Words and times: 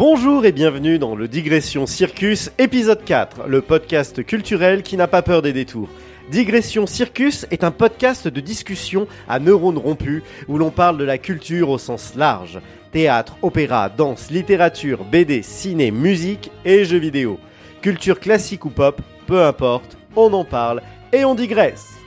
Bonjour 0.00 0.46
et 0.46 0.52
bienvenue 0.52 0.98
dans 0.98 1.14
le 1.14 1.28
Digression 1.28 1.84
Circus 1.84 2.50
épisode 2.56 3.04
4, 3.04 3.48
le 3.48 3.60
podcast 3.60 4.24
culturel 4.24 4.82
qui 4.82 4.96
n'a 4.96 5.06
pas 5.06 5.20
peur 5.20 5.42
des 5.42 5.52
détours. 5.52 5.90
Digression 6.30 6.86
Circus 6.86 7.44
est 7.50 7.64
un 7.64 7.70
podcast 7.70 8.26
de 8.26 8.40
discussion 8.40 9.06
à 9.28 9.38
neurones 9.38 9.76
rompus 9.76 10.22
où 10.48 10.56
l'on 10.56 10.70
parle 10.70 10.96
de 10.96 11.04
la 11.04 11.18
culture 11.18 11.68
au 11.68 11.76
sens 11.76 12.14
large. 12.14 12.60
Théâtre, 12.92 13.36
opéra, 13.42 13.90
danse, 13.90 14.30
littérature, 14.30 15.04
BD, 15.04 15.42
ciné, 15.42 15.90
musique 15.90 16.50
et 16.64 16.86
jeux 16.86 16.96
vidéo. 16.96 17.38
Culture 17.82 18.20
classique 18.20 18.64
ou 18.64 18.70
pop, 18.70 19.02
peu 19.26 19.44
importe, 19.44 19.98
on 20.16 20.32
en 20.32 20.46
parle 20.46 20.80
et 21.12 21.26
on 21.26 21.34
digresse. 21.34 21.99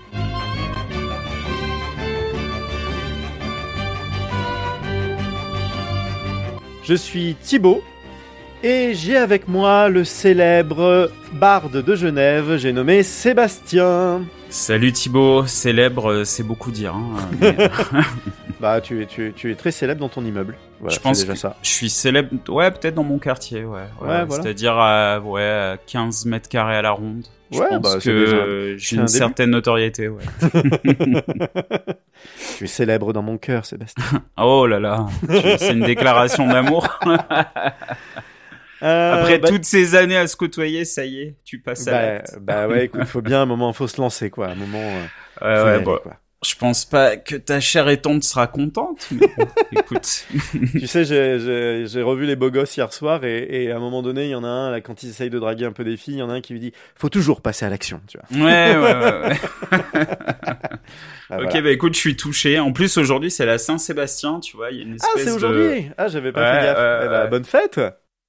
Je 6.83 6.93
suis 6.93 7.35
Thibaut 7.41 7.83
et 8.61 8.93
j'ai 8.93 9.17
avec 9.17 9.47
moi 9.47 9.89
le 9.89 10.03
célèbre 10.03 11.11
barde 11.33 11.83
de 11.83 11.95
Genève, 11.95 12.57
j'ai 12.57 12.71
nommé 12.73 13.03
Sébastien. 13.03 14.21
Salut 14.49 14.91
Thibaut, 14.91 15.45
célèbre, 15.45 16.11
euh, 16.11 16.23
c'est 16.25 16.43
beaucoup 16.43 16.71
dire. 16.71 16.93
hein, 16.95 17.29
mais, 17.39 17.55
Bah 18.61 18.79
tu 18.81 19.01
es, 19.01 19.05
tu 19.05 19.27
es, 19.27 19.31
tu 19.31 19.51
es 19.51 19.55
très 19.55 19.71
célèbre 19.71 19.99
dans 20.01 20.09
ton 20.09 20.23
immeuble. 20.23 20.55
Voilà, 20.83 20.95
je 20.95 20.99
pense 21.01 21.19
déjà 21.21 21.33
que 21.33 21.39
ça. 21.39 21.55
je 21.63 21.69
suis 21.69 21.89
célèbre, 21.89 22.29
ouais, 22.49 22.69
peut-être 22.71 22.95
dans 22.95 23.03
mon 23.03 23.17
quartier, 23.19 23.63
ouais. 23.63 23.81
ouais, 24.01 24.07
Ouais, 24.07 24.25
voilà. 24.25 24.43
C'est-à-dire 24.43 24.77
à 24.77 25.19
ouais, 25.21 25.41
à 25.41 25.77
15 25.87 26.25
mètres 26.25 26.49
carrés 26.49 26.75
à 26.75 26.81
la 26.81 26.91
ronde. 26.91 27.25
Je 27.51 27.59
Ouais, 27.59 27.67
pense 27.69 27.81
bah, 27.81 27.99
que 28.01 28.09
euh, 28.09 28.77
j'ai 28.77 28.97
un 28.97 29.01
une 29.01 29.05
début. 29.05 29.17
certaine 29.17 29.49
notoriété, 29.51 30.07
ouais. 30.09 30.23
Tu 32.57 32.63
es 32.63 32.67
célèbre 32.67 33.13
dans 33.13 33.21
mon 33.21 33.37
cœur, 33.37 33.65
Sébastien. 33.65 34.03
Oh 34.37 34.65
là 34.67 34.79
là, 34.79 35.05
c'est 35.57 35.71
une 35.73 35.83
déclaration 35.85 36.47
d'amour. 36.47 36.87
Euh, 38.81 39.13
Après 39.21 39.39
bah, 39.39 39.47
toutes 39.47 39.63
ces 39.65 39.95
années 39.95 40.17
à 40.17 40.27
se 40.27 40.35
côtoyer, 40.35 40.83
ça 40.83 41.05
y 41.05 41.21
est, 41.21 41.35
tu 41.45 41.59
passes 41.59 41.87
à 41.87 41.91
bah, 41.91 42.01
l'acte. 42.01 42.37
bah 42.41 42.67
ouais, 42.67 42.85
écoute, 42.85 43.05
faut 43.05 43.21
bien 43.21 43.41
un 43.43 43.45
moment, 43.45 43.71
faut 43.71 43.87
se 43.87 44.01
lancer 44.01 44.29
quoi, 44.29 44.49
un 44.49 44.55
moment. 44.55 44.77
euh, 44.81 45.03
Ouais, 45.41 45.63
ouais, 45.63 45.71
aller, 45.75 45.83
quoi. 45.83 46.01
Je 46.43 46.55
pense 46.55 46.85
pas 46.85 47.17
que 47.17 47.35
ta 47.35 47.59
chère 47.59 47.89
et 47.89 48.01
tante 48.01 48.23
sera 48.23 48.47
contente, 48.47 49.07
mais 49.11 49.27
bon, 49.37 49.45
écoute. 49.71 50.25
tu 50.71 50.87
sais, 50.87 51.05
j'ai- 51.05 52.01
revu 52.03 52.25
les 52.25 52.35
beaux 52.35 52.51
gosses 52.51 52.75
hier 52.77 52.91
soir 52.93 53.23
et, 53.23 53.47
et 53.65 53.71
à 53.71 53.77
un 53.77 53.79
moment 53.79 54.01
donné, 54.01 54.25
il 54.25 54.29
y 54.31 54.35
en 54.35 54.43
a 54.43 54.47
un 54.47 54.71
là 54.71 54.81
quand 54.81 55.03
ils 55.03 55.09
essayent 55.09 55.29
de 55.29 55.39
draguer 55.39 55.65
un 55.65 55.71
peu 55.71 55.83
des 55.83 55.97
filles, 55.97 56.15
il 56.15 56.19
y 56.19 56.21
en 56.21 56.29
a 56.29 56.33
un 56.33 56.41
qui 56.41 56.53
lui 56.53 56.59
dit, 56.59 56.73
faut 56.95 57.09
toujours 57.09 57.41
passer 57.41 57.65
à 57.65 57.69
l'action, 57.69 58.01
tu 58.07 58.17
vois. 58.17 58.45
Ouais, 58.45 58.75
ouais, 58.75 58.93
ouais. 58.93 59.29
ouais. 59.29 59.37
Ah, 61.29 61.37
ok, 61.37 61.43
voilà. 61.45 61.61
bah 61.61 61.71
écoute, 61.71 61.93
je 61.95 61.99
suis 61.99 62.15
touché. 62.17 62.59
En 62.59 62.73
plus, 62.73 62.97
aujourd'hui, 62.97 63.31
c'est 63.31 63.45
la 63.45 63.57
Saint-Sébastien, 63.57 64.39
tu 64.39 64.55
vois. 64.57 64.69
Il 64.71 64.77
y 64.77 64.81
a 64.81 64.83
une 64.83 64.97
Ah, 65.01 65.05
espèce 65.07 65.23
c'est 65.23 65.29
de... 65.31 65.35
aujourd'hui. 65.35 65.89
Ah, 65.97 66.07
j'avais 66.07 66.31
pas 66.31 66.41
Ouais, 66.41 66.59
fait 66.59 66.65
gaffe. 66.65 66.77
Eh 67.05 67.07
ouais. 67.07 67.27
bonne 67.29 67.45
fête. 67.45 67.79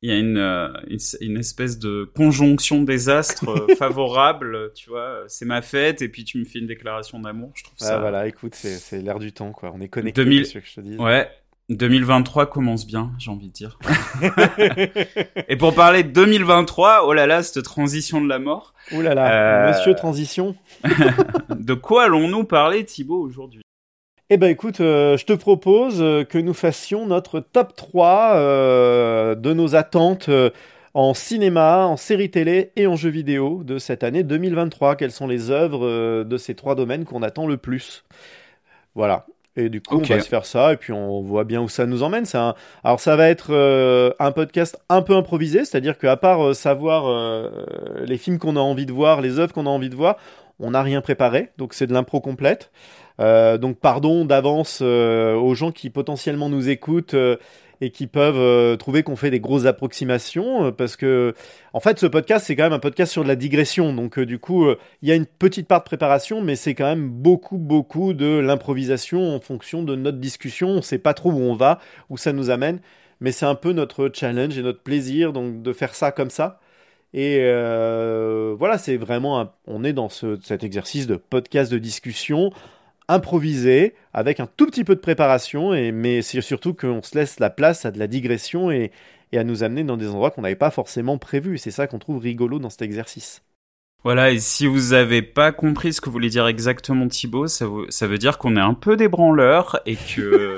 Il 0.06 0.10
y 0.10 0.12
a 0.12 0.18
une, 0.18 0.36
euh, 0.36 0.68
une, 0.88 0.98
une 1.22 1.38
espèce 1.38 1.78
de 1.78 2.06
conjonction 2.14 2.82
des 2.82 3.08
astres 3.08 3.48
euh, 3.48 3.74
favorable, 3.78 4.70
tu 4.74 4.90
vois. 4.90 5.20
C'est 5.28 5.46
ma 5.46 5.62
fête, 5.62 6.02
et 6.02 6.10
puis 6.10 6.24
tu 6.24 6.36
me 6.36 6.44
fais 6.44 6.58
une 6.58 6.66
déclaration 6.66 7.18
d'amour. 7.20 7.52
Je 7.54 7.64
trouve 7.64 7.76
Ah, 7.80 7.84
ça... 7.86 7.98
voilà, 8.00 8.26
écoute, 8.26 8.54
c'est 8.54 9.00
l'air 9.00 9.18
du 9.18 9.32
temps 9.32 9.52
quoi. 9.52 9.72
On 9.74 9.80
est 9.80 9.88
connecté. 9.88 10.22
2000 10.22 10.42
qu'est-ce 10.42 10.52
que 10.58 10.60
je 10.62 10.74
te 10.74 10.80
dis. 10.82 10.96
Ouais. 10.98 11.26
2023 11.70 12.50
commence 12.50 12.86
bien, 12.86 13.12
j'ai 13.18 13.30
envie 13.30 13.48
de 13.48 13.52
dire. 13.54 13.78
et 15.48 15.56
pour 15.56 15.74
parler 15.74 16.02
de 16.02 16.10
2023, 16.10 17.04
oh 17.06 17.14
là 17.14 17.26
là, 17.26 17.42
cette 17.42 17.64
transition 17.64 18.20
de 18.20 18.28
la 18.28 18.38
mort. 18.38 18.74
Ouh 18.92 19.00
là 19.00 19.14
là, 19.14 19.64
Euh, 19.64 19.68
Monsieur 19.72 19.94
Transition. 19.94 20.54
De 21.56 21.72
quoi 21.72 22.04
allons-nous 22.04 22.44
parler, 22.44 22.84
Thibaut, 22.84 23.22
aujourd'hui? 23.22 23.62
Eh 24.30 24.36
ben 24.38 24.48
écoute, 24.48 24.80
euh, 24.80 25.16
je 25.18 25.26
te 25.26 25.32
propose 25.34 26.00
euh, 26.00 26.24
que 26.24 26.38
nous 26.38 26.54
fassions 26.54 27.06
notre 27.06 27.40
top 27.40 27.74
3 27.76 28.32
euh, 28.36 29.34
de 29.34 29.52
nos 29.52 29.74
attentes 29.76 30.28
euh, 30.30 30.50
en 30.94 31.12
cinéma, 31.12 31.86
en 31.86 31.96
série 31.96 32.30
télé 32.30 32.72
et 32.76 32.86
en 32.86 32.96
jeux 32.96 33.10
vidéo 33.10 33.62
de 33.64 33.78
cette 33.78 34.02
année 34.02 34.22
2023. 34.22 34.96
Quelles 34.96 35.10
sont 35.12 35.26
les 35.26 35.50
œuvres 35.50 36.24
de 36.24 36.36
ces 36.38 36.54
trois 36.54 36.74
domaines 36.74 37.04
qu'on 37.04 37.22
attend 37.22 37.46
le 37.46 37.56
plus? 37.58 38.04
Voilà. 38.94 39.26
Et 39.56 39.68
du 39.68 39.80
coup, 39.82 40.00
on 40.00 40.04
va 40.06 40.20
se 40.20 40.28
faire 40.28 40.46
ça 40.46 40.72
et 40.72 40.76
puis 40.76 40.92
on 40.92 41.22
voit 41.22 41.44
bien 41.44 41.60
où 41.62 41.68
ça 41.68 41.86
nous 41.86 42.02
emmène. 42.02 42.24
Un- 42.34 42.54
Alors 42.84 43.00
ça 43.00 43.16
va 43.16 43.28
être 43.28 43.48
euh, 43.52 44.10
un 44.18 44.32
podcast 44.32 44.78
un 44.88 45.02
peu 45.02 45.14
improvisé, 45.16 45.64
c'est-à-dire 45.64 45.98
qu'à 45.98 46.16
part 46.16 46.44
euh, 46.46 46.54
savoir 46.54 47.06
euh, 47.08 47.50
les 48.04 48.18
films 48.18 48.38
qu'on 48.38 48.56
a 48.56 48.60
envie 48.60 48.86
de 48.86 48.92
voir, 48.92 49.20
les 49.20 49.38
œuvres 49.38 49.52
qu'on 49.52 49.66
a 49.66 49.70
envie 49.70 49.90
de 49.90 49.96
voir, 49.96 50.16
on 50.60 50.72
n'a 50.72 50.82
rien 50.82 51.00
préparé, 51.00 51.50
donc 51.58 51.74
c'est 51.74 51.86
de 51.86 51.92
l'impro 51.92 52.20
complète. 52.20 52.70
Euh, 53.20 53.58
donc 53.58 53.78
pardon 53.78 54.24
d'avance 54.24 54.80
euh, 54.82 55.34
aux 55.36 55.54
gens 55.54 55.70
qui 55.70 55.88
potentiellement 55.88 56.48
nous 56.48 56.68
écoutent 56.68 57.14
euh, 57.14 57.36
et 57.80 57.90
qui 57.90 58.08
peuvent 58.08 58.76
trouver 58.78 59.04
qu'on 59.04 59.14
fait 59.14 59.30
des 59.30 59.38
grosses 59.38 59.66
approximations 59.66 60.72
parce 60.72 60.96
que 60.96 61.34
en 61.72 61.80
fait 61.80 61.98
ce 61.98 62.06
podcast 62.06 62.46
c'est 62.46 62.56
quand 62.56 62.64
même 62.64 62.72
un 62.72 62.78
podcast 62.80 63.12
sur 63.12 63.22
de 63.22 63.28
la 63.28 63.36
digression. 63.36 63.92
Donc 63.92 64.18
du 64.18 64.38
coup 64.38 64.68
il 65.02 65.08
y 65.08 65.12
a 65.12 65.14
une 65.16 65.26
petite 65.26 65.68
part 65.68 65.80
de 65.80 65.84
préparation 65.84 66.40
mais 66.40 66.56
c'est 66.56 66.74
quand 66.74 66.86
même 66.86 67.08
beaucoup 67.08 67.58
beaucoup 67.58 68.14
de 68.14 68.38
l'improvisation 68.38 69.34
en 69.34 69.40
fonction 69.40 69.82
de 69.82 69.94
notre 69.96 70.18
discussion. 70.18 70.68
On 70.68 70.82
sait 70.82 70.98
pas 70.98 71.14
trop 71.14 71.30
où 71.30 71.40
on 71.40 71.54
va 71.54 71.78
où 72.10 72.16
ça 72.16 72.32
nous 72.32 72.50
amène 72.50 72.80
mais 73.20 73.32
c'est 73.32 73.46
un 73.46 73.54
peu 73.56 73.72
notre 73.72 74.10
challenge 74.12 74.56
et 74.58 74.62
notre 74.62 74.82
plaisir 74.82 75.32
donc 75.32 75.62
de 75.62 75.72
faire 75.72 75.94
ça 75.94 76.10
comme 76.10 76.30
ça. 76.30 76.60
Et 77.12 77.38
voilà, 78.58 78.76
c'est 78.78 78.96
vraiment, 78.96 79.52
on 79.66 79.84
est 79.84 79.92
dans 79.92 80.08
ce- 80.08 80.38
cet 80.42 80.64
exercice 80.64 81.06
de 81.06 81.14
podcast 81.16 81.70
de 81.70 81.78
discussion 81.78 82.50
improvisé 83.08 83.94
avec 84.12 84.40
un 84.40 84.46
tout 84.46 84.66
petit 84.66 84.84
peu 84.84 84.94
de 84.94 85.00
préparation, 85.00 85.74
et, 85.74 85.92
mais 85.92 86.22
c'est 86.22 86.40
surtout 86.40 86.74
qu'on 86.74 87.02
se 87.02 87.16
laisse 87.18 87.40
la 87.40 87.50
place 87.50 87.84
à 87.84 87.90
de 87.90 87.98
la 87.98 88.06
digression 88.06 88.70
et, 88.70 88.90
et 89.32 89.38
à 89.38 89.44
nous 89.44 89.62
amener 89.62 89.84
dans 89.84 89.96
des 89.96 90.08
endroits 90.08 90.30
qu'on 90.30 90.42
n'avait 90.42 90.54
pas 90.56 90.70
forcément 90.70 91.18
prévus. 91.18 91.58
C'est 91.58 91.70
ça 91.70 91.86
qu'on 91.86 91.98
trouve 91.98 92.18
rigolo 92.22 92.58
dans 92.58 92.70
cet 92.70 92.82
exercice. 92.82 93.42
Voilà, 94.02 94.32
et 94.32 94.38
si 94.38 94.66
vous 94.66 94.92
avez 94.92 95.22
pas 95.22 95.50
compris 95.50 95.94
ce 95.94 96.00
que 96.02 96.10
voulait 96.10 96.28
dire 96.28 96.46
exactement 96.46 97.08
Thibaut, 97.08 97.46
ça, 97.46 97.66
veut- 97.66 97.86
ça 97.88 98.06
veut 98.06 98.18
dire 98.18 98.36
qu'on 98.36 98.56
est 98.56 98.60
un 98.60 98.74
peu 98.74 98.96
des 98.96 99.08
branleurs 99.08 99.80
et 99.86 99.96
que 99.96 100.56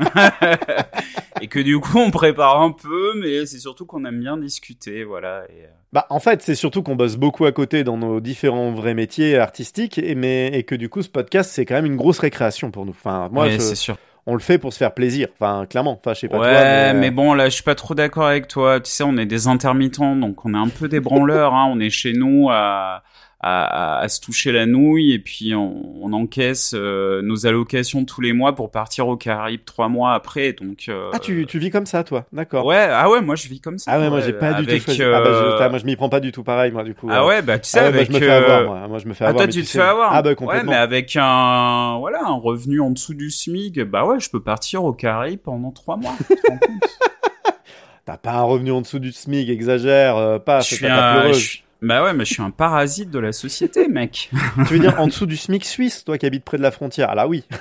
et 1.40 1.48
que 1.48 1.58
du 1.60 1.78
coup 1.80 1.98
on 1.98 2.10
prépare 2.10 2.60
un 2.62 2.72
peu, 2.72 3.12
mais 3.16 3.46
c'est 3.46 3.58
surtout 3.58 3.86
qu'on 3.86 4.04
aime 4.04 4.20
bien 4.20 4.36
discuter, 4.36 5.04
voilà. 5.04 5.44
Et, 5.48 5.64
euh, 5.64 5.68
Bah, 5.92 6.06
en 6.10 6.20
fait, 6.20 6.42
c'est 6.42 6.54
surtout 6.54 6.82
qu'on 6.82 6.96
bosse 6.96 7.16
beaucoup 7.16 7.44
à 7.46 7.52
côté 7.52 7.82
dans 7.84 7.96
nos 7.96 8.20
différents 8.20 8.70
vrais 8.72 8.94
métiers 8.94 9.36
artistiques, 9.38 9.98
et, 9.98 10.14
mais, 10.14 10.48
et 10.48 10.62
que 10.62 10.74
du 10.74 10.88
coup, 10.88 11.02
ce 11.02 11.08
podcast, 11.08 11.50
c'est 11.52 11.64
quand 11.64 11.74
même 11.74 11.86
une 11.86 11.96
grosse 11.96 12.18
récréation 12.20 12.70
pour 12.70 12.84
nous. 12.86 12.92
Enfin, 12.92 13.28
moi, 13.32 13.44
ouais, 13.46 13.50
je- 13.52 13.58
c'est 13.58 13.74
sûr. 13.74 13.96
on 14.26 14.34
le 14.34 14.40
fait 14.40 14.58
pour 14.58 14.72
se 14.72 14.78
faire 14.78 14.94
plaisir. 14.94 15.28
Enfin, 15.38 15.66
clairement. 15.66 15.98
Enfin, 15.98 16.14
je 16.14 16.20
sais 16.20 16.28
pas 16.28 16.38
ouais, 16.38 16.50
toi, 16.52 16.60
mais, 16.62 16.94
mais, 16.94 17.08
euh, 17.08 17.10
bon, 17.10 17.34
là, 17.34 17.46
je 17.48 17.54
suis 17.54 17.64
pas 17.64 17.74
trop 17.74 17.94
d'accord 17.94 18.26
avec 18.26 18.46
toi. 18.46 18.78
Tu 18.78 18.90
sais, 18.90 19.02
on 19.02 19.16
est 19.16 19.26
des 19.26 19.48
intermittents, 19.48 20.14
donc 20.14 20.44
on 20.44 20.54
est 20.54 20.58
un 20.58 20.68
peu 20.68 20.86
des 20.88 21.00
branleurs. 21.00 21.54
hein. 21.54 21.68
On 21.72 21.80
est 21.80 21.90
chez 21.90 22.12
nous 22.12 22.48
à, 22.50 23.02
à, 23.42 23.96
à, 23.98 24.00
à 24.00 24.08
se 24.08 24.20
toucher 24.20 24.52
la 24.52 24.66
nouille 24.66 25.12
et 25.12 25.18
puis 25.18 25.54
on, 25.54 25.82
on 26.04 26.12
encaisse 26.12 26.72
euh, 26.74 27.22
nos 27.22 27.46
allocations 27.46 28.04
tous 28.04 28.20
les 28.20 28.32
mois 28.34 28.54
pour 28.54 28.70
partir 28.70 29.08
aux 29.08 29.16
Caraïbes 29.16 29.64
trois 29.64 29.88
mois 29.88 30.12
après. 30.12 30.52
Donc, 30.52 30.84
euh, 30.90 31.10
Ah, 31.14 31.18
tu, 31.18 31.46
tu 31.46 31.58
vis 31.58 31.70
comme 31.70 31.86
ça, 31.86 32.04
toi 32.04 32.26
D'accord. 32.34 32.66
Ouais, 32.66 32.86
ah 32.90 33.08
ouais, 33.08 33.22
moi 33.22 33.36
je 33.36 33.48
vis 33.48 33.60
comme 33.60 33.78
ça. 33.78 33.92
Ah 33.94 33.98
ouais, 33.98 34.08
moi 34.10 34.18
ouais, 34.18 34.24
j'ai 34.26 34.34
pas 34.34 34.52
du 34.60 34.66
tout 34.66 34.78
choisi. 34.84 35.02
euh, 35.02 35.14
Ah 35.16 35.20
bah, 35.22 35.30
je, 35.32 35.52
putain, 35.52 35.68
moi 35.70 35.78
je 35.78 35.84
m'y 35.86 35.96
prends 35.96 36.08
pas 36.10 36.20
du 36.20 36.32
tout 36.32 36.42
pareil, 36.44 36.70
moi 36.70 36.84
du 36.84 36.94
coup. 36.94 37.08
Ah 37.10 37.22
euh. 37.22 37.28
ouais, 37.28 37.40
bah 37.42 37.58
tu 37.58 37.70
sais, 37.70 37.78
Ah 37.78 37.82
ouais, 37.84 37.90
moi, 37.92 37.96
avec. 38.00 38.08
je 38.08 38.12
me 38.12 38.18
fais 38.18 38.30
euh, 38.30 38.36
avoir, 38.42 38.64
moi. 38.64 38.88
Moi, 38.88 38.98
je 38.98 39.06
me 39.08 39.14
fais 39.14 39.24
Ah 39.24 39.28
avoir. 39.28 39.38
toi 39.40 39.46
mais 39.46 39.52
tu 39.52 39.60
tu 39.60 39.64
te 39.64 39.70
sais- 39.70 39.78
fais 39.78 39.84
avoir. 39.84 40.12
Ah 40.14 40.20
bah 40.22 40.28
Ouais, 40.30 40.36
complètement. 40.36 40.70
mais 40.72 40.76
avec 40.76 41.16
un 41.18 41.96
voilà 41.98 42.20
un 42.26 42.34
revenu 42.34 42.80
en 42.82 42.90
dessous 42.90 43.14
du 43.14 43.30
SMIC, 43.30 43.80
bah 43.84 44.04
ouais, 44.04 44.20
je 44.20 44.28
peux 44.28 44.42
partir 44.42 44.84
aux 44.84 44.92
Caraïbes 44.92 45.40
pendant 45.40 45.70
trois 45.70 45.96
mois. 45.96 46.12
T'as 48.06 48.16
pas 48.16 48.32
un 48.32 48.42
revenu 48.42 48.72
en 48.72 48.80
dessous 48.80 48.98
du 48.98 49.12
SMIC, 49.12 49.48
exagère 49.48 50.16
euh, 50.16 50.38
pas. 50.38 50.60
je 50.60 50.74
suis 50.74 50.86
un. 50.86 51.30
Bah 51.82 52.04
ouais, 52.04 52.12
mais 52.12 52.24
je 52.24 52.34
suis 52.34 52.42
un 52.42 52.50
parasite 52.50 53.10
de 53.10 53.18
la 53.18 53.32
société, 53.32 53.88
mec. 53.90 54.30
Tu 54.66 54.74
veux 54.74 54.78
dire 54.78 55.00
en 55.00 55.06
dessous 55.06 55.26
du 55.26 55.36
SMIC 55.36 55.64
suisse, 55.64 56.04
toi 56.04 56.18
qui 56.18 56.26
habites 56.26 56.44
près 56.44 56.58
de 56.58 56.62
la 56.62 56.70
frontière 56.70 57.08
Ah 57.10 57.14
là 57.14 57.28
oui. 57.28 57.44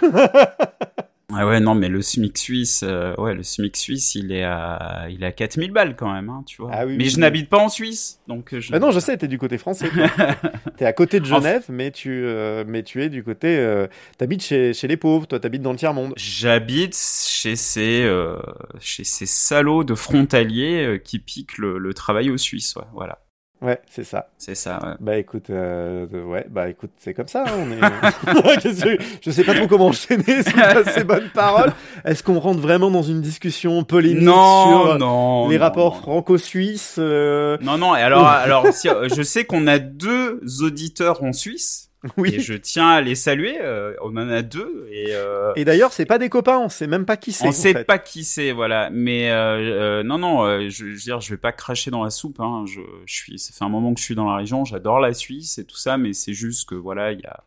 Ah 1.31 1.45
ouais, 1.45 1.59
non, 1.59 1.75
mais 1.75 1.89
le 1.89 2.01
SMIC 2.01 2.35
suisse, 2.39 2.83
euh, 2.83 3.13
ouais, 3.17 3.35
le 3.35 3.43
SMIC 3.43 3.77
suisse, 3.77 4.15
il 4.15 4.31
est 4.31 4.43
à, 4.43 5.05
il 5.11 5.21
est 5.21 5.27
à 5.27 5.31
4000 5.31 5.71
balles 5.71 5.95
quand 5.95 6.11
même, 6.11 6.27
hein, 6.27 6.43
tu 6.47 6.59
vois. 6.59 6.71
Ah 6.73 6.87
oui, 6.87 6.97
mais 6.97 7.03
oui, 7.03 7.09
je 7.11 7.15
oui. 7.17 7.21
n'habite 7.21 7.49
pas 7.49 7.59
en 7.59 7.69
Suisse, 7.69 8.19
donc 8.27 8.51
euh, 8.51 8.59
je. 8.59 8.71
Bah 8.71 8.79
non, 8.79 8.89
je 8.89 8.99
sais, 8.99 9.15
t'es 9.15 9.27
du 9.27 9.37
côté 9.37 9.59
français. 9.59 9.91
t'es 10.77 10.85
à 10.85 10.93
côté 10.93 11.19
de 11.19 11.25
Genève, 11.25 11.65
mais 11.69 11.91
tu, 11.91 12.23
euh, 12.25 12.63
mais 12.67 12.81
tu 12.81 13.03
es 13.03 13.09
du 13.09 13.23
côté. 13.23 13.57
Euh, 13.59 13.85
t'habites 14.17 14.41
chez, 14.43 14.73
chez 14.73 14.87
les 14.87 14.97
pauvres. 14.97 15.27
Toi, 15.27 15.39
t'habites 15.39 15.61
dans 15.61 15.71
le 15.71 15.77
tiers 15.77 15.93
monde. 15.93 16.13
J'habite 16.17 16.97
chez 16.97 17.55
ces, 17.55 18.01
euh, 18.05 18.39
chez 18.79 19.03
ces 19.03 19.27
salauds 19.27 19.83
de 19.83 19.93
frontaliers 19.93 20.99
qui 21.03 21.19
piquent 21.19 21.59
le, 21.59 21.77
le 21.77 21.93
travail 21.93 22.31
aux 22.31 22.37
Suisses, 22.37 22.75
ouais, 22.75 22.85
voilà. 22.95 23.19
Ouais, 23.61 23.81
c'est 23.89 24.05
ça. 24.05 24.29
C'est 24.37 24.55
ça, 24.55 24.79
ouais. 24.81 24.93
Bah 25.01 25.17
écoute, 25.17 25.49
euh, 25.49 26.05
ouais, 26.23 26.45
bah 26.49 26.69
écoute, 26.69 26.91
c'est 26.97 27.13
comme 27.13 27.27
ça. 27.27 27.43
hein, 27.45 27.51
On 27.59 27.71
est... 27.71 27.79
Je 29.21 29.31
sais 29.31 29.43
pas 29.43 29.53
trop 29.53 29.67
comment 29.67 29.87
enchaîner 29.87 30.23
ces 30.93 31.03
bonnes 31.03 31.29
paroles. 31.33 31.73
Est-ce 32.05 32.23
qu'on 32.23 32.39
rentre 32.39 32.61
vraiment 32.61 32.89
dans 32.89 33.01
une 33.03 33.19
discussion 33.21 33.83
polémique 33.83 34.23
Non, 34.23 34.85
sur 34.85 34.97
non. 34.99 35.49
les 35.49 35.57
non, 35.57 35.61
rapports 35.63 35.97
franco-suisses 35.97 36.95
euh, 36.99 37.57
Non, 37.61 37.77
non, 37.77 37.95
et 37.97 38.01
alors, 38.01 38.25
alors 38.27 38.67
si, 38.71 38.87
euh, 38.87 39.09
je 39.13 39.21
sais 39.23 39.43
qu'on 39.43 39.67
a 39.67 39.77
deux 39.77 40.39
auditeurs 40.61 41.21
en 41.23 41.33
Suisse. 41.33 41.88
Oui. 42.17 42.35
Et 42.35 42.39
je 42.39 42.53
tiens 42.53 42.87
à 42.89 43.01
les 43.01 43.15
saluer. 43.15 43.57
euh, 43.61 43.93
on 44.01 44.15
en 44.15 44.29
a 44.29 44.41
deux 44.41 44.87
et. 44.91 45.07
euh, 45.09 45.51
Et 45.57 45.65
d'ailleurs, 45.65 45.91
c'est 45.91 46.05
pas 46.05 46.17
des 46.17 46.29
copains, 46.29 46.57
on 46.57 46.69
sait 46.69 46.87
même 46.87 47.05
pas 47.05 47.17
qui 47.17 47.31
c'est. 47.33 47.47
on 47.47 47.51
sait 47.51 47.73
fait. 47.73 47.83
pas 47.83 47.99
qui 47.99 48.23
c'est, 48.23 48.51
voilà. 48.53 48.89
Mais 48.89 49.29
euh, 49.31 49.99
euh, 49.99 50.03
non, 50.03 50.17
non, 50.17 50.43
euh, 50.45 50.69
je, 50.69 50.69
je 50.69 50.85
veux 50.85 50.95
dire, 50.95 51.19
je 51.19 51.29
vais 51.31 51.37
pas 51.37 51.51
cracher 51.51 51.91
dans 51.91 52.03
la 52.03 52.09
soupe. 52.09 52.39
Hein. 52.39 52.63
Je, 52.67 52.79
je 53.05 53.13
suis, 53.13 53.37
ça 53.37 53.51
fait 53.53 53.65
un 53.65 53.69
moment 53.69 53.93
que 53.93 53.99
je 53.99 54.05
suis 54.05 54.15
dans 54.15 54.29
la 54.29 54.37
région. 54.37 54.63
J'adore 54.63 54.99
la 55.01 55.13
Suisse 55.13 55.57
et 55.57 55.65
tout 55.65 55.75
ça, 55.77 55.97
mais 55.97 56.13
c'est 56.13 56.33
juste 56.33 56.69
que 56.69 56.75
voilà, 56.75 57.11
il 57.11 57.19
y 57.19 57.25
a, 57.25 57.43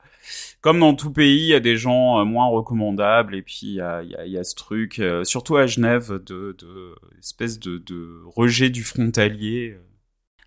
comme 0.60 0.81
dans 0.81 0.94
tout 0.94 1.10
pays, 1.10 1.40
il 1.44 1.49
y 1.49 1.54
a 1.54 1.60
des 1.60 1.76
gens 1.78 2.20
euh, 2.20 2.25
moins 2.25 2.46
recommandables. 2.46 3.34
Et 3.34 3.40
puis 3.43 3.60
il 3.62 3.75
y 3.76 3.81
a, 3.81 4.02
y 4.02 4.14
a, 4.16 4.26
y 4.26 4.37
a 4.37 4.44
ce 4.44 4.54
truc, 4.54 4.99
euh, 4.99 5.25
surtout 5.25 5.56
à 5.56 5.66
Genève, 5.66 6.20
de, 6.26 6.54
de 6.58 6.94
espèce 7.19 7.58
de, 7.58 7.78
de 7.78 8.20
rejet 8.26 8.69
du 8.69 8.84
frontalier. 8.84 9.78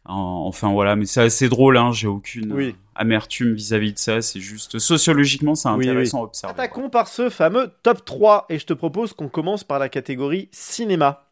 En- 0.05 0.45
Enfin 0.47 0.71
voilà, 0.71 0.95
mais 0.95 1.05
c'est 1.05 1.21
assez 1.21 1.49
drôle. 1.49 1.77
Hein. 1.77 1.91
J'ai 1.91 2.07
aucune 2.07 2.53
Oui. 2.53 2.65
euh, 2.69 2.71
amertume 2.95 3.53
vis-à-vis 3.55 3.93
de 3.93 3.97
ça. 3.99 4.21
C'est 4.21 4.39
juste 4.39 4.77
sociologiquement, 4.79 5.55
c'est 5.55 5.69
Oui, 5.69 5.87
intéressant 5.89 6.19
à 6.19 6.23
observer. 6.23 6.53
Attaquons 6.53 6.89
par 6.89 7.07
ce 7.07 7.29
fameux 7.29 7.71
top 7.83 8.05
3 8.05 8.45
et 8.49 8.59
je 8.59 8.65
te 8.65 8.73
propose 8.73 9.13
qu'on 9.13 9.27
commence 9.29 9.63
par 9.63 9.79
la 9.79 9.89
catégorie 9.89 10.49
cinéma. 10.51 11.23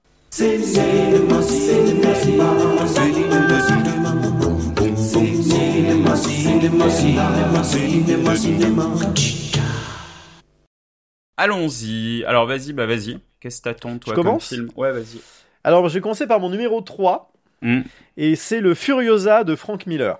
Allons-y. 11.37 12.23
Alors 12.25 12.45
vas-y, 12.45 12.73
bah 12.73 12.85
vas-y. 12.85 13.19
Qu'est-ce 13.39 13.59
que 13.59 13.63
t'attends 13.69 13.97
toi 13.97 14.11
Je 14.11 14.15
comme 14.15 14.25
commence 14.25 14.47
film? 14.47 14.69
Ouais, 14.77 14.91
vas-y. 14.91 15.19
Alors, 15.63 15.87
je 15.89 15.93
vais 15.95 16.01
commencer 16.01 16.27
par 16.27 16.39
mon 16.39 16.49
numéro 16.49 16.81
3 16.81 17.32
Hmm. 17.63 17.81
et 18.17 18.35
c'est 18.35 18.59
le 18.59 18.73
Furiosa 18.75 19.43
de 19.43 19.55
Frank 19.55 19.85
Miller. 19.87 20.17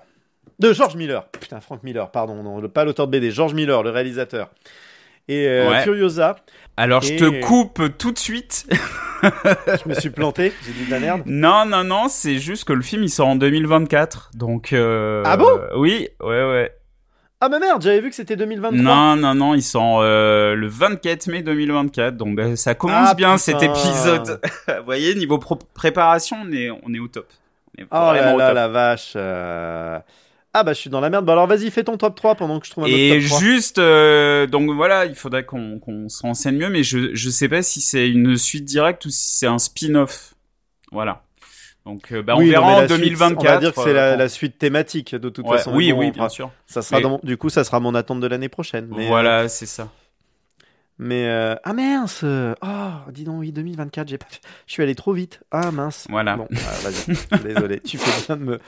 De 0.59 0.71
George 0.71 0.95
Miller. 0.95 1.27
Putain, 1.27 1.59
Frank 1.59 1.83
Miller, 1.83 2.09
pardon, 2.09 2.41
non, 2.41 2.67
pas 2.69 2.85
l'auteur 2.85 3.07
de 3.07 3.11
BD, 3.11 3.31
George 3.31 3.53
Miller, 3.53 3.83
le 3.83 3.89
réalisateur. 3.89 4.49
Et 5.27 5.47
euh, 5.47 5.69
Ouais. 5.69 5.83
Furiosa, 5.83 6.37
Alors 6.77 7.01
je 7.01 7.15
te 7.15 7.41
coupe 7.41 7.97
tout 7.97 8.11
de 8.11 8.19
suite. 8.19 8.65
je 9.23 9.89
me 9.89 9.93
suis 9.93 10.09
planté, 10.09 10.53
j'ai 10.65 10.73
dit 10.73 10.85
de 10.85 10.91
la 10.91 10.99
merde. 10.99 11.23
non, 11.25 11.65
non, 11.65 11.83
non, 11.83 12.07
c'est 12.09 12.37
juste 12.39 12.65
que 12.65 12.73
le 12.73 12.81
film 12.81 13.03
il 13.03 13.09
sort 13.09 13.27
en 13.27 13.35
2024, 13.35 14.31
donc. 14.35 14.73
euh, 14.73 15.23
Ah 15.25 15.37
bon? 15.37 15.49
Oui, 15.75 16.07
ouais, 16.21 16.27
ouais. 16.49 16.71
Ah 17.45 17.49
bah 17.49 17.59
merde, 17.59 17.81
j'avais 17.81 17.99
vu 17.99 18.09
que 18.09 18.15
c'était 18.15 18.37
2023. 18.37 18.81
Non, 18.81 19.17
non, 19.17 19.35
non, 19.35 19.53
il 19.53 19.61
sort 19.61 19.99
euh, 19.99 20.55
le 20.55 20.67
24 20.67 21.27
mai 21.27 21.41
2024, 21.41 22.15
donc 22.15 22.37
bah, 22.37 22.55
ça 22.55 22.73
commence 22.73 23.09
Ah, 23.11 23.13
bien 23.15 23.35
putain. 23.35 23.37
cet 23.37 23.61
épisode. 23.63 24.39
Vous 24.69 24.85
voyez, 24.85 25.13
niveau 25.13 25.37
préparation, 25.73 26.37
on 26.41 26.51
est, 26.53 26.69
on 26.69 26.93
est 26.93 26.99
au 26.99 27.09
top. 27.09 27.27
On 27.77 27.81
est 27.81 27.87
Oh 27.91 28.13
là 28.13 28.33
là, 28.37 28.53
la 28.53 28.67
vache. 28.69 29.11
euh. 29.17 29.99
Ah 30.53 30.63
bah 30.63 30.71
je 30.71 30.77
suis 30.79 30.89
dans 30.89 31.01
la 31.01 31.09
merde. 31.09 31.25
Bah 31.25 31.33
alors 31.33 31.47
vas-y, 31.47 31.69
fais 31.69 31.83
ton 31.83 31.97
top 31.97 32.15
3 32.15 32.35
pendant 32.35 32.61
que 32.61 32.65
je 32.65 32.71
trouve 32.71 32.85
un 32.85 32.87
autre 32.87 32.95
Et 32.95 33.19
top 33.19 33.27
3. 33.27 33.39
juste, 33.41 33.77
euh, 33.79 34.47
donc 34.47 34.69
voilà, 34.69 35.05
il 35.05 35.15
faudrait 35.15 35.43
qu'on 35.43 35.79
qu'on 35.79 36.07
se 36.07 36.21
renseigne 36.21 36.55
mieux, 36.57 36.69
mais 36.69 36.83
je 36.83 37.13
je 37.13 37.29
sais 37.29 37.49
pas 37.49 37.61
si 37.61 37.81
c'est 37.81 38.07
une 38.09 38.37
suite 38.37 38.63
directe 38.63 39.03
ou 39.05 39.09
si 39.09 39.33
c'est 39.39 39.47
un 39.47 39.59
spin-off. 39.59 40.33
Voilà. 40.93 41.22
Donc 41.85 42.12
euh, 42.13 42.21
bah, 42.24 42.35
on 42.35 42.39
Oui, 42.39 42.50
verra 42.50 42.65
en 42.77 42.81
la 42.81 42.88
suite, 42.88 43.00
2024. 43.01 43.39
on 43.39 43.44
va 43.56 43.57
dire 43.59 43.74
que 43.74 43.81
c'est 43.81 43.94
la, 43.94 44.13
euh, 44.13 44.15
la 44.15 44.30
suite 44.30 44.57
thématique 44.57 45.15
de 45.15 45.30
toute 45.30 45.45
ouais, 45.45 45.57
façon. 45.57 45.75
oui, 45.75 45.91
oui, 45.91 46.12
bien 46.12 46.30
sûr. 46.30 46.50
Ça 46.65 46.81
sera 46.81 46.97
Mais- 46.97 47.03
dans- 47.03 47.19
du 47.24 47.35
coup, 47.38 47.50
ça 47.50 47.63
sera 47.63 47.80
mon 47.81 47.94
attente 47.94 48.21
de 48.21 48.27
l'année 48.27 48.50
prochaine. 48.50 48.88
Mais, 48.95 49.07
voilà, 49.07 49.50
c'est 49.50 49.65
ça. 49.65 49.89
Mais 51.00 51.25
euh, 51.27 51.56
ah 51.63 51.74
mince. 51.74 52.21
euh, 52.24 52.53
Oh, 52.62 53.12
dis 53.12 53.24
donc 53.25 53.39
oui, 53.39 53.51
2024, 53.51 54.07
j'ai 54.07 54.18
pas. 54.18 54.27
Je 54.68 54.74
suis 54.74 54.83
allé 54.83 54.95
trop 54.95 55.12
vite. 55.12 55.41
Ah 55.51 55.71
mince. 55.71 56.06
Voilà. 56.09 56.38
Bon, 56.38 56.47
ah, 56.56 56.89
vas-y. 56.89 57.44
Désolé. 57.44 57.80
Tu 57.81 57.97
fais 57.97 58.25
bien 58.27 58.38
de 58.38 58.44
me. 58.44 58.59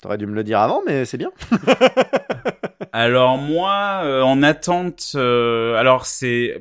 T'aurais 0.00 0.18
dû 0.18 0.26
me 0.26 0.34
le 0.34 0.42
dire 0.44 0.58
avant, 0.60 0.82
mais 0.86 1.04
c'est 1.04 1.18
bien. 1.18 1.30
Alors 2.92 3.38
moi, 3.38 4.00
euh, 4.04 4.22
en 4.22 4.42
attente, 4.42 5.12
euh, 5.14 5.76
alors 5.76 6.06
c'est 6.06 6.60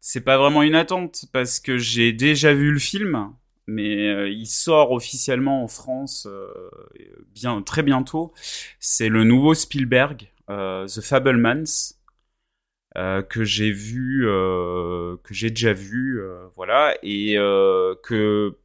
c'est 0.00 0.20
pas 0.22 0.36
vraiment 0.38 0.62
une 0.62 0.74
attente 0.74 1.24
parce 1.32 1.60
que 1.60 1.78
j'ai 1.78 2.12
déjà 2.12 2.52
vu 2.54 2.70
le 2.72 2.78
film, 2.78 3.30
mais 3.68 4.08
euh, 4.08 4.30
il 4.30 4.46
sort 4.46 4.92
officiellement 4.92 5.62
en 5.62 5.68
France 5.68 6.26
euh, 6.28 6.48
bien 7.34 7.60
très 7.62 7.82
bientôt. 7.82 8.32
C'est 8.80 9.10
le 9.10 9.24
nouveau 9.24 9.54
Spielberg, 9.54 10.30
euh, 10.50 10.86
The 10.86 11.02
Fablemans. 11.02 11.94
que 13.28 13.44
j'ai 13.44 13.70
vu, 13.70 14.24
que 14.26 15.34
j'ai 15.34 15.50
déjà 15.50 15.72
vu, 15.72 16.20
voilà, 16.56 16.96
et 17.02 17.34
que, 18.02 18.56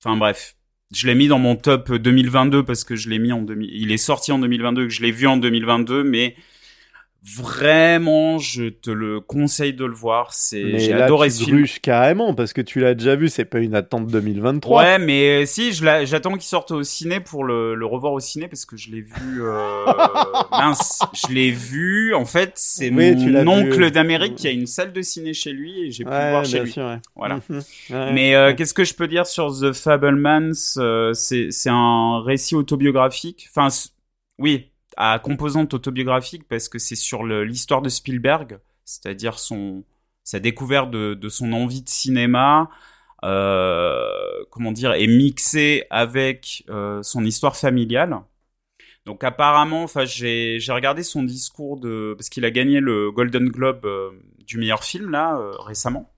enfin 0.00 0.16
bref, 0.16 0.56
je 0.94 1.06
l'ai 1.06 1.14
mis 1.14 1.28
dans 1.28 1.38
mon 1.38 1.56
top 1.56 1.92
2022 1.92 2.64
parce 2.64 2.84
que 2.84 2.96
je 2.96 3.10
l'ai 3.10 3.18
mis 3.18 3.32
en 3.32 3.42
2000, 3.42 3.68
il 3.70 3.92
est 3.92 3.98
sorti 3.98 4.32
en 4.32 4.38
2022 4.38 4.84
que 4.84 4.90
je 4.90 5.02
l'ai 5.02 5.10
vu 5.12 5.26
en 5.26 5.36
2022, 5.36 6.04
mais 6.04 6.36
vraiment, 7.24 8.38
je 8.38 8.64
te 8.68 8.90
le 8.90 9.20
conseille 9.20 9.72
de 9.72 9.84
le 9.84 9.94
voir. 9.94 10.34
C'est, 10.34 10.78
j'ai 10.78 10.92
adoré 10.92 11.28
tu 11.28 11.34
ce 11.36 11.44
film. 11.44 11.64
carrément 11.82 12.34
parce 12.34 12.52
que 12.52 12.60
tu 12.60 12.80
l'as 12.80 12.94
déjà 12.94 13.16
vu. 13.16 13.28
C'est 13.28 13.44
pas 13.46 13.60
une 13.60 13.74
attente 13.74 14.08
2023. 14.08 14.82
Ouais, 14.82 14.98
mais 14.98 15.46
si, 15.46 15.72
je 15.72 15.84
l'a- 15.84 16.04
j'attends 16.04 16.32
qu'il 16.34 16.42
sorte 16.42 16.70
au 16.70 16.82
ciné 16.82 17.20
pour 17.20 17.44
le, 17.44 17.74
le 17.74 17.86
revoir 17.86 18.12
au 18.12 18.20
ciné 18.20 18.46
parce 18.48 18.66
que 18.66 18.76
je 18.76 18.90
l'ai 18.90 19.00
vu. 19.00 19.42
Euh, 19.42 19.84
mince, 20.50 21.00
je 21.14 21.32
l'ai 21.32 21.50
vu. 21.50 22.14
En 22.14 22.24
fait, 22.26 22.52
c'est 22.56 22.90
Oui, 22.90 23.14
mon 23.16 23.46
oncle 23.48 23.90
d'Amérique 23.90 24.34
qui 24.34 24.46
a 24.46 24.50
une 24.50 24.66
salle 24.66 24.92
de 24.92 25.00
ciné 25.02 25.32
chez 25.32 25.52
lui 25.52 25.86
et 25.86 25.90
j'ai 25.90 26.04
pu 26.04 26.10
le 26.10 26.30
voir 26.30 26.44
chez 26.44 26.60
lui. 26.60 26.72
sûr. 26.72 26.84
ouais. 26.86 26.98
Voilà. 27.16 27.40
Ouais. 27.90 28.12
Mais 28.12 28.34
euh, 28.34 28.54
qu'est-ce 28.54 28.74
que 28.74 28.84
je 28.84 28.94
peux 28.94 29.06
dire 29.08 29.26
sur 29.26 29.52
The 29.52 29.72
Fablemans 29.72 30.50
euh, 30.78 31.12
C'est 31.12 31.48
c'est 31.50 31.70
un 31.70 32.22
récit 32.22 32.54
autobiographique? 32.54 33.46
Enfin, 33.54 33.68
oui, 34.38 34.70
à 34.96 35.18
composante 35.18 35.74
autobiographique 35.74 36.46
parce 36.48 36.68
que 36.68 36.78
c'est 36.78 36.96
sur 36.96 37.24
l'histoire 37.24 37.82
de 37.82 37.88
Spielberg, 37.88 38.58
c'est-à-dire 38.84 39.38
son 39.38 39.84
sa 40.24 40.40
découverte 40.40 40.90
de, 40.90 41.28
son 41.28 41.52
envie 41.52 41.82
de 41.82 41.88
cinéma. 41.88 42.70
Euh, 43.24 44.44
comment 44.50 44.72
dire 44.72 44.92
est 44.92 45.06
mixé 45.06 45.84
avec 45.90 46.64
euh, 46.68 47.02
son 47.02 47.24
histoire 47.24 47.56
familiale. 47.56 48.20
Donc 49.06 49.24
apparemment, 49.24 49.82
enfin 49.82 50.04
j'ai 50.04 50.58
regardé 50.68 51.02
son 51.02 51.22
discours 51.22 51.78
de 51.78 52.14
parce 52.16 52.28
qu'il 52.28 52.44
a 52.44 52.50
gagné 52.50 52.80
le 52.80 53.10
Golden 53.10 53.48
Globe 53.48 53.84
euh, 53.86 54.10
du 54.46 54.58
meilleur 54.58 54.84
film 54.84 55.10
là 55.10 55.38
récemment. 55.60 56.13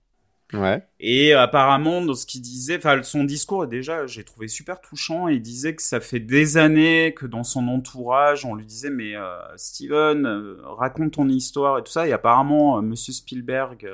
Et 1.01 1.33
apparemment, 1.33 2.03
dans 2.03 2.15
ce 2.15 2.25
qu'il 2.25 2.41
disait, 2.41 2.77
enfin, 2.77 3.03
son 3.03 3.25
discours, 3.25 3.67
déjà, 3.67 4.07
j'ai 4.07 4.25
trouvé 4.25 4.49
super 4.49 4.81
touchant. 4.81 5.29
Il 5.29 5.43
disait 5.43 5.75
que 5.75 5.83
ça 5.83 6.01
fait 6.01 6.21
des 6.21 6.57
années 6.57 7.15
que 7.15 7.27
dans 7.27 7.45
son 7.45 7.69
entourage, 7.69 8.45
on 8.45 8.55
lui 8.55 8.67
disait, 8.67 8.91
mais 8.91 9.17
euh, 9.17 9.39
Steven, 9.57 10.27
euh, 10.27 10.57
raconte 10.63 11.13
ton 11.13 11.29
histoire 11.29 11.79
et 11.79 11.83
tout 11.83 11.93
ça. 11.93 12.07
Et 12.07 12.13
apparemment, 12.13 12.79
euh, 12.79 12.83
Monsieur 12.83 13.13
Spielberg 13.13 13.91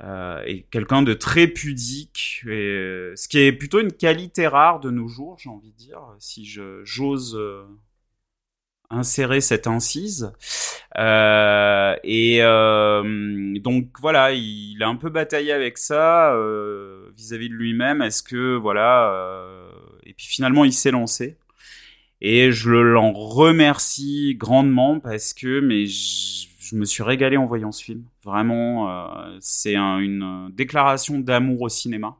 euh, 0.00 0.42
est 0.42 0.62
quelqu'un 0.70 1.02
de 1.02 1.14
très 1.14 1.46
pudique, 1.46 2.42
et, 2.48 3.12
ce 3.14 3.28
qui 3.28 3.38
est 3.38 3.52
plutôt 3.52 3.80
une 3.80 3.92
qualité 3.92 4.46
rare 4.46 4.80
de 4.80 4.90
nos 4.90 5.08
jours, 5.08 5.38
j'ai 5.38 5.48
envie 5.48 5.70
de 5.70 5.76
dire, 5.76 6.00
si 6.18 6.44
j'ose 6.44 7.38
insérer 8.90 9.40
cette 9.40 9.66
incise. 9.66 10.32
Euh, 10.98 11.94
et 12.04 12.38
euh, 12.40 13.58
donc 13.58 13.88
voilà, 14.00 14.32
il, 14.32 14.82
a 14.82 14.88
un 14.88 14.96
peu 14.96 15.10
bataillé 15.10 15.52
avec 15.52 15.78
ça 15.78 16.34
euh, 16.34 17.10
vis-à-vis 17.16 17.48
de 17.48 17.54
lui-même. 17.54 18.02
Est-ce 18.02 18.22
que 18.22 18.56
voilà 18.56 19.12
Et 20.04 20.12
puis 20.14 20.26
finalement, 20.26 20.64
il 20.64 20.72
s'est 20.72 20.90
lancé. 20.90 21.36
Et 22.22 22.50
je 22.50 22.70
l'en 22.70 23.12
remercie 23.12 24.36
grandement 24.36 25.00
parce 25.00 25.34
que 25.34 25.60
mais 25.60 25.86
je, 25.86 26.46
je 26.60 26.76
me 26.76 26.84
suis 26.84 27.02
régalé 27.02 27.36
en 27.36 27.46
voyant 27.46 27.72
ce 27.72 27.84
film. 27.84 28.04
Vraiment, 28.24 28.90
c'est 29.40 29.76
un, 29.76 29.98
une 29.98 30.50
déclaration 30.52 31.18
d'amour 31.18 31.62
au 31.62 31.68
cinéma. 31.68 32.16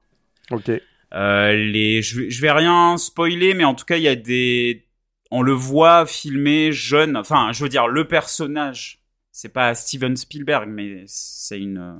Ok. 0.50 0.70
Les, 1.12 2.02
je 2.02 2.42
vais 2.42 2.52
rien 2.52 2.98
spoiler, 2.98 3.54
mais 3.54 3.64
en 3.64 3.74
tout 3.74 3.86
cas, 3.86 3.96
il 3.96 4.02
y 4.02 4.08
a 4.08 4.16
des, 4.16 4.85
on 5.30 5.42
le 5.42 5.52
voit 5.52 6.06
filmé 6.06 6.72
jeune. 6.72 7.16
Enfin, 7.16 7.52
je 7.52 7.62
veux 7.62 7.68
dire, 7.68 7.88
le 7.88 8.06
personnage, 8.06 9.00
c'est 9.32 9.48
pas 9.52 9.74
Steven 9.74 10.16
Spielberg, 10.16 10.68
mais 10.68 11.04
c'est 11.06 11.58
une 11.60 11.78
euh, 11.78 11.94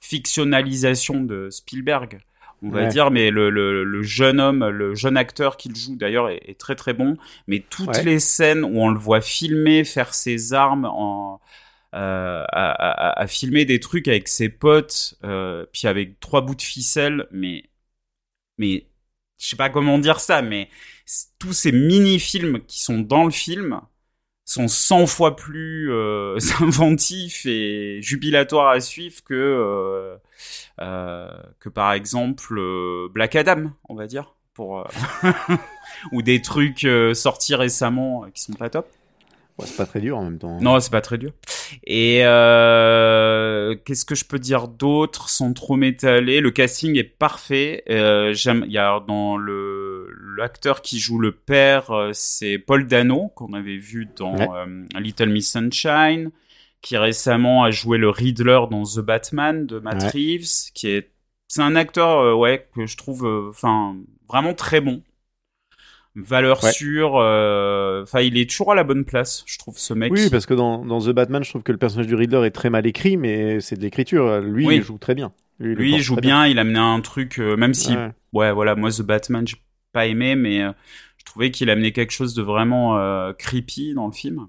fictionnalisation 0.00 1.20
de 1.22 1.50
Spielberg, 1.50 2.18
on 2.62 2.70
va 2.70 2.82
Ouais. 2.82 2.88
dire. 2.88 3.10
Mais 3.10 3.30
le, 3.30 3.50
le, 3.50 3.84
le 3.84 4.02
jeune 4.02 4.40
homme, 4.40 4.66
le 4.68 4.94
jeune 4.94 5.16
acteur 5.16 5.56
qu'il 5.56 5.74
joue 5.76 5.96
d'ailleurs 5.96 6.28
est, 6.30 6.40
est 6.46 6.58
très 6.58 6.74
très 6.74 6.92
bon. 6.94 7.16
Mais 7.46 7.64
toutes 7.68 7.88
Ouais. 7.96 8.04
les 8.04 8.18
scènes 8.20 8.64
où 8.64 8.80
on 8.80 8.88
le 8.88 8.98
voit 8.98 9.20
filmer, 9.20 9.84
faire 9.84 10.14
ses 10.14 10.52
armes 10.52 10.84
en 10.86 11.40
euh, 11.94 12.42
à, 12.48 12.70
à- 12.72 13.20
à 13.22 13.26
filmer 13.28 13.64
des 13.64 13.78
trucs 13.78 14.08
avec 14.08 14.26
ses 14.26 14.48
potes, 14.48 15.14
euh, 15.22 15.64
puis 15.72 15.86
avec 15.86 16.18
trois 16.18 16.40
bouts 16.40 16.56
de 16.56 16.62
ficelle, 16.62 17.28
mais 17.30 17.64
mais 18.58 18.86
je 19.38 19.48
sais 19.48 19.56
pas 19.56 19.70
comment 19.70 19.98
dire 19.98 20.18
ça, 20.18 20.42
mais 20.42 20.68
tous 21.38 21.52
ces 21.52 21.72
mini-films 21.72 22.60
qui 22.66 22.82
sont 22.82 22.98
dans 22.98 23.24
le 23.24 23.30
film 23.30 23.80
sont 24.44 24.68
100 24.68 25.06
fois 25.06 25.36
plus 25.36 25.90
euh, 25.90 26.38
inventifs 26.60 27.46
et 27.46 27.98
jubilatoires 28.02 28.68
à 28.68 28.80
suivre 28.80 29.22
que 29.24 29.34
euh, 29.34 30.16
euh, 30.80 31.28
que 31.60 31.68
par 31.68 31.92
exemple 31.92 32.60
Black 33.10 33.36
Adam, 33.36 33.70
on 33.88 33.94
va 33.94 34.06
dire, 34.06 34.34
pour 34.52 34.86
ou 36.12 36.22
des 36.22 36.42
trucs 36.42 36.86
sortis 37.14 37.54
récemment 37.54 38.26
qui 38.34 38.42
sont 38.42 38.52
pas 38.52 38.70
top. 38.70 38.86
Ouais, 39.56 39.66
c'est 39.66 39.76
pas 39.76 39.86
très 39.86 40.00
dur 40.00 40.18
en 40.18 40.24
même 40.24 40.38
temps. 40.38 40.56
hein. 40.56 40.58
Non, 40.60 40.80
c'est 40.80 40.90
pas 40.90 41.00
très 41.00 41.16
dur. 41.16 41.30
Et 41.86 42.18
qu'est-ce 43.84 44.04
que 44.04 44.16
je 44.16 44.24
peux 44.24 44.40
dire 44.40 44.66
d'autre 44.66 45.28
sans 45.28 45.52
trop 45.52 45.76
m'étaler? 45.76 46.40
Le 46.40 46.50
casting 46.50 46.98
est 46.98 47.04
parfait. 47.04 47.84
J'aime. 48.32 48.64
Il 48.66 48.72
y 48.72 48.78
a 48.78 48.98
dans 49.00 49.36
le 49.36 49.93
l'acteur 50.36 50.82
qui 50.82 50.98
joue 50.98 51.18
le 51.18 51.32
père, 51.32 51.90
euh, 51.90 52.10
c'est 52.12 52.58
Paul 52.58 52.86
Dano 52.86 53.28
qu'on 53.34 53.52
avait 53.52 53.76
vu 53.78 54.08
dans 54.16 54.36
Ouais. 54.36 54.48
euh, 54.54 54.84
Little 55.00 55.30
Miss 55.30 55.50
Sunshine, 55.52 56.30
qui 56.82 56.96
récemment 56.96 57.64
a 57.64 57.70
joué 57.70 57.98
le 57.98 58.10
Riddler 58.10 58.60
dans 58.70 58.82
The 58.84 59.00
Batman 59.00 59.66
de 59.66 59.78
Matt 59.78 60.02
Ouais. 60.02 60.08
Reeves, 60.10 60.70
qui 60.74 60.88
est 60.88 61.10
c'est 61.48 61.62
un 61.62 61.76
acteur 61.76 62.18
euh, 62.20 62.34
ouais 62.34 62.68
que 62.74 62.86
je 62.86 62.96
trouve 62.96 63.24
enfin 63.50 63.96
vraiment 64.28 64.54
très 64.54 64.80
bon. 64.80 65.02
Valeur 66.16 66.62
Ouais. 66.62 66.70
sûre, 66.70 67.14
enfin 67.14 68.20
il 68.20 68.38
est 68.38 68.48
toujours 68.48 68.70
à 68.70 68.76
la 68.76 68.84
bonne 68.84 69.04
place, 69.04 69.42
je 69.46 69.58
trouve 69.58 69.76
ce 69.78 69.92
mec. 69.94 70.12
Oui, 70.12 70.30
parce 70.30 70.46
que 70.46 70.54
dans, 70.54 70.84
dans 70.84 71.00
The 71.00 71.08
Batman, 71.10 71.42
je 71.42 71.50
trouve 71.50 71.64
que 71.64 71.72
le 71.72 71.78
personnage 71.78 72.06
du 72.06 72.14
Riddler 72.14 72.46
est 72.46 72.52
très 72.52 72.70
mal 72.70 72.86
écrit, 72.86 73.16
mais 73.16 73.60
c'est 73.60 73.74
de 73.76 73.82
l'écriture. 73.82 74.40
Lui, 74.40 74.64
Oui. 74.64 74.76
il 74.76 74.82
joue 74.82 74.96
très 74.98 75.16
bien. 75.16 75.32
Lui, 75.58 75.92
il 75.94 76.02
joue 76.02 76.14
bien, 76.16 76.46
il 76.46 76.58
a 76.60 76.64
mené 76.64 76.78
un 76.78 77.00
truc, 77.00 77.38
euh, 77.40 77.56
même 77.56 77.74
si, 77.74 77.96
ouais. 77.96 78.10
Ouais. 78.32 78.52
voilà, 78.52 78.74
moi, 78.76 78.90
The 78.90 79.02
Batman, 79.02 79.46
j'ai 79.46 79.56
pas 79.94 80.06
aimé, 80.06 80.36
mais 80.36 80.62
euh, 80.62 80.72
je 81.18 81.24
trouvais 81.24 81.50
qu'il 81.50 81.70
amenait 81.70 81.92
quelque 81.92 82.12
chose 82.12 82.34
de 82.34 82.42
vraiment 82.42 82.98
euh, 82.98 83.32
creepy 83.32 83.94
dans 83.94 84.06
le 84.08 84.12
film. 84.12 84.48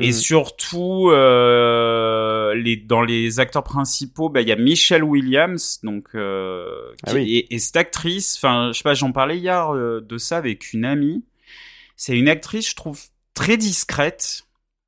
Et 0.00 0.08
Mhm. 0.08 0.12
surtout, 0.12 1.10
euh, 1.12 2.54
les, 2.54 2.76
dans 2.76 3.02
les 3.02 3.38
acteurs 3.40 3.64
principaux, 3.64 4.30
bah, 4.30 4.40
il 4.40 4.48
y 4.48 4.52
a 4.52 4.56
Michelle 4.56 5.04
Williams, 5.04 5.80
donc, 5.84 6.08
euh, 6.14 6.94
Ah 7.06 7.12
oui. 7.14 7.30
et, 7.30 7.54
et 7.54 7.58
cette 7.60 7.76
actrice, 7.76 8.36
enfin, 8.38 8.70
je 8.72 8.78
sais 8.78 8.82
pas, 8.84 8.94
j'en 8.94 9.12
parlais 9.12 9.38
hier 9.38 9.74
euh, 9.74 10.00
de 10.00 10.18
ça 10.18 10.38
avec 10.38 10.72
une 10.72 10.84
amie. 10.86 11.24
C'est 11.96 12.18
une 12.18 12.28
actrice, 12.28 12.70
je 12.70 12.76
trouve, 12.76 13.00
très 13.34 13.56
discrète. 13.58 14.44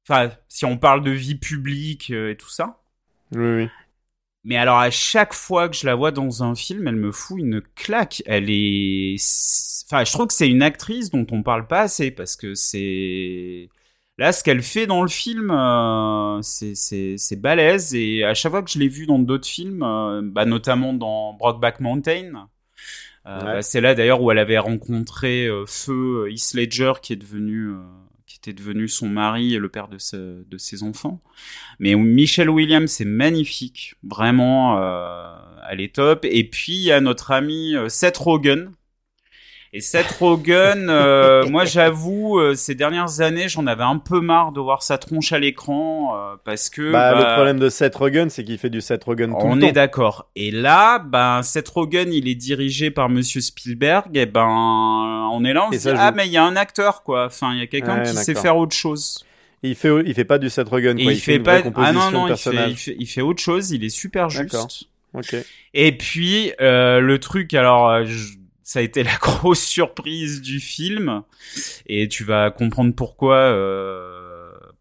Enfin, 0.09 0.31
si 0.49 0.65
on 0.65 0.79
parle 0.79 1.05
de 1.05 1.11
vie 1.13 1.37
publique 1.37 2.11
et 2.11 2.37
tout 2.39 2.51
ça. 2.51 2.81
Oui, 3.33 3.45
oui. 3.65 3.69
Mais 4.45 4.57
alors 4.57 4.79
à 4.79 4.91
chaque 4.91 5.33
fois 5.35 5.69
que 5.69 5.77
je 5.77 5.87
la 5.87 5.95
vois 5.95 6.11
dans 6.11 6.43
un 6.43 6.55
film, 6.55 6.87
elle 6.89 6.97
me 6.97 7.13
fout 7.13 7.39
une 7.41 7.63
claque. 7.75 8.23
Elle 8.27 8.51
est, 8.51 9.17
enfin, 9.87 10.05
je 10.05 10.13
trouve 10.13 10.27
que 10.29 10.35
c'est 10.35 10.49
une 10.51 10.63
actrice 10.63 11.11
dont 11.11 11.27
on 11.33 11.43
parle 11.43 11.67
pas 11.67 11.81
assez 11.83 12.11
parce 12.11 12.37
que 12.37 12.55
c'est 12.55 13.71
là 14.19 14.33
ce 14.33 14.45
qu'elle 14.45 14.63
fait 14.63 14.87
dans 14.87 15.03
le 15.03 15.09
film, 15.09 15.51
euh, 15.51 16.41
c'est 16.43 17.37
balèze 17.41 17.95
et 17.95 18.25
à 18.25 18.35
chaque 18.35 18.53
fois 18.53 18.63
que 18.63 18.71
je 18.71 18.79
l'ai 18.79 18.89
vue 18.89 19.07
dans 19.07 19.19
d'autres 19.19 19.49
films, 19.49 19.83
euh, 19.83 20.21
bah 20.23 20.45
notamment 20.45 20.93
dans 20.93 21.33
Brokeback 21.35 21.81
Mountain. 21.81 22.49
euh, 23.27 23.45
Ouais. 23.45 23.45
bah, 23.45 23.63
c'est 23.63 23.81
là 23.81 23.95
d'ailleurs 23.95 24.21
où 24.23 24.31
elle 24.31 24.39
avait 24.39 24.59
rencontré 24.59 25.49
Feu 25.67 26.29
Heath 26.31 26.55
Ledger 26.55 26.93
qui 27.03 27.13
est 27.15 27.17
devenu 27.17 27.73
qui 28.27 28.39
était 28.39 28.53
devenu 28.53 28.89
son 28.89 29.09
mari 29.09 29.55
et 29.55 29.59
le 29.59 29.69
père 29.69 29.89
de, 29.89 29.99
ses 29.99 30.83
enfants. 30.83 31.23
Mais 31.79 31.95
Michelle 31.95 32.51
Williams, 32.51 32.91
c'est 32.91 33.05
magnifique. 33.05 33.95
Vraiment, 34.03 34.81
euh, 34.81 35.37
elle 35.71 35.81
est 35.81 35.95
top. 35.95 36.25
Et 36.25 36.45
puis, 36.45 36.73
il 36.75 36.83
y 36.83 36.93
a 36.93 37.01
notre 37.01 37.33
ami 37.33 37.77
euh, 37.77 37.89
Seth 37.89 38.17
Rogen. 38.17 38.73
Et 39.77 39.81
Seth 39.81 40.13
Rogen, 40.21 40.87
euh, 40.89 41.45
moi 41.51 41.65
j'avoue, 41.65 42.39
euh, 42.39 42.55
ces 42.55 42.77
dernières 42.77 43.21
années, 43.21 43.49
j'en 43.49 43.67
avais 43.67 43.83
un 43.83 43.99
peu 43.99 44.21
marre 44.21 44.53
de 44.53 44.61
voir 44.61 44.85
sa 44.85 44.99
tronche 44.99 45.33
à 45.33 45.41
l'écran 45.41 46.17
euh, 46.17 46.37
parce 46.45 46.71
que 46.71 46.93
Bah, 46.93 47.13
bah, 47.13 47.19
le 47.19 47.35
problème 47.35 47.59
de 47.59 47.69
Seth 47.69 47.97
Rogen, 47.97 48.31
c'est 48.31 48.45
qu'il 48.45 48.57
fait 48.59 48.71
du 48.71 48.81
Seth 48.81 49.03
Rogen 49.03 49.31
tout 49.31 49.37
on 49.41 49.57
le 49.57 49.65
est 49.65 49.67
temps. 49.67 49.73
d'accord. 49.73 50.31
Et 50.37 50.53
là, 50.53 51.01
ben 51.01 51.43
Seth 51.43 51.69
Rogen, 51.71 52.13
il 52.13 52.29
est 52.29 52.37
dirigé 52.37 52.93
par 52.93 53.09
Monsieur 53.09 53.41
Spielberg. 53.41 54.17
Et 54.17 54.27
ben, 54.27 54.47
on 54.47 55.45
est 55.45 55.53
là, 55.53 55.67
on 55.69 55.73
se 55.73 55.77
dit 55.77 55.83
joue. 55.83 55.97
ah 55.99 56.13
mais 56.13 56.27
il 56.27 56.33
y 56.33 56.37
a 56.37 56.45
un 56.45 56.55
acteur 56.55 57.03
quoi. 57.03 57.27
Enfin, 57.27 57.53
il 57.55 57.59
y 57.59 57.63
a 57.63 57.67
quelqu'un 57.67 57.97
Ouais, 57.99 58.09
qui 58.09 58.15
sait 58.15 58.37
faire 58.37 58.57
autre 58.57 58.77
chose. 58.77 59.25
Et 59.65 59.71
il 59.71 59.75
fait, 59.75 59.91
il 60.07 60.15
fait 60.15 60.25
pas 60.25 60.39
du 60.39 60.51
Seth 60.51 60.69
Rogen, 60.69 60.95
quoi. 61.03 61.13
il, 61.13 61.19
fait 61.19 61.37
une 61.37 61.43
pas. 61.43 61.59
Ah 61.75 61.93
non 61.93 62.13
non, 62.13 62.29
il 62.29 62.37
fait, 62.37 62.71
il 62.71 62.77
fait, 62.77 62.97
il 62.97 63.07
fait 63.07 63.23
autre 63.23 63.43
chose. 63.43 63.73
Il 63.73 63.83
est 63.83 63.89
super 63.89 64.31
juste. 64.31 64.87
Ok. 65.15 65.35
Et 65.75 65.97
puis 65.97 66.53
euh, 66.61 67.01
le 67.01 67.19
truc, 67.19 67.55
alors 67.55 68.05
je- 68.05 68.35
ça 68.65 68.81
a 68.81 68.83
été 68.83 69.05
la 69.05 69.17
grosse 69.21 69.63
surprise 69.65 70.43
du 70.43 70.59
film, 70.59 71.23
et 71.87 72.09
tu 72.09 72.25
vas 72.25 72.51
comprendre 72.51 72.95
pourquoi. 72.95 73.37
euh, 73.37 74.35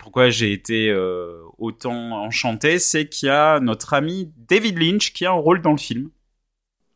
pourquoi 0.03 0.29
j'ai 0.29 0.51
été 0.51 0.89
euh, 0.89 1.43
autant 1.57 2.23
enchanté, 2.25 2.77
c'est 2.77 3.07
qu'il 3.07 3.27
y 3.27 3.29
a 3.29 3.61
notre 3.61 3.93
ami 3.93 4.33
David 4.35 4.77
Lynch 4.77 5.13
qui 5.13 5.25
a 5.25 5.31
un 5.31 5.33
rôle 5.35 5.61
dans 5.61 5.71
le 5.71 5.77
film. 5.77 6.09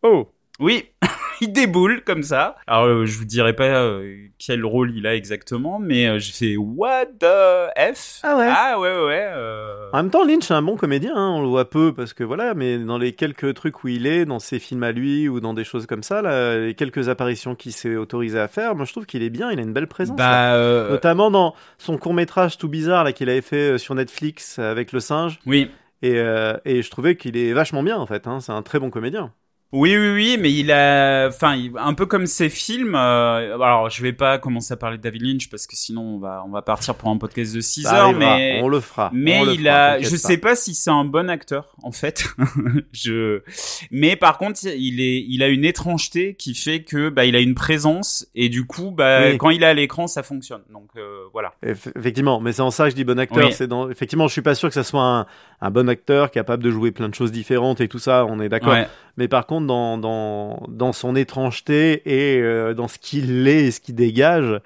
Oh. 0.03 0.29
Oui, 0.59 0.85
il 1.41 1.51
déboule 1.53 2.03
comme 2.03 2.23
ça. 2.23 2.55
Alors, 2.65 2.85
euh, 2.85 3.05
je 3.05 3.17
vous 3.19 3.25
dirai 3.25 3.53
pas 3.55 3.65
euh, 3.65 4.15
quel 4.39 4.65
rôle 4.65 4.91
il 4.95 5.05
a 5.05 5.13
exactement, 5.15 5.77
mais 5.77 6.07
euh, 6.07 6.17
j'ai 6.17 6.31
fait 6.31 6.57
What 6.57 7.05
the 7.19 7.69
F? 7.95 8.21
Ah 8.23 8.35
ouais. 8.37 8.47
Ah 8.49 8.79
ouais, 8.79 8.89
ouais, 8.89 9.27
euh, 9.35 9.89
En 9.93 9.97
même 9.97 10.09
temps, 10.09 10.25
Lynch 10.25 10.49
est 10.49 10.53
un 10.55 10.63
bon 10.63 10.75
comédien, 10.75 11.15
hein, 11.15 11.29
on 11.35 11.41
le 11.43 11.47
voit 11.47 11.69
peu 11.69 11.93
parce 11.93 12.13
que 12.13 12.23
voilà, 12.23 12.55
mais 12.55 12.79
dans 12.79 12.97
les 12.97 13.13
quelques 13.13 13.53
trucs 13.53 13.83
où 13.83 13.87
il 13.87 14.07
est, 14.07 14.25
dans 14.25 14.39
ses 14.39 14.57
films 14.57 14.81
à 14.81 14.91
lui 14.91 15.29
ou 15.29 15.39
dans 15.39 15.53
des 15.53 15.63
choses 15.63 15.85
comme 15.85 16.01
ça, 16.01 16.23
là, 16.23 16.57
les 16.57 16.73
quelques 16.73 17.07
apparitions 17.07 17.53
qu'il 17.53 17.71
s'est 17.73 17.95
autorisé 17.95 18.39
à 18.39 18.47
faire, 18.47 18.73
moi 18.75 18.85
je 18.85 18.91
trouve 18.93 19.05
qu'il 19.05 19.21
est 19.21 19.29
bien, 19.29 19.51
il 19.51 19.59
a 19.59 19.61
une 19.61 19.73
belle 19.73 19.87
présence. 19.87 20.17
Bah, 20.17 20.55
euh, 20.55 20.89
Notamment 20.89 21.29
dans 21.29 21.53
son 21.77 21.99
court 21.99 22.15
métrage 22.15 22.57
tout 22.57 22.67
bizarre 22.69 23.03
là 23.03 23.11
qu'il 23.11 23.29
avait 23.29 23.41
fait 23.41 23.77
sur 23.77 23.93
Netflix 23.93 24.57
avec 24.57 24.91
le 24.91 24.99
singe, 24.99 25.39
oui. 25.45 25.69
et, 26.01 26.15
et 26.65 26.81
je 26.81 26.89
trouvais 26.89 27.15
qu'il 27.15 27.37
est 27.37 27.53
vachement 27.53 27.83
bien 27.83 27.97
en 27.97 28.07
fait. 28.07 28.25
Hein, 28.25 28.39
c'est 28.39 28.51
un 28.53 28.63
très 28.63 28.79
bon 28.79 28.89
comédien. 28.89 29.31
Oui, 29.73 29.97
oui, 29.97 30.11
oui, 30.13 30.37
mais 30.39 30.53
il 30.53 30.71
a, 30.71 31.27
enfin, 31.27 31.59
un 31.77 31.93
peu 31.93 32.05
comme 32.05 32.25
ses 32.25 32.47
films. 32.47 32.95
euh, 32.95 33.55
alors, 33.55 33.89
je 33.89 34.01
vais 34.01 34.13
pas 34.13 34.37
commencer 34.37 34.73
à 34.73 34.77
parler 34.77 34.97
de 34.97 35.01
David 35.01 35.23
Lynch 35.23 35.49
parce 35.49 35.67
que 35.67 35.75
sinon 35.75 36.03
on 36.15 36.19
va, 36.19 36.41
on 36.47 36.51
va 36.51 36.61
partir 36.61 36.95
pour 36.95 37.09
un 37.09 37.17
podcast 37.17 37.53
de 37.53 37.59
6 37.59 37.83
Ça 37.83 38.05
heures. 38.05 38.13
Mais, 38.13 38.61
on 38.63 38.69
le 38.69 38.79
fera. 38.79 39.09
mais 39.13 39.39
on 39.41 39.51
il 39.51 39.63
fera, 39.65 39.75
a, 39.75 39.99
je 39.99 40.15
sais 40.15 40.37
pas 40.37 40.55
si 40.55 40.73
c'est 40.73 40.89
un 40.89 41.03
bon 41.03 41.29
acteur 41.29 41.75
en 41.83 41.91
fait. 41.91 42.27
je, 42.93 43.41
mais 43.91 44.15
par 44.15 44.37
contre, 44.37 44.61
il 44.65 45.01
est, 45.01 45.25
il 45.27 45.43
a 45.43 45.49
une 45.49 45.65
étrangeté 45.65 46.35
qui 46.35 46.55
fait 46.55 46.83
que, 46.83 47.09
bah, 47.09 47.25
il 47.25 47.35
a 47.35 47.39
une 47.39 47.55
présence 47.55 48.25
et 48.35 48.47
du 48.47 48.65
coup, 48.65 48.91
bah, 48.91 49.31
Oui. 49.31 49.37
quand 49.37 49.49
il 49.49 49.63
est 49.63 49.67
à 49.67 49.73
l'écran, 49.73 50.07
ça 50.07 50.23
fonctionne. 50.23 50.61
Donc 50.71 50.87
euh, 50.95 51.23
voilà. 51.33 51.53
Eff- 51.65 51.91
Effectivement, 51.97 52.39
mais 52.39 52.53
c'est 52.53 52.61
en 52.61 52.71
ça 52.71 52.85
que 52.85 52.91
je 52.91 52.95
dis 52.95 53.03
bon 53.03 53.19
acteur. 53.19 53.45
Oui. 53.47 53.51
C'est 53.53 53.67
dans... 53.67 53.89
Effectivement, 53.89 54.27
je 54.27 54.31
suis 54.33 54.41
pas 54.41 54.55
sûr 54.55 54.69
que 54.69 54.75
ça 54.75 54.83
soit 54.85 55.03
un, 55.03 55.25
un 55.61 55.71
bon 55.71 55.89
acteur 55.89 56.29
capable 56.31 56.63
de 56.63 56.69
jouer 56.71 56.91
plein 56.91 57.09
de 57.09 57.15
choses 57.15 57.31
différentes 57.31 57.81
et 57.81 57.87
tout 57.87 57.99
ça. 57.99 58.25
On 58.27 58.39
est 58.39 58.49
d'accord. 58.49 58.73
Ouais. 58.73 58.87
Mais 59.17 59.27
par 59.27 59.47
contre, 59.47 59.65
dans, 59.67 59.97
dans, 59.97 60.63
dans 60.69 60.93
son 60.93 61.15
étrangeté 61.15 62.01
et 62.05 62.39
euh, 62.41 62.73
dans 62.73 62.87
ce 62.87 62.99
qu'il 62.99 63.47
est 63.47 63.65
et 63.65 63.71
ce 63.71 63.79
qu'il 63.79 63.95
dégage, 63.95 64.59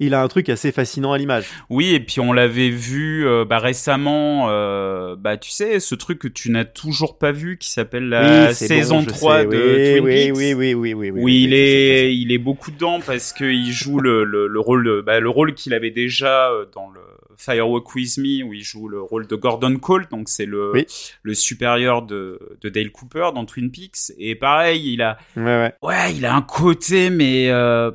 il 0.00 0.14
a 0.14 0.22
un 0.22 0.28
truc 0.28 0.48
assez 0.48 0.70
fascinant 0.72 1.12
à 1.12 1.18
l'image. 1.18 1.46
Oui, 1.68 1.92
et 1.92 2.00
puis 2.00 2.20
on 2.20 2.32
l'avait 2.32 2.70
vu 2.70 3.26
euh, 3.26 3.44
bah, 3.44 3.58
récemment, 3.58 4.46
euh, 4.48 5.16
bah, 5.18 5.36
tu 5.36 5.50
sais, 5.50 5.80
ce 5.80 5.94
truc 5.96 6.20
que 6.20 6.28
tu 6.28 6.50
n'as 6.50 6.64
toujours 6.64 7.18
pas 7.18 7.32
vu 7.32 7.58
qui 7.58 7.68
s'appelle 7.68 8.08
la 8.08 8.46
Oui, 8.48 8.54
saison 8.54 8.98
bon, 8.98 9.02
je 9.02 9.08
3 9.08 9.38
sais. 9.40 9.46
de 9.46 9.50
oui, 9.50 9.98
Twin 9.98 10.04
oui, 10.04 10.14
Peaks. 10.14 10.36
oui, 10.36 10.54
oui, 10.54 10.74
oui, 10.74 10.94
oui, 10.94 11.10
oui, 11.10 11.20
où 11.22 11.28
il 11.28 11.52
est, 11.52 12.16
il 12.16 12.30
est 12.32 12.38
beaucoup 12.38 12.70
dedans 12.70 13.00
parce 13.04 13.32
qu'il 13.32 13.70
joue 13.72 13.98
le, 13.98 14.22
le, 14.24 14.46
le 14.46 14.60
rôle, 14.60 15.02
bah, 15.04 15.18
le 15.20 15.28
rôle 15.28 15.52
qu'il 15.54 15.74
avait 15.74 15.90
déjà 15.90 16.50
dans 16.74 16.88
le 16.90 17.00
Firewalk 17.38 17.94
With 17.94 18.18
Me, 18.18 18.42
où 18.44 18.52
il 18.52 18.62
joue 18.62 18.88
le 18.88 19.00
rôle 19.00 19.26
de 19.26 19.36
Gordon 19.36 19.76
Cole, 19.76 20.06
donc 20.10 20.28
c'est 20.28 20.44
le, 20.44 20.72
Oui. 20.74 20.86
le 21.22 21.34
supérieur 21.34 22.02
de, 22.02 22.38
de 22.60 22.68
Dale 22.68 22.90
Cooper 22.90 23.30
dans 23.34 23.44
Twin 23.46 23.70
Peaks. 23.70 24.12
Et 24.18 24.34
pareil, 24.34 24.92
il 24.92 25.02
a, 25.02 25.16
Ouais, 25.36 25.42
ouais. 25.44 25.72
ouais, 25.82 26.14
il 26.14 26.26
a 26.26 26.34
un 26.34 26.42
côté, 26.42 27.10
mais 27.10 27.48
euh, 27.50 27.90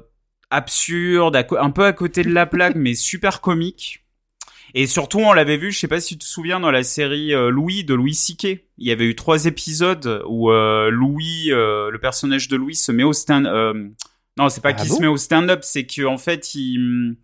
absurde, 0.49 1.35
un 1.59 1.69
peu 1.71 1.83
à 1.85 1.93
côté 1.93 2.23
de 2.23 2.31
la 2.33 2.45
plaque, 2.45 2.75
mais 2.75 2.95
super 2.95 3.41
comique. 3.41 3.99
Et 4.75 4.87
surtout, 4.87 5.19
on 5.19 5.33
l'avait 5.33 5.57
vu, 5.57 5.71
je 5.71 5.77
sais 5.79 5.87
pas 5.87 5.99
si 5.99 6.15
tu 6.17 6.19
te 6.19 6.23
souviens, 6.23 6.59
dans 6.59 6.71
la 6.71 6.81
série 6.83 7.33
euh, 7.33 7.49
Louis 7.51 7.83
de 7.83 7.93
Louis 7.93 8.15
C.K. 8.15 8.43
Il 8.79 8.87
y 8.87 8.91
avait 8.91 9.05
eu 9.05 9.15
trois 9.15 9.45
épisodes 9.45 10.23
où 10.27 10.49
euh, 10.51 10.89
Louis, 10.89 11.51
euh, 11.51 11.91
le 11.91 11.99
personnage 11.99 12.47
de 12.47 12.55
Louis, 12.55 12.75
se 12.75 12.91
met 12.91 13.03
au 13.03 13.13
stand. 13.13 13.45
Euh, 13.45 13.73
non, 14.37 14.49
c'est 14.49 14.61
pas 14.61 14.69
Ah 14.69 14.73
qu'il 14.73 14.89
bon? 14.89 14.95
se 14.95 15.01
met 15.01 15.07
au 15.07 15.17
stand-up, 15.17 15.59
c'est 15.63 15.85
qu'en 15.85 16.17
fait, 16.17 16.55
il. 16.55 17.15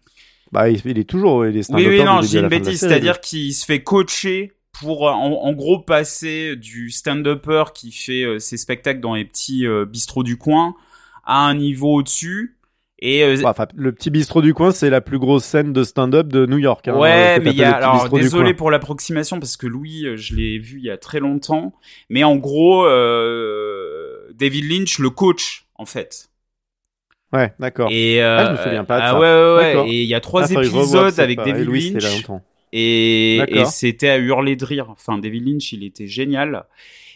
Bah, 0.51 0.69
il, 0.69 0.81
il 0.85 0.97
est 0.97 1.09
toujours, 1.09 1.45
il 1.45 1.57
est 1.57 1.71
Oui, 1.71 1.87
oui, 1.87 2.03
non, 2.03 2.21
j'ai 2.21 2.39
une 2.39 2.47
bêtise, 2.47 2.79
c'est-à-dire 2.79 3.21
qu'il 3.21 3.53
se 3.53 3.65
fait 3.65 3.83
coacher 3.83 4.53
pour, 4.79 5.07
euh, 5.07 5.11
en, 5.11 5.31
en 5.43 5.53
gros, 5.53 5.79
passer 5.79 6.55
du 6.55 6.89
stand-upper 6.89 7.65
qui 7.73 7.91
fait 7.91 8.23
euh, 8.23 8.39
ses 8.39 8.57
spectacles 8.57 9.01
dans 9.01 9.15
les 9.15 9.25
petits 9.25 9.65
euh, 9.67 9.85
bistrots 9.85 10.23
du 10.23 10.37
coin 10.37 10.75
à 11.25 11.45
un 11.47 11.55
niveau 11.55 11.95
au-dessus. 11.95 12.55
Et 13.01 13.23
euh. 13.23 13.37
Enfin, 13.45 13.67
le 13.75 13.91
petit 13.93 14.09
bistrot 14.09 14.41
du 14.41 14.53
coin, 14.53 14.71
c'est 14.71 14.89
la 14.89 14.99
plus 15.01 15.19
grosse 15.19 15.45
scène 15.45 15.71
de 15.71 15.83
stand-up 15.83 16.27
de 16.27 16.45
New 16.45 16.57
York. 16.57 16.87
hein, 16.87 16.97
ouais, 16.97 17.39
mais 17.39 17.51
il 17.51 17.57
y 17.57 17.63
a 17.63 17.75
alors 17.75 18.09
désolé 18.09 18.53
pour 18.53 18.71
l'approximation 18.71 19.39
parce 19.39 19.55
que 19.55 19.67
Louis, 19.67 20.05
je 20.17 20.35
l'ai 20.35 20.57
vu 20.59 20.79
il 20.79 20.85
y 20.85 20.89
a 20.89 20.97
très 20.97 21.21
longtemps, 21.21 21.73
mais 22.09 22.25
en 22.25 22.35
gros, 22.35 22.85
David 24.33 24.69
Lynch 24.69 24.99
le 24.99 25.09
coach 25.09 25.65
en 25.75 25.85
fait. 25.85 26.28
Ouais, 27.31 27.53
d'accord. 27.59 27.89
Et 27.91 28.21
euh, 28.23 28.37
Ah, 28.39 28.45
je 28.45 28.51
me 28.51 28.57
souviens 28.63 28.83
pas 28.83 28.97
de 28.97 29.03
ah 29.03 29.11
ça. 29.11 29.19
ouais, 29.19 29.27
ouais, 29.75 29.75
ouais. 29.83 29.89
Et 29.89 30.01
il 30.03 30.07
y 30.09 30.15
a 30.15 30.19
trois 30.19 30.43
Ah, 30.43 30.61
épisodes 30.61 31.19
avec 31.19 31.37
David 31.37 31.65
Louis, 31.65 31.91
Lynch. 31.91 32.15
longtemps. 32.17 32.43
Et, 32.73 33.41
c'était 33.71 34.09
à 34.09 34.17
hurler 34.17 34.55
de 34.55 34.65
rire. 34.65 34.87
Enfin, 34.89 35.17
David 35.17 35.47
Lynch, 35.47 35.71
il 35.73 35.83
était 35.83 36.07
génial. 36.07 36.65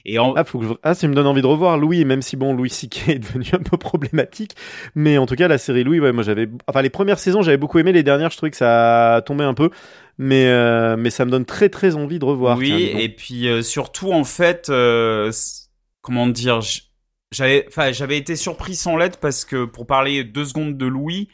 Et 0.05 0.19
en... 0.19 0.33
Ah, 0.35 0.43
faut 0.43 0.59
que 0.59 0.65
je... 0.65 0.73
ah, 0.83 0.93
ça 0.95 1.07
me 1.07 1.15
donne 1.15 1.27
envie 1.27 1.41
de 1.41 1.47
revoir 1.47 1.77
Louis, 1.77 2.03
même 2.03 2.21
si 2.21 2.35
bon, 2.35 2.53
Louis 2.53 2.69
C.K. 2.69 3.07
est 3.09 3.19
devenu 3.19 3.45
un 3.53 3.59
peu 3.59 3.77
problématique. 3.77 4.51
Mais 4.95 5.17
en 5.17 5.25
tout 5.25 5.35
cas, 5.35 5.47
la 5.47 5.57
série 5.57 5.83
Louis, 5.85 5.99
ouais, 6.01 6.11
moi 6.11 6.23
j'avais, 6.23 6.49
enfin, 6.67 6.81
les 6.81 6.89
premières 6.89 7.19
saisons, 7.19 7.41
j'avais 7.41 7.57
beaucoup 7.57 7.79
aimé. 7.79 7.93
Les 7.93 8.03
dernières, 8.03 8.29
je 8.29 8.35
trouvais 8.37 8.49
que 8.51 8.57
ça 8.57 9.15
a 9.15 9.21
tombé 9.21 9.45
un 9.45 9.53
peu. 9.53 9.69
mais 10.17 10.45
euh, 10.47 10.97
mais 10.97 11.09
ça 11.09 11.23
me 11.25 11.31
donne 11.31 11.45
très 11.45 11.69
très 11.69 11.95
envie 11.95 12.19
de 12.19 12.25
revoir. 12.25 12.57
Oui, 12.57 12.91
et 12.99 13.07
puis 13.09 13.47
euh, 13.47 13.61
surtout 13.61 14.11
en 14.11 14.25
fait, 14.25 14.67
euh, 14.69 15.31
comment 16.01 16.27
dire, 16.27 16.59
j'avais, 17.33 17.65
enfin, 17.67 17.91
j'avais 17.91 18.17
été 18.17 18.35
surpris 18.35 18.75
sans 18.75 18.97
lettre 18.97 19.19
parce 19.19 19.45
que 19.45 19.65
pour 19.65 19.85
parler 19.85 20.23
deux 20.23 20.45
secondes 20.45 20.77
de 20.77 20.85
Louis, 20.85 21.29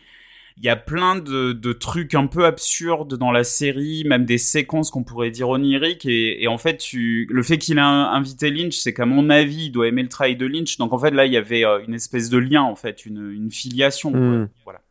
il 0.58 0.66
y 0.66 0.70
a 0.70 0.76
plein 0.76 1.16
de, 1.16 1.54
de, 1.54 1.74
trucs 1.74 2.16
un 2.16 2.28
peu 2.28 2.46
absurdes 2.46 3.16
dans 3.16 3.32
la 3.32 3.46
série, 3.46 4.04
même 4.06 4.26
des 4.26 4.38
séquences 4.38 4.92
qu'on 4.92 5.04
pourrait 5.04 5.32
dire 5.32 5.48
oniriques. 5.48 6.06
Et, 6.06 6.44
et 6.44 6.48
en 6.50 6.58
fait, 6.58 6.78
tu, 6.78 7.28
le 7.32 7.44
fait 7.44 7.58
qu'il 7.58 7.78
ait 7.78 7.82
invité 7.82 8.52
Lynch, 8.52 8.76
c'est 8.76 8.94
qu'à 8.94 9.06
mon 9.06 9.30
avis, 9.30 9.68
il 9.68 9.72
doit 9.72 9.88
aimer 9.88 10.04
le 10.04 10.10
travail 10.10 10.36
de 10.36 10.46
Lynch. 10.46 10.78
Donc 10.78 10.92
en 10.92 11.00
fait, 11.00 11.12
là, 11.12 11.26
il 11.26 11.32
y 11.32 11.38
avait 11.38 11.64
une 11.88 11.94
espèce 11.94 12.30
de 12.30 12.38
lien, 12.38 12.62
en 12.64 12.76
fait, 12.76 13.06
une, 13.06 13.32
une 13.32 13.52
filiation. 13.52 14.12
Hmm. 14.12 14.50
Voilà. 14.66 14.82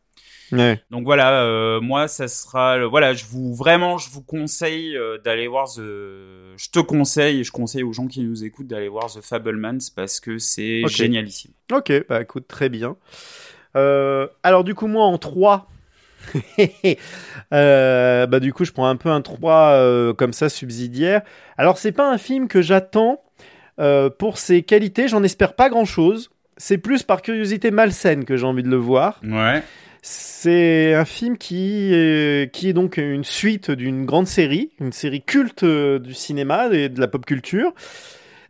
Ouais. 0.51 0.81
Donc 0.89 1.03
voilà, 1.03 1.43
euh, 1.43 1.79
moi 1.81 2.07
ça 2.07 2.27
sera, 2.27 2.85
voilà, 2.87 3.13
je 3.13 3.25
vous 3.25 3.53
vraiment, 3.53 3.97
je 3.97 4.09
vous 4.09 4.21
conseille 4.21 4.95
euh, 4.97 5.17
d'aller 5.19 5.47
voir 5.47 5.67
The, 5.67 5.77
je 5.77 6.69
te 6.71 6.79
conseille 6.79 7.39
et 7.41 7.43
je 7.43 7.51
conseille 7.51 7.83
aux 7.83 7.93
gens 7.93 8.07
qui 8.07 8.21
nous 8.21 8.43
écoutent 8.43 8.67
d'aller 8.67 8.87
voir 8.87 9.07
The 9.07 9.21
Fablemans 9.21 9.77
parce 9.95 10.19
que 10.19 10.37
c'est 10.37 10.83
génialissime. 10.87 11.51
Ok, 11.71 11.91
bah 12.07 12.21
écoute, 12.21 12.47
très 12.47 12.69
bien. 12.69 12.95
Euh, 13.75 14.27
alors 14.41 14.63
du 14.63 14.73
coup 14.73 14.87
moi 14.87 15.05
en 15.05 15.19
3 15.19 15.67
bah 17.51 18.39
du 18.39 18.51
coup 18.51 18.65
je 18.65 18.71
prends 18.71 18.87
un 18.87 18.95
peu 18.95 19.09
un 19.09 19.21
3 19.21 20.13
comme 20.15 20.33
ça 20.33 20.49
subsidiaire. 20.49 21.21
Alors 21.57 21.77
c'est 21.77 21.91
pas 21.91 22.11
un 22.11 22.17
film 22.17 22.47
que 22.47 22.61
j'attends 22.61 23.23
pour 24.17 24.37
ses 24.37 24.63
qualités, 24.63 25.07
j'en 25.07 25.23
espère 25.23 25.55
pas 25.55 25.69
grand 25.69 25.85
chose. 25.85 26.31
C'est 26.57 26.77
plus 26.77 27.03
par 27.03 27.21
curiosité 27.21 27.71
malsaine 27.71 28.25
que 28.25 28.35
j'ai 28.35 28.45
envie 28.45 28.63
de 28.63 28.69
le 28.69 28.75
voir. 28.75 29.21
Ouais. 29.23 29.63
C'est 30.01 30.93
un 30.93 31.05
film 31.05 31.37
qui 31.37 31.93
est, 31.93 32.51
qui 32.53 32.69
est 32.69 32.73
donc 32.73 32.97
une 32.97 33.23
suite 33.23 33.71
d'une 33.71 34.05
grande 34.05 34.27
série, 34.27 34.71
une 34.79 34.93
série 34.93 35.21
culte 35.21 35.63
euh, 35.63 35.99
du 35.99 36.13
cinéma 36.13 36.69
et 36.71 36.89
de 36.89 36.99
la 36.99 37.07
pop 37.07 37.25
culture. 37.25 37.73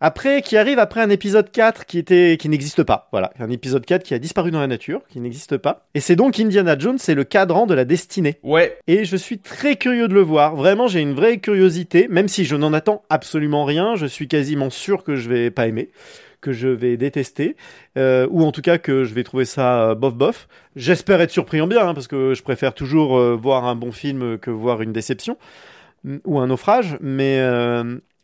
Après, 0.01 0.41
qui 0.41 0.55
arrive 0.55 0.79
après 0.79 1.01
un 1.01 1.09
épisode 1.09 1.51
4 1.51 1.85
qui 1.85 1.97
était, 1.97 2.37
qui 2.39 2.47
n'existe 2.47 2.83
pas. 2.83 3.09
Voilà. 3.11 3.33
Un 3.37 3.49
épisode 3.49 3.85
4 3.85 4.03
qui 4.03 4.13
a 4.13 4.19
disparu 4.19 4.49
dans 4.49 4.61
la 4.61 4.67
nature, 4.67 5.01
qui 5.09 5.19
n'existe 5.19 5.57
pas. 5.57 5.87
Et 5.93 5.99
c'est 5.99 6.15
donc 6.15 6.39
Indiana 6.39 6.77
Jones, 6.79 6.97
c'est 6.97 7.15
le 7.15 7.25
cadran 7.25 7.65
de 7.65 7.73
la 7.73 7.83
destinée. 7.83 8.37
Ouais. 8.43 8.77
Et 8.87 9.03
je 9.03 9.17
suis 9.17 9.39
très 9.39 9.75
curieux 9.75 10.07
de 10.07 10.13
le 10.13 10.21
voir. 10.21 10.55
Vraiment, 10.55 10.87
j'ai 10.87 11.01
une 11.01 11.13
vraie 11.13 11.39
curiosité, 11.39 12.07
même 12.09 12.29
si 12.29 12.45
je 12.45 12.55
n'en 12.55 12.71
attends 12.71 13.03
absolument 13.09 13.65
rien. 13.65 13.95
Je 13.95 14.05
suis 14.05 14.29
quasiment 14.29 14.69
sûr 14.69 15.03
que 15.03 15.17
je 15.17 15.27
vais 15.27 15.51
pas 15.51 15.67
aimer 15.67 15.89
que 16.41 16.51
je 16.51 16.67
vais 16.67 16.97
détester, 16.97 17.55
euh, 17.97 18.27
ou 18.29 18.43
en 18.43 18.51
tout 18.51 18.61
cas 18.61 18.77
que 18.77 19.03
je 19.03 19.13
vais 19.13 19.23
trouver 19.23 19.45
ça 19.45 19.89
euh, 19.89 19.95
bof 19.95 20.15
bof. 20.15 20.47
J'espère 20.75 21.21
être 21.21 21.31
surpris 21.31 21.61
en 21.61 21.67
bien, 21.67 21.87
hein, 21.87 21.93
parce 21.93 22.07
que 22.07 22.33
je 22.33 22.43
préfère 22.43 22.73
toujours 22.73 23.17
euh, 23.17 23.35
voir 23.35 23.65
un 23.65 23.75
bon 23.75 23.91
film 23.91 24.37
que 24.37 24.49
voir 24.49 24.81
une 24.81 24.93
déception 24.93 25.37
mm, 26.03 26.17
ou 26.25 26.39
un 26.39 26.47
naufrage, 26.47 26.97
mais 27.01 27.39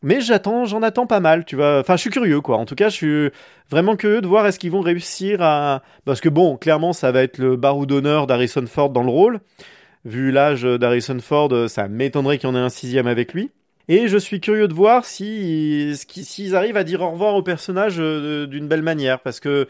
mais 0.01 0.21
j'attends, 0.21 0.65
j'en 0.65 0.83
attends 0.83 1.07
pas 1.07 1.19
mal, 1.19 1.45
tu 1.45 1.55
vois. 1.55 1.79
Enfin, 1.79 1.95
je 1.95 2.01
suis 2.01 2.11
curieux, 2.11 2.39
quoi. 2.39 2.57
En 2.57 2.65
tout 2.65 2.75
cas, 2.75 2.89
je 2.89 2.93
suis 2.93 3.29
vraiment 3.71 3.95
curieux 3.95 4.21
de 4.21 4.27
voir 4.27 4.45
est-ce 4.45 4.59
qu'ils 4.59 4.69
vont 4.69 4.81
réussir 4.81 5.41
à, 5.41 5.81
parce 6.05 6.21
que 6.21 6.29
bon, 6.29 6.57
clairement, 6.57 6.93
ça 6.93 7.11
va 7.11 7.23
être 7.23 7.39
le 7.39 7.55
barreau 7.55 7.87
d'honneur 7.87 8.27
d'Harrison 8.27 8.65
Ford 8.67 8.91
dans 8.91 9.01
le 9.01 9.09
rôle. 9.09 9.39
Vu 10.03 10.31
l'âge 10.31 10.61
d'Harrison 10.61 11.17
Ford, 11.19 11.51
ça 11.67 11.87
m'étonnerait 11.87 12.37
qu'il 12.37 12.47
y 12.47 12.51
en 12.51 12.55
ait 12.55 12.59
un 12.59 12.69
sixième 12.69 13.07
avec 13.07 13.33
lui. 13.33 13.49
Et 13.87 14.07
je 14.07 14.17
suis 14.17 14.41
curieux 14.41 14.67
de 14.67 14.73
voir 14.73 15.05
si 15.05 15.95
s'ils 15.97 16.55
arrivent 16.55 16.77
à 16.77 16.83
dire 16.83 17.01
au 17.01 17.11
revoir 17.11 17.35
au 17.35 17.43
personnage 17.43 17.95
euh, 17.99 18.47
d'une 18.47 18.67
belle 18.67 18.81
manière, 18.81 19.19
parce 19.21 19.39
que 19.39 19.67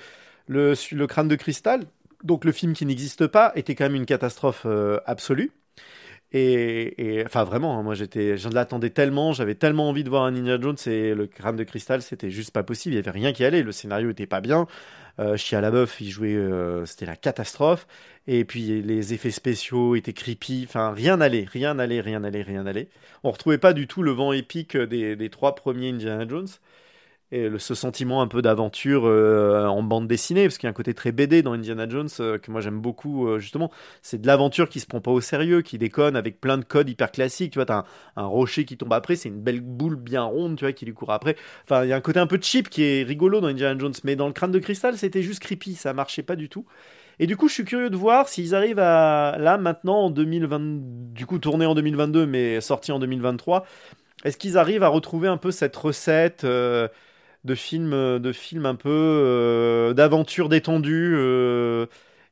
le, 0.47 0.73
le 0.91 1.07
crâne 1.07 1.27
de 1.27 1.35
cristal, 1.35 1.81
donc 2.23 2.45
le 2.45 2.51
film 2.51 2.73
qui 2.73 2.85
n'existe 2.85 3.27
pas, 3.27 3.51
était 3.55 3.75
quand 3.75 3.85
même 3.85 3.95
une 3.95 4.05
catastrophe 4.05 4.63
euh, 4.65 4.99
absolue. 5.05 5.51
Et, 6.37 7.23
enfin 7.25 7.45
vraiment, 7.45 7.79
hein, 7.79 7.83
moi 7.83 7.93
j'étais, 7.95 8.35
je 8.35 8.49
l'attendais 8.49 8.89
tellement, 8.89 9.31
j'avais 9.31 9.55
tellement 9.55 9.87
envie 9.89 10.03
de 10.03 10.09
voir 10.09 10.23
un 10.23 10.31
Ninja 10.31 10.59
Jones 10.59 10.75
et 10.85 11.13
le 11.13 11.27
crâne 11.27 11.55
de 11.55 11.63
cristal, 11.63 12.01
c'était 12.01 12.29
juste 12.29 12.51
pas 12.51 12.63
possible. 12.63 12.93
Il 12.93 12.97
y 12.97 12.99
avait 12.99 13.11
rien 13.11 13.31
qui 13.31 13.45
allait, 13.45 13.63
le 13.63 13.71
scénario 13.71 14.09
était 14.09 14.27
pas 14.27 14.41
bien. 14.41 14.67
Euh, 15.19 15.37
Chia 15.37 15.61
LaBeouf, 15.61 16.01
il 16.01 16.09
jouait, 16.09 16.35
euh, 16.35 16.85
c'était 16.85 17.05
la 17.05 17.15
catastrophe. 17.15 17.87
Et 18.27 18.45
puis 18.45 18.81
les 18.81 19.13
effets 19.13 19.31
spéciaux 19.31 19.95
étaient 19.95 20.13
creepy. 20.13 20.65
Enfin, 20.67 20.91
rien 20.91 21.17
n'allait, 21.17 21.45
rien 21.47 21.75
n'allait, 21.75 22.01
rien 22.01 22.19
n'allait, 22.21 22.41
rien 22.41 22.63
n'allait. 22.63 22.89
On 23.23 23.31
retrouvait 23.31 23.57
pas 23.57 23.73
du 23.73 23.87
tout 23.87 24.03
le 24.03 24.11
vent 24.11 24.33
épique 24.33 24.77
des, 24.77 25.29
trois 25.29 25.55
premiers 25.55 25.89
Indiana 25.89 26.27
Jones 26.27 26.47
et 27.31 27.49
ce 27.57 27.73
sentiment 27.75 28.21
un 28.21 28.27
peu 28.27 28.41
d'aventure 28.41 29.05
euh, 29.05 29.65
en 29.65 29.81
bande 29.83 30.07
dessinée, 30.07 30.43
parce 30.43 30.57
qu'il 30.57 30.67
y 30.67 30.69
a 30.69 30.69
un 30.69 30.73
côté 30.73 30.93
très 30.93 31.11
BD 31.11 31.41
dans 31.41 31.53
Indiana 31.53 31.89
Jones 31.89 32.07
euh, 32.19 32.37
que 32.37 32.51
moi 32.51 32.61
j'aime 32.61 32.79
beaucoup, 32.79 33.27
euh, 33.27 33.39
justement. 33.39 33.71
C'est 34.03 34.21
de 34.21 34.27
l'aventure 34.27 34.69
qui 34.69 34.79
se 34.79 34.85
prend 34.85 35.01
pas 35.01 35.11
au 35.11 35.21
sérieux, 35.21 35.61
qui 35.61 35.77
déconne 35.77 36.15
avec 36.15 36.39
plein 36.39 36.57
de 36.57 36.63
codes 36.63 36.87
hyper 36.87 37.11
classiques. 37.11 37.51
Tu 37.51 37.57
vois, 37.57 37.65
t'as 37.65 37.79
un, 37.79 37.85
un 38.17 38.25
rocher 38.25 38.63
qui 38.65 38.77
tombe 38.77 38.93
après, 38.93 39.15
c'est 39.15 39.29
une 39.29 39.41
belle 39.41 39.61
boule 39.61 39.95
bien 39.95 40.23
ronde, 40.23 40.55
tu 40.57 40.65
vois, 40.65 40.71
qui 40.73 40.85
lui 40.85 40.93
court 40.93 41.11
après. 41.11 41.35
Enfin, 41.63 41.83
il 41.83 41.89
y 41.89 41.93
a 41.93 41.95
un 41.95 42.01
côté 42.01 42.19
un 42.19 42.27
peu 42.27 42.39
cheap 42.39 42.69
qui 42.69 42.83
est 42.83 43.03
rigolo 43.03 43.41
dans 43.41 43.47
Indiana 43.47 43.77
Jones, 43.77 43.93
mais 44.03 44.15
dans 44.15 44.27
le 44.27 44.33
crâne 44.33 44.51
de 44.51 44.59
cristal, 44.59 44.97
c'était 44.97 45.23
juste 45.23 45.41
creepy, 45.41 45.75
ça 45.75 45.93
marchait 45.93 46.23
pas 46.23 46.35
du 46.35 46.47
tout. 46.47 46.65
Et 47.19 47.27
du 47.27 47.37
coup, 47.37 47.47
je 47.47 47.53
suis 47.53 47.65
curieux 47.65 47.89
de 47.89 47.95
voir 47.95 48.27
s'ils 48.27 48.55
arrivent 48.55 48.79
à, 48.79 49.37
là, 49.39 49.57
maintenant, 49.57 50.05
en 50.05 50.09
2020, 50.09 50.59
du 51.13 51.25
coup, 51.25 51.39
tourné 51.39 51.65
en 51.65 51.75
2022, 51.75 52.25
mais 52.25 52.61
sorti 52.61 52.91
en 52.91 52.99
2023, 52.99 53.65
est-ce 54.25 54.37
qu'ils 54.37 54.57
arrivent 54.57 54.83
à 54.83 54.89
retrouver 54.89 55.27
un 55.27 55.37
peu 55.37 55.51
cette 55.51 55.75
recette 55.75 56.45
de 57.45 57.55
films, 57.55 57.93
euh, 57.93 58.19
de 58.19 58.33
films 58.33 58.65
un 58.65 58.75
peu 58.75 58.89
euh, 58.89 59.93
d'aventure 59.93 60.49
détendue 60.49 61.13
euh, 61.15 61.85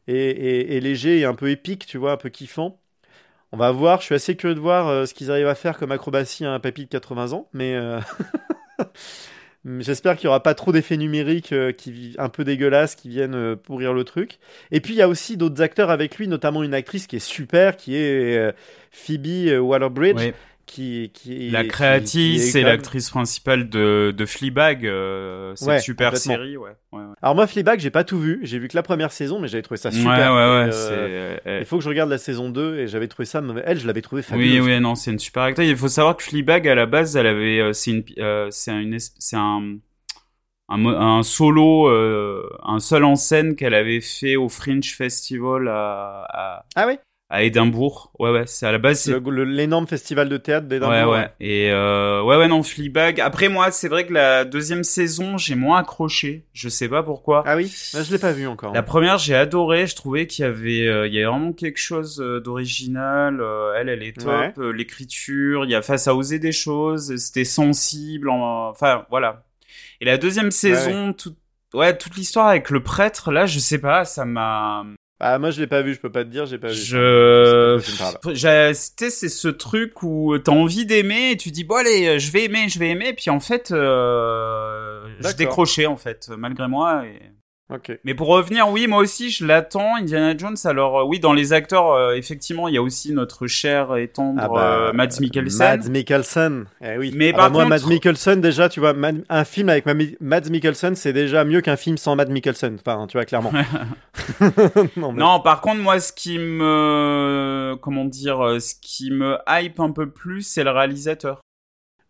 et, 0.08 0.80
léger 0.82 1.19
et 1.19 1.26
un 1.26 1.36
peu 1.36 1.50
épique, 1.50 1.86
tu 1.86 1.98
vois, 1.98 2.13
un 2.13 2.17
peu 2.17 2.30
kiffant? 2.30 2.80
On 3.52 3.58
va 3.58 3.72
voir, 3.72 4.02
je 4.02 4.06
suis 4.06 4.15
assez 4.15 4.36
curieux 4.36 4.56
de 4.56 4.60
voir 4.60 5.08
ce 5.08 5.13
qu'ils 5.13 5.32
arrivent 5.32 5.48
à 5.48 5.56
faire 5.56 5.78
comme 5.78 5.91
acrobatie 5.91 6.46
à 6.46 6.54
un 6.54 6.60
papy 6.60 6.86
de 6.86 6.89
80 6.89 7.34
ans, 7.34 7.50
mais 7.54 7.78
j'espère 9.80 10.15
qu'il 10.17 10.28
n'y 10.28 10.30
aura 10.30 10.43
pas 10.43 10.54
trop 10.54 10.71
d'effets 10.71 10.97
numériques 10.97 11.54
qui, 11.78 12.15
un 12.17 12.30
peu 12.30 12.43
dégueulasses 12.43 12.95
qui 12.95 13.10
viennent 13.10 13.56
pourrir 13.56 13.93
le 13.93 14.04
truc. 14.04 14.39
Et 14.71 14.82
puis 14.82 14.93
il 14.93 14.97
y 14.97 15.02
a 15.02 15.08
aussi 15.08 15.38
d'autres 15.38 15.62
acteurs 15.62 15.89
avec 15.89 16.17
lui, 16.17 16.28
notamment 16.28 16.63
une 16.63 16.73
actrice 16.73 17.08
qui 17.08 17.17
est 17.17 17.26
super, 17.26 17.78
qui 17.78 17.95
est 17.95 18.54
Phoebe 18.91 19.62
Waller-Bridge 19.62 20.34
qui, 20.65 21.12
qui 21.13 21.49
la 21.49 21.63
créatrice 21.65 22.52
c'est 22.52 22.62
l'actrice 22.62 23.10
principale 23.10 23.69
de, 23.69 24.13
de 24.15 24.26
Fleabag 24.26 24.86
euh, 24.86 25.54
cette 25.56 25.82
super 25.82 26.17
série 26.17 26.58
ouais. 26.58 26.71
Ouais, 26.91 27.02
alors 27.21 27.36
moi 27.36 27.47
Fleabag 27.47 27.80
j'ai 27.80 27.89
pas 27.89 28.04
tout 28.04 28.19
vu. 28.19 28.39
J'ai 28.43 28.60
vu 28.60 28.67
que 28.67 28.76
la 28.76 28.84
première 28.84 29.12
saison 29.12 29.39
mais 29.39 29.47
j'avais 29.47 29.63
trouvé 29.63 29.78
ça 29.78 29.91
super. 29.91 30.34
Ouais, 30.34 30.69
euh, 30.73 31.38
il 31.60 31.65
faut 31.65 31.78
que 31.78 31.84
je 31.84 31.89
regarde 31.89 32.10
la 32.10 32.17
saison 32.17 32.49
2 32.49 32.80
et 32.80 32.88
j'avais 32.88 33.08
trouvé 33.08 33.26
ça 33.26 33.41
elle 33.65 33.80
je 33.80 33.88
l'avais 33.88 34.02
trouvé 34.02 34.21
fabuleuse. 34.21 34.62
oui 34.65 34.73
oui 34.73 34.80
non 34.80 34.95
c'est 34.95 35.12
une 35.12 35.19
super 35.19 35.43
actrice. 35.43 35.69
Il 35.69 35.78
faut 35.78 35.88
savoir 35.88 36.17
que 36.17 36.23
Fleabag 36.23 36.67
à 36.67 36.76
la 36.76 36.86
base 36.86 37.15
elle 37.15 37.28
avait 37.28 37.60
euh, 37.60 37.73
c'est 37.73 37.91
une 37.91 38.04
euh, 38.19 38.47
c'est 38.52 38.71
un 38.71 38.89
c'est 38.97 39.36
un 39.38 39.78
un, 40.69 40.86
un, 40.86 41.23
solo, 41.23 41.89
un 41.89 42.80
seul 42.80 43.04
en 43.04 43.15
scène 43.15 43.56
qu'elle 43.56 43.73
avait 43.73 44.02
fait 44.02 44.38
au 44.38 44.47
Fringe 44.49 44.95
Festival 44.95 45.67
à, 45.67 46.26
à, 46.30 46.65
ah 46.76 46.88
oui 46.88 46.97
à 47.34 47.41
Édimbourg. 47.41 48.12
Ouais, 48.19 48.30
ouais, 48.30 48.43
c'est 48.46 48.67
à 48.67 48.72
la 48.72 48.78
base. 48.78 49.00
c'est 49.00 49.19
L'énorme 49.19 49.88
festival 49.88 50.30
de 50.30 50.38
théâtre 50.38 50.67
d'Édimbourg. 50.67 51.13
Ouais, 51.13 51.19
ouais. 51.22 51.32
Et 51.39 51.72
euh, 51.72 52.22
ouais, 52.22 52.38
ouais, 52.38 52.48
non, 52.48 52.62
Fleabag. 52.62 53.19
Après, 53.19 53.50
moi, 53.50 53.72
c'est 53.72 53.88
vrai 53.88 54.06
que 54.06 54.13
la 54.13 54.46
deuxième 54.46 54.84
saison, 54.84 55.36
j'ai 55.39 55.56
moins 55.56 55.80
accroché. 55.80 56.46
Je 56.54 56.69
sais 56.69 56.88
pas 56.88 57.02
pourquoi. 57.02 57.43
Ah 57.48 57.56
oui? 57.56 57.74
Je 57.91 58.12
l'ai 58.12 58.19
pas 58.19 58.34
vu 58.34 58.46
encore. 58.46 58.72
La 58.72 58.84
première, 58.84 59.17
j'ai 59.17 59.34
adoré. 59.34 59.88
Je 59.88 59.96
trouvais 59.96 60.28
qu'il 60.28 60.46
y 60.46 60.48
avait, 60.48 60.88
euh, 60.88 61.08
il 61.08 61.13
y 61.15 61.17
avait 61.17 61.26
vraiment 61.26 61.54
quelque 61.54 61.80
chose 61.80 62.22
euh, 62.22 62.39
d'original. 62.39 63.41
Euh, 63.41 63.74
elle, 63.80 63.89
elle 63.89 64.04
est 64.04 64.15
top. 64.15 64.56
L'écriture, 64.72 65.65
il 65.65 65.72
y 65.72 65.76
a 65.76 65.82
face 65.82 66.08
à 66.08 66.13
oser 66.13 66.38
des 66.38 66.52
choses. 66.52 67.15
C'était 67.15 67.46
sensible. 67.46 68.30
Enfin, 68.30 69.08
voilà. 69.10 69.43
Et 70.02 70.06
la 70.06 70.19
deuxième 70.19 70.52
saison, 70.52 71.13
tout... 71.13 71.34
ouais, 71.74 71.98
toute 71.98 72.15
l'histoire 72.15 72.48
avec 72.50 72.69
le 72.69 72.84
prêtre, 72.84 73.32
là, 73.32 73.48
je 73.48 73.58
sais 73.58 73.80
pas, 73.80 74.06
ça 74.06 74.24
m'a 74.24 74.86
ah, 75.25 75.39
moi 75.39 75.51
je 75.51 75.62
l'ai 75.62 75.67
pas 75.67 75.81
vu, 75.81 75.93
je 75.93 75.99
peux 75.99 76.12
pas 76.12 76.23
te 76.23 76.29
dire, 76.29 76.45
j'ai 76.45 76.57
pas 76.57 76.67
vu. 76.67 76.73
Je. 76.73 77.79
C'était 78.73 79.09
c'est 79.09 79.29
ce 79.29 79.47
truc 79.47 80.03
où 80.03 80.38
t'as 80.38 80.51
envie 80.51 80.86
d'aimer 80.86 81.31
et 81.31 81.38
tu 81.38 81.51
dis 81.51 81.63
bon 81.63 81.75
allez, 81.75 82.19
je 82.19 82.31
vais 82.31 82.45
aimer, 82.45 82.67
je 82.67 82.77
vais 82.77 82.89
aimer, 82.89 83.13
puis 83.13 83.29
en 83.29 83.39
fait, 83.39 83.71
euh... 83.71 85.07
je 85.19 85.33
décrochais 85.33 85.86
en 85.86 85.97
fait, 85.97 86.29
malgré 86.38 86.67
moi. 86.67 87.05
Et... 87.05 87.19
Mais 88.04 88.13
pour 88.13 88.28
revenir, 88.28 88.69
oui, 88.69 88.88
moi 88.88 88.99
aussi, 88.99 89.32
je 89.32 89.45
l'attends, 89.45 89.95
Indiana 89.95 90.38
Jones. 90.38 90.58
Alors, 90.65 90.99
euh, 90.99 91.04
oui, 91.06 91.19
dans 91.19 91.34
les 91.34 91.54
acteurs, 91.54 91.91
euh, 91.91 92.13
effectivement, 92.13 92.67
il 92.67 92.76
y 92.76 92.78
a 92.78 92.82
aussi 92.82 93.13
notre 93.13 93.47
cher 93.47 93.95
et 93.95 94.08
tendre 94.10 94.41
ah 94.43 94.47
bah, 94.47 94.78
euh, 94.78 94.93
Mads 94.93 95.19
Mikkelsen. 95.19 95.78
Mads 95.80 95.89
Mikkelsen, 95.89 96.65
eh 96.82 96.97
oui. 96.97 97.12
Mais 97.15 97.32
ah 97.34 97.38
par 97.38 97.52
bah, 97.52 97.54
moi, 97.54 97.65
Mads 97.65 97.88
Mikkelsen, 97.88 98.41
déjà, 98.41 98.69
tu 98.69 98.80
vois, 98.80 98.93
un 99.30 99.45
film 99.45 99.69
avec 99.69 99.86
Mads 99.86 100.49
Mikkelsen, 100.49 100.95
c'est 100.95 101.13
déjà 101.13 101.45
mieux 101.45 101.62
qu'un 101.62 101.78
film 101.78 101.97
sans 101.97 102.15
Mads 102.15 102.28
Mikkelsen. 102.28 102.78
Enfin, 102.86 103.08
tu 103.08 103.17
vois, 103.17 103.26
clairement. 103.26 103.52
non, 104.97 105.13
non, 105.13 105.39
par 105.39 105.62
contre, 105.62 105.82
moi, 105.82 105.99
ce 105.99 106.13
qui 106.13 106.38
me, 106.38 107.76
comment 107.82 108.06
dire, 108.06 108.58
ce 108.60 108.76
qui 108.82 109.10
me 109.10 109.38
hype 109.47 109.80
un 109.80 109.91
peu 109.91 110.10
plus, 110.10 110.41
c'est 110.41 110.63
le 110.63 110.71
réalisateur. 110.71 111.41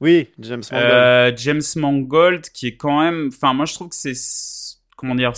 Oui, 0.02 0.28
James 0.40 0.64
Mangold. 0.70 1.38
James 1.38 1.62
Mangold, 1.78 2.42
qui 2.50 2.68
est 2.68 2.76
quand 2.76 3.00
même, 3.00 3.30
enfin, 3.34 3.54
moi, 3.54 3.66
je 3.66 3.74
trouve 3.76 3.90
que 3.90 3.96
c'est 3.96 4.14
comment 5.04 5.16
dire 5.16 5.34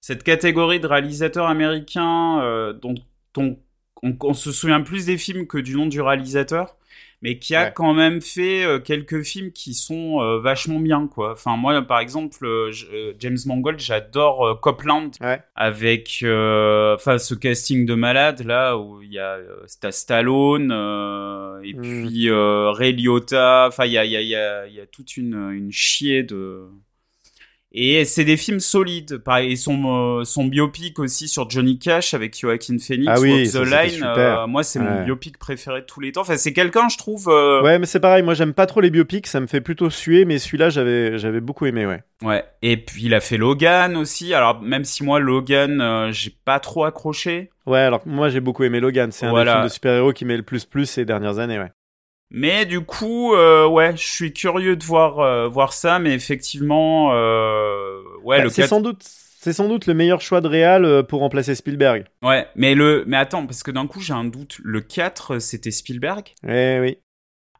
cette 0.00 0.22
catégorie 0.22 0.80
de 0.80 0.86
réalisateurs 0.86 1.46
américains 1.46 2.40
euh, 2.42 2.72
dont 2.72 2.94
on 3.36 3.56
on, 4.02 4.16
on 4.22 4.34
se 4.34 4.50
souvient 4.52 4.80
plus 4.80 5.06
des 5.06 5.18
films 5.18 5.46
que 5.46 5.58
du 5.58 5.74
nom 5.76 5.86
du 5.86 6.00
réalisateur 6.00 6.76
mais 7.22 7.38
qui 7.38 7.54
a 7.54 7.64
Ouais. 7.64 7.72
quand 7.74 7.92
même 7.92 8.22
fait 8.22 8.64
euh, 8.64 8.78
quelques 8.78 9.22
films 9.22 9.52
qui 9.52 9.74
sont 9.74 10.22
euh, 10.22 10.38
vachement 10.40 10.80
bien 10.80 11.06
quoi. 11.06 11.32
Enfin 11.32 11.56
moi 11.58 11.82
par 11.82 12.00
exemple 12.00 12.46
euh, 12.46 12.72
James 13.18 13.36
Mangold, 13.44 13.78
j'adore 13.78 14.58
Copland 14.60 15.10
Ouais. 15.20 15.42
avec 15.54 16.24
enfin 16.24 17.18
ce 17.18 17.34
casting 17.34 17.84
de 17.84 17.94
malade 17.94 18.42
là 18.44 18.78
où 18.78 19.02
il 19.02 19.12
y 19.12 19.18
a 19.18 19.38
Stallone 19.90 20.72
et 21.62 21.74
Mm. 21.74 21.80
puis 21.82 22.30
Ray 22.30 22.92
Liotta, 22.94 23.66
enfin 23.68 23.84
il 23.84 23.92
y 23.92 23.98
a 23.98 24.04
y 24.06 24.16
a 24.16 24.22
y 24.22 24.34
a 24.34 24.66
y 24.66 24.80
a 24.80 24.86
toute 24.86 25.16
une 25.18 25.34
une 25.52 25.70
chier 25.70 26.22
de 26.22 26.62
et 27.72 28.04
c'est 28.04 28.24
des 28.24 28.36
films 28.36 28.60
solides. 28.60 29.18
Pareil, 29.18 29.52
et 29.52 29.56
son, 29.56 30.18
euh, 30.20 30.24
son 30.24 30.44
biopic 30.44 30.98
aussi 30.98 31.28
sur 31.28 31.48
Johnny 31.48 31.78
Cash 31.78 32.14
avec 32.14 32.38
Joaquin 32.38 32.76
Phoenix, 32.78 33.10
Ah 33.14 33.20
oui, 33.20 33.32
Walk 33.32 33.46
ça, 33.46 33.60
the 33.60 33.66
Line. 33.66 34.02
euh, 34.04 34.46
moi, 34.46 34.62
c'est 34.62 34.78
mon 34.78 35.04
biopic 35.04 35.38
préféré 35.38 35.80
de 35.82 35.86
tous 35.86 36.00
les 36.00 36.12
temps. 36.12 36.22
Enfin, 36.22 36.36
c'est 36.36 36.52
quelqu'un, 36.52 36.88
je 36.88 36.96
trouve. 36.98 37.28
euh, 37.28 37.62
Ouais, 37.62 37.78
mais 37.78 37.86
c'est 37.86 38.00
pareil, 38.00 38.22
moi 38.22 38.34
j'aime 38.34 38.54
pas 38.54 38.66
trop 38.66 38.80
les 38.80 38.90
biopics, 38.90 39.26
ça 39.26 39.40
me 39.40 39.46
fait 39.46 39.60
plutôt 39.60 39.90
suer, 39.90 40.24
mais 40.24 40.38
celui-là 40.38 40.70
j'avais 40.70 41.18
j'avais 41.18 41.40
beaucoup 41.40 41.66
aimé, 41.66 41.86
ouais. 41.86 42.02
Ouais. 42.22 42.44
Et 42.62 42.76
puis 42.76 43.04
il 43.04 43.14
a 43.14 43.20
fait 43.20 43.36
Logan 43.36 43.96
aussi. 43.96 44.34
Alors 44.34 44.60
même 44.60 44.84
si 44.84 45.04
moi 45.04 45.20
Logan, 45.20 46.08
j'ai 46.12 46.34
pas 46.44 46.60
trop 46.60 46.84
accroché. 46.84 47.50
Ouais, 47.66 47.78
alors 47.80 48.02
moi 48.06 48.28
j'ai 48.30 48.40
beaucoup 48.40 48.64
aimé 48.64 48.80
Logan, 48.80 49.12
c'est 49.12 49.26
un 49.26 49.32
des 49.44 49.48
films 49.50 49.64
de 49.64 49.68
super-héros 49.68 50.12
qui 50.12 50.24
met 50.24 50.36
le 50.36 50.42
plus 50.42 50.64
plus 50.64 50.86
ces 50.86 51.04
dernières 51.04 51.38
années, 51.38 51.58
ouais. 51.58 51.70
Mais 52.30 52.64
du 52.64 52.80
coup, 52.80 53.34
euh, 53.34 53.66
ouais, 53.66 53.96
je 53.96 54.06
suis 54.06 54.32
curieux 54.32 54.76
de 54.76 54.84
voir 54.84 55.18
euh, 55.18 55.48
voir 55.48 55.72
ça. 55.72 55.98
Mais 55.98 56.14
effectivement, 56.14 57.12
euh, 57.12 58.00
ouais, 58.22 58.38
Bah, 58.38 58.44
le 58.44 58.50
c'est 58.50 58.62
4 58.62 58.68
sans 58.68 58.80
doute 58.80 59.02
c'est 59.02 59.54
sans 59.54 59.68
doute 59.68 59.86
le 59.86 59.94
meilleur 59.94 60.20
choix 60.20 60.42
de 60.42 60.48
euh, 60.48 61.02
pour 61.02 61.20
remplacer 61.20 61.54
Spielberg. 61.54 62.04
Ouais, 62.22 62.46
mais 62.56 62.74
le 62.74 63.04
mais 63.06 63.16
attends 63.16 63.46
parce 63.46 63.62
que 63.62 63.70
d'un 63.70 63.86
coup 63.86 64.00
j'ai 64.00 64.12
un 64.12 64.24
doute. 64.24 64.58
Le 64.62 64.80
4 64.80 65.38
c'était 65.38 65.70
Spielberg? 65.70 66.34
Eh 66.46 66.78
oui. 66.80 66.98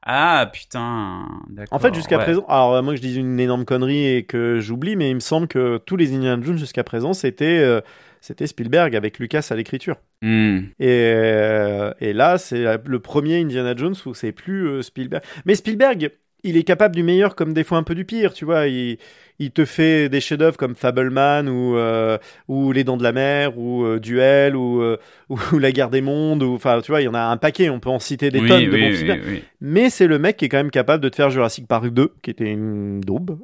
Ah 0.02 0.48
putain. 0.52 1.26
D'accord. 1.48 1.76
En 1.76 1.78
fait, 1.78 1.94
jusqu'à 1.94 2.16
ouais. 2.18 2.24
présent, 2.24 2.44
alors 2.48 2.82
moi 2.82 2.94
je 2.94 3.00
dis 3.00 3.16
une 3.16 3.40
énorme 3.40 3.64
connerie 3.64 4.06
et 4.06 4.24
que 4.24 4.58
j'oublie, 4.60 4.96
mais 4.96 5.10
il 5.10 5.14
me 5.14 5.20
semble 5.20 5.48
que 5.48 5.78
tous 5.78 5.96
les 5.96 6.14
Indiana 6.14 6.42
Jones 6.42 6.58
jusqu'à 6.58 6.84
présent 6.84 7.12
c'était 7.12 7.82
c'était 8.20 8.46
Spielberg 8.46 8.94
avec 8.94 9.18
Lucas 9.18 9.48
à 9.50 9.54
l'écriture. 9.54 9.96
Hmm. 10.22 10.58
Et, 10.78 11.12
euh, 11.14 11.92
et 12.00 12.12
là, 12.12 12.36
c'est 12.38 12.64
le 12.84 13.00
premier 13.00 13.40
Indiana 13.40 13.74
Jones 13.74 13.94
où 14.04 14.14
c'est 14.14 14.32
plus 14.32 14.68
euh, 14.68 14.82
Spielberg. 14.82 15.22
Mais 15.46 15.54
Spielberg, 15.54 16.10
il 16.42 16.56
est 16.58 16.62
capable 16.62 16.94
du 16.94 17.02
meilleur 17.02 17.34
comme 17.34 17.54
des 17.54 17.64
fois 17.64 17.78
un 17.78 17.82
peu 17.82 17.94
du 17.94 18.04
pire, 18.04 18.34
tu 18.34 18.44
vois. 18.44 18.66
Il, 18.66 18.98
il 19.38 19.52
te 19.52 19.64
fait 19.64 20.10
des 20.10 20.20
chefs-d'œuvre 20.20 20.58
comme 20.58 20.74
Fableman 20.74 21.48
ou, 21.48 21.78
euh, 21.78 22.18
ou 22.48 22.72
Les 22.72 22.84
Dents 22.84 22.98
de 22.98 23.02
la 23.02 23.12
Mer 23.12 23.58
ou 23.58 23.98
Duel 23.98 24.54
ou, 24.54 24.82
ou 25.30 25.58
La 25.58 25.72
Guerre 25.72 25.88
des 25.88 26.02
Mondes. 26.02 26.42
Enfin, 26.42 26.80
tu 26.82 26.92
vois, 26.92 27.00
il 27.00 27.04
y 27.04 27.08
en 27.08 27.14
a 27.14 27.22
un 27.22 27.38
paquet. 27.38 27.70
On 27.70 27.80
peut 27.80 27.88
en 27.88 27.98
citer 27.98 28.30
des 28.30 28.40
oui, 28.40 28.48
tonnes 28.48 28.66
de 28.66 28.70
oui, 28.70 28.80
bons 28.80 28.86
oui, 28.88 28.96
Spielberg. 28.96 29.22
oui. 29.26 29.44
Mais 29.62 29.88
c'est 29.88 30.06
le 30.06 30.18
mec 30.18 30.36
qui 30.36 30.44
est 30.44 30.48
quand 30.50 30.58
même 30.58 30.70
capable 30.70 31.02
de 31.02 31.08
te 31.08 31.16
faire 31.16 31.30
Jurassic 31.30 31.66
Park 31.66 31.88
2, 31.88 32.12
qui 32.22 32.30
était 32.30 32.50
une 32.50 33.00
daube, 33.00 33.38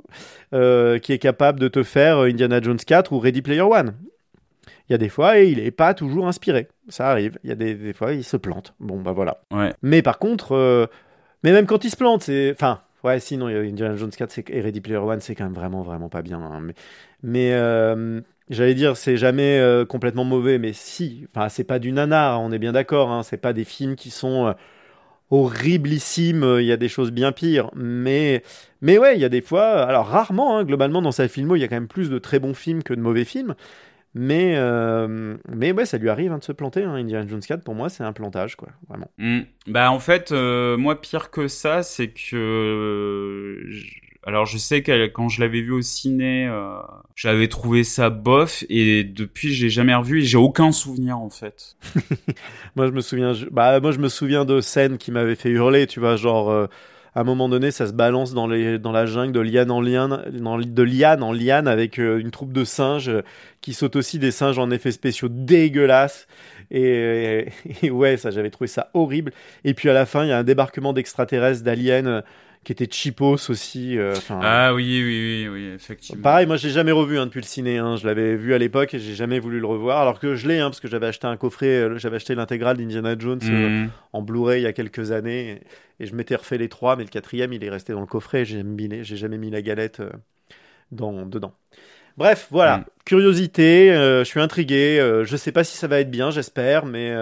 qui 0.53 1.13
est 1.13 1.19
capable 1.19 1.61
de 1.61 1.69
te 1.69 1.83
faire 1.83 2.19
Indiana 2.19 2.61
Jones 2.61 2.77
4 2.77 3.13
ou 3.13 3.19
Ready 3.19 3.41
Player 3.41 3.63
One. 3.63 3.95
Il 4.89 4.93
y 4.93 4.95
a 4.95 4.99
des 4.99 5.09
fois, 5.09 5.39
et 5.39 5.49
il 5.49 5.59
est 5.59 5.71
pas 5.73 5.95
toujours 5.95 6.29
inspiré. 6.29 6.69
Ça 6.89 7.11
arrive. 7.11 7.39
Il 7.45 7.49
y 7.51 7.53
a 7.53 7.57
des, 7.57 7.75
des 7.75 7.93
fois, 7.93 8.13
il 8.13 8.23
se 8.25 8.37
plante. 8.37 8.75
Bon, 8.81 9.01
bah 9.01 9.13
voilà. 9.13 9.41
Ouais. 9.53 9.73
Mais 9.83 10.03
par 10.03 10.19
contre, 10.19 10.53
euh, 10.53 10.87
mais 11.43 11.53
même 11.53 11.67
quand 11.67 11.85
il 11.85 11.91
se 11.91 11.97
plante, 11.97 12.23
c'est. 12.23 12.53
Enfin, 12.53 12.81
ouais, 13.05 13.21
sinon, 13.21 13.49
il 13.49 13.55
y 13.55 13.57
a 13.57 13.61
Indiana 13.61 13.97
Jones 13.97 14.11
4 14.11 14.31
c'est- 14.31 14.49
et 14.51 14.61
Ready 14.61 14.81
Player 14.81 14.99
One, 14.99 15.21
c'est 15.21 15.35
quand 15.35 15.45
même 15.45 15.55
vraiment, 15.55 15.83
vraiment 15.83 16.09
pas 16.09 16.23
bien. 16.23 16.39
hein. 16.41 16.61
Mais, 16.63 16.75
mais 17.23 17.53
euh, 17.55 18.21
j'allais 18.51 18.75
dire, 18.75 18.97
c'est 18.97 19.17
jamais 19.17 19.59
euh, 19.59 19.85
complètement 19.85 20.25
mauvais, 20.25 20.59
mais 20.59 20.73
si. 20.73 21.27
Enfin, 21.35 21.49
c'est 21.49 21.65
pas 21.65 21.79
du 21.81 21.93
nanar, 21.93 22.41
on 22.41 22.53
est 22.53 22.59
bien 22.61 22.73
d'accord. 22.73 23.11
Hein, 23.11 23.23
c'est 23.25 23.37
pas 23.39 23.53
des 23.53 23.65
films 23.65 23.97
qui 23.97 24.11
sont. 24.11 24.47
euh, 24.47 24.53
horriblissimes, 25.31 26.45
euh, 26.45 26.63
il 26.63 26.67
y 26.67 26.73
a 26.73 26.77
des 26.77 26.89
choses 26.89 27.11
bien 27.11 27.33
pires, 27.33 27.71
mais 27.75 28.43
mais 28.81 28.99
ouais, 28.99 29.17
il 29.17 29.21
y 29.21 29.25
a 29.25 29.29
des 29.29 29.41
fois, 29.41 29.83
alors 29.83 30.07
rarement, 30.07 30.57
hein, 30.59 30.65
globalement 30.65 31.03
dans 31.03 31.11
sa 31.13 31.27
filmo, 31.29 31.57
il 31.57 31.61
y 31.61 31.65
a 31.65 31.69
quand 31.69 31.75
même 31.77 31.89
plus 31.89 32.11
de 32.11 32.19
très 32.19 32.39
bons 32.39 32.55
films 32.55 32.83
que 32.85 32.95
de 32.95 33.01
mauvais 33.01 33.25
films, 33.25 33.55
mais 34.19 34.55
euh, 34.57 35.37
mais 35.55 35.73
ouais, 35.73 35.85
ça 35.85 35.99
lui 35.99 36.09
arrive 36.09 36.33
hein, 36.33 36.39
de 36.39 36.45
se 36.45 36.53
planter. 36.53 36.83
Hein. 36.85 36.95
Indiana 36.95 37.27
Jones 37.29 37.41
4 37.41 37.63
pour 37.63 37.75
moi 37.75 37.89
c'est 37.91 38.03
un 38.03 38.13
plantage 38.15 38.57
quoi, 38.57 38.69
vraiment. 38.89 39.11
Hmm. 39.19 39.41
Bah 39.67 39.91
en 39.93 39.99
fait, 40.01 40.33
euh, 40.33 40.77
moi 40.79 40.99
pire 41.01 41.31
que 41.31 41.49
ça, 41.49 41.83
c'est 41.83 42.09
que 42.09 43.61
alors 44.25 44.47
je 44.47 44.59
sais 44.59 44.83
que 44.83 45.07
quand 45.09 45.29
je 45.29 45.41
l'avais 45.41 45.61
vu 45.61 45.71
au 45.73 45.83
ciné, 45.83 46.49
euh, 46.49 46.79
j'avais 47.15 47.47
trouvé 47.49 47.85
ça 47.85 48.11
bof 48.11 48.65
et 48.69 49.05
depuis 49.05 49.53
j'ai 49.55 49.69
jamais 49.69 49.95
revu 49.95 50.21
et 50.23 50.25
j'ai 50.25 50.39
aucun 50.39 50.73
souvenir 50.73 51.19
en 51.19 51.31
fait. 51.31 51.77
Moi 52.77 52.87
je 52.87 52.93
me 52.93 53.01
souviens, 53.01 53.35
je- 53.35 53.47
bah 53.47 53.79
moi 53.81 53.93
je 53.93 53.99
me 53.99 54.09
souviens 54.09 54.45
de 54.45 54.61
scènes 54.61 54.99
qui 54.99 55.13
m'avaient 55.13 55.37
fait 55.37 55.51
hurler, 55.51 55.87
tu 55.87 56.01
vois, 56.01 56.17
genre 56.17 56.69
à 57.17 57.21
un 57.21 57.25
moment 57.25 57.49
donné 57.49 57.71
ça 57.71 57.87
se 57.87 57.95
balance 57.95 58.35
dans 58.35 58.47
la 58.47 59.07
jungle 59.07 59.33
de 59.33 59.41
liane 59.41 59.71
en 59.71 61.33
liane, 61.33 61.67
avec 61.67 61.99
euh, 61.99 62.19
une 62.19 62.31
troupe 62.31 62.53
de 62.53 62.63
singes 62.63 63.09
euh, 63.09 63.23
qui 63.63 63.73
sautent 63.73 63.97
aussi 63.97 64.19
des 64.19 64.31
singes 64.31 64.59
en 64.59 64.71
effets 64.71 64.93
spéciaux 64.93 65.29
dégueulasses. 65.31 66.29
Et, 66.71 67.49
et 67.83 67.91
ouais, 67.91 68.19
ça 68.19 68.31
j'avais 68.31 68.51
trouvé 68.51 68.69
ça 68.69 68.91
horrible. 68.93 69.33
Et 69.65 69.73
puis 69.73 69.89
à 69.89 69.95
la 69.95 70.05
fin 70.05 70.25
il 70.25 70.29
y 70.29 70.33
a 70.33 70.37
un 70.37 70.45
débarquement 70.45 70.93
d'extraterrestres, 70.93 71.65
d'aliens 71.65 72.05
euh, 72.05 72.23
qui 72.67 72.73
était 72.73 72.89
cheapos 72.91 73.49
aussi. 73.49 73.97
euh, 73.97 74.13
Ah 74.29 74.75
oui, 74.75 75.01
oui, 75.05 75.47
oui, 75.47 75.49
oui, 75.49 75.73
effectivement. 75.73 76.21
Pareil, 76.21 76.49
moi 76.49 76.57
je 76.57 76.67
l'ai 76.67 76.73
jamais 76.73 76.91
revu 76.91 77.17
hein, 77.17 77.27
depuis 77.27 77.41
le 77.41 77.47
ciné. 77.47 77.79
hein. 77.79 77.95
Je 77.95 78.05
l'avais 78.05 78.35
vu 78.35 78.55
à 78.55 78.59
l'époque 78.59 78.93
et 78.93 78.99
j'ai 78.99 79.15
jamais 79.15 79.39
voulu 79.39 79.61
le 79.61 79.67
revoir. 79.69 80.01
Alors 80.01 80.19
que 80.19 80.35
je 80.35 80.49
l'ai, 80.49 80.59
hein, 80.59 80.69
parce 80.71 80.81
que 80.81 80.89
j'avais 80.89 81.07
acheté 81.07 81.29
un 81.29 81.37
coffret, 81.37 81.69
euh, 81.69 81.97
j'avais 81.97 82.17
acheté 82.17 82.35
l'intégrale 82.35 82.77
d'Indiana 82.77 83.15
Jones 83.17 83.39
euh, 83.45 83.85
Hmm. 83.85 83.91
en 84.13 84.21
Blu-ray 84.23 84.63
il 84.63 84.65
y 84.65 84.67
a 84.67 84.73
quelques 84.73 85.13
années 85.13 85.61
et, 86.01 86.07
je 86.07 86.15
m'étais 86.17 86.35
refait 86.35 86.59
les 86.59 86.69
trois, 86.69 86.97
mais 86.97 87.05
le 87.05 87.09
quatrième 87.09 87.53
il 87.53 87.63
est 87.63 87.71
resté 87.71 87.93
dans 87.93 88.01
le 88.01 88.07
coffret. 88.07 88.45
J'ai 88.45 88.65
jamais 89.05 89.39
mis 89.39 89.51
la 89.51 89.63
galette 89.63 90.03
dans, 90.91 91.25
dedans. 91.25 91.55
Bref, 92.17 92.49
voilà, 92.51 92.79
Mm. 92.79 92.85
curiosité. 93.05 93.91
je 93.95 94.25
suis 94.25 94.41
intrigué. 94.41 95.21
je 95.25 95.37
sais 95.37 95.53
pas 95.53 95.63
si 95.63 95.77
ça 95.77 95.87
va 95.87 96.01
être 96.01 96.11
bien, 96.11 96.33
j'espère, 96.33 96.85
mais 96.85 97.15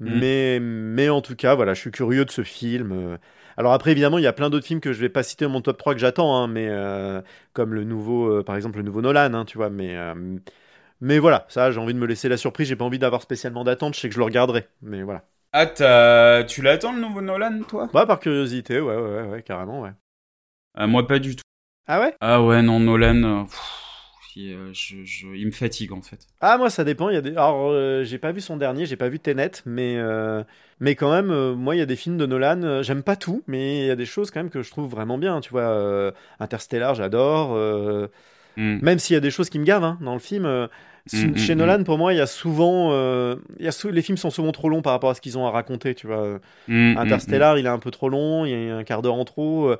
Mm. 0.00 0.18
mais 0.18 0.60
mais 0.60 1.08
en 1.08 1.22
tout 1.22 1.34
cas, 1.34 1.56
voilà, 1.56 1.74
je 1.74 1.80
suis 1.80 1.90
curieux 1.90 2.24
de 2.24 2.30
ce 2.30 2.42
film. 2.42 3.18
Alors 3.56 3.72
après, 3.72 3.92
évidemment, 3.92 4.18
il 4.18 4.24
y 4.24 4.26
a 4.26 4.32
plein 4.32 4.50
d'autres 4.50 4.66
films 4.66 4.80
que 4.80 4.92
je 4.92 5.00
vais 5.00 5.08
pas 5.08 5.22
citer 5.22 5.44
dans 5.44 5.50
mon 5.50 5.60
top 5.60 5.78
3 5.78 5.94
que 5.94 6.00
j'attends, 6.00 6.36
hein, 6.36 6.48
mais 6.48 6.68
euh, 6.68 7.20
comme 7.52 7.74
le 7.74 7.84
nouveau, 7.84 8.28
euh, 8.40 8.42
par 8.44 8.56
exemple, 8.56 8.78
le 8.78 8.82
nouveau 8.84 9.00
Nolan, 9.02 9.32
hein, 9.34 9.44
tu 9.44 9.58
vois, 9.58 9.70
mais 9.70 9.96
euh, 9.96 10.14
mais 11.00 11.18
voilà, 11.18 11.46
ça, 11.48 11.70
j'ai 11.70 11.80
envie 11.80 11.94
de 11.94 11.98
me 11.98 12.06
laisser 12.06 12.28
la 12.28 12.36
surprise. 12.36 12.68
J'ai 12.68 12.76
pas 12.76 12.84
envie 12.84 12.98
d'avoir 12.98 13.22
spécialement 13.22 13.64
d'attente. 13.64 13.94
Je 13.94 14.00
sais 14.00 14.08
que 14.08 14.14
je 14.14 14.18
le 14.20 14.24
regarderai, 14.24 14.68
mais 14.82 15.02
voilà. 15.02 15.24
Ah 15.52 15.66
t'as- 15.66 16.44
tu 16.44 16.62
l'attends 16.62 16.92
le 16.92 17.00
nouveau 17.00 17.20
Nolan 17.20 17.60
toi? 17.68 17.88
Ouais, 17.94 18.06
par 18.06 18.20
curiosité, 18.20 18.80
ouais, 18.80 18.96
ouais, 18.96 19.02
ouais, 19.02 19.22
ouais, 19.28 19.42
carrément, 19.42 19.82
ouais. 19.82 19.92
Moi 20.76 21.06
pas 21.06 21.18
du 21.18 21.36
tout. 21.36 21.42
Ah 21.86 22.00
ouais? 22.00 22.14
Ah 22.20 22.42
ouais 22.42 22.62
non 22.62 22.80
Nolan, 22.80 23.44
pff, 23.46 23.60
il, 24.36 24.52
euh, 24.52 24.72
je, 24.72 25.04
je- 25.04 25.26
il 25.34 25.46
me 25.46 25.50
fatigue 25.52 25.92
en 25.92 26.02
fait. 26.02 26.26
Ah 26.40 26.58
moi 26.58 26.68
ça 26.68 26.84
dépend. 26.84 27.08
Il 27.08 27.14
y 27.14 27.16
a 27.16 27.20
des. 27.22 27.30
Alors 27.30 27.70
euh, 27.70 28.04
j'ai 28.04 28.18
pas 28.18 28.32
vu 28.32 28.40
son 28.40 28.56
dernier, 28.56 28.84
j'ai 28.86 28.96
pas 28.96 29.08
vu 29.08 29.18
Tenet, 29.18 29.50
mais 29.64 29.96
euh, 29.96 30.44
mais 30.80 30.94
quand 30.94 31.10
même, 31.10 31.30
euh, 31.30 31.54
moi 31.54 31.74
il 31.74 31.78
y 31.78 31.82
a 31.82 31.86
des 31.86 31.96
films 31.96 32.18
de 32.18 32.26
Nolan. 32.26 32.82
J'aime 32.82 33.02
pas 33.02 33.16
tout, 33.16 33.42
mais 33.46 33.80
il 33.84 33.86
y 33.86 33.90
a 33.90 33.96
des 33.96 34.04
choses 34.06 34.30
quand 34.30 34.40
même 34.40 34.50
que 34.50 34.62
je 34.62 34.70
trouve 34.70 34.90
vraiment 34.90 35.16
bien. 35.16 35.40
Tu 35.40 35.50
vois, 35.50 36.12
Interstellar, 36.40 36.94
j'adore. 36.94 37.56
Hmm. 38.56 38.78
Même 38.82 38.98
s'il 38.98 39.14
y 39.14 39.16
a 39.16 39.20
des 39.20 39.30
choses 39.30 39.50
qui 39.50 39.58
me 39.58 39.64
gavent 39.64 39.84
hein, 39.84 39.98
dans 40.00 40.12
le 40.14 40.18
film. 40.20 40.68
sou- 41.06 41.28
Mm, 41.28 41.36
chez 41.36 41.54
mm, 41.54 41.58
Nolan, 41.58 41.84
pour 41.84 41.98
moi, 41.98 42.12
il 42.12 42.16
y 42.16 42.20
a 42.20 42.26
souvent, 42.26 42.92
il 43.58 43.64
y 43.64 43.68
a 43.68 43.72
sou- 43.72 43.90
les 43.90 44.02
films 44.02 44.18
sont 44.18 44.30
souvent 44.30 44.52
trop 44.52 44.68
longs 44.68 44.82
par 44.82 44.92
rapport 44.92 45.10
à 45.10 45.14
ce 45.14 45.20
qu'ils 45.20 45.38
ont 45.38 45.46
à 45.46 45.50
raconter. 45.50 45.94
Tu 45.94 46.06
vois, 46.06 46.40
Interstellar, 46.94 47.58
il 47.58 47.66
est 47.66 47.68
un 47.68 47.78
peu 47.78 47.90
trop 47.90 48.08
long, 48.08 48.44
il 48.44 48.50
y 48.68 48.70
a 48.70 48.76
un 48.76 48.84
quart 48.84 49.02
d'heure 49.02 49.14
en 49.14 49.24
trop. 49.24 49.74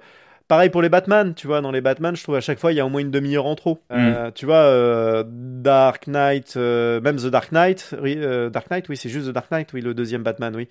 Pareil 0.55 0.71
pour 0.71 0.83
les 0.83 0.88
Batman, 0.88 1.35
tu 1.35 1.49
vois, 1.49 1.61
dans 1.61 1.73
les 1.73 1.81
Batman, 1.81 2.14
je 2.14 2.23
trouve 2.23 2.37
à 2.37 2.40
chaque 2.40 2.61
fois 2.61 2.71
il 2.71 2.77
y 2.77 2.81
a 2.81 2.87
au 2.87 2.88
moins 2.88 3.01
une 3.01 3.11
demi-heure 3.11 3.47
en 3.47 3.57
trop. 3.57 3.81
Euh, 3.90 4.31
tu 4.31 4.47
vois, 4.47 4.59
euh, 4.59 5.25
Dark 5.27 6.07
Knight, 6.07 6.55
euh, 6.57 7.01
même 7.01 7.17
The 7.17 7.27
Dark 7.27 7.51
Knight, 7.51 7.93
oui, 8.01 8.14
Dark 8.53 8.71
Knight, 8.71 8.88
oui, 8.88 8.97
c'est 8.97 9.09
juste 9.09 9.27
The 9.27 9.33
Dark 9.33 9.51
Knight, 9.51 9.73
oui, 9.73 9.81
le 9.81 9.95
deuxième 9.95 10.23
Batman, 10.23 10.55
oui. 10.55 10.69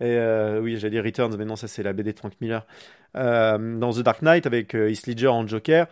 Et 0.00 0.18
oui, 0.62 0.78
j'allais 0.78 0.92
dire 0.92 1.04
Returns, 1.04 1.36
mais 1.36 1.44
non, 1.44 1.56
ça 1.56 1.68
c'est 1.68 1.82
la 1.82 1.92
BD 1.92 2.14
de 2.14 2.18
Frank 2.18 2.32
Miller. 2.40 2.64
Dans 3.14 3.92
The 3.92 4.00
Dark 4.00 4.22
Knight, 4.22 4.46
avec 4.46 4.72
Heath 4.72 5.06
Ledger 5.06 5.28
en 5.28 5.46
Joker, 5.46 5.88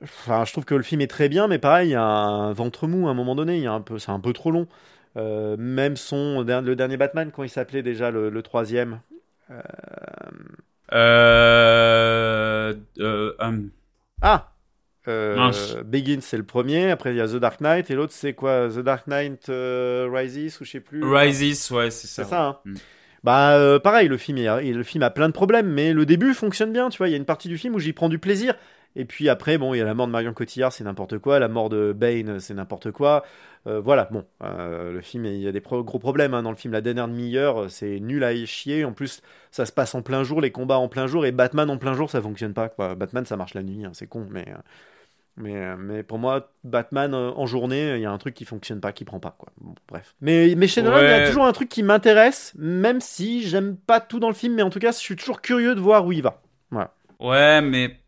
enfin, 0.00 0.44
je 0.44 0.52
trouve 0.52 0.64
que 0.64 0.76
le 0.76 0.84
film 0.84 1.00
est 1.00 1.10
très 1.10 1.28
bien, 1.28 1.48
mais 1.48 1.58
pareil, 1.58 1.88
il 1.88 1.92
y 1.92 1.96
a 1.96 2.04
un 2.04 2.52
ventre 2.52 2.86
mou 2.86 3.08
à 3.08 3.10
un 3.10 3.14
moment 3.14 3.34
donné, 3.34 3.56
il 3.56 3.64
y 3.64 3.66
a 3.66 3.72
un 3.72 3.80
peu, 3.80 3.98
c'est 3.98 4.12
un 4.12 4.20
peu 4.20 4.32
trop 4.32 4.52
long. 4.52 4.68
Même 5.16 5.96
son, 5.96 6.44
le 6.44 6.76
dernier 6.76 6.96
Batman, 6.96 7.32
quand 7.32 7.42
il 7.42 7.48
s'appelait 7.48 7.82
déjà 7.82 8.12
le, 8.12 8.30
le 8.30 8.42
troisième. 8.42 9.00
Euh, 9.50 9.60
euh, 10.92 12.74
hum, 13.38 13.70
Ah 14.22 14.52
euh. 15.06 15.82
Begins, 15.84 16.20
c'est 16.20 16.36
le 16.36 16.42
premier. 16.44 16.90
Après, 16.90 17.12
il 17.14 17.16
y 17.16 17.20
a 17.20 17.28
The 17.28 17.36
Dark 17.36 17.60
Knight. 17.60 17.90
Et 17.90 17.94
l'autre, 17.94 18.12
c'est 18.12 18.34
quoi? 18.34 18.68
The 18.68 18.80
Dark 18.80 19.06
Knight 19.06 19.48
euh, 19.48 20.08
Rises 20.12 20.60
ou 20.60 20.64
je 20.64 20.70
sais 20.72 20.80
plus? 20.80 21.02
Rises, 21.04 21.70
ouais, 21.70 21.90
c'est 21.90 22.06
ça. 22.06 22.24
C'est 22.24 22.30
ça. 22.30 22.44
hein. 22.44 22.58
Mm. 22.64 22.74
Bah, 23.24 23.56
euh, 23.58 23.78
pareil, 23.78 24.08
le 24.08 24.16
film, 24.16 24.38
il- 24.38 24.76
le 24.76 24.82
film 24.82 25.02
a 25.02 25.10
plein 25.10 25.28
de 25.28 25.32
problèmes, 25.32 25.68
mais 25.68 25.92
le 25.92 26.06
début 26.06 26.34
fonctionne 26.34 26.72
bien. 26.72 26.88
Tu 26.88 26.98
vois, 26.98 27.08
il 27.08 27.12
y 27.12 27.14
a 27.14 27.16
une 27.16 27.24
partie 27.24 27.48
du 27.48 27.58
film 27.58 27.74
où 27.74 27.78
j'y 27.78 27.92
prends 27.92 28.08
du 28.08 28.18
plaisir. 28.18 28.54
Et 28.98 29.04
puis 29.04 29.28
après, 29.28 29.58
bon, 29.58 29.74
il 29.74 29.78
y 29.78 29.80
a 29.80 29.84
la 29.84 29.94
mort 29.94 30.08
de 30.08 30.12
Marion 30.12 30.34
Cotillard, 30.34 30.72
c'est 30.72 30.82
n'importe 30.82 31.18
quoi. 31.18 31.38
La 31.38 31.46
mort 31.46 31.68
de 31.68 31.92
Bane, 31.92 32.40
c'est 32.40 32.52
n'importe 32.52 32.90
quoi. 32.90 33.24
Euh, 33.68 33.80
voilà, 33.80 34.08
bon, 34.10 34.24
euh, 34.42 34.90
le 34.90 35.00
film, 35.00 35.24
il 35.24 35.40
y 35.40 35.46
a 35.46 35.52
des 35.52 35.60
gros 35.60 36.00
problèmes 36.00 36.34
hein, 36.34 36.42
dans 36.42 36.50
le 36.50 36.56
film. 36.56 36.72
La 36.72 36.80
dernière 36.80 37.06
demi-heure, 37.06 37.70
c'est 37.70 38.00
nul 38.00 38.24
à 38.24 38.34
chier. 38.44 38.84
En 38.84 38.92
plus, 38.92 39.22
ça 39.52 39.66
se 39.66 39.72
passe 39.72 39.94
en 39.94 40.02
plein 40.02 40.24
jour, 40.24 40.40
les 40.40 40.50
combats 40.50 40.78
en 40.78 40.88
plein 40.88 41.06
jour, 41.06 41.24
et 41.24 41.30
Batman 41.30 41.70
en 41.70 41.78
plein 41.78 41.94
jour, 41.94 42.10
ça 42.10 42.20
fonctionne 42.20 42.54
pas. 42.54 42.68
Quoi. 42.68 42.96
Batman, 42.96 43.24
ça 43.24 43.36
marche 43.36 43.54
la 43.54 43.62
nuit, 43.62 43.84
hein, 43.84 43.90
c'est 43.92 44.08
con, 44.08 44.26
mais. 44.30 44.46
Euh, 44.48 44.58
mais, 45.36 45.76
mais, 45.76 46.02
pour 46.02 46.18
moi, 46.18 46.50
Batman 46.64 47.14
en 47.14 47.46
journée, 47.46 47.94
il 47.94 48.00
y 48.00 48.06
a 48.06 48.10
un 48.10 48.18
truc 48.18 48.34
qui 48.34 48.44
fonctionne 48.44 48.80
pas, 48.80 48.90
qui 48.90 49.04
prend 49.04 49.20
pas. 49.20 49.36
Quoi. 49.38 49.52
bref. 49.86 50.16
Mais, 50.20 50.54
mais 50.56 50.66
chez 50.66 50.82
Nolan, 50.82 50.98
il 50.98 51.04
y 51.04 51.12
a 51.12 51.28
toujours 51.28 51.44
un 51.44 51.52
truc 51.52 51.68
qui 51.68 51.84
m'intéresse, 51.84 52.52
même 52.58 53.00
si 53.00 53.46
j'aime 53.46 53.76
pas 53.76 54.00
tout 54.00 54.18
dans 54.18 54.26
le 54.26 54.34
film, 54.34 54.56
mais 54.56 54.62
en 54.62 54.70
tout 54.70 54.80
cas, 54.80 54.90
je 54.90 54.96
suis 54.96 55.14
toujours 55.14 55.40
curieux 55.40 55.76
de 55.76 55.80
voir 55.80 56.04
où 56.04 56.10
il 56.10 56.22
va. 56.22 56.42
Voilà. 56.72 56.92
Ouais, 57.20 57.60
mais 57.60 58.00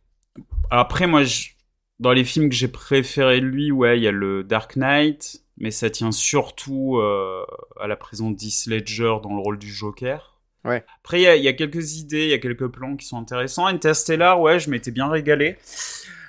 après, 0.71 1.07
moi, 1.07 1.25
je... 1.25 1.49
dans 1.99 2.13
les 2.13 2.25
films 2.25 2.49
que 2.49 2.55
j'ai 2.55 2.69
préférés 2.69 3.41
de 3.41 3.47
lui, 3.47 3.71
ouais, 3.71 3.99
il 3.99 4.03
y 4.03 4.09
a 4.09 4.13
le 4.13 4.45
Dark 4.45 4.77
Knight, 4.77 5.43
mais 5.59 5.71
ça 5.71 5.91
tient 5.91 6.13
surtout 6.13 6.99
euh, 6.99 7.45
à 7.81 7.87
la 7.87 7.97
présence 7.97 8.35
d'Heath 8.35 8.67
Ledger 8.67 9.17
dans 9.23 9.35
le 9.35 9.41
rôle 9.41 9.59
du 9.59 9.73
Joker. 9.73 10.41
Ouais. 10.65 10.85
Après, 11.03 11.23
il 11.23 11.43
y, 11.43 11.49
a 11.49 11.53
quelques 11.55 11.97
idées, 11.97 12.25
il 12.25 12.31
y 12.31 12.35
a 12.35 12.39
quelques 12.39 12.69
plans 12.69 12.97
qui 12.97 13.07
sont 13.07 13.19
intéressants. 13.19 13.67
Interstellar, 13.67 14.41
ouais, 14.41 14.59
je 14.59 14.69
m'étais 14.69 14.91
bien 14.91 15.09
régalé. 15.09 15.57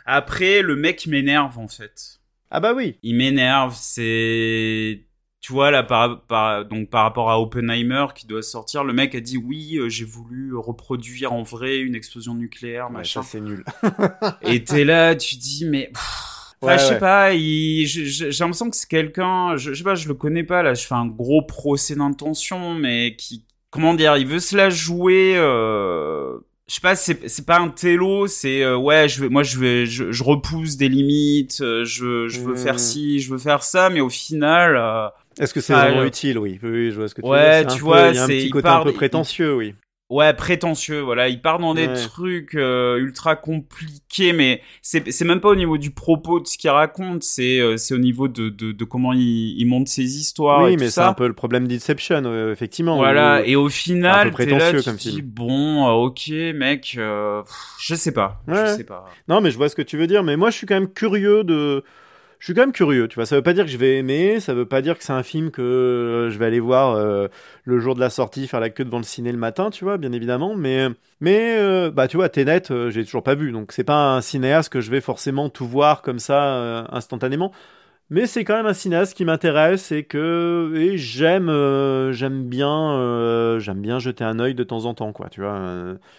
Après, 0.06 0.62
le 0.62 0.76
mec 0.76 1.06
m'énerve, 1.08 1.60
en 1.60 1.68
fait. 1.68 2.20
Ah 2.50 2.60
bah 2.60 2.74
oui. 2.74 2.98
Il 3.04 3.16
m'énerve, 3.16 3.76
c'est 3.78 5.06
tu 5.42 5.54
vois 5.54 5.72
là 5.72 5.82
par, 5.84 6.22
par, 6.22 6.66
donc 6.66 6.90
par 6.90 7.04
rapport 7.04 7.32
à 7.32 7.42
Oppenheimer 7.42 8.06
qui 8.16 8.28
doit 8.28 8.44
sortir 8.44 8.84
le 8.84 8.94
mec 8.94 9.16
a 9.16 9.20
dit 9.20 9.38
oui 9.38 9.78
euh, 9.78 9.90
j'ai 9.90 10.06
voulu 10.06 10.56
reproduire 10.56 11.34
en 11.34 11.42
vrai 11.42 11.80
une 11.80 11.96
explosion 11.96 12.36
nucléaire 12.36 12.92
machin. 12.92 13.24
ça 13.24 13.30
c'est 13.30 13.42
nul. 13.42 13.66
Et 14.44 14.64
t'es 14.64 14.84
là 14.84 15.16
tu 15.16 15.36
dis 15.36 15.66
mais 15.66 15.92
Enfin, 16.64 16.78
je 16.78 16.86
sais 16.86 17.00
pas, 17.00 17.36
j'ai 17.36 18.30
l'impression 18.40 18.70
que 18.70 18.76
c'est 18.76 18.88
quelqu'un, 18.88 19.58
je, 19.58 19.74
je, 19.74 19.80
sais 19.80 19.84
pas, 19.84 19.96
je 19.96 20.08
le 20.08 20.14
connais 20.14 20.44
pas 20.44 20.62
là, 20.62 20.76
je 20.76 20.86
fais 20.86 20.94
un 20.94 21.08
gros 21.08 21.42
procès 21.42 21.96
d'intention, 21.96 22.76
mais 22.76 23.16
qui, 23.16 23.46
comment 23.72 23.96
dire, 23.96 24.16
il 24.18 24.28
veut 24.28 24.40
se 24.40 24.56
la 24.56 24.70
jouer, 24.70 25.34
euh, 25.38 26.38
je 26.72 26.76
sais 26.76 26.82
pas, 26.82 26.96
c'est 26.96 27.28
c'est 27.28 27.46
pas 27.46 27.60
un 27.60 27.70
télo, 27.70 28.28
c'est 28.28 28.64
euh, 28.64 28.78
ouais, 28.78 29.10
je 29.10 29.22
vais, 29.22 29.30
moi 29.30 29.44
je 29.44 29.58
vais, 29.60 29.86
je, 29.86 30.12
je 30.12 30.24
repousse 30.24 30.78
des 30.78 30.88
limites, 30.88 31.62
euh, 31.62 31.84
je 31.84 32.28
je 32.28 32.40
veux 32.40 32.56
faire 32.56 32.76
mmh. 32.76 32.80
ci, 32.80 33.20
je 33.20 33.32
veux 33.32 33.40
faire 33.40 33.64
ça, 33.64 33.90
mais 33.90 34.00
au 34.00 34.10
final, 34.10 34.78
euh, 34.78 35.10
est-ce 35.40 35.54
que 35.54 35.62
c'est 35.62 35.74
vraiment 35.74 36.04
utile? 36.04 36.38
Oui, 36.38 36.60
oui, 36.62 36.92
je 36.92 36.96
vois 36.96 37.08
ce 37.08 37.16
que 37.16 37.22
tu 37.22 37.28
ouais, 37.28 37.64
veux 37.64 37.70
tu 37.70 37.80
vois, 37.80 38.10
il 38.10 38.16
y 38.16 38.20
a 38.20 38.24
un 38.24 38.28
petit 38.28 38.50
côté 38.50 38.68
un 38.68 38.84
peu 38.84 38.94
prétentieux, 38.94 39.56
oui. 39.56 39.76
Ouais, 40.12 40.34
prétentieux, 40.34 41.00
voilà. 41.00 41.30
Il 41.30 41.42
part 41.42 41.58
dans 41.58 41.74
des 41.74 41.88
trucs 41.94 42.56
euh, 42.56 42.98
ultra 42.98 43.38
compliqués, 43.38 44.34
mais 44.34 44.62
c'est 44.82 45.24
même 45.24 45.40
pas 45.40 45.48
au 45.48 45.56
niveau 45.56 45.78
du 45.78 45.92
propos 45.92 46.42
de 46.42 46.48
ce 46.48 46.58
qu'il 46.58 46.70
raconte, 46.70 47.24
c'est 47.24 47.62
euh, 47.62 47.78
c'est 47.78 47.94
au 47.94 47.98
niveau 47.98 48.28
de, 48.28 48.50
de, 48.50 48.74
de 48.74 48.84
comment 48.84 49.14
il, 49.14 49.58
il, 49.58 49.66
monte 49.68 49.88
ses 49.88 50.18
histoires. 50.18 50.64
Oui, 50.64 50.76
mais 50.76 50.90
c'est 50.90 51.00
un 51.00 51.14
peu 51.14 51.28
le 51.28 51.34
problème 51.34 51.66
d'Inception, 51.66 52.24
euh, 52.26 52.52
effectivement. 52.52 52.98
Voilà, 52.98 53.42
et 53.46 53.56
au 53.56 53.70
final, 53.70 54.34
t'es 54.36 54.48
là, 54.48 54.74
tu 54.74 54.84
comme 54.84 54.98
dis, 54.98 55.22
bon, 55.22 55.88
ok, 55.88 56.30
mec, 56.56 57.00
je 57.80 57.96
sais 57.96 58.12
pas, 58.12 58.42
je 58.50 58.66
sais 58.76 58.84
pas. 58.84 59.06
Non, 59.30 59.40
mais 59.40 59.50
je 59.50 59.56
vois 59.56 59.70
ce 59.70 59.76
que 59.76 59.82
tu 59.82 59.96
veux 59.96 60.08
dire, 60.08 60.24
mais 60.24 60.36
moi, 60.36 60.50
je 60.50 60.58
suis 60.58 60.68
quand 60.68 60.76
même 60.76 60.92
curieux 60.92 61.46
de 61.46 61.86
je 62.42 62.46
suis 62.46 62.56
quand 62.56 62.62
même 62.62 62.72
curieux, 62.72 63.08
tu 63.08 63.16
vois. 63.16 63.28
Ça 63.28 63.36
veut 63.36 63.44
pas 63.44 63.54
dire 63.54 63.66
que 63.66 63.70
je 63.70 63.78
vais 63.78 63.98
aimer, 63.98 64.40
ça 64.40 64.56
veut 64.56 64.66
pas 64.66 64.82
dire 64.82 64.98
que 64.98 65.04
c'est 65.04 65.14
un 65.14 65.22
film 65.22 65.52
que 65.52 65.62
euh, 65.62 66.32
je 66.32 66.40
vais 66.40 66.48
aller 66.48 66.60
voir 66.60 66.96
euh, 66.96 67.28
le 67.66 67.80
jour 67.80 67.94
de 67.94 68.00
la 68.00 68.10
sortie, 68.10 68.48
faire 68.48 68.60
la 68.60 68.72
queue 68.72 68.84
devant 68.84 68.98
le 68.98 69.04
ciné 69.04 69.32
le 69.32 69.38
matin, 69.38 69.70
tu 69.70 69.84
vois, 69.84 70.00
bien 70.00 70.12
évidemment. 70.12 70.56
Mais, 70.56 70.88
mais 71.20 71.58
euh, 71.60 71.92
bah, 71.92 72.08
tu 72.08 72.18
vois, 72.18 72.30
Tenet, 72.30 72.64
j'ai 72.90 73.06
toujours 73.06 73.22
pas 73.22 73.36
vu, 73.36 73.52
donc 73.52 73.72
c'est 73.72 73.84
pas 73.84 74.16
un 74.16 74.22
cinéaste 74.22 74.70
que 74.70 74.82
je 74.82 74.90
vais 74.90 75.02
forcément 75.02 75.50
tout 75.50 75.68
voir 75.68 76.02
comme 76.02 76.18
ça 76.18 76.88
instantanément. 76.92 77.52
Mais 78.10 78.26
c'est 78.26 78.44
quand 78.44 78.56
même 78.56 78.66
un 78.66 78.74
cinéaste 78.74 79.16
qui 79.16 79.24
m'intéresse 79.24 79.92
et 79.92 80.04
que 80.04 80.74
et 80.76 80.98
j'aime 80.98 81.48
j'aime 82.12 82.44
bien 82.50 83.60
j'aime 83.60 83.82
bien 83.82 84.00
jeter 84.00 84.24
un 84.24 84.40
œil 84.40 84.56
de 84.56 84.64
temps 84.64 84.86
en 84.86 84.94
temps 84.94 85.14
quoi 85.14 85.30
tu 85.30 85.40
vois 85.40 85.62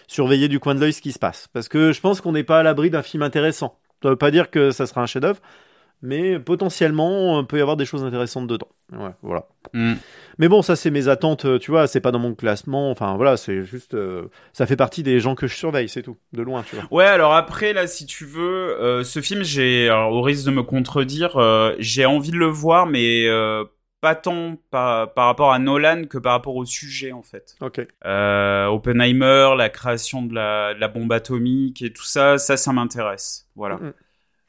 surveiller 0.07 0.49
du 0.49 0.59
coin 0.59 0.75
de 0.75 0.81
l'œil 0.81 0.95
ce 0.95 1.03
qui 1.03 1.13
se 1.13 1.19
passe 1.19 1.49
parce 1.53 1.69
que 1.69 1.93
je 1.93 2.01
pense 2.01 2.23
qu'on 2.23 2.33
n'est 2.33 2.45
pas 2.45 2.61
à 2.61 2.63
l'abri 2.63 2.89
d'un 2.89 3.03
film 3.03 3.23
intéressant 3.23 3.79
ça 4.03 4.09
veut 4.09 4.17
pas 4.17 4.31
dire 4.31 4.51
que 4.51 4.71
ça 4.71 4.87
sera 4.87 5.03
un 5.03 5.07
chef-d'œuvre 5.07 5.43
mais 6.03 6.38
potentiellement, 6.41 7.41
il 7.41 7.47
peut 7.47 7.59
y 7.59 7.61
avoir 7.61 7.77
des 7.77 7.85
choses 7.85 8.05
intéressantes 8.05 8.49
dedans. 8.49 8.69
Ouais, 8.93 9.12
voilà. 9.23 9.47
Mm. 9.73 9.95
Mais 10.38 10.49
bon, 10.49 10.62
ça 10.62 10.77
c'est 10.77 10.91
mes 10.91 11.09
attentes, 11.09 11.47
tu 11.61 11.71
vois, 11.71 11.87
c'est 11.87 12.01
pas 12.01 12.11
dans 12.11 12.19
mon 12.19 12.35
classement, 12.35 12.91
enfin 12.91 13.17
voilà, 13.17 13.37
c'est 13.37 13.62
juste, 13.62 13.95
euh, 13.95 14.29
ça 14.53 14.67
fait 14.67 14.77
partie 14.77 15.03
des 15.03 15.21
gens 15.21 15.35
que 15.35 15.47
je 15.47 15.55
surveille, 15.55 15.88
c'est 15.88 16.03
tout, 16.03 16.17
de 16.33 16.43
loin, 16.43 16.62
tu 16.62 16.77
vois. 16.77 16.85
Ouais, 16.91 17.05
alors 17.05 17.35
après, 17.35 17.73
là, 17.73 17.87
si 17.87 18.07
tu 18.07 18.25
veux, 18.25 18.77
euh, 18.81 19.05
ce 19.05 19.21
film, 19.21 19.43
j'ai, 19.43 19.91
au 19.91 20.21
risque 20.23 20.45
de 20.45 20.51
me 20.51 20.62
contredire, 20.62 21.37
euh, 21.37 21.75
j'ai 21.79 22.05
envie 22.05 22.33
de 22.33 22.37
le 22.37 22.47
voir, 22.47 22.87
mais 22.87 23.27
pas 24.01 24.17
tant 24.17 24.57
par, 24.73 25.15
par, 25.15 25.27
rapport 25.27 25.53
à 25.53 25.61
Nolan 25.61 26.07
que 26.07 26.19
par 26.19 26.33
rapport 26.33 26.57
au 26.57 26.65
sujet, 26.65 27.12
en 27.12 27.23
fait. 27.23 27.55
Ok. 27.61 27.87
Oppenheimer, 28.05 29.55
la 29.57 29.69
création 29.69 30.23
de 30.23 30.35
la, 30.35 30.75
de 30.75 30.81
la, 30.81 30.88
bombe 30.88 31.12
atomique 31.12 31.83
et 31.83 31.93
tout 31.93 32.05
ça, 32.05 32.37
ça, 32.37 32.57
ça 32.57 32.73
m'intéresse. 32.73 33.47
Voilà. 33.55 33.77
Mm. 33.77 33.93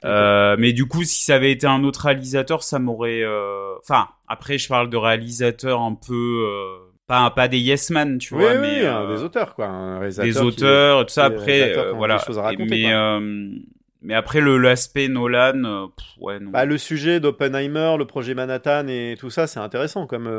Euh, 0.06 0.56
mais 0.60 0.74
du 0.74 0.86
coup, 0.86 1.04
si 1.04 1.24
ça 1.24 1.36
avait 1.36 1.52
été 1.52 1.68
un 1.68 1.84
autre 1.84 2.06
réalisateur, 2.06 2.64
ça 2.64 2.80
m'aurait. 2.80 3.22
Euh... 3.24 3.76
Enfin, 3.80 4.08
après, 4.28 4.58
je 4.58 4.68
parle 4.68 4.90
de 4.90 4.98
réalisateurs 4.98 5.82
un 5.82 5.96
peu. 5.96 6.46
Euh... 6.48 6.78
Pas, 7.06 7.30
pas 7.32 7.50
des 7.50 7.60
yes 7.60 7.90
man, 7.90 8.18
tu 8.18 8.34
vois, 8.34 8.54
mais 8.56 8.80
oui, 8.80 8.86
euh, 8.86 9.14
des 9.14 9.24
auteurs 9.24 9.56
quoi. 9.56 10.00
des 10.08 10.38
auteurs, 10.38 11.06
tout 11.06 11.12
ça. 11.12 11.26
Après, 11.26 11.76
voilà. 11.94 12.18
mais 12.58 12.94
mais 14.02 14.14
après 14.14 14.40
le 14.40 14.58
l'aspect 14.58 15.10
Nolan, 15.10 15.90
ouais. 16.22 16.40
Non. 16.40 16.52
Bah, 16.52 16.64
le 16.64 16.78
sujet 16.78 17.20
d'Oppenheimer, 17.20 17.96
le 17.98 18.06
projet 18.06 18.34
Manhattan 18.34 18.88
et 18.88 19.18
tout 19.20 19.30
ça, 19.30 19.48
c'est 19.48 19.60
intéressant 19.60 20.08
comme 20.08 20.30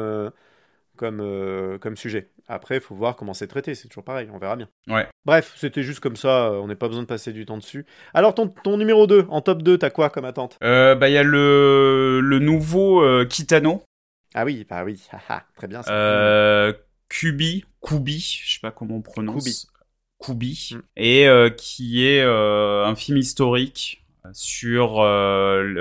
comme, 0.97 1.21
euh, 1.21 1.79
comme 1.79 1.97
sujet. 1.97 2.31
Après, 2.47 2.77
il 2.77 2.81
faut 2.81 2.95
voir 2.95 3.17
comment 3.17 3.35
c'est 3.35 3.47
traité, 3.47 3.75
c'est 3.75 3.89
toujours 3.89 4.05
pareil, 4.05 4.29
on 4.33 4.39
verra 4.39 4.57
bien. 4.57 4.69
Ouais. 4.89 5.07
Bref, 5.25 5.55
c'était 5.57 5.83
juste 5.83 6.01
comme 6.01 6.17
ça, 6.17 6.49
euh, 6.49 6.61
on 6.61 6.67
n'a 6.67 6.75
pas 6.77 6.89
besoin 6.89 7.03
de 7.03 7.09
passer 7.09 7.33
du 7.33 7.47
temps 7.47 7.57
dessus. 7.57 7.87
Alors, 8.13 8.35
ton, 8.35 8.49
ton 8.49 8.77
numéro 8.77 9.07
2, 9.07 9.27
en 9.31 9.41
top 9.41 9.63
2, 9.63 9.79
t'as 9.79 9.91
quoi 9.91 10.11
comme 10.11 10.27
attente? 10.27 10.59
Euh, 10.63 10.95
Bah, 10.95 11.09
il 11.09 11.13
y 11.13 11.19
a 11.19 11.23
le, 11.23 12.21
le 12.21 12.39
nouveau 12.39 13.03
euh, 13.03 13.25
Kitano. 13.25 13.83
Ah 14.35 14.45
oui, 14.45 14.67
bah 14.69 14.85
oui, 14.85 15.01
très 15.57 15.69
bien. 15.69 15.83
Ça. 15.83 16.73
Kubi, 17.09 17.65
Kubi, 17.81 18.41
je 18.43 18.55
sais 18.55 18.61
pas 18.61 18.73
comment 18.73 18.97
on 18.97 19.03
prononce. 19.03 19.45
Kubi. 19.45 19.67
Kubi, 20.19 20.71
mm. 20.75 20.83
et 20.97 21.29
qui 21.57 22.07
est 22.07 22.23
un 22.23 22.95
film 22.97 23.17
historique 23.17 24.05
sur 24.33 25.03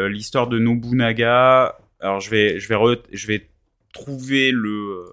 l'histoire 0.09 0.47
de 0.47 0.59
Nobunaga. 0.59 1.77
Alors, 1.99 2.19
je 2.19 2.29
vais, 2.29 2.59
je 2.59 2.67
vais, 2.67 2.77
je 3.11 3.27
vais 3.27 3.49
trouver 3.93 4.51
le, 4.51 5.05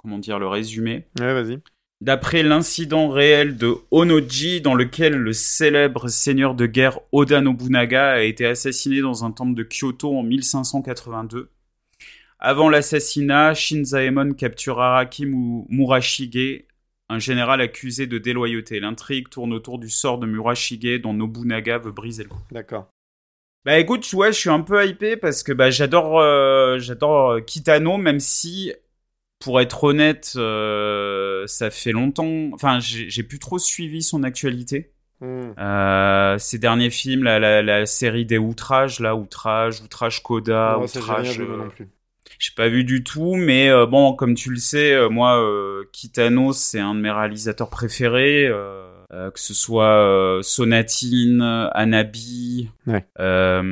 comment 0.00 0.18
dire 0.18 0.38
le 0.38 0.48
résumé. 0.48 1.06
Ouais, 1.20 1.32
vas-y. 1.32 1.60
D'après 2.00 2.42
l'incident 2.42 3.08
réel 3.08 3.56
de 3.56 3.76
Onoji, 3.90 4.60
dans 4.60 4.74
lequel 4.74 5.14
le 5.14 5.32
célèbre 5.32 6.08
seigneur 6.08 6.54
de 6.54 6.66
guerre 6.66 6.98
Oda 7.12 7.40
Nobunaga 7.40 8.10
a 8.10 8.20
été 8.20 8.44
assassiné 8.44 9.00
dans 9.00 9.24
un 9.24 9.30
temple 9.30 9.54
de 9.54 9.62
Kyoto 9.62 10.18
en 10.18 10.22
1582. 10.22 11.50
Avant 12.38 12.68
l'assassinat, 12.68 13.54
Shinzaemon 13.54 14.34
capture 14.34 14.80
Araki 14.80 15.24
Murashige, 15.24 16.64
un 17.08 17.18
général 17.18 17.62
accusé 17.62 18.06
de 18.06 18.18
déloyauté. 18.18 18.80
L'intrigue 18.80 19.30
tourne 19.30 19.54
autour 19.54 19.78
du 19.78 19.88
sort 19.88 20.18
de 20.18 20.26
Murashige 20.26 21.00
dont 21.00 21.14
Nobunaga 21.14 21.78
veut 21.78 21.92
briser 21.92 22.24
le 22.24 22.28
cou. 22.28 22.40
D'accord. 22.50 22.88
Bah 23.64 23.78
écoute, 23.78 24.04
vois, 24.12 24.30
je 24.30 24.38
suis 24.38 24.50
un 24.50 24.60
peu 24.60 24.86
hypé 24.86 25.16
parce 25.16 25.42
que 25.42 25.52
bah 25.52 25.70
j'adore 25.70 26.20
euh, 26.20 26.78
j'adore 26.78 27.30
euh, 27.30 27.40
Kitano 27.40 27.96
même 27.96 28.20
si 28.20 28.74
pour 29.38 29.58
être 29.60 29.84
honnête, 29.84 30.34
euh, 30.36 31.46
ça 31.46 31.70
fait 31.70 31.92
longtemps 31.92 32.50
enfin 32.52 32.78
j'ai 32.80 33.22
plus 33.22 33.38
trop 33.38 33.58
suivi 33.58 34.02
son 34.02 34.22
actualité. 34.22 34.90
Hmm. 35.20 35.54
ces 36.38 36.58
derniers 36.58 36.90
films, 36.90 37.22
la, 37.22 37.38
la, 37.38 37.62
la, 37.62 37.86
série 37.86 38.26
des 38.26 38.36
outrages, 38.36 39.00
là, 39.00 39.16
outrage, 39.16 39.80
outrage 39.80 40.22
Coda, 40.22 40.78
outrage. 40.78 41.40
J'ai 42.38 42.52
pas 42.54 42.68
vu 42.68 42.84
du 42.84 43.02
tout, 43.04 43.34
mais 43.34 43.70
bon, 43.86 44.12
comme 44.14 44.34
tu 44.34 44.50
le 44.50 44.58
sais, 44.58 45.08
moi, 45.08 45.40
Kitano, 45.92 46.52
c'est 46.52 46.80
un 46.80 46.94
de 46.94 47.00
mes 47.00 47.10
réalisateurs 47.10 47.70
préférés. 47.70 48.46
Euh, 48.46 48.93
que 49.32 49.40
ce 49.40 49.54
soit 49.54 49.98
euh, 49.98 50.42
Sonatine, 50.42 51.42
Anabi, 51.72 52.68
euh, 53.20 53.62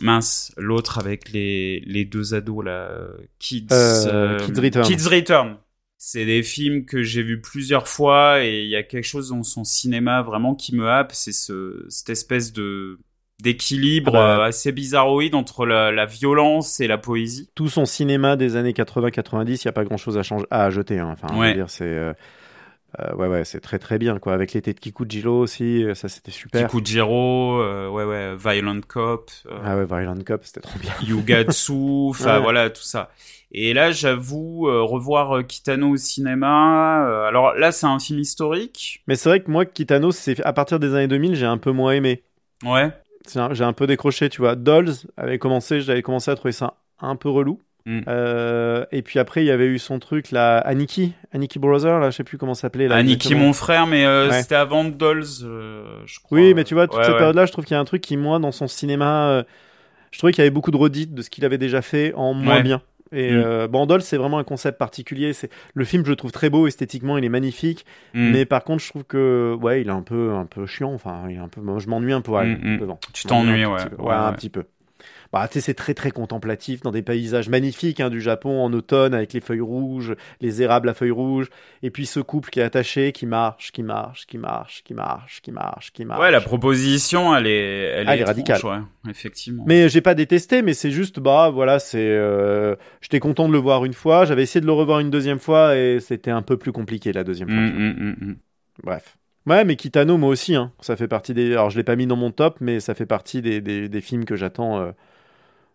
mince, 0.00 0.52
l'autre 0.56 0.98
avec 0.98 1.32
les, 1.32 1.80
les 1.80 2.04
deux 2.04 2.34
ados 2.34 2.64
là, 2.64 2.90
Kids, 3.38 3.66
Kids 3.68 4.60
Return. 4.60 4.84
Kids 4.84 5.08
Return. 5.08 5.56
C'est 5.98 6.26
des 6.26 6.42
films 6.42 6.84
que 6.84 7.02
j'ai 7.02 7.22
vus 7.22 7.40
plusieurs 7.40 7.88
fois 7.88 8.44
et 8.44 8.62
il 8.62 8.68
y 8.68 8.76
a 8.76 8.82
quelque 8.82 9.06
chose 9.06 9.30
dans 9.30 9.42
son 9.42 9.64
cinéma 9.64 10.22
vraiment 10.22 10.54
qui 10.54 10.76
me 10.76 10.88
happe, 10.88 11.12
c'est 11.12 11.32
ce, 11.32 11.84
cette 11.88 12.10
espèce 12.10 12.52
de 12.52 12.98
d'équilibre 13.42 14.16
ah 14.16 14.38
bah. 14.38 14.44
assez 14.44 14.72
bizarroïde 14.72 15.34
entre 15.34 15.66
la, 15.66 15.92
la, 15.92 16.06
violence 16.06 16.80
et 16.80 16.86
la 16.86 16.96
poésie. 16.96 17.50
Tout 17.54 17.68
son 17.68 17.84
cinéma 17.84 18.36
des 18.36 18.56
années 18.56 18.72
80-90, 18.72 19.46
il 19.46 19.60
n'y 19.66 19.68
a 19.68 19.72
pas 19.72 19.84
grand-chose 19.84 20.16
à, 20.16 20.22
changer, 20.22 20.46
à 20.50 20.70
jeter. 20.70 20.98
Hein. 20.98 21.14
Enfin, 21.20 21.66
c'est 21.66 22.14
Euh, 22.98 23.14
ouais, 23.14 23.28
ouais, 23.28 23.44
c'est 23.44 23.60
très 23.60 23.78
très 23.78 23.98
bien, 23.98 24.18
quoi. 24.18 24.32
Avec 24.32 24.54
l'été 24.54 24.72
de 24.72 24.80
Kikujiro 24.80 25.40
aussi, 25.40 25.84
euh, 25.84 25.94
ça 25.94 26.08
c'était 26.08 26.30
super. 26.30 26.66
Kikujiro, 26.68 27.60
euh, 27.60 27.88
ouais, 27.90 28.04
ouais, 28.04 28.34
Violent 28.36 28.80
Cop. 28.88 29.30
euh, 29.46 29.58
Ah 29.62 29.76
ouais, 29.76 29.84
Violent 29.84 30.16
Cop, 30.26 30.40
c'était 30.44 30.60
trop 30.60 30.78
bien. 30.78 30.92
Yugatsu, 31.06 31.72
enfin 32.08 32.36
Ouais. 32.36 32.42
voilà 32.42 32.70
tout 32.70 32.82
ça. 32.82 33.10
Et 33.52 33.74
là, 33.74 33.90
j'avoue 33.92 34.62
revoir 34.62 35.46
Kitano 35.46 35.90
au 35.90 35.96
cinéma. 35.96 37.26
alors 37.28 37.54
là, 37.54 37.70
c'est 37.70 37.86
un 37.86 37.98
film 37.98 38.18
historique. 38.18 39.02
Mais 39.06 39.14
c'est 39.14 39.28
vrai 39.28 39.40
que 39.40 39.50
moi, 39.50 39.64
Kitano, 39.64 40.10
c'est 40.10 40.40
à 40.44 40.52
partir 40.52 40.78
des 40.80 40.94
années 40.94 41.06
2000, 41.08 41.34
j'ai 41.36 41.46
un 41.46 41.58
peu 41.58 41.70
moins 41.72 41.92
aimé. 41.92 42.22
Ouais. 42.64 42.90
J'ai 43.52 43.64
un 43.64 43.72
peu 43.72 43.86
décroché, 43.86 44.28
tu 44.28 44.40
vois. 44.40 44.56
Dolls 44.56 44.92
avait 45.16 45.38
commencé, 45.38 45.80
j'avais 45.80 46.02
commencé 46.02 46.30
à 46.30 46.34
trouver 46.36 46.52
ça 46.52 46.74
un 46.98 47.16
peu 47.16 47.28
relou. 47.28 47.60
Mm. 47.86 48.00
Euh, 48.08 48.84
et 48.90 49.02
puis 49.02 49.18
après, 49.20 49.42
il 49.42 49.46
y 49.46 49.50
avait 49.52 49.66
eu 49.66 49.78
son 49.78 49.98
truc, 50.00 50.32
là, 50.32 50.58
Aniki, 50.58 51.12
Aniki 51.32 51.58
Brother, 51.60 52.00
là, 52.00 52.10
je 52.10 52.16
sais 52.16 52.24
plus 52.24 52.36
comment 52.36 52.54
s'appelait. 52.54 52.90
Aniki, 52.92 53.14
exactement. 53.14 53.40
mon 53.46 53.52
frère, 53.52 53.86
mais 53.86 54.04
euh, 54.04 54.28
Ouais. 54.28 54.42
c'était 54.42 54.56
avant 54.56 54.84
Dolls, 54.84 55.22
euh, 55.44 55.84
je 56.04 56.18
crois. 56.20 56.38
Oui, 56.38 56.52
mais 56.54 56.64
tu 56.64 56.74
vois, 56.74 56.88
toute 56.88 56.96
Ouais, 56.98 57.04
cette 57.04 57.12
ouais. 57.12 57.18
période-là, 57.18 57.46
je 57.46 57.52
trouve 57.52 57.64
qu'il 57.64 57.74
y 57.74 57.78
a 57.78 57.80
un 57.80 57.84
truc 57.84 58.02
qui, 58.02 58.16
moi, 58.16 58.38
dans 58.40 58.50
son 58.52 58.66
cinéma, 58.66 59.28
euh, 59.28 59.42
je 60.10 60.18
trouvais 60.18 60.32
qu'il 60.32 60.42
y 60.42 60.46
avait 60.46 60.50
beaucoup 60.54 60.70
de 60.72 60.76
redites 60.76 61.14
de 61.14 61.22
ce 61.22 61.30
qu'il 61.30 61.44
avait 61.44 61.58
déjà 61.58 61.80
fait 61.80 62.12
en 62.14 62.34
moins 62.34 62.60
bien. 62.60 62.82
Et 63.12 63.30
Mm. 63.30 63.36
euh, 63.36 63.68
Bandol, 63.68 64.02
c'est 64.02 64.16
vraiment 64.16 64.38
un 64.38 64.44
concept 64.44 64.78
particulier. 64.78 65.32
C'est 65.32 65.48
le 65.74 65.84
film, 65.84 66.04
je 66.04 66.10
le 66.10 66.16
trouve 66.16 66.32
très 66.32 66.50
beau 66.50 66.66
esthétiquement, 66.66 67.16
il 67.18 67.24
est 67.24 67.28
magnifique. 67.28 67.86
Mm. 68.14 68.30
Mais 68.32 68.44
par 68.46 68.64
contre, 68.64 68.82
je 68.82 68.88
trouve 68.88 69.04
que 69.04 69.56
ouais, 69.62 69.80
il 69.82 69.86
est 69.86 69.92
un 69.92 70.02
peu, 70.02 70.32
un 70.32 70.44
peu 70.44 70.66
chiant. 70.66 70.92
Enfin, 70.92 71.22
il 71.30 71.36
est 71.36 71.38
un 71.38 71.46
peu, 71.46 71.60
moi, 71.60 71.78
je 71.78 71.86
m'ennuie 71.88 72.12
un 72.12 72.20
peu 72.20 72.32
Mm, 72.32 72.78
devant. 72.80 72.98
Tu 73.12 73.24
t'ennuies, 73.28 73.64
ouais. 73.64 73.80
un 74.12 74.32
petit 74.32 74.50
peu. 74.50 74.64
Bah, 75.32 75.46
tu 75.48 75.54
sais, 75.54 75.60
c'est 75.60 75.74
très 75.74 75.94
très 75.94 76.10
contemplatif 76.10 76.80
dans 76.82 76.90
des 76.92 77.02
paysages 77.02 77.48
magnifiques 77.48 78.00
hein, 78.00 78.10
du 78.10 78.20
Japon 78.20 78.62
en 78.62 78.72
automne 78.72 79.14
avec 79.14 79.32
les 79.32 79.40
feuilles 79.40 79.60
rouges, 79.60 80.14
les 80.40 80.62
érables 80.62 80.88
à 80.88 80.94
feuilles 80.94 81.10
rouges, 81.10 81.48
et 81.82 81.90
puis 81.90 82.06
ce 82.06 82.20
couple 82.20 82.50
qui 82.50 82.60
est 82.60 82.62
attaché, 82.62 83.12
qui 83.12 83.26
marche, 83.26 83.72
qui 83.72 83.82
marche, 83.82 84.26
qui 84.26 84.38
marche, 84.38 84.82
qui 84.84 84.94
marche, 84.94 85.40
qui 85.42 85.52
marche, 85.52 85.92
qui 85.92 86.04
marche. 86.04 86.20
Ouais, 86.20 86.30
la 86.30 86.40
proposition, 86.40 87.34
elle 87.36 87.46
est, 87.46 87.50
elle 87.82 88.08
Ah, 88.08 88.12
est, 88.12 88.14
elle 88.16 88.20
est 88.22 88.24
radicale. 88.24 88.60
ouais, 88.64 89.10
effectivement. 89.10 89.64
Mais 89.66 89.88
j'ai 89.88 90.00
pas 90.00 90.14
détesté, 90.14 90.62
mais 90.62 90.74
c'est 90.74 90.90
juste, 90.90 91.20
bah 91.20 91.50
voilà, 91.50 91.78
c'est. 91.78 91.98
euh, 92.00 92.74
J'étais 93.00 93.20
content 93.20 93.48
de 93.48 93.52
le 93.52 93.58
voir 93.58 93.84
une 93.84 93.92
fois, 93.94 94.24
j'avais 94.24 94.42
essayé 94.42 94.60
de 94.60 94.66
le 94.66 94.72
revoir 94.72 95.00
une 95.00 95.10
deuxième 95.10 95.38
fois 95.38 95.76
et 95.76 95.98
c'était 96.00 96.30
un 96.30 96.42
peu 96.42 96.56
plus 96.56 96.72
compliqué 96.72 97.12
la 97.12 97.24
deuxième 97.24 97.48
fois. 97.48 97.58
Mm, 97.58 97.78
mm, 97.78 97.94
mm, 98.20 98.26
mm. 98.30 98.36
Bref. 98.84 99.16
Ouais, 99.46 99.64
mais 99.64 99.76
Kitano, 99.76 100.16
moi 100.18 100.28
aussi, 100.30 100.56
hein. 100.56 100.72
Ça 100.80 100.96
fait 100.96 101.06
partie 101.08 101.32
des. 101.32 101.52
Alors, 101.52 101.70
je 101.70 101.76
l'ai 101.76 101.84
pas 101.84 101.94
mis 101.96 102.06
dans 102.06 102.16
mon 102.16 102.32
top, 102.32 102.56
mais 102.60 102.80
ça 102.80 102.94
fait 102.94 103.06
partie 103.06 103.42
des, 103.42 103.60
des, 103.60 103.88
des 103.88 104.00
films 104.00 104.24
que 104.24 104.34
j'attends 104.34 104.80
euh, 104.80 104.90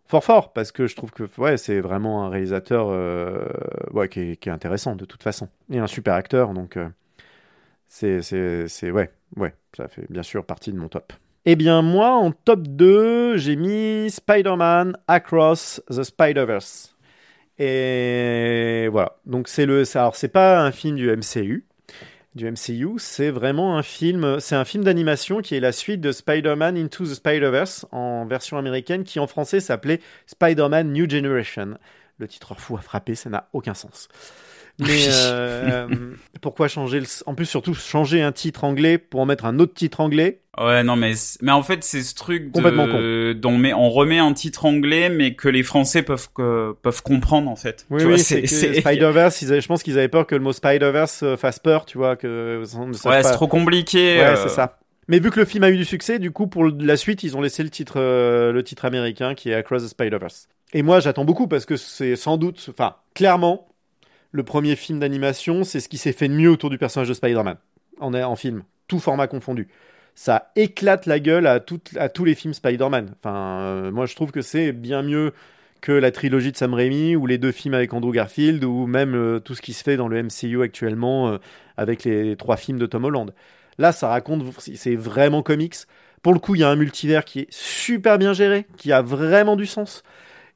fort 0.07 0.23
fort 0.23 0.53
parce 0.53 0.71
que 0.71 0.87
je 0.87 0.95
trouve 0.95 1.11
que 1.11 1.23
ouais, 1.37 1.57
c'est 1.57 1.79
vraiment 1.79 2.25
un 2.25 2.29
réalisateur 2.29 2.89
euh, 2.89 3.45
ouais, 3.91 4.09
qui, 4.09 4.19
est, 4.19 4.47
intéressant 4.47 4.95
de 4.95 5.05
toute 5.05 5.23
façon 5.23 5.47
et 5.71 5.79
un 5.79 5.87
super 5.87 6.13
acteur, 6.13 6.53
donc 6.53 6.77
euh, 6.77 6.87
c'est 7.87 8.21
c'est 8.21 8.67
c'est 8.67 8.91
ouais 8.91 9.11
ouais, 9.37 9.53
ça 9.75 9.87
fait 9.87 10.05
bien 10.09 10.23
sûr 10.23 10.45
partie 10.45 10.71
de 10.71 10.77
mon 10.77 10.89
top. 10.89 11.13
Eh 11.45 11.55
bien, 11.55 11.81
moi, 11.81 12.11
en 12.11 12.31
top 12.31 12.67
2, 12.67 13.37
j'ai 13.37 13.55
mis 13.55 14.11
Spider-Man 14.11 14.95
Across 15.07 15.81
the 15.89 16.03
Spider-Verse. 16.03 16.95
Et 17.57 18.87
voilà. 18.91 19.17
Donc, 19.25 19.47
c'est 19.47 19.65
le. 19.65 19.83
Alors, 19.97 20.15
c'est 20.15 20.27
pas 20.27 20.61
un 20.61 20.71
film 20.71 20.97
du 20.97 21.09
MCU. 21.09 21.65
Du 22.33 22.49
MCU, 22.49 22.93
c'est 22.97 23.29
vraiment 23.29 23.77
un 23.77 23.83
film. 23.83 24.39
C'est 24.39 24.55
un 24.55 24.63
film 24.63 24.85
d'animation 24.85 25.41
qui 25.41 25.55
est 25.55 25.59
la 25.59 25.73
suite 25.73 25.99
de 25.99 26.13
Spider-Man 26.13 26.77
Into 26.77 27.03
the 27.03 27.13
Spider-Verse 27.15 27.85
en 27.91 28.25
version 28.25 28.57
américaine, 28.57 29.03
qui 29.03 29.19
en 29.19 29.27
français 29.27 29.59
s'appelait 29.59 29.99
Spider-Man 30.27 30.93
New 30.93 31.09
Generation. 31.09 31.77
Le 32.19 32.27
titre 32.29 32.55
fou 32.55 32.77
à 32.77 32.81
frapper, 32.81 33.15
ça 33.15 33.29
n'a 33.29 33.49
aucun 33.51 33.73
sens. 33.73 34.07
Mais 34.87 35.05
euh, 35.07 35.87
pourquoi 36.41 36.67
changer 36.67 36.99
le... 36.99 37.05
En 37.25 37.35
plus, 37.35 37.45
surtout, 37.45 37.73
changer 37.73 38.21
un 38.21 38.31
titre 38.31 38.63
anglais 38.63 38.97
pour 38.97 39.19
en 39.21 39.25
mettre 39.25 39.45
un 39.45 39.59
autre 39.59 39.73
titre 39.73 39.99
anglais? 40.01 40.39
Ouais, 40.59 40.83
non, 40.83 40.97
mais, 40.97 41.13
mais 41.41 41.53
en 41.53 41.63
fait, 41.63 41.83
c'est 41.83 42.01
ce 42.01 42.13
truc 42.13 42.51
Complètement 42.51 42.85
de, 42.85 43.33
dont 43.33 43.51
on, 43.51 43.57
met, 43.57 43.73
on 43.73 43.89
remet 43.89 44.19
un 44.19 44.33
titre 44.33 44.65
anglais, 44.65 45.09
mais 45.09 45.33
que 45.33 45.47
les 45.47 45.63
Français 45.63 46.03
peuvent, 46.03 46.27
que, 46.35 46.73
peuvent 46.81 47.01
comprendre, 47.03 47.49
en 47.49 47.55
fait. 47.55 47.85
Oui, 47.89 48.01
Tu 48.01 48.07
oui, 48.07 48.19
c'est 48.19 48.45
Spider-Verse, 48.81 49.43
avaient- 49.43 49.61
je 49.61 49.67
pense 49.67 49.81
qu'ils 49.81 49.97
avaient 49.97 50.09
peur 50.09 50.27
que 50.27 50.35
le 50.35 50.41
mot 50.41 50.51
Spider-Verse 50.51 51.23
euh, 51.23 51.37
fasse 51.37 51.59
peur, 51.59 51.85
tu 51.85 51.97
vois, 51.97 52.17
que 52.17 52.63
sache 52.65 53.05
Ouais, 53.05 53.23
c'est 53.23 53.31
trop 53.31 53.47
compliqué. 53.47 54.17
Ouais, 54.17 54.25
euh, 54.25 54.35
c'est 54.35 54.49
ça. 54.49 54.77
Mais 55.07 55.19
vu 55.19 55.31
que 55.31 55.39
le 55.39 55.45
film 55.45 55.63
a 55.63 55.69
eu 55.69 55.77
du 55.77 55.85
succès, 55.85 56.19
du 56.19 56.31
coup, 56.31 56.47
pour 56.47 56.65
la 56.65 56.97
suite, 56.97 57.23
ils 57.23 57.37
ont 57.37 57.41
laissé 57.41 57.63
le 57.63 57.69
titre, 57.69 57.93
euh, 57.97 58.51
le 58.51 58.63
titre 58.63 58.85
américain 58.85 59.35
qui 59.35 59.49
est 59.49 59.53
Across 59.53 59.83
the 59.83 59.87
Spider-Verse. 59.87 60.47
Et 60.73 60.83
moi, 60.83 60.99
j'attends 60.99 61.25
beaucoup 61.25 61.47
parce 61.47 61.65
que 61.65 61.75
c'est 61.77 62.15
sans 62.15 62.37
doute, 62.37 62.65
enfin, 62.69 62.95
clairement, 63.13 63.67
le 64.31 64.43
premier 64.43 64.75
film 64.75 64.99
d'animation, 64.99 65.63
c'est 65.63 65.79
ce 65.79 65.89
qui 65.89 65.97
s'est 65.97 66.13
fait 66.13 66.27
de 66.27 66.33
mieux 66.33 66.49
autour 66.49 66.69
du 66.69 66.77
personnage 66.77 67.09
de 67.09 67.13
Spider-Man 67.13 67.57
en, 67.99 68.13
en 68.13 68.35
film, 68.35 68.63
tout 68.87 68.99
format 68.99 69.27
confondu. 69.27 69.67
Ça 70.15 70.51
éclate 70.55 71.05
la 71.05 71.19
gueule 71.19 71.47
à, 71.47 71.59
tous 71.59 72.25
les 72.25 72.35
films 72.35 72.53
Spider-Man. 72.53 73.15
Enfin, 73.19 73.61
euh, 73.61 73.91
moi, 73.91 74.05
je 74.05 74.15
trouve 74.15 74.31
que 74.31 74.41
c'est 74.41 74.71
bien 74.73 75.03
mieux 75.03 75.33
que 75.79 75.91
la 75.91 76.11
trilogie 76.11 76.51
de 76.51 76.57
Sam 76.57 76.73
Raimi 76.73 77.15
ou 77.15 77.25
les 77.25 77.37
deux 77.37 77.51
films 77.51 77.73
avec 77.73 77.93
Andrew 77.93 78.11
Garfield 78.11 78.63
ou 78.63 78.85
même 78.85 79.15
euh, 79.15 79.39
tout 79.39 79.55
ce 79.55 79.61
qui 79.61 79.73
se 79.73 79.83
fait 79.83 79.97
dans 79.97 80.07
le 80.07 80.21
MCU 80.21 80.61
actuellement 80.61 81.29
euh, 81.29 81.37
avec 81.77 82.03
les 82.03 82.35
trois 82.35 82.57
films 82.57 82.77
de 82.77 82.85
Tom 82.85 83.05
Holland. 83.05 83.33
Là, 83.77 83.91
ça 83.91 84.09
raconte, 84.09 84.43
c'est 84.59 84.95
vraiment 84.95 85.41
comics. 85.41 85.75
Pour 86.21 86.33
le 86.33 86.39
coup, 86.39 86.53
il 86.53 86.61
y 86.61 86.63
a 86.63 86.69
un 86.69 86.75
multivers 86.75 87.25
qui 87.25 87.39
est 87.39 87.47
super 87.49 88.19
bien 88.19 88.33
géré, 88.33 88.67
qui 88.77 88.91
a 88.91 89.01
vraiment 89.01 89.55
du 89.55 89.65
sens. 89.65 90.03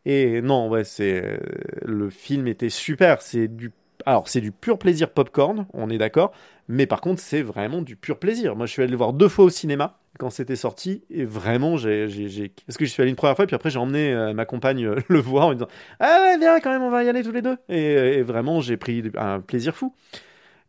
Et 0.06 0.41
non, 0.41 0.70
ouais, 0.70 0.84
c'est 0.84 1.24
euh, 1.24 1.38
le 1.84 2.10
film 2.10 2.48
était 2.48 2.70
super. 2.70 3.22
C'est 3.22 3.48
du, 3.48 3.72
alors 4.06 4.28
c'est 4.28 4.41
du 4.41 4.52
pur 4.52 4.78
plaisir 4.78 5.10
popcorn, 5.10 5.65
on 5.74 5.89
est 5.89 5.98
d'accord. 5.98 6.32
Mais 6.68 6.86
par 6.88 7.02
contre, 7.02 7.22
c'est 7.22 7.41
vraiment 7.41 7.82
du 7.82 7.96
pur 7.96 8.20
plaisir. 8.20 8.56
Moi, 8.56 8.65
je 8.65 8.72
suis 8.72 8.82
allé 8.82 8.91
le 8.91 8.98
voir 8.98 9.13
deux 9.13 9.30
fois 9.30 9.46
au 9.46 9.50
cinéma 9.50 10.00
quand 10.18 10.30
c'était 10.30 10.56
sorti 10.56 11.04
et 11.10 11.26
vraiment, 11.26 11.76
j'ai, 11.78 12.52
parce 12.65 12.78
que 12.78 12.86
je 12.86 12.91
suis 12.91 13.02
allé 13.02 13.10
une 13.10 13.18
première 13.18 13.36
fois, 13.36 13.46
puis 13.46 13.56
après 13.56 13.70
j'ai 13.70 13.80
emmené 13.80 14.13
euh, 14.13 14.34
ma 14.34 14.46
compagne 14.46 14.86
euh, 14.86 14.96
le 15.10 15.20
voir 15.20 15.48
en 15.48 15.54
disant 15.54 15.68
ah 16.00 16.20
ouais, 16.22 16.38
viens 16.38 16.60
quand 16.62 16.72
même, 16.72 16.84
on 16.84 16.89
va 16.89 17.04
y 17.04 17.10
aller 17.10 17.22
tous 17.24 17.34
les 17.34 17.41
deux. 17.41 17.58
Et, 17.68 17.94
et 18.20 18.22
vraiment, 18.22 18.62
j'ai 18.62 18.78
pris 18.78 19.04
un 19.18 19.41
plaisir 19.41 19.76
fou. 19.76 19.94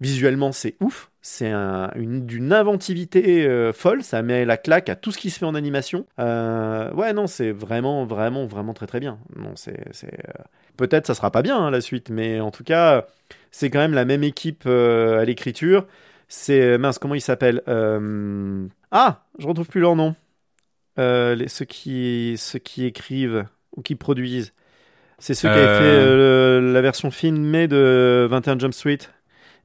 Visuellement, 0.01 0.53
c'est 0.53 0.77
ouf. 0.81 1.11
C'est 1.23 1.51
un- 1.51 1.91
une, 1.97 2.27
d'une 2.27 2.53
inventivité 2.53 3.47
euh, 3.47 3.73
folle. 3.73 4.03
Ça 4.03 4.23
met 4.23 4.45
la 4.45 4.57
claque 4.57 4.89
à 4.89 4.95
tout 4.95 5.11
ce 5.11 5.19
qui 5.19 5.31
se 5.31 5.39
fait 5.39 5.47
en 5.47 5.55
animation. 5.55 6.07
Euh, 6.19 6.93
ouais, 6.93 7.13
non, 7.15 7.27
c'est 7.27 7.51
vraiment, 7.51 8.05
vraiment, 8.05 8.47
vraiment 8.47 8.75
très, 8.75 8.87
très 8.87 9.01
bien. 9.01 9.19
Non, 9.37 9.53
c'est, 9.57 9.85
c'est, 9.93 10.13
euh, 10.29 10.43
Peut-être 10.77 11.07
ça 11.07 11.15
sera 11.15 11.31
pas 11.31 11.41
bien 11.41 11.59
hein, 11.59 11.71
la 11.71 11.81
suite, 11.81 12.11
mais 12.11 12.41
en 12.41 12.51
tout 12.51 12.63
cas, 12.65 13.07
c'est 13.51 13.71
quand 13.71 13.79
même 13.79 13.95
la 13.95 14.05
même 14.05 14.23
équipe 14.23 14.67
à 14.67 15.25
l'écriture. 15.25 15.87
C'est 16.29 16.77
mince, 16.77 16.99
comment 16.99 17.15
ils 17.15 17.21
s'appellent 17.23 17.63
Euh, 17.67 18.67
Ah, 18.91 19.25
je 19.39 19.47
retrouve 19.47 19.69
plus 19.69 19.81
leur 19.81 19.97
nom. 19.97 20.15
Les, 20.99 21.49
ceux 21.49 21.65
qui, 21.65 22.35
ceux 22.39 22.59
qui 22.59 22.85
écrivent 22.85 23.47
ou 23.77 23.83
qui 23.83 23.95
produisent. 23.95 24.53
C'est 25.19 25.35
ceux 25.35 25.49
qui 25.49 25.55
avaient 25.55 25.79
fait 25.79 26.61
la 26.73 26.81
version 26.83 27.11
filmée 27.11 27.69
de 27.69 28.27
21 28.31 28.59
Jump 28.59 28.75
Street 28.75 28.99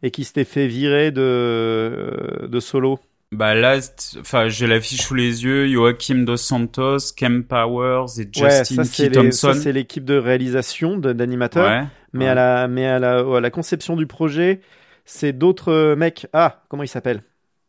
et 0.03 0.11
qui 0.11 0.23
s'était 0.23 0.43
fait 0.45 0.67
virer 0.67 1.11
de, 1.11 2.47
de 2.47 2.59
Solo. 2.59 2.99
Bah 3.33 3.55
là, 3.55 3.79
enfin, 4.19 4.49
j'ai 4.49 4.67
l'affiche 4.67 5.01
sous 5.03 5.15
les 5.15 5.43
yeux. 5.45 5.65
Joachim 5.71 6.23
Dos 6.25 6.35
Santos, 6.37 6.97
Kem 7.15 7.43
Powers 7.45 8.05
et 8.17 8.21
ouais, 8.41 8.49
Justin 8.59 8.75
ça 8.75 8.83
c'est, 8.83 9.09
Key 9.09 9.09
les- 9.23 9.31
ça, 9.31 9.47
Thompson. 9.47 9.61
c'est 9.63 9.71
l'équipe 9.71 10.03
de 10.03 10.17
réalisation 10.17 10.97
d'animateurs. 10.97 11.69
Ouais. 11.69 11.87
Mais, 12.13 12.25
Ouais. 12.25 12.31
à 12.31 12.35
la, 12.35 12.67
mais 12.67 12.85
à, 12.85 12.99
la, 12.99 13.19
à 13.19 13.39
la 13.39 13.49
conception 13.49 13.95
du 13.95 14.05
projet, 14.05 14.59
c'est 15.05 15.31
d'autres 15.31 15.95
mecs. 15.95 16.27
Ah, 16.33 16.61
comment 16.67 16.83
ils 16.83 16.89
s'appellent 16.89 17.23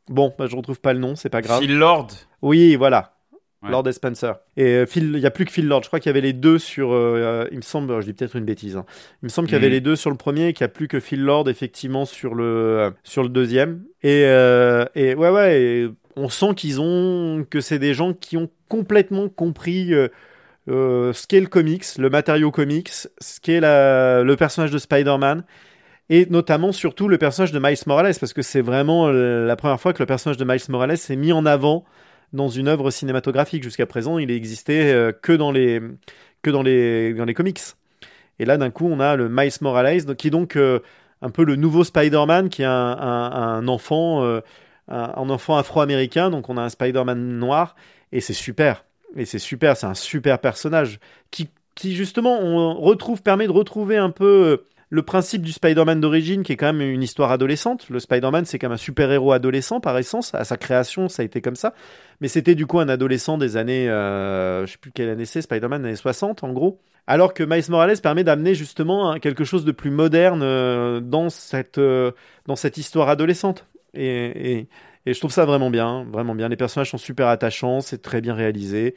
Bon, 0.08 0.34
bah, 0.36 0.46
je 0.48 0.56
retrouve 0.56 0.80
pas 0.80 0.92
le 0.94 0.98
nom, 0.98 1.14
c'est 1.14 1.28
pas 1.30 1.42
grave. 1.42 1.60
Phil 1.62 1.76
Lord. 1.78 2.08
Oui, 2.42 2.74
voilà. 2.74 3.14
Ouais. 3.62 3.70
Lord 3.70 3.86
et 3.88 3.92
Spencer. 3.92 4.34
Et 4.56 4.64
euh, 4.64 4.86
Phil, 4.86 5.12
il 5.14 5.20
y 5.20 5.26
a 5.26 5.30
plus 5.30 5.44
que 5.44 5.52
Phil 5.52 5.66
Lord. 5.68 5.82
Je 5.82 5.88
crois 5.88 6.00
qu'il 6.00 6.08
y 6.08 6.10
avait 6.10 6.20
les 6.20 6.32
deux 6.32 6.58
sur. 6.58 6.92
euh, 6.92 7.46
il 7.52 7.58
me 7.58 7.62
semble, 7.62 8.00
je 8.00 8.06
dis 8.06 8.12
peut-être 8.12 8.36
une 8.36 8.44
bêtise. 8.44 8.76
hein. 8.76 8.84
Il 9.22 9.26
me 9.26 9.28
semble 9.28 9.46
qu'il 9.46 9.54
y 9.54 9.58
avait 9.58 9.66
Mhm. 9.68 9.72
les 9.72 9.80
deux 9.80 9.96
sur 9.96 10.10
le 10.10 10.16
premier 10.16 10.48
et 10.48 10.52
qu'il 10.52 10.62
y 10.62 10.64
a 10.64 10.68
plus 10.68 10.88
que 10.88 10.98
Phil 11.00 11.22
Lord 11.22 11.48
effectivement 11.48 12.04
sur 12.04 12.34
le 12.34 12.44
euh, 12.44 12.90
sur 13.04 13.22
le 13.22 13.28
deuxième. 13.28 13.82
Et, 14.02 14.24
euh, 14.26 14.84
et 14.94 15.14
ouais, 15.14 15.30
ouais. 15.30 15.62
et 15.62 15.88
on 16.16 16.28
sent 16.28 16.54
qu'ils 16.56 16.80
ont 16.80 17.44
que 17.48 17.60
c'est 17.60 17.78
des 17.78 17.94
gens 17.94 18.12
qui 18.14 18.36
ont 18.36 18.48
complètement 18.68 19.28
compris. 19.28 19.94
euh, 19.94 20.08
euh, 20.68 21.12
ce 21.12 21.26
qu'est 21.26 21.40
le 21.40 21.46
comics, 21.48 21.84
le 21.98 22.08
matériau 22.08 22.52
comics, 22.52 22.88
ce 22.88 23.40
qu'est 23.40 23.60
le 23.60 24.34
personnage 24.36 24.70
de 24.70 24.78
Spider-Man, 24.78 25.42
et 26.08 26.26
notamment 26.30 26.70
surtout 26.70 27.08
le 27.08 27.18
personnage 27.18 27.50
de 27.50 27.58
Miles 27.58 27.76
Morales, 27.86 28.14
parce 28.20 28.32
que 28.32 28.42
c'est 28.42 28.60
vraiment 28.60 29.08
euh, 29.08 29.44
la 29.44 29.56
première 29.56 29.80
fois 29.80 29.92
que 29.92 29.98
le 30.00 30.06
personnage 30.06 30.36
de 30.36 30.44
Miles 30.44 30.60
Morales 30.68 30.92
est 30.92 31.16
mis 31.16 31.32
en 31.32 31.46
avant 31.46 31.84
dans 32.32 32.48
une 32.48 32.68
œuvre 32.68 32.90
cinématographique. 32.90 33.62
Jusqu'à 33.62 33.86
présent, 33.86 34.18
il 34.18 34.30
existait 34.30 34.92
euh, 34.92 35.12
que 35.12 35.32
dans 35.32 35.52
les 35.52 35.80
que 36.42 36.50
dans 36.50 36.62
les 36.62 37.14
dans 37.14 37.24
les 37.24 37.34
comics. 37.34 37.60
Et 38.38 38.44
là, 38.44 38.56
d'un 38.56 38.70
coup, 38.70 38.88
on 38.90 38.98
a 38.98 39.14
le 39.16 39.28
Miles 39.28 39.52
Morales, 39.60 40.16
qui 40.16 40.28
est 40.28 40.30
donc 40.30 40.56
euh, 40.56 40.80
un 41.20 41.30
peu 41.30 41.44
le 41.44 41.56
nouveau 41.56 41.84
Spider-Man, 41.84 42.48
qui 42.48 42.62
est 42.62 42.66
un, 42.66 42.70
un- 42.72 43.68
enfant, 43.68 44.24
euh, 44.24 44.40
enfant 44.88 45.56
afro-américain. 45.56 46.30
Donc, 46.30 46.48
on 46.48 46.56
a 46.56 46.62
un 46.62 46.68
Spider-Man 46.68 47.38
noir, 47.38 47.76
et 48.10 48.20
c'est 48.20 48.32
super. 48.32 48.84
Et 49.14 49.26
c'est 49.26 49.38
super, 49.38 49.76
c'est 49.76 49.86
un 49.86 49.94
super 49.94 50.38
personnage 50.38 50.98
qui, 51.30 51.50
qui 51.74 51.94
justement, 51.94 52.40
on 52.40 52.74
retrouve, 52.80 53.22
permet 53.22 53.46
de 53.46 53.52
retrouver 53.52 53.98
un 53.98 54.10
peu 54.10 54.64
le 54.92 55.00
principe 55.00 55.40
du 55.40 55.52
Spider-Man 55.52 56.02
d'origine, 56.02 56.42
qui 56.42 56.52
est 56.52 56.56
quand 56.58 56.70
même 56.70 56.82
une 56.82 57.02
histoire 57.02 57.32
adolescente. 57.32 57.88
Le 57.88 57.98
Spider-Man, 57.98 58.44
c'est 58.44 58.58
quand 58.58 58.66
même 58.66 58.74
un 58.74 58.76
super-héros 58.76 59.32
adolescent 59.32 59.80
par 59.80 59.96
essence. 59.96 60.34
À 60.34 60.44
sa 60.44 60.58
création, 60.58 61.08
ça 61.08 61.22
a 61.22 61.24
été 61.24 61.40
comme 61.40 61.56
ça. 61.56 61.72
Mais 62.20 62.28
c'était 62.28 62.54
du 62.54 62.66
coup 62.66 62.78
un 62.78 62.90
adolescent 62.90 63.38
des 63.38 63.56
années, 63.56 63.88
euh, 63.88 64.66
je 64.66 64.72
sais 64.72 64.78
plus 64.78 64.92
quelle 64.92 65.08
année 65.08 65.24
c'est, 65.24 65.40
Spider-Man 65.40 65.86
années 65.86 65.96
60 65.96 66.44
en 66.44 66.52
gros. 66.52 66.78
Alors 67.06 67.32
que 67.32 67.42
Miles 67.42 67.64
Morales 67.70 67.96
permet 68.02 68.22
d'amener 68.22 68.54
justement 68.54 69.18
quelque 69.18 69.44
chose 69.44 69.64
de 69.64 69.72
plus 69.72 69.90
moderne 69.90 70.42
euh, 70.42 71.00
dans 71.00 71.30
cette 71.30 71.78
euh, 71.78 72.12
dans 72.44 72.54
cette 72.54 72.76
histoire 72.76 73.08
adolescente. 73.08 73.66
Et, 73.94 74.68
je 75.06 75.18
trouve 75.18 75.32
ça 75.32 75.46
vraiment 75.46 75.70
bien, 75.70 76.04
vraiment 76.12 76.34
bien. 76.34 76.50
Les 76.50 76.56
personnages 76.56 76.90
sont 76.90 76.98
super 76.98 77.28
attachants, 77.28 77.80
c'est 77.80 78.02
très 78.02 78.20
bien 78.20 78.34
réalisé. 78.34 78.94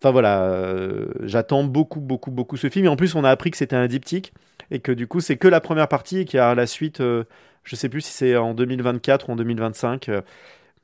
Enfin 0.00 0.12
voilà, 0.12 0.44
euh, 0.44 1.08
j'attends 1.24 1.64
beaucoup, 1.64 2.00
beaucoup, 2.00 2.30
beaucoup 2.30 2.56
ce 2.56 2.70
film. 2.70 2.86
Et 2.86 2.88
en 2.88 2.96
plus, 2.96 3.14
on 3.14 3.22
a 3.22 3.30
appris 3.30 3.50
que 3.50 3.58
c'était 3.58 3.76
un 3.76 3.86
diptyque 3.86 4.32
et 4.70 4.80
que 4.80 4.92
du 4.92 5.06
coup, 5.06 5.20
c'est 5.20 5.36
que 5.36 5.48
la 5.48 5.60
première 5.60 5.88
partie 5.88 6.20
et 6.20 6.24
qu'il 6.24 6.38
y 6.38 6.40
a 6.40 6.54
la 6.54 6.66
suite. 6.66 7.00
Euh, 7.00 7.24
je 7.64 7.74
sais 7.74 7.88
plus 7.88 8.00
si 8.00 8.12
c'est 8.12 8.36
en 8.36 8.54
2024 8.54 9.28
ou 9.28 9.32
en 9.32 9.36
2025. 9.36 10.08
Euh, 10.08 10.20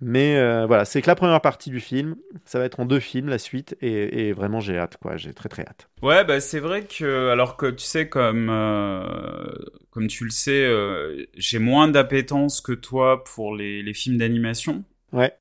mais 0.01 0.37
euh, 0.37 0.67
voilà, 0.67 0.85
c'est 0.85 1.01
que 1.01 1.07
la 1.07 1.15
première 1.15 1.41
partie 1.41 1.71
du 1.71 1.79
film. 1.79 2.17
Ça 2.45 2.59
va 2.59 2.65
être 2.65 2.81
en 2.81 2.87
deux 2.87 2.99
films 2.99 3.29
la 3.29 3.39
suite 3.39 3.77
et, 3.81 4.29
et 4.29 4.33
vraiment 4.33 4.59
j'ai 4.59 4.77
hâte, 4.77 4.97
quoi. 4.97 5.17
J'ai 5.17 5.33
très 5.33 5.49
très 5.49 5.63
hâte. 5.63 5.89
Ouais, 6.03 6.25
bah 6.25 6.41
c'est 6.41 6.59
vrai 6.59 6.83
que 6.83 7.29
alors 7.29 7.57
que 7.57 7.67
tu 7.67 7.85
sais 7.85 8.09
comme 8.09 8.49
euh, 8.51 9.05
comme 9.91 10.09
tu 10.09 10.25
le 10.25 10.31
sais, 10.31 10.69
j'ai 11.37 11.61
moins 11.61 11.87
d'appétence 11.87 12.61
que 12.61 12.73
toi 12.73 13.23
pour 13.23 13.55
les, 13.55 13.83
les 13.83 13.95
films 13.95 14.17
d'animation. 14.17 14.83
Ouais. 15.13 15.33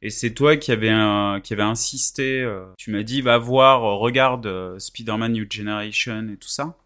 Et 0.00 0.10
c'est 0.10 0.30
toi 0.32 0.56
qui 0.56 0.70
avait 0.70 0.90
un, 0.90 1.40
qui 1.42 1.52
avait 1.52 1.62
insisté. 1.62 2.40
euh, 2.40 2.66
tu 2.78 2.90
m'as 2.90 3.02
dit 3.02 3.20
va 3.20 3.38
voir, 3.38 3.84
euh, 3.84 3.94
regarde 3.96 4.46
euh, 4.46 4.78
Spider-Man 4.78 5.32
New 5.32 5.46
Generation 5.50 6.28
et 6.32 6.36
tout 6.36 6.48
ça. 6.48 6.76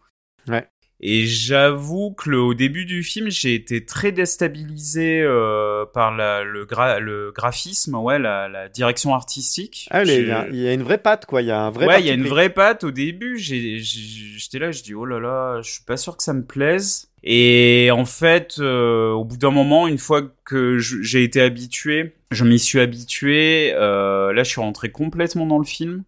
Ouais. 0.48 0.66
Et 1.04 1.26
j'avoue 1.26 2.12
que 2.12 2.30
le, 2.30 2.38
au 2.38 2.54
début 2.54 2.84
du 2.84 3.02
film, 3.02 3.28
j'ai 3.28 3.54
été 3.56 3.84
très 3.84 4.12
déstabilisé 4.12 5.20
euh, 5.20 5.84
par 5.92 6.14
la, 6.16 6.44
le, 6.44 6.64
gra- 6.64 7.00
le 7.00 7.32
graphisme, 7.34 7.96
ouais, 7.96 8.20
la, 8.20 8.48
la 8.48 8.68
direction 8.68 9.12
artistique. 9.12 9.88
Ah, 9.90 10.04
il 10.04 10.28
y, 10.54 10.68
a- 10.68 10.72
une 10.72 10.82
vraie 10.84 10.98
patte, 10.98 11.26
quoi. 11.26 11.42
Il 11.42 11.48
y 11.48 11.50
a 11.50 11.60
un 11.60 11.70
vrai. 11.70 11.86
ouais, 11.86 12.00
il 12.00 12.06
y 12.06 12.10
a 12.10 12.14
une 12.14 12.26
vraie 12.28 12.50
patte 12.50 12.84
au 12.84 12.92
début. 12.92 13.36
J'étais 13.38 14.58
là, 14.58 14.70
je 14.70 14.82
dis 14.82 14.94
oh 14.94 15.04
là 15.04 15.18
là, 15.18 15.60
je 15.62 15.70
suis 15.72 15.82
pas 15.84 15.96
sûr 15.96 16.16
que 16.16 16.22
ça 16.22 16.32
me 16.32 16.44
plaise. 16.44 17.08
Et 17.24 17.90
en 17.92 18.04
fait, 18.04 18.56
euh, 18.58 19.10
au 19.12 19.24
bout 19.24 19.36
d'un 19.36 19.50
moment, 19.50 19.86
une 19.86 19.98
fois 19.98 20.22
que 20.44 20.78
j'ai 20.78 21.22
été 21.22 21.40
habitué, 21.40 22.14
je 22.30 22.44
m'y 22.44 22.58
suis 22.58 22.80
habitué. 22.80 23.72
euh, 23.74 24.32
là, 24.32 24.42
je 24.42 24.50
suis 24.50 24.60
rentré 24.60 24.90
complètement 24.90 25.46
dans 25.46 25.58
le 25.58 25.64
film. 25.64 26.02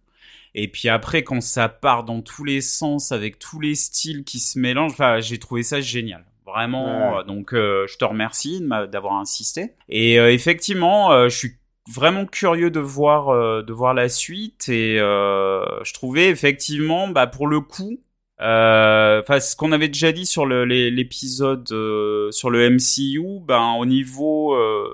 Et 0.55 0.67
puis 0.69 0.89
après, 0.89 1.23
quand 1.23 1.41
ça 1.41 1.69
part 1.69 2.05
dans 2.05 2.21
tous 2.21 2.43
les 2.45 2.61
sens, 2.61 3.11
avec 3.11 3.37
tous 3.37 3.59
les 3.59 3.75
styles 3.75 4.23
qui 4.23 4.39
se 4.39 4.57
mélangent, 4.57 4.93
enfin, 4.93 5.19
j'ai 5.19 5.37
trouvé 5.37 5.61
ça 5.61 5.81
génial. 5.81 6.25
Vraiment. 6.45 7.13
Ouais. 7.15 7.19
euh, 7.19 7.23
Donc, 7.23 7.53
euh, 7.53 7.85
je 7.87 7.97
te 7.97 8.05
remercie 8.05 8.61
d'avoir 8.91 9.15
insisté. 9.15 9.73
Et 9.89 10.17
euh, 10.19 10.31
effectivement, 10.31 11.11
euh, 11.11 11.27
je 11.27 11.37
suis 11.37 11.51
vraiment 11.93 12.25
curieux 12.25 12.71
de 12.71 12.79
voir 12.79 13.29
euh, 13.29 13.61
de 13.61 13.73
voir 13.73 13.93
la 13.93 14.09
suite 14.09 14.69
et 14.69 14.99
euh, 14.99 15.63
je 15.83 15.93
trouvais 15.93 16.29
effectivement 16.29 17.07
bah 17.09 17.27
pour 17.27 17.45
le 17.45 17.59
coup 17.59 17.99
euh, 18.41 19.21
enfin 19.21 19.39
ce 19.39 19.55
qu'on 19.55 19.71
avait 19.71 19.87
déjà 19.87 20.11
dit 20.11 20.25
sur 20.25 20.47
l'épisode 20.47 21.71
euh, 21.71 22.31
sur 22.31 22.49
le 22.49 22.71
MCU 22.71 23.39
ben 23.45 23.75
au 23.77 23.85
niveau 23.85 24.55
euh, 24.55 24.89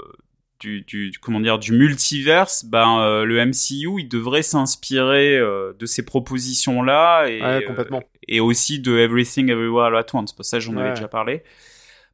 du, 0.61 0.81
du 0.83 1.11
comment 1.21 1.39
dire 1.41 1.59
du 1.59 1.73
multiverse 1.73 2.63
ben 2.65 2.99
euh, 3.01 3.25
le 3.25 3.45
MCU 3.45 3.99
il 3.99 4.07
devrait 4.07 4.43
s'inspirer 4.43 5.37
euh, 5.37 5.73
de 5.77 5.85
ces 5.85 6.05
propositions 6.05 6.83
là 6.83 7.25
et 7.27 7.41
Ouais, 7.41 7.63
complètement. 7.67 7.97
euh, 7.97 8.17
et 8.27 8.39
aussi 8.39 8.79
de 8.79 8.97
Everything 8.97 9.49
Everywhere 9.49 9.87
All 9.87 9.97
at 9.97 10.05
Once 10.13 10.31
pour 10.33 10.45
ça 10.45 10.59
j'en 10.59 10.77
avais 10.77 10.91
déjà 10.91 11.07
parlé 11.07 11.43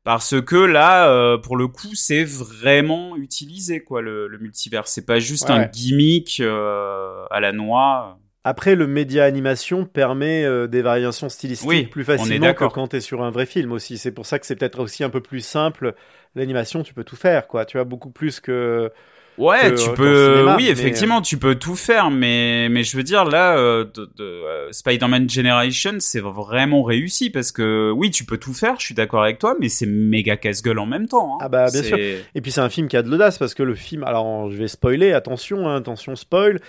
parce 0.03 0.39
que 0.41 0.55
là, 0.55 1.09
euh, 1.09 1.37
pour 1.37 1.57
le 1.57 1.67
coup, 1.67 1.93
c'est 1.93 2.23
vraiment 2.23 3.17
utilisé, 3.17 3.81
quoi, 3.81 4.01
le, 4.01 4.29
le 4.29 4.37
multivers. 4.37 4.87
C'est 4.87 5.05
pas 5.05 5.19
juste 5.19 5.49
Ouais, 5.49 5.55
un 5.55 5.65
gimmick 5.65 6.39
euh, 6.39 7.25
à 7.29 7.41
la 7.41 7.51
noix. 7.51 8.17
Après, 8.45 8.75
le 8.75 8.87
média 8.87 9.25
animation 9.25 9.83
permet 9.83 10.45
euh, 10.45 10.67
des 10.67 10.81
variations 10.81 11.27
stylistiques 11.27 11.67
Oui, 11.67 11.87
plus 11.87 12.03
on 12.07 12.13
est 12.13 12.17
facilement 12.19 12.53
que 12.53 12.63
quand 12.67 12.87
tu 12.87 12.95
es 12.95 13.01
sur 13.01 13.21
un 13.21 13.31
vrai 13.31 13.45
film 13.45 13.73
aussi. 13.73 13.97
C'est 13.97 14.13
pour 14.13 14.25
ça 14.25 14.39
que 14.39 14.45
c'est 14.45 14.55
peut-être 14.55 14.79
aussi 14.79 15.03
un 15.03 15.09
peu 15.09 15.19
plus 15.19 15.41
simple. 15.45 15.93
L'animation, 16.37 16.83
tu 16.83 16.93
peux 16.93 17.03
tout 17.03 17.15
faire, 17.15 17.47
quoi. 17.47 17.65
Tu 17.65 17.77
vois, 17.77 17.83
beaucoup 17.83 18.11
plus 18.11 18.39
que. 18.39 18.91
Ouais, 19.37 19.71
que, 19.71 19.75
tu 19.75 19.89
euh, 19.89 19.93
peux. 19.93 20.33
cinéma, 20.33 20.55
oui, 20.55 20.63
mais, 20.65 20.71
effectivement, 20.71 21.21
tu 21.21 21.37
peux 21.37 21.55
tout 21.55 21.75
faire, 21.75 22.09
mais 22.09 22.69
mais 22.69 22.83
je 22.83 22.97
veux 22.97 23.03
dire 23.03 23.23
là, 23.23 23.55
euh, 23.57 23.85
de, 23.85 24.09
de, 24.17 24.23
euh, 24.23 24.71
Spider-Man 24.71 25.29
Generation, 25.29 25.93
c'est 25.99 26.19
vraiment 26.19 26.81
réussi 26.81 27.29
parce 27.29 27.51
que 27.51 27.91
oui, 27.91 28.09
tu 28.09 28.25
peux 28.25 28.37
tout 28.37 28.53
faire. 28.53 28.79
Je 28.79 28.85
suis 28.85 28.95
d'accord 28.95 29.21
avec 29.23 29.37
toi, 29.37 29.55
mais 29.59 29.69
c'est 29.69 29.85
méga 29.85 30.37
casse-gueule 30.37 30.79
en 30.79 30.87
même 30.87 31.07
temps. 31.07 31.35
hein. 31.35 31.37
Ah 31.41 31.49
bah, 31.49 31.67
bien 31.71 31.83
sûr. 31.83 31.99
Et 31.99 32.41
puis 32.41 32.51
c'est 32.51 32.61
un 32.61 32.69
film 32.69 32.87
qui 32.87 32.97
a 32.97 33.03
de 33.03 33.09
l'audace 33.09 33.37
parce 33.37 33.53
que 33.53 33.61
le 33.61 33.75
film, 33.75 34.03
alors 34.03 34.49
je 34.49 34.57
vais 34.57 34.67
spoiler, 34.67 35.13
attention, 35.13 35.67
hein, 35.67 35.75
attention 35.75 36.15
spoil, 36.15 36.59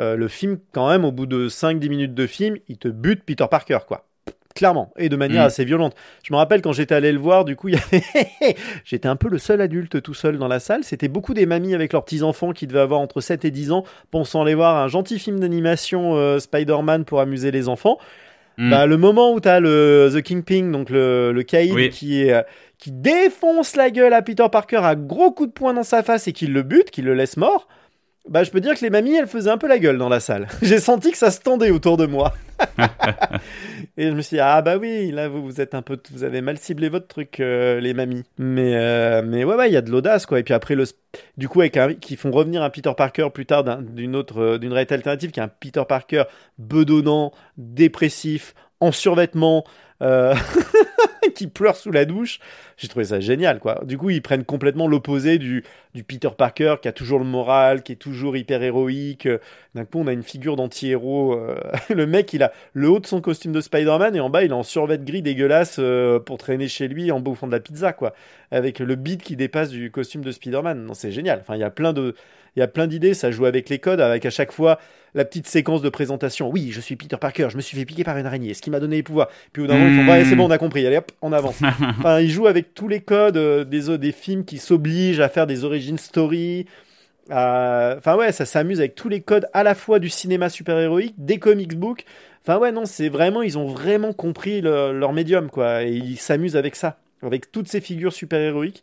euh, 0.00 0.16
le 0.16 0.28
film 0.28 0.58
quand 0.72 0.88
même 0.88 1.04
au 1.04 1.12
bout 1.12 1.26
de 1.26 1.48
5-10 1.48 1.88
minutes 1.88 2.14
de 2.14 2.26
film, 2.26 2.56
il 2.68 2.76
te 2.78 2.88
bute 2.88 3.22
Peter 3.24 3.46
Parker 3.48 3.78
quoi. 3.86 4.04
Clairement, 4.56 4.90
et 4.96 5.08
de 5.08 5.14
manière 5.16 5.44
Mm. 5.44 5.46
assez 5.46 5.64
violente. 5.64 5.94
Je 6.24 6.32
me 6.32 6.38
rappelle 6.38 6.62
quand 6.62 6.72
j'étais 6.72 6.94
allé 6.96 7.12
le 7.12 7.18
voir, 7.20 7.44
du 7.44 7.54
coup, 7.54 7.68
il 7.68 7.74
y 7.74 7.78
avait... 7.78 8.56
j'étais 8.84 9.06
un 9.06 9.14
peu 9.16 9.28
le 9.28 9.38
seul 9.38 9.60
adulte 9.60 10.02
tout 10.02 10.14
seul 10.14 10.38
dans 10.38 10.48
la 10.48 10.58
salle. 10.58 10.82
C'était 10.82 11.08
beaucoup 11.08 11.34
des 11.34 11.46
mamies 11.46 11.74
avec 11.74 11.92
leurs 11.92 12.04
petits-enfants 12.04 12.52
qui 12.52 12.66
devaient 12.66 12.80
avoir 12.80 12.98
entre 13.00 13.20
7 13.20 13.44
et 13.44 13.50
10 13.52 13.70
ans, 13.70 13.84
pensant 14.10 14.42
aller 14.42 14.54
voir 14.54 14.76
un 14.76 14.88
gentil 14.88 15.18
film 15.18 15.38
d'animation 15.38 16.16
euh, 16.16 16.38
Spider-Man 16.40 17.04
pour 17.04 17.20
amuser 17.20 17.50
les 17.52 17.68
enfants. 17.68 17.98
Mm. 18.58 18.70
Bah, 18.70 18.86
le 18.86 18.96
moment 18.96 19.32
où 19.34 19.40
t'as 19.40 19.60
le 19.60 20.10
The 20.14 20.22
Kingpin, 20.22 20.70
donc 20.70 20.88
le, 20.88 21.30
le 21.32 21.42
caïd 21.42 21.74
Oui. 21.74 21.90
qui 21.90 22.22
est, 22.22 22.32
euh, 22.32 22.42
qui 22.78 22.90
défonce 22.90 23.76
la 23.76 23.90
gueule 23.90 24.14
à 24.14 24.22
Peter 24.22 24.46
Parker 24.50 24.78
à 24.82 24.94
gros 24.96 25.30
coups 25.32 25.50
de 25.50 25.52
poing 25.54 25.74
dans 25.74 25.82
sa 25.82 26.02
face 26.02 26.26
et 26.26 26.32
qui 26.32 26.46
le 26.46 26.62
bute, 26.62 26.90
qui 26.90 27.02
le 27.02 27.12
laisse 27.12 27.36
mort, 27.36 27.68
bah 28.28 28.42
je 28.42 28.50
peux 28.50 28.60
dire 28.60 28.74
que 28.74 28.80
les 28.80 28.90
mamies 28.90 29.14
elles 29.14 29.26
faisaient 29.28 29.50
un 29.50 29.58
peu 29.58 29.68
la 29.68 29.78
gueule 29.78 29.98
dans 29.98 30.08
la 30.08 30.18
salle. 30.20 30.48
J'ai 30.62 30.78
senti 30.80 31.10
que 31.12 31.18
ça 31.18 31.30
se 31.30 31.40
tendait 31.40 31.70
autour 31.70 31.96
de 31.98 32.06
moi. 32.06 32.32
et 33.96 34.08
je 34.08 34.12
me 34.12 34.20
suis 34.20 34.36
dit 34.36 34.40
ah 34.40 34.60
bah 34.62 34.76
oui 34.76 35.10
là 35.10 35.28
vous 35.28 35.42
vous 35.42 35.60
êtes 35.60 35.74
un 35.74 35.82
peu 35.82 35.98
vous 36.12 36.22
avez 36.24 36.40
mal 36.42 36.58
ciblé 36.58 36.88
votre 36.88 37.06
truc 37.08 37.40
euh, 37.40 37.80
les 37.80 37.94
mamies. 37.94 38.24
Mais 38.38 38.76
euh, 38.76 39.22
mais 39.24 39.44
ouais 39.44 39.54
ouais 39.54 39.68
il 39.70 39.72
y 39.72 39.76
a 39.76 39.82
de 39.82 39.90
l'audace 39.90 40.26
quoi 40.26 40.38
et 40.38 40.42
puis 40.42 40.54
après 40.54 40.74
le 40.74 40.84
du 41.38 41.48
coup 41.48 41.60
avec 41.62 41.78
qui 42.00 42.16
font 42.16 42.30
revenir 42.30 42.62
un 42.62 42.70
Peter 42.70 42.92
Parker 42.96 43.28
plus 43.32 43.46
tard 43.46 43.64
d'un- 43.64 43.82
d'une 43.82 44.14
autre 44.16 44.38
euh, 44.40 44.58
d'une 44.58 44.72
réalité 44.72 44.94
alternative 44.94 45.30
qui 45.30 45.40
est 45.40 45.42
un 45.42 45.48
Peter 45.48 45.82
Parker 45.88 46.24
bedonnant, 46.58 47.32
dépressif, 47.56 48.54
en 48.80 48.92
survêtement. 48.92 49.64
Euh, 50.02 50.34
qui 51.34 51.46
pleure 51.46 51.76
sous 51.76 51.90
la 51.90 52.04
douche. 52.04 52.38
J'ai 52.76 52.88
trouvé 52.88 53.06
ça 53.06 53.20
génial, 53.20 53.58
quoi. 53.58 53.80
Du 53.84 53.96
coup, 53.96 54.10
ils 54.10 54.22
prennent 54.22 54.44
complètement 54.44 54.86
l'opposé 54.86 55.38
du, 55.38 55.64
du 55.94 56.04
Peter 56.04 56.28
Parker 56.36 56.76
qui 56.82 56.88
a 56.88 56.92
toujours 56.92 57.18
le 57.18 57.24
moral, 57.24 57.82
qui 57.82 57.92
est 57.92 57.96
toujours 57.96 58.36
hyper 58.36 58.62
héroïque. 58.62 59.28
D'un 59.74 59.84
coup, 59.84 59.98
on 59.98 60.06
a 60.06 60.12
une 60.12 60.22
figure 60.22 60.56
d'anti-héros. 60.56 61.34
euh, 61.34 61.56
Le 61.94 62.06
mec, 62.06 62.32
il 62.32 62.42
a 62.42 62.52
le 62.72 62.88
haut 62.88 63.00
de 63.00 63.06
son 63.06 63.20
costume 63.20 63.52
de 63.52 63.60
Spider-Man 63.60 64.14
et 64.16 64.20
en 64.20 64.30
bas, 64.30 64.44
il 64.44 64.50
est 64.50 64.54
en 64.54 64.62
survêt 64.62 64.98
gris 64.98 65.22
dégueulasse 65.22 65.76
euh, 65.78 66.18
pour 66.20 66.38
traîner 66.38 66.68
chez 66.68 66.88
lui 66.88 67.10
en 67.10 67.20
bouffant 67.20 67.46
de 67.46 67.52
la 67.52 67.60
pizza, 67.60 67.92
quoi. 67.92 68.14
Avec 68.50 68.78
le 68.78 68.94
beat 68.94 69.22
qui 69.22 69.36
dépasse 69.36 69.70
du 69.70 69.90
costume 69.90 70.22
de 70.22 70.30
Spider-Man. 70.30 70.84
Non, 70.84 70.94
c'est 70.94 71.10
génial. 71.12 71.40
Enfin, 71.40 71.56
il 71.56 71.60
y 71.60 71.64
a 71.64 71.70
plein 71.70 71.92
de, 71.92 72.14
il 72.56 72.60
y 72.60 72.62
a 72.62 72.68
plein 72.68 72.86
d'idées. 72.86 73.14
Ça 73.14 73.30
joue 73.30 73.44
avec 73.46 73.68
les 73.68 73.78
codes, 73.78 74.00
avec 74.00 74.24
à 74.26 74.30
chaque 74.30 74.52
fois 74.52 74.78
la 75.14 75.24
petite 75.24 75.46
séquence 75.46 75.80
de 75.82 75.88
présentation. 75.88 76.50
Oui, 76.50 76.70
je 76.72 76.80
suis 76.80 76.96
Peter 76.96 77.16
Parker. 77.18 77.48
Je 77.50 77.56
me 77.56 77.62
suis 77.62 77.76
fait 77.76 77.84
piquer 77.86 78.04
par 78.04 78.16
une 78.18 78.26
araignée. 78.26 78.52
Ce 78.54 78.60
qui 78.62 78.70
m'a 78.70 78.80
donné 78.80 78.96
les 78.96 79.02
pouvoirs. 79.02 79.28
Puis 79.52 79.62
au 79.62 79.66
bout 79.66 79.72
d'un 79.72 79.78
moment, 79.78 79.90
ils 79.90 79.96
font, 79.96 80.04
Mm. 80.04 80.08
ouais, 80.10 80.24
c'est 80.24 80.36
bon, 80.36 80.46
on 80.46 80.50
a 80.50 80.58
compris. 80.58 80.86
Allez, 80.86 80.98
hop, 80.98 81.10
on 81.22 81.32
avance. 81.32 81.58
Enfin, 81.98 82.20
il 82.20 82.30
joue 82.30 82.46
avec 82.46 82.74
tous 82.74 82.88
les 82.88 83.00
codes 83.00 83.36
euh, 83.38 83.64
des, 83.64 83.96
des 83.98 84.12
films 84.12 84.44
qui 84.44 84.58
s'obligent 84.58 85.20
à 85.20 85.28
faire 85.28 85.46
des 85.46 85.64
origin 85.64 85.96
story. 85.98 86.66
à- 87.30 87.94
Enfin, 87.98 88.16
ouais, 88.16 88.32
ça 88.32 88.44
s'amuse 88.44 88.78
avec 88.80 88.94
tous 88.94 89.08
les 89.08 89.20
codes 89.20 89.46
à 89.52 89.62
la 89.62 89.74
fois 89.74 89.98
du 89.98 90.08
cinéma 90.08 90.48
super-héroïque, 90.48 91.14
des 91.18 91.38
comics 91.38 91.76
books. 91.76 92.04
Enfin, 92.46 92.58
ouais, 92.58 92.70
non, 92.72 92.84
c'est 92.84 93.08
vraiment, 93.08 93.42
ils 93.42 93.58
ont 93.58 93.66
vraiment 93.66 94.12
compris 94.12 94.60
le- 94.60 94.92
leur 94.92 95.12
médium, 95.12 95.50
quoi. 95.50 95.82
Et 95.82 95.90
ils 95.92 96.16
s'amusent 96.18 96.56
avec 96.56 96.76
ça, 96.76 96.98
avec 97.22 97.50
toutes 97.50 97.68
ces 97.68 97.80
figures 97.80 98.12
super-héroïques 98.12 98.82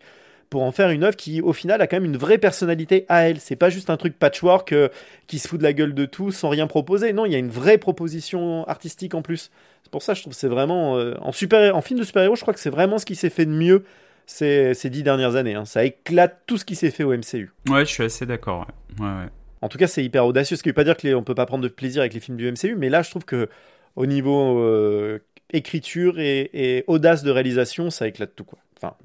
pour 0.54 0.62
en 0.62 0.72
faire 0.72 0.92
une 0.92 1.04
œuvre 1.04 1.16
qui, 1.16 1.42
au 1.42 1.52
final, 1.52 1.82
a 1.82 1.88
quand 1.88 1.96
même 1.96 2.06
une 2.06 2.16
vraie 2.16 2.38
personnalité 2.38 3.08
à 3.10 3.28
elle. 3.28 3.40
C'est 3.40 3.56
pas 3.56 3.72
juste 3.72 3.90
un 3.90 3.98
truc 3.98 4.20
patchwork 4.20 4.72
euh, 4.72 4.88
qui 5.26 5.40
se 5.40 5.48
fout 5.48 5.58
de 5.58 5.64
la 5.64 5.74
gueule 5.74 5.96
de 5.96 6.06
tout 6.06 6.30
sans 6.30 6.50
rien 6.50 6.68
proposer. 6.68 7.12
Non, 7.12 7.26
il 7.26 7.32
y 7.32 7.36
a 7.36 7.40
une 7.40 7.50
vraie 7.50 7.80
proposition 7.80 8.64
artistique 8.68 9.16
en 9.16 9.24
plus. 9.24 9.50
C'est 9.82 9.92
pour 9.92 10.04
ça, 10.04 10.14
je 10.14 10.22
trouve 10.22 10.34
que 10.34 10.40
c'est 10.40 10.48
vraiment 10.48 10.96
euh, 10.96 11.16
en 11.22 11.32
super, 11.32 11.76
en 11.76 11.82
film 11.82 12.00
de 12.00 12.06
super-héros, 12.06 12.36
je 12.36 12.42
crois 12.42 12.54
que 12.54 12.60
c'est 12.60 12.70
vraiment 12.70 13.00
ce 13.00 13.06
qui 13.06 13.16
s'est 13.16 13.32
fait 13.32 13.48
de 13.48 13.52
mieux 13.52 13.84
ces, 14.28 14.76
ces 14.76 14.92
dix 14.92 15.02
dernières 15.02 15.36
années. 15.36 15.56
hein. 15.56 15.66
Ça 15.66 15.84
éclate 15.86 16.42
tout 16.46 16.60
ce 16.60 16.66
qui 16.66 16.76
s'est 16.76 16.92
fait 16.92 17.04
au 17.04 17.12
MCU. 17.18 17.52
Ouais, 17.68 17.84
je 17.84 17.90
suis 17.90 18.04
assez 18.04 18.28
d'accord. 18.28 18.68
Ouais. 19.00 19.06
Ouais, 19.08 19.12
ouais. 19.12 19.30
En 19.62 19.70
tout 19.70 19.80
cas, 19.80 19.88
c'est 19.88 20.04
hyper 20.04 20.24
audacieux. 20.28 20.56
Ce 20.56 20.62
qui 20.62 20.70
veut 20.70 20.74
pas 20.74 20.84
dire 20.84 20.98
que 20.98 21.08
les, 21.08 21.16
on 21.16 21.24
peut 21.24 21.34
pas 21.34 21.48
prendre 21.48 21.64
de 21.64 21.68
plaisir 21.70 22.02
avec 22.02 22.14
les 22.14 22.20
films 22.20 22.38
du 22.38 22.52
MCU, 22.52 22.76
mais 22.78 22.90
là, 22.90 23.02
je 23.02 23.10
trouve 23.10 23.26
que 23.26 23.50
au 23.96 24.06
niveau 24.06 24.60
euh, 24.60 25.18
écriture 25.52 26.20
et, 26.20 26.52
et 26.54 26.84
audace 26.86 27.24
de 27.24 27.32
réalisation, 27.32 27.90
ça 27.90 28.08
éclate 28.08 28.36
tout 28.36 28.44
quoi. 28.44 28.60
Enfin, 28.78 28.96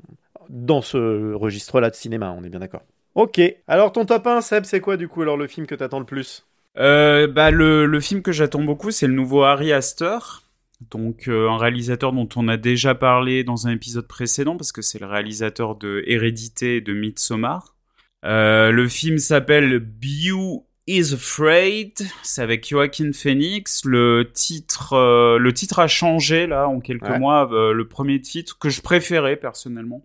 dans 0.49 0.83
ce 0.83 1.33
registre-là 1.35 1.91
de 1.91 1.95
cinéma, 1.95 2.35
on 2.37 2.45
est 2.45 2.49
bien 2.49 2.61
d'accord. 2.61 2.83
Ok. 3.15 3.41
Alors 3.67 3.93
ton 3.93 4.05
top 4.05 4.27
1, 4.27 4.41
Seb, 4.41 4.65
c'est 4.65 4.81
quoi 4.81 4.97
du 4.97 5.09
coup 5.09 5.23
alors 5.23 5.37
le 5.37 5.47
film 5.47 5.67
que 5.67 5.75
t'attends 5.75 5.99
le 5.99 6.07
plus? 6.07 6.47
Euh, 6.79 7.27
bah 7.27 7.51
le, 7.51 7.87
le 7.87 8.01
film 8.01 8.23
que 8.23 8.33
j'attends 8.33 8.63
beaucoup, 8.63 8.91
c'est 8.91 9.07
le 9.09 9.15
nouveau 9.15 9.43
Harry 9.43 9.73
Astor. 9.73 10.43
Donc 10.91 11.27
un 11.27 11.57
réalisateur 11.57 12.13
dont 12.13 12.29
on 12.37 12.47
a 12.47 12.57
déjà 12.57 12.95
parlé 12.95 13.43
dans 13.43 13.67
un 13.67 13.73
épisode 13.73 14.07
précédent 14.07 14.57
parce 14.57 14.71
que 14.71 14.83
c'est 14.83 15.01
le 15.01 15.07
réalisateur 15.07 15.75
de 15.75 16.05
Hérédité 16.07 16.77
et 16.77 16.81
de 16.81 16.93
Midsommar. 16.93 17.75
le 18.23 18.87
film 18.89 19.19
s'appelle 19.19 19.81
Bew 19.81 20.65
is 20.87 21.15
Afraid, 21.15 21.95
c'est 22.23 22.43
avec 22.43 22.69
Joaquin 22.69 23.11
Phoenix. 23.13 23.85
Le 23.85 24.31
titre, 24.33 25.37
le 25.39 25.53
titre 25.53 25.81
a 25.81 25.89
changé 25.89 26.47
là 26.47 26.69
en 26.69 26.79
quelques 26.79 27.11
mois. 27.19 27.49
le 27.51 27.89
premier 27.89 28.21
titre 28.21 28.57
que 28.59 28.69
je 28.69 28.81
préférais 28.81 29.35
personnellement, 29.37 30.05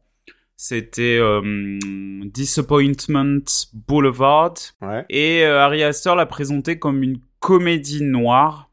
c'était 0.63 1.17
euh, 1.19 1.41
Disappointment 2.23 3.43
Boulevard. 3.73 4.53
Et 5.09 5.43
euh, 5.43 5.59
Ari 5.59 5.83
Aster 5.83 6.15
l'a 6.15 6.25
présenté 6.25 6.79
comme 6.79 7.03
une 7.03 7.17
comédie 7.41 8.01
noire. 8.01 8.69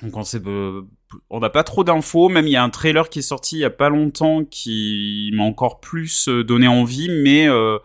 Donc 0.00 0.16
on 0.16 0.22
sait, 0.22 0.40
euh, 0.46 0.82
on 1.28 1.40
n'a 1.40 1.50
pas 1.50 1.64
trop 1.64 1.82
d'infos. 1.82 2.28
Même 2.28 2.46
il 2.46 2.52
y 2.52 2.56
a 2.56 2.62
un 2.62 2.70
trailer 2.70 3.08
qui 3.08 3.18
est 3.18 3.22
sorti 3.22 3.56
il 3.56 3.62
y 3.62 3.64
a 3.64 3.70
pas 3.70 3.88
longtemps 3.88 4.44
qui 4.44 5.32
m'a 5.34 5.42
encore 5.42 5.80
plus 5.80 6.28
donné 6.28 6.68
envie, 6.68 7.08
mais 7.08 7.46
je 7.46 7.80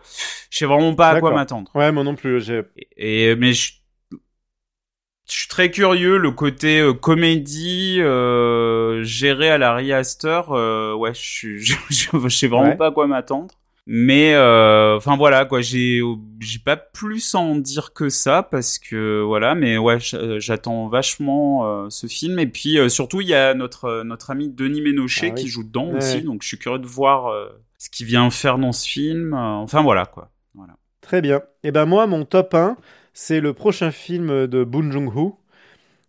sais 0.48 0.66
vraiment 0.66 0.94
pas 0.94 1.08
à 1.08 1.18
quoi 1.18 1.32
m'attendre. 1.32 1.72
Ouais, 1.74 1.90
moi 1.90 2.04
non 2.04 2.14
plus. 2.14 2.52
Et 2.96 3.34
mais 3.34 3.52
je 3.52 3.72
je 5.26 5.38
suis 5.38 5.48
très 5.48 5.70
curieux, 5.70 6.18
le 6.18 6.30
côté 6.30 6.80
euh, 6.80 6.92
comédie 6.92 7.96
euh, 8.00 9.02
géré 9.04 9.48
à 9.50 9.58
la 9.58 9.74
Riaster, 9.74 10.42
euh, 10.50 10.94
ouais, 10.94 11.12
je, 11.14 11.56
je, 11.56 11.74
je, 11.88 12.28
sais 12.28 12.46
vraiment 12.46 12.76
pas 12.76 12.88
à 12.88 12.90
quoi 12.90 13.06
m'attendre. 13.06 13.54
Mais 13.86 14.34
euh, 14.34 14.96
enfin 14.96 15.14
voilà 15.18 15.44
quoi, 15.44 15.60
j'ai 15.60 16.00
j'ai 16.40 16.58
pas 16.58 16.76
plus 16.76 17.34
à 17.34 17.38
en 17.38 17.56
dire 17.56 17.92
que 17.92 18.08
ça 18.08 18.42
parce 18.42 18.78
que 18.78 19.20
voilà, 19.20 19.54
mais 19.54 19.76
ouais, 19.76 19.98
j'attends 20.38 20.88
vachement 20.88 21.90
ce 21.90 22.06
film 22.06 22.38
et 22.38 22.46
puis 22.46 22.78
surtout 22.88 23.20
il 23.20 23.28
y 23.28 23.34
a 23.34 23.52
notre 23.52 24.02
notre 24.02 24.30
ami 24.30 24.48
Denis 24.48 24.80
Ménochet 24.80 25.32
ah 25.32 25.34
qui 25.34 25.48
joue 25.48 25.64
dedans 25.64 25.90
aussi, 25.94 26.22
donc 26.22 26.42
je 26.42 26.48
suis 26.48 26.58
curieux 26.58 26.78
de 26.78 26.86
voir 26.86 27.30
ce 27.76 27.90
qu'il 27.90 28.06
vient 28.06 28.30
faire 28.30 28.56
dans 28.56 28.72
ce 28.72 28.88
film. 28.88 29.34
enfin 29.34 29.82
voilà 29.82 30.06
quoi. 30.06 30.30
Voilà. 30.54 30.76
Très 31.02 31.20
bien. 31.20 31.42
Et 31.62 31.68
eh 31.68 31.70
ben 31.70 31.84
moi 31.84 32.06
mon 32.06 32.24
top 32.24 32.54
1 32.54 32.78
c'est 33.14 33.40
le 33.40 33.54
prochain 33.54 33.92
film 33.92 34.46
de 34.48 34.64
Boon 34.64 34.90
Joon-ho, 34.90 35.38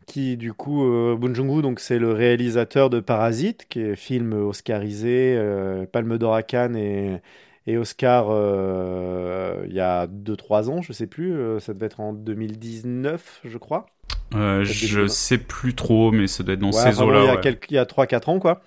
qui 0.08 0.38
du 0.38 0.54
coup, 0.54 0.84
euh, 0.84 1.16
Boon 1.16 1.34
Joon-ho, 1.34 1.62
donc 1.62 1.80
c'est 1.80 2.00
le 2.00 2.12
réalisateur 2.12 2.90
de 2.90 3.00
Parasite, 3.00 3.68
qui 3.70 3.80
est 3.80 3.96
film 3.96 4.34
oscarisé, 4.34 5.36
euh, 5.38 5.86
Palme 5.86 6.18
d'Or 6.18 6.34
à 6.34 6.44
Cannes 6.44 6.76
et, 6.76 7.22
et 7.68 7.78
Oscar 7.78 8.28
euh, 8.30 9.66
il 9.68 9.74
y 9.74 9.80
a 9.80 10.08
2-3 10.08 10.70
ans, 10.70 10.82
je 10.82 10.94
sais 10.94 11.08
plus, 11.08 11.36
ça 11.60 11.74
devait 11.76 11.86
être 11.86 12.00
en 12.00 12.12
2019, 12.12 13.42
je 13.46 13.58
crois. 13.60 13.86
je 14.34 15.08
sais 15.08 15.38
plus 15.38 15.76
trop, 15.76 16.12
mais 16.12 16.26
ça 16.26 16.44
doit 16.44 16.56
être 16.56 16.60
dans 16.60 16.72
ces 16.72 17.02
eaux-là. 17.02 17.22
Il 17.22 17.28
y 17.28 17.30
a, 17.30 17.38
quelques, 17.38 17.70
il 17.70 17.76
y 17.76 17.80
a 17.80 17.86
3-4 17.86 18.32
ans, 18.32 18.40
quoi. 18.40 18.62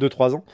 2-3 0.00 0.34
ans 0.34 0.44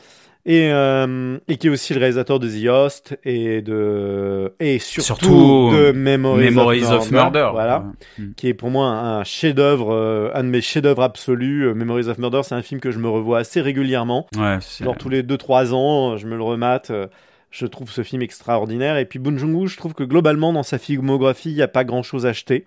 et, 0.44 0.72
euh, 0.72 1.38
et 1.46 1.56
qui 1.56 1.68
est 1.68 1.70
aussi 1.70 1.94
le 1.94 2.00
réalisateur 2.00 2.40
de 2.40 2.48
The 2.48 2.66
Host 2.66 3.16
et 3.24 3.62
de 3.62 4.52
et 4.58 4.80
surtout, 4.80 5.70
de 5.72 5.92
Memories, 5.92 6.84
of, 6.84 7.10
Murder, 7.12 7.50
voilà, 7.52 7.84
mm. 8.18 8.32
qui 8.36 8.48
est 8.48 8.54
pour 8.54 8.70
moi 8.70 8.88
un 8.88 9.22
chef-d'œuvre, 9.22 9.92
euh, 9.92 10.30
un 10.34 10.42
de 10.42 10.48
mes 10.48 10.60
chefs-d'œuvre 10.60 11.02
absolus. 11.02 11.68
Euh, 11.68 11.74
Memories 11.74 12.08
of 12.08 12.18
Murder, 12.18 12.40
c'est 12.42 12.56
un 12.56 12.62
film 12.62 12.80
que 12.80 12.90
je 12.90 12.98
me 12.98 13.08
revois 13.08 13.38
assez 13.38 13.60
régulièrement. 13.60 14.26
Ouais, 14.36 14.58
Genre 14.80 14.96
tous 14.98 15.08
les 15.08 15.22
2-3 15.22 15.72
ans, 15.74 16.16
je 16.16 16.26
me 16.26 16.36
le 16.36 16.42
remate. 16.42 16.90
Je 17.50 17.66
trouve 17.66 17.90
ce 17.90 18.02
film 18.02 18.22
extraordinaire. 18.22 18.96
Et 18.96 19.04
puis 19.04 19.20
Bong 19.20 19.38
Joon-ho, 19.38 19.66
je 19.66 19.76
trouve 19.76 19.94
que 19.94 20.02
globalement 20.02 20.52
dans 20.52 20.62
sa 20.64 20.78
filmographie, 20.78 21.50
il 21.50 21.56
n'y 21.56 21.62
a 21.62 21.68
pas 21.68 21.84
grand-chose 21.84 22.26
à 22.26 22.30
acheter. 22.30 22.66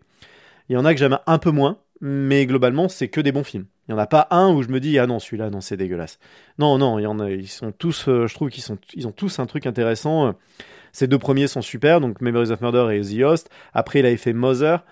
Il 0.69 0.73
y 0.73 0.77
en 0.77 0.85
a 0.85 0.93
que 0.93 0.99
j'aime 0.99 1.19
un 1.27 1.37
peu 1.39 1.51
moins, 1.51 1.79
mais 1.99 2.45
globalement, 2.45 2.87
c'est 2.87 3.09
que 3.09 3.19
des 3.19 3.33
bons 3.33 3.43
films. 3.43 3.65
Il 3.87 3.93
n'y 3.93 3.99
en 3.99 4.01
a 4.01 4.07
pas 4.07 4.27
un 4.31 4.49
où 4.51 4.63
je 4.63 4.69
me 4.69 4.79
dis 4.79 4.97
ah 4.97 5.05
non 5.05 5.19
celui-là 5.19 5.49
non 5.49 5.61
c'est 5.61 5.77
dégueulasse. 5.77 6.19
Non 6.57 6.77
non 6.77 6.97
il 6.97 7.03
y 7.03 7.07
en 7.07 7.19
a 7.19 7.29
ils 7.29 7.47
sont 7.47 7.71
tous 7.71 8.07
euh, 8.07 8.25
je 8.25 8.33
trouve 8.33 8.49
qu'ils 8.49 8.63
sont 8.63 8.77
ils 8.95 9.07
ont 9.07 9.11
tous 9.11 9.39
un 9.39 9.45
truc 9.45 9.67
intéressant. 9.67 10.33
Ces 10.91 11.07
deux 11.07 11.19
premiers 11.19 11.47
sont 11.47 11.61
super 11.61 12.01
donc 12.01 12.19
Memories 12.21 12.51
of 12.51 12.61
Murder 12.61 12.95
et 12.95 13.01
The 13.01 13.21
Host. 13.23 13.49
Après 13.73 13.99
il 13.99 14.05
avait 14.05 14.17
fait 14.17 14.33
Mother 14.33 14.83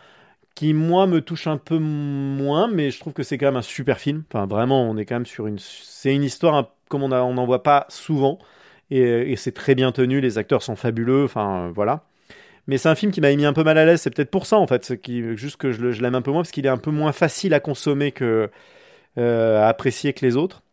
qui 0.54 0.74
moi 0.74 1.08
me 1.08 1.22
touche 1.22 1.48
un 1.48 1.58
peu 1.58 1.80
moins 1.80 2.68
mais 2.68 2.92
je 2.92 3.00
trouve 3.00 3.14
que 3.14 3.24
c'est 3.24 3.40
quand 3.40 3.48
même 3.48 3.56
un 3.56 3.64
super 3.64 3.98
film. 3.98 4.24
Enfin 4.32 4.46
vraiment 4.46 4.84
on 4.84 4.96
est 4.98 5.06
quand 5.06 5.16
même 5.16 5.26
sur 5.26 5.48
une 5.48 5.58
c'est 5.58 6.14
une 6.14 6.24
histoire 6.24 6.72
comme 6.88 7.02
on 7.02 7.10
n'en 7.10 7.46
voit 7.46 7.64
pas 7.64 7.88
souvent 7.90 8.38
et, 8.92 9.36
c'est 9.38 9.54
très 9.54 9.74
bien 9.74 9.92
tenu 9.92 10.22
les 10.22 10.38
acteurs 10.38 10.62
sont 10.62 10.76
fabuleux 10.76 11.24
enfin 11.24 11.72
voilà. 11.74 12.04
Mais 12.68 12.78
c'est 12.78 12.90
un 12.90 12.96
film 12.96 13.12
qui 13.12 13.22
m'a 13.22 13.36
mis 13.36 13.46
un 13.46 13.54
peu 13.54 13.64
mal 13.64 13.78
à 13.78 13.86
l'aise. 13.86 14.02
C'est 14.02 14.10
peut-être 14.10 14.32
pour 14.32 14.46
ça, 14.46 14.58
en 14.58 14.68
fait. 14.68 15.02
Qui, 15.02 15.36
juste 15.36 15.58
que 15.58 15.74
je 15.74 16.02
l'aime 16.02 16.16
un 16.16 16.22
peu 16.22 16.32
moins, 16.32 16.44
parce 16.44 16.52
qu'il 16.52 16.66
est 16.66 16.70
un 16.70 16.78
peu 16.78 16.92
moins 16.92 17.12
facile 17.12 17.54
à 17.54 17.60
consommer 17.60 18.14
que, 18.14 18.50
euh, 19.18 19.68
apprécier 19.68 20.14
que 20.14 20.26
les 20.26 20.36
autres. 20.36 20.64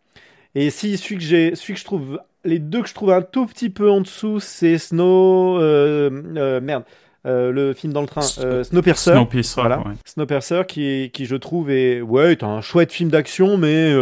Et 0.54 0.70
si 0.70 0.96
celui 0.96 1.16
que 1.16 1.22
j'ai, 1.22 1.54
celui 1.54 1.74
que 1.74 1.80
je 1.80 1.84
trouve, 1.84 2.20
les 2.44 2.58
deux 2.58 2.82
que 2.82 2.88
je 2.88 2.94
trouve 2.94 3.12
un 3.12 3.22
tout 3.22 3.46
petit 3.46 3.70
peu 3.70 3.90
en 3.90 4.00
dessous, 4.00 4.40
c'est 4.40 4.78
Snow, 4.78 5.58
euh, 5.58 6.10
euh, 6.36 6.60
merde, 6.60 6.84
le 7.24 7.74
film 7.74 7.92
dans 7.92 8.00
le 8.00 8.06
train, 8.06 8.22
Snowpiercer. 8.22 9.12
Snowpiercer, 9.12 9.60
voilà. 9.60 9.84
Snowpiercer 10.06 10.62
qui, 10.66 11.10
qui 11.12 11.26
je 11.26 11.36
trouve 11.36 11.70
est, 11.70 12.00
ouais, 12.00 12.32
est 12.32 12.42
un 12.42 12.62
chouette 12.62 12.92
film 12.92 13.10
d'action, 13.10 13.56
mais 13.58 13.94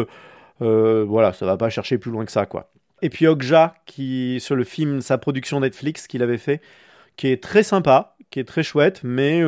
voilà, 0.61 1.33
ça 1.33 1.45
va 1.45 1.57
pas 1.57 1.69
chercher 1.69 1.99
plus 1.99 2.11
loin 2.11 2.25
que 2.25 2.33
ça, 2.33 2.47
quoi. 2.47 2.71
Et 3.03 3.11
puis 3.11 3.27
Okja, 3.27 3.75
qui 3.87 4.39
sur 4.41 4.57
le 4.57 4.65
film, 4.65 5.01
sa 5.01 5.19
production 5.19 5.61
Netflix 5.61 6.07
qu'il 6.07 6.23
avait 6.23 6.39
fait, 6.39 6.61
qui 7.17 7.29
est 7.29 7.43
très 7.43 7.63
sympa, 7.63 8.17
qui 8.31 8.41
est 8.41 8.45
très 8.45 8.63
chouette, 8.63 9.01
mais 9.03 9.43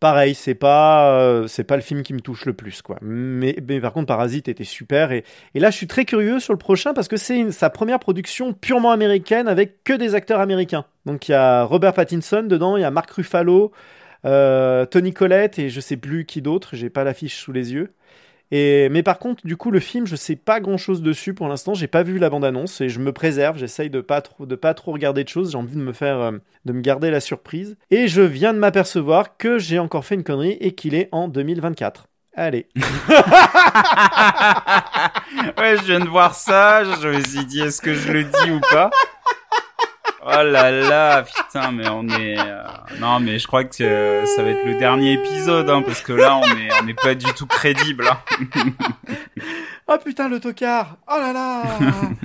pareil, 0.00 0.34
c'est 0.34 0.54
pas 0.54 1.12
euh, 1.12 1.46
c'est 1.46 1.64
pas 1.64 1.76
le 1.76 1.82
film 1.82 2.02
qui 2.02 2.14
me 2.14 2.20
touche 2.20 2.44
le 2.46 2.52
plus 2.52 2.82
quoi. 2.82 2.98
Mais, 3.02 3.54
par 3.80 3.92
contre 3.92 4.06
Parasite 4.06 4.48
était 4.48 4.64
super 4.64 5.12
et, 5.12 5.24
et, 5.54 5.60
là 5.60 5.70
je 5.70 5.76
suis 5.76 5.86
très 5.86 6.04
curieux 6.04 6.40
sur 6.40 6.52
le 6.52 6.58
prochain 6.58 6.94
parce 6.94 7.08
que 7.08 7.16
c'est 7.16 7.50
sa 7.50 7.70
première 7.70 7.98
production 7.98 8.52
purement 8.52 8.90
américaine 8.90 9.48
avec 9.48 9.84
que 9.84 9.92
des 9.92 10.14
acteurs 10.14 10.40
américains. 10.40 10.84
Donc 11.06 11.28
il 11.28 11.32
y 11.32 11.34
a 11.34 11.64
Robert 11.64 11.94
Pattinson 11.94 12.42
dedans, 12.42 12.76
il 12.76 12.82
y 12.82 12.84
a 12.84 12.90
Mark 12.90 13.10
Ruffalo, 13.10 13.72
euh, 14.24 14.86
Tony 14.86 15.12
Collette 15.12 15.58
et 15.58 15.70
je 15.70 15.80
sais 15.80 15.96
plus 15.96 16.24
qui 16.24 16.42
d'autre, 16.42 16.70
j'ai 16.74 16.90
pas 16.90 17.04
l'affiche 17.04 17.36
sous 17.36 17.52
les 17.52 17.72
yeux. 17.72 17.92
Et, 18.50 18.88
mais 18.88 19.02
par 19.02 19.18
contre, 19.18 19.46
du 19.46 19.56
coup, 19.56 19.70
le 19.70 19.80
film, 19.80 20.06
je 20.06 20.16
sais 20.16 20.36
pas 20.36 20.60
grand 20.60 20.78
chose 20.78 21.02
dessus 21.02 21.34
pour 21.34 21.48
l'instant. 21.48 21.74
J'ai 21.74 21.86
pas 21.86 22.02
vu 22.02 22.18
la 22.18 22.30
bande-annonce 22.30 22.80
et 22.80 22.88
je 22.88 22.98
me 22.98 23.12
préserve. 23.12 23.58
J'essaye 23.58 23.90
de 23.90 24.00
pas 24.00 24.22
trop, 24.22 24.46
de 24.46 24.54
pas 24.54 24.74
trop 24.74 24.92
regarder 24.92 25.24
de 25.24 25.28
choses. 25.28 25.52
J'ai 25.52 25.58
envie 25.58 25.76
de 25.76 25.80
me 25.80 25.92
faire, 25.92 26.18
euh, 26.18 26.32
de 26.64 26.72
me 26.72 26.80
garder 26.80 27.10
la 27.10 27.20
surprise. 27.20 27.76
Et 27.90 28.08
je 28.08 28.22
viens 28.22 28.54
de 28.54 28.58
m'apercevoir 28.58 29.36
que 29.36 29.58
j'ai 29.58 29.78
encore 29.78 30.04
fait 30.04 30.14
une 30.14 30.24
connerie 30.24 30.56
et 30.60 30.72
qu'il 30.72 30.94
est 30.94 31.08
en 31.12 31.28
2024. 31.28 32.06
Allez. 32.34 32.68
ouais, 32.76 32.82
je 35.76 35.84
viens 35.84 36.00
de 36.00 36.08
voir 36.08 36.34
ça. 36.34 36.84
Je 36.84 37.08
me 37.08 37.22
suis 37.22 37.44
dit, 37.44 37.60
est-ce 37.60 37.82
que 37.82 37.94
je 37.94 38.12
le 38.12 38.24
dis 38.24 38.50
ou 38.50 38.60
pas? 38.70 38.90
Oh 40.30 40.42
là 40.42 40.70
là, 40.70 41.22
putain, 41.22 41.72
mais 41.72 41.88
on 41.88 42.06
est. 42.06 42.38
Euh, 42.38 42.62
non, 43.00 43.18
mais 43.18 43.38
je 43.38 43.46
crois 43.46 43.64
que 43.64 43.82
euh, 43.82 44.26
ça 44.26 44.42
va 44.42 44.50
être 44.50 44.66
le 44.66 44.78
dernier 44.78 45.14
épisode, 45.14 45.70
hein, 45.70 45.80
parce 45.80 46.02
que 46.02 46.12
là, 46.12 46.36
on 46.36 46.44
est, 46.44 46.68
on 46.82 46.94
pas 47.02 47.14
du 47.14 47.32
tout 47.32 47.46
crédible. 47.46 48.06
Hein. 48.06 48.18
oh 49.88 49.96
putain, 50.04 50.28
le 50.28 50.38
tocard 50.38 50.98
Oh 51.10 51.16
là 51.18 51.32
là 51.32 51.62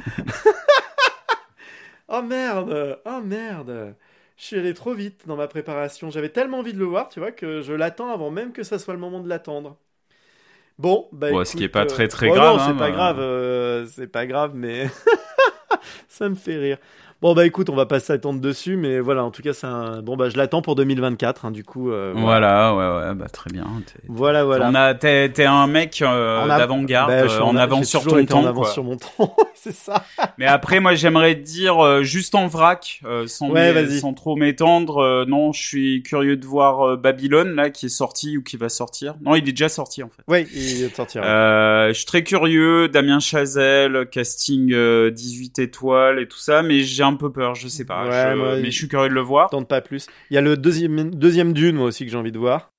Oh 2.10 2.22
merde 2.22 3.00
Oh 3.06 3.22
merde 3.24 3.96
Je 4.36 4.44
suis 4.44 4.60
allé 4.60 4.74
trop 4.74 4.94
vite 4.94 5.22
dans 5.26 5.38
ma 5.38 5.48
préparation. 5.48 6.12
J'avais 6.12 6.28
tellement 6.28 6.60
envie 6.60 6.74
de 6.74 6.80
le 6.80 6.86
voir, 6.86 7.08
tu 7.08 7.22
vois, 7.22 7.32
que 7.32 7.62
je 7.62 7.72
l'attends 7.72 8.12
avant 8.12 8.32
même 8.32 8.52
que 8.52 8.64
ça 8.64 8.80
soit 8.80 8.96
le 8.96 9.00
moment 9.00 9.22
de 9.22 9.30
l'attendre. 9.30 9.78
Bon, 10.78 11.08
bah. 11.14 11.30
ce 11.46 11.56
qui 11.56 11.64
est 11.64 11.70
pas 11.70 11.86
très 11.86 12.10
très 12.10 12.28
euh, 12.28 12.32
oh 12.32 12.36
grave. 12.36 12.58
Non, 12.58 12.64
c'est 12.66 12.72
hein, 12.72 12.76
pas 12.76 12.92
grave, 12.92 13.88
c'est 13.96 14.08
pas 14.08 14.26
grave, 14.26 14.52
mais. 14.56 14.90
ça 16.10 16.28
me 16.28 16.36
fait 16.36 16.58
rire. 16.58 16.78
Bon 17.24 17.34
bah 17.34 17.46
écoute, 17.46 17.70
on 17.70 17.76
va 17.76 17.86
pas 17.86 18.02
s'attendre 18.02 18.42
dessus, 18.42 18.76
mais 18.76 19.00
voilà, 19.00 19.24
en 19.24 19.32
tout 19.32 19.42
cas 19.42 19.54
c'est 19.54 19.66
un 19.66 20.02
bon 20.02 20.18
bah 20.18 20.28
je 20.28 20.36
l'attends 20.36 20.62
pour 20.62 20.76
2024, 20.76 21.46
hein, 21.46 21.52
du 21.52 21.64
coup. 21.64 21.90
Euh, 21.90 22.12
voilà. 22.14 22.76
ouais 22.76 22.86
ouais 22.86 23.16
bah 23.16 23.30
très 23.32 23.50
bien. 23.50 23.66
Voilà 24.10 24.44
voilà. 24.44 24.68
On 24.70 24.76
a 24.76 24.94
t'es 24.94 25.46
un 25.46 25.68
mec 25.68 26.02
euh, 26.02 26.46
d'avant-garde, 26.46 27.12
bah, 27.12 27.22
euh, 27.22 27.40
en 27.40 27.56
avant 27.56 27.82
sur 27.84 28.04
ton 28.04 28.26
temps. 28.26 28.42
En 28.42 28.46
avance 28.46 28.74
sur 28.74 28.84
mon 28.84 28.98
temps, 28.98 29.38
c'est 29.56 29.74
ça. 29.74 30.04
mais 30.38 30.48
après 30.48 30.82
moi 30.82 30.96
j'aimerais 30.96 31.36
dire 31.36 32.04
juste 32.04 32.36
en 32.36 32.48
vrac, 32.48 33.02
sans 33.28 33.54
sans 34.02 34.14
trop 34.14 34.36
m'étendre. 34.36 35.24
non, 35.26 35.54
je 35.54 35.62
suis 35.62 36.04
curieux 36.04 36.36
de 36.36 36.46
voir 36.46 36.98
Babylone 36.98 37.56
là 37.56 37.70
qui 37.70 37.86
est 37.86 37.90
sorti 37.90 38.38
ou 38.38 38.44
qui 38.44 38.58
va 38.58 38.68
sortir. 38.68 39.16
Non, 39.22 39.36
il 39.36 39.48
est 39.48 39.54
déjà 39.54 39.70
sorti 39.70 40.04
en 40.04 40.10
fait. 40.10 40.24
Oui, 40.28 40.46
il 40.54 40.76
vient 40.76 40.88
de 40.90 40.94
sortir. 40.94 41.24
je 41.24 41.94
suis 41.94 42.06
très 42.06 42.26
curieux, 42.26 42.90
Damien 42.90 43.22
Chazelle, 43.22 44.10
casting 44.12 44.76
18 45.10 45.60
étoiles 45.60 46.20
et 46.20 46.28
tout 46.28 46.38
ça, 46.38 46.64
mais 46.64 46.82
j'ai 46.82 47.04
un 47.04 47.13
un 47.14 47.18
peu 47.18 47.32
peur, 47.32 47.56
je 47.56 47.68
sais 47.68 47.86
pas. 47.86 48.36
mais 48.36 48.72
je 48.72 48.78
suis 48.78 48.88
curieux 48.88 49.10
de 49.10 49.14
le 49.14 49.22
voir. 49.22 49.50
Tente 49.50 49.68
pas 49.68 49.82
plus. 49.82 50.08
Il 50.30 50.36
y 50.36 50.38
a 50.38 50.42
le 50.42 50.58
deuxième, 50.58 51.14
deuxième 51.16 51.54
Dune, 51.54 51.76
moi 51.76 51.88
aussi, 51.88 52.06
que 52.06 52.12
j'ai 52.12 52.18
envie 52.18 52.32
de 52.32 52.40
voir. 52.40 52.70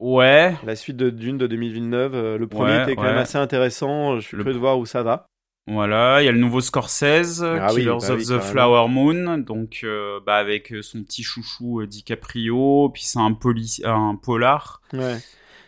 Ouais. 0.00 0.56
La 0.66 0.74
suite 0.74 0.96
de 0.96 1.10
Dune 1.10 1.38
de 1.38 1.46
2019. 1.46 2.12
Euh, 2.14 2.38
le 2.38 2.46
premier 2.48 2.82
était 2.82 2.96
quand 2.96 3.04
même 3.04 3.18
assez 3.18 3.38
intéressant. 3.38 4.16
Je 4.16 4.26
suis 4.26 4.36
curieux 4.36 4.54
de 4.54 4.58
voir 4.58 4.78
où 4.78 4.86
ça 4.86 5.02
va. 5.02 5.26
Voilà, 5.68 6.20
il 6.20 6.24
y 6.24 6.28
a 6.28 6.32
le 6.32 6.40
nouveau 6.40 6.60
Scorsese, 6.60 7.44
ah 7.44 7.68
Killers 7.70 7.98
bah 8.00 8.14
of 8.14 8.26
the 8.26 8.40
Flower 8.40 8.88
Moon, 8.88 9.38
donc 9.38 9.82
euh, 9.84 10.18
bah 10.26 10.34
avec 10.34 10.74
son 10.82 11.04
petit 11.04 11.22
chouchou 11.22 11.80
euh, 11.80 11.86
DiCaprio, 11.86 12.90
puis 12.92 13.04
c'est 13.04 13.20
un, 13.20 13.36
un 13.84 14.16
polar. 14.16 14.82
Ouais. 14.92 15.18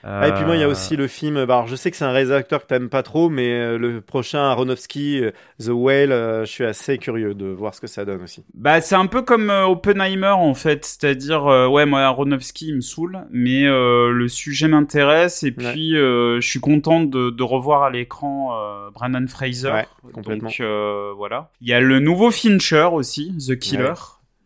Ah, 0.06 0.28
et 0.28 0.32
puis 0.32 0.44
moi, 0.44 0.56
il 0.56 0.60
y 0.60 0.64
a 0.64 0.68
aussi 0.68 0.96
le 0.96 1.06
film. 1.06 1.46
Bah, 1.46 1.54
alors, 1.54 1.66
je 1.66 1.76
sais 1.76 1.90
que 1.90 1.96
c'est 1.96 2.04
un 2.04 2.12
réalisateur 2.12 2.60
que 2.62 2.66
t'aimes 2.66 2.90
pas 2.90 3.02
trop, 3.02 3.30
mais 3.30 3.78
le 3.78 4.00
prochain 4.00 4.40
Aronofsky, 4.40 5.22
The 5.58 5.68
Whale, 5.68 6.10
je 6.44 6.50
suis 6.50 6.64
assez 6.64 6.98
curieux 6.98 7.34
de 7.34 7.46
voir 7.46 7.74
ce 7.74 7.80
que 7.80 7.86
ça 7.86 8.04
donne 8.04 8.22
aussi. 8.22 8.44
Bah, 8.52 8.80
c'est 8.80 8.96
un 8.96 9.06
peu 9.06 9.22
comme 9.22 9.50
Oppenheimer 9.50 10.34
en 10.36 10.54
fait, 10.54 10.84
c'est-à-dire, 10.84 11.44
ouais, 11.44 11.86
moi 11.86 12.02
Aronofsky 12.02 12.68
il 12.68 12.76
me 12.76 12.80
saoule, 12.80 13.20
mais 13.30 13.64
le 13.64 14.26
sujet 14.28 14.68
m'intéresse 14.68 15.42
et 15.42 15.52
puis 15.52 15.92
je 15.94 16.38
suis 16.40 16.60
content 16.60 17.00
de, 17.00 17.30
de 17.30 17.42
revoir 17.42 17.84
à 17.84 17.90
l'écran 17.90 18.56
Brandon 18.92 19.26
Fraser. 19.26 19.70
Ouais, 19.70 19.86
complètement. 20.12 20.50
Donc 20.50 21.16
voilà. 21.16 21.50
Il 21.60 21.68
y 21.68 21.72
a 21.72 21.80
le 21.80 21.98
nouveau 22.00 22.30
Fincher 22.30 22.88
aussi, 22.92 23.34
The 23.38 23.58
Killer. 23.58 23.94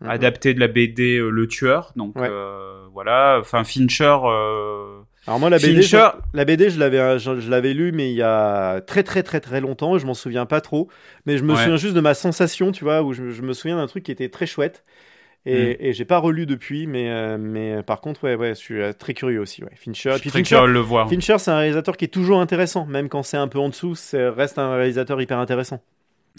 Mhm. 0.00 0.10
adapté 0.10 0.54
de 0.54 0.60
la 0.60 0.68
BD 0.68 1.18
Le 1.18 1.48
Tueur. 1.48 1.92
Donc 1.96 2.14
voilà, 2.92 3.38
enfin 3.40 3.64
Fincher. 3.64 4.16
Alors 5.28 5.40
moi 5.40 5.50
la 5.50 5.58
BD, 5.58 5.82
je, 5.82 5.98
la 6.32 6.44
BD 6.46 6.70
je 6.70 6.78
l'avais 6.78 7.18
je, 7.18 7.50
l'avais 7.50 7.74
lu 7.74 7.92
mais 7.92 8.10
il 8.10 8.16
y 8.16 8.22
a 8.22 8.80
très 8.80 9.02
très 9.02 9.22
très 9.22 9.40
très 9.40 9.60
longtemps, 9.60 9.98
je 9.98 10.06
m'en 10.06 10.14
souviens 10.14 10.46
pas 10.46 10.62
trop, 10.62 10.88
mais 11.26 11.36
je 11.36 11.44
me 11.44 11.54
souviens 11.54 11.76
juste 11.76 11.92
de 11.92 12.00
ma 12.00 12.14
sensation, 12.14 12.72
tu 12.72 12.82
vois, 12.82 13.02
où 13.02 13.12
je, 13.12 13.42
me 13.42 13.52
souviens 13.52 13.76
d'un 13.76 13.86
truc 13.86 14.04
qui 14.04 14.10
était 14.10 14.30
très 14.30 14.46
chouette. 14.46 14.84
Et, 15.44 15.74
mm. 15.74 15.76
et 15.80 15.92
j'ai 15.92 16.06
pas 16.06 16.16
relu 16.16 16.46
depuis, 16.46 16.86
mais, 16.86 17.10
euh, 17.10 17.36
mais 17.38 17.82
par 17.82 18.00
contre, 18.00 18.24
ouais, 18.24 18.36
ouais, 18.36 18.50
je 18.50 18.54
suis 18.54 18.80
euh, 18.80 18.92
très 18.94 19.12
curieux 19.12 19.40
aussi. 19.40 19.62
Ouais. 19.62 19.70
Fincher, 19.76 20.16
puis 20.18 20.30
Fincher, 20.30 20.66
le 20.66 20.80
voir. 20.80 21.08
Fincher, 21.10 21.36
c'est 21.38 21.50
un 21.50 21.58
réalisateur 21.58 21.98
qui 21.98 22.06
est 22.06 22.08
toujours 22.08 22.40
intéressant, 22.40 22.86
même 22.86 23.10
quand 23.10 23.22
c'est 23.22 23.36
un 23.36 23.48
peu 23.48 23.58
en 23.58 23.68
dessous, 23.68 23.94
c'est 23.94 24.28
reste 24.30 24.58
un 24.58 24.74
réalisateur 24.76 25.20
hyper 25.20 25.38
intéressant. 25.38 25.82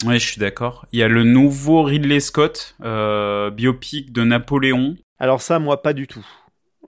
Ouais, 0.04 0.18
je 0.18 0.26
suis 0.26 0.40
d'accord. 0.40 0.86
Il 0.92 0.98
y 0.98 1.02
a 1.04 1.08
le 1.08 1.22
nouveau 1.22 1.82
Ridley 1.84 2.18
Scott, 2.18 2.74
euh, 2.82 3.50
biopic 3.50 4.12
de 4.12 4.24
Napoléon. 4.24 4.96
Alors 5.20 5.42
ça, 5.42 5.60
moi, 5.60 5.80
pas 5.80 5.92
du 5.92 6.08
tout. 6.08 6.26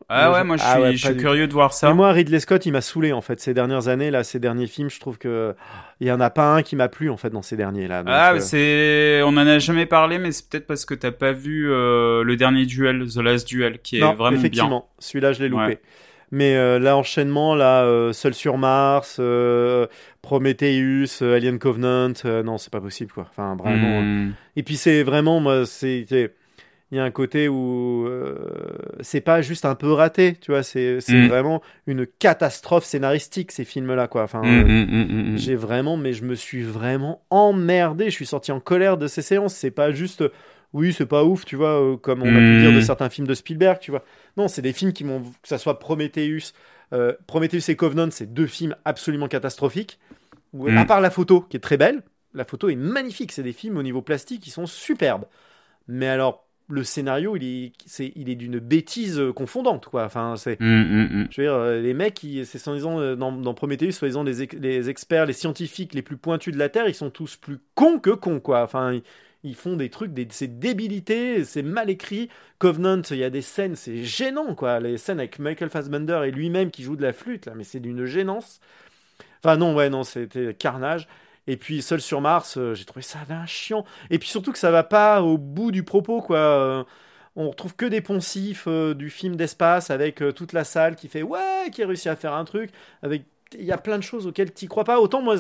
Ah 0.09 0.33
ouais, 0.33 0.45
moi 0.45 0.57
je 0.57 0.63
ah 0.65 0.75
suis, 0.75 0.97
je 0.97 1.07
suis 1.07 1.17
curieux 1.17 1.47
de 1.47 1.53
voir 1.53 1.73
ça. 1.73 1.89
Mais 1.89 1.95
moi, 1.95 2.13
Ridley 2.13 2.41
Scott, 2.41 2.67
il 2.67 2.73
m'a 2.73 2.81
saoulé 2.81 3.13
en 3.13 3.21
fait 3.21 3.41
ces 3.41 3.55
dernières 3.55 3.89
années 3.89 4.11
là, 4.11 4.25
ces 4.25 4.39
derniers 4.39 4.67
films. 4.67 4.91
Je 4.91 5.01
trouve 5.01 5.19
que 5.19 5.55
il 6.01 6.07
y 6.07 6.13
en 6.13 6.21
a 6.21 6.31
pas 6.31 6.55
un 6.55 6.63
qui 6.63 6.77
m'a 6.77 6.89
plu 6.89 7.11
en 7.11 7.17
fait 7.17 7.31
dans 7.31 7.43
ces 7.43 7.57
derniers 7.57 7.89
là. 7.89 8.03
ah, 8.07 8.35
euh, 8.35 8.41
c'est, 8.41 9.23
on 9.25 9.37
en 9.37 9.47
a 9.47 9.59
jamais 9.59 9.87
parlé, 9.87 10.19
mais 10.19 10.33
c'est 10.33 10.49
peut-être 10.49 10.67
parce 10.67 10.85
que 10.85 10.95
t'as 10.95 11.13
pas 11.13 11.33
vu 11.33 11.71
euh, 11.71 12.25
le 12.25 12.37
dernier 12.37 12.67
duel, 12.67 13.07
The 13.07 13.19
Last 13.19 13.47
Duel, 13.47 13.79
qui 13.81 13.99
est 13.99 14.01
non, 14.01 14.15
vraiment 14.15 14.37
effectivement. 14.37 14.89
Celui-là, 14.99 15.33
je 15.33 15.43
l'ai 15.43 15.49
loupé. 15.49 15.79
Mais 16.35 16.57
euh, 16.57 16.79
l'enchaînement 16.79 17.55
là, 17.55 17.83
euh, 17.85 18.15
Seul 18.15 18.33
sur 18.33 18.57
Mars, 18.57 19.21
Prometheus, 20.23 21.23
Alien 21.23 21.59
Covenant, 21.59 22.15
non, 22.25 22.57
c'est 22.57 22.73
pas 22.73 22.81
possible 22.81 23.13
quoi. 23.13 23.27
Enfin 23.31 23.55
vraiment. 23.57 24.01
Hmm. 24.01 24.33
Et 24.57 24.63
puis 24.63 24.77
c'est 24.77 25.03
vraiment, 25.03 25.41
moi, 25.41 25.67
c'est 25.67 26.07
il 26.93 26.97
y 26.97 26.99
a 27.01 27.05
un 27.05 27.11
côté 27.11 27.49
où 27.49 28.07
euh, 28.07 28.37
c'est 29.01 29.23
pas 29.23 29.41
juste 29.41 29.65
un 29.65 29.75
peu 29.75 29.91
raté, 29.91 30.37
tu 30.39 30.51
vois, 30.51 30.63
c'est 30.63 30.99
mm. 31.09 31.27
vraiment 31.27 31.63
une 31.87 32.07
catastrophe 32.07 32.85
scénaristique 32.85 33.51
ces 33.51 33.65
films-là, 33.65 34.09
quoi. 34.09 34.25
Enfin, 34.25 34.43
mm, 34.43 35.33
mm, 35.33 35.39
j'ai 35.39 35.55
vraiment, 35.55 35.97
mais 35.97 36.13
je 36.13 36.23
me 36.23 36.35
suis 36.35 36.63
vraiment 36.63 37.25
emmerdé. 37.31 38.05
Je 38.05 38.11
suis 38.11 38.27
sorti 38.27 38.53
en 38.53 38.61
colère 38.61 38.99
de 38.99 39.07
ces 39.07 39.23
séances. 39.23 39.55
C'est 39.55 39.71
pas 39.71 39.91
juste, 39.91 40.23
oui, 40.75 40.93
c'est 40.93 41.07
pas 41.07 41.25
ouf, 41.25 41.47
tu 41.47 41.57
vois, 41.57 41.81
euh, 41.81 41.97
comme 41.97 42.23
on 42.23 42.29
a 42.29 42.39
pu 42.39 42.61
dire 42.61 42.75
de 42.75 42.83
certains 42.83 43.09
films 43.09 43.27
de 43.27 43.35
Spielberg, 43.35 43.79
tu 43.81 43.91
vois. 43.91 44.05
Non, 44.37 44.47
c'est 44.47 44.63
des 44.63 44.75
films 44.75 44.93
qui 44.93 45.05
m'ont, 45.05 45.23
que 45.23 45.49
ça 45.49 45.57
soit 45.57 45.79
Prometheus, 45.79 46.53
euh, 46.93 47.15
Prometheus 47.27 47.71
et 47.71 47.75
Covenant, 47.75 48.11
c'est 48.11 48.35
deux 48.35 48.47
films 48.47 48.77
absolument 48.85 49.29
catastrophiques. 49.29 49.99
à 50.77 50.85
part 50.85 51.01
la 51.01 51.11
photo 51.11 51.41
qui 51.41 51.57
est 51.57 51.61
très 51.61 51.79
belle, 51.79 52.03
la 52.35 52.45
photo 52.45 52.69
est 52.69 52.77
magnifique. 52.77 53.33
C'est 53.33 53.43
des 53.43 53.55
films 53.55 53.79
au 53.79 53.83
niveau 53.83 54.03
plastique 54.03 54.43
qui 54.43 54.51
sont 54.51 54.67
superbes. 54.67 55.25
Mais 55.89 56.07
alors 56.07 56.47
le 56.73 56.85
scénario, 56.85 57.37
il 57.37 57.45
est, 57.45 57.73
il 58.17 58.31
est 58.31 58.35
d'une 58.35 58.59
bêtise 58.59 59.19
euh, 59.19 59.33
confondante, 59.33 59.87
quoi. 59.87 60.05
Enfin, 60.05 60.37
c'est, 60.37 60.59
mm, 60.59 60.65
mm, 60.65 61.03
mm. 61.03 61.29
je 61.31 61.41
veux 61.41 61.47
dire, 61.47 61.55
euh, 61.55 61.81
les 61.81 61.93
mecs, 61.93 62.27
c'est 62.45 62.59
sans 62.59 62.75
disant 62.75 62.99
euh, 62.99 63.15
dans, 63.15 63.31
dans 63.31 63.53
Prometheus, 63.53 63.93
soi-disant 63.93 64.23
les, 64.23 64.47
les, 64.59 64.89
experts, 64.89 65.27
les 65.27 65.35
scientifiques 65.35 65.93
les 65.93 66.03
plus 66.03 66.17
pointus 66.17 66.53
de 66.53 66.59
la 66.59 66.71
Terre, 66.71 66.89
ils 66.89 66.95
sont 66.95 67.11
tous 67.11 67.37
plus 67.37 67.59
cons 67.75 67.99
que 67.99 68.11
cons, 68.11 68.41
quoi. 68.41 68.63
Enfin, 68.63 68.99
ils, 69.45 69.55
font 69.55 69.77
des 69.77 69.91
trucs, 69.91 70.15
des, 70.15 70.27
c'est 70.31 70.59
débilité, 70.59 71.45
c'est 71.45 71.63
mal 71.63 71.91
écrit. 71.91 72.31
Covenant, 72.59 73.03
il 73.11 73.19
y 73.19 73.25
a 73.25 73.31
des 73.31 73.43
scènes, 73.43 73.77
c'est 73.77 74.03
gênant, 74.03 74.55
quoi. 74.55 74.81
Les 74.81 74.97
scènes 74.97 75.19
avec 75.19 75.39
Michael 75.39 75.69
Fassbender 75.69 76.23
et 76.27 76.31
lui-même 76.31 76.71
qui 76.71 76.83
joue 76.83 76.97
de 76.97 77.03
la 77.03 77.13
flûte, 77.13 77.47
là, 77.47 77.53
mais 77.55 77.65
c'est 77.65 77.81
d'une 77.81 78.07
gênance. 78.07 78.61
Enfin, 79.45 79.57
non, 79.57 79.75
ouais, 79.75 79.91
non, 79.91 80.05
c'était 80.05 80.55
carnage. 80.55 81.07
Et 81.47 81.57
puis 81.57 81.83
Seul 81.83 82.01
sur 82.01 82.21
Mars, 82.21 82.57
euh, 82.57 82.75
j'ai 82.75 82.85
trouvé 82.85 83.03
ça 83.03 83.19
d'un 83.29 83.47
chiant. 83.47 83.85
Et 84.11 84.19
puis 84.19 84.29
surtout 84.29 84.53
que 84.53 84.59
ça 84.59 84.71
va 84.71 84.85
pas 84.85 85.23
au 85.23 85.39
bout 85.39 85.73
du 85.73 85.83
propos, 85.83 86.21
quoi. 86.23 86.39
Euh, 86.39 86.85
on 87.35 87.49
retrouve 87.51 87.75
que 87.75 87.87
des 87.87 88.03
poncifs 88.03 88.65
euh, 88.69 88.95
du 88.95 89.09
film 89.11 89.37
d'espace 89.37 89.91
avec 89.91 90.23
toute 90.35 90.53
la 90.53 90.65
salle 90.65 90.97
qui 90.97 91.09
fait 91.09 91.23
ouais, 91.23 91.71
qui 91.73 91.83
a 91.83 91.87
réussi 91.87 92.09
à 92.09 92.17
faire 92.17 92.35
un 92.35 92.45
truc. 92.45 92.71
Avec 93.03 93.25
il 93.59 93.65
y 93.65 93.73
a 93.73 93.79
plein 93.79 93.99
de 93.99 94.03
choses 94.03 94.27
auxquelles 94.27 94.53
tu 94.55 94.67
crois 94.67 94.85
pas. 94.85 95.01
Autant 95.01 95.21
moi, 95.21 95.37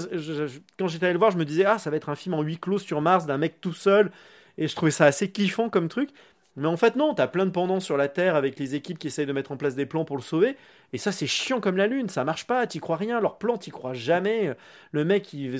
quand 0.78 0.86
j'étais 0.88 1.06
allé 1.06 1.14
le 1.14 1.18
voir, 1.18 1.30
je 1.30 1.38
me 1.38 1.44
disais 1.44 1.64
ah 1.64 1.78
ça 1.78 1.90
va 1.90 1.96
être 1.96 2.08
un 2.08 2.14
film 2.14 2.34
en 2.34 2.42
huis 2.42 2.58
clos 2.58 2.78
sur 2.78 3.00
Mars 3.00 3.26
d'un 3.26 3.38
mec 3.38 3.60
tout 3.60 3.72
seul. 3.72 4.10
Et 4.58 4.68
je 4.68 4.76
trouvais 4.76 4.90
ça 4.90 5.06
assez 5.06 5.30
kiffant 5.30 5.70
comme 5.70 5.88
truc. 5.88 6.10
Mais 6.56 6.68
en 6.68 6.76
fait, 6.76 6.96
non, 6.96 7.14
t'as 7.14 7.26
plein 7.28 7.46
de 7.46 7.50
pendants 7.50 7.80
sur 7.80 7.96
la 7.96 8.08
Terre 8.08 8.36
avec 8.36 8.58
les 8.58 8.74
équipes 8.74 8.98
qui 8.98 9.06
essayent 9.06 9.26
de 9.26 9.32
mettre 9.32 9.52
en 9.52 9.56
place 9.56 9.74
des 9.74 9.86
plans 9.86 10.04
pour 10.04 10.16
le 10.16 10.22
sauver. 10.22 10.56
Et 10.92 10.98
ça, 10.98 11.10
c'est 11.10 11.26
chiant 11.26 11.60
comme 11.60 11.78
la 11.78 11.86
Lune, 11.86 12.10
ça 12.10 12.24
marche 12.24 12.46
pas, 12.46 12.66
t'y 12.66 12.78
crois 12.78 12.96
rien. 12.96 13.20
Leur 13.20 13.38
plan, 13.38 13.56
t'y 13.56 13.70
crois 13.70 13.94
jamais. 13.94 14.54
Le 14.92 15.04
mec, 15.04 15.32
il, 15.32 15.58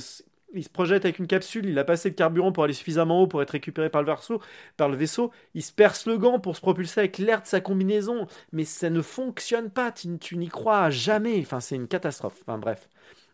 il 0.55 0.65
se 0.65 0.69
projette 0.69 1.05
avec 1.05 1.19
une 1.19 1.27
capsule, 1.27 1.67
il 1.67 1.79
a 1.79 1.85
passé 1.85 2.09
le 2.11 2.15
carburant 2.15 2.53
pour 2.53 2.65
aller 2.65 2.73
suffisamment 2.73 3.23
haut 3.23 3.27
pour 3.27 3.43
être 3.43 3.51
récupéré 3.51 3.91
par 3.91 4.03
le 4.03 4.13
vaisseau, 4.13 4.41
par 4.77 4.89
le 4.89 4.97
vaisseau, 4.97 5.31
il 5.55 5.63
se 5.63 5.73
perce 5.73 6.07
le 6.07 6.19
gant 6.19 6.39
pour 6.39 6.57
se 6.57 6.61
propulser 6.61 7.01
avec 7.01 7.19
l'air 7.19 7.43
de 7.43 7.47
sa 7.47 7.61
combinaison, 7.61 8.27
mais 8.53 8.65
ça 8.65 8.91
ne 8.91 9.03
fonctionne 9.03 9.71
pas, 9.71 9.93
tu, 9.93 10.37
n'y 10.37 10.49
crois 10.49 10.91
jamais, 10.91 11.41
enfin 11.41 11.61
c'est 11.61 11.77
une 11.77 11.89
catastrophe, 11.89 12.39
enfin 12.43 12.59
bref. 12.59 12.89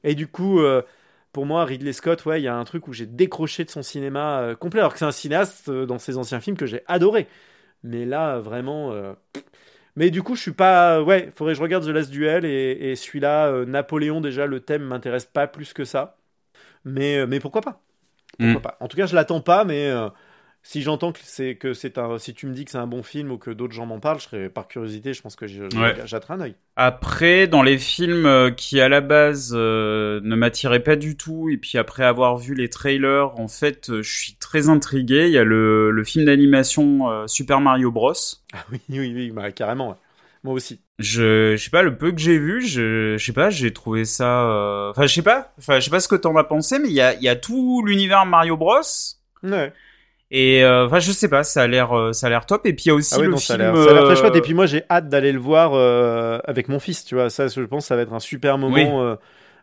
Et 0.05 0.15
du 0.15 0.29
coup, 0.29 0.61
euh, 0.61 0.83
pour 1.33 1.47
moi, 1.47 1.65
Ridley 1.65 1.93
Scott, 1.93 2.25
ouais, 2.27 2.41
il 2.41 2.45
y 2.45 2.49
a 2.49 2.57
un 2.57 2.65
truc 2.65 2.89
où 2.89 2.93
j'ai 2.93 3.07
décroché 3.07 3.65
de 3.65 3.71
son 3.71 3.83
cinéma 3.83 4.41
euh, 4.41 4.55
complet, 4.55 4.81
alors 4.81 4.93
que 4.93 4.99
c'est 4.99 5.05
un 5.05 5.13
cinéaste 5.13 5.69
euh, 5.69 5.87
dans 5.87 5.99
ses 5.99 6.17
anciens 6.19 6.41
films 6.41 6.57
que 6.57 6.67
j'ai 6.67 6.83
adoré. 6.87 7.29
Mais 7.85 8.05
là, 8.05 8.39
vraiment... 8.41 8.93
Mais 9.97 10.11
du 10.11 10.23
coup, 10.23 10.37
je 10.37 10.43
suis 10.43 10.53
pas. 10.53 11.03
Ouais, 11.03 11.33
faudrait 11.35 11.55
que 11.55 11.59
je 11.59 11.63
regarde 11.63 11.85
The 11.85 11.89
Last 11.89 12.11
Duel 12.11 12.45
et, 12.45 12.91
et 12.91 12.97
celui-là, 12.97 13.65
Napoléon, 13.67 14.21
déjà, 14.21 14.47
le 14.47 14.61
thème 14.61 14.83
m'intéresse 14.83 15.27
pas 15.27 15.47
plus 15.49 15.73
que 15.73 15.85
ça. 15.85 16.19
Mais, 16.85 17.19
euh, 17.19 17.27
mais 17.27 17.41
pourquoi 17.41 17.61
pas? 17.61 17.81
Pourquoi 18.39 18.59
mm. 18.59 18.63
pas? 18.63 18.77
En 18.81 18.89
tout 18.89 18.97
cas, 18.97 19.07
je 19.07 19.15
l'attends 19.15 19.41
pas, 19.41 19.65
mais 19.65 19.89
euh, 19.89 20.09
si 20.63 20.83
j'entends 20.83 21.13
que 21.13 21.19
c'est 21.23 21.57
que 21.57 21.75
c'est 21.75 21.99
un 21.99 22.19
si 22.19 22.35
tu 22.35 22.47
me 22.47 22.55
dis 22.55 22.65
que 22.65 22.71
c'est 22.71 22.79
un 22.79 22.87
bon 22.87 23.03
film 23.03 23.31
ou 23.31 23.39
que 23.39 23.51
d'autres 23.51 23.73
gens 23.73 23.87
m'en 23.87 24.01
parlent 24.01 24.19
je 24.19 24.25
serais 24.25 24.49
par 24.49 24.67
curiosité 24.67 25.15
je 25.15 25.23
pense 25.23 25.37
que 25.37 25.47
j'atteins 25.47 26.35
un 26.35 26.41
œil. 26.41 26.55
Après 26.77 27.47
dans 27.47 27.63
les 27.63 27.79
films 27.79 28.27
euh, 28.27 28.51
qui 28.51 28.81
à 28.81 28.89
la 28.89 29.01
base 29.01 29.55
ne 29.55 30.35
m'attiraient 30.35 30.83
pas 30.83 30.97
du 30.97 31.17
tout 31.17 31.49
et 31.49 31.57
puis 31.57 31.79
après 31.79 32.05
avoir 32.05 32.37
vu 32.37 32.55
les 32.55 32.69
trailers 32.69 33.39
en 33.39 33.49
fait 33.49 34.03
je 34.03 34.17
suis 34.17 34.35
très 34.35 34.69
intrigué. 34.69 35.27
Il 35.27 35.33
y 35.33 35.39
a 35.39 35.45
le, 35.45 35.91
le 35.91 36.05
film 36.05 36.25
d'animation 36.25 37.27
Super 37.27 37.61
Mario 37.61 37.91
Bros. 37.91 38.13
Ah 38.53 38.65
oui 38.71 38.81
oui 38.89 39.13
oui 39.15 39.31
bah, 39.31 39.53
carrément 39.53 39.97
moi 40.45 40.55
aussi. 40.55 40.81
Je, 40.99 41.55
je 41.57 41.63
sais 41.63 41.71
pas, 41.71 41.83
le 41.83 41.97
peu 41.97 42.11
que 42.11 42.19
j'ai 42.19 42.39
vu, 42.39 42.67
je, 42.67 43.17
je 43.17 43.25
sais 43.25 43.33
pas, 43.33 43.51
j'ai 43.51 43.73
trouvé 43.73 44.05
ça. 44.05 44.43
Euh, 44.43 44.91
enfin, 44.91 45.07
je 45.07 45.15
sais 45.15 45.23
pas, 45.23 45.53
enfin, 45.59 45.79
je 45.79 45.85
sais 45.85 45.91
pas 45.91 46.01
ce 46.01 46.09
que 46.09 46.17
t'en 46.17 46.37
as 46.37 46.43
pensé, 46.43 46.81
mais 46.81 46.89
il 46.89 46.95
y 46.95 47.01
a, 47.01 47.15
y 47.15 47.29
a 47.29 47.37
tout 47.37 47.85
l'univers 47.87 48.27
Mario 48.27 48.57
Bros. 48.57 48.81
Ouais. 49.45 49.73
Et 50.33 50.65
euh, 50.65 50.87
enfin, 50.87 50.99
je 50.99 51.13
sais 51.13 51.29
pas, 51.29 51.45
ça 51.45 51.63
a 51.63 51.67
l'air, 51.69 51.97
euh, 51.97 52.13
ça 52.13 52.27
a 52.27 52.31
l'air 52.31 52.47
top. 52.47 52.67
Et 52.67 52.73
puis 52.73 52.87
il 52.87 52.89
y 52.89 52.91
a 52.91 52.95
aussi 52.95 53.15
ah 53.15 53.19
le 53.19 53.37
film. 53.37 53.39
Ça 53.39 53.55
a 53.55 53.59
l'air 53.59 54.05
très 54.05 54.17
chouette. 54.17 54.35
Et 54.35 54.41
puis 54.41 54.55
moi, 54.55 54.67
j'ai 54.67 54.83
hâte 54.91 55.09
d'aller 55.09 55.31
le 55.31 55.39
voir 55.39 55.75
avec 56.45 56.69
mon 56.69 56.81
fils. 56.81 57.05
Tu 57.05 57.15
vois, 57.15 57.31
ça, 57.31 57.47
je 57.47 57.61
pense, 57.63 57.87
ça 57.87 57.95
va 57.95 58.03
être 58.03 58.13
un 58.13 58.21
super 58.21 58.59
moment. 58.59 59.17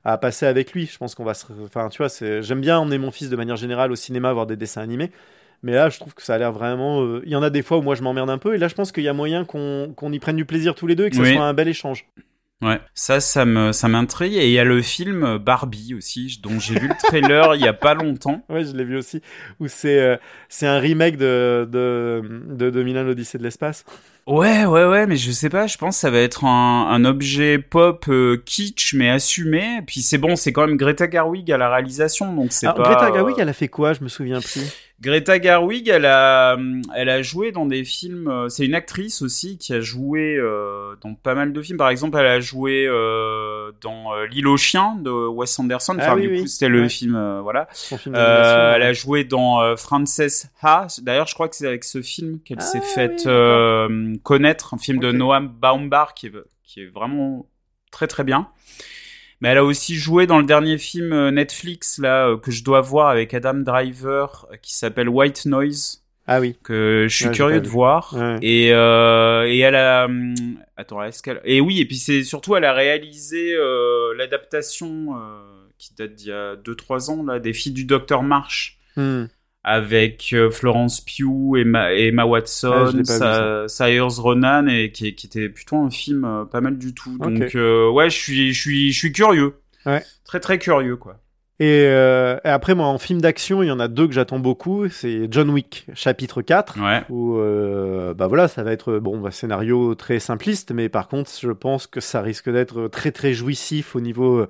à 0.05 0.19
passer 0.19 0.45
avec 0.45 0.71
lui, 0.73 0.85
je 0.85 0.97
pense 0.99 1.15
qu'on 1.15 1.23
va 1.23 1.33
se, 1.33 1.47
enfin, 1.65 1.89
tu 1.89 1.97
vois, 1.97 2.09
c'est, 2.09 2.43
j'aime 2.43 2.61
bien 2.61 2.77
emmener 2.77 2.99
mon 2.99 3.09
fils 3.09 3.31
de 3.31 3.35
manière 3.35 3.55
générale 3.55 3.91
au 3.91 3.95
cinéma 3.95 4.31
voir 4.33 4.45
des 4.45 4.55
dessins 4.55 4.81
animés. 4.81 5.11
Mais 5.65 5.71
là, 5.71 5.89
je 5.89 5.99
trouve 5.99 6.13
que 6.13 6.21
ça 6.21 6.35
a 6.35 6.37
l'air 6.37 6.51
vraiment. 6.51 7.01
Euh, 7.01 7.23
il 7.25 7.31
y 7.31 7.35
en 7.35 7.41
a 7.41 7.49
des 7.49 7.63
fois 7.63 7.79
où 7.79 7.81
moi 7.81 7.95
je 7.95 8.03
m'emmerde 8.03 8.29
un 8.29 8.37
peu, 8.37 8.53
et 8.53 8.59
là, 8.59 8.67
je 8.67 8.75
pense 8.75 8.91
qu'il 8.91 9.03
y 9.03 9.07
a 9.07 9.13
moyen 9.13 9.45
qu'on 9.45 10.11
y 10.11 10.19
prenne 10.19 10.35
du 10.35 10.45
plaisir 10.45 10.75
tous 10.75 10.85
les 10.85 10.93
deux 10.93 11.07
et 11.07 11.09
que 11.09 11.15
ce 11.15 11.25
soit 11.25 11.43
un 11.43 11.55
bel 11.55 11.67
échange. 11.67 12.05
Ouais, 12.61 12.79
ça, 12.93 13.19
ça 13.19 13.45
me, 13.45 13.71
ça 13.71 13.87
m'intrigue. 13.87 14.35
Et 14.35 14.45
il 14.45 14.51
y 14.51 14.59
a 14.59 14.63
le 14.63 14.83
film 14.83 15.39
Barbie 15.39 15.95
aussi, 15.95 16.39
dont 16.41 16.59
j'ai 16.59 16.79
vu 16.79 16.87
le 16.87 16.93
trailer 17.03 17.55
il 17.55 17.61
y 17.61 17.67
a 17.67 17.73
pas 17.73 17.95
longtemps. 17.95 18.45
Ouais, 18.49 18.63
je 18.63 18.75
l'ai 18.77 18.83
vu 18.83 18.95
aussi. 18.95 19.23
Où 19.59 19.67
c'est, 19.67 19.99
euh, 19.99 20.17
c'est 20.49 20.67
un 20.67 20.77
remake 20.77 21.17
de, 21.17 21.67
de, 21.69 22.21
de 22.47 22.69
2001 22.69 23.03
l'Odyssée 23.03 23.39
de 23.39 23.43
l'espace. 23.43 23.85
Ouais, 24.27 24.65
ouais, 24.65 24.85
ouais, 24.85 25.05
mais 25.05 25.17
je 25.17 25.29
sais 25.29 25.49
pas, 25.49 25.67
je 25.67 25.77
pense 25.77 25.97
que 25.97 25.99
ça 25.99 26.09
va 26.09 26.17
être 26.17 26.45
un, 26.45 26.87
un 26.89 27.05
objet 27.05 27.59
pop 27.59 28.05
euh, 28.09 28.41
kitsch 28.43 28.95
mais 28.95 29.11
assumé. 29.11 29.81
Puis 29.85 30.01
c'est 30.01 30.17
bon, 30.17 30.35
c'est 30.35 30.51
quand 30.51 30.65
même 30.65 30.77
Greta 30.77 31.05
Garwig 31.05 31.51
à 31.51 31.57
la 31.57 31.69
réalisation, 31.69 32.33
donc 32.33 32.51
c'est 32.51 32.65
pas... 32.65 32.73
Greta 32.73 33.11
Garwig, 33.11 33.35
elle 33.37 33.49
a 33.49 33.53
fait 33.53 33.67
quoi? 33.67 33.93
Je 33.93 34.03
me 34.03 34.07
souviens 34.07 34.41
plus. 34.41 34.73
Greta 35.01 35.39
Garwig, 35.39 35.89
elle 35.89 36.05
a, 36.05 36.57
elle 36.95 37.09
a 37.09 37.21
joué 37.21 37.51
dans 37.51 37.65
des 37.65 37.83
films. 37.83 38.29
Euh, 38.29 38.47
c'est 38.47 38.65
une 38.65 38.73
actrice 38.73 39.21
aussi 39.21 39.57
qui 39.57 39.73
a 39.73 39.81
joué 39.81 40.37
euh, 40.37 40.95
dans 41.01 41.13
pas 41.15 41.35
mal 41.35 41.51
de 41.51 41.61
films. 41.61 41.77
Par 41.77 41.89
exemple, 41.89 42.17
elle 42.17 42.25
a 42.25 42.39
joué 42.39 42.87
euh, 42.87 43.71
dans 43.81 44.13
euh, 44.13 44.25
L'île 44.25 44.47
aux 44.47 44.55
chiens 44.55 44.95
de 44.99 45.11
Wes 45.11 45.59
Anderson. 45.59 45.97
Enfin, 45.99 46.15
ah 46.15 46.19
du 46.19 46.41
coup, 46.41 46.47
c'était 46.47 46.69
le 46.69 46.87
film, 46.87 47.41
voilà. 47.43 47.67
Film 47.71 48.15
elle 48.15 48.81
a 48.81 48.93
joué 48.93 49.25
dans 49.25 49.75
Frances 49.75 50.47
Ha. 50.63 50.87
D'ailleurs, 51.01 51.27
je 51.27 51.33
crois 51.33 51.49
que 51.49 51.57
c'est 51.57 51.67
avec 51.67 51.83
ce 51.83 52.01
film 52.01 52.39
qu'elle 52.45 52.61
s'est 52.61 52.81
ah 52.81 52.95
faite 52.95 53.27
connaître, 54.19 54.73
un 54.73 54.77
film 54.77 54.99
de 54.99 55.11
Noam 55.11 55.47
Baumbach 55.47 56.13
qui 56.15 56.27
est, 56.27 56.33
qui 56.63 56.81
est 56.81 56.87
vraiment 56.87 57.49
très 57.91 58.07
très 58.07 58.23
bien. 58.23 58.49
Mais 59.41 59.49
elle 59.49 59.57
a 59.57 59.63
aussi 59.63 59.95
joué 59.95 60.27
dans 60.27 60.39
le 60.39 60.45
dernier 60.45 60.77
film 60.77 61.11
euh, 61.11 61.31
Netflix 61.31 61.97
là 61.97 62.29
euh, 62.29 62.37
que 62.37 62.51
je 62.51 62.63
dois 62.63 62.81
voir 62.81 63.09
avec 63.09 63.33
Adam 63.33 63.55
Driver 63.55 64.47
qui 64.61 64.75
s'appelle 64.75 65.09
White 65.09 65.45
Noise. 65.45 66.05
Ah 66.27 66.39
oui. 66.39 66.55
Que 66.63 67.05
je 67.07 67.15
suis 67.15 67.31
curieux 67.31 67.61
de 67.61 67.67
voir. 67.67 68.15
Et 68.41 68.73
euh, 68.73 69.47
et 69.47 69.59
elle 69.59 69.75
a 69.75 70.05
hum, 70.05 70.33
attends 70.75 71.03
est-ce 71.03 71.21
qu'elle 71.21 71.39
et 71.43 71.61
oui 71.61 71.79
et 71.79 71.85
puis 71.85 71.97
c'est 71.97 72.23
surtout 72.23 72.55
elle 72.55 72.65
a 72.65 72.73
réalisé 72.73 73.53
euh, 73.53 74.15
l'adaptation 74.17 75.15
euh, 75.17 75.67
qui 75.77 75.93
date 75.93 76.15
d'il 76.15 76.29
y 76.29 76.31
a 76.31 76.55
2-3 76.55 77.11
ans 77.11 77.23
là 77.23 77.39
des 77.39 77.53
filles 77.53 77.73
du 77.73 77.85
docteur 77.85 78.23
March. 78.23 78.79
Hmm 78.95 79.25
avec 79.65 80.29
euh, 80.33 80.51
Florence 80.51 81.01
Pugh, 81.01 81.57
Emma, 81.57 81.91
Emma 81.91 82.23
Watson, 82.23 83.01
ah, 83.19 83.63
Sayers 83.67 84.19
Ronan, 84.19 84.67
et 84.67 84.91
qui, 84.91 85.07
était 85.07 85.49
plutôt 85.49 85.77
un 85.77 85.89
film 85.89 86.23
euh, 86.23 86.45
pas 86.45 86.61
mal 86.61 86.77
du 86.77 86.93
tout. 86.93 87.17
Donc 87.17 87.55
euh, 87.55 87.89
ouais, 87.89 88.11
je 88.11 88.15
suis, 88.15 88.53
je 88.53 88.61
suis, 88.61 88.93
je 88.93 88.97
suis 88.97 89.11
curieux. 89.11 89.55
Ouais. 89.87 90.03
Très 90.23 90.39
très 90.39 90.59
curieux 90.59 90.95
quoi. 90.95 91.17
Et, 91.59 91.87
après, 92.43 92.75
moi, 92.75 92.85
en 92.85 92.97
film 92.97 93.21
d'action, 93.21 93.63
il 93.63 93.67
y 93.67 93.71
en 93.71 93.79
a 93.79 93.87
deux 93.87 94.07
que 94.07 94.13
j'attends 94.13 94.39
beaucoup. 94.39 94.89
C'est 94.89 95.29
John 95.31 95.49
Wick, 95.49 95.87
chapitre 95.93 96.41
4. 96.41 96.77
Ouais. 96.79 97.03
Où, 97.09 97.39
bah 98.13 98.27
voilà, 98.27 98.49
ça 98.49 98.61
va 98.61 98.73
être, 98.73 98.99
bon, 98.99 99.17
un 99.17 99.21
bah, 99.21 99.31
scénario 99.31 99.95
très 99.95 100.19
simpliste, 100.19 100.73
mais 100.73 100.89
par 100.89 101.07
contre, 101.07 101.31
je 101.41 101.51
pense 101.51 101.87
que 101.87 102.01
ça 102.01 102.21
risque 102.21 102.51
d'être 102.51 102.89
très 102.89 103.11
très 103.11 103.33
jouissif 103.33 103.95
au 103.95 104.01
niveau 104.01 104.45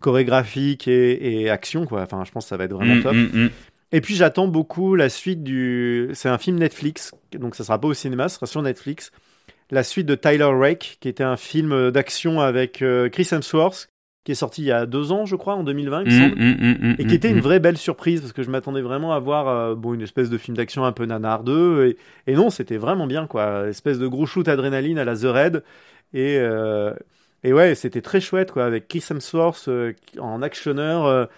chorégraphique 0.00 0.88
et, 0.88 1.50
action, 1.50 1.86
quoi. 1.86 2.00
Enfin, 2.00 2.24
je 2.24 2.32
pense 2.32 2.46
que 2.46 2.48
ça 2.48 2.56
va 2.56 2.64
être 2.64 2.72
vraiment 2.72 2.96
mm, 2.96 3.02
top. 3.02 3.14
Mm, 3.14 3.44
mm. 3.44 3.50
Et 3.92 4.00
puis 4.00 4.14
j'attends 4.14 4.48
beaucoup 4.48 4.94
la 4.94 5.08
suite 5.08 5.42
du. 5.42 6.10
C'est 6.14 6.28
un 6.28 6.38
film 6.38 6.58
Netflix, 6.58 7.14
donc 7.32 7.54
ça 7.54 7.64
sera 7.64 7.80
pas 7.80 7.88
au 7.88 7.94
cinéma, 7.94 8.28
ce 8.28 8.36
sera 8.36 8.46
sur 8.46 8.62
Netflix. 8.62 9.12
La 9.70 9.82
suite 9.82 10.06
de 10.06 10.14
Tyler 10.14 10.44
Rake, 10.44 10.98
qui 11.00 11.08
était 11.08 11.24
un 11.24 11.36
film 11.36 11.90
d'action 11.90 12.40
avec 12.40 12.82
euh, 12.82 13.08
Chris 13.08 13.28
Hemsworth, 13.32 13.88
qui 14.26 14.32
est 14.32 14.36
sorti 14.36 14.62
il 14.62 14.66
y 14.66 14.72
a 14.72 14.86
deux 14.86 15.12
ans, 15.12 15.24
je 15.24 15.36
crois, 15.36 15.54
en 15.54 15.62
2020, 15.62 16.02
il 16.02 16.06
me 16.06 16.10
mm, 16.10 16.28
semble, 16.28 16.42
mm, 16.42 16.90
mm, 16.90 16.96
et 16.98 17.06
qui 17.06 17.14
était 17.14 17.30
une 17.30 17.40
vraie 17.40 17.60
belle 17.60 17.78
surprise 17.78 18.20
parce 18.20 18.32
que 18.32 18.42
je 18.42 18.50
m'attendais 18.50 18.80
vraiment 18.80 19.12
à 19.12 19.20
voir 19.20 19.48
euh, 19.48 19.74
bon 19.76 19.94
une 19.94 20.02
espèce 20.02 20.30
de 20.30 20.36
film 20.36 20.56
d'action 20.56 20.84
un 20.84 20.92
peu 20.92 21.04
nanardeux 21.04 21.86
et, 21.86 22.30
et 22.30 22.34
non, 22.34 22.50
c'était 22.50 22.76
vraiment 22.76 23.06
bien 23.06 23.28
quoi, 23.28 23.68
espèce 23.68 24.00
de 24.00 24.06
gros 24.08 24.26
shoot 24.26 24.48
adrénaline 24.48 24.98
à 24.98 25.04
la 25.04 25.16
The 25.16 25.26
Red 25.26 25.64
et 26.12 26.38
euh, 26.38 26.92
et 27.44 27.52
ouais, 27.52 27.76
c'était 27.76 28.02
très 28.02 28.20
chouette 28.20 28.50
quoi 28.50 28.64
avec 28.64 28.88
Chris 28.88 29.04
Hemsworth 29.08 29.68
en 30.18 30.42
actionneur 30.42 31.28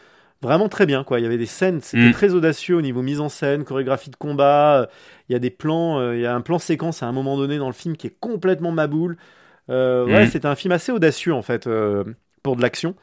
vraiment 0.43 0.69
très 0.69 0.87
bien 0.87 1.05
quoi. 1.05 1.21
Il 1.21 1.23
y 1.23 1.27
avait 1.27 1.39
des 1.39 1.47
scènes, 1.47 1.81
c'était 1.81 2.09
mm. 2.09 2.13
très 2.13 2.35
audacieux 2.35 2.77
au 2.77 2.83
niveau 2.83 3.03
mise 3.03 3.21
en 3.21 3.29
scène, 3.29 3.65
chorégraphie 3.65 4.11
de 4.11 4.17
combat. 4.17 4.89
Il 5.29 5.33
y 5.33 5.37
a 5.37 5.39
des 5.39 5.51
plans, 5.51 5.99
euh, 5.99 6.17
il 6.17 6.23
y 6.23 6.27
a 6.27 6.35
un 6.35 6.41
plan 6.41 6.59
séquence 6.59 7.03
à 7.03 7.07
un 7.07 7.13
moment 7.13 7.37
donné 7.37 7.59
dans 7.59 7.67
le 7.67 7.73
film 7.73 7.97
qui 7.97 8.07
est 8.07 8.17
complètement 8.19 8.73
maboule. 8.73 9.17
Euh, 9.71 10.07
Ouais, 10.07 10.27
mm. 10.27 10.31
c'est 10.31 10.45
un 10.45 10.55
film 10.55 10.73
assez 10.73 10.93
audacieux 10.93 11.35
en 11.35 11.43
fait 11.43 11.67
euh, 11.67 12.05
pour 12.43 12.57
de 12.57 12.63
l'action. 12.63 12.95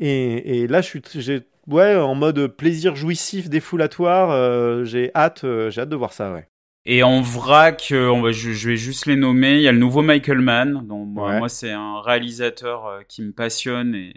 Et, 0.00 0.60
et, 0.60 0.66
là, 0.68 0.80
je 0.80 0.86
suis, 0.86 1.02
j'ai, 1.14 1.40
ouais, 1.66 1.96
en 1.96 2.14
mode 2.14 2.46
plaisir 2.46 2.94
jouissif, 2.94 3.48
défoulatoire. 3.48 4.30
Euh, 4.30 4.84
j'ai 4.84 5.10
hâte, 5.14 5.44
j'ai 5.70 5.80
hâte 5.80 5.88
de 5.88 5.96
voir 5.96 6.12
ça, 6.12 6.32
ouais. 6.32 6.48
Et 6.86 7.02
en 7.02 7.20
vrac, 7.20 7.92
on 7.92 8.22
va, 8.22 8.30
je, 8.30 8.52
je, 8.52 8.70
vais 8.70 8.76
juste 8.76 9.06
les 9.06 9.16
nommer. 9.16 9.56
Il 9.56 9.62
y 9.62 9.68
a 9.68 9.72
le 9.72 9.78
nouveau 9.78 10.02
Michael 10.02 10.40
Mann. 10.40 10.86
Donc, 10.86 11.08
moi, 11.08 11.48
c'est 11.48 11.72
un 11.72 12.00
réalisateur 12.00 13.00
qui 13.08 13.22
me 13.22 13.32
passionne 13.32 13.94
et 13.94 14.14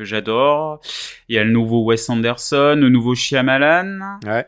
que 0.00 0.06
j'adore. 0.06 0.80
Il 1.28 1.36
y 1.36 1.38
a 1.38 1.44
le 1.44 1.50
nouveau 1.50 1.84
Wes 1.84 2.08
Anderson, 2.08 2.76
le 2.76 2.88
nouveau 2.88 3.14
Shyamalan. 3.14 4.18
Ouais. 4.26 4.46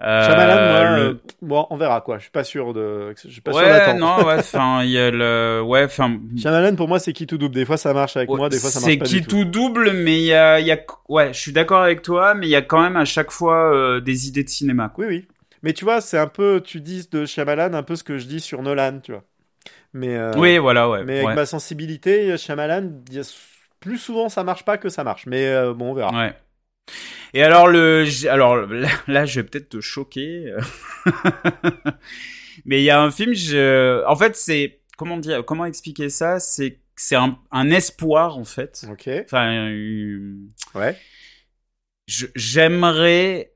Euh, 0.00 0.24
Shyamalan, 0.24 0.54
moi, 0.54 0.98
euh, 0.98 1.14
bon, 1.42 1.66
on 1.70 1.76
verra 1.76 2.00
quoi. 2.00 2.18
Je 2.18 2.22
suis 2.22 2.30
pas 2.30 2.44
sûr 2.44 2.74
de, 2.74 3.14
je 3.24 3.28
suis 3.28 3.40
pas 3.40 3.52
ouais, 3.52 3.84
sûr 3.84 3.94
non, 3.94 4.24
ouais, 4.24 4.34
enfin, 4.38 4.82
il 4.82 4.90
y 4.90 4.98
a 4.98 5.10
le, 5.10 5.62
ouais, 5.64 5.84
enfin. 5.84 6.18
Shyamalan 6.36 6.74
pour 6.74 6.88
moi 6.88 6.98
c'est 6.98 7.12
qui 7.12 7.26
tout 7.26 7.38
double. 7.38 7.54
Des 7.54 7.64
fois 7.64 7.76
ça 7.76 7.92
marche 7.92 8.16
avec 8.16 8.28
moi, 8.28 8.48
des 8.48 8.58
fois 8.58 8.70
ça 8.70 8.80
marche 8.80 8.98
pas 8.98 9.04
C'est 9.06 9.20
qui 9.20 9.24
tout 9.24 9.44
double, 9.44 9.92
mais 9.92 10.18
il 10.18 10.26
y 10.26 10.34
a, 10.34 10.60
il 10.60 10.66
y 10.66 10.72
a, 10.72 10.78
ouais, 11.08 11.32
je 11.32 11.38
suis 11.38 11.52
d'accord 11.52 11.82
avec 11.82 12.02
toi, 12.02 12.34
mais 12.34 12.46
il 12.46 12.50
y 12.50 12.56
a 12.56 12.62
quand 12.62 12.80
même 12.80 12.96
à 12.96 13.04
chaque 13.04 13.30
fois 13.30 13.72
euh, 13.72 14.00
des 14.00 14.28
idées 14.28 14.44
de 14.44 14.48
cinéma. 14.48 14.92
Oui, 14.98 15.06
oui. 15.08 15.26
Mais 15.62 15.72
tu 15.72 15.84
vois, 15.84 16.00
c'est 16.00 16.18
un 16.18 16.26
peu, 16.26 16.60
tu 16.62 16.80
dis 16.80 17.08
de 17.10 17.24
Shyamalan 17.24 17.72
un 17.72 17.82
peu 17.82 17.96
ce 17.96 18.04
que 18.04 18.18
je 18.18 18.26
dis 18.26 18.40
sur 18.40 18.62
Nolan, 18.62 18.98
tu 19.02 19.12
vois. 19.12 19.24
Mais 19.92 20.18
oui, 20.36 20.58
voilà, 20.58 20.90
ouais. 20.90 21.04
Mais 21.04 21.20
avec 21.20 21.36
ma 21.36 21.46
sensibilité, 21.46 22.36
Shyamalan, 22.36 22.90
il 23.08 23.14
y 23.14 23.18
a 23.20 23.24
plus 23.84 23.98
souvent 23.98 24.28
ça 24.28 24.42
marche 24.42 24.64
pas 24.64 24.78
que 24.78 24.88
ça 24.88 25.04
marche. 25.04 25.26
Mais 25.26 25.46
euh, 25.46 25.74
bon, 25.74 25.90
on 25.90 25.94
verra. 25.94 26.10
Ouais. 26.18 26.34
Et 27.34 27.42
alors 27.42 27.68
le, 27.68 28.06
alors 28.28 28.56
là, 29.06 29.26
je 29.26 29.40
vais 29.40 29.46
peut-être 29.46 29.68
te 29.68 29.80
choquer, 29.80 30.54
mais 32.64 32.80
il 32.80 32.84
y 32.84 32.90
a 32.90 33.00
un 33.00 33.10
film. 33.10 33.34
Je, 33.34 34.04
en 34.06 34.16
fait, 34.16 34.36
c'est 34.36 34.80
comment 34.96 35.16
dire, 35.16 35.44
comment 35.44 35.64
expliquer 35.64 36.08
ça? 36.08 36.38
C'est 36.40 36.80
c'est 36.96 37.16
un, 37.16 37.38
un, 37.50 37.70
espoir 37.70 38.38
en 38.38 38.44
fait. 38.44 38.86
Ok. 38.90 39.08
Enfin, 39.24 39.68
euh, 39.70 40.34
ouais. 40.74 40.96
J'aimerais 42.06 43.52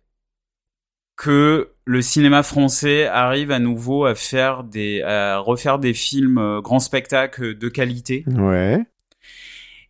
que 1.17 1.73
le 1.85 2.03
cinéma 2.03 2.43
français 2.43 3.07
arrive 3.07 3.51
à 3.51 3.59
nouveau 3.59 4.07
à 4.07 4.15
faire 4.15 4.65
des, 4.65 5.03
à 5.03 5.39
refaire 5.39 5.79
des 5.79 5.93
films 5.95 6.39
euh, 6.39 6.61
grands 6.61 6.81
spectacles 6.81 7.57
de 7.57 7.69
qualité. 7.69 8.25
Ouais. 8.27 8.85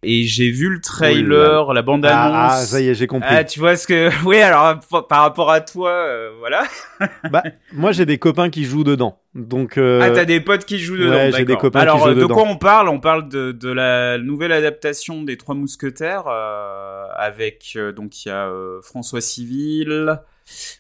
Et 0.05 0.25
j'ai 0.25 0.51
vu 0.51 0.69
le 0.69 0.81
trailer, 0.81 1.73
la 1.73 1.83
bande 1.83 2.07
annonce. 2.07 2.33
Ah, 2.33 2.49
ah, 2.53 2.65
ça 2.65 2.81
y 2.81 2.89
est, 2.89 2.95
j'ai 2.95 3.09
compris. 3.09 3.29
Ah, 3.33 3.43
tu 3.43 3.59
vois 3.59 3.77
ce 3.77 3.87
que, 3.89 4.11
oui, 4.25 4.39
alors 4.39 4.79
par 5.09 5.23
rapport 5.23 5.51
à 5.51 5.61
toi, 5.61 5.91
euh, 5.91 6.31
voilà. 6.39 6.63
bah, 7.31 7.43
moi 7.73 7.91
j'ai 7.91 8.07
des 8.07 8.19
copains 8.19 8.49
qui 8.49 8.65
jouent 8.65 8.85
dedans, 8.85 9.19
donc. 9.35 9.77
Euh... 9.77 10.01
Ah, 10.01 10.11
t'as 10.11 10.25
des 10.25 10.41
potes 10.41 10.65
qui 10.65 10.79
jouent 10.79 10.99
dedans. 10.99 11.15
Ouais, 11.15 11.33
j'ai 11.33 11.45
des 11.45 11.57
copains 11.57 11.81
alors, 11.81 11.97
qui 11.97 12.03
jouent 12.03 12.09
dedans. 12.11 12.27
Alors, 12.27 12.29
de 12.29 12.35
quoi 12.35 12.45
on 12.45 12.57
parle? 12.57 12.89
On 12.89 13.01
parle 13.01 13.29
de, 13.29 13.51
de 13.51 13.73
la 13.73 14.19
nouvelle 14.19 14.53
adaptation 14.53 15.25
des 15.25 15.37
Trois 15.37 15.57
Mousquetaires 15.57 16.29
euh, 16.29 17.07
avec 17.17 17.73
euh, 17.75 17.91
donc 17.91 18.25
il 18.25 18.29
y 18.29 18.31
a 18.31 18.49
François 18.83 19.21
Civil. 19.21 20.21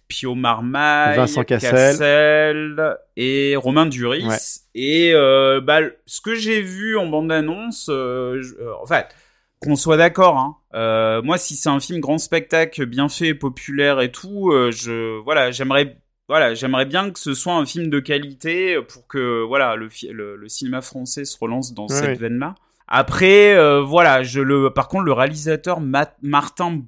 Pio 0.08 0.34
Marmaille, 0.34 1.16
Vincent 1.16 1.44
Cassel, 1.44 2.96
et 3.16 3.56
Romain 3.56 3.86
Duris. 3.86 4.62
Et 4.74 5.12
euh, 5.14 5.60
bah, 5.60 5.80
ce 6.06 6.20
que 6.20 6.34
j'ai 6.34 6.62
vu 6.62 6.96
en 6.96 7.06
bande-annonce, 7.06 7.88
euh, 7.90 8.40
euh, 8.60 8.72
en 8.82 8.86
fait, 8.86 9.08
qu'on 9.60 9.76
soit 9.76 9.96
d'accord, 9.96 10.38
hein, 10.38 11.20
moi 11.24 11.36
si 11.36 11.56
c'est 11.56 11.68
un 11.68 11.80
film 11.80 12.00
grand 12.00 12.18
spectacle, 12.18 12.86
bien 12.86 13.08
fait, 13.08 13.34
populaire 13.34 14.00
et 14.00 14.12
tout, 14.12 14.52
je 14.70 15.18
voilà, 15.22 15.50
j'aimerais 15.50 15.98
voilà, 16.28 16.54
j'aimerais 16.54 16.84
bien 16.84 17.10
que 17.10 17.18
ce 17.18 17.34
soit 17.34 17.54
un 17.54 17.66
film 17.66 17.88
de 17.88 18.00
qualité 18.00 18.80
pour 18.82 19.06
que 19.08 19.42
voilà 19.42 19.74
le, 19.74 19.88
le, 20.12 20.48
cinéma 20.48 20.80
français 20.80 21.24
se 21.24 21.36
relance 21.40 21.74
dans 21.74 21.88
cette 21.88 22.18
veine-là. 22.18 22.54
Après, 22.86 23.56
voilà, 23.82 24.22
je 24.22 24.40
le, 24.40 24.70
par 24.70 24.86
contre, 24.86 25.04
le 25.04 25.12
réalisateur 25.12 25.80
Martin 26.22 26.82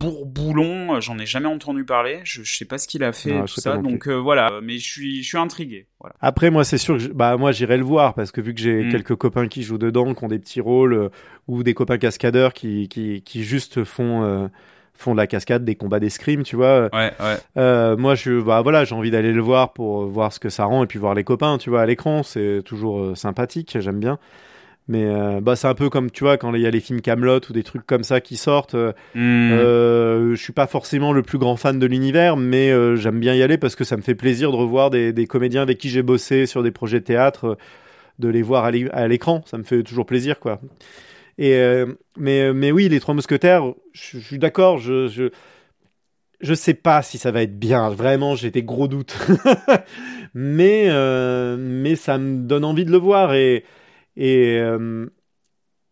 Bourboulon, 0.00 0.94
euh, 0.94 1.00
j'en 1.00 1.18
ai 1.18 1.26
jamais 1.26 1.48
entendu 1.48 1.84
parler. 1.84 2.20
Je, 2.24 2.42
sais 2.44 2.64
pas 2.64 2.78
ce 2.78 2.86
qu'il 2.86 3.02
a 3.02 3.12
fait, 3.12 3.40
tout 3.40 3.60
ça. 3.60 3.78
Donc 3.78 4.06
euh, 4.06 4.14
voilà, 4.14 4.60
mais 4.62 4.78
je 4.78 4.88
suis, 4.88 5.22
je 5.22 5.28
suis 5.28 5.38
intrigué. 5.38 5.86
Voilà. 6.00 6.14
Après, 6.20 6.50
moi, 6.50 6.64
c'est 6.64 6.78
sûr 6.78 6.98
que 6.98 7.08
bah 7.12 7.36
moi 7.36 7.52
j'irai 7.52 7.76
le 7.76 7.84
voir 7.84 8.14
parce 8.14 8.30
que 8.30 8.40
vu 8.40 8.54
que 8.54 8.60
j'ai 8.60 8.84
mm. 8.84 8.90
quelques 8.90 9.16
copains 9.16 9.48
qui 9.48 9.62
jouent 9.62 9.78
dedans, 9.78 10.14
qui 10.14 10.24
ont 10.24 10.28
des 10.28 10.38
petits 10.38 10.60
rôles, 10.60 10.94
euh, 10.94 11.08
ou 11.48 11.62
des 11.62 11.74
copains 11.74 11.98
cascadeurs 11.98 12.52
qui, 12.52 12.88
qui, 12.88 13.22
qui 13.22 13.42
juste 13.42 13.84
font 13.84 14.50
font 14.94 15.12
de 15.12 15.16
la 15.16 15.28
cascade, 15.28 15.64
des 15.64 15.76
combats 15.76 16.00
d'escrime, 16.00 16.42
tu 16.42 16.56
vois. 16.56 16.88
Ouais, 16.92 17.12
ouais. 17.20 17.96
moi, 17.96 18.16
je, 18.16 18.40
bah 18.40 18.62
voilà, 18.62 18.84
j'ai 18.84 18.96
envie 18.96 19.12
d'aller 19.12 19.32
le 19.32 19.40
voir 19.40 19.72
pour 19.72 20.06
voir 20.06 20.32
ce 20.32 20.40
que 20.40 20.48
ça 20.48 20.64
rend 20.64 20.82
et 20.82 20.86
puis 20.88 20.98
voir 20.98 21.14
les 21.14 21.22
copains, 21.22 21.56
tu 21.56 21.70
vois, 21.70 21.82
à 21.82 21.86
l'écran, 21.86 22.24
c'est 22.24 22.62
toujours 22.64 23.16
sympathique, 23.16 23.76
j'aime 23.78 24.00
bien. 24.00 24.18
Mais 24.88 25.04
euh, 25.04 25.40
bah, 25.42 25.54
c'est 25.54 25.68
un 25.68 25.74
peu 25.74 25.90
comme, 25.90 26.10
tu 26.10 26.24
vois, 26.24 26.38
quand 26.38 26.54
il 26.54 26.62
y 26.62 26.66
a 26.66 26.70
les 26.70 26.80
films 26.80 27.02
Camelot 27.02 27.40
ou 27.50 27.52
des 27.52 27.62
trucs 27.62 27.86
comme 27.86 28.02
ça 28.02 28.22
qui 28.22 28.38
sortent. 28.38 28.74
Euh, 28.74 28.92
euh, 29.16 30.34
je 30.34 30.42
suis 30.42 30.54
pas 30.54 30.66
forcément 30.66 31.12
le 31.12 31.22
plus 31.22 31.36
grand 31.36 31.56
fan 31.56 31.78
de 31.78 31.86
l'univers, 31.86 32.38
mais 32.38 32.70
euh, 32.70 32.96
j'aime 32.96 33.20
bien 33.20 33.34
y 33.34 33.42
aller 33.42 33.58
parce 33.58 33.76
que 33.76 33.84
ça 33.84 33.98
me 33.98 34.02
fait 34.02 34.14
plaisir 34.14 34.50
de 34.50 34.56
revoir 34.56 34.88
des, 34.88 35.12
des 35.12 35.26
comédiens 35.26 35.60
avec 35.60 35.76
qui 35.76 35.90
j'ai 35.90 36.02
bossé 36.02 36.46
sur 36.46 36.62
des 36.62 36.70
projets 36.70 37.00
de 37.00 37.04
théâtre, 37.04 37.58
de 38.18 38.28
les 38.28 38.40
voir 38.40 38.64
à 38.64 39.08
l'écran. 39.08 39.42
Ça 39.44 39.58
me 39.58 39.62
fait 39.62 39.82
toujours 39.82 40.06
plaisir, 40.06 40.40
quoi. 40.40 40.58
Et, 41.36 41.56
mais, 42.16 42.52
mais 42.52 42.72
oui, 42.72 42.88
Les 42.88 42.98
Trois 42.98 43.14
Mousquetaires, 43.14 43.62
je, 43.92 44.18
suis 44.18 44.38
d'accord, 44.38 44.78
je, 44.78 45.06
je, 45.06 45.30
je 46.40 46.54
sais 46.54 46.74
pas 46.74 47.02
si 47.02 47.18
ça 47.18 47.30
va 47.30 47.42
être 47.42 47.58
bien. 47.58 47.90
Vraiment, 47.90 48.34
j'ai 48.34 48.50
des 48.50 48.64
gros 48.64 48.88
doutes. 48.88 49.16
mais, 50.34 50.88
mais 51.58 51.94
ça 51.94 52.16
me 52.16 52.38
donne 52.38 52.64
envie 52.64 52.86
de 52.86 52.90
le 52.90 52.98
voir 52.98 53.34
et 53.34 53.64
et, 54.18 54.58
euh, 54.58 55.06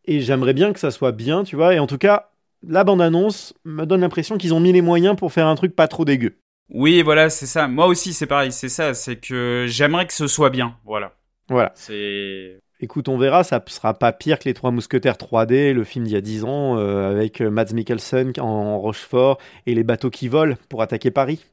et 0.05 0.20
j'aimerais 0.20 0.53
bien 0.53 0.72
que 0.72 0.81
ça 0.81 0.91
soit 0.91 1.12
bien, 1.12 1.45
tu 1.45 1.55
vois. 1.57 1.74
Et 1.74 1.79
en 1.79 1.87
tout 1.87 1.97
cas, 1.97 2.31
la 2.66 2.83
bande-annonce 2.83 3.55
me 3.64 3.85
donne 3.85 4.01
l'impression 4.01 4.37
qu'ils 4.37 4.53
ont 4.53 4.61
mis 4.61 4.72
les 4.72 4.83
moyens 4.83 5.16
pour 5.16 5.33
faire 5.33 5.47
un 5.47 5.55
truc 5.55 5.74
pas 5.74 5.87
trop 5.87 6.05
dégueu. 6.05 6.37
Oui, 6.68 7.03
voilà, 7.03 7.31
c'est 7.31 7.47
ça. 7.47 7.68
Moi 7.68 7.87
aussi, 7.87 8.12
c'est 8.12 8.27
pareil, 8.27 8.51
c'est 8.51 8.68
ça. 8.68 8.95
C'est 8.95 9.16
que 9.16 9.66
j'aimerais 9.68 10.07
que 10.07 10.12
ce 10.12 10.27
soit 10.27 10.51
bien. 10.51 10.77
Voilà. 10.85 11.14
Voilà. 11.49 11.70
C'est. 11.77 12.59
Écoute, 12.81 13.09
on 13.09 13.16
verra, 13.16 13.45
ça 13.45 13.62
sera 13.68 13.95
pas 13.95 14.12
pire 14.12 14.41
que 14.41 14.45
les 14.47 14.55
Trois 14.55 14.72
Mousquetaires 14.72 15.14
3D, 15.14 15.72
le 15.72 15.85
film 15.85 16.05
d'il 16.05 16.12
y 16.12 16.16
a 16.16 16.20
10 16.20 16.45
ans, 16.45 16.77
euh, 16.77 17.09
avec 17.09 17.41
Mads 17.41 17.72
Mikkelsen 17.72 18.33
en 18.39 18.81
Rochefort 18.81 19.39
et 19.66 19.74
les 19.74 19.85
bateaux 19.85 20.11
qui 20.11 20.27
volent 20.27 20.57
pour 20.68 20.83
attaquer 20.83 21.12
Paris. 21.12 21.47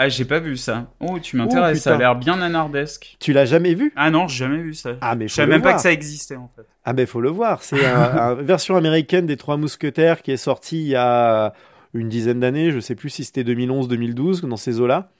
Ah, 0.00 0.08
j'ai 0.08 0.24
pas 0.24 0.38
vu 0.38 0.56
ça. 0.56 0.86
Oh, 1.00 1.18
tu 1.20 1.36
m'intéresses, 1.36 1.78
Oh, 1.78 1.80
ça 1.80 1.90
a 1.90 1.92
putain. 1.94 1.98
l'air 1.98 2.14
bien 2.16 2.36
nanardesque. 2.36 3.16
Tu 3.18 3.32
l'as 3.32 3.46
jamais 3.46 3.74
vu? 3.74 3.92
Ah 3.96 4.10
non, 4.12 4.28
j'ai 4.28 4.44
jamais 4.44 4.58
vu 4.62 4.72
ça. 4.72 4.90
Ah, 5.00 5.16
mais 5.16 5.26
Je 5.26 5.34
savais 5.34 5.50
même 5.50 5.60
pas 5.62 5.74
que 5.74 5.80
ça 5.80 5.90
existait 5.92 6.36
en 6.36 6.48
fait. 6.54 6.62
Ah 6.84 6.92
ben 6.92 7.04
faut 7.06 7.20
le 7.20 7.30
voir, 7.30 7.62
c'est 7.64 7.84
un- 7.84 8.36
une 8.38 8.46
version 8.46 8.76
américaine 8.76 9.26
des 9.26 9.36
Trois 9.36 9.56
Mousquetaires 9.56 10.22
qui 10.22 10.30
est 10.30 10.36
sortie 10.36 10.80
il 10.82 10.88
y 10.88 10.94
a 10.96 11.52
une 11.94 12.08
dizaine 12.08 12.38
d'années, 12.38 12.70
je 12.70 12.78
sais 12.80 12.94
plus 12.94 13.10
si 13.10 13.24
c'était 13.24 13.42
2011-2012 13.44 14.46
dans 14.46 14.56
ces 14.56 14.80
eaux-là. 14.80 15.10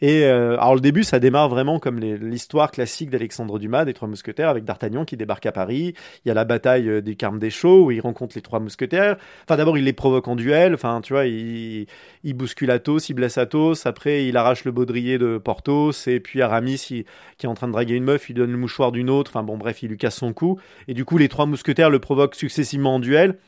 Et 0.00 0.24
euh, 0.24 0.58
alors 0.58 0.74
le 0.74 0.80
début, 0.80 1.04
ça 1.04 1.18
démarre 1.20 1.48
vraiment 1.48 1.78
comme 1.78 2.00
l'histoire 2.00 2.70
classique 2.70 3.10
d'Alexandre 3.10 3.58
Dumas, 3.58 3.84
des 3.84 3.94
Trois 3.94 4.08
Mousquetaires, 4.08 4.48
avec 4.48 4.64
D'Artagnan 4.64 5.04
qui 5.04 5.16
débarque 5.16 5.46
à 5.46 5.52
Paris. 5.52 5.94
Il 6.24 6.28
y 6.28 6.30
a 6.30 6.34
la 6.34 6.44
bataille 6.44 6.88
euh, 6.88 7.00
des 7.00 7.14
Carmes 7.14 7.38
des 7.38 7.50
Chaux 7.50 7.86
où 7.86 7.90
il 7.90 8.00
rencontre 8.00 8.36
les 8.36 8.42
Trois 8.42 8.60
Mousquetaires. 8.60 9.16
Enfin 9.44 9.56
d'abord 9.56 9.78
il 9.78 9.84
les 9.84 9.92
provoque 9.92 10.26
en 10.28 10.36
duel, 10.36 10.74
enfin 10.74 11.00
tu 11.00 11.12
vois, 11.12 11.26
il, 11.26 11.86
il 12.24 12.34
bouscule 12.34 12.70
Athos, 12.70 12.98
il 13.08 13.14
blesse 13.14 13.38
Athos, 13.38 13.86
après 13.86 14.26
il 14.26 14.36
arrache 14.36 14.64
le 14.64 14.72
baudrier 14.72 15.16
de 15.16 15.38
Porthos, 15.38 16.08
et 16.08 16.20
puis 16.20 16.42
Aramis 16.42 16.76
qui 16.78 17.06
est 17.42 17.46
en 17.46 17.54
train 17.54 17.68
de 17.68 17.72
draguer 17.72 17.94
une 17.94 18.04
meuf, 18.04 18.28
il 18.28 18.34
donne 18.34 18.50
le 18.50 18.58
mouchoir 18.58 18.92
d'une 18.92 19.10
autre, 19.10 19.30
enfin 19.30 19.44
bon 19.44 19.56
bref, 19.56 19.82
il 19.82 19.90
lui 19.90 19.96
casse 19.96 20.16
son 20.16 20.32
cou. 20.32 20.58
Et 20.88 20.94
du 20.94 21.04
coup 21.04 21.18
les 21.18 21.28
Trois 21.28 21.46
Mousquetaires 21.46 21.90
le 21.90 22.00
provoquent 22.00 22.34
successivement 22.34 22.96
en 22.96 23.00
duel. 23.00 23.38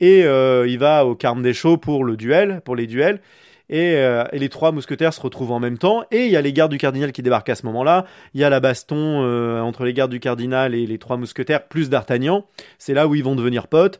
Et 0.00 0.24
euh, 0.24 0.66
il 0.66 0.78
va 0.78 1.06
au 1.06 1.14
Carme 1.14 1.42
des 1.42 1.54
Chaux 1.54 1.76
pour 1.76 2.04
le 2.04 2.16
duel, 2.16 2.60
pour 2.64 2.74
les 2.74 2.88
duels. 2.88 3.20
Et, 3.72 3.94
euh, 3.96 4.24
et 4.32 4.38
les 4.38 4.50
trois 4.50 4.70
mousquetaires 4.70 5.14
se 5.14 5.20
retrouvent 5.22 5.50
en 5.50 5.58
même 5.58 5.78
temps. 5.78 6.04
Et 6.10 6.26
il 6.26 6.30
y 6.30 6.36
a 6.36 6.42
les 6.42 6.52
gardes 6.52 6.70
du 6.70 6.76
cardinal 6.76 7.10
qui 7.10 7.22
débarquent 7.22 7.48
à 7.48 7.54
ce 7.54 7.64
moment-là. 7.64 8.04
Il 8.34 8.40
y 8.40 8.44
a 8.44 8.50
la 8.50 8.60
baston 8.60 9.22
euh, 9.24 9.60
entre 9.60 9.84
les 9.84 9.94
gardes 9.94 10.10
du 10.10 10.20
cardinal 10.20 10.74
et 10.74 10.86
les 10.86 10.98
trois 10.98 11.16
mousquetaires, 11.16 11.66
plus 11.66 11.88
d'Artagnan. 11.88 12.44
C'est 12.78 12.92
là 12.92 13.08
où 13.08 13.14
ils 13.14 13.24
vont 13.24 13.34
devenir 13.34 13.68
potes. 13.68 13.98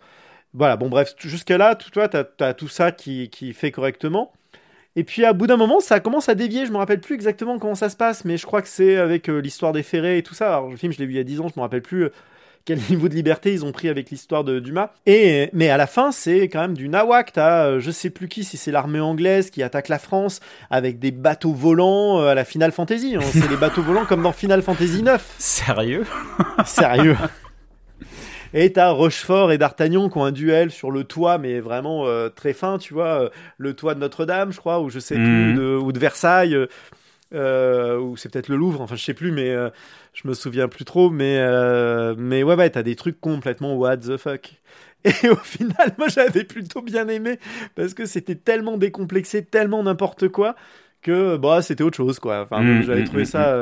Voilà, 0.53 0.77
bon 0.77 0.91
bref, 0.91 1.15
jusque-là, 1.19 1.75
tu 1.75 1.89
vois, 1.95 2.09
t'as 2.09 2.25
as 2.41 2.53
tout 2.53 2.69
ça 2.69 2.93
qui, 2.93 3.31
fait 3.55 3.71
correctement. 3.71 4.35
Et 4.95 5.05
puis 5.05 5.25
à 5.25 5.33
bout 5.33 5.47
d'un 5.47 5.57
moment, 5.57 5.81
ça 5.81 6.01
commence 6.01 6.29
à 6.29 6.35
dévier. 6.35 6.67
Je 6.67 6.73
me 6.73 6.77
rappelle 6.77 7.01
plus 7.01 7.15
exactement 7.15 7.59
comment 7.59 7.75
ça 7.75 7.89
se 7.89 7.97
passe, 7.97 8.27
mais 8.27 8.37
je 8.37 8.45
crois 8.45 8.61
que 8.61 8.69
c'est 8.69 8.99
avec 8.99 9.31
euh, 9.31 9.39
l'histoire 9.39 9.73
des 9.73 9.83
ferrets 9.83 10.19
et 10.19 10.23
tout 10.23 10.35
ça. 10.35 10.49
Alors, 10.49 10.69
le 10.69 10.77
film, 10.77 10.93
je 10.93 10.99
l'ai 10.99 11.07
vu 11.07 11.15
il 11.15 11.17
y 11.17 11.21
a 11.21 11.25
10 11.25 11.41
ans, 11.41 11.49
je 11.49 11.59
me 11.59 11.63
rappelle 11.63 11.81
plus 11.81 12.11
quel 12.65 12.79
niveau 12.91 13.09
de 13.09 13.15
liberté 13.15 13.53
ils 13.53 13.65
ont 13.65 13.73
pris 13.73 13.89
avec 13.89 14.11
l'histoire 14.11 14.45
de 14.45 14.61
Dumas. 14.61 14.91
Et 15.07 15.51
mais 15.53 15.69
à 15.71 15.77
la 15.77 15.87
fin, 15.87 16.13
c'est 16.13 16.49
quand 16.49 16.61
même 16.61 16.75
du 16.75 16.89
nawak. 16.89 17.33
T'as, 17.33 17.67
euh, 17.67 17.81
je 17.81 17.91
sais 17.91 18.11
plus 18.11 18.29
qui, 18.29 18.45
si 18.45 18.57
c'est 18.57 18.71
l'armée 18.71 19.01
anglaise 19.01 19.51
qui 19.51 19.63
attaque 19.63 19.89
la 19.89 19.99
France 19.99 20.41
avec 20.71 20.99
des 20.99 21.11
bateaux 21.11 21.53
volants 21.55 22.21
euh, 22.21 22.29
à 22.29 22.35
la 22.35 22.45
Final 22.45 22.73
Fantasy. 22.73 23.17
hein. 23.17 23.21
C'est 23.33 23.49
les 23.51 23.57
bateaux 23.57 23.83
volants 23.83 24.05
comme 24.05 24.23
dans 24.23 24.33
Final 24.33 24.63
Fantasy 24.63 25.03
9. 25.03 25.35
Sérieux? 25.39 26.05
Sérieux. 26.65 27.17
Et 28.55 28.71
t'as 28.73 28.91
Rochefort 28.91 29.51
et 29.51 29.57
D'Artagnan 29.57 30.11
qui 30.11 30.19
ont 30.19 30.25
un 30.25 30.33
duel 30.33 30.71
sur 30.71 30.91
le 30.91 31.05
toit, 31.05 31.39
mais 31.39 31.61
vraiment 31.61 32.07
euh, 32.07 32.29
très 32.29 32.53
fin, 32.53 32.77
tu 32.77 32.93
vois, 32.93 33.23
euh, 33.23 33.29
le 33.57 33.73
toit 33.73 33.95
de 33.95 34.01
Notre-Dame, 34.01 34.53
je 34.53 34.59
crois, 34.59 34.81
ou 34.81 34.91
je 34.91 34.99
sais 34.99 35.17
Mhm. 35.17 35.25
plus, 35.25 35.55
de, 35.55 35.77
ou 35.77 35.91
de 35.91 35.99
Versailles, 35.99 36.55
euh, 37.35 37.99
ou 37.99 38.17
c'est 38.17 38.31
peut-être 38.31 38.49
le 38.49 38.57
Louvre, 38.57 38.81
enfin 38.81 38.97
je 38.97 39.05
sais 39.05 39.15
plus, 39.15 39.33
mais 39.33 39.51
euh, 39.51 39.71
je 40.13 40.29
me 40.29 40.35
souviens 40.35 40.69
plus 40.69 40.85
trop, 40.85 41.11
mais 41.11 41.39
euh, 41.39 42.15
mais 42.19 42.43
ouais 42.43 42.55
ouais, 42.55 42.71
t'as 42.71 42.83
des 42.83 42.97
trucs 42.97 43.21
complètement 43.21 43.75
what 43.75 43.99
the 43.99 44.17
fuck. 44.17 44.53
Et 45.05 45.29
au 45.29 45.37
final, 45.37 45.95
moi 45.99 46.09
j'avais 46.09 46.45
plutôt 46.45 46.83
bien 46.83 47.09
aimé 47.09 47.39
parce 47.75 47.95
que 47.95 48.07
c'était 48.07 48.35
tellement 48.35 48.77
décomplexé, 48.77 49.45
tellement 49.45 49.83
n'importe 49.83 50.29
quoi 50.29 50.55
que 51.01 51.37
bah 51.37 51.63
c'était 51.63 51.83
autre 51.83 51.97
chose 51.97 52.21
quoi. 52.21 52.43
Enfin 52.43 52.63
Mm, 52.63 52.83
j'avais 52.83 53.03
mm, 53.03 53.07
trouvé 53.07 53.23
mm, 53.23 53.27
ça. 53.27 53.57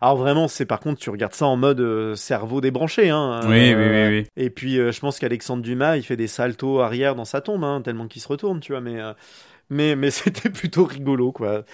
Alors 0.00 0.16
vraiment 0.16 0.48
c'est 0.48 0.64
par 0.64 0.80
contre 0.80 0.98
tu 1.00 1.10
regardes 1.10 1.34
ça 1.34 1.44
en 1.46 1.56
mode 1.56 2.14
cerveau 2.14 2.62
débranché 2.62 3.10
hein. 3.10 3.40
Oui, 3.44 3.74
oui, 3.74 3.84
oui, 3.90 4.06
oui. 4.08 4.26
Et 4.36 4.48
puis 4.48 4.76
je 4.76 5.00
pense 5.00 5.18
qu'Alexandre 5.18 5.62
Dumas 5.62 5.98
il 5.98 6.02
fait 6.02 6.16
des 6.16 6.28
saltos 6.28 6.80
arrière 6.80 7.14
dans 7.14 7.26
sa 7.26 7.42
tombe 7.42 7.64
hein, 7.64 7.82
tellement 7.82 8.08
qu'il 8.08 8.22
se 8.22 8.28
retourne 8.28 8.60
tu 8.60 8.72
vois 8.72 8.80
mais 8.80 8.98
mais 9.68 9.96
mais 9.96 10.10
c'était 10.12 10.48
plutôt 10.48 10.84
rigolo 10.84 11.32
quoi. 11.32 11.64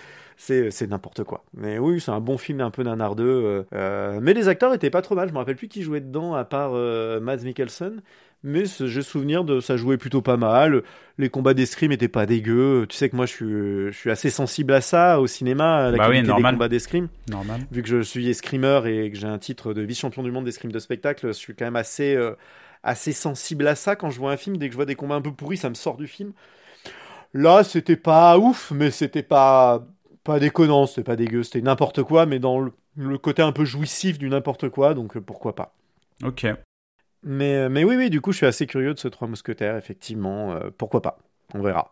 C'est, 0.41 0.71
c'est 0.71 0.87
n'importe 0.87 1.25
quoi. 1.25 1.43
Mais 1.53 1.79
oui, 1.81 2.01
c'est 2.01 2.13
un 2.13 2.21
bon 2.21 2.39
film 2.39 2.61
un 2.61 2.71
peu 2.71 2.85
nanardeux. 2.85 3.25
euh, 3.27 3.63
euh, 3.75 4.21
mais 4.23 4.35
les 4.35 4.47
acteurs 4.47 4.73
étaient 4.73 4.89
pas 4.89 5.03
trop 5.03 5.17
mal. 5.17 5.29
Je 5.29 5.33
me 5.33 5.39
rappelle 5.39 5.57
plus 5.57 5.67
qui 5.67 5.83
jouait 5.83 6.01
dedans 6.01 6.35
à 6.35 6.45
part 6.45 6.71
euh, 6.75 7.19
Mads 7.21 7.39
Mikkelsen. 7.39 8.03
Mais 8.45 8.63
j'ai 8.67 9.03
souvenir 9.03 9.43
de 9.43 9.59
ça 9.59 9.77
jouait 9.77 9.97
plutôt 9.97 10.23
pas 10.23 10.37
mal. 10.37 10.85
Les 11.19 11.29
combats 11.29 11.55
d'escrime 11.55 11.91
étaient 11.91 12.07
pas 12.07 12.25
dégueux. 12.25 12.87
Tu 12.89 12.97
sais 12.97 13.09
que 13.11 13.17
moi 13.17 13.27
je 13.27 13.33
suis, 13.33 13.47
je 13.93 13.99
suis 13.99 14.11
assez 14.13 14.31
sensible 14.31 14.73
à 14.75 14.81
ça 14.81 15.21
au 15.21 15.27
cinéma, 15.27 15.87
à 15.87 15.91
la 15.91 15.99
Bah 15.99 16.05
oui, 16.09 16.15
qualité 16.15 16.29
normal. 16.29 16.53
des 16.53 16.57
combats 16.57 16.69
d'escrime. 16.69 17.09
Normal. 17.29 17.67
Vu 17.73 17.83
que 17.83 17.89
je 17.89 18.01
suis 18.01 18.29
escrimeur 18.29 18.87
et 18.87 19.11
que 19.11 19.19
j'ai 19.19 19.27
un 19.27 19.39
titre 19.39 19.75
de 19.75 19.83
vice-champion 19.83 20.23
du 20.23 20.31
monde 20.31 20.45
d'escrime 20.45 20.71
de 20.71 20.79
spectacle, 20.79 21.27
je 21.27 21.33
suis 21.33 21.57
quand 21.57 21.65
même 21.65 21.75
assez, 21.75 22.15
euh, 22.15 22.35
assez 22.85 23.11
sensible 23.11 23.67
à 23.67 23.75
ça. 23.75 23.97
Quand 23.97 24.11
je 24.11 24.21
vois 24.21 24.31
un 24.31 24.37
film, 24.37 24.57
dès 24.57 24.69
que 24.69 24.73
je 24.73 24.77
vois 24.77 24.87
des 24.87 24.95
combats 24.95 25.17
un 25.17 25.21
peu 25.21 25.33
pourris, 25.33 25.57
ça 25.57 25.69
me 25.69 25.75
sort 25.75 25.97
du 25.97 26.07
film. 26.07 26.33
Là, 27.35 27.63
c'était 27.65 27.97
pas 27.97 28.39
ouf, 28.39 28.71
mais 28.71 28.91
c'était 28.91 29.23
pas, 29.23 29.87
pas 30.29 30.39
déconnant, 30.39 30.87
c'était 30.87 31.03
pas 31.05 31.17
dégueu, 31.17 31.43
c'était 31.43 31.63
n'importe 31.63 32.03
quoi, 32.03 32.27
mais 32.27 32.39
dans 32.39 32.61
le, 32.61 32.73
le 32.97 33.17
côté 33.17 33.41
un 33.43 33.53
peu 33.53 33.65
jouissif 33.65 34.19
du 34.19 34.29
n'importe 34.29 34.69
quoi, 34.69 34.93
donc 34.95 35.17
euh, 35.17 35.21
pourquoi 35.21 35.55
pas. 35.55 35.75
Ok. 36.23 36.47
Mais, 37.23 37.69
mais 37.71 37.83
oui, 37.83 37.97
oui, 37.97 38.11
du 38.11 38.21
coup, 38.21 38.33
je 38.33 38.37
suis 38.37 38.47
assez 38.47 38.67
curieux 38.67 38.93
de 38.93 38.99
ce 38.99 39.09
Trois 39.09 39.27
Mousquetaires, 39.27 39.77
effectivement. 39.77 40.53
euh, 40.53 40.71
pourquoi 40.77 41.01
pas 41.01 41.19
On 41.55 41.63
verra. 41.63 41.91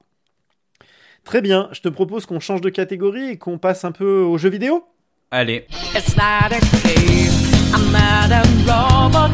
Très 1.24 1.40
bien, 1.40 1.68
je 1.72 1.80
te 1.80 1.88
propose 1.88 2.26
qu'on 2.26 2.38
change 2.38 2.60
de 2.60 2.68
catégorie 2.68 3.30
et 3.30 3.38
qu'on 3.38 3.58
passe 3.58 3.84
un 3.84 3.92
peu 3.92 4.20
aux 4.20 4.38
jeux 4.38 4.50
vidéo? 4.50 4.84
Allez. 5.30 5.66
It's 5.94 6.14
not 6.16 6.52
a 6.52 6.60
game. 6.84 7.32
I'm 7.74 7.90
not 7.90 8.30
a 8.32 8.42
robot, 8.68 9.32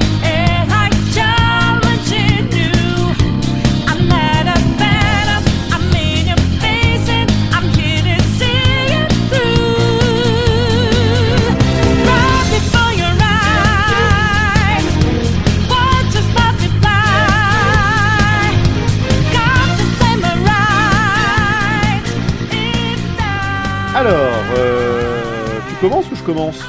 commences 25.82 26.08
ou 26.12 26.14
je 26.14 26.22
commence 26.22 26.62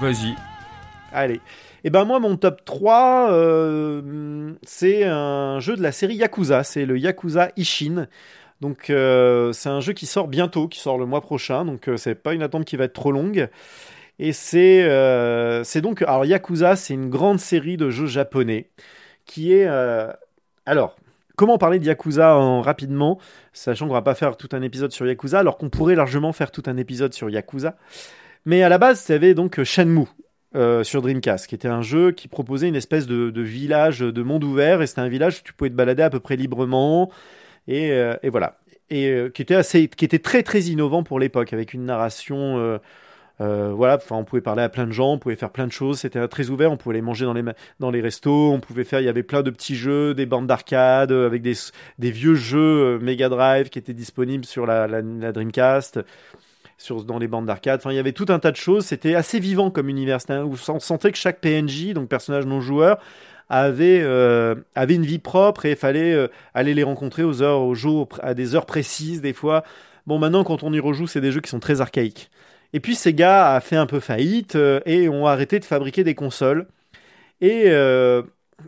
Vas-y. 0.00 0.34
Allez. 1.12 1.42
Et 1.84 1.90
ben 1.90 2.06
moi, 2.06 2.18
mon 2.18 2.38
top 2.38 2.64
3, 2.64 3.30
euh, 3.30 4.54
c'est 4.62 5.04
un 5.04 5.60
jeu 5.60 5.76
de 5.76 5.82
la 5.82 5.92
série 5.92 6.14
Yakuza. 6.14 6.64
C'est 6.64 6.86
le 6.86 6.98
Yakuza 6.98 7.50
Ishin. 7.58 8.06
Donc 8.62 8.88
euh, 8.88 9.52
c'est 9.52 9.68
un 9.68 9.80
jeu 9.80 9.92
qui 9.92 10.06
sort 10.06 10.28
bientôt, 10.28 10.66
qui 10.66 10.78
sort 10.80 10.96
le 10.96 11.04
mois 11.04 11.20
prochain. 11.20 11.66
Donc 11.66 11.90
euh, 11.90 11.98
c'est 11.98 12.14
pas 12.14 12.32
une 12.32 12.42
attente 12.42 12.64
qui 12.64 12.76
va 12.76 12.84
être 12.84 12.94
trop 12.94 13.12
longue. 13.12 13.50
Et 14.18 14.32
c'est 14.32 14.82
euh, 14.82 15.62
c'est 15.62 15.82
donc 15.82 16.00
alors 16.00 16.24
Yakuza, 16.24 16.76
c'est 16.76 16.94
une 16.94 17.10
grande 17.10 17.38
série 17.38 17.76
de 17.76 17.90
jeux 17.90 18.06
japonais 18.06 18.70
qui 19.26 19.52
est 19.52 19.66
alors 20.64 20.96
comment 21.40 21.56
parler 21.56 21.78
de 21.78 21.86
Yakuza 21.86 22.36
en, 22.36 22.60
rapidement, 22.60 23.18
sachant 23.54 23.86
qu'on 23.88 23.94
va 23.94 24.02
pas 24.02 24.14
faire 24.14 24.36
tout 24.36 24.50
un 24.52 24.60
épisode 24.60 24.92
sur 24.92 25.06
Yakuza, 25.06 25.38
alors 25.38 25.56
qu'on 25.56 25.70
pourrait 25.70 25.94
largement 25.94 26.34
faire 26.34 26.50
tout 26.50 26.62
un 26.66 26.76
épisode 26.76 27.14
sur 27.14 27.30
Yakuza. 27.30 27.78
Mais 28.44 28.62
à 28.62 28.68
la 28.68 28.76
base, 28.76 29.08
y 29.08 29.12
avait 29.12 29.32
donc 29.32 29.62
Shenmue 29.62 30.04
euh, 30.54 30.84
sur 30.84 31.00
Dreamcast, 31.00 31.46
qui 31.46 31.54
était 31.54 31.66
un 31.66 31.80
jeu 31.80 32.12
qui 32.12 32.28
proposait 32.28 32.68
une 32.68 32.76
espèce 32.76 33.06
de, 33.06 33.40
village 33.40 34.00
de 34.00 34.22
monde 34.22 34.44
ouvert, 34.44 34.82
et 34.82 34.86
c'était 34.86 35.00
un 35.00 35.08
village 35.08 35.38
où 35.38 35.42
tu 35.42 35.54
pouvais 35.54 35.70
te 35.70 35.74
balader 35.74 36.02
à 36.02 36.10
peu 36.10 36.20
près 36.20 36.36
librement, 36.36 37.10
et, 37.66 37.90
euh, 37.92 38.14
voilà. 38.24 38.58
Et 38.90 39.08
euh, 39.08 39.30
qui 39.30 39.40
était 39.40 39.54
assez, 39.54 39.88
qui 39.88 40.04
était 40.04 40.18
très 40.18 40.42
très 40.42 40.60
innovant 40.64 41.02
pour 41.02 41.18
l'époque, 41.18 41.54
avec 41.54 41.72
une 41.72 41.86
narration. 41.86 42.78
Euh, 43.40 43.72
voilà, 43.74 43.96
enfin, 43.96 44.16
on 44.16 44.24
pouvait 44.24 44.42
parler 44.42 44.62
à 44.62 44.68
plein 44.68 44.86
de 44.86 44.92
gens, 44.92 45.12
on 45.12 45.18
pouvait 45.18 45.36
faire 45.36 45.50
plein 45.50 45.66
de 45.66 45.72
choses. 45.72 46.00
C'était 46.00 46.26
très 46.28 46.50
ouvert. 46.50 46.70
On 46.70 46.76
pouvait 46.76 46.96
les 46.96 47.02
manger 47.02 47.24
dans 47.24 47.32
les 47.32 47.42
dans 47.78 47.90
les 47.90 48.00
restos. 48.00 48.52
On 48.52 48.60
pouvait 48.60 48.84
faire. 48.84 49.00
Il 49.00 49.06
y 49.06 49.08
avait 49.08 49.22
plein 49.22 49.42
de 49.42 49.50
petits 49.50 49.76
jeux, 49.76 50.14
des 50.14 50.26
bandes 50.26 50.46
d'arcade 50.46 51.12
euh, 51.12 51.26
avec 51.26 51.40
des 51.42 51.54
des 51.98 52.10
vieux 52.10 52.34
jeux 52.34 52.58
euh, 52.58 52.98
Mega 52.98 53.28
Drive 53.28 53.70
qui 53.70 53.78
étaient 53.78 53.94
disponibles 53.94 54.44
sur 54.44 54.66
la, 54.66 54.86
la, 54.86 55.32
Dreamcast, 55.32 56.00
sur 56.76 57.04
dans 57.04 57.18
les 57.18 57.28
bandes 57.28 57.46
d'arcade. 57.46 57.80
Enfin, 57.80 57.92
il 57.92 57.96
y 57.96 57.98
avait 57.98 58.12
tout 58.12 58.26
un 58.28 58.38
tas 58.38 58.50
de 58.50 58.56
choses. 58.56 58.84
C'était 58.84 59.14
assez 59.14 59.40
vivant 59.40 59.70
comme 59.70 59.88
univers. 59.88 60.18
Où 60.44 60.56
on 60.68 60.80
sentait 60.80 61.10
que 61.12 61.18
chaque 61.18 61.40
PNJ, 61.40 61.94
donc 61.94 62.08
personnage 62.08 62.44
non 62.44 62.60
joueur, 62.60 62.98
avait 63.48 64.02
avait 64.74 64.94
une 64.94 65.06
vie 65.06 65.18
propre 65.18 65.64
et 65.64 65.70
il 65.70 65.76
fallait 65.76 66.28
aller 66.52 66.74
les 66.74 66.82
rencontrer 66.82 67.22
aux 67.22 67.42
heures, 67.42 67.62
aux 67.62 67.74
jours, 67.74 68.08
à 68.22 68.34
des 68.34 68.54
heures 68.54 68.66
précises 68.66 69.22
des 69.22 69.32
fois. 69.32 69.64
Bon, 70.06 70.18
maintenant 70.18 70.44
quand 70.44 70.62
on 70.62 70.72
y 70.72 70.80
rejoue, 70.80 71.06
c'est 71.06 71.20
des 71.22 71.32
jeux 71.32 71.40
qui 71.40 71.50
sont 71.50 71.60
très 71.60 71.80
archaïques. 71.80 72.30
Et 72.72 72.80
puis 72.80 72.94
Sega 72.94 73.54
a 73.54 73.60
fait 73.60 73.76
un 73.76 73.86
peu 73.86 74.00
faillite 74.00 74.56
euh, 74.56 74.80
et 74.86 75.08
ont 75.08 75.26
arrêté 75.26 75.58
de 75.58 75.64
fabriquer 75.64 76.04
des 76.04 76.14
consoles. 76.14 76.66
Et, 77.40 77.64
euh, 77.66 78.22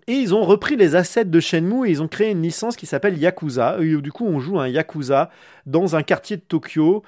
et 0.06 0.14
ils 0.14 0.34
ont 0.34 0.44
repris 0.44 0.76
les 0.76 0.96
assets 0.96 1.26
de 1.26 1.40
Shenmue 1.40 1.86
et 1.86 1.90
ils 1.90 2.02
ont 2.02 2.08
créé 2.08 2.30
une 2.30 2.42
licence 2.42 2.76
qui 2.76 2.86
s'appelle 2.86 3.18
Yakuza. 3.18 3.76
Et 3.80 3.96
du 3.96 4.12
coup, 4.12 4.26
on 4.26 4.40
joue 4.40 4.58
un 4.58 4.68
Yakuza 4.68 5.30
dans 5.66 5.96
un 5.96 6.02
quartier 6.02 6.36
de 6.36 6.42
Tokyo 6.42 7.02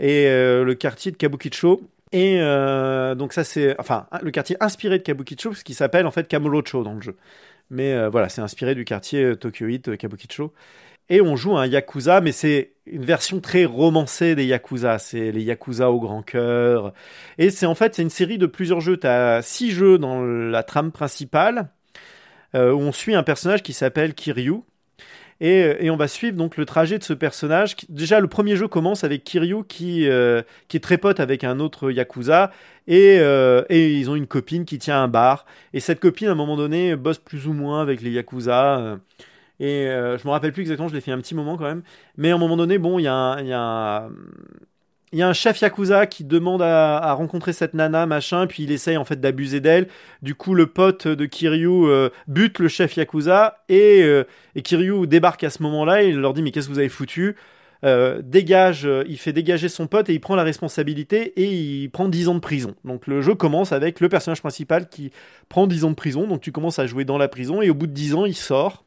et 0.00 0.26
euh, 0.26 0.64
le 0.64 0.74
quartier 0.74 1.12
de 1.12 1.16
Kabukicho. 1.16 1.82
Et 2.12 2.40
euh, 2.40 3.16
donc 3.16 3.32
ça 3.32 3.42
c'est 3.42 3.74
enfin 3.80 4.06
le 4.22 4.30
quartier 4.30 4.56
inspiré 4.60 4.98
de 4.98 5.02
Kabukicho, 5.02 5.52
ce 5.52 5.64
qui 5.64 5.74
s'appelle 5.74 6.06
en 6.06 6.12
fait 6.12 6.28
Kamurocho 6.28 6.84
dans 6.84 6.94
le 6.94 7.00
jeu. 7.00 7.16
Mais 7.70 7.92
euh, 7.94 8.08
voilà, 8.08 8.28
c'est 8.28 8.40
inspiré 8.40 8.74
du 8.74 8.84
quartier 8.84 9.24
euh, 9.24 9.36
Tokyoite 9.36 9.88
euh, 9.88 9.96
Kabukicho. 9.96 10.52
Et 11.10 11.20
on 11.20 11.36
joue 11.36 11.56
un 11.56 11.66
Yakuza, 11.66 12.20
mais 12.20 12.32
c'est 12.32 12.72
une 12.86 13.04
version 13.04 13.40
très 13.40 13.64
romancée 13.64 14.34
des 14.34 14.46
Yakuza. 14.46 14.98
C'est 14.98 15.32
les 15.32 15.42
Yakuza 15.42 15.90
au 15.90 16.00
grand 16.00 16.22
cœur. 16.22 16.92
Et 17.38 17.50
c'est 17.50 17.66
en 17.66 17.74
fait 17.74 17.94
c'est 17.94 18.02
une 18.02 18.10
série 18.10 18.38
de 18.38 18.46
plusieurs 18.46 18.80
jeux. 18.80 18.96
Tu 18.96 19.06
as 19.06 19.42
six 19.42 19.70
jeux 19.70 19.98
dans 19.98 20.22
la 20.22 20.62
trame 20.62 20.92
principale 20.92 21.68
euh, 22.54 22.72
où 22.72 22.80
on 22.80 22.92
suit 22.92 23.14
un 23.14 23.22
personnage 23.22 23.62
qui 23.62 23.72
s'appelle 23.72 24.14
Kiryu. 24.14 24.60
Et, 25.40 25.90
on 25.90 25.96
va 25.96 26.08
suivre 26.08 26.36
donc 26.36 26.56
le 26.56 26.64
trajet 26.64 26.98
de 26.98 27.04
ce 27.04 27.12
personnage. 27.12 27.76
Déjà, 27.88 28.20
le 28.20 28.28
premier 28.28 28.56
jeu 28.56 28.68
commence 28.68 29.04
avec 29.04 29.24
Kiryu 29.24 29.64
qui, 29.68 30.08
euh, 30.08 30.42
qui 30.68 30.76
est 30.76 30.80
très 30.80 30.96
pote 30.96 31.20
avec 31.20 31.44
un 31.44 31.58
autre 31.60 31.90
Yakuza. 31.90 32.50
Et, 32.86 33.18
euh, 33.18 33.62
et 33.68 33.92
ils 33.92 34.08
ont 34.10 34.14
une 34.14 34.28
copine 34.28 34.64
qui 34.64 34.78
tient 34.78 35.02
un 35.02 35.08
bar. 35.08 35.44
Et 35.74 35.80
cette 35.80 36.00
copine, 36.00 36.28
à 36.28 36.30
un 36.30 36.36
moment 36.36 36.56
donné, 36.56 36.96
bosse 36.96 37.18
plus 37.18 37.46
ou 37.46 37.52
moins 37.52 37.82
avec 37.82 38.00
les 38.00 38.10
Yakuza. 38.10 38.98
Et 39.60 39.86
euh, 39.86 40.18
je 40.18 40.26
me 40.26 40.32
rappelle 40.32 40.52
plus 40.52 40.62
exactement, 40.62 40.88
je 40.88 40.94
l'ai 40.94 41.00
fait 41.00 41.12
un 41.12 41.18
petit 41.18 41.34
moment 41.34 41.56
quand 41.56 41.64
même. 41.64 41.82
Mais 42.16 42.30
à 42.30 42.34
un 42.34 42.38
moment 42.38 42.56
donné, 42.56 42.78
bon, 42.78 42.98
il 42.98 43.02
y 43.02 43.06
a 43.08 43.14
un, 43.14 43.40
il 43.40 43.46
y 43.48 43.52
a 43.52 45.28
un- 45.28 45.32
chef 45.32 45.60
Yakuza 45.60 46.06
qui 46.06 46.24
demande 46.24 46.62
à, 46.62 47.12
rencontrer 47.12 47.52
cette 47.52 47.74
nana, 47.74 48.06
machin, 48.06 48.46
puis 48.46 48.64
il 48.64 48.72
essaye 48.72 48.96
en 48.96 49.04
fait 49.04 49.20
d'abuser 49.20 49.60
d'elle. 49.60 49.88
Du 50.22 50.34
coup, 50.34 50.54
le 50.54 50.66
pote 50.66 51.06
de 51.06 51.26
Kiryu 51.26 51.86
euh, 51.86 52.10
bute 52.26 52.58
le 52.58 52.68
chef 52.68 52.96
Yakuza 52.96 53.62
et, 53.68 54.02
euh, 54.02 54.24
et 54.56 54.62
Kiryu 54.62 55.06
débarque 55.06 55.44
à 55.44 55.50
ce 55.50 55.62
moment-là 55.62 56.02
il 56.02 56.16
leur 56.16 56.34
dit 56.34 56.42
Mais 56.42 56.50
qu'est-ce 56.50 56.66
que 56.68 56.72
vous 56.72 56.78
avez 56.78 56.88
foutu? 56.88 57.36
Dégage, 58.22 58.88
il 59.06 59.18
fait 59.18 59.34
dégager 59.34 59.68
son 59.68 59.86
pote 59.86 60.08
et 60.08 60.14
il 60.14 60.20
prend 60.20 60.36
la 60.36 60.42
responsabilité 60.42 61.34
et 61.36 61.44
il 61.52 61.90
prend 61.90 62.08
10 62.08 62.28
ans 62.28 62.34
de 62.34 62.40
prison. 62.40 62.74
Donc 62.82 63.06
le 63.06 63.20
jeu 63.20 63.34
commence 63.34 63.72
avec 63.72 64.00
le 64.00 64.08
personnage 64.08 64.40
principal 64.40 64.88
qui 64.88 65.10
prend 65.50 65.66
10 65.66 65.84
ans 65.84 65.90
de 65.90 65.94
prison. 65.94 66.26
Donc 66.26 66.40
tu 66.40 66.50
commences 66.50 66.78
à 66.78 66.86
jouer 66.86 67.04
dans 67.04 67.18
la 67.18 67.28
prison 67.28 67.60
et 67.60 67.68
au 67.68 67.74
bout 67.74 67.86
de 67.86 67.92
10 67.92 68.14
ans, 68.14 68.24
il 68.24 68.34
sort. 68.34 68.84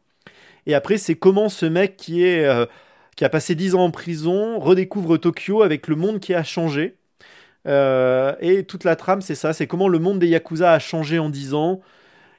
Et 0.67 0.75
après, 0.75 0.97
c'est 0.97 1.15
comment 1.15 1.49
ce 1.49 1.65
mec 1.65 1.97
qui 1.97 2.23
est 2.23 2.45
euh, 2.45 2.67
qui 3.15 3.25
a 3.25 3.29
passé 3.29 3.55
10 3.55 3.73
ans 3.75 3.85
en 3.85 3.91
prison 3.91 4.59
redécouvre 4.59 5.17
Tokyo 5.17 5.63
avec 5.63 5.87
le 5.87 5.95
monde 5.95 6.19
qui 6.19 6.35
a 6.35 6.43
changé. 6.43 6.97
Euh, 7.67 8.35
et 8.41 8.63
toute 8.63 8.83
la 8.83 8.95
trame, 8.95 9.21
c'est 9.21 9.35
ça, 9.35 9.53
c'est 9.53 9.65
comment 9.65 9.87
le 9.87 9.99
monde 9.99 10.19
des 10.19 10.27
Yakuza 10.27 10.71
a 10.73 10.79
changé 10.79 11.19
en 11.19 11.29
10 11.29 11.53
ans. 11.55 11.81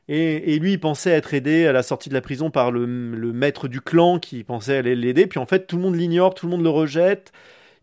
Et, 0.08 0.54
et 0.54 0.58
lui, 0.58 0.72
il 0.72 0.80
pensait 0.80 1.10
être 1.10 1.34
aidé 1.34 1.66
à 1.66 1.72
la 1.72 1.82
sortie 1.82 2.08
de 2.10 2.14
la 2.14 2.20
prison 2.20 2.50
par 2.50 2.70
le, 2.70 2.86
maître 2.86 3.66
du 3.68 3.80
clan 3.80 4.18
qui 4.18 4.44
pensait 4.44 4.76
aller 4.78 4.94
l'aider. 4.94 5.26
Puis 5.26 5.40
en 5.40 5.46
fait, 5.46 5.66
tout 5.66 5.76
le 5.76 5.82
monde 5.82 5.96
l'ignore, 5.96 6.34
tout 6.34 6.46
le 6.46 6.52
monde 6.52 6.62
le 6.62 6.70
rejette. 6.70 7.32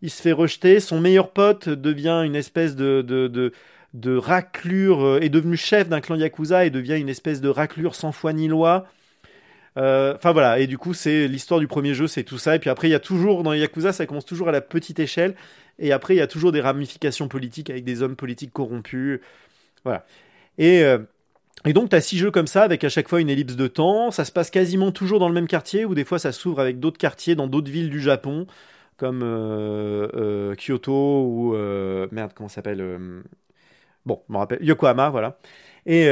Il 0.02 0.10
se 0.10 0.22
fait 0.22 0.32
rejeter. 0.32 0.80
Son 0.80 1.00
meilleur 1.00 1.30
pote 1.32 1.68
devient 1.68 2.22
une 2.24 2.36
espèce 2.36 2.76
de, 2.76 3.02
de, 3.02 3.28
de, 3.28 3.52
de 3.94 4.16
raclure, 4.16 5.04
euh, 5.04 5.20
est 5.20 5.28
devenu 5.28 5.56
chef 5.56 5.88
d'un 5.88 6.00
clan 6.00 6.16
Yakuza 6.16 6.64
et 6.66 6.70
devient 6.70 6.98
une 6.98 7.08
espèce 7.08 7.40
de 7.40 7.48
raclure 7.48 7.94
sans 7.94 8.12
foi 8.12 8.32
ni 8.32 8.48
loi. 8.48 8.86
Euh, 9.76 10.14
Enfin 10.14 10.32
voilà, 10.32 10.58
et 10.58 10.66
du 10.66 10.78
coup, 10.78 10.94
c'est 10.94 11.28
l'histoire 11.28 11.60
du 11.60 11.66
premier 11.66 11.94
jeu, 11.94 12.06
c'est 12.06 12.24
tout 12.24 12.38
ça. 12.38 12.56
Et 12.56 12.58
puis 12.58 12.70
après, 12.70 12.88
il 12.88 12.92
y 12.92 12.94
a 12.94 13.00
toujours, 13.00 13.42
dans 13.42 13.52
les 13.52 13.60
Yakuza, 13.60 13.92
ça 13.92 14.06
commence 14.06 14.24
toujours 14.24 14.48
à 14.48 14.52
la 14.52 14.60
petite 14.60 14.98
échelle. 14.98 15.34
Et 15.78 15.92
après, 15.92 16.14
il 16.14 16.18
y 16.18 16.22
a 16.22 16.26
toujours 16.26 16.52
des 16.52 16.60
ramifications 16.62 17.28
politiques 17.28 17.68
avec 17.70 17.84
des 17.84 18.02
hommes 18.02 18.16
politiques 18.16 18.52
corrompus. 18.52 19.20
Voilà. 19.84 20.06
Et, 20.58 20.82
euh, 20.84 20.98
et 21.66 21.72
donc, 21.74 21.90
tu 21.90 21.96
as 21.96 22.00
six 22.02 22.18
jeux 22.18 22.30
comme 22.30 22.46
ça, 22.46 22.62
avec 22.64 22.84
à 22.84 22.88
chaque 22.90 23.08
fois 23.08 23.20
une 23.20 23.30
ellipse 23.30 23.56
de 23.56 23.66
temps. 23.68 24.10
Ça 24.10 24.24
se 24.24 24.32
passe 24.32 24.50
quasiment 24.50 24.92
toujours 24.92 25.18
dans 25.20 25.28
le 25.28 25.34
même 25.34 25.48
quartier, 25.48 25.84
ou 25.84 25.94
des 25.94 26.04
fois, 26.04 26.18
ça 26.18 26.32
s'ouvre 26.32 26.60
avec 26.60 26.80
d'autres 26.80 26.98
quartiers 26.98 27.34
dans 27.34 27.48
d'autres 27.48 27.70
villes 27.70 27.90
du 27.90 28.00
Japon, 28.00 28.46
comme 28.98 29.22
euh, 29.24 30.54
Kyoto 30.56 31.24
ou. 31.24 31.54
merde, 32.12 32.32
comment 32.34 32.48
ça 32.48 32.56
s'appelle 32.56 32.98
Bon, 34.06 34.22
je 34.28 34.32
me 34.32 34.38
rappelle. 34.38 34.64
Yokohama, 34.64 35.10
voilà. 35.10 35.38
Et. 35.86 36.08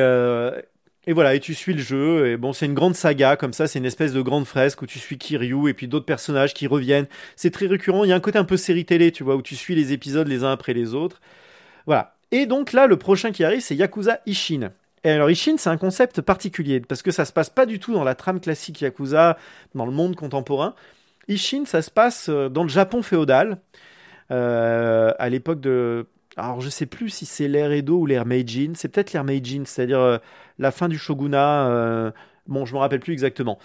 Et 1.06 1.12
voilà, 1.12 1.34
et 1.34 1.40
tu 1.40 1.54
suis 1.54 1.74
le 1.74 1.82
jeu, 1.82 2.28
et 2.28 2.36
bon, 2.36 2.52
c'est 2.52 2.64
une 2.64 2.74
grande 2.74 2.94
saga, 2.94 3.36
comme 3.36 3.52
ça, 3.52 3.66
c'est 3.66 3.78
une 3.78 3.84
espèce 3.84 4.12
de 4.12 4.22
grande 4.22 4.46
fresque 4.46 4.80
où 4.80 4.86
tu 4.86 4.98
suis 4.98 5.18
Kiryu 5.18 5.68
et 5.68 5.74
puis 5.74 5.86
d'autres 5.86 6.06
personnages 6.06 6.54
qui 6.54 6.66
reviennent. 6.66 7.06
C'est 7.36 7.50
très 7.50 7.66
récurrent, 7.66 8.04
il 8.04 8.10
y 8.10 8.12
a 8.12 8.16
un 8.16 8.20
côté 8.20 8.38
un 8.38 8.44
peu 8.44 8.56
série 8.56 8.86
télé, 8.86 9.12
tu 9.12 9.22
vois, 9.22 9.36
où 9.36 9.42
tu 9.42 9.54
suis 9.54 9.74
les 9.74 9.92
épisodes 9.92 10.26
les 10.26 10.44
uns 10.44 10.52
après 10.52 10.72
les 10.72 10.94
autres. 10.94 11.20
Voilà. 11.86 12.16
Et 12.32 12.46
donc 12.46 12.72
là, 12.72 12.86
le 12.86 12.96
prochain 12.96 13.32
qui 13.32 13.44
arrive, 13.44 13.60
c'est 13.60 13.76
Yakuza 13.76 14.20
Ishin. 14.26 14.70
Et 15.04 15.10
alors 15.10 15.30
Ishin, 15.30 15.56
c'est 15.58 15.68
un 15.68 15.76
concept 15.76 16.22
particulier, 16.22 16.80
parce 16.80 17.02
que 17.02 17.10
ça 17.10 17.26
se 17.26 17.32
passe 17.32 17.50
pas 17.50 17.66
du 17.66 17.78
tout 17.78 17.92
dans 17.92 18.04
la 18.04 18.14
trame 18.14 18.40
classique 18.40 18.80
Yakuza, 18.80 19.36
dans 19.74 19.84
le 19.84 19.92
monde 19.92 20.16
contemporain. 20.16 20.74
Ishin, 21.28 21.64
ça 21.66 21.82
se 21.82 21.90
passe 21.90 22.28
euh, 22.30 22.48
dans 22.48 22.62
le 22.62 22.70
Japon 22.70 23.02
féodal, 23.02 23.58
euh, 24.30 25.12
à 25.18 25.28
l'époque 25.28 25.60
de... 25.60 26.06
Alors 26.36 26.60
je 26.60 26.68
sais 26.68 26.86
plus 26.86 27.10
si 27.10 27.26
c'est 27.26 27.48
l'ère 27.48 27.70
Edo 27.72 27.98
ou 28.00 28.06
l'ère 28.06 28.26
Meijin, 28.26 28.72
c'est 28.74 28.88
peut-être 28.88 29.12
l'ère 29.12 29.24
Meijin, 29.24 29.62
c'est-à-dire 29.66 30.00
euh, 30.00 30.18
la 30.58 30.70
fin 30.72 30.88
du 30.88 30.98
shogunat, 30.98 31.68
euh, 31.68 32.10
bon 32.48 32.64
je 32.66 32.74
me 32.74 32.78
rappelle 32.78 33.00
plus 33.00 33.12
exactement. 33.12 33.58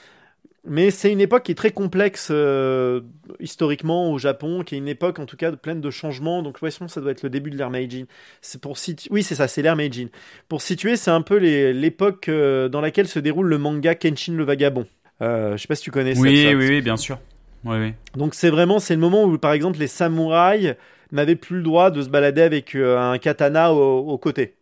Mais 0.65 0.91
c'est 0.91 1.11
une 1.11 1.21
époque 1.21 1.43
qui 1.43 1.53
est 1.53 1.55
très 1.55 1.71
complexe 1.71 2.27
euh, 2.31 2.99
historiquement 3.39 4.11
au 4.11 4.17
Japon, 4.19 4.63
qui 4.63 4.75
est 4.75 4.77
une 4.77 4.89
époque 4.89 5.17
en 5.17 5.25
tout 5.25 5.37
cas 5.37 5.51
pleine 5.53 5.79
de 5.81 5.89
changements. 5.89 6.43
Donc 6.43 6.61
ouais, 6.61 6.69
ça 6.69 7.01
doit 7.01 7.11
être 7.11 7.23
le 7.23 7.29
début 7.29 7.49
de 7.49 7.57
l'ère 7.57 7.69
Meijin. 7.69 8.03
C'est 8.41 8.61
pour 8.61 8.77
situ- 8.77 9.07
Oui, 9.09 9.23
c'est 9.23 9.35
ça, 9.35 9.47
c'est 9.47 9.61
l'ère 9.61 9.77
Meijin. 9.77 10.07
Pour 10.49 10.61
situer, 10.61 10.95
c'est 10.97 11.11
un 11.11 11.21
peu 11.21 11.37
l'époque 11.37 12.29
dans 12.29 12.81
laquelle 12.81 13.07
se 13.07 13.19
déroule 13.19 13.47
le 13.47 13.57
manga 13.57 13.95
Kenshin 13.95 14.33
le 14.33 14.43
Vagabond. 14.43 14.85
Je 15.21 15.55
sais 15.57 15.67
pas 15.67 15.75
si 15.75 15.83
tu 15.83 15.91
connais 15.91 16.13
ça. 16.13 16.21
Oui, 16.21 16.43
ça. 16.43 16.49
oui, 16.49 16.67
oui, 16.67 16.81
bien 16.81 16.97
sûr. 16.97 17.19
Oui, 17.65 17.77
oui. 17.77 17.93
Donc 18.15 18.35
c'est 18.35 18.49
vraiment 18.49 18.79
c'est 18.79 18.93
le 18.95 19.01
moment 19.01 19.23
où 19.23 19.37
par 19.37 19.53
exemple 19.53 19.79
les 19.79 19.87
samouraïs 19.87 20.75
n'avaient 21.11 21.35
plus 21.35 21.57
le 21.57 21.63
droit 21.63 21.91
de 21.91 22.01
se 22.01 22.09
balader 22.09 22.41
avec 22.41 22.75
euh, 22.75 22.97
un 22.99 23.17
katana 23.17 23.73
au, 23.73 24.17
côté. 24.17 24.55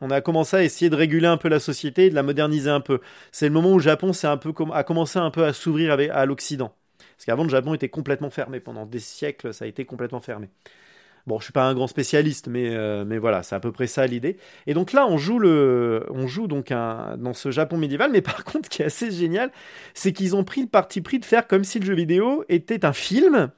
On 0.00 0.10
a 0.10 0.20
commencé 0.20 0.56
à 0.56 0.62
essayer 0.62 0.90
de 0.90 0.96
réguler 0.96 1.26
un 1.26 1.36
peu 1.36 1.48
la 1.48 1.60
société 1.60 2.06
et 2.06 2.10
de 2.10 2.14
la 2.14 2.22
moderniser 2.22 2.70
un 2.70 2.80
peu. 2.80 3.00
C'est 3.32 3.46
le 3.46 3.52
moment 3.52 3.72
où 3.72 3.78
le 3.78 3.82
Japon 3.82 4.12
un 4.22 4.36
peu 4.36 4.52
a 4.72 4.84
commencé 4.84 5.18
un 5.18 5.30
peu 5.30 5.44
à 5.44 5.52
s'ouvrir 5.52 5.96
à 6.12 6.26
l'Occident. 6.26 6.72
Parce 7.16 7.24
qu'avant 7.26 7.42
le 7.42 7.48
Japon 7.48 7.74
était 7.74 7.88
complètement 7.88 8.30
fermé 8.30 8.60
pendant 8.60 8.86
des 8.86 9.00
siècles, 9.00 9.52
ça 9.52 9.64
a 9.64 9.68
été 9.68 9.84
complètement 9.84 10.20
fermé. 10.20 10.48
Bon, 11.26 11.38
je 11.38 11.44
suis 11.44 11.52
pas 11.52 11.64
un 11.64 11.74
grand 11.74 11.88
spécialiste, 11.88 12.48
mais 12.48 12.70
euh, 12.70 13.04
mais 13.04 13.18
voilà, 13.18 13.42
c'est 13.42 13.54
à 13.54 13.60
peu 13.60 13.70
près 13.70 13.86
ça 13.86 14.06
l'idée. 14.06 14.38
Et 14.66 14.72
donc 14.72 14.94
là, 14.94 15.06
on 15.06 15.18
joue 15.18 15.38
le, 15.38 16.06
on 16.08 16.26
joue 16.26 16.46
donc 16.46 16.72
un, 16.72 17.16
dans 17.18 17.34
ce 17.34 17.50
Japon 17.50 17.76
médiéval, 17.76 18.10
mais 18.12 18.22
par 18.22 18.44
contre, 18.44 18.66
ce 18.66 18.70
qui 18.70 18.82
est 18.82 18.86
assez 18.86 19.10
génial, 19.10 19.50
c'est 19.92 20.12
qu'ils 20.12 20.36
ont 20.36 20.44
pris 20.44 20.62
le 20.62 20.68
parti 20.68 21.02
pris 21.02 21.18
de 21.18 21.26
faire 21.26 21.46
comme 21.46 21.64
si 21.64 21.80
le 21.80 21.84
jeu 21.84 21.94
vidéo 21.94 22.44
était 22.48 22.86
un 22.86 22.94
film 22.94 23.50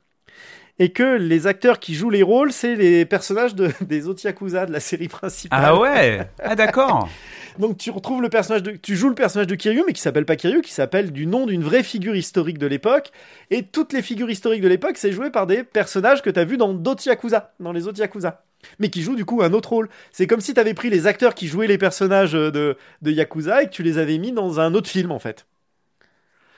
et 0.81 0.89
que 0.89 1.19
les 1.19 1.47
acteurs 1.47 1.79
qui 1.79 1.95
jouent 1.95 2.09
les 2.09 2.23
rôles, 2.23 2.53
c'est 2.53 2.75
les 2.75 3.05
personnages 3.05 3.55
de, 3.55 3.71
des 3.83 4.09
autres 4.09 4.25
Yakuza 4.25 4.65
de 4.65 4.73
la 4.73 4.81
série 4.81 5.09
principale. 5.09 5.61
Ah 5.63 5.79
ouais 5.79 6.27
Ah 6.43 6.57
d'accord. 6.57 7.09
Donc 7.59 7.77
tu 7.77 7.91
retrouves 7.91 8.23
le 8.23 8.31
personnage 8.31 8.63
de, 8.63 8.71
tu 8.71 8.97
joues 8.97 9.11
le 9.11 9.15
personnage 9.15 9.47
de 9.47 9.55
Kiryu, 9.55 9.83
mais 9.87 9.93
qui 9.93 10.01
s'appelle 10.01 10.25
pas 10.25 10.37
Kiryu, 10.37 10.63
qui 10.63 10.73
s'appelle 10.73 11.13
du 11.13 11.27
nom 11.27 11.45
d'une 11.45 11.63
vraie 11.63 11.83
figure 11.83 12.17
historique 12.17 12.57
de 12.57 12.67
l'époque. 12.67 13.11
Et 13.51 13.63
toutes 13.63 13.93
les 13.93 14.01
figures 14.01 14.31
historiques 14.31 14.63
de 14.63 14.69
l'époque, 14.69 14.97
c'est 14.97 15.13
joué 15.13 15.31
par 15.31 15.47
des 15.47 15.65
personnages 15.65 16.23
que 16.23 16.31
t'as 16.31 16.45
vus 16.45 16.57
dans 16.57 16.73
d'autres 16.73 17.07
Yakuza, 17.07 17.53
dans 17.61 17.73
les 17.73 17.87
autres 17.87 17.99
Yakuza. 17.99 18.43
Mais 18.79 18.89
qui 18.89 19.03
jouent 19.03 19.17
du 19.17 19.27
coup 19.27 19.43
un 19.43 19.53
autre 19.53 19.71
rôle. 19.71 19.91
C'est 20.13 20.27
comme 20.27 20.41
si 20.41 20.55
t'avais 20.55 20.75
pris 20.75 20.89
les 20.89 21.07
acteurs 21.07 21.35
qui 21.35 21.47
jouaient 21.47 21.67
les 21.67 21.79
personnages 21.79 22.33
de, 22.33 22.77
de 23.03 23.11
Yakuza 23.11 23.63
et 23.63 23.67
que 23.67 23.73
tu 23.73 23.83
les 23.83 23.99
avais 23.99 24.17
mis 24.17 24.33
dans 24.33 24.61
un 24.61 24.73
autre 24.73 24.89
film 24.89 25.13
en 25.13 25.19
fait. 25.19 25.45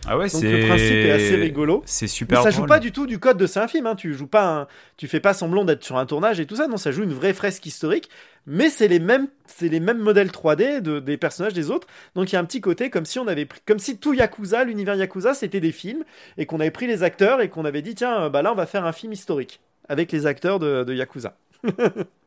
Ah 0.04 0.18
ouais, 0.18 0.28
Donc 0.30 0.48
le 0.50 0.58
principe 0.58 1.04
est 1.04 1.10
assez 1.12 1.36
rigolo. 1.36 1.82
C'est 1.86 2.06
Mais 2.06 2.08
super 2.08 2.42
ça 2.42 2.50
joue 2.50 2.56
drôle. 2.58 2.68
pas 2.68 2.80
du 2.80 2.90
tout 2.90 3.06
du 3.06 3.18
code 3.20 3.36
de 3.38 3.46
c'est 3.46 3.60
un 3.60 3.68
film, 3.68 3.86
hein. 3.86 3.94
tu 3.94 4.14
joues 4.14 4.26
pas 4.26 4.62
un- 4.62 4.66
tu 4.96 5.06
fais 5.06 5.20
pas 5.20 5.32
semblant 5.32 5.64
d'être 5.64 5.84
sur 5.84 5.96
un 5.96 6.06
tournage 6.06 6.40
et 6.40 6.46
tout 6.46 6.56
ça, 6.56 6.66
non, 6.66 6.76
ça 6.76 6.90
joue 6.90 7.04
une 7.04 7.12
vraie 7.12 7.32
fresque 7.34 7.64
historique, 7.66 8.08
mais 8.46 8.68
c'est 8.68 8.88
les 8.88 8.98
mêmes, 8.98 9.28
c'est 9.46 9.68
les 9.68 9.78
mêmes 9.78 9.98
modèles 9.98 10.30
3D 10.32 10.80
de, 10.80 10.98
des 10.98 11.16
personnages 11.18 11.52
des 11.54 11.70
autres, 11.70 11.86
donc 12.16 12.32
il 12.32 12.34
y 12.34 12.36
a 12.36 12.40
un 12.40 12.44
petit 12.44 12.60
côté 12.60 12.90
comme 12.90 13.04
si 13.04 13.20
on 13.20 13.28
avait 13.28 13.46
pris, 13.46 13.60
comme 13.64 13.78
si 13.78 13.98
tout 13.98 14.12
Yakuza, 14.12 14.64
l'univers 14.64 14.96
Yakuza, 14.96 15.34
c'était 15.34 15.60
des 15.60 15.72
films, 15.72 16.02
et 16.36 16.46
qu'on 16.46 16.58
avait 16.58 16.72
pris 16.72 16.88
les 16.88 17.04
acteurs 17.04 17.40
et 17.40 17.48
qu'on 17.48 17.64
avait 17.64 17.82
dit, 17.82 17.94
tiens, 17.94 18.22
euh, 18.24 18.28
bah 18.28 18.42
là 18.42 18.50
on 18.52 18.56
va 18.56 18.66
faire 18.66 18.84
un 18.84 18.92
film 18.92 19.12
historique, 19.12 19.60
avec 19.88 20.10
les 20.10 20.26
acteurs 20.26 20.58
de, 20.58 20.82
de 20.84 20.94
Yakuza. 20.94 21.36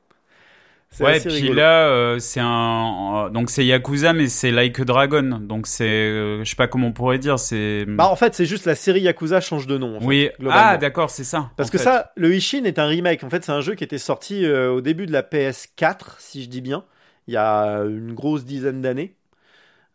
Ouais, 0.99 1.19
puis 1.19 1.29
rigolo. 1.29 1.55
là, 1.55 1.89
euh, 1.89 2.19
c'est 2.19 2.39
un. 2.41 3.29
Donc 3.33 3.49
c'est 3.49 3.65
Yakuza, 3.65 4.13
mais 4.13 4.27
c'est 4.27 4.51
Like 4.51 4.79
a 4.79 4.85
Dragon. 4.85 5.39
Donc 5.41 5.67
c'est. 5.67 5.83
euh, 5.85 6.43
je 6.43 6.49
sais 6.49 6.55
pas 6.55 6.67
comment 6.67 6.87
on 6.87 6.93
pourrait 6.93 7.19
dire. 7.19 7.37
C'est. 7.37 7.85
Bah 7.85 8.07
en 8.07 8.15
fait 8.15 8.33
c'est 8.33 8.45
juste 8.45 8.65
la 8.65 8.75
série 8.75 9.01
Yakuza 9.01 9.41
change 9.41 9.67
de 9.67 9.77
nom. 9.77 9.97
en 9.97 10.05
oui. 10.05 10.29
Ah, 10.49 10.77
d'accord, 10.77 11.09
c'est 11.09 11.23
ça. 11.23 11.51
Parce 11.57 11.69
que 11.69 11.77
fait. 11.77 11.83
ça, 11.83 12.11
le 12.15 12.33
Ishin 12.33 12.63
est 12.63 12.79
un 12.79 12.85
remake. 12.85 13.23
En 13.23 13.29
fait, 13.29 13.43
c'est 13.43 13.51
un 13.51 13.61
jeu 13.61 13.75
qui 13.75 13.83
était 13.83 13.97
sorti 13.97 14.45
euh, 14.45 14.71
au 14.71 14.81
début 14.81 15.05
de 15.05 15.11
la 15.11 15.21
PS4, 15.21 16.15
si 16.19 16.43
je 16.43 16.49
dis 16.49 16.61
bien, 16.61 16.85
il 17.27 17.33
y 17.33 17.37
a 17.37 17.79
une 17.83 18.13
grosse 18.13 18.45
dizaine 18.45 18.81
d'années. 18.81 19.15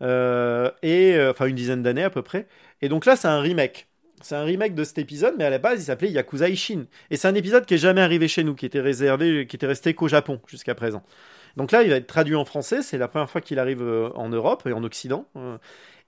Et 0.02 1.16
enfin 1.30 1.46
une 1.46 1.56
dizaine 1.56 1.82
d'années 1.82 2.04
à 2.04 2.10
peu 2.10 2.22
près. 2.22 2.46
Et 2.82 2.88
donc 2.88 3.06
là, 3.06 3.16
c'est 3.16 3.28
un 3.28 3.40
remake. 3.40 3.86
C'est 4.22 4.36
un 4.36 4.44
remake 4.44 4.74
de 4.74 4.84
cet 4.84 4.98
épisode, 4.98 5.34
mais 5.38 5.44
à 5.44 5.50
la 5.50 5.58
base, 5.58 5.80
il 5.80 5.84
s'appelait 5.84 6.10
Yakuza 6.10 6.48
Ishin. 6.48 6.84
Et 7.10 7.16
c'est 7.16 7.28
un 7.28 7.34
épisode 7.34 7.64
qui 7.64 7.74
est 7.74 7.78
jamais 7.78 8.00
arrivé 8.00 8.28
chez 8.28 8.44
nous, 8.44 8.54
qui 8.54 8.66
était 8.66 8.80
réservé, 8.80 9.46
qui 9.46 9.56
était 9.56 9.66
resté 9.66 9.94
qu'au 9.94 10.08
Japon 10.08 10.40
jusqu'à 10.46 10.74
présent. 10.74 11.02
Donc 11.56 11.72
là, 11.72 11.82
il 11.82 11.90
va 11.90 11.96
être 11.96 12.06
traduit 12.06 12.36
en 12.36 12.44
français. 12.44 12.82
C'est 12.82 12.98
la 12.98 13.08
première 13.08 13.30
fois 13.30 13.40
qu'il 13.40 13.58
arrive 13.58 13.82
euh, 13.82 14.10
en 14.14 14.28
Europe 14.28 14.62
et 14.66 14.72
en 14.72 14.84
Occident. 14.84 15.26
Euh, 15.36 15.58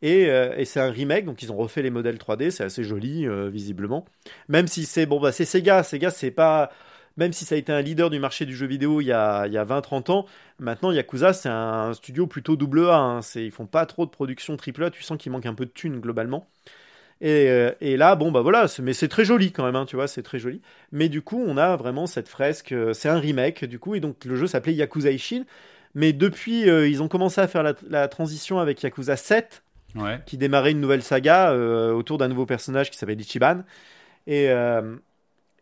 et, 0.03 0.31
euh, 0.31 0.55
et 0.57 0.65
c'est 0.65 0.81
un 0.81 0.91
remake, 0.91 1.25
donc 1.25 1.43
ils 1.43 1.53
ont 1.53 1.57
refait 1.57 1.83
les 1.83 1.91
modèles 1.91 2.17
3D. 2.17 2.51
C'est 2.51 2.65
assez 2.65 2.85
joli, 2.85 3.27
visiblement. 3.51 4.05
Même 4.49 4.67
si 4.67 4.85
c'est 4.85 5.07
bon, 5.07 5.21
bah 5.21 5.33
c'est 5.33 5.45
Sega. 5.45 5.83
Sega, 5.83 6.11
c'est 6.11 6.31
pas. 6.31 6.71
Même 7.19 7.33
si 7.33 7.45
ça 7.45 7.57
a 7.57 7.59
été 7.59 7.73
un 7.73 7.83
leader 7.83 8.09
du 8.09 8.19
marché 8.19 8.47
du 8.47 8.57
jeu 8.57 8.67
vidéo 8.67 9.03
il 9.03 9.05
y 9.05 9.13
a, 9.13 9.47
il 9.47 9.53
y 9.53 9.59
a 9.59 9.65
20-30 9.67 10.11
ans, 10.11 10.27
maintenant 10.59 10.91
Yakuza 10.93 11.35
c'est 11.35 11.51
un 11.51 11.93
studio 11.93 12.27
plutôt 12.27 12.57
double 12.57 12.89
A. 12.89 12.97
Hein. 12.97 13.21
Ils 13.35 13.51
font 13.51 13.67
pas 13.67 13.85
trop 13.85 14.07
de 14.07 14.11
production 14.11 14.57
triple 14.57 14.85
A, 14.85 14.91
tu 14.91 15.03
sens 15.03 15.19
qu'il 15.19 15.31
manque 15.31 15.45
un 15.45 15.53
peu 15.53 15.67
de 15.67 15.71
thunes 15.71 16.01
globalement. 16.01 16.49
Et, 17.25 17.49
euh, 17.49 17.71
et 17.81 17.97
là, 17.97 18.17
bon, 18.17 18.33
bah 18.33 18.41
voilà, 18.41 18.67
mais 18.83 18.93
c'est 18.93 19.07
très 19.07 19.25
joli 19.25 19.53
quand 19.53 19.65
même, 19.65 19.77
hein, 19.77 19.87
tu 19.87 19.95
vois, 19.95 20.09
c'est 20.09 20.25
très 20.25 20.41
joli. 20.41 20.61
Mais 20.91 21.09
du 21.09 21.23
coup, 21.23 21.41
on 21.47 21.57
a 21.57 21.77
vraiment 21.77 22.07
cette 22.09 22.29
fresque, 22.29 22.73
euh, 22.73 22.93
c'est 22.93 23.09
un 23.09 23.19
remake, 23.21 23.65
du 23.65 23.79
coup, 23.79 23.95
et 23.95 24.01
donc 24.01 24.25
le 24.25 24.35
jeu 24.35 24.49
s'appelait 24.49 24.75
Yakuza 24.75 25.11
Ishin. 25.13 25.45
Mais 25.95 26.13
depuis, 26.13 26.69
euh, 26.69 26.89
ils 26.89 27.01
ont 27.03 27.07
commencé 27.09 27.41
à 27.41 27.47
faire 27.47 27.63
la, 27.63 27.75
la 27.89 28.09
transition 28.09 28.59
avec 28.59 28.83
Yakuza 28.83 29.17
7, 29.17 29.63
Ouais. 29.95 30.21
qui 30.27 30.37
démarrait 30.39 30.71
une 30.73 30.81
nouvelle 30.81 31.03
saga 31.03 31.53
euh, 31.53 31.93
autour 31.93 32.17
d'un 32.19 32.27
nouveau 32.29 32.47
personnage 32.47 32.91
qui 32.91 32.97
s'appelle 32.99 33.21
Ichiban. 33.21 33.63
Et, 34.27 34.49
euh, 34.51 34.97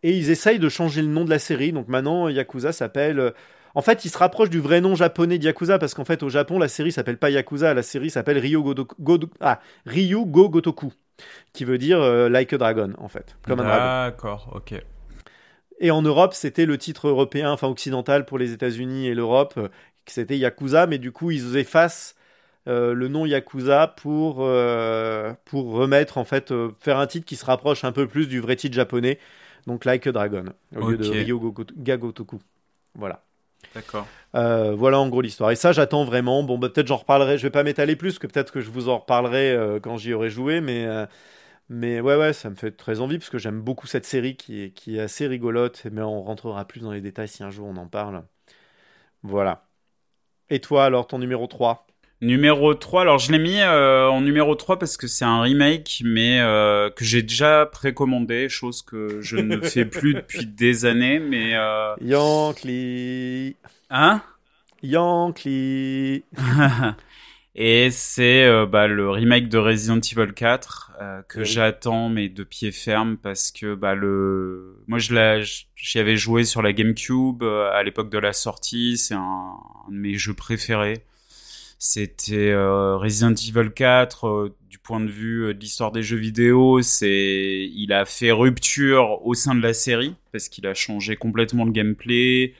et 0.03 0.17
ils 0.17 0.29
essayent 0.31 0.57
de 0.57 0.69
changer 0.69 1.01
le 1.01 1.09
nom 1.09 1.25
de 1.25 1.29
la 1.29 1.37
série. 1.39 1.73
Donc 1.73 1.89
maintenant, 1.89 2.29
Yakuza 2.29 2.71
s'appelle. 2.71 3.33
En 3.75 3.81
fait, 3.81 4.03
il 4.05 4.09
se 4.09 4.17
rapproche 4.17 4.49
du 4.49 4.59
vrai 4.59 4.81
nom 4.81 4.95
japonais 4.95 5.37
de 5.37 5.43
Yakuza 5.43 5.79
parce 5.79 5.93
qu'en 5.93 6.05
fait, 6.05 6.23
au 6.23 6.29
Japon, 6.29 6.59
la 6.59 6.67
série 6.69 6.91
s'appelle 6.93 7.17
pas 7.17 7.29
Yakuza, 7.29 7.73
la 7.73 7.83
série 7.83 8.09
s'appelle 8.09 8.37
Ryu, 8.37 8.57
Godoku- 8.59 8.95
Godo- 9.01 9.29
ah, 9.41 9.59
Ryu 9.85 10.25
Go 10.25 10.49
Gotoku, 10.49 10.91
qui 11.53 11.65
veut 11.65 11.77
dire 11.77 12.01
euh, 12.01 12.29
like 12.29 12.53
a 12.53 12.57
dragon, 12.57 12.93
en 12.97 13.07
fait, 13.07 13.35
comme 13.47 13.59
un 13.59 13.63
dragon. 13.65 13.91
D'accord, 14.11 14.49
ok. 14.53 14.73
Et 15.79 15.91
en 15.91 16.01
Europe, 16.01 16.33
c'était 16.33 16.65
le 16.65 16.77
titre 16.77 17.07
européen, 17.07 17.51
enfin 17.51 17.67
occidental 17.67 18.25
pour 18.25 18.37
les 18.37 18.51
États-Unis 18.53 19.07
et 19.07 19.13
l'Europe, 19.15 19.59
c'était 20.05 20.37
Yakuza, 20.37 20.85
mais 20.87 20.99
du 20.99 21.11
coup, 21.11 21.31
ils 21.31 21.57
effacent 21.57 22.15
euh, 22.67 22.93
le 22.93 23.07
nom 23.07 23.25
Yakuza 23.25 23.87
pour, 23.87 24.37
euh, 24.41 25.33
pour 25.45 25.71
remettre, 25.71 26.17
en 26.19 26.25
fait, 26.25 26.51
euh, 26.51 26.71
faire 26.79 26.99
un 26.99 27.07
titre 27.07 27.25
qui 27.25 27.35
se 27.35 27.45
rapproche 27.45 27.83
un 27.83 27.91
peu 27.91 28.07
plus 28.07 28.27
du 28.27 28.39
vrai 28.39 28.55
titre 28.55 28.75
japonais, 28.75 29.19
donc 29.67 29.85
Like 29.85 30.05
a 30.07 30.11
Dragon, 30.11 30.45
au 30.75 30.81
lieu 30.81 30.97
de. 30.97 31.07
Ryo 31.09 31.39
Go- 31.39 31.65
Gagotoku. 31.75 32.39
Voilà. 32.95 33.23
D'accord. 33.73 34.15
Euh, 34.35 34.75
voilà 34.75 34.99
en 34.99 35.09
gros 35.09 35.21
l'histoire. 35.21 35.51
Et 35.51 35.55
ça, 35.55 35.71
j'attends 35.71 36.03
vraiment. 36.05 36.43
Bon, 36.43 36.57
bah, 36.57 36.69
peut-être 36.69 36.87
j'en 36.87 36.97
reparlerai. 36.97 37.37
Je 37.37 37.43
vais 37.43 37.49
pas 37.51 37.63
m'étaler 37.63 37.95
plus, 37.95 38.19
que 38.19 38.27
peut-être 38.27 38.51
que 38.51 38.61
je 38.61 38.69
vous 38.71 38.89
en 38.89 38.99
reparlerai 38.99 39.51
euh, 39.51 39.79
quand 39.79 39.97
j'y 39.97 40.13
aurai 40.13 40.29
joué. 40.29 40.61
Mais, 40.61 40.85
euh, 40.85 41.05
mais 41.69 42.01
ouais, 42.01 42.17
ouais, 42.17 42.33
ça 42.33 42.49
me 42.49 42.55
fait 42.55 42.71
très 42.71 43.01
envie 43.01 43.17
parce 43.19 43.29
que 43.29 43.37
j'aime 43.39 43.61
beaucoup 43.61 43.87
cette 43.87 44.05
série 44.05 44.37
qui 44.37 44.63
est, 44.63 44.71
qui 44.71 44.97
est 44.97 45.01
assez 45.01 45.27
rigolote. 45.27 45.85
Mais 45.91 46.01
on 46.01 46.23
rentrera 46.23 46.65
plus 46.65 46.81
dans 46.81 46.91
les 46.91 47.01
détails 47.01 47.27
si 47.29 47.43
un 47.43 47.51
jour 47.51 47.67
on 47.67 47.77
en 47.77 47.87
parle. 47.87 48.23
Voilà. 49.23 49.67
Et 50.49 50.59
toi, 50.61 50.85
alors, 50.85 51.07
ton 51.07 51.19
numéro 51.19 51.47
3 51.47 51.87
Numéro 52.21 52.75
3, 52.75 53.01
alors 53.01 53.17
je 53.17 53.31
l'ai 53.31 53.39
mis 53.39 53.59
euh, 53.61 54.07
en 54.07 54.21
numéro 54.21 54.53
3 54.53 54.77
parce 54.77 54.95
que 54.95 55.07
c'est 55.07 55.25
un 55.25 55.41
remake, 55.41 56.03
mais 56.05 56.39
euh, 56.39 56.91
que 56.91 57.03
j'ai 57.03 57.23
déjà 57.23 57.65
précommandé, 57.65 58.47
chose 58.47 58.83
que 58.83 59.19
je 59.21 59.37
ne 59.37 59.59
fais 59.61 59.85
plus 59.85 60.13
depuis 60.13 60.45
des 60.45 60.85
années, 60.85 61.19
mais... 61.19 61.55
Euh... 61.55 61.95
Yankee. 61.99 63.55
Hein? 63.89 64.21
Yankee. 64.83 66.23
Et 67.55 67.89
c'est 67.91 68.45
euh, 68.45 68.65
bah, 68.65 68.87
le 68.87 69.09
remake 69.09 69.49
de 69.49 69.57
Resident 69.57 69.99
Evil 69.99 70.33
4 70.33 70.91
euh, 71.01 71.21
que 71.27 71.39
Oui. 71.39 71.45
j'attends 71.45 72.07
mais 72.07 72.29
de 72.29 72.43
pied 72.45 72.71
ferme 72.71 73.17
parce 73.17 73.51
que 73.51 73.75
bah 73.75 73.93
le 73.93 74.81
moi 74.87 74.99
je 74.99 75.13
l'ai 75.13 75.43
j'y 75.75 75.99
avais 75.99 76.15
joué 76.15 76.45
sur 76.45 76.61
la 76.61 76.71
GameCube 76.71 77.43
euh, 77.43 77.69
à 77.73 77.83
l'époque 77.83 78.09
de 78.09 78.17
la 78.19 78.31
sortie, 78.31 78.97
c'est 78.97 79.15
un, 79.15 79.19
un 79.87 79.91
de 79.91 79.97
mes 79.97 80.13
jeux 80.15 80.33
préférés. 80.33 81.03
C'était 81.83 82.51
euh, 82.51 82.95
Resident 82.95 83.33
Evil 83.33 83.71
4 83.73 84.27
euh, 84.27 84.55
du 84.69 84.77
point 84.77 84.99
de 84.99 85.09
vue 85.09 85.45
euh, 85.45 85.53
de 85.55 85.59
l'histoire 85.59 85.91
des 85.91 86.03
jeux 86.03 86.17
vidéo, 86.17 86.83
c'est 86.83 87.71
il 87.73 87.91
a 87.91 88.05
fait 88.05 88.31
rupture 88.31 89.25
au 89.25 89.33
sein 89.33 89.55
de 89.55 89.63
la 89.63 89.73
série 89.73 90.15
parce 90.31 90.47
qu'il 90.47 90.67
a 90.67 90.75
changé 90.75 91.15
complètement 91.15 91.65
le 91.65 91.71
gameplay. 91.71 92.53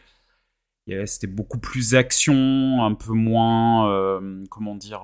C'était 1.05 1.27
beaucoup 1.27 1.59
plus 1.59 1.93
action, 1.93 2.83
un 2.83 2.95
peu 2.95 3.13
moins 3.13 4.19
comment 4.49 4.75
dire. 4.75 5.03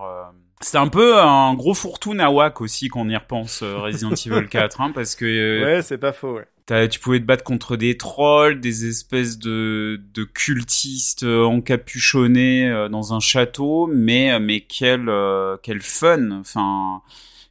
C'était 0.61 0.80
un 0.80 0.88
peu 0.88 1.20
un 1.20 1.53
gros 1.53 1.76
fourre-tout 1.76 2.15
nawak 2.15 2.59
aussi 2.59 2.89
quand 2.89 3.01
on 3.01 3.09
y 3.09 3.15
repense 3.15 3.61
Resident 3.61 4.15
Evil 4.15 4.49
4 4.49 4.82
hein, 4.82 4.91
parce 4.93 5.15
que 5.15 5.63
Ouais, 5.63 5.84
c'est 5.84 5.99
pas 5.99 6.11
faux, 6.11 6.38
ouais. 6.38 6.47
Tu 6.68 6.99
pouvais 6.99 7.20
te 7.20 7.26
battre 7.26 7.43
contre 7.45 7.78
des 7.78 7.95
trolls, 7.97 8.59
des 8.59 8.88
espèces 8.88 9.38
de, 9.39 10.01
de 10.13 10.24
cultistes 10.24 11.24
euh, 11.24 11.45
encapuchonnés 11.45 12.70
euh, 12.70 12.89
dans 12.89 13.13
un 13.13 13.20
château, 13.20 13.88
mais 13.88 14.32
euh, 14.34 14.39
mais 14.39 14.61
quel 14.61 15.09
quel 15.63 15.82
fun. 15.82 16.32
Enfin, 16.32 17.01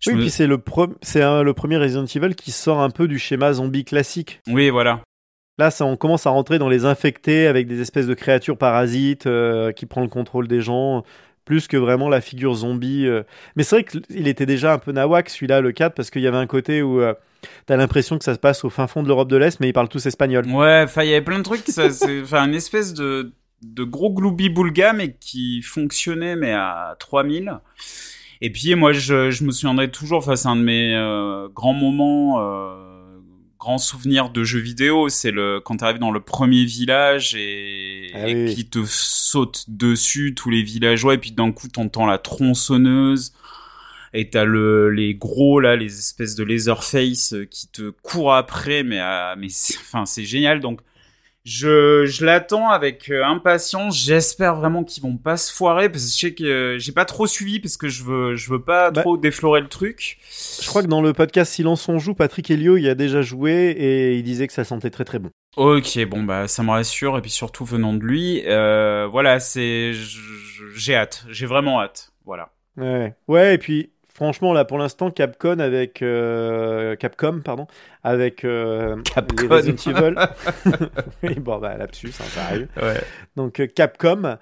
Oui, 0.07 0.15
me- 0.15 0.21
puis 0.21 0.31
c'est 0.31 0.47
le, 0.47 0.59
c'est 1.03 1.21
le 1.21 1.53
premier 1.55 1.79
Resident 1.79 2.05
Evil 2.05 2.35
qui 2.35 2.51
sort 2.53 2.81
un 2.81 2.91
peu 2.91 3.09
du 3.09 3.19
schéma 3.19 3.53
zombie 3.55 3.85
classique. 3.85 4.41
oui, 4.49 4.69
voilà. 4.71 5.01
Là, 5.59 5.71
ça, 5.71 5.87
on 5.87 5.97
commence 5.97 6.27
à 6.27 6.31
rentrer 6.31 6.59
dans 6.59 6.69
les 6.69 6.85
infectés 6.85 7.47
avec 7.47 7.67
des 7.67 7.81
espèces 7.81 8.07
de 8.07 8.13
créatures 8.13 8.59
parasites 8.59 9.27
euh, 9.27 9.73
qui 9.73 9.87
prend 9.87 10.03
le 10.03 10.09
contrôle 10.09 10.49
des 10.49 10.61
gens, 10.61 11.03
plus 11.47 11.67
que 11.67 11.79
vraiment 11.79 12.11
la 12.11 12.21
figure 12.21 12.53
zombie. 12.55 13.07
euh. 13.07 13.23
Mais 13.57 13.63
c'est 13.63 13.77
vrai 13.77 13.85
qu'il 13.85 14.29
était 14.29 14.45
déjà 14.45 14.75
un 14.75 14.79
peu 14.79 14.93
nawak, 14.93 15.31
celui-là, 15.31 15.63
le 15.63 15.73
4, 15.73 15.95
parce 15.95 16.11
qu'il 16.11 16.21
y 16.21 16.27
avait 16.27 16.37
un 16.37 16.47
côté 16.47 16.83
où 16.83 17.01
euh, 17.01 17.15
t'as 17.67 17.77
l'impression 17.77 18.17
que 18.19 18.25
ça 18.25 18.35
se 18.35 18.39
passe 18.39 18.65
au 18.65 18.71
fin 18.71 18.87
fond 18.87 19.03
de 19.03 19.09
l'Europe 19.09 19.29
de 19.29 19.37
l'Est, 19.37 19.61
mais 19.61 19.69
ils 19.69 19.73
parlent 19.73 19.89
tous 19.89 20.07
espagnol. 20.07 20.47
Ouais, 20.49 20.83
enfin, 20.85 21.03
il 21.03 21.11
y 21.11 21.13
avait 21.13 21.23
plein 21.25 21.39
de 21.39 21.43
trucs. 21.45 21.65
enfin, 22.23 22.47
une 22.47 22.55
espèce 22.55 22.95
de 22.95 23.33
de 23.63 23.85
gros 23.85 24.13
gloubi-boulga, 24.13 24.93
mais 24.93 25.17
qui 25.19 25.63
fonctionnait 25.63 26.37
mais 26.37 26.53
à 26.53 26.95
3000. 27.01 27.59
Et 28.43 28.51
puis 28.51 28.75
moi, 28.75 28.93
je, 28.93 29.31
je 29.31 29.45
me 29.45 29.51
souviendrai 29.51 29.91
toujours. 29.91 30.19
Enfin, 30.19 30.37
c'est 30.37 30.49
un 30.49 30.57
de 30.57 30.63
mes 30.63 30.95
euh, 30.95 31.49
grands 31.49 31.73
moments. 31.73 32.41
Euh, 32.41 32.83
grands 33.59 33.79
souvenirs 33.79 34.29
de 34.29 34.45
jeux 34.45 34.61
vidéo, 34.61 35.09
c'est 35.09 35.31
le 35.31 35.61
quand 35.61 35.79
t'arrives 35.79 35.99
dans 35.99 36.11
le 36.13 36.21
premier 36.21 36.65
village 36.65 37.35
et, 37.35 38.11
Ah 38.15 38.29
et 38.29 38.45
oui. 38.45 38.55
qui 38.55 38.67
te 38.69 38.81
saute 38.85 39.65
dessus 39.69 40.35
tous 40.37 40.51
les 40.51 40.63
villageois 40.63 41.15
et 41.15 41.19
puis 41.19 41.33
d'un 41.33 41.51
coup 41.51 41.67
t'entends 41.67 42.07
la 42.07 42.19
tronçonneuse 42.19 43.33
et 44.19 44.29
t'as 44.31 44.45
le 44.45 44.91
les 44.91 45.15
gros 45.15 45.61
là 45.61 45.77
les 45.77 45.99
espèces 45.99 46.35
de 46.35 46.43
Leatherface 46.45 47.35
euh, 47.35 47.45
qui 47.45 47.69
te 47.69 47.91
courent 48.03 48.35
après 48.35 48.83
mais 48.83 48.99
à- 48.99 49.35
mais 49.39 49.49
c'est- 49.49 49.77
enfin 49.79 50.07
c'est 50.07 50.25
génial 50.25 50.61
donc 50.61 50.81
je, 51.49 52.07
je 52.07 52.25
l'attends 52.25 52.71
avec 52.71 53.09
euh, 53.09 53.25
impatience. 53.25 53.97
J'espère 54.05 54.57
vraiment 54.57 54.83
qu'ils 54.83 55.05
vont 55.05 55.17
pas 55.17 55.37
se 55.37 55.53
foirer 55.53 55.89
parce 55.89 56.05
que 56.05 56.11
je 56.11 56.17
sais 56.19 56.35
que 56.35 56.43
euh, 56.43 56.79
j'ai 56.81 56.91
pas 56.91 57.05
trop 57.05 57.29
suivi 57.29 57.61
parce 57.61 57.77
que 57.77 57.89
je 57.89 58.03
veux 58.03 58.35
je 58.35 58.51
veux 58.51 58.61
pas 58.61 58.91
Bah. 58.91 59.03
trop 59.03 59.17
déflorer 59.17 59.61
le 59.61 59.69
truc. 59.69 60.19
Je 60.61 60.67
crois 60.67 60.83
que 60.83 60.89
dans 60.89 61.01
le 61.03 61.13
podcast 61.13 61.53
Silence 61.53 61.89
on 61.89 62.01
joue, 62.01 62.15
Patrick 62.15 62.51
Helio 62.51 62.77
y 62.79 62.89
a 62.89 62.97
déjà 62.97 63.23
joué 63.23 63.71
et 63.79 64.17
il 64.17 64.25
disait 64.25 64.49
que 64.49 64.53
ça 64.55 64.65
sentait 64.65 64.91
très 64.91 65.05
très 65.05 65.21
bon. 65.21 65.31
Ok, 65.57 66.05
bon 66.07 66.25
bah 66.25 66.49
ça 66.49 66.65
me 66.65 66.71
rassure 66.71 67.17
et 67.17 67.21
puis 67.23 67.31
surtout 67.31 67.65
venant 67.65 67.95
de 67.95 68.03
lui, 68.03 68.43
euh, 68.47 69.07
voilà 69.09 69.39
c'est 69.39 69.93
j'ai 70.75 70.97
hâte, 70.97 71.27
j'ai 71.31 71.47
vraiment 71.47 71.81
hâte, 71.81 72.13
voilà. 72.25 72.51
Ouais, 72.77 73.15
ouais, 73.29 73.55
et 73.55 73.59
puis 73.59 73.91
franchement 74.17 74.55
là 74.55 74.65
pour 74.65 74.79
l'instant 74.79 75.11
Capcom 75.11 75.59
avec 75.59 76.01
euh, 76.01 76.97
Capcom 76.97 77.41
pardon 77.45 77.67
avec 78.03 78.45
euh, 78.45 78.97
Capcom. 79.03 79.43
les 79.43 79.49
Resident 79.49 79.93
Evil. 79.93 80.15
oui, 81.23 81.35
bon 81.35 81.59
bah 81.59 81.77
lapsus, 81.77 82.13
hein, 82.21 82.25
ça 82.29 82.45
arrive. 82.45 82.69
Ouais. 82.81 83.01
Donc 83.37 83.61
euh, 83.61 83.67
Capcom. 83.67 84.37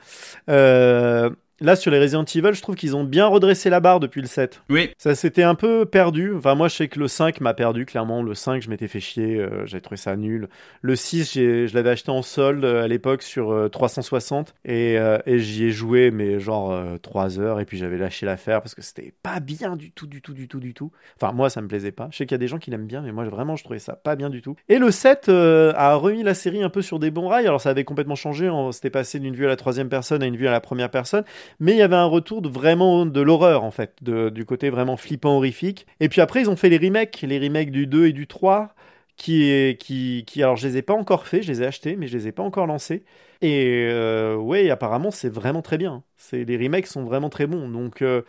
Euh, 0.49 1.31
là 1.61 1.77
sur 1.77 1.91
les 1.91 1.99
Resident 2.01 2.25
Evil, 2.25 2.53
je 2.53 2.63
trouve 2.63 2.75
qu'ils 2.77 2.97
ont 2.97 3.05
bien 3.05 3.27
redressé 3.27 3.71
la 3.71 3.81
barre 3.81 4.01
depuis 4.01 4.21
le 4.21 4.27
7. 4.27 4.63
Oui, 4.71 4.91
Ça 4.99 5.15
s'était 5.15 5.43
un 5.43 5.55
peu 5.55 5.85
perdu. 5.87 6.35
Enfin, 6.35 6.55
moi, 6.55 6.69
je 6.69 6.75
sais 6.77 6.89
que 6.89 6.99
le 6.99 7.09
5 7.09 7.41
m'a 7.41 7.55
perdu, 7.55 7.87
clairement. 7.87 8.23
Le 8.23 8.35
5, 8.35 8.63
je 8.63 8.71
m'étais 8.71 8.89
fait 8.89 9.01
chier. 9.01 9.37
euh, 9.39 9.65
J'avais 9.67 9.81
trouvé 9.81 9.97
ça 9.97 10.17
nul. 10.17 10.49
Le 10.83 10.97
6, 10.97 11.33
j'ai- 11.35 11.69
je 11.69 11.75
l'avais 11.75 11.91
acheté 11.91 12.11
en 12.11 12.23
solde 12.23 12.65
euh, 12.65 12.85
à 12.85 12.89
l'époque 12.89 13.23
sur 13.23 13.53
euh, 13.53 13.69
360. 13.69 14.55
Et, 14.65 14.99
euh, 14.99 15.19
et 15.27 15.39
j'y 15.39 15.65
ai 15.65 15.71
joué, 15.71 16.11
mais 16.11 16.41
genre 16.41 16.73
euh, 16.73 16.97
3 16.99 17.39
heures. 17.41 17.61
Et 17.61 17.65
puis, 17.65 17.79
j'avais 17.79 17.99
lâché 17.99 18.27
l'affaire 18.27 18.61
parce 18.61 18.75
que 18.75 18.83
c'était 18.83 19.13
pas 19.23 19.41
bien 19.41 19.77
du 19.77 19.91
tout, 19.93 20.07
du 20.07 20.21
tout, 20.23 20.35
du 20.35 20.49
tout, 20.49 20.61
du 20.61 20.75
tout. 20.75 20.91
Enfin, 21.21 21.33
moi, 21.33 21.51
ça 21.51 21.61
me 21.63 21.69
plaisait 21.69 21.93
pas. 21.93 22.09
Je 22.11 22.17
sais 22.19 22.27
qu'il 22.27 22.35
y 22.35 22.37
a 22.37 22.39
des 22.39 22.49
gens 22.49 22.59
qui 22.59 22.71
l'aiment 22.71 22.87
bien, 22.87 23.03
mais 23.03 23.13
moi, 23.13 23.25
vraiment, 23.25 23.57
je 23.57 23.65
trouvais 23.65 23.79
ça 23.79 23.95
pas 23.95 24.17
bien 24.17 24.31
du 24.31 24.43
tout. 24.43 24.57
Et 24.69 24.79
le 24.79 24.91
7 24.91 25.29
euh, 25.29 25.73
a 25.77 25.95
remis 25.95 26.23
la 26.23 26.35
série 26.35 26.63
un 26.63 26.71
peu 26.71 26.83
sur 26.83 26.99
des 26.99 27.11
bons 27.11 27.29
rails. 27.29 27.47
Alors, 27.47 27.61
ça 27.61 27.71
avait 27.71 27.85
complètement 27.85 28.15
changé. 28.17 28.49
On 28.51 28.73
s'était 28.73 28.91
passé 28.91 29.19
d'une 29.21 29.35
vue 29.35 29.45
à 29.45 29.49
la 29.49 29.57
troisième 29.57 29.89
personne 29.89 30.23
à 30.23 30.27
une 30.27 30.37
vue 30.37 30.49
à 30.49 30.51
la 30.53 30.61
première 30.61 30.91
personne 30.91 31.25
mais 31.61 31.73
il 31.73 31.79
y 31.79 31.83
avait 31.83 31.97
un 31.97 32.07
retour 32.07 32.43
de 32.43 32.49
vraiment 32.49 33.07
de 33.07 33.21
l'horreur 33.21 33.65
en 33.65 33.71
fait, 33.71 34.03
du 34.03 34.45
côté 34.45 34.71
vraiment 34.71 34.97
flippant 34.97 35.37
horrifique. 35.37 35.87
Et 36.01 36.09
puis 36.09 36.21
après 36.21 36.43
ils 36.43 36.51
ont 36.51 36.57
fait 36.57 36.69
les 36.69 36.79
remakes, 36.79 37.23
les 37.23 37.39
remakes 37.39 37.71
du 37.71 37.87
2 37.87 38.07
et 38.07 38.13
du 38.13 38.27
3 38.27 38.75
qui 39.17 39.77
qui 39.79 40.25
qui 40.27 40.43
alors 40.43 40.57
je 40.57 40.67
les 40.67 40.79
ai 40.79 40.83
pas 40.83 40.95
encore 40.95 41.27
fait, 41.27 41.43
je 41.43 41.53
les 41.53 41.63
ai 41.63 41.67
achetés 41.67 41.97
mais 41.97 42.07
je 42.07 42.17
les 42.19 42.29
ai 42.29 42.33
pas 42.33 42.43
encore 42.43 42.67
lancés. 42.67 43.05
Et 43.43 43.89
euh, 43.91 44.37
ouais, 44.37 44.71
apparemment 44.71 45.11
c'est 45.11 45.29
vraiment 45.29 45.63
très 45.63 45.79
bien. 45.79 46.03
C'est 46.17 46.45
les 46.45 46.57
remakes 46.57 46.87
sont 46.87 47.05
vraiment 47.05 47.29
très 47.31 47.47
bons. 47.47 47.69
Donc 47.69 48.03
euh, 48.03 48.23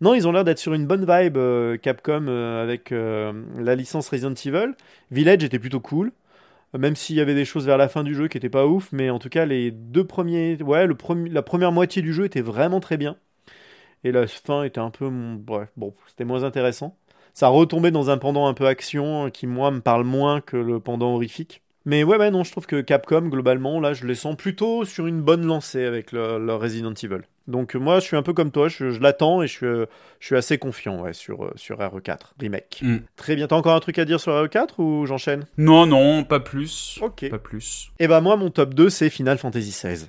non, 0.00 0.14
ils 0.14 0.26
ont 0.26 0.32
l'air 0.32 0.44
d'être 0.44 0.58
sur 0.58 0.74
une 0.74 0.86
bonne 0.86 1.06
vibe 1.08 1.36
euh, 1.36 1.76
Capcom 1.76 2.26
euh, 2.26 2.62
avec 2.62 2.90
la 2.90 3.74
licence 3.74 4.08
Resident 4.08 4.34
Evil. 4.34 4.72
Village 5.10 5.44
était 5.44 5.58
plutôt 5.58 5.80
cool. 5.80 6.12
Même 6.78 6.96
s'il 6.96 7.16
y 7.16 7.20
avait 7.20 7.34
des 7.34 7.44
choses 7.44 7.66
vers 7.66 7.76
la 7.76 7.88
fin 7.88 8.02
du 8.02 8.14
jeu 8.14 8.28
qui 8.28 8.38
étaient 8.38 8.48
pas 8.48 8.66
ouf, 8.66 8.90
mais 8.92 9.10
en 9.10 9.18
tout 9.18 9.28
cas 9.28 9.44
les 9.44 9.70
deux 9.70 10.06
premiers, 10.06 10.62
ouais, 10.62 10.86
le 10.86 10.96
la 11.28 11.42
première 11.42 11.72
moitié 11.72 12.00
du 12.02 12.12
jeu 12.14 12.24
était 12.24 12.40
vraiment 12.40 12.80
très 12.80 12.96
bien. 12.96 13.16
Et 14.04 14.12
la 14.12 14.26
fin 14.26 14.64
était 14.64 14.80
un 14.80 14.90
peu, 14.90 15.08
bref, 15.10 15.70
bon, 15.76 15.94
c'était 16.08 16.24
moins 16.24 16.44
intéressant. 16.44 16.96
Ça 17.34 17.48
retombait 17.48 17.90
dans 17.90 18.10
un 18.10 18.18
pendant 18.18 18.46
un 18.46 18.54
peu 18.54 18.66
action 18.66 19.26
euh, 19.26 19.30
qui 19.30 19.46
moi 19.46 19.70
me 19.70 19.80
parle 19.80 20.04
moins 20.04 20.40
que 20.40 20.56
le 20.56 20.80
pendant 20.80 21.14
horrifique. 21.14 21.62
Mais 21.84 22.04
ouais, 22.04 22.16
ouais, 22.16 22.30
non, 22.30 22.44
je 22.44 22.52
trouve 22.52 22.66
que 22.66 22.80
Capcom, 22.80 23.22
globalement, 23.28 23.80
là, 23.80 23.92
je 23.94 24.06
les 24.06 24.14
sens 24.14 24.36
plutôt 24.36 24.84
sur 24.84 25.06
une 25.06 25.22
bonne 25.22 25.46
lancée 25.46 25.84
avec 25.84 26.12
leur, 26.12 26.38
leur 26.38 26.60
Resident 26.60 26.94
Evil. 26.94 27.22
Donc, 27.48 27.74
euh, 27.74 27.78
moi, 27.78 27.96
je 27.98 28.04
suis 28.04 28.16
un 28.16 28.22
peu 28.22 28.32
comme 28.32 28.50
toi, 28.52 28.68
je, 28.68 28.90
je 28.90 29.00
l'attends 29.00 29.42
et 29.42 29.46
je 29.46 29.52
suis, 29.52 29.66
euh, 29.66 29.86
je 30.20 30.26
suis 30.26 30.36
assez 30.36 30.58
confiant 30.58 31.00
ouais, 31.02 31.12
sur, 31.12 31.44
euh, 31.44 31.52
sur 31.56 31.78
RE4 31.78 32.34
Remake. 32.40 32.80
Mm. 32.82 32.96
Très 33.16 33.34
bien. 33.34 33.46
T'as 33.48 33.56
encore 33.56 33.74
un 33.74 33.80
truc 33.80 33.98
à 33.98 34.04
dire 34.04 34.20
sur 34.20 34.32
RE4 34.32 34.78
ou 34.78 35.06
j'enchaîne? 35.06 35.44
Non, 35.58 35.86
non, 35.86 36.22
pas 36.24 36.40
plus. 36.40 36.98
Ok. 37.02 37.28
Pas 37.28 37.38
plus. 37.38 37.90
Et 37.98 38.06
bah, 38.06 38.20
moi, 38.20 38.36
mon 38.36 38.50
top 38.50 38.74
2, 38.74 38.90
c'est 38.90 39.10
Final 39.10 39.38
Fantasy 39.38 39.70
XVI. 39.70 40.06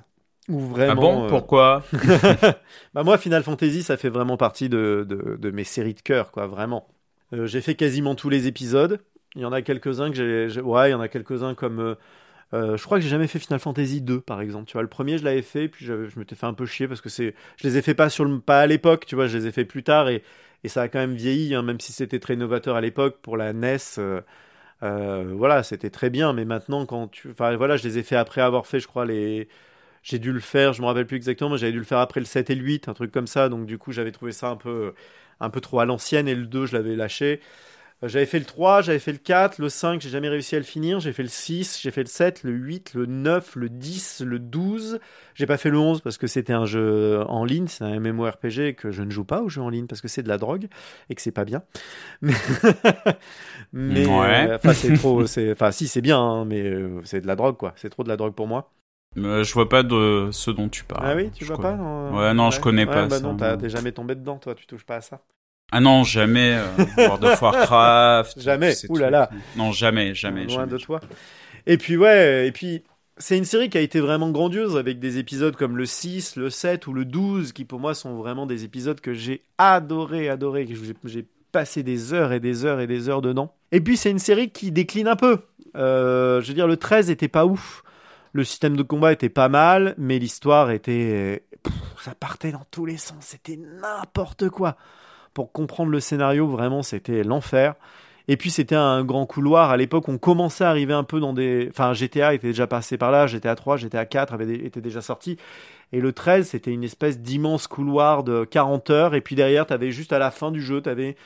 Ou 0.48 0.60
vraiment. 0.60 0.92
ah 0.92 0.94
bon? 0.94 1.24
euh, 1.24 1.28
Pourquoi? 1.28 1.82
Bah 2.94 3.02
moi, 3.02 3.18
Final 3.18 3.42
Fantasy, 3.42 3.82
ça 3.82 3.96
fait 3.96 4.10
vraiment 4.10 4.36
partie 4.36 4.68
de, 4.68 5.04
de, 5.08 5.36
de 5.40 5.50
mes 5.50 5.64
séries 5.64 5.94
de 5.94 6.00
cœur, 6.02 6.30
quoi, 6.30 6.46
vraiment. 6.46 6.86
Euh, 7.32 7.46
j'ai 7.46 7.60
fait 7.60 7.74
quasiment 7.74 8.14
tous 8.14 8.28
les 8.28 8.46
épisodes. 8.46 9.00
Il 9.34 9.42
y 9.42 9.44
en 9.44 9.52
a 9.52 9.62
quelques-uns 9.62 10.10
que 10.10 10.16
j'ai... 10.16 10.48
j'ai- 10.50 10.60
Ouais, 10.60 10.88
il 10.90 10.92
y 10.92 10.94
en 10.94 11.00
a 11.00 11.08
quelques-uns 11.08 11.54
comme... 11.54 11.80
euh, 11.80 11.94
euh, 12.54 12.76
je 12.76 12.84
crois 12.84 12.98
que 12.98 13.02
j'ai 13.02 13.10
jamais 13.10 13.26
fait 13.26 13.38
Final 13.38 13.58
Fantasy 13.58 14.00
2, 14.00 14.20
par 14.20 14.40
exemple. 14.40 14.66
Tu 14.66 14.74
vois, 14.74 14.82
le 14.82 14.88
premier, 14.88 15.18
je 15.18 15.24
l'avais 15.24 15.42
fait, 15.42 15.68
puis 15.68 15.84
je, 15.84 16.18
m'étais 16.18 16.36
fait 16.36 16.46
un 16.46 16.54
peu 16.54 16.66
chier 16.66 16.86
parce 16.88 17.00
que 17.00 17.08
c'est... 17.08 17.34
Je 17.56 17.66
les 17.66 17.76
ai 17.78 17.82
fait 17.82 17.94
pas, 17.94 18.08
sur 18.10 18.26
pas 18.42 18.60
à 18.60 18.66
l'époque, 18.66 19.06
tu 19.06 19.16
vois, 19.16 19.26
je 19.26 19.38
les 19.38 19.46
ai 19.48 19.52
fait 19.52 19.64
plus 19.64 19.82
tard 19.82 20.08
et, 20.08 20.22
et 20.62 20.68
ça 20.68 20.82
a 20.82 20.88
quand 20.88 21.00
même 21.00 21.14
vieilli, 21.14 21.54
hein, 21.54 21.62
même 21.62 21.80
si 21.80 21.92
c'était 21.92 22.20
très 22.20 22.36
novateur 22.36 22.76
à 22.76 22.80
l'époque 22.80 23.18
pour 23.22 23.36
la 23.36 23.52
NES. 23.52 23.78
euh, 23.98 24.20
euh, 24.82 25.32
voilà, 25.36 25.62
c'était 25.62 25.90
très 25.90 26.10
bien, 26.10 26.32
mais 26.32 26.44
maintenant, 26.44 26.86
quand 26.86 27.08
tu... 27.08 27.30
Enfin, 27.30 27.56
voilà, 27.56 27.76
je 27.76 27.84
les 27.88 27.98
ai 27.98 28.02
fait 28.04 28.16
après 28.16 28.40
avoir 28.40 28.66
fait, 28.66 28.80
je 28.80 28.88
crois, 28.88 29.06
les... 29.06 29.48
J'ai 30.02 30.18
dû 30.18 30.32
le 30.32 30.40
faire, 30.40 30.74
je 30.74 30.82
me 30.82 30.86
rappelle 30.86 31.06
plus 31.06 31.16
exactement, 31.16 31.50
mais 31.50 31.58
j'avais 31.58 31.72
dû 31.72 31.78
le 31.78 31.84
faire 31.84 31.98
après 31.98 32.20
le 32.20 32.26
7 32.26 32.50
et 32.50 32.54
le 32.54 32.62
8, 32.62 32.88
un 32.88 32.94
truc 32.94 33.10
comme 33.12 33.26
ça. 33.26 33.48
Donc 33.48 33.66
du 33.66 33.78
coup, 33.78 33.92
j'avais 33.92 34.12
trouvé 34.12 34.32
ça 34.32 34.48
un 34.50 34.56
peu, 34.56 34.94
un 35.40 35.50
peu 35.50 35.60
trop 35.60 35.80
à 35.80 35.86
l'ancienne 35.86 36.28
et 36.28 36.34
le 36.34 36.46
2, 36.46 36.66
je 36.66 36.74
l'avais 36.76 36.96
lâché. 36.96 37.40
Euh, 38.04 38.08
J'avais 38.08 38.26
fait 38.26 38.38
le 38.38 38.44
3, 38.44 38.82
j'avais 38.82 38.98
fait 38.98 39.12
le 39.12 39.18
4, 39.18 39.58
le 39.58 39.68
5, 39.68 40.00
j'ai 40.00 40.10
jamais 40.10 40.28
réussi 40.28 40.54
à 40.54 40.58
le 40.58 40.64
finir. 40.64 41.00
J'ai 41.00 41.12
fait 41.12 41.22
le 41.22 41.28
6, 41.28 41.80
j'ai 41.80 41.90
fait 41.90 42.02
le 42.02 42.08
7, 42.08 42.42
le 42.44 42.52
8, 42.52 42.92
le 42.94 43.06
9, 43.06 43.56
le 43.56 43.68
10, 43.68 44.20
le 44.24 44.38
12. 44.38 45.00
J'ai 45.34 45.46
pas 45.46 45.56
fait 45.56 45.70
le 45.70 45.78
11 45.78 46.00
parce 46.00 46.18
que 46.18 46.26
c'était 46.26 46.52
un 46.52 46.64
jeu 46.66 47.22
en 47.28 47.44
ligne, 47.44 47.66
c'est 47.66 47.84
un 47.84 47.98
MMORPG 47.98 48.74
que 48.76 48.90
je 48.92 49.02
ne 49.02 49.10
joue 49.10 49.24
pas 49.24 49.42
aux 49.42 49.48
jeux 49.48 49.62
en 49.62 49.68
ligne 49.70 49.86
parce 49.86 50.00
que 50.00 50.08
c'est 50.08 50.22
de 50.22 50.28
la 50.28 50.38
drogue 50.38 50.68
et 51.10 51.14
que 51.14 51.22
c'est 51.22 51.32
pas 51.32 51.44
bien. 51.44 51.62
Mais, 52.22 52.34
mais 53.72 54.06
Ouais. 54.06 54.48
euh, 54.50 54.56
enfin 54.56 54.72
c'est 54.72 54.94
trop, 54.94 55.26
c'est, 55.26 55.50
enfin 55.52 55.72
si 55.72 55.88
c'est 55.88 56.00
bien, 56.00 56.18
hein, 56.20 56.44
mais 56.44 56.62
euh, 56.62 57.00
c'est 57.04 57.20
de 57.20 57.26
la 57.26 57.34
drogue 57.34 57.56
quoi. 57.56 57.72
C'est 57.76 57.90
trop 57.90 58.04
de 58.04 58.08
la 58.08 58.16
drogue 58.16 58.34
pour 58.34 58.46
moi. 58.46 58.70
Euh, 59.16 59.42
Je 59.42 59.52
vois 59.52 59.68
pas 59.68 59.82
de 59.82 60.28
ce 60.32 60.50
dont 60.52 60.68
tu 60.68 60.84
parles. 60.84 61.02
Ah 61.04 61.14
oui, 61.16 61.30
tu 61.32 61.44
Je 61.44 61.48
vois 61.52 61.56
connais- 61.56 61.76
pas 61.76 61.82
non 61.82 62.16
Ouais, 62.16 62.34
non, 62.34 62.50
je 62.50 62.60
connais 62.60 62.86
pas 62.86 63.06
Bah 63.06 63.18
ça, 63.18 63.24
non, 63.24 63.36
t'as- 63.36 63.52
non. 63.52 63.58
t'es 63.60 63.68
jamais 63.70 63.92
tombé 63.92 64.14
dedans, 64.14 64.38
toi, 64.38 64.54
tu 64.54 64.66
touches 64.66 64.84
pas 64.84 64.96
à 64.96 65.00
ça. 65.00 65.20
Ah 65.72 65.80
non, 65.80 66.04
jamais. 66.04 66.56
euh, 66.56 66.84
World 66.98 67.24
of 67.24 67.42
Warcraft. 67.42 68.40
Jamais. 68.40 68.74
Ouh 68.88 68.96
là 68.96 69.10
là. 69.10 69.30
Non, 69.56 69.72
jamais, 69.72 70.14
jamais. 70.14 70.44
loin 70.44 70.54
jamais. 70.60 70.72
de 70.72 70.78
toi. 70.78 71.00
Et 71.66 71.78
puis 71.78 71.96
ouais, 71.96 72.46
et 72.46 72.52
puis 72.52 72.84
c'est 73.16 73.36
une 73.38 73.44
série 73.44 73.70
qui 73.70 73.78
a 73.78 73.80
été 73.80 74.00
vraiment 74.00 74.30
grandiose 74.30 74.76
avec 74.76 74.98
des 75.00 75.18
épisodes 75.18 75.56
comme 75.56 75.76
le 75.76 75.86
6, 75.86 76.36
le 76.36 76.50
7 76.50 76.86
ou 76.86 76.92
le 76.92 77.04
12 77.04 77.52
qui 77.52 77.64
pour 77.64 77.80
moi 77.80 77.94
sont 77.94 78.14
vraiment 78.16 78.46
des 78.46 78.64
épisodes 78.64 79.00
que 79.00 79.14
j'ai 79.14 79.42
adoré, 79.58 80.28
adoré, 80.28 80.66
que 80.66 80.74
j'ai- 80.74 80.94
j'ai 81.04 81.26
passé 81.50 81.82
des 81.82 82.12
heures 82.12 82.32
et 82.32 82.40
des 82.40 82.64
heures 82.64 82.80
et 82.80 82.86
des 82.86 83.08
heures 83.08 83.22
dedans. 83.22 83.54
Et 83.72 83.80
puis 83.80 83.96
c'est 83.96 84.10
une 84.10 84.18
série 84.18 84.50
qui 84.50 84.70
décline 84.72 85.08
un 85.08 85.16
peu. 85.16 85.38
Euh, 85.76 86.40
je 86.40 86.48
veux 86.48 86.54
dire, 86.54 86.66
le 86.68 86.76
13 86.76 87.10
était 87.10 87.28
pas 87.28 87.46
ouf. 87.46 87.82
Le 88.32 88.42
système 88.44 88.76
de 88.76 88.82
combat 88.82 89.12
était 89.12 89.28
pas 89.28 89.48
mal, 89.48 89.94
mais 89.96 90.18
l'histoire 90.18 90.70
était... 90.72 91.44
pff, 91.62 91.72
ça 92.04 92.14
partait 92.14 92.50
dans 92.50 92.64
tous 92.72 92.84
les 92.84 92.96
sens, 92.96 93.16
c'était 93.20 93.56
n'importe 93.80 94.48
quoi. 94.50 94.76
Pour 95.34 95.52
comprendre 95.52 95.90
le 95.90 96.00
scénario, 96.00 96.46
vraiment, 96.46 96.82
c'était 96.82 97.24
l'enfer. 97.24 97.74
Et 98.26 98.36
puis 98.36 98.50
c'était 98.50 98.74
un 98.74 99.04
grand 99.04 99.26
couloir. 99.26 99.70
À 99.70 99.76
l'époque, 99.76 100.08
on 100.08 100.16
commençait 100.16 100.64
à 100.64 100.70
arriver 100.70 100.94
un 100.94 101.04
peu 101.04 101.20
dans 101.20 101.34
des. 101.34 101.68
Enfin, 101.70 101.92
GTA 101.92 102.34
était 102.34 102.48
déjà 102.48 102.66
passé 102.66 102.96
par 102.96 103.10
là, 103.10 103.26
GTA 103.26 103.54
3, 103.54 103.76
GTA 103.76 104.06
4 104.06 104.32
avait 104.32 104.54
était 104.54 104.80
déjà 104.80 105.02
sorti. 105.02 105.36
Et 105.92 106.00
le 106.00 106.12
13, 106.12 106.48
c'était 106.48 106.70
une 106.72 106.84
espèce 106.84 107.20
d'immense 107.20 107.66
couloir 107.66 108.24
de 108.24 108.44
40 108.44 108.90
heures. 108.90 109.14
Et 109.14 109.20
puis 109.20 109.36
derrière, 109.36 109.66
tu 109.66 109.74
avais 109.74 109.90
juste 109.90 110.12
à 110.12 110.18
la 110.18 110.30
fin 110.30 110.50
du 110.50 110.62
jeu, 110.62 110.80
tu 110.80 110.88
avais 110.88 111.16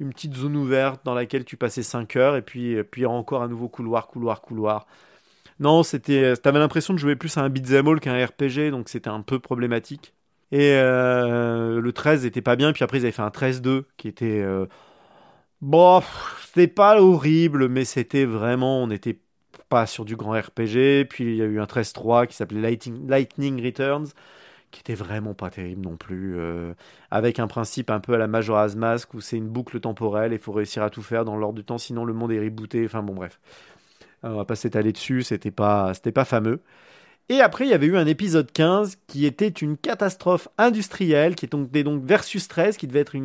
une 0.00 0.10
petite 0.12 0.34
zone 0.34 0.56
ouverte 0.56 1.02
dans 1.04 1.14
laquelle 1.14 1.44
tu 1.44 1.56
passais 1.56 1.82
5 1.82 2.16
heures. 2.16 2.36
Et 2.36 2.42
puis, 2.42 2.82
puis 2.84 3.04
encore 3.06 3.42
un 3.42 3.48
nouveau 3.48 3.68
couloir, 3.68 4.08
couloir, 4.08 4.40
couloir. 4.40 4.86
Non, 5.60 5.82
c'était. 5.82 6.36
T'avais 6.36 6.58
l'impression 6.58 6.94
de 6.94 6.98
jouer 6.98 7.16
plus 7.16 7.36
à 7.36 7.42
un 7.42 7.50
beat'em 7.50 7.88
all 7.88 8.00
qu'un 8.00 8.24
RPG, 8.24 8.70
donc 8.70 8.88
c'était 8.88 9.10
un 9.10 9.22
peu 9.22 9.38
problématique. 9.38 10.14
Et 10.52 10.72
euh, 10.74 11.80
le 11.80 11.92
13 11.92 12.24
était 12.26 12.42
pas 12.42 12.56
bien. 12.56 12.72
Puis 12.72 12.84
après, 12.84 12.98
ils 12.98 13.02
avaient 13.02 13.12
fait 13.12 13.22
un 13.22 13.30
13-2 13.30 13.86
qui 13.96 14.08
était. 14.08 14.40
euh, 14.42 14.66
Bon, 15.60 16.02
c'était 16.44 16.68
pas 16.68 17.00
horrible, 17.00 17.68
mais 17.68 17.84
c'était 17.84 18.24
vraiment, 18.26 18.82
on 18.82 18.86
n'était 18.88 19.18
pas 19.68 19.86
sur 19.86 20.04
du 20.04 20.16
grand 20.16 20.32
RPG. 20.32 21.04
Puis 21.06 21.24
il 21.24 21.36
y 21.36 21.42
a 21.42 21.46
eu 21.46 21.60
un 21.60 21.66
13-3 21.66 22.26
qui 22.26 22.36
s'appelait 22.36 22.60
Lightning, 22.60 23.64
Returns, 23.64 24.08
qui 24.72 24.80
était 24.80 24.94
vraiment 24.94 25.34
pas 25.34 25.50
terrible 25.50 25.82
non 25.82 25.96
plus, 25.96 26.38
euh, 26.38 26.74
avec 27.10 27.38
un 27.40 27.48
principe 27.48 27.90
un 27.90 28.00
peu 28.00 28.14
à 28.14 28.18
la 28.18 28.28
Majora's 28.28 28.76
Mask 28.76 29.14
où 29.14 29.20
c'est 29.20 29.36
une 29.38 29.48
boucle 29.48 29.80
temporelle 29.80 30.32
et 30.32 30.36
il 30.36 30.42
faut 30.42 30.52
réussir 30.52 30.82
à 30.82 30.90
tout 30.90 31.02
faire 31.02 31.24
dans 31.24 31.36
l'ordre 31.36 31.56
du 31.58 31.64
temps, 31.64 31.78
sinon 31.78 32.04
le 32.06 32.14
monde 32.14 32.32
est 32.32 32.40
rebooté. 32.40 32.84
Enfin 32.86 33.02
bon, 33.02 33.14
bref. 33.14 33.40
Euh, 34.24 34.30
On 34.30 34.36
va 34.36 34.44
pas 34.44 34.56
s'étaler 34.56 34.92
dessus, 34.92 35.22
c'était 35.22 35.50
pas, 35.50 35.94
c'était 35.94 36.12
pas 36.12 36.24
fameux. 36.24 36.62
Et 37.28 37.40
après, 37.40 37.66
il 37.66 37.70
y 37.70 37.74
avait 37.74 37.86
eu 37.86 37.96
un 37.96 38.06
épisode 38.06 38.52
15 38.52 38.98
qui 39.08 39.26
était 39.26 39.48
une 39.48 39.76
catastrophe 39.76 40.46
industrielle, 40.58 41.34
qui 41.34 41.44
était 41.46 41.82
donc, 41.82 42.04
Versus 42.04 42.46
13, 42.46 42.76
qui 42.76 42.86
devait 42.86 43.00
être 43.00 43.16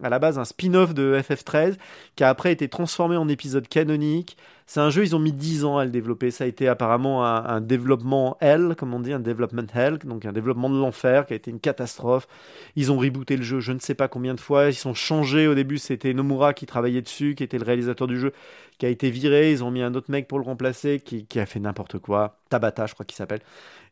à 0.00 0.08
la 0.08 0.18
base 0.20 0.38
un 0.38 0.44
spin-off 0.44 0.94
de 0.94 1.20
FF13, 1.20 1.76
qui 2.14 2.22
a 2.22 2.28
après 2.28 2.52
été 2.52 2.68
transformé 2.68 3.16
en 3.16 3.28
épisode 3.28 3.66
canonique. 3.66 4.36
C'est 4.68 4.80
un 4.80 4.90
jeu, 4.90 5.02
ils 5.02 5.16
ont 5.16 5.18
mis 5.18 5.32
10 5.32 5.64
ans 5.64 5.78
à 5.78 5.86
le 5.86 5.90
développer. 5.90 6.30
Ça 6.30 6.44
a 6.44 6.46
été 6.46 6.68
apparemment 6.68 7.24
un, 7.24 7.62
développement 7.62 8.36
hell, 8.42 8.74
comme 8.76 8.92
on 8.92 9.00
dit, 9.00 9.14
un 9.14 9.18
development 9.18 9.66
hell, 9.74 9.96
donc 10.04 10.26
un 10.26 10.32
développement 10.32 10.68
de 10.68 10.78
l'enfer, 10.78 11.24
qui 11.24 11.32
a 11.32 11.36
été 11.36 11.50
une 11.50 11.58
catastrophe. 11.58 12.28
Ils 12.76 12.92
ont 12.92 12.98
rebooté 12.98 13.38
le 13.38 13.42
jeu 13.42 13.60
je 13.60 13.72
ne 13.72 13.78
sais 13.78 13.94
pas 13.94 14.08
combien 14.08 14.34
de 14.34 14.40
fois. 14.40 14.66
Ils 14.66 14.74
sont 14.74 14.92
changés. 14.92 15.46
Au 15.46 15.54
début, 15.54 15.78
c'était 15.78 16.12
Nomura 16.12 16.52
qui 16.52 16.66
travaillait 16.66 17.00
dessus, 17.00 17.34
qui 17.34 17.44
était 17.44 17.56
le 17.56 17.64
réalisateur 17.64 18.06
du 18.06 18.20
jeu, 18.20 18.34
qui 18.76 18.84
a 18.84 18.90
été 18.90 19.08
viré. 19.08 19.52
Ils 19.52 19.64
ont 19.64 19.70
mis 19.70 19.80
un 19.80 19.94
autre 19.94 20.10
mec 20.10 20.28
pour 20.28 20.38
le 20.38 20.44
remplacer, 20.44 21.00
qui, 21.00 21.26
a 21.40 21.46
fait 21.46 21.60
n'importe 21.60 21.98
quoi. 21.98 22.36
Tabata, 22.50 22.84
je 22.84 22.92
crois 22.92 23.06
qu'il 23.06 23.16
s'appelle. 23.16 23.40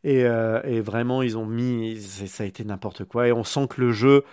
Et, 0.05 0.27
euh, 0.27 0.61
vraiment, 0.85 1.23
ils 1.23 1.39
ont 1.39 1.47
mis. 1.47 1.99
Ça 1.99 2.45
a 2.45 2.47
été 2.47 2.65
n'importe 2.65 3.05
quoi. 3.05 3.29
Et 3.29 3.33
on 3.33 3.45
sent 3.45 3.67
que 3.71 3.81
le 3.81 3.93
jeu. 3.93 4.25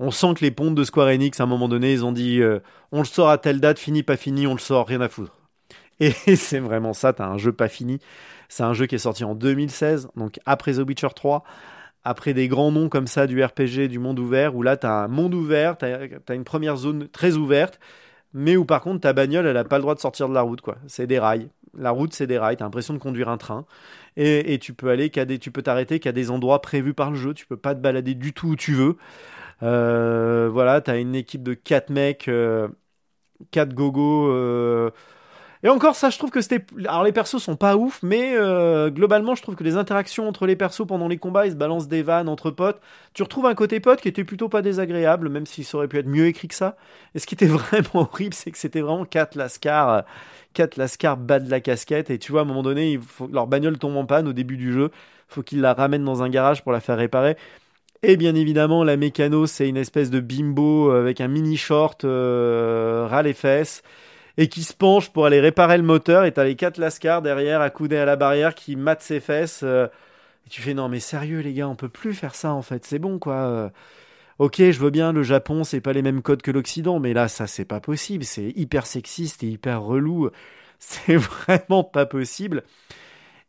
On 0.00 0.10
sent 0.10 0.34
que 0.34 0.40
les 0.40 0.50
pontes 0.50 0.74
de 0.74 0.82
Square 0.82 1.06
Enix, 1.06 1.38
à 1.38 1.44
un 1.44 1.46
moment 1.46 1.68
donné, 1.68 1.92
ils 1.92 2.04
ont 2.04 2.10
dit 2.10 2.40
euh, 2.42 2.58
on 2.90 2.98
le 2.98 3.04
sort 3.04 3.28
à 3.28 3.38
telle 3.38 3.60
date, 3.60 3.78
fini, 3.78 4.02
pas 4.02 4.16
fini, 4.16 4.48
on 4.48 4.54
le 4.54 4.58
sort, 4.58 4.88
rien 4.88 5.00
à 5.00 5.08
foutre. 5.08 5.32
Et 6.00 6.10
c'est 6.36 6.60
vraiment 6.60 6.92
ça, 6.92 7.12
t'as 7.12 7.26
un 7.26 7.38
jeu 7.38 7.52
pas 7.52 7.68
fini. 7.68 8.00
C'est 8.48 8.62
un 8.62 8.74
jeu 8.74 8.86
qui 8.86 8.94
est 8.94 8.98
sorti 8.98 9.24
en 9.24 9.34
2016, 9.34 10.08
donc 10.16 10.38
après 10.46 10.74
The 10.74 10.86
Witcher 10.86 11.08
3, 11.14 11.44
après 12.04 12.34
des 12.34 12.48
grands 12.48 12.72
noms 12.72 12.88
comme 12.88 13.06
ça 13.06 13.26
du 13.26 13.42
RPG, 13.42 13.88
du 13.88 13.98
monde 13.98 14.18
ouvert, 14.18 14.54
où 14.56 14.62
là 14.62 14.76
t'as 14.76 15.04
un 15.04 15.08
monde 15.08 15.34
ouvert, 15.34 15.78
t'as 15.78 16.06
as 16.28 16.34
une 16.34 16.44
première 16.44 16.76
zone 16.76 17.08
très 17.08 17.34
ouverte, 17.36 17.80
mais 18.34 18.56
où 18.56 18.64
par 18.64 18.80
contre 18.82 19.00
ta 19.00 19.12
bagnole 19.12 19.46
elle 19.46 19.56
a 19.56 19.64
pas 19.64 19.78
le 19.78 19.82
droit 19.82 19.94
de 19.94 20.00
sortir 20.00 20.28
de 20.28 20.34
la 20.34 20.42
route 20.42 20.60
quoi. 20.60 20.76
C'est 20.88 21.06
des 21.06 21.18
rails. 21.18 21.48
La 21.76 21.90
route 21.90 22.14
c'est 22.14 22.26
des 22.26 22.38
rails, 22.38 22.56
t'as 22.56 22.64
l'impression 22.64 22.94
de 22.94 22.98
conduire 22.98 23.28
un 23.28 23.38
train. 23.38 23.66
Et, 24.16 24.58
tu 24.60 24.74
peux 24.74 24.90
aller 24.90 25.08
des, 25.10 25.38
tu 25.38 25.50
peux 25.50 25.62
t'arrêter 25.62 25.98
qu'à 26.00 26.12
des 26.12 26.30
endroits 26.30 26.60
prévus 26.62 26.94
par 26.94 27.10
le 27.10 27.16
jeu. 27.16 27.34
Tu 27.34 27.46
peux 27.46 27.56
pas 27.56 27.74
te 27.74 27.80
balader 27.80 28.14
du 28.14 28.32
tout 28.32 28.50
où 28.50 28.56
tu 28.56 28.72
veux. 28.74 28.96
Euh, 29.62 30.48
voilà, 30.52 30.80
t'as 30.80 30.98
une 31.00 31.14
équipe 31.16 31.42
de 31.42 31.54
4 31.54 31.90
mecs, 31.90 32.28
euh, 32.28 32.68
4 33.50 33.74
gogos. 33.74 34.28
euh, 34.30 34.90
Et 35.64 35.68
encore 35.70 35.96
ça, 35.96 36.10
je 36.10 36.18
trouve 36.18 36.30
que 36.30 36.42
c'était. 36.42 36.62
Alors 36.86 37.04
les 37.04 37.12
persos 37.12 37.42
sont 37.42 37.56
pas 37.56 37.74
ouf, 37.74 38.00
mais 38.02 38.34
euh, 38.36 38.90
globalement, 38.90 39.34
je 39.34 39.40
trouve 39.40 39.56
que 39.56 39.64
les 39.64 39.76
interactions 39.76 40.28
entre 40.28 40.46
les 40.46 40.56
persos 40.56 40.86
pendant 40.86 41.08
les 41.08 41.16
combats, 41.16 41.46
ils 41.46 41.52
se 41.52 41.56
balancent 41.56 41.88
des 41.88 42.02
vannes 42.02 42.28
entre 42.28 42.50
potes. 42.50 42.82
Tu 43.14 43.22
retrouves 43.22 43.46
un 43.46 43.54
côté 43.54 43.80
pote 43.80 44.02
qui 44.02 44.08
était 44.08 44.24
plutôt 44.24 44.50
pas 44.50 44.60
désagréable, 44.60 45.30
même 45.30 45.46
s'il 45.46 45.64
aurait 45.72 45.88
pu 45.88 45.98
être 45.98 46.06
mieux 46.06 46.26
écrit 46.26 46.48
que 46.48 46.54
ça. 46.54 46.76
Et 47.14 47.18
ce 47.18 47.26
qui 47.26 47.34
était 47.34 47.46
vraiment 47.46 47.88
horrible, 47.94 48.34
c'est 48.34 48.50
que 48.50 48.58
c'était 48.58 48.82
vraiment 48.82 49.06
4 49.06 49.36
lascars. 49.36 49.88
euh, 49.90 50.02
4 50.52 50.76
lascars 50.76 51.16
bas 51.16 51.40
de 51.40 51.50
la 51.50 51.60
casquette. 51.60 52.10
Et 52.10 52.18
tu 52.18 52.30
vois, 52.30 52.42
à 52.42 52.44
un 52.44 52.46
moment 52.46 52.62
donné, 52.62 53.00
leur 53.32 53.46
bagnole 53.46 53.78
tombe 53.78 53.96
en 53.96 54.04
panne 54.04 54.28
au 54.28 54.34
début 54.34 54.58
du 54.58 54.70
jeu. 54.70 54.90
faut 55.28 55.42
qu'ils 55.42 55.62
la 55.62 55.72
ramènent 55.72 56.04
dans 56.04 56.22
un 56.22 56.28
garage 56.28 56.62
pour 56.62 56.72
la 56.72 56.80
faire 56.80 56.98
réparer. 56.98 57.36
Et 58.02 58.18
bien 58.18 58.34
évidemment, 58.34 58.84
la 58.84 58.98
mécano, 58.98 59.46
c'est 59.46 59.66
une 59.66 59.78
espèce 59.78 60.10
de 60.10 60.20
bimbo 60.20 60.90
avec 60.90 61.22
un 61.22 61.28
mini 61.28 61.56
short 61.56 62.04
euh, 62.04 63.06
ras 63.08 63.22
les 63.22 63.32
fesses 63.32 63.82
et 64.38 64.48
qui 64.48 64.62
se 64.64 64.74
penche 64.74 65.10
pour 65.10 65.26
aller 65.26 65.40
réparer 65.40 65.76
le 65.78 65.84
moteur. 65.84 66.24
Et 66.24 66.32
t'as 66.32 66.44
les 66.44 66.56
quatre 66.56 66.78
lascars 66.78 67.22
derrière, 67.22 67.60
accoudés 67.60 67.96
à 67.98 68.04
la 68.04 68.16
barrière, 68.16 68.54
qui 68.54 68.76
matent 68.76 69.02
ses 69.02 69.20
fesses. 69.20 69.60
euh, 69.62 69.86
et 70.46 70.50
tu 70.50 70.62
fais 70.62 70.74
non, 70.74 70.88
mais 70.88 71.00
sérieux, 71.00 71.40
les 71.40 71.54
gars, 71.54 71.68
on 71.68 71.76
peut 71.76 71.88
plus 71.88 72.14
faire 72.14 72.34
ça 72.34 72.52
en 72.52 72.62
fait. 72.62 72.84
C'est 72.84 72.98
bon 72.98 73.18
quoi. 73.18 73.34
euh. 73.34 73.68
Ok, 74.38 74.56
je 74.58 74.80
veux 74.80 74.90
bien, 74.90 75.12
le 75.12 75.22
Japon, 75.22 75.62
c'est 75.64 75.80
pas 75.80 75.92
les 75.92 76.02
mêmes 76.02 76.20
codes 76.22 76.42
que 76.42 76.50
l'Occident, 76.50 76.98
mais 77.00 77.12
là, 77.12 77.28
ça, 77.28 77.46
c'est 77.46 77.64
pas 77.64 77.80
possible. 77.80 78.24
C'est 78.24 78.50
hyper 78.56 78.86
sexiste 78.86 79.44
et 79.44 79.48
hyper 79.48 79.82
relou. 79.82 80.30
C'est 80.80 81.16
vraiment 81.16 81.82
pas 81.84 82.04
possible. 82.06 82.62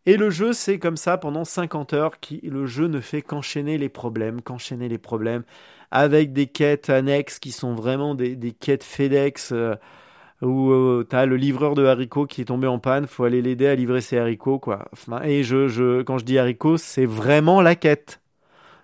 Et 0.05 0.17
le 0.17 0.29
jeu, 0.29 0.53
c'est 0.53 0.79
comme 0.79 0.97
ça 0.97 1.17
pendant 1.17 1.45
50 1.45 1.93
heures, 1.93 2.19
qui 2.19 2.39
le 2.43 2.65
jeu 2.67 2.87
ne 2.87 3.01
fait 3.01 3.21
qu'enchaîner 3.21 3.77
les 3.77 3.89
problèmes, 3.89 4.41
qu'enchaîner 4.41 4.87
les 4.89 4.97
problèmes, 4.99 5.43
avec 5.91 6.31
des 6.33 6.47
quêtes 6.47 6.89
annexes 6.89 7.39
qui 7.39 7.51
sont 7.51 7.73
vraiment 7.75 8.15
des, 8.15 8.37
quêtes 8.53 8.83
FedEx. 8.83 9.51
euh, 9.51 9.75
où 10.41 10.71
euh, 10.71 11.05
t'as 11.09 11.25
le 11.25 11.37
livreur 11.37 11.75
de 11.75 11.85
haricots 11.85 12.25
qui 12.25 12.41
est 12.41 12.45
tombé 12.45 12.67
en 12.67 12.79
panne, 12.79 13.07
faut 13.07 13.23
aller 13.23 13.41
l'aider 13.41 13.67
à 13.67 13.75
livrer 13.75 14.01
ses 14.01 14.17
haricots, 14.17 14.59
quoi. 14.59 14.85
Et 15.23 15.43
je, 15.43 15.67
je, 15.67 16.01
quand 16.01 16.17
je 16.17 16.25
dis 16.25 16.37
haricots, 16.37 16.77
c'est 16.77 17.05
vraiment 17.05 17.61
la 17.61 17.75
quête. 17.75 18.21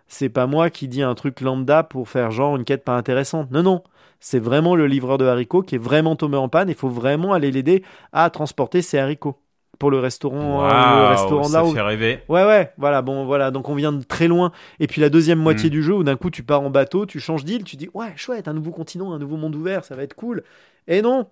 C'est 0.08 0.30
pas 0.30 0.46
moi 0.48 0.70
qui 0.70 0.88
dis 0.88 1.02
un 1.02 1.16
truc 1.16 1.40
lambda 1.42 1.84
pour 1.84 2.10
faire 2.10 2.32
genre 2.32 2.56
une 2.58 2.66
quête 2.66 2.84
pas 2.84 2.98
intéressante. 2.98 3.50
Non, 3.52 3.64
non. 3.64 3.84
C'est 4.20 4.40
vraiment 4.40 4.76
le 4.76 4.86
livreur 4.86 5.18
de 5.18 5.26
haricots 5.26 5.62
qui 5.64 5.76
est 5.76 5.80
vraiment 5.80 6.16
tombé 6.16 6.38
en 6.38 6.50
panne. 6.50 6.70
Il 6.70 6.76
faut 6.76 6.90
vraiment 6.90 7.34
aller 7.34 7.50
l'aider 7.50 7.84
à 8.12 8.30
transporter 8.30 8.82
ses 8.82 9.00
haricots 9.00 9.40
pour 9.80 9.90
le 9.90 9.98
restaurant, 10.00 10.64
euh, 10.64 10.68
le 10.68 11.08
restaurant 11.08 11.44
ça 11.46 11.60
là 11.60 11.66
où 11.66 11.74
fait 11.74 11.82
rêver. 11.82 12.20
Ouais, 12.30 12.46
ouais, 12.46 12.72
voilà, 12.78 13.02
bon, 13.02 13.26
voilà, 13.26 13.50
donc 13.50 13.68
on 13.68 13.74
vient 13.74 13.92
de 13.92 14.04
très 14.04 14.28
loin. 14.28 14.52
Et 14.80 14.86
puis 14.86 15.02
la 15.02 15.10
deuxième 15.10 15.40
moitié 15.40 15.70
Mm. 15.70 15.72
du 15.72 15.82
jeu 15.82 15.96
où 15.96 16.04
d'un 16.04 16.18
coup 16.18 16.30
tu 16.30 16.44
pars 16.44 16.62
en 16.62 16.70
bateau, 16.70 17.08
tu 17.08 17.20
changes 17.20 17.44
d'île, 17.46 17.64
tu 17.64 17.78
dis, 17.78 17.90
ouais, 17.96 18.14
chouette, 18.16 18.48
un 18.48 18.54
nouveau 18.54 18.70
continent, 18.72 19.12
un 19.12 19.18
nouveau 19.18 19.38
monde 19.38 19.56
ouvert, 19.56 19.84
ça 19.84 19.96
va 19.96 20.04
être 20.04 20.14
cool. 20.14 20.44
Et 20.88 21.02
non, 21.02 21.28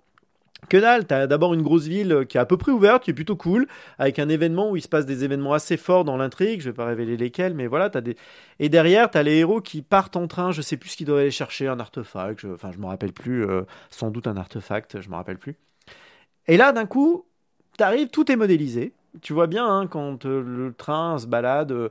que 0.68 0.78
dalle, 0.78 1.06
t'as 1.06 1.26
d'abord 1.28 1.54
une 1.54 1.62
grosse 1.62 1.88
ville 1.88 2.26
qui 2.28 2.38
est 2.38 2.40
à 2.40 2.46
peu 2.46 2.58
près 2.58 2.72
ouverte, 2.72 3.04
qui 3.04 3.12
est 3.12 3.14
plutôt 3.14 3.36
cool, 3.36 3.68
avec 3.98 4.20
un 4.20 4.30
événement 4.30 4.70
où 4.70 4.76
il 4.76 4.82
se 4.82 4.88
passe 4.88 5.06
des 5.06 5.24
événements 5.24 5.54
assez 5.54 5.78
forts 5.78 6.04
dans 6.04 6.18
l'intrigue, 6.18 6.62
je 6.62 6.70
vais 6.70 6.76
pas 6.76 6.86
révéler 6.86 7.18
lesquels, 7.18 7.54
mais 7.54 7.68
voilà, 7.68 7.90
t'as 7.90 8.02
des... 8.02 8.18
Et 8.60 8.70
derrière, 8.70 9.10
t'as 9.10 9.24
les 9.24 9.38
héros 9.38 9.62
qui 9.62 9.82
partent 9.82 10.18
en 10.18 10.28
train, 10.28 10.52
je 10.52 10.62
sais 10.62 10.78
plus 10.78 10.90
ce 10.90 10.98
qu'ils 10.98 11.08
doivent 11.08 11.22
aller 11.22 11.32
chercher, 11.32 11.68
un 11.68 11.80
artefact, 11.80 12.42
je... 12.42 12.50
enfin 12.50 12.72
je 12.72 12.78
me 12.78 12.88
rappelle 12.88 13.14
plus, 13.14 13.46
euh, 13.46 13.64
sans 13.90 14.12
doute 14.12 14.28
un 14.28 14.38
artefact, 14.38 15.02
je 15.02 15.10
me 15.10 15.16
rappelle 15.16 15.38
plus. 15.38 15.56
Et 16.48 16.58
là, 16.58 16.72
d'un 16.72 16.86
coup, 16.86 17.26
t'arrives, 17.78 18.10
tout 18.10 18.32
est 18.32 18.36
modélisé, 18.36 18.94
tu 19.22 19.34
vois 19.34 19.48
bien 19.48 19.68
hein, 19.68 19.88
quand 19.88 20.26
euh, 20.26 20.42
le 20.42 20.74
train 20.74 21.18
se 21.18 21.28
balade, 21.28 21.72
euh, 21.72 21.90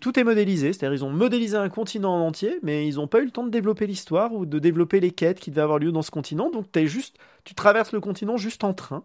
tout 0.00 0.18
est 0.18 0.24
modélisé, 0.24 0.72
c'est-à-dire 0.72 0.94
ils 0.94 1.04
ont 1.04 1.10
modélisé 1.10 1.56
un 1.56 1.68
continent 1.68 2.14
en 2.14 2.26
entier, 2.26 2.58
mais 2.62 2.86
ils 2.86 2.96
n'ont 2.96 3.08
pas 3.08 3.20
eu 3.20 3.24
le 3.24 3.30
temps 3.30 3.44
de 3.44 3.50
développer 3.50 3.86
l'histoire 3.86 4.32
ou 4.32 4.46
de 4.46 4.58
développer 4.58 5.00
les 5.00 5.10
quêtes 5.10 5.40
qui 5.40 5.50
devaient 5.50 5.62
avoir 5.62 5.78
lieu 5.78 5.90
dans 5.90 6.02
ce 6.02 6.10
continent, 6.10 6.50
donc 6.50 6.70
t'es 6.70 6.86
juste, 6.86 7.16
tu 7.44 7.54
traverses 7.54 7.92
le 7.92 8.00
continent 8.00 8.36
juste 8.36 8.64
en 8.64 8.74
train. 8.74 9.04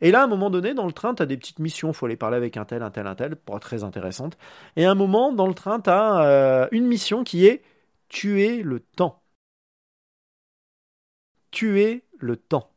Et 0.00 0.10
là, 0.10 0.20
à 0.20 0.24
un 0.24 0.28
moment 0.28 0.50
donné, 0.50 0.74
dans 0.74 0.86
le 0.86 0.92
train, 0.92 1.14
tu 1.14 1.22
as 1.22 1.26
des 1.26 1.36
petites 1.36 1.58
missions, 1.58 1.92
faut 1.92 2.06
aller 2.06 2.16
parler 2.16 2.36
avec 2.36 2.56
un 2.56 2.64
tel, 2.64 2.82
un 2.82 2.90
tel, 2.90 3.06
un 3.06 3.14
tel, 3.14 3.36
pour 3.36 3.56
être 3.56 3.62
très 3.62 3.82
intéressante. 3.82 4.36
Et 4.76 4.84
à 4.84 4.90
un 4.90 4.94
moment, 4.94 5.32
dans 5.32 5.46
le 5.46 5.54
train, 5.54 5.80
tu 5.80 5.90
as 5.90 6.68
une 6.72 6.86
mission 6.86 7.24
qui 7.24 7.46
est 7.46 7.62
tuer 8.08 8.62
le 8.62 8.80
temps. 8.80 9.22
Tuer 11.50 12.04
le 12.18 12.36
temps. 12.36 12.70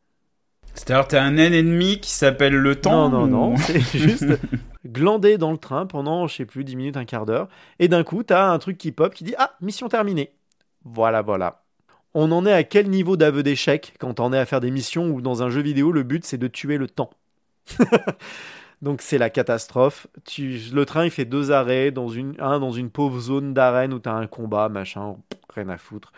C'est-à-dire, 0.74 1.08
t'as 1.08 1.22
un 1.22 1.36
ennemi 1.36 2.00
qui 2.00 2.10
s'appelle 2.10 2.54
le 2.54 2.80
temps 2.80 3.08
Non, 3.08 3.26
non, 3.26 3.50
non. 3.50 3.56
C'est 3.58 3.98
juste 3.98 4.24
glander 4.86 5.36
dans 5.36 5.52
le 5.52 5.58
train 5.58 5.86
pendant, 5.86 6.26
je 6.26 6.36
sais 6.36 6.46
plus, 6.46 6.64
10 6.64 6.76
minutes, 6.76 6.96
un 6.96 7.04
quart 7.04 7.26
d'heure. 7.26 7.48
Et 7.78 7.88
d'un 7.88 8.04
coup, 8.04 8.22
t'as 8.22 8.50
un 8.50 8.58
truc 8.58 8.78
qui 8.78 8.92
pop 8.92 9.12
qui 9.12 9.24
dit 9.24 9.34
Ah, 9.38 9.56
mission 9.60 9.88
terminée. 9.88 10.32
Voilà, 10.84 11.22
voilà. 11.22 11.64
On 12.14 12.32
en 12.32 12.44
est 12.44 12.52
à 12.52 12.64
quel 12.64 12.90
niveau 12.90 13.16
d'aveu 13.16 13.42
d'échec 13.42 13.94
quand 13.98 14.20
on 14.20 14.32
est 14.32 14.38
à 14.38 14.46
faire 14.46 14.60
des 14.60 14.70
missions 14.70 15.10
où 15.10 15.20
dans 15.20 15.42
un 15.42 15.50
jeu 15.50 15.60
vidéo, 15.60 15.92
le 15.92 16.02
but 16.02 16.24
c'est 16.24 16.38
de 16.38 16.48
tuer 16.48 16.76
le 16.76 16.88
temps? 16.88 17.10
Donc 18.82 19.02
c'est 19.02 19.18
la 19.18 19.30
catastrophe. 19.30 20.06
Tu, 20.24 20.58
le 20.72 20.86
train 20.86 21.04
il 21.04 21.10
fait 21.10 21.24
deux 21.24 21.52
arrêts, 21.52 21.90
dans 21.90 22.08
une, 22.08 22.34
un 22.40 22.58
dans 22.58 22.72
une 22.72 22.90
pauvre 22.90 23.20
zone 23.20 23.54
d'arène 23.54 23.92
où 23.92 23.98
t'as 23.98 24.14
un 24.14 24.26
combat, 24.26 24.68
machin, 24.68 25.16
rien 25.54 25.68
à 25.68 25.76
foutre. 25.76 26.12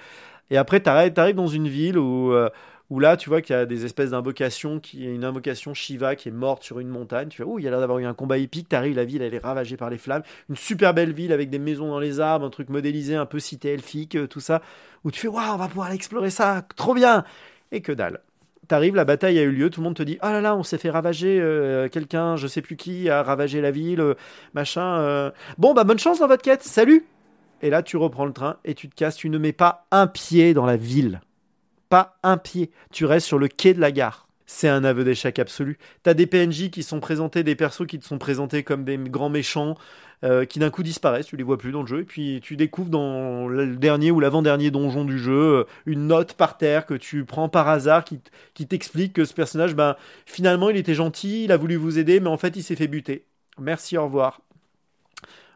Et 0.50 0.56
après 0.56 0.80
t'arrives, 0.80 1.12
t'arrives 1.12 1.36
dans 1.36 1.46
une 1.46 1.68
ville 1.68 1.98
où, 1.98 2.32
euh, 2.32 2.48
où 2.92 3.00
là 3.00 3.16
tu 3.16 3.30
vois 3.30 3.40
qu'il 3.40 3.56
y 3.56 3.58
a 3.58 3.64
des 3.64 3.86
espèces 3.86 4.10
d'invocations, 4.10 4.78
qui 4.78 5.06
une 5.06 5.24
invocation 5.24 5.72
Shiva 5.72 6.14
qui 6.14 6.28
est 6.28 6.32
morte 6.32 6.62
sur 6.62 6.78
une 6.78 6.88
montagne. 6.88 7.28
Tu 7.28 7.38
fais, 7.38 7.42
oh 7.42 7.58
il 7.58 7.64
y 7.64 7.66
a 7.66 7.70
l'air 7.70 7.80
d'avoir 7.80 7.98
eu 7.98 8.04
un 8.04 8.12
combat 8.12 8.36
épique. 8.36 8.68
T'arrives, 8.68 8.96
la 8.96 9.06
ville 9.06 9.22
elle 9.22 9.32
est 9.32 9.42
ravagée 9.42 9.78
par 9.78 9.88
les 9.88 9.96
flammes. 9.96 10.22
Une 10.50 10.56
super 10.56 10.92
belle 10.92 11.14
ville 11.14 11.32
avec 11.32 11.48
des 11.48 11.58
maisons 11.58 11.88
dans 11.88 11.98
les 11.98 12.20
arbres, 12.20 12.44
un 12.44 12.50
truc 12.50 12.68
modélisé, 12.68 13.16
un 13.16 13.24
peu 13.24 13.40
cité 13.40 13.72
elfique, 13.72 14.14
euh, 14.14 14.26
tout 14.26 14.40
ça. 14.40 14.60
Où 15.04 15.10
tu 15.10 15.20
fais, 15.20 15.28
waouh 15.28 15.54
on 15.54 15.56
va 15.56 15.68
pouvoir 15.68 15.90
explorer 15.92 16.28
ça, 16.28 16.66
trop 16.76 16.92
bien. 16.92 17.24
Et 17.70 17.80
que 17.80 17.92
dalle. 17.92 18.20
T'arrives, 18.68 18.94
la 18.94 19.06
bataille 19.06 19.38
a 19.38 19.42
eu 19.42 19.52
lieu, 19.52 19.70
tout 19.70 19.80
le 19.80 19.84
monde 19.84 19.96
te 19.96 20.02
dit 20.02 20.18
Ah 20.20 20.30
là 20.30 20.42
là, 20.42 20.54
on 20.54 20.62
s'est 20.62 20.76
fait 20.76 20.90
ravager, 20.90 21.40
euh, 21.40 21.88
quelqu'un, 21.88 22.36
je 22.36 22.46
sais 22.46 22.60
plus 22.60 22.76
qui, 22.76 23.08
a 23.08 23.22
ravagé 23.22 23.62
la 23.62 23.70
ville, 23.70 24.02
euh, 24.02 24.14
machin. 24.52 25.32
Bon, 25.56 25.72
bah 25.72 25.84
bonne 25.84 25.98
chance 25.98 26.18
dans 26.18 26.28
votre 26.28 26.42
quête, 26.42 26.62
salut 26.62 27.06
Et 27.62 27.70
là, 27.70 27.82
tu 27.82 27.96
reprends 27.96 28.26
le 28.26 28.34
train 28.34 28.58
et 28.66 28.74
tu 28.74 28.90
te 28.90 28.94
casses, 28.94 29.16
tu 29.16 29.30
ne 29.30 29.38
mets 29.38 29.54
pas 29.54 29.86
un 29.92 30.06
pied 30.06 30.52
dans 30.52 30.66
la 30.66 30.76
ville. 30.76 31.22
Pas 31.92 32.16
un 32.22 32.38
pied. 32.38 32.70
Tu 32.90 33.04
restes 33.04 33.26
sur 33.26 33.38
le 33.38 33.48
quai 33.48 33.74
de 33.74 33.80
la 33.82 33.92
gare. 33.92 34.26
C'est 34.46 34.66
un 34.70 34.82
aveu 34.82 35.04
d'échec 35.04 35.38
absolu. 35.38 35.76
T'as 36.02 36.14
des 36.14 36.26
PNJ 36.26 36.70
qui 36.70 36.82
sont 36.82 37.00
présentés, 37.00 37.42
des 37.42 37.54
persos 37.54 37.86
qui 37.86 37.98
te 37.98 38.06
sont 38.06 38.16
présentés 38.16 38.62
comme 38.62 38.82
des 38.82 38.96
grands 38.96 39.28
méchants, 39.28 39.76
euh, 40.24 40.46
qui 40.46 40.58
d'un 40.58 40.70
coup 40.70 40.82
disparaissent, 40.82 41.26
tu 41.26 41.36
les 41.36 41.42
vois 41.42 41.58
plus 41.58 41.70
dans 41.70 41.82
le 41.82 41.86
jeu, 41.86 42.00
et 42.00 42.04
puis 42.04 42.40
tu 42.42 42.56
découvres 42.56 42.88
dans 42.88 43.46
le 43.46 43.76
dernier 43.76 44.10
ou 44.10 44.20
l'avant-dernier 44.20 44.70
donjon 44.70 45.04
du 45.04 45.18
jeu 45.18 45.58
euh, 45.58 45.64
une 45.84 46.06
note 46.06 46.32
par 46.32 46.56
terre 46.56 46.86
que 46.86 46.94
tu 46.94 47.26
prends 47.26 47.50
par 47.50 47.68
hasard 47.68 48.04
qui, 48.04 48.20
qui 48.54 48.66
t'explique 48.66 49.12
que 49.12 49.26
ce 49.26 49.34
personnage, 49.34 49.74
ben, 49.74 49.94
finalement, 50.24 50.70
il 50.70 50.78
était 50.78 50.94
gentil, 50.94 51.44
il 51.44 51.52
a 51.52 51.58
voulu 51.58 51.76
vous 51.76 51.98
aider, 51.98 52.20
mais 52.20 52.30
en 52.30 52.38
fait, 52.38 52.56
il 52.56 52.62
s'est 52.62 52.74
fait 52.74 52.88
buter. 52.88 53.26
Merci, 53.58 53.98
au 53.98 54.04
revoir. 54.04 54.40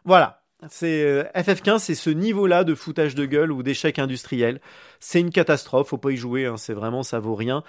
Voilà. 0.05 0.36
C'est 0.69 1.03
euh, 1.03 1.23
FF15, 1.35 1.79
c'est 1.79 1.95
ce 1.95 2.09
niveau-là 2.09 2.63
de 2.63 2.73
foutage 2.73 3.13
de 3.13 3.25
gueule 3.25 3.51
ou 3.51 3.61
d'échec 3.61 3.99
industriel. 3.99 4.59
C'est 4.99 5.19
une 5.19 5.29
catastrophe, 5.29 5.89
faut 5.89 5.97
pas 5.97 6.11
y 6.11 6.17
jouer, 6.17 6.47
hein, 6.47 6.57
c'est 6.57 6.73
vraiment 6.73 7.03
ça 7.03 7.19
vaut 7.19 7.35
rien. 7.35 7.63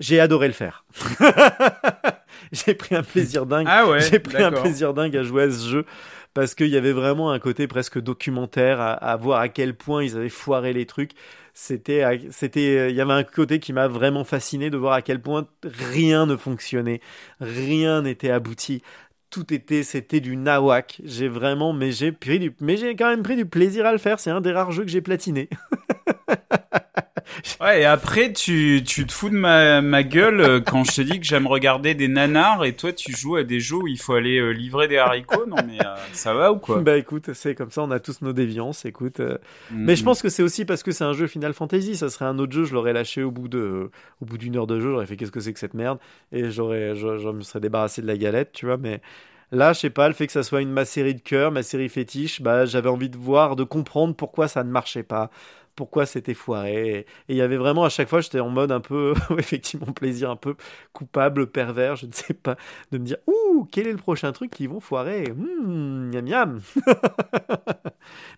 J'ai 0.00 0.18
adoré 0.18 0.48
le 0.48 0.52
faire. 0.52 0.84
J'ai 2.52 2.74
pris 2.74 2.94
un 2.96 3.02
plaisir 3.02 3.46
dingue. 3.46 3.66
Ah 3.68 3.86
ouais, 3.86 4.00
J'ai 4.00 4.18
pris 4.18 4.42
un 4.42 4.50
plaisir 4.50 4.94
dingue 4.94 5.16
à 5.16 5.22
jouer 5.22 5.44
à 5.44 5.50
ce 5.50 5.68
jeu 5.68 5.86
parce 6.34 6.54
qu'il 6.54 6.68
y 6.68 6.76
avait 6.76 6.92
vraiment 6.92 7.30
un 7.30 7.38
côté 7.38 7.66
presque 7.68 8.00
documentaire 8.00 8.80
à, 8.80 8.92
à 8.92 9.16
voir 9.16 9.40
à 9.40 9.48
quel 9.48 9.74
point 9.74 10.02
ils 10.02 10.16
avaient 10.16 10.28
foiré 10.28 10.72
les 10.72 10.86
trucs. 10.86 11.12
C'était, 11.54 12.02
c'était, 12.30 12.90
il 12.90 12.96
y 12.96 13.00
avait 13.02 13.12
un 13.12 13.24
côté 13.24 13.60
qui 13.60 13.74
m'a 13.74 13.86
vraiment 13.86 14.24
fasciné 14.24 14.70
de 14.70 14.78
voir 14.78 14.94
à 14.94 15.02
quel 15.02 15.20
point 15.20 15.46
rien 15.62 16.24
ne 16.24 16.36
fonctionnait, 16.36 17.00
rien 17.40 18.02
n'était 18.02 18.30
abouti. 18.30 18.82
Tout 19.32 19.52
était, 19.54 19.82
c'était 19.82 20.20
du 20.20 20.36
nawak. 20.36 21.00
J'ai 21.04 21.26
vraiment, 21.26 21.72
mais 21.72 21.90
j'ai 21.90 22.12
pris 22.12 22.38
du, 22.38 22.54
mais 22.60 22.76
j'ai 22.76 22.94
quand 22.94 23.08
même 23.08 23.22
pris 23.22 23.34
du 23.34 23.46
plaisir 23.46 23.86
à 23.86 23.92
le 23.92 23.96
faire. 23.96 24.20
C'est 24.20 24.30
un 24.30 24.42
des 24.42 24.52
rares 24.52 24.72
jeux 24.72 24.84
que 24.84 24.90
j'ai 24.90 25.00
platiné. 25.00 25.48
Ouais, 27.60 27.82
et 27.82 27.84
après, 27.84 28.32
tu, 28.32 28.82
tu 28.86 29.06
te 29.06 29.12
fous 29.12 29.28
de 29.30 29.34
ma, 29.36 29.80
ma 29.80 30.02
gueule 30.02 30.40
euh, 30.40 30.60
quand 30.60 30.84
je 30.84 30.92
te 30.96 31.00
dis 31.02 31.20
que 31.20 31.26
j'aime 31.26 31.46
regarder 31.46 31.94
des 31.94 32.08
nanars 32.08 32.64
et 32.64 32.74
toi, 32.74 32.92
tu 32.92 33.12
joues 33.12 33.36
à 33.36 33.44
des 33.44 33.60
jeux 33.60 33.76
où 33.76 33.86
il 33.86 33.98
faut 33.98 34.14
aller 34.14 34.38
euh, 34.38 34.50
livrer 34.50 34.88
des 34.88 34.98
haricots. 34.98 35.46
Non, 35.46 35.62
mais 35.66 35.80
euh, 35.84 35.94
ça 36.12 36.34
va 36.34 36.52
ou 36.52 36.58
quoi? 36.58 36.80
Bah 36.80 36.96
écoute, 36.96 37.32
c'est 37.34 37.54
comme 37.54 37.70
ça, 37.70 37.82
on 37.82 37.90
a 37.90 38.00
tous 38.00 38.22
nos 38.22 38.32
déviances. 38.32 38.84
Écoute, 38.84 39.20
euh, 39.20 39.38
Mm, 39.70 39.84
Mais 39.86 39.96
je 39.96 40.04
pense 40.04 40.22
que 40.22 40.28
c'est 40.28 40.42
aussi 40.42 40.64
parce 40.64 40.82
que 40.82 40.90
c'est 40.92 41.04
un 41.04 41.12
jeu 41.12 41.26
Final 41.26 41.52
Fantasy. 41.54 41.96
Ça 41.96 42.08
serait 42.10 42.24
un 42.24 42.38
autre 42.38 42.52
jeu, 42.52 42.64
je 42.64 42.74
l'aurais 42.74 42.92
lâché 42.92 43.22
au 43.22 43.30
bout 43.30 43.48
de, 43.48 43.90
au 44.20 44.24
bout 44.24 44.38
d'une 44.38 44.56
heure 44.56 44.66
de 44.66 44.80
jeu. 44.80 44.90
J'aurais 44.90 45.06
fait 45.06 45.16
qu'est-ce 45.16 45.32
que 45.32 45.40
c'est 45.40 45.52
que 45.52 45.58
cette 45.60 45.74
merde? 45.74 45.98
Et 46.32 46.50
j'aurais, 46.50 46.94
je, 46.94 47.18
je 47.18 47.28
me 47.28 47.42
serais 47.42 47.60
débarrassé 47.60 48.02
de 48.02 48.06
la 48.06 48.16
galette, 48.16 48.52
tu 48.52 48.66
vois. 48.66 48.76
Mais 48.76 49.00
là, 49.50 49.72
je 49.72 49.80
sais 49.80 49.90
pas, 49.90 50.08
le 50.08 50.14
fait 50.14 50.26
que 50.26 50.32
ça 50.32 50.42
soit 50.42 50.60
une 50.62 50.72
ma 50.72 50.84
série 50.84 51.14
de 51.14 51.20
cœur, 51.20 51.50
ma 51.52 51.62
série 51.62 51.88
fétiche, 51.88 52.40
bah 52.42 52.64
j'avais 52.66 52.88
envie 52.88 53.10
de 53.10 53.16
voir, 53.18 53.56
de 53.56 53.64
comprendre 53.64 54.14
pourquoi 54.14 54.48
ça 54.48 54.64
ne 54.64 54.70
marchait 54.70 55.02
pas. 55.02 55.30
Pourquoi 55.74 56.04
c'était 56.04 56.34
foiré. 56.34 56.98
Et 56.98 57.06
il 57.30 57.36
y 57.36 57.40
avait 57.40 57.56
vraiment 57.56 57.84
à 57.84 57.88
chaque 57.88 58.08
fois, 58.08 58.20
j'étais 58.20 58.40
en 58.40 58.50
mode 58.50 58.70
un 58.72 58.80
peu, 58.80 59.14
effectivement, 59.38 59.86
plaisir 59.86 60.30
un 60.30 60.36
peu 60.36 60.54
coupable, 60.92 61.46
pervers, 61.46 61.96
je 61.96 62.06
ne 62.06 62.12
sais 62.12 62.34
pas, 62.34 62.56
de 62.90 62.98
me 62.98 63.04
dire, 63.04 63.16
ouh, 63.26 63.66
quel 63.72 63.86
est 63.86 63.92
le 63.92 63.96
prochain 63.98 64.32
truc 64.32 64.50
qu'ils 64.50 64.68
vont 64.68 64.80
foirer? 64.80 65.24
Hum, 65.30 66.10
miam 66.12 66.24
miam 66.26 66.60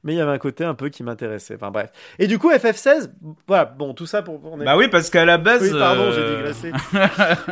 mais 0.04 0.12
il 0.14 0.16
y 0.16 0.20
avait 0.20 0.32
un 0.32 0.38
côté 0.38 0.64
un 0.64 0.74
peu 0.74 0.88
qui 0.90 1.02
m'intéressait. 1.02 1.54
Enfin 1.56 1.70
bref. 1.70 1.90
Et 2.18 2.26
du 2.26 2.38
coup, 2.38 2.50
FF16, 2.50 3.10
voilà, 3.46 3.64
bon, 3.64 3.94
tout 3.94 4.06
ça 4.06 4.22
pour. 4.22 4.40
on 4.44 4.60
est- 4.60 4.64
Bah 4.64 4.76
oui, 4.76 4.88
parce 4.88 5.10
qu'à 5.10 5.24
la 5.24 5.38
base. 5.38 5.62
Oui, 5.62 5.78
pardon, 5.78 6.10
j'ai 6.12 6.20
euh, 6.20 6.36
digressé. 6.52 6.72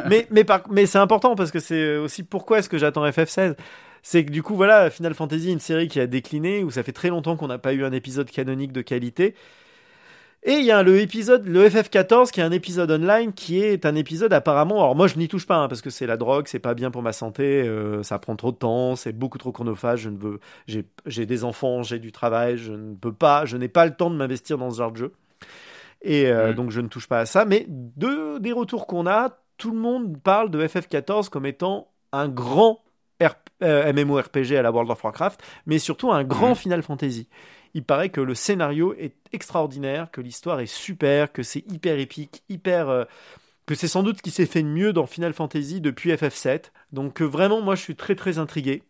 mais 0.09 0.27
mais, 0.31 0.45
par- 0.45 0.63
mais 0.71 0.87
c'est 0.87 0.99
important 0.99 1.35
parce 1.35 1.51
que 1.51 1.59
c'est 1.59 1.97
aussi 1.97 2.23
pourquoi 2.23 2.59
est-ce 2.59 2.69
que 2.69 2.79
j'attends 2.79 3.05
FF16 3.07 3.55
C'est 4.03 4.25
que 4.25 4.31
du 4.31 4.43
coup, 4.43 4.55
voilà, 4.55 4.91
Final 4.91 5.15
Fantasy, 5.15 5.51
une 5.53 5.61
série 5.61 5.89
qui 5.89 6.01
a 6.01 6.07
décliné, 6.07 6.63
où 6.65 6.71
ça 6.71 6.83
fait 6.83 6.93
très 6.93 7.09
longtemps 7.09 7.37
qu'on 7.37 7.49
n'a 7.49 7.59
pas 7.59 7.73
eu 7.73 7.85
un 7.85 7.93
épisode 7.93 8.31
canonique 8.31 8.73
de 8.73 8.83
qualité. 8.83 9.35
Et 10.44 10.55
il 10.55 10.64
y 10.64 10.73
a 10.73 10.82
le 10.82 10.98
épisode, 11.01 11.47
le 11.47 11.69
FF14, 11.69 12.32
qui 12.32 12.40
est 12.40 12.43
un 12.43 12.51
épisode 12.51 12.90
online, 12.90 13.32
qui 13.32 13.60
est 13.60 13.86
un 13.86 13.94
épisode 13.94 14.32
apparemment. 14.32 14.81
Alors 14.82 14.97
moi, 14.97 15.06
je 15.06 15.16
n'y 15.16 15.28
touche 15.28 15.47
pas 15.47 15.56
hein, 15.56 15.69
parce 15.69 15.82
que 15.82 15.90
c'est 15.90 16.06
la 16.06 16.16
drogue, 16.16 16.48
c'est 16.48 16.59
pas 16.59 16.74
bien 16.74 16.90
pour 16.90 17.01
ma 17.01 17.12
santé, 17.12 17.62
euh, 17.62 18.02
ça 18.02 18.19
prend 18.19 18.35
trop 18.35 18.51
de 18.51 18.56
temps, 18.56 18.97
c'est 18.97 19.12
beaucoup 19.12 19.39
trop 19.39 19.52
chronophage. 19.52 20.01
Je 20.01 20.09
ne 20.09 20.19
veux, 20.19 20.40
j'ai, 20.66 21.27
des 21.27 21.44
enfants, 21.44 21.85
j'ai 21.85 22.01
du 22.01 22.10
travail, 22.10 22.59
je 22.59 22.73
ne 22.73 22.94
peux 22.97 23.12
pas, 23.12 23.44
je 23.44 23.56
n'ai 23.56 23.69
pas 23.69 23.86
le 23.86 23.94
temps 23.94 24.10
de 24.10 24.16
m'investir 24.16 24.59
dans 24.59 24.70
ce 24.70 24.78
genre 24.78 24.90
de 24.90 24.97
jeu. 24.97 25.12
Et 26.02 26.27
euh, 26.27 26.52
donc 26.52 26.73
je 26.73 26.81
ne 26.81 26.89
touche 26.89 27.06
pas 27.06 27.20
à 27.20 27.27
ça. 27.27 27.44
Mais 27.44 27.64
de, 27.69 28.39
des 28.39 28.51
retours 28.51 28.89
qu'on 28.89 29.06
a, 29.06 29.39
tout 29.59 29.70
le 29.70 29.78
monde 29.78 30.20
parle 30.20 30.51
de 30.51 30.66
FF14 30.66 31.28
comme 31.28 31.47
étant 31.47 31.86
un 32.10 32.28
grand 32.28 32.82
RP, 33.23 33.36
euh, 33.62 33.93
MMORPG 33.93 34.56
à 34.56 34.62
la 34.62 34.73
World 34.73 34.90
of 34.90 35.05
Warcraft, 35.05 35.40
mais 35.66 35.78
surtout 35.78 36.10
un 36.10 36.24
grand 36.24 36.48
Mhm. 36.51 36.55
Final 36.56 36.82
Fantasy. 36.82 37.28
Il 37.74 37.85
paraît 37.85 38.11
que 38.11 38.20
le 38.20 38.35
scénario 38.35 38.94
est 38.94 39.15
extraordinaire, 39.32 40.11
que 40.11 40.20
l'histoire 40.20 40.61
est 40.61 40.66
super, 40.66 41.32
que 41.32 41.43
c'est 41.43 41.65
hyper 41.70 41.99
épique, 41.99 42.43
hyper. 42.49 42.89
euh, 42.89 43.05
que 43.66 43.74
c'est 43.74 43.89
sans 43.89 44.03
doute 44.03 44.19
ce 44.19 44.23
qui 44.23 44.31
s'est 44.31 44.47
fait 44.47 44.62
de 44.62 44.69
mieux 44.69 44.93
dans 44.93 45.07
Final 45.07 45.32
Fantasy 45.32 45.81
depuis 45.81 46.11
FF7. 46.12 46.73
Donc 46.93 47.23
euh, 47.23 47.24
vraiment, 47.24 47.61
moi, 47.61 47.74
je 47.74 47.82
suis 47.82 47.97
très 47.97 48.15
très 48.15 48.39
intrigué, 48.39 48.82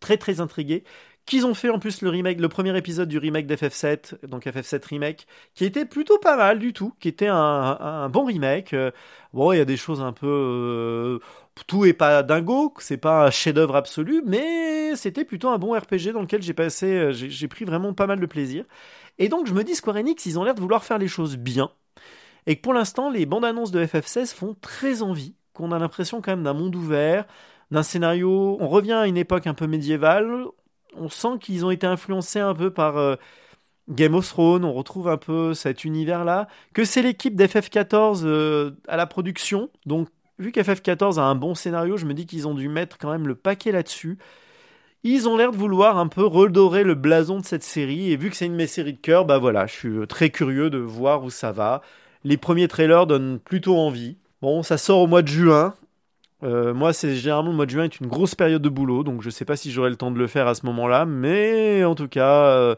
très 0.00 0.16
très 0.18 0.40
intrigué. 0.40 0.84
qu'ils 1.26 1.46
ont 1.46 1.54
fait 1.54 1.70
en 1.70 1.78
plus 1.78 2.02
le 2.02 2.10
remake, 2.10 2.40
le 2.40 2.48
premier 2.48 2.76
épisode 2.76 3.08
du 3.08 3.18
remake 3.18 3.46
d'FF7, 3.46 4.26
donc 4.26 4.46
FF7 4.46 4.84
remake, 4.86 5.26
qui 5.54 5.64
était 5.64 5.84
plutôt 5.84 6.18
pas 6.18 6.36
mal 6.36 6.58
du 6.58 6.72
tout, 6.72 6.94
qui 7.00 7.08
était 7.08 7.28
un, 7.28 8.08
bon 8.10 8.24
remake. 8.24 8.74
Euh, 8.74 8.90
Bon, 9.32 9.52
il 9.52 9.58
y 9.58 9.60
a 9.60 9.64
des 9.66 9.76
choses 9.76 10.00
un 10.00 10.12
peu, 10.12 10.26
euh, 10.26 11.18
tout 11.66 11.84
est 11.84 11.92
pas 11.92 12.22
dingo, 12.22 12.74
c'est 12.78 12.96
pas 12.98 13.26
un 13.26 13.30
chef-d'œuvre 13.30 13.76
absolu, 13.76 14.22
mais 14.26 14.94
c'était 14.96 15.24
plutôt 15.24 15.48
un 15.48 15.58
bon 15.58 15.72
RPG 15.74 16.12
dans 16.12 16.20
lequel 16.20 16.42
j'ai 16.42 16.52
passé, 16.52 16.86
euh, 16.86 17.12
j'ai 17.12 17.48
pris 17.48 17.64
vraiment 17.64 17.94
pas 17.94 18.06
mal 18.06 18.20
de 18.20 18.26
plaisir. 18.26 18.64
Et 19.18 19.28
donc 19.28 19.46
je 19.46 19.54
me 19.54 19.64
dis 19.64 19.74
Square 19.74 19.96
Enix, 19.96 20.26
ils 20.26 20.38
ont 20.38 20.44
l'air 20.44 20.54
de 20.54 20.60
vouloir 20.60 20.84
faire 20.84 20.98
les 20.98 21.08
choses 21.08 21.36
bien, 21.36 21.70
et 22.46 22.56
que 22.56 22.60
pour 22.60 22.74
l'instant 22.74 23.10
les 23.10 23.26
bandes 23.26 23.44
annonces 23.44 23.70
de 23.70 23.84
FF16 23.84 24.34
font 24.34 24.56
très 24.60 25.02
envie, 25.02 25.34
qu'on 25.54 25.72
a 25.72 25.78
l'impression 25.78 26.20
quand 26.20 26.32
même 26.32 26.44
d'un 26.44 26.52
monde 26.52 26.76
ouvert, 26.76 27.24
d'un 27.70 27.82
scénario, 27.82 28.58
on 28.60 28.68
revient 28.68 28.92
à 28.92 29.06
une 29.06 29.16
époque 29.16 29.46
un 29.46 29.54
peu 29.54 29.66
médiévale, 29.66 30.46
on 30.94 31.08
sent 31.08 31.38
qu'ils 31.40 31.64
ont 31.64 31.70
été 31.70 31.86
influencés 31.86 32.40
un 32.40 32.54
peu 32.54 32.70
par 32.70 32.96
euh, 32.98 33.16
Game 33.88 34.14
of 34.14 34.28
Thrones, 34.28 34.64
on 34.64 34.72
retrouve 34.72 35.08
un 35.08 35.16
peu 35.16 35.54
cet 35.54 35.84
univers-là, 35.84 36.48
que 36.74 36.84
c'est 36.84 37.02
l'équipe 37.02 37.36
d'FF14 37.36 38.22
euh, 38.24 38.72
à 38.88 38.96
la 38.96 39.06
production, 39.06 39.70
donc 39.86 40.08
vu 40.38 40.50
qu'FF14 40.50 41.18
a 41.18 41.22
un 41.22 41.34
bon 41.34 41.54
scénario, 41.54 41.96
je 41.96 42.06
me 42.06 42.14
dis 42.14 42.26
qu'ils 42.26 42.48
ont 42.48 42.54
dû 42.54 42.68
mettre 42.68 42.98
quand 42.98 43.10
même 43.10 43.28
le 43.28 43.34
paquet 43.34 43.72
là-dessus. 43.72 44.18
Ils 45.02 45.28
ont 45.28 45.36
l'air 45.36 45.52
de 45.52 45.56
vouloir 45.56 45.98
un 45.98 46.08
peu 46.08 46.24
redorer 46.24 46.82
le 46.84 46.94
blason 46.94 47.40
de 47.40 47.44
cette 47.44 47.62
série, 47.62 48.12
et 48.12 48.16
vu 48.16 48.30
que 48.30 48.36
c'est 48.36 48.46
une 48.46 48.52
de 48.52 48.56
mes 48.56 48.66
séries 48.66 48.94
de 48.94 49.00
cœur, 49.00 49.24
bah 49.24 49.38
voilà, 49.38 49.66
je 49.66 49.72
suis 49.72 50.06
très 50.08 50.30
curieux 50.30 50.70
de 50.70 50.78
voir 50.78 51.22
où 51.24 51.30
ça 51.30 51.52
va. 51.52 51.82
Les 52.24 52.36
premiers 52.36 52.68
trailers 52.68 53.06
donnent 53.06 53.38
plutôt 53.38 53.76
envie. 53.76 54.16
Bon, 54.42 54.62
ça 54.62 54.78
sort 54.78 55.00
au 55.00 55.06
mois 55.06 55.22
de 55.22 55.28
juin, 55.28 55.74
euh, 56.42 56.74
moi, 56.74 56.92
c'est 56.92 57.14
généralement 57.16 57.50
le 57.50 57.56
mois 57.56 57.66
de 57.66 57.70
juin 57.70 57.84
est 57.84 58.00
une 58.00 58.06
grosse 58.08 58.34
période 58.34 58.62
de 58.62 58.68
boulot, 58.68 59.04
donc 59.04 59.22
je 59.22 59.30
sais 59.30 59.44
pas 59.44 59.56
si 59.56 59.70
j'aurai 59.72 59.90
le 59.90 59.96
temps 59.96 60.10
de 60.10 60.18
le 60.18 60.26
faire 60.26 60.46
à 60.46 60.54
ce 60.54 60.66
moment-là, 60.66 61.06
mais 61.06 61.84
en 61.84 61.94
tout 61.94 62.08
cas, 62.08 62.46
euh, 62.48 62.76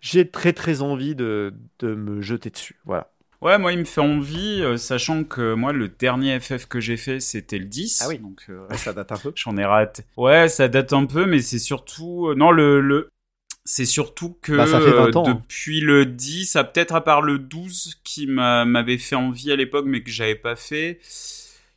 j'ai 0.00 0.28
très 0.30 0.52
très 0.52 0.82
envie 0.82 1.14
de, 1.14 1.54
de 1.80 1.94
me 1.94 2.20
jeter 2.22 2.50
dessus. 2.50 2.78
Voilà. 2.84 3.10
Ouais, 3.40 3.56
moi, 3.58 3.72
il 3.72 3.78
me 3.78 3.84
fait 3.84 4.00
envie, 4.00 4.62
euh, 4.62 4.76
sachant 4.76 5.22
que 5.22 5.54
moi, 5.54 5.72
le 5.72 5.88
dernier 5.88 6.40
FF 6.40 6.66
que 6.66 6.80
j'ai 6.80 6.96
fait, 6.96 7.20
c'était 7.20 7.58
le 7.58 7.66
10. 7.66 8.00
Ah 8.04 8.08
oui. 8.08 8.18
Donc, 8.18 8.44
euh, 8.48 8.66
ça 8.74 8.92
date 8.92 9.12
un 9.12 9.16
peu. 9.16 9.32
j'en 9.36 9.56
ai 9.56 9.64
raté. 9.64 10.02
Ouais, 10.16 10.48
ça 10.48 10.66
date 10.68 10.92
un 10.92 11.06
peu, 11.06 11.24
mais 11.26 11.40
c'est 11.40 11.58
surtout... 11.60 12.28
euh, 12.28 12.34
non, 12.34 12.50
le... 12.50 12.80
le... 12.80 13.08
C'est 13.64 13.84
surtout 13.84 14.36
que 14.42 14.56
Bah, 14.56 14.66
ça 14.66 14.80
fait 14.80 14.90
20 14.92 15.14
ans, 15.16 15.26
euh, 15.26 15.30
hein. 15.30 15.42
depuis 15.46 15.80
le 15.80 16.06
10, 16.06 16.56
à 16.56 16.64
peut-être 16.64 16.94
à 16.94 17.04
part 17.04 17.20
le 17.22 17.38
12 17.38 18.00
qui 18.02 18.26
m'a- 18.26 18.64
m'avait 18.64 18.96
fait 18.98 19.14
envie 19.14 19.52
à 19.52 19.56
l'époque 19.56 19.84
mais 19.86 20.02
que 20.02 20.10
j'avais 20.10 20.36
pas 20.36 20.56
fait, 20.56 21.00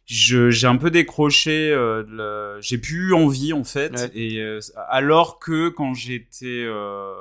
je 0.06 0.50
j'ai 0.52 0.68
un 0.68 0.78
peu 0.78 0.90
décroché. 0.90 1.70
euh, 1.72 2.60
J'ai 2.62 2.78
plus 2.78 3.10
eu 3.10 3.14
envie 3.14 3.52
en 3.52 3.66
fait. 3.66 3.92
Ouais. 3.92 4.10
Et 4.16 4.40
euh, 4.40 4.60
alors 4.90 5.38
que 5.40 5.68
quand 5.68 5.94
j'étais, 5.94 6.64
euh, 6.66 7.14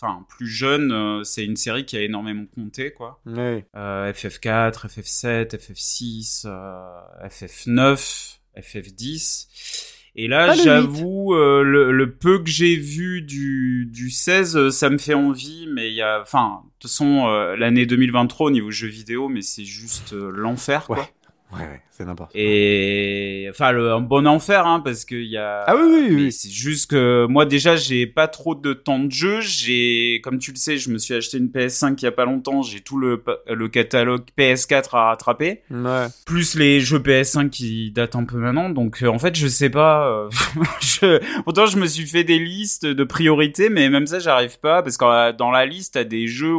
enfin 0.00 0.24
plus 0.28 0.46
jeune, 0.46 0.92
euh, 0.92 1.24
c'est 1.24 1.44
une 1.44 1.56
série 1.56 1.84
qui 1.84 1.96
a 1.96 2.02
énormément 2.02 2.46
compté 2.46 2.92
quoi. 2.92 3.20
Ouais. 3.26 3.66
Euh, 3.76 4.12
FF4, 4.12 4.86
FF7, 4.86 5.56
FF6, 5.56 6.44
euh, 6.46 7.28
FF9, 7.28 8.38
FF10. 8.56 9.48
Et 10.20 10.26
là, 10.26 10.52
j'avoue, 10.54 11.34
euh, 11.34 11.62
le, 11.62 11.92
le 11.92 12.12
peu 12.12 12.42
que 12.42 12.50
j'ai 12.50 12.74
vu 12.74 13.22
du, 13.22 13.86
du 13.86 14.10
16, 14.10 14.56
euh, 14.56 14.70
ça 14.70 14.90
me 14.90 14.98
fait 14.98 15.14
envie, 15.14 15.68
mais 15.72 15.90
il 15.90 15.94
y 15.94 16.02
a, 16.02 16.20
enfin, 16.20 16.62
de 16.64 16.70
toute 16.80 16.90
façon, 16.90 17.28
euh, 17.28 17.54
l'année 17.54 17.86
2023 17.86 18.48
au 18.48 18.50
niveau 18.50 18.72
jeux 18.72 18.88
vidéo, 18.88 19.28
mais 19.28 19.42
c'est 19.42 19.64
juste 19.64 20.14
euh, 20.14 20.32
l'enfer, 20.34 20.86
quoi. 20.86 20.98
Ouais. 20.98 21.04
Ouais, 21.50 21.60
ouais, 21.60 21.80
c'est 21.90 22.04
n'importe 22.04 22.32
quoi. 22.32 22.40
Et 22.40 23.46
enfin, 23.50 23.72
le, 23.72 23.92
un 23.92 24.00
bon 24.00 24.26
enfer, 24.26 24.66
hein, 24.66 24.80
parce 24.84 25.04
qu'il 25.06 25.24
y 25.24 25.38
a. 25.38 25.64
Ah 25.66 25.76
oui, 25.76 25.82
oui, 26.10 26.14
oui. 26.14 26.32
C'est 26.32 26.50
juste 26.50 26.90
que 26.90 27.26
moi 27.26 27.46
déjà, 27.46 27.74
j'ai 27.76 28.06
pas 28.06 28.28
trop 28.28 28.54
de 28.54 28.74
temps 28.74 28.98
de 28.98 29.10
jeu. 29.10 29.40
J'ai, 29.40 30.20
comme 30.22 30.38
tu 30.38 30.50
le 30.52 30.56
sais, 30.58 30.76
je 30.76 30.90
me 30.90 30.98
suis 30.98 31.14
acheté 31.14 31.38
une 31.38 31.48
PS5 31.48 31.94
il 31.98 32.02
y 32.04 32.06
a 32.06 32.12
pas 32.12 32.26
longtemps. 32.26 32.62
J'ai 32.62 32.80
tout 32.80 32.98
le 32.98 33.22
le 33.48 33.68
catalogue 33.68 34.24
PS4 34.38 34.90
à 34.96 35.04
rattraper, 35.08 35.62
Ouais. 35.70 36.06
plus 36.26 36.54
les 36.54 36.80
jeux 36.80 36.98
PS5 36.98 37.48
qui 37.48 37.90
datent 37.92 38.16
un 38.16 38.24
peu 38.24 38.36
maintenant. 38.36 38.68
Donc 38.68 39.02
euh, 39.02 39.08
en 39.08 39.18
fait, 39.18 39.34
je 39.34 39.46
sais 39.46 39.70
pas. 39.70 40.06
euh, 40.08 40.28
je... 40.80 41.20
Pourtant, 41.44 41.64
je 41.66 41.78
me 41.78 41.86
suis 41.86 42.06
fait 42.06 42.24
des 42.24 42.38
listes 42.38 42.84
de 42.84 43.04
priorités, 43.04 43.70
mais 43.70 43.88
même 43.88 44.06
ça, 44.06 44.18
j'arrive 44.18 44.58
pas 44.60 44.82
parce 44.82 44.96
que 44.98 45.04
euh, 45.06 45.32
dans 45.32 45.50
la 45.50 45.64
liste, 45.64 45.94
t'as 45.94 46.04
des 46.04 46.26
jeux 46.26 46.54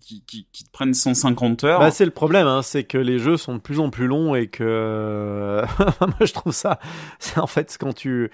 qui, 0.00 0.22
qui, 0.26 0.46
qui 0.50 0.64
te 0.64 0.70
prennent 0.72 0.94
150 0.94 1.64
heures. 1.64 1.80
Bah, 1.80 1.90
c'est 1.90 2.06
le 2.06 2.10
problème, 2.10 2.46
hein, 2.46 2.62
c'est 2.62 2.84
que 2.84 2.96
les 2.98 3.18
jeux 3.18 3.36
sont 3.36 3.54
de 3.56 3.60
plus 3.60 3.80
en 3.80 3.90
plus 3.90 4.06
longs 4.06 4.29
et 4.34 4.48
que 4.48 5.62
moi 6.00 6.14
je 6.20 6.32
trouve 6.32 6.52
ça, 6.52 6.78
c'est 7.18 7.38
en 7.38 7.46
fait 7.46 7.76
quand 7.80 7.92
tu, 7.94 8.30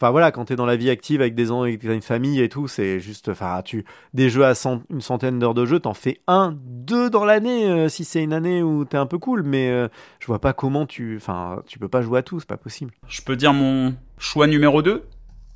enfin 0.00 0.10
voilà, 0.10 0.30
quand 0.30 0.44
t'es 0.46 0.56
dans 0.56 0.66
la 0.66 0.76
vie 0.76 0.90
active 0.90 1.20
avec 1.20 1.34
des 1.34 1.50
ans 1.50 1.64
et 1.64 1.76
que 1.78 1.86
t'as 1.86 1.94
une 1.94 2.02
famille 2.02 2.40
et 2.40 2.48
tout, 2.48 2.68
c'est 2.68 3.00
juste, 3.00 3.28
enfin 3.28 3.62
tu, 3.64 3.84
des 4.14 4.30
jeux 4.30 4.44
à 4.44 4.54
cent- 4.54 4.82
une 4.90 5.00
centaine 5.00 5.38
d'heures 5.38 5.54
de 5.54 5.64
jeu, 5.66 5.80
t'en 5.80 5.94
fais 5.94 6.20
un, 6.26 6.56
deux 6.64 7.10
dans 7.10 7.24
l'année 7.24 7.68
euh, 7.70 7.88
si 7.88 8.04
c'est 8.04 8.22
une 8.22 8.32
année 8.32 8.62
où 8.62 8.84
t'es 8.84 8.96
un 8.96 9.06
peu 9.06 9.18
cool, 9.18 9.42
mais 9.42 9.70
euh, 9.70 9.88
je 10.20 10.26
vois 10.26 10.40
pas 10.40 10.52
comment 10.52 10.86
tu, 10.86 11.16
enfin 11.16 11.62
tu 11.66 11.78
peux 11.78 11.88
pas 11.88 12.02
jouer 12.02 12.20
à 12.20 12.22
tout, 12.22 12.38
c'est 12.40 12.48
pas 12.48 12.56
possible. 12.56 12.92
Je 13.08 13.22
peux 13.22 13.36
dire 13.36 13.52
mon 13.52 13.94
choix 14.18 14.46
numéro 14.46 14.82
2 14.82 15.04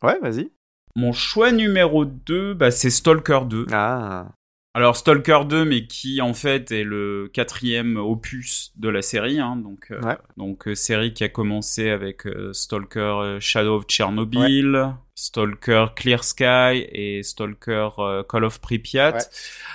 Ouais, 0.03 0.19
vas-y. 0.21 0.51
Mon 0.97 1.13
choix 1.13 1.53
numéro 1.53 2.05
2, 2.05 2.53
bah, 2.55 2.71
c'est 2.71 2.91
Stalker 2.91 3.41
2. 3.49 3.67
Ah, 3.73 4.27
Alors 4.75 4.97
Stalker 4.97 5.41
2, 5.47 5.67
mais 5.67 5.87
qui 5.87 6.23
en 6.23 6.33
fait 6.33 6.73
est 6.73 6.83
le 6.85 7.31
quatrième 7.31 7.99
opus 7.99 8.73
de 8.77 8.89
la 8.89 9.03
série, 9.03 9.39
hein, 9.39 9.57
donc 9.57 9.89
euh, 9.91 10.01
Ouais. 10.01 10.17
donc 10.39 10.67
euh, 10.67 10.75
série 10.75 11.13
qui 11.13 11.25
a 11.25 11.29
commencé 11.29 11.91
avec 11.91 12.27
euh, 12.27 12.55
Stalker 12.55 12.99
euh, 13.01 13.39
Shadow 13.39 13.77
of 13.77 13.85
Chernobyl, 13.87 14.95
Stalker 15.15 15.87
Clear 15.95 16.25
Sky 16.25 16.87
et 16.91 17.23
Stalker 17.23 17.91
Call 18.31 18.45
of 18.45 18.61
Pripyat. 18.63 19.13
Ouais. 19.17 19.21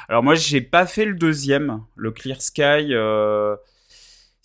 Alors 0.09 0.23
moi 0.23 0.33
j'ai 0.33 0.61
pas 0.61 0.87
fait 0.87 1.05
le 1.05 1.13
deuxième, 1.13 1.83
le 1.95 2.09
Clear 2.11 2.41
Sky. 2.41 2.91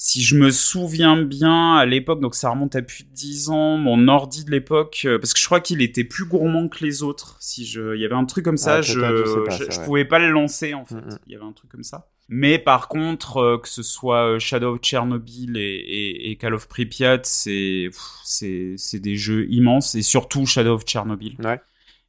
Si 0.05 0.21
je 0.21 0.37
me 0.37 0.51
souviens 0.51 1.17
bien, 1.17 1.77
à 1.77 1.87
l'époque, 1.87 2.19
donc 2.19 2.35
ça 2.35 2.51
remonte 2.51 2.75
à 2.75 2.83
plus 2.83 3.05
de 3.05 3.11
10 3.11 3.51
ans, 3.51 3.77
mon 3.77 4.09
ordi 4.09 4.45
de 4.45 4.51
l'époque, 4.51 5.03
euh, 5.05 5.17
parce 5.17 5.33
que 5.33 5.39
je 5.39 5.47
crois 5.47 5.61
qu'il 5.61 5.81
était 5.81 6.03
plus 6.03 6.25
gourmand 6.25 6.67
que 6.67 6.85
les 6.85 7.05
autres. 7.05 7.37
Si 7.39 7.65
je, 7.65 7.95
il 7.95 8.01
y 8.01 8.05
avait 8.05 8.17
un 8.17 8.25
truc 8.25 8.45
comme 8.45 8.57
ça, 8.57 8.79
Ah, 8.79 8.83
je, 8.83 8.99
peut-être, 8.99 9.53
je 9.53 9.65
pas, 9.65 9.71
je, 9.71 9.81
pouvais 9.83 10.05
pas 10.05 10.19
le 10.19 10.31
lancer 10.31 10.75
en 10.75 10.85
fait. 10.85 10.97
Mm. 10.97 11.19
Il 11.29 11.33
y 11.33 11.37
avait 11.37 11.45
un 11.45 11.53
truc 11.53 11.71
comme 11.71 11.85
ça. 11.85 12.09
Mais 12.29 12.59
par 12.59 12.89
contre, 12.89 13.37
euh, 13.37 13.59
que 13.59 13.69
ce 13.69 13.85
soit 13.85 14.27
euh, 14.27 14.39
Shadow 14.41 14.75
of 14.75 14.81
Chernobyl 14.83 15.57
et, 15.57 15.61
et, 15.61 16.31
et 16.33 16.37
Call 16.37 16.55
of 16.55 16.67
Pripyat, 16.67 17.21
c'est, 17.23 17.89
c'est, 18.25 18.99
des 18.99 19.15
jeux 19.15 19.47
immenses 19.51 19.95
et 19.95 20.03
surtout 20.03 20.47
Shadow 20.47 20.75
of 20.75 20.83
Chernobyl. 20.85 21.37
Ouais. 21.45 21.61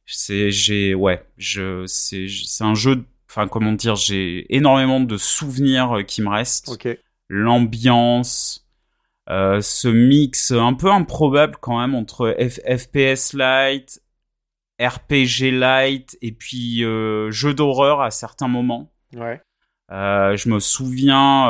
C'est, 0.04 0.50
j'ai, 0.50 0.96
ouais, 0.96 1.24
je, 1.38 1.84
c'est, 1.86 2.26
c'est 2.26 2.64
un 2.64 2.74
jeu, 2.74 3.04
enfin 3.30 3.46
comment 3.46 3.70
dire, 3.70 3.94
j'ai 3.94 4.52
énormément 4.52 4.98
de 4.98 5.16
souvenirs 5.16 6.00
qui 6.04 6.22
me 6.22 6.28
restent 6.30 6.70
ok. 6.70 6.98
L'ambiance, 7.34 8.66
euh, 9.28 9.60
ce 9.60 9.88
mix 9.88 10.52
un 10.52 10.74
peu 10.74 10.90
improbable 10.90 11.56
quand 11.60 11.80
même 11.80 11.94
entre 11.94 12.28
F- 12.38 12.60
FPS 12.78 13.32
light, 13.32 14.00
RPG 14.80 15.50
light 15.50 16.16
et 16.22 16.32
puis 16.32 16.84
euh, 16.84 17.30
jeu 17.30 17.52
d'horreur 17.52 18.00
à 18.00 18.10
certains 18.10 18.48
moments. 18.48 18.92
Ouais. 19.14 19.40
Euh, 19.90 20.36
je 20.36 20.48
me 20.48 20.60
souviens, 20.60 21.44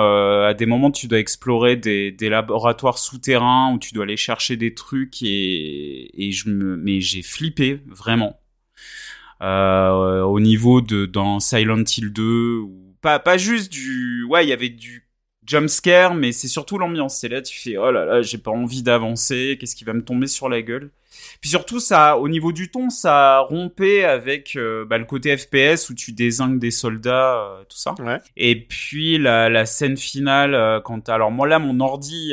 à 0.46 0.54
des 0.54 0.66
moments, 0.66 0.90
tu 0.90 1.06
dois 1.06 1.18
explorer 1.18 1.76
des, 1.76 2.10
des 2.10 2.28
laboratoires 2.28 2.98
souterrains 2.98 3.72
où 3.72 3.78
tu 3.78 3.94
dois 3.94 4.04
aller 4.04 4.16
chercher 4.16 4.56
des 4.56 4.74
trucs 4.74 5.22
et, 5.22 6.26
et 6.26 6.32
je 6.32 6.48
me, 6.48 6.76
mais 6.76 7.00
j'ai 7.00 7.22
flippé 7.22 7.80
vraiment. 7.86 8.40
Au 9.40 10.40
niveau 10.40 10.80
de 10.80 11.04
dans 11.04 11.38
Silent 11.38 11.84
Hill 11.84 12.12
2 12.12 12.58
ou 12.58 12.96
pas 13.02 13.18
pas 13.18 13.36
juste 13.36 13.70
du 13.70 14.24
ouais 14.24 14.46
il 14.46 14.48
y 14.48 14.54
avait 14.54 14.70
du 14.70 15.03
jump 15.46 15.68
scare 15.68 16.14
mais 16.14 16.32
c'est 16.32 16.48
surtout 16.48 16.78
l'ambiance. 16.78 17.18
C'est 17.18 17.28
là 17.28 17.42
tu 17.42 17.58
fais 17.58 17.76
oh 17.76 17.90
là 17.90 18.04
là 18.04 18.22
j'ai 18.22 18.38
pas 18.38 18.50
envie 18.50 18.82
d'avancer 18.82 19.56
qu'est-ce 19.58 19.76
qui 19.76 19.84
va 19.84 19.92
me 19.92 20.04
tomber 20.04 20.26
sur 20.26 20.48
la 20.48 20.62
gueule. 20.62 20.90
Puis 21.40 21.50
surtout 21.50 21.80
ça 21.80 22.18
au 22.18 22.28
niveau 22.28 22.52
du 22.52 22.70
ton 22.70 22.90
ça 22.90 23.40
rompait 23.40 24.04
avec 24.04 24.56
euh, 24.56 24.84
bah, 24.84 24.98
le 24.98 25.04
côté 25.04 25.36
FPS 25.36 25.90
où 25.90 25.94
tu 25.94 26.12
désingues 26.12 26.58
des 26.58 26.70
soldats 26.70 27.36
euh, 27.36 27.64
tout 27.68 27.76
ça. 27.76 27.94
Ouais. 28.00 28.20
et 28.36 28.60
puis 28.64 29.18
la, 29.18 29.48
la 29.48 29.64
scène 29.66 29.96
finale 29.96 30.54
euh, 30.54 30.80
quand 30.80 31.08
alors 31.08 31.30
moi 31.30 31.46
là 31.46 31.58
mon 31.58 31.78
ordi 31.80 32.32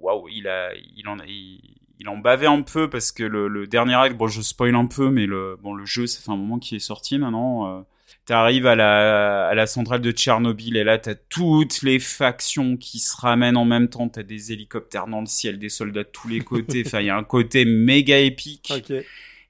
waouh 0.00 0.28
il 0.28 0.48
a 0.48 0.70
il 0.96 1.06
en 1.08 1.18
a 1.18 1.24
il, 1.26 1.60
il 2.00 2.08
en 2.08 2.16
bavait 2.16 2.46
un 2.46 2.62
peu 2.62 2.88
parce 2.88 3.12
que 3.12 3.24
le, 3.24 3.48
le 3.48 3.66
dernier 3.66 3.94
acte 3.94 4.16
bon 4.16 4.28
je 4.28 4.40
spoil 4.40 4.74
un 4.74 4.86
peu 4.86 5.10
mais 5.10 5.26
le 5.26 5.56
bon 5.62 5.74
le 5.74 5.84
jeu 5.84 6.06
ça 6.06 6.20
fait 6.22 6.30
un 6.30 6.36
moment 6.36 6.58
qu'il 6.58 6.76
est 6.76 6.80
sorti 6.80 7.18
maintenant 7.18 7.84
T'arrives 8.28 8.66
à 8.66 8.74
la, 8.74 9.48
à 9.48 9.54
la 9.54 9.66
centrale 9.66 10.02
de 10.02 10.10
Tchernobyl 10.12 10.76
et 10.76 10.84
là 10.84 10.98
t'as 10.98 11.14
toutes 11.14 11.80
les 11.80 11.98
factions 11.98 12.76
qui 12.76 12.98
se 12.98 13.16
ramènent 13.16 13.56
en 13.56 13.64
même 13.64 13.88
temps. 13.88 14.06
T'as 14.10 14.22
des 14.22 14.52
hélicoptères 14.52 15.06
dans 15.06 15.20
le 15.20 15.26
ciel, 15.26 15.58
des 15.58 15.70
soldats 15.70 16.02
de 16.02 16.10
tous 16.12 16.28
les 16.28 16.40
côtés. 16.40 16.82
Enfin, 16.86 17.00
il 17.00 17.06
y 17.06 17.10
a 17.10 17.16
un 17.16 17.24
côté 17.24 17.64
méga 17.64 18.18
épique. 18.18 18.70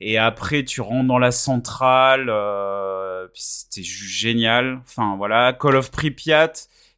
Et 0.00 0.16
après, 0.16 0.64
tu 0.64 0.80
rentres 0.80 1.08
dans 1.08 1.18
la 1.18 1.32
centrale. 1.32 2.28
Euh, 2.28 3.26
C'était 3.34 3.82
juste 3.82 4.14
génial. 4.16 4.80
Enfin, 4.84 5.16
voilà. 5.16 5.52
Call 5.52 5.74
of 5.74 5.90
Pripyat, 5.90 6.52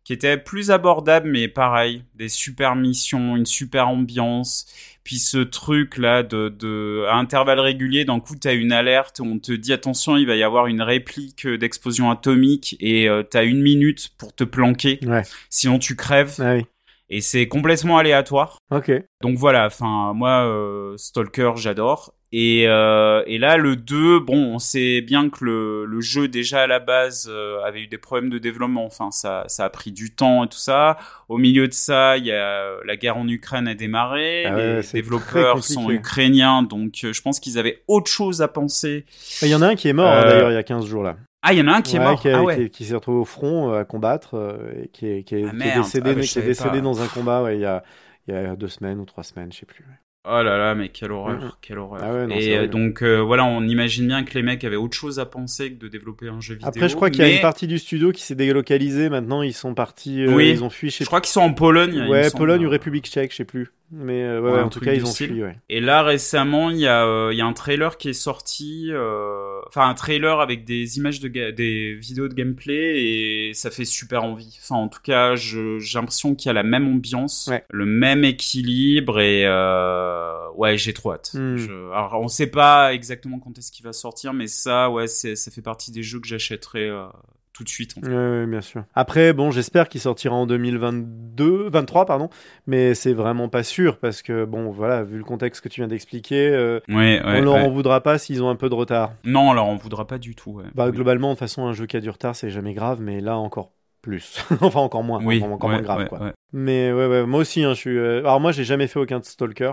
qui 0.05 0.13
était 0.13 0.37
plus 0.37 0.71
abordable, 0.71 1.31
mais 1.31 1.49
pareil, 1.49 2.05
des 2.15 2.29
super 2.29 2.77
missions, 2.77 3.37
une 3.37 3.47
super 3.47 3.89
ambiance. 3.89 4.67
Puis 5.05 5.19
ce 5.19 5.39
truc 5.39 5.97
là 5.97 6.23
de, 6.23 6.49
de 6.49 7.05
à 7.09 7.17
intervalles 7.17 7.61
réguliers, 7.61 8.05
d'un 8.05 8.21
coup 8.21 8.37
t'as 8.37 8.55
une 8.55 8.73
alerte 8.73 9.21
on 9.21 9.39
te 9.39 9.53
dit 9.53 9.73
attention, 9.73 10.17
il 10.17 10.27
va 10.27 10.37
y 10.37 10.43
avoir 10.43 10.67
une 10.67 10.83
réplique 10.83 11.47
d'explosion 11.47 12.11
atomique 12.11 12.77
et 12.81 13.09
euh, 13.09 13.23
t'as 13.23 13.45
une 13.45 13.61
minute 13.63 14.11
pour 14.19 14.35
te 14.35 14.45
planquer, 14.45 15.01
Ouais. 15.07 15.23
sinon 15.49 15.79
tu 15.79 15.97
crèves. 15.97 16.35
Ah 16.39 16.55
oui. 16.57 16.65
Et 17.11 17.21
c'est 17.21 17.49
complètement 17.49 17.99
aléatoire. 17.99 18.59
Ok. 18.71 18.93
Donc 19.21 19.37
voilà, 19.37 19.67
enfin 19.67 20.13
moi 20.15 20.47
euh, 20.47 20.95
Stalker 20.97 21.53
j'adore 21.57 22.15
et 22.33 22.69
euh, 22.69 23.25
et 23.27 23.39
là 23.39 23.57
le 23.57 23.75
2 23.75 24.21
bon 24.21 24.55
on 24.55 24.59
sait 24.61 25.01
bien 25.01 25.29
que 25.31 25.45
le, 25.45 25.85
le 25.85 26.01
jeu 26.01 26.29
déjà 26.29 26.63
à 26.63 26.67
la 26.69 26.79
base 26.79 27.29
euh, 27.29 27.61
avait 27.65 27.81
eu 27.83 27.87
des 27.89 27.99
problèmes 27.99 28.31
de 28.31 28.39
développement 28.39 28.85
enfin 28.87 29.11
ça 29.11 29.43
ça 29.49 29.65
a 29.65 29.71
pris 29.71 29.91
du 29.91 30.15
temps 30.15 30.45
et 30.45 30.47
tout 30.49 30.57
ça 30.57 30.97
au 31.29 31.39
milieu 31.39 31.67
de 31.67 31.73
ça 31.73 32.17
il 32.19 32.27
y 32.27 32.31
a 32.33 32.77
la 32.87 32.95
guerre 32.97 33.17
en 33.17 33.27
Ukraine 33.27 33.67
a 33.67 33.75
démarré 33.75 34.45
Ah 34.47 34.55
ouais, 34.55 34.81
les 34.81 35.03
développeurs 35.03 35.65
sont 35.65 35.91
ukrainiens 35.91 36.63
donc 36.63 37.01
euh, 37.03 37.13
je 37.13 37.21
pense 37.21 37.41
qu'ils 37.41 37.59
avaient 37.59 37.83
autre 37.89 38.09
chose 38.09 38.43
à 38.43 38.47
penser 38.47 39.05
Il 39.43 39.49
y 39.49 39.55
en 39.57 39.63
a 39.63 39.67
un 39.67 39.75
qui 39.75 39.89
est 39.89 39.93
mort 39.93 40.07
hein, 40.13 40.23
Euh, 40.23 40.31
d'ailleurs 40.31 40.51
il 40.53 40.55
y 40.55 40.59
a 40.59 40.63
15 40.63 40.87
jours 40.87 41.03
là. 41.03 41.17
Ah 41.43 41.53
il 41.53 41.59
y 41.59 41.63
en 41.63 41.69
a 41.69 41.73
un 41.77 41.83
qui 41.83 41.97
est 41.97 42.01
mort 42.01 42.21
Qui, 42.21 42.29
ah 42.29 42.43
ouais 42.43 42.57
qui- 42.65 42.71
qui 42.71 42.85
s'est 42.85 42.95
retrouvé 42.95 43.19
au 43.19 43.25
front 43.25 43.73
euh, 43.73 43.81
à 43.81 43.85
combattre 43.85 44.35
euh, 44.35 44.83
et 44.85 44.89
qui 44.89 45.07
est, 45.07 45.23
qui 45.25 45.37
est- 45.37 45.45
Ah 45.47 45.51
qui 45.51 45.57
est 45.57 45.59
merde, 45.59 45.83
décédé, 45.85 46.11
ah 46.11 46.15
bah, 46.15 46.21
qui 46.21 46.27
est 46.27 46.29
savais 46.29 46.47
décédé 46.49 46.71
pas. 46.71 46.81
dans 46.81 47.03
un 47.03 47.07
combat 47.07 47.43
ouais, 47.43 47.57
il 47.57 47.61
y 47.61 47.65
a 47.67 47.83
il 48.29 48.35
y 48.35 48.37
a 48.37 48.55
deux 48.57 48.69
semaines 48.69 49.01
ou 49.01 49.05
trois 49.07 49.25
semaines, 49.25 49.51
je 49.53 49.59
sais 49.59 49.67
plus. 49.67 49.85
Oh 50.27 50.43
là 50.43 50.59
là, 50.59 50.75
mais 50.75 50.91
quelle 50.91 51.13
horreur, 51.13 51.41
Mhm. 51.41 51.51
quelle 51.63 51.79
horreur. 51.79 52.03
Ah 52.05 52.13
ouais, 52.13 52.27
non, 52.27 52.35
c'est 52.39 52.45
et 52.45 52.57
euh, 52.59 52.67
donc 52.69 53.03
euh, 53.03 53.21
voilà, 53.21 53.47
on 53.47 53.63
imagine 53.63 54.07
bien 54.07 54.23
que 54.23 54.35
les 54.35 54.43
mecs 54.43 54.63
avaient 54.65 54.77
autre 54.77 54.95
chose 54.97 55.19
à 55.19 55.25
penser 55.25 55.73
que 55.73 55.79
de 55.81 55.89
développer 55.89 56.29
un 56.29 56.41
jeu 56.41 56.55
vidéo. 56.55 56.69
Après, 56.69 56.91
je 56.91 56.95
crois 56.95 57.09
qu'il 57.09 57.23
y 57.23 57.25
a 57.25 57.35
une 57.35 57.41
partie 57.41 57.67
du 57.67 57.79
studio 57.79 58.13
qui 58.13 58.23
s'est 58.23 58.35
délocalisée. 58.35 59.09
Maintenant, 59.09 59.41
ils 59.41 59.55
sont 59.55 59.73
partis. 59.73 60.23
euh, 60.23 60.35
Oui. 60.35 60.51
Ils 60.51 60.63
ont 60.63 60.69
fui 60.69 60.91
chez. 60.91 61.05
Je 61.05 61.09
crois 61.09 61.23
qu'ils 61.23 61.31
sont 61.33 61.41
en 61.41 61.55
Pologne. 61.55 62.07
Ouais, 62.09 62.25
semble. 62.25 62.39
Pologne 62.39 62.67
ou 62.67 62.69
République 62.69 63.07
Tchèque, 63.07 63.31
je 63.33 63.37
sais 63.39 63.45
plus. 63.47 63.71
Mais 63.93 64.23
euh, 64.23 64.41
ouais, 64.41 64.53
Ouais, 64.53 64.61
en 64.61 64.69
tout 64.69 64.79
cas, 64.81 64.95
ils 64.95 65.05
ont 65.05 65.13
fui. 65.13 65.43
Ouais. 65.43 65.57
Et 65.69 65.81
là 65.81 66.03
récemment, 66.03 66.71
il 66.71 66.79
y 66.79 66.87
a 66.87 67.05
euh, 67.07 67.31
il 67.33 67.39
y 67.39 67.41
a 67.41 67.47
un 67.47 67.53
trailer 67.53 67.99
qui 67.99 68.09
est 68.09 68.13
sorti, 68.13 68.87
euh, 68.91 69.61
enfin 69.67 69.89
un 69.89 69.95
trailer 69.95 70.39
avec 70.41 70.65
des 70.65 70.97
images 70.99 71.19
de 71.19 71.27
ga- 71.29 71.51
des 71.51 71.95
vidéos 71.95 72.29
de 72.29 72.35
gameplay 72.35 73.03
et 73.03 73.55
ça 73.55 73.71
fait 73.71 73.85
super 73.85 74.23
envie. 74.23 74.57
Enfin 74.63 74.77
en 74.77 74.89
tout 74.89 75.01
cas, 75.03 75.35
j'ai 75.35 75.59
l'impression 75.95 76.35
qu'il 76.37 76.49
y 76.49 76.51
a 76.51 76.53
la 76.53 76.63
même 76.63 76.87
ambiance, 76.87 77.49
Ouais. 77.51 77.65
le 77.71 77.85
même 77.87 78.25
équilibre 78.25 79.19
et 79.21 79.43
euh, 79.45 80.49
ouais 80.55 80.77
j'ai 80.77 80.93
trop 80.93 81.13
hâte. 81.13 81.33
Hmm. 81.35 81.57
Je- 81.57 81.91
alors 81.93 82.21
on 82.21 82.29
sait 82.29 82.47
pas 82.51 82.95
exactement 82.95 83.39
quand 83.41 83.59
est-ce 83.59 83.73
qu'il 83.73 83.85
va 83.85 83.93
sortir, 83.93 84.33
mais 84.33 84.47
ça 84.47 84.89
ouais 84.91 85.09
ça 85.09 85.51
fait 85.51 85.63
partie 85.63 85.91
des 85.91 86.03
jeux 86.05 86.21
que 86.21 86.29
j'achèterai 86.29 86.89
euh, 86.89 87.07
tout 87.53 87.65
de 87.65 87.69
suite. 87.69 87.95
en 87.99 88.01
fait. 88.01 88.09
Ouais, 88.09 88.47
bien 88.47 88.61
sûr. 88.61 88.85
Après, 88.95 89.33
bon, 89.33 89.51
j'espère 89.51 89.89
qu'il 89.89 90.01
sortira 90.01 90.35
en 90.35 90.47
2022, 90.47 91.69
23, 91.69 92.07
pardon. 92.07 92.29
Mais 92.67 92.95
c'est 92.95 93.13
vraiment 93.13 93.49
pas 93.49 93.63
sûr 93.63 93.99
parce 93.99 94.23
que, 94.23 94.45
bon, 94.45 94.71
voilà, 94.71 95.03
vu 95.03 95.19
le 95.19 95.25
contexte 95.25 95.61
que 95.63 95.69
tu 95.69 95.81
viens 95.81 95.89
d'expliquer, 95.89 96.49
euh, 96.49 96.81
Ouais, 96.89 97.21
ouais, 97.23 97.23
on 97.25 97.41
leur 97.43 97.55
ouais. 97.55 97.61
en 97.65 97.71
voudra 97.71 98.01
pas 98.03 98.19
s'ils 98.19 98.43
ont 98.43 98.49
un 98.51 98.57
peu 98.57 98.69
de 98.69 98.75
retard. 98.75 99.13
Non, 99.25 99.51
on 99.51 99.77
voudra 99.77 100.07
pas 100.07 100.19
du 100.19 100.35
tout. 100.35 100.61
Bah, 100.75 100.87
Oui. 100.87 100.93
globalement, 100.93 101.29
de 101.29 101.33
toute 101.35 101.41
façon, 101.41 101.67
un 101.67 101.73
jeu 101.73 101.87
qui 101.87 101.97
a 101.97 102.01
du 102.01 102.11
retard, 102.11 102.35
c'est 102.37 102.51
jamais 102.51 102.75
grave, 102.75 103.01
mais 103.01 103.21
là, 103.21 103.37
encore 103.37 103.73
plus. 104.03 104.45
enfin, 104.61 104.81
encore 104.81 105.03
moins. 105.05 105.23
Oui, 105.23 105.43
encore, 105.43 105.71
moins 105.71 105.83
grave, 105.83 106.09
quoi. 106.09 106.33
Mais 106.53 106.93
ouais, 106.93 107.07
ouais, 107.07 107.27
moi 107.27 107.41
aussi, 107.41 107.63
hein, 107.63 107.75
je 107.75 107.79
suis. 107.79 107.99
euh, 107.99 108.21
Alors 108.21 108.41
moi, 108.41 108.51
j'ai 108.53 108.65
jamais 108.65 108.87
fait 108.87 108.99
aucun 108.99 109.21
Stalker, 109.23 109.73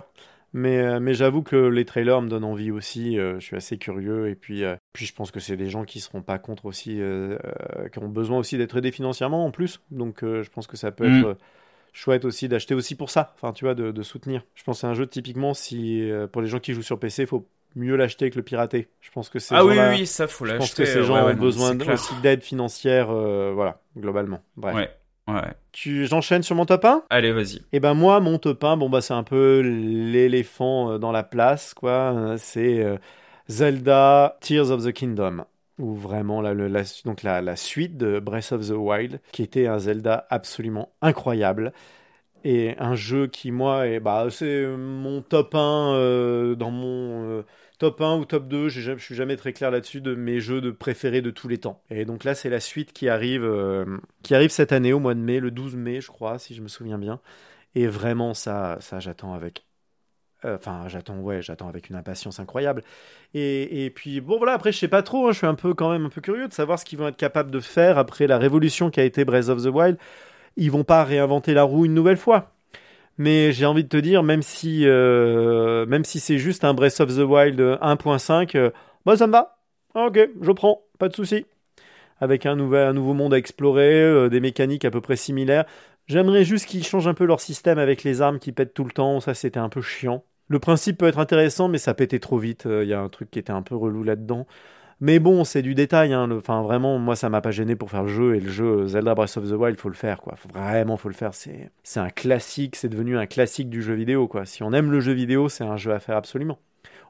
mais 0.57 0.77
euh, 0.79 0.99
mais 0.99 1.13
j'avoue 1.13 1.43
que 1.43 1.55
les 1.55 1.85
trailers 1.85 2.21
me 2.21 2.27
donnent 2.29 2.43
envie 2.43 2.71
aussi. 2.71 3.17
euh, 3.19 3.39
je 3.39 3.45
suis 3.45 3.55
assez 3.55 3.77
curieux 3.77 4.27
et 4.29 4.35
puis 4.35 4.63
euh, 4.63 4.75
puis 4.93 5.05
je 5.05 5.13
pense 5.13 5.31
que 5.31 5.39
c'est 5.39 5.57
des 5.57 5.69
gens 5.69 5.85
qui 5.85 5.99
seront 5.99 6.21
pas 6.21 6.39
contre 6.39 6.65
aussi, 6.65 6.99
qui 7.91 7.99
ont 7.99 8.09
besoin 8.09 8.39
aussi 8.39 8.57
d'être 8.57 8.77
aidés 8.77 8.91
financièrement 8.91 9.45
en 9.45 9.51
plus. 9.51 9.81
Donc 9.91 10.19
je 10.21 10.49
pense 10.49 10.67
que 10.67 10.77
ça 10.77 10.91
peut 10.91 11.07
Mm. 11.07 11.19
être 11.19 11.37
chouette 11.93 12.25
aussi 12.25 12.47
d'acheter 12.47 12.75
aussi 12.75 12.95
pour 12.95 13.09
ça. 13.09 13.33
Enfin, 13.35 13.53
tu 13.53 13.65
vois, 13.65 13.73
de, 13.75 13.91
de 13.91 14.03
soutenir. 14.03 14.43
Je 14.55 14.63
pense 14.63 14.77
que 14.77 14.81
c'est 14.81 14.87
un 14.87 14.93
jeu 14.93 15.07
typiquement 15.07 15.53
si 15.53 16.09
pour 16.31 16.41
les 16.41 16.47
gens 16.47 16.59
qui 16.59 16.73
jouent 16.73 16.81
sur 16.83 16.99
PC, 16.99 17.23
il 17.23 17.27
faut 17.27 17.47
mieux 17.75 17.95
l'acheter 17.95 18.29
que 18.31 18.35
le 18.37 18.43
pirater. 18.43 18.87
Je 19.01 19.11
pense 19.11 19.29
que 19.29 19.39
c'est 19.39 19.55
Ah 19.55 19.63
oui, 19.65 19.77
oui, 19.91 20.05
ça 20.07 20.27
faut 20.27 20.45
Je 20.45 20.51
l'acheter. 20.53 20.59
pense 20.59 20.73
que 20.73 20.85
ces 20.85 21.03
gens 21.03 21.25
ouais, 21.25 21.33
ont 21.33 21.37
besoin 21.37 21.77
aussi 21.93 22.13
d'aide 22.23 22.41
financière, 22.41 23.09
euh, 23.11 23.51
voilà, 23.53 23.81
globalement. 23.95 24.41
Bref. 24.55 24.75
Ouais, 24.75 24.89
ouais. 25.27 25.53
Tu, 25.71 26.07
j'enchaîne 26.07 26.43
sur 26.43 26.55
mon 26.55 26.65
top 26.65 26.85
1 26.85 27.03
Allez, 27.09 27.31
vas-y. 27.31 27.61
et 27.71 27.79
ben 27.79 27.93
moi, 27.93 28.19
mon 28.19 28.39
top 28.39 28.63
1, 28.63 28.77
bon 28.77 28.89
bah 28.89 29.01
c'est 29.01 29.13
un 29.13 29.23
peu 29.23 29.59
l'éléphant 29.61 30.91
euh, 30.93 30.97
dans 30.97 31.11
la 31.11 31.23
place, 31.23 31.73
quoi. 31.73 32.13
Euh, 32.15 32.37
C'est 32.37 32.83
euh, 32.83 32.97
Zelda 33.47 34.37
Tears 34.41 34.71
of 34.71 34.83
the 34.85 34.91
Kingdom, 34.91 35.45
ou 35.77 35.93
vraiment 35.95 36.41
le- 36.41 36.67
la, 36.67 36.81
donc 37.05 37.23
la, 37.23 37.41
la 37.41 37.55
suite 37.55 37.97
de 37.97 38.19
Breath 38.19 38.51
of 38.51 38.67
the 38.67 38.71
Wild, 38.71 39.21
qui 39.31 39.43
était 39.43 39.67
un 39.67 39.79
Zelda 39.79 40.25
absolument 40.29 40.91
incroyable. 41.01 41.73
Et 42.43 42.75
un 42.79 42.95
jeu 42.95 43.27
qui, 43.27 43.51
moi, 43.51 43.87
est, 43.87 43.99
bah, 43.99 44.27
c'est 44.29 44.67
mon 44.67 45.21
top 45.21 45.55
1 45.55 45.93
euh, 45.95 46.55
dans 46.55 46.71
mon 46.71 47.29
euh, 47.39 47.45
top 47.77 48.01
1 48.01 48.17
ou 48.17 48.25
top 48.25 48.47
2. 48.47 48.69
j'ai 48.69 48.81
jamais- 48.81 48.99
Je 48.99 49.03
suis 49.05 49.15
jamais 49.15 49.35
très 49.37 49.53
clair 49.53 49.71
là-dessus 49.71 50.01
de 50.01 50.15
mes 50.15 50.39
jeux 50.39 50.61
de 50.61 50.71
préférés 50.71 51.21
de 51.21 51.31
tous 51.31 51.47
les 51.47 51.57
temps. 51.59 51.81
Et 51.89 52.05
donc 52.05 52.23
là, 52.23 52.35
c'est 52.35 52.49
la 52.49 52.59
suite 52.59 52.93
qui 52.93 53.09
arrive, 53.09 53.43
euh, 53.43 53.97
qui 54.23 54.35
arrive 54.35 54.49
cette 54.51 54.71
année, 54.71 54.93
au 54.93 54.99
mois 54.99 55.13
de 55.15 55.19
mai, 55.19 55.39
le 55.39 55.51
12 55.51 55.75
mai, 55.75 56.01
je 56.01 56.07
crois, 56.07 56.39
si 56.39 56.55
je 56.55 56.61
me 56.61 56.67
souviens 56.67 56.97
bien. 56.97 57.19
Et 57.75 57.87
vraiment, 57.87 58.33
ça, 58.33 58.77
ça 58.81 58.99
j'attends 58.99 59.33
avec. 59.33 59.65
euh, 60.45 60.55
Enfin, 60.57 60.87
j'attends, 60.87 61.19
ouais, 61.19 61.41
j'attends 61.41 61.67
avec 61.69 61.89
une 61.89 61.95
impatience 61.95 62.39
incroyable. 62.39 62.83
Et, 63.33 63.85
et 63.85 63.89
puis, 63.91 64.21
bon, 64.21 64.37
voilà, 64.37 64.53
après, 64.53 64.71
je 64.71 64.77
sais 64.79 64.87
pas 64.87 65.03
trop, 65.03 65.27
hein, 65.27 65.31
je 65.31 65.37
suis 65.39 65.47
un 65.47 65.55
peu, 65.55 65.73
quand 65.73 65.91
même, 65.91 66.05
un 66.05 66.09
peu 66.09 66.21
curieux 66.21 66.47
de 66.47 66.53
savoir 66.53 66.79
ce 66.79 66.85
qu'ils 66.85 66.99
vont 66.99 67.07
être 67.07 67.17
capables 67.17 67.51
de 67.51 67.59
faire 67.59 67.97
après 67.97 68.27
la 68.27 68.37
révolution 68.37 68.89
qui 68.91 68.99
a 68.99 69.03
été 69.03 69.25
Breath 69.25 69.49
of 69.49 69.63
the 69.63 69.67
Wild. 69.67 69.97
Ils 70.57 70.71
vont 70.71 70.83
pas 70.83 71.03
réinventer 71.05 71.53
la 71.55 71.63
roue 71.63 71.85
une 71.85 71.93
nouvelle 71.95 72.17
fois. 72.17 72.51
Mais 73.17 73.51
j'ai 73.51 73.65
envie 73.65 73.83
de 73.83 73.89
te 73.89 73.97
dire, 73.97 74.21
même 74.21 74.43
si, 74.43 74.83
euh, 74.85 75.85
même 75.87 76.05
si 76.05 76.19
c'est 76.19 76.37
juste 76.37 76.63
un 76.63 76.73
Breath 76.73 76.99
of 76.99 77.15
the 77.15 77.19
Wild 77.19 77.59
1.5, 77.59 78.55
euh, 78.55 78.69
bah, 79.05 79.17
ça 79.17 79.27
me 79.27 79.31
va. 79.31 79.57
Ah, 79.95 80.05
Ok, 80.07 80.19
je 80.39 80.51
prends, 80.51 80.83
pas 80.99 81.09
de 81.09 81.15
souci. 81.15 81.45
Avec 82.19 82.45
un, 82.45 82.55
nouvel, 82.55 82.87
un 82.87 82.93
nouveau 82.93 83.13
monde 83.13 83.33
à 83.33 83.37
explorer, 83.37 84.01
euh, 84.01 84.29
des 84.29 84.39
mécaniques 84.39 84.85
à 84.85 84.91
peu 84.91 85.01
près 85.01 85.15
similaires. 85.15 85.65
J'aimerais 86.05 86.45
juste 86.45 86.67
qu'ils 86.67 86.85
changent 86.85 87.07
un 87.07 87.13
peu 87.15 87.25
leur 87.25 87.41
système 87.41 87.79
avec 87.79 88.03
les 88.03 88.21
armes 88.21 88.39
qui 88.39 88.51
pètent 88.51 88.73
tout 88.73 88.85
le 88.85 88.91
temps. 88.91 89.19
Ça, 89.19 89.33
c'était 89.33 89.59
un 89.59 89.69
peu 89.69 89.81
chiant. 89.81 90.23
Le 90.47 90.59
principe 90.59 90.97
peut 90.99 91.07
être 91.07 91.19
intéressant, 91.19 91.67
mais 91.67 91.79
ça 91.79 91.93
pétait 91.93 92.19
trop 92.19 92.37
vite. 92.37 92.65
Il 92.65 92.87
y 92.87 92.93
a 92.93 93.01
un 93.01 93.09
truc 93.09 93.29
qui 93.31 93.39
était 93.39 93.51
un 93.51 93.61
peu 93.61 93.75
relou 93.75 94.03
là-dedans. 94.03 94.47
Mais 94.99 95.19
bon, 95.19 95.43
c'est 95.43 95.61
du 95.61 95.75
détail. 95.75 96.13
Hein. 96.13 96.29
Enfin, 96.31 96.61
vraiment, 96.63 96.97
moi, 96.97 97.15
ça 97.15 97.29
m'a 97.29 97.41
pas 97.41 97.51
gêné 97.51 97.75
pour 97.75 97.91
faire 97.91 98.03
le 98.03 98.09
jeu. 98.09 98.35
Et 98.35 98.39
le 98.39 98.49
jeu 98.49 98.87
Zelda 98.87 99.13
Breath 99.13 99.37
of 99.37 99.49
the 99.49 99.53
Wild, 99.53 99.79
faut 99.79 99.89
le 99.89 99.95
faire, 99.95 100.21
quoi. 100.21 100.35
Faut 100.35 100.49
vraiment, 100.49 100.97
faut 100.97 101.09
le 101.09 101.13
faire. 101.15 101.33
C'est, 101.33 101.69
un 101.95 102.09
classique. 102.09 102.75
C'est 102.75 102.89
devenu 102.89 103.17
un 103.17 103.27
classique 103.27 103.69
du 103.69 103.81
jeu 103.81 103.93
vidéo, 103.93 104.27
quoi. 104.27 104.45
Si 104.45 104.63
on 104.63 104.73
aime 104.73 104.91
le 104.91 104.99
jeu 104.99 105.13
vidéo, 105.13 105.49
c'est 105.49 105.63
un 105.63 105.77
jeu 105.77 105.93
à 105.93 105.99
faire 105.99 106.17
absolument. 106.17 106.57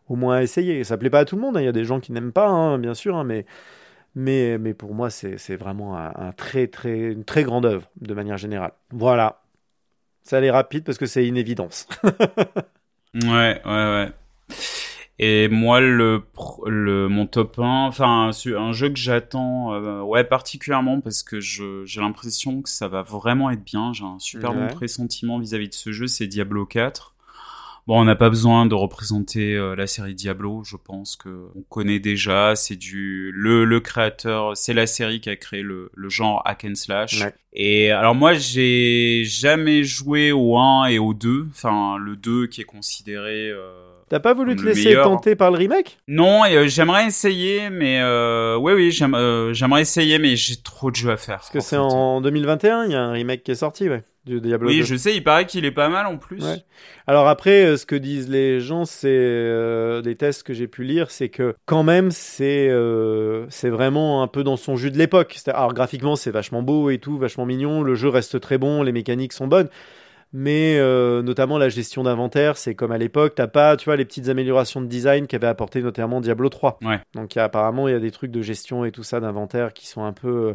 Au 0.09 0.15
moins 0.15 0.37
à 0.37 0.43
essayer. 0.43 0.83
Ça 0.83 0.97
plaît 0.97 1.09
pas 1.09 1.19
à 1.19 1.25
tout 1.25 1.35
le 1.35 1.41
monde. 1.41 1.57
hein. 1.57 1.61
Il 1.61 1.65
y 1.65 1.69
a 1.69 1.73
des 1.73 1.85
gens 1.85 1.99
qui 1.99 2.11
n'aiment 2.11 2.33
pas, 2.33 2.47
hein, 2.47 2.77
bien 2.77 2.93
sûr, 2.93 3.23
mais. 3.23 3.45
Mais, 4.15 4.57
mais 4.57 4.73
pour 4.73 4.95
moi, 4.95 5.11
c'est 5.11 5.37
c'est 5.37 5.55
vraiment 5.55 5.95
un 5.95 6.31
très, 6.31 6.65
très, 6.67 6.97
une 7.11 7.23
très 7.23 7.43
grande 7.43 7.67
œuvre, 7.67 7.87
de 8.01 8.15
manière 8.15 8.37
générale. 8.37 8.71
Voilà. 8.91 9.41
Ça 10.23 10.37
allait 10.37 10.49
rapide 10.49 10.83
parce 10.83 10.97
que 10.97 11.05
c'est 11.05 11.27
une 11.27 11.37
évidence. 11.37 11.87
Ouais, 13.13 13.61
ouais, 13.65 13.65
ouais. 13.65 14.09
Et 15.19 15.47
moi, 15.47 15.79
le, 15.79 16.21
le 16.67 17.07
mon 17.07 17.25
top 17.25 17.57
1, 17.57 17.85
enfin, 17.87 18.29
un 18.29 18.71
jeu 18.71 18.89
que 18.89 18.99
j'attends, 18.99 19.73
euh, 19.73 20.01
ouais, 20.01 20.23
particulièrement 20.23 21.01
parce 21.01 21.23
que 21.23 21.39
je, 21.39 21.83
j'ai 21.85 22.01
l'impression 22.01 22.61
que 22.61 22.69
ça 22.69 22.87
va 22.87 23.01
vraiment 23.01 23.49
être 23.49 23.63
bien. 23.63 23.93
J'ai 23.93 24.03
un 24.03 24.19
super 24.19 24.53
bon 24.53 24.67
pressentiment 24.67 25.39
vis-à-vis 25.39 25.69
de 25.69 25.73
ce 25.73 25.91
jeu, 25.91 26.05
c'est 26.05 26.27
Diablo 26.27 26.65
4. 26.67 27.15
Bon, 27.87 28.01
on 28.01 28.03
n'a 28.03 28.17
pas 28.17 28.29
besoin 28.29 28.65
de 28.65 28.75
représenter 28.75 29.55
euh, 29.55 29.73
la 29.73 29.87
série 29.87 30.13
Diablo, 30.13 30.61
je 30.65 30.75
pense 30.75 31.15
que 31.15 31.47
on 31.55 31.61
connaît 31.69 31.99
déjà. 31.99 32.53
C'est 32.55 32.75
du 32.75 33.31
le, 33.33 33.63
le 33.63 33.79
créateur, 33.79 34.57
c'est 34.57 34.73
la 34.73 34.85
série 34.85 35.21
qui 35.21 35.29
a 35.29 35.37
créé 35.37 35.61
le, 35.63 35.89
le 35.95 36.09
genre 36.09 36.41
hack 36.45 36.65
and 36.65 36.75
slash. 36.75 37.21
Ouais. 37.21 37.33
Et 37.53 37.89
alors 37.91 38.13
moi, 38.13 38.33
j'ai 38.33 39.23
jamais 39.23 39.83
joué 39.85 40.31
au 40.33 40.57
1 40.57 40.87
et 40.87 40.99
au 40.99 41.13
2, 41.13 41.47
enfin 41.49 41.97
le 41.97 42.17
2 42.17 42.47
qui 42.47 42.59
est 42.61 42.65
considéré. 42.65 43.49
euh, 43.49 43.86
T'as 44.09 44.19
pas 44.21 44.33
voulu 44.33 44.55
te 44.55 44.61
laisser 44.63 44.85
meilleur. 44.85 45.03
tenter 45.03 45.35
par 45.35 45.51
le 45.51 45.57
remake? 45.57 45.99
Non, 46.07 46.45
et, 46.45 46.55
euh, 46.55 46.67
j'aimerais 46.67 47.07
essayer, 47.07 47.69
mais 47.69 47.99
euh, 48.01 48.55
oui, 48.55 48.71
oui, 48.73 48.91
j'aime- 48.91 49.13
euh, 49.15 49.53
j'aimerais 49.53 49.81
essayer, 49.81 50.17
mais 50.17 50.35
j'ai 50.37 50.55
trop 50.55 50.91
de 50.91 50.95
jeux 50.95 51.11
à 51.11 51.17
faire. 51.17 51.37
Parce 51.37 51.49
que 51.49 51.59
c'est 51.59 51.75
en 51.77 52.21
2021, 52.21 52.85
il 52.85 52.91
y 52.91 52.95
a 52.95 53.01
un 53.01 53.11
remake 53.11 53.43
qui 53.43 53.51
est 53.51 53.55
sorti, 53.55 53.89
ouais, 53.89 54.03
du 54.25 54.39
Diablo 54.39 54.69
Oui, 54.69 54.77
2. 54.79 54.85
je 54.85 54.95
sais, 54.95 55.13
il 55.13 55.23
paraît 55.25 55.45
qu'il 55.45 55.65
est 55.65 55.71
pas 55.71 55.89
mal 55.89 56.05
en 56.05 56.15
plus. 56.17 56.41
Ouais. 56.41 56.63
Alors 57.05 57.27
après, 57.27 57.75
ce 57.75 57.85
que 57.85 57.95
disent 57.97 58.29
les 58.29 58.61
gens, 58.61 58.85
c'est 58.85 60.01
les 60.03 60.15
tests 60.15 60.43
que 60.43 60.53
j'ai 60.53 60.67
pu 60.67 60.83
lire, 60.85 61.11
c'est 61.11 61.27
que 61.29 61.53
quand 61.65 61.83
même, 61.83 62.11
c'est 62.11 62.69
c'est 63.49 63.69
vraiment 63.69 64.23
un 64.23 64.27
peu 64.27 64.43
dans 64.45 64.55
son 64.57 64.77
jus 64.77 64.91
de 64.91 64.97
l'époque. 64.97 65.37
Alors 65.47 65.73
graphiquement, 65.73 66.15
c'est 66.15 66.31
vachement 66.31 66.61
beau 66.61 66.89
et 66.91 66.97
tout, 66.99 67.17
vachement 67.17 67.45
mignon. 67.45 67.83
Le 67.83 67.95
jeu 67.95 68.07
reste 68.07 68.39
très 68.39 68.57
bon, 68.57 68.83
les 68.83 68.93
mécaniques 68.93 69.33
sont 69.33 69.47
bonnes. 69.47 69.67
Mais 70.39 70.77
euh, 70.77 71.23
notamment 71.23 71.57
la 71.57 71.67
gestion 71.69 72.03
d'inventaire, 72.03 72.57
c'est 72.57 72.75
comme 72.75 72.91
à 72.91 72.99
l'époque, 72.99 73.33
t'as 73.35 73.47
pas, 73.47 73.75
tu 73.75 73.85
vois, 73.85 73.95
les 73.95 74.05
petites 74.05 74.29
améliorations 74.29 74.81
de 74.81 74.85
design 74.85 75.25
qu'avait 75.25 75.47
apporté 75.47 75.81
notamment 75.81 76.21
Diablo 76.21 76.49
3. 76.49 76.77
Ouais. 76.83 76.99
Donc 77.15 77.33
il 77.33 77.39
y 77.39 77.41
a- 77.41 77.45
apparemment, 77.45 77.87
il 77.87 77.91
y 77.91 77.95
a 77.95 77.99
des 77.99 78.11
trucs 78.11 78.29
de 78.29 78.43
gestion 78.43 78.85
et 78.85 78.91
tout 78.91 79.01
ça 79.01 79.19
d'inventaire 79.19 79.73
qui 79.73 79.87
sont 79.87 80.03
un 80.03 80.13
peu, 80.13 80.53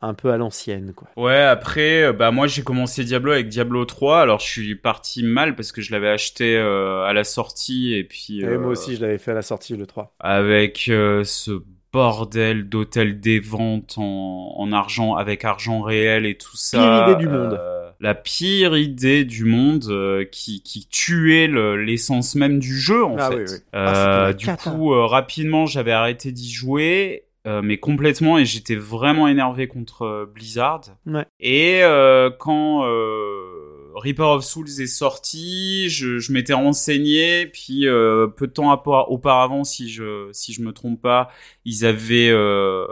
un 0.00 0.14
peu 0.14 0.30
à 0.30 0.36
l'ancienne, 0.36 0.92
quoi. 0.94 1.08
Ouais, 1.16 1.42
après, 1.42 2.04
euh, 2.04 2.12
bah 2.12 2.30
moi 2.30 2.46
j'ai 2.46 2.62
commencé 2.62 3.02
Diablo 3.02 3.32
avec 3.32 3.48
Diablo 3.48 3.84
3. 3.84 4.20
Alors 4.20 4.38
je 4.38 4.46
suis 4.46 4.74
parti 4.76 5.24
mal 5.24 5.56
parce 5.56 5.72
que 5.72 5.80
je 5.82 5.90
l'avais 5.90 6.10
acheté 6.10 6.56
euh, 6.56 7.02
à 7.04 7.12
la 7.12 7.24
sortie 7.24 7.94
et 7.94 8.04
puis 8.04 8.40
Et 8.40 8.44
euh, 8.44 8.58
moi 8.60 8.70
aussi, 8.70 8.94
je 8.94 9.00
l'avais 9.00 9.18
fait 9.18 9.32
à 9.32 9.34
la 9.34 9.42
sortie, 9.42 9.76
le 9.76 9.86
3. 9.86 10.14
avec 10.20 10.86
euh, 10.88 11.24
ce 11.24 11.62
bordel 11.92 12.68
d'hôtel 12.68 13.20
des 13.20 13.38
ventes 13.40 13.94
en, 13.98 14.54
en 14.56 14.72
argent 14.72 15.14
avec 15.14 15.44
argent 15.44 15.80
réel 15.80 16.26
et 16.26 16.36
tout 16.36 16.56
ça. 16.56 16.78
Pire 16.78 17.08
idée 17.14 17.24
du 17.24 17.28
monde. 17.28 17.58
La 18.04 18.14
pire 18.14 18.76
idée 18.76 19.24
du 19.24 19.44
monde 19.46 19.86
euh, 19.88 20.24
qui, 20.30 20.62
qui 20.62 20.86
tuait 20.88 21.46
le- 21.46 21.82
l'essence 21.82 22.34
même 22.34 22.58
du 22.58 22.78
jeu 22.78 23.02
en 23.02 23.16
Ah 23.18 23.30
fait. 23.30 23.36
oui, 23.36 23.42
oui. 23.48 23.56
Euh, 23.74 24.26
Ah, 24.28 24.32
du 24.34 24.44
cata. 24.44 24.70
coup, 24.70 24.92
euh, 24.92 25.06
rapidement, 25.06 25.64
j'avais 25.64 25.92
arrêté 25.92 26.30
d'y 26.30 26.52
jouer, 26.52 27.24
euh, 27.46 27.62
mais 27.62 27.78
complètement, 27.78 28.36
et 28.38 28.44
j'étais 28.44 28.76
vraiment 28.76 29.26
énervé 29.26 29.68
contre 29.68 30.28
Blizzard. 30.34 30.82
Ouais. 31.06 31.24
Et 31.40 31.80
euh, 31.82 32.28
quand 32.38 32.84
euh, 32.86 33.90
Reaper 33.94 34.28
of 34.28 34.44
Souls 34.44 34.68
est 34.80 34.86
sorti, 34.86 35.88
je, 35.88 36.18
je 36.18 36.32
m'étais 36.32 36.52
renseigné, 36.52 37.46
puis 37.46 37.86
euh, 37.88 38.26
peu 38.26 38.46
de 38.48 38.52
temps 38.52 38.70
auparavant, 39.08 39.64
si 39.64 39.88
je 39.88 40.28
si 40.32 40.52
je 40.52 40.60
me 40.62 40.72
trompe 40.72 41.00
pas, 41.00 41.30
ils 41.64 41.84
avaient 41.86 42.28
euh, 42.30 42.86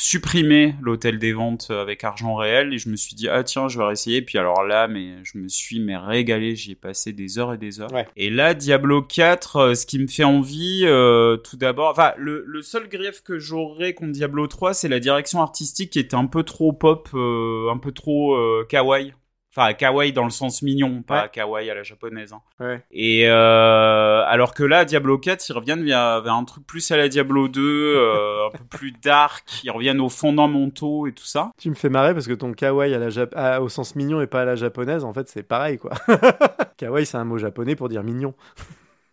supprimé 0.00 0.74
l'hôtel 0.80 1.18
des 1.18 1.32
ventes 1.32 1.70
avec 1.70 2.04
argent 2.04 2.34
réel, 2.34 2.72
et 2.72 2.78
je 2.78 2.88
me 2.88 2.96
suis 2.96 3.14
dit 3.14 3.28
ah 3.28 3.44
tiens, 3.44 3.68
je 3.68 3.78
vais 3.78 3.84
réessayer. 3.84 4.22
Puis 4.22 4.38
alors 4.38 4.64
là, 4.64 4.88
mais 4.88 5.16
je 5.24 5.38
me 5.38 5.48
suis 5.48 5.80
mais 5.80 5.96
régalé, 5.96 6.56
j'y 6.56 6.72
ai 6.72 6.74
passé 6.74 7.12
des 7.12 7.38
heures 7.38 7.52
et 7.52 7.58
des 7.58 7.80
heures. 7.80 7.92
Ouais. 7.92 8.06
Et 8.16 8.30
là, 8.30 8.54
Diablo 8.54 9.02
4, 9.02 9.56
euh, 9.56 9.74
ce 9.74 9.86
qui 9.86 9.98
me 9.98 10.06
fait 10.06 10.24
envie, 10.24 10.82
euh, 10.84 11.36
tout 11.36 11.56
d'abord, 11.56 11.90
enfin, 11.90 12.12
le, 12.16 12.44
le 12.46 12.62
seul 12.62 12.88
grief 12.88 13.22
que 13.22 13.38
j'aurais 13.38 13.92
contre 13.94 14.12
Diablo 14.12 14.46
3, 14.46 14.74
c'est 14.74 14.88
la 14.88 15.00
direction 15.00 15.42
artistique 15.42 15.90
qui 15.90 15.98
était 15.98 16.16
un 16.16 16.26
peu 16.26 16.42
trop 16.42 16.72
pop, 16.72 17.08
euh, 17.14 17.70
un 17.70 17.78
peu 17.78 17.92
trop 17.92 18.34
euh, 18.34 18.66
kawaii. 18.68 19.12
Enfin, 19.56 19.72
kawaii 19.72 20.12
dans 20.12 20.22
le 20.22 20.30
sens 20.30 20.62
mignon, 20.62 21.02
pas 21.02 21.22
Ouais. 21.24 21.28
kawaii 21.32 21.68
à 21.70 21.74
la 21.74 21.82
japonaise. 21.82 22.32
hein. 22.32 22.40
Ouais. 22.60 22.84
Et 22.92 23.24
euh, 23.28 24.22
alors 24.26 24.54
que 24.54 24.62
là, 24.62 24.84
Diablo 24.84 25.18
4, 25.18 25.48
ils 25.48 25.52
reviennent 25.52 25.84
vers, 25.84 26.22
vers 26.22 26.34
un 26.34 26.44
truc 26.44 26.64
plus 26.64 26.88
à 26.92 26.96
la 26.96 27.08
Diablo 27.08 27.48
2, 27.48 27.60
euh, 27.60 28.46
un 28.46 28.50
peu 28.56 28.62
plus 28.70 28.92
dark, 28.92 29.44
ils 29.64 29.70
reviennent 29.72 30.00
aux 30.00 30.08
fondamentaux 30.08 31.08
et 31.08 31.12
tout 31.12 31.24
ça. 31.24 31.50
Tu 31.58 31.68
me 31.68 31.74
fais 31.74 31.88
marrer 31.88 32.14
parce 32.14 32.28
que 32.28 32.32
ton 32.32 32.52
kawaii 32.52 32.94
à 32.94 32.98
la 32.98 33.08
à- 33.34 33.60
au 33.60 33.68
sens 33.68 33.96
mignon 33.96 34.20
et 34.20 34.28
pas 34.28 34.42
à 34.42 34.44
la 34.44 34.54
japonaise, 34.54 35.02
en 35.04 35.12
fait, 35.12 35.28
c'est 35.28 35.42
pareil, 35.42 35.78
quoi. 35.78 35.90
kawaii, 36.76 37.04
c'est 37.04 37.16
un 37.18 37.24
mot 37.24 37.38
japonais 37.38 37.74
pour 37.74 37.88
dire 37.88 38.04
mignon. 38.04 38.34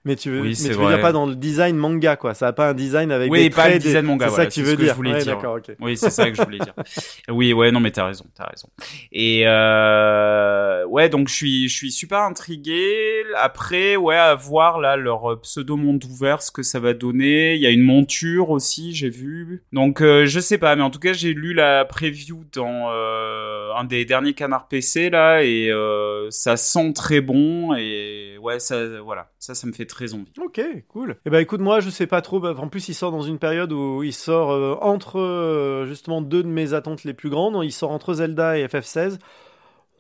Mais 0.07 0.15
tu 0.15 0.31
veux, 0.31 0.39
Oui, 0.41 0.57
mais 0.63 0.69
tu 0.69 0.73
veux 0.75 0.88
dire 0.88 1.01
pas 1.01 1.11
dans 1.11 1.25
le 1.25 1.35
design 1.35 1.75
manga, 1.75 2.15
quoi. 2.15 2.34
Ça 2.34 2.47
a 2.47 2.53
pas 2.53 2.69
un 2.69 2.73
design 2.73 3.11
avec 3.11 3.29
Oui, 3.31 3.43
des 3.43 3.49
pas 3.49 3.67
le 3.67 3.73
des- 3.73 3.79
design 3.79 4.05
manga, 4.05 4.25
C'est 4.25 4.29
voilà, 4.29 4.43
ça 4.45 4.49
que 4.49 4.53
tu 4.55 4.63
veux 4.63 4.75
que 4.75 4.81
dire. 4.81 4.91
je 4.91 4.95
voulais 4.95 5.11
Ouais, 5.13 5.21
dire. 5.21 5.38
Oui, 5.81 5.97
c'est 5.97 6.09
ça 6.09 6.29
que 6.31 6.35
je 6.38 6.41
voulais 6.41 6.59
dire. 6.59 6.73
Oui, 7.29 7.51
ouais, 7.53 7.71
non, 7.71 7.79
mais 7.81 7.91
t'as 7.91 8.05
raison, 8.05 8.25
t'as 8.34 8.45
raison. 8.45 8.69
Et 9.11 9.43
euh, 9.45 10.85
ouais, 10.85 11.09
donc 11.09 11.27
je 11.27 11.34
suis, 11.34 11.67
je 11.69 11.75
suis 11.75 11.91
super 11.91 12.19
intrigué. 12.21 13.23
Après, 13.35 13.95
ouais, 13.97 14.15
à 14.15 14.34
voir 14.35 14.79
là 14.79 14.95
leur 14.95 15.39
pseudo 15.41 15.75
monde 15.75 16.03
ouvert, 16.05 16.41
ce 16.41 16.51
que 16.51 16.63
ça 16.63 16.79
va 16.79 16.93
donner. 16.93 17.55
Il 17.55 17.61
y 17.61 17.65
a 17.67 17.69
une 17.71 17.81
monture 17.84 18.49
aussi, 18.49 18.93
j'ai 18.95 19.09
vu. 19.09 19.63
Donc 19.73 20.01
euh, 20.01 20.25
je 20.25 20.39
sais 20.39 20.57
pas, 20.57 20.75
mais 20.75 20.84
en 20.84 20.89
tout 20.89 20.99
cas, 20.99 21.13
j'ai 21.13 21.34
lu 21.34 21.53
la 21.53 21.84
preview 21.85 22.43
dans 22.53 22.89
euh, 22.91 23.71
un 23.75 23.84
des 23.84 24.05
derniers 24.05 24.34
canards 24.34 24.67
PC 24.67 25.09
là, 25.09 25.43
et 25.43 25.69
euh, 25.69 26.27
ça 26.29 26.55
sent 26.57 26.93
très 26.93 27.21
bon. 27.21 27.75
Et 27.75 28.38
ouais, 28.41 28.59
ça, 28.59 29.01
voilà, 29.01 29.29
ça, 29.39 29.53
ça 29.55 29.67
me 29.67 29.73
fait 29.73 29.85
très 29.85 29.97
Ok, 30.40 30.61
cool. 30.88 31.18
Et 31.26 31.30
ben 31.30 31.40
écoute, 31.40 31.61
moi 31.61 31.80
je 31.80 31.90
sais 31.90 32.07
pas 32.07 32.22
trop. 32.22 32.40
bah, 32.40 32.53
en 32.57 32.68
plus, 32.68 32.88
il 32.90 32.94
sort 32.94 33.11
dans 33.11 33.22
une 33.22 33.40
période 33.40 33.72
où 33.72 34.03
il 34.03 34.14
sort 34.14 34.52
euh, 34.52 34.76
entre 34.82 35.19
euh, 35.19 35.86
justement 35.86 36.22
deux 36.22 36.44
de 36.44 36.48
mes 36.48 36.74
attentes 36.74 37.03
les 37.03 37.14
plus 37.14 37.30
grandes. 37.30 37.57
Il 37.64 37.72
sort 37.72 37.91
entre 37.91 38.14
Zelda 38.14 38.57
et 38.57 38.65
FF16. 38.68 39.19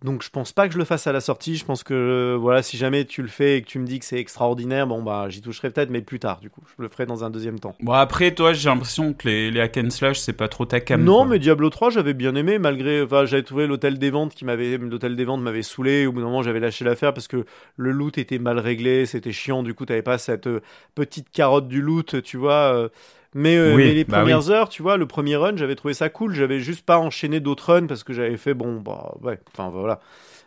Donc 0.03 0.21
je 0.21 0.29
pense 0.29 0.51
pas 0.51 0.67
que 0.67 0.73
je 0.73 0.77
le 0.77 0.85
fasse 0.85 1.07
à 1.07 1.11
la 1.11 1.21
sortie. 1.21 1.55
Je 1.55 1.65
pense 1.65 1.83
que 1.83 1.93
euh, 1.93 2.37
voilà, 2.39 2.61
si 2.61 2.77
jamais 2.77 3.05
tu 3.05 3.23
le 3.23 3.27
fais 3.27 3.57
et 3.57 3.61
que 3.63 3.67
tu 3.67 3.79
me 3.79 3.85
dis 3.87 3.97
que 3.97 4.05
c'est 4.05 4.19
extraordinaire, 4.19 4.85
bon 4.85 5.01
bah 5.01 5.25
j'y 5.29 5.41
toucherai 5.41 5.71
peut-être, 5.71 5.89
mais 5.89 6.01
plus 6.01 6.19
tard 6.19 6.39
du 6.39 6.49
coup. 6.51 6.61
Je 6.77 6.83
le 6.83 6.87
ferai 6.87 7.05
dans 7.07 7.23
un 7.23 7.31
deuxième 7.31 7.59
temps. 7.59 7.75
Bon 7.81 7.93
après, 7.93 8.33
toi, 8.35 8.53
j'ai 8.53 8.69
l'impression 8.69 9.13
que 9.13 9.27
les, 9.27 9.49
les 9.49 9.59
hack 9.59 9.77
and 9.77 9.89
slash, 9.89 10.19
c'est 10.19 10.33
pas 10.33 10.47
trop 10.47 10.65
ta 10.65 10.79
cam. 10.79 11.03
non, 11.03 11.17
quoi. 11.17 11.25
mais 11.25 11.39
Diablo 11.39 11.69
3, 11.71 11.89
j'avais 11.89 12.13
bien 12.13 12.35
aimé, 12.35 12.59
malgré. 12.59 13.01
Enfin, 13.01 13.25
j'avais 13.25 13.41
trouvé 13.43 13.65
l'hôtel 13.65 13.97
des 13.97 14.11
ventes 14.11 14.35
qui 14.35 14.45
m'avait. 14.45 14.77
L'hôtel 14.77 15.15
des 15.15 15.25
ventes 15.25 15.41
m'avait 15.41 15.63
saoulé. 15.63 16.05
Au 16.05 16.11
bout 16.11 16.19
d'un 16.19 16.27
moment, 16.27 16.43
j'avais 16.43 16.59
lâché 16.59 16.85
l'affaire 16.85 17.13
parce 17.13 17.27
que 17.27 17.45
le 17.75 17.91
loot 17.91 18.19
était 18.19 18.39
mal 18.39 18.59
réglé, 18.59 19.07
c'était 19.07 19.31
chiant. 19.31 19.63
Du 19.63 19.73
coup, 19.73 19.85
t'avais 19.87 20.03
pas 20.03 20.19
cette 20.19 20.45
euh, 20.47 20.61
petite 20.93 21.31
carotte 21.31 21.67
du 21.67 21.81
loot, 21.81 22.21
tu 22.21 22.37
vois. 22.37 22.73
euh, 22.75 22.89
Mais, 23.37 23.55
euh, 23.55 23.75
Oui, 23.75 23.85
mais 23.85 23.93
les 23.93 24.03
bah 24.03 24.17
premières 24.19 24.49
heures, 24.49 24.67
tu 24.67 24.81
vois, 24.81 24.97
le 24.97 25.05
premier 25.05 25.35
run, 25.35 25.55
j'avais 25.57 25.75
trouvé 25.75 25.93
ça 25.93 26.09
cool. 26.09 26.33
J'avais 26.33 26.59
juste 26.59 26.85
pas 26.85 26.97
enchaîné 26.97 27.39
d'autres 27.39 27.71
runs 27.73 27.85
parce 27.87 28.03
que 28.03 28.11
j'avais 28.13 28.35
fait, 28.37 28.53
bon, 28.55 28.81
bah, 28.81 29.13
ouais, 29.21 29.39
enfin 29.53 29.69
voilà. 29.69 29.99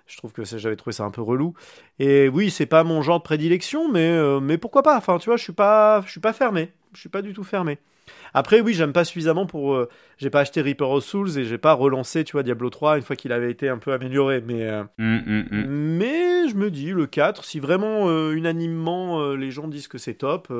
Je 0.07 0.17
trouve 0.17 0.33
que 0.33 0.43
j'avais 0.45 0.75
trouvé 0.75 0.93
ça 0.93 1.05
un 1.05 1.11
peu 1.13 1.23
relou. 1.23 1.55
Et 2.01 2.29
oui, 2.29 2.51
c'est 2.51 2.67
pas 2.67 2.83
mon 2.83 3.01
genre 3.01 3.19
de 3.19 3.23
prédilection, 3.23 3.89
mais, 3.93 4.09
euh, 4.11 4.41
mais 4.41 4.59
pourquoi 4.59 4.83
pas? 4.83 4.97
Enfin, 4.97 5.19
tu 5.19 5.27
vois, 5.29 5.37
je 5.37 5.43
suis 5.45 5.53
pas, 5.53 6.03
je 6.05 6.11
suis 6.11 6.21
pas 6.21 6.33
fermé. 6.33 6.73
Je 6.95 6.99
suis 6.99 7.09
pas 7.09 7.23
du 7.23 7.33
tout 7.33 7.45
fermé. 7.45 7.79
Après, 8.35 8.61
oui, 8.61 8.75
j'aime 8.75 8.93
pas 8.93 9.05
suffisamment 9.05 9.47
pour. 9.47 9.75
euh, 9.75 9.89
j'ai 10.19 10.31
pas 10.31 10.41
acheté 10.41 10.61
Reaper 10.61 10.91
of 10.91 11.05
Souls 11.05 11.39
et 11.39 11.45
j'ai 11.45 11.59
pas 11.59 11.75
relancé, 11.75 12.25
tu 12.25 12.33
vois, 12.33 12.43
Diablo 12.43 12.71
3 12.71 12.97
une 12.97 13.05
fois 13.05 13.15
qu'il 13.15 13.31
avait 13.31 13.53
été 13.53 13.69
un 13.69 13.79
peu 13.79 13.93
amélioré. 13.93 14.43
Mais, 14.45 14.63
euh, 14.69 14.83
Hum, 14.99 15.23
hum, 15.27 15.47
hum. 15.53 15.65
mais 15.69 16.49
je 16.49 16.57
me 16.57 16.71
dis, 16.73 16.91
le 16.91 17.07
4, 17.07 17.45
si 17.45 17.61
vraiment 17.61 18.09
euh, 18.09 18.33
unanimement 18.33 19.33
les 19.35 19.53
gens 19.53 19.69
disent 19.69 19.87
que 19.89 19.99
c'est 19.99 20.15
top, 20.15 20.53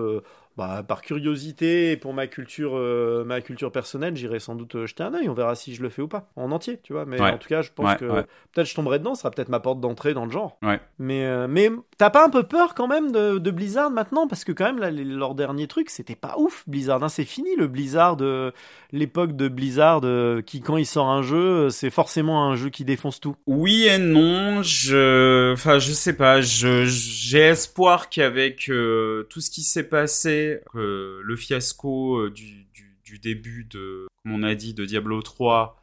bah, 0.57 0.83
par 0.87 1.01
curiosité 1.03 1.93
et 1.93 1.97
pour 1.97 2.13
ma 2.13 2.27
culture, 2.27 2.73
euh, 2.77 3.25
ma 3.25 3.41
culture 3.41 3.73
personnelle, 3.73 4.17
j'irai 4.17 4.41
sans 4.41 4.55
doute 4.55 4.75
euh, 4.75 4.87
jeter 4.87 5.03
un 5.03 5.15
œil. 5.15 5.29
On 5.29 5.33
verra 5.35 5.55
si 5.55 5.75
je 5.75 5.83
le 5.83 5.89
fais 5.89 6.03
ou 6.03 6.09
pas, 6.09 6.29
en 6.37 6.51
entier, 6.53 6.81
tu 6.83 6.93
vois. 6.93 7.07
Mais 7.07 7.21
Ouais. 7.21 7.31
en 7.31 7.39
tout 7.39 7.49
cas, 7.49 7.63
je 7.63 7.71
pense 7.75 7.89
Ouais, 7.91 7.97
que 7.97 8.05
ouais. 8.05 8.27
peut-être 8.53 8.67
je 8.69 8.75
tomberai 8.75 8.99
dedans, 8.99 9.15
ça 9.15 9.23
sera 9.23 9.31
peut-être 9.31 9.49
ma 9.49 9.61
porte 9.61 9.81
d'entrée 9.81 10.13
dans 10.15 10.25
le 10.27 10.31
genre. 10.31 10.59
Mais, 10.99 11.25
euh, 11.25 11.47
mais 11.49 11.71
t'as 11.97 12.11
pas 12.11 12.25
un 12.25 12.31
peu 12.31 12.43
peur 12.43 12.75
quand 12.75 12.89
même 12.89 13.11
de, 13.13 13.39
de 13.39 13.51
Blizzard 13.51 13.91
maintenant? 13.91 14.27
Parce 14.29 14.45
que 14.45 14.53
quand 14.53 14.65
même, 14.67 14.79
là, 14.79 14.91
les- 14.91 15.05
leur 15.05 15.35
dernier 15.35 15.67
truc, 15.67 15.89
c'était 15.89 16.15
pas 16.17 16.35
ouf, 16.39 16.65
Blizzard. 16.67 17.03
hein. 17.03 17.09
C'est 17.09 17.25
fini 17.25 17.57
le 17.57 17.67
Blizzard, 17.67 18.17
de 18.17 18.53
l'époque 18.93 19.37
de 19.37 19.49
Blizzard, 19.49 20.01
euh, 20.05 20.43
qui 20.43 20.61
quand 20.61 20.77
il 20.77 20.85
sort 20.87 21.09
un 21.09 21.23
jeu, 21.23 21.37
euh, 21.67 21.69
c'est 21.71 21.91
forcément 21.91 22.45
un 22.45 22.57
jeu 22.57 22.69
qui 22.71 22.85
défonce 22.85 23.21
tout. 23.21 23.37
Oui 23.47 23.85
et 23.85 23.99
non, 23.99 24.63
je, 24.63 25.53
enfin, 25.53 25.79
je 25.79 25.93
sais 25.93 26.13
pas, 26.17 26.41
je, 26.41 26.85
j'ai 26.87 27.39
espoir 27.39 28.09
qu'avec 28.11 28.69
euh, 28.69 29.27
tout 29.31 29.41
ce 29.41 29.51
qui 29.51 29.63
s'est 29.63 29.85
passé, 29.89 30.40
que 30.73 31.21
le 31.23 31.37
fiasco 31.37 32.19
euh, 32.19 32.31
du, 32.31 32.65
du, 32.75 32.99
du 33.05 33.19
début 33.19 33.65
de, 33.65 34.07
comme 34.23 34.33
on 34.35 34.43
a 34.43 34.55
dit, 34.55 34.75
de 34.75 34.85
Diablo 34.85 35.21
3, 35.23 35.77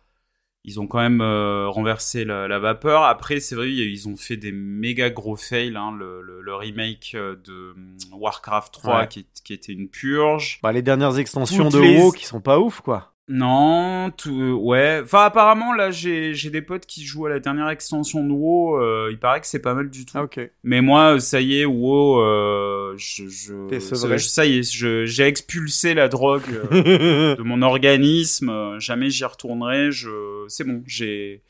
ils 0.64 0.80
ont 0.82 0.88
quand 0.88 1.00
même 1.00 1.22
euh, 1.22 1.68
renversé 1.70 2.26
la, 2.26 2.48
la 2.50 2.60
vapeur. 2.60 3.04
Après, 3.04 3.40
c'est 3.40 3.56
vrai, 3.56 3.72
ils 3.72 4.08
ont 4.10 4.18
fait 4.18 4.36
des 4.38 4.52
méga 4.52 5.10
gros 5.10 5.38
fails, 5.38 5.76
hein, 5.78 5.96
le, 5.98 6.22
le, 6.22 6.42
le 6.42 6.56
remake 6.56 7.14
euh, 7.16 7.36
de 7.46 7.72
hum, 7.72 7.96
Warcraft 8.14 8.74
3 8.74 9.00
Ouais. 9.00 9.08
qui, 9.08 9.26
qui 9.46 9.54
était 9.54 9.72
une 9.72 9.88
purge. 9.88 10.60
Bah, 10.62 10.72
les 10.74 10.82
dernières 10.82 11.18
extensions 11.20 11.70
Toutes 11.70 11.80
de 11.82 11.86
les- 11.88 11.98
WoW 12.02 12.12
qui 12.12 12.26
sont 12.26 12.42
pas 12.42 12.60
ouf, 12.60 12.82
quoi. 12.82 13.14
Non, 13.30 14.10
tout, 14.16 14.42
euh, 14.42 14.54
ouais. 14.54 15.02
Enfin, 15.04 15.26
apparemment, 15.26 15.74
là, 15.74 15.92
j'ai, 15.92 16.34
j'ai 16.34 16.50
des 16.50 16.62
potes 16.62 16.86
qui 16.86 17.04
jouent 17.04 17.26
à 17.26 17.30
la 17.30 17.40
dernière 17.40 17.68
extension 17.70 18.24
de 18.24 18.32
WoW. 18.32 18.78
euh, 18.80 19.10
il 19.12 19.20
paraît 19.20 19.42
que 19.42 19.48
c'est 19.48 19.62
pas 19.62 19.74
mal 19.74 19.90
du 19.90 20.06
tout. 20.06 20.14
Ah, 20.18 20.24
ok. 20.24 20.40
Mais 20.64 20.80
moi, 20.80 21.16
euh, 21.16 21.20
ça 21.20 21.42
y 21.42 21.60
est, 21.60 21.66
WoW, 21.66 22.22
euh, 22.22 22.94
je, 22.96 23.28
je, 23.28 24.18
ça 24.20 24.46
y 24.46 24.60
est, 24.60 25.06
j'ai 25.06 25.24
expulsé 25.26 25.94
la 25.94 26.08
drogue 26.08 26.44
euh, 26.72 27.36
de 27.36 27.44
mon 27.44 27.62
organisme. 27.64 28.80
Jamais 28.80 29.10
j'y 29.10 29.26
retournerai. 29.26 29.92
Je, 29.92 30.46
c'est 30.48 30.64
bon, 30.64 30.82
j'ai, 30.88 31.42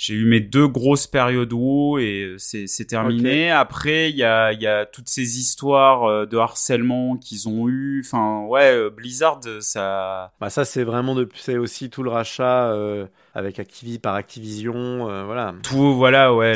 j'ai 0.00 0.14
eu 0.14 0.24
mes 0.24 0.40
deux 0.40 0.66
grosses 0.66 1.06
périodes 1.06 1.52
WoW 1.52 1.98
et 1.98 2.34
c'est, 2.38 2.66
c'est 2.66 2.86
terminé. 2.86 3.50
Après, 3.50 4.08
il 4.08 4.16
y 4.16 4.24
a, 4.24 4.50
il 4.50 4.62
y 4.62 4.66
a 4.66 4.86
toutes 4.86 5.10
ces 5.10 5.38
histoires 5.38 6.04
euh, 6.04 6.24
de 6.24 6.38
harcèlement 6.38 7.18
qu'ils 7.18 7.50
ont 7.50 7.68
eu. 7.68 8.02
Enfin, 8.02 8.46
ouais, 8.46 8.74
euh, 8.74 8.88
Blizzard, 8.88 9.40
ça, 9.60 10.32
Bah, 10.40 10.48
ça, 10.48 10.64
c'est 10.64 10.84
vraiment 10.84 11.14
de... 11.14 11.28
c'est 11.34 11.58
aussi 11.58 11.90
tout 11.90 12.02
le 12.02 12.08
rachat 12.08 12.72
euh, 12.72 13.08
avec 13.34 13.58
Activi 13.58 13.98
par 13.98 14.14
Activision, 14.14 15.10
euh, 15.10 15.24
voilà. 15.24 15.54
tout, 15.62 15.94
voilà, 15.94 16.34
ouais, 16.34 16.54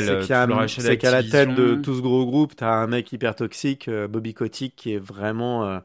C'est 0.67 0.97
qu'à 0.97 1.11
la 1.11 1.21
tête 1.21 1.53
de 1.53 1.75
tout 1.75 1.95
ce 1.95 2.01
gros 2.01 2.25
groupe, 2.25 2.55
t'as 2.55 2.71
un 2.71 2.87
mec 2.87 3.13
hyper 3.13 3.35
toxique, 3.35 3.87
euh, 3.89 4.07
Bobby 4.07 4.33
Kotick, 4.33 4.75
qui 4.75 4.93
est 4.93 4.97
vraiment 4.97 5.67
euh, 5.67 5.77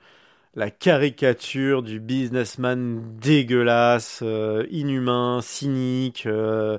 la 0.54 0.70
caricature 0.70 1.82
du 1.82 2.00
businessman 2.00 3.02
dégueulasse, 3.20 4.20
euh, 4.22 4.64
inhumain, 4.70 5.40
cynique, 5.42 6.24
euh, 6.24 6.78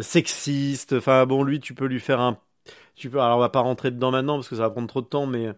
sexiste. 0.00 0.92
Enfin 0.94 1.26
bon, 1.26 1.42
lui, 1.44 1.60
tu 1.60 1.74
peux 1.74 1.86
lui 1.86 2.00
faire 2.00 2.20
un, 2.20 2.38
tu 2.96 3.10
peux. 3.10 3.20
Alors 3.20 3.38
on 3.38 3.40
va 3.40 3.48
pas 3.50 3.60
rentrer 3.60 3.90
dedans 3.90 4.10
maintenant 4.12 4.36
parce 4.36 4.48
que 4.48 4.56
ça 4.56 4.62
va 4.62 4.70
prendre 4.70 4.88
trop 4.88 5.02
de 5.02 5.06
temps, 5.06 5.26
mais 5.26 5.50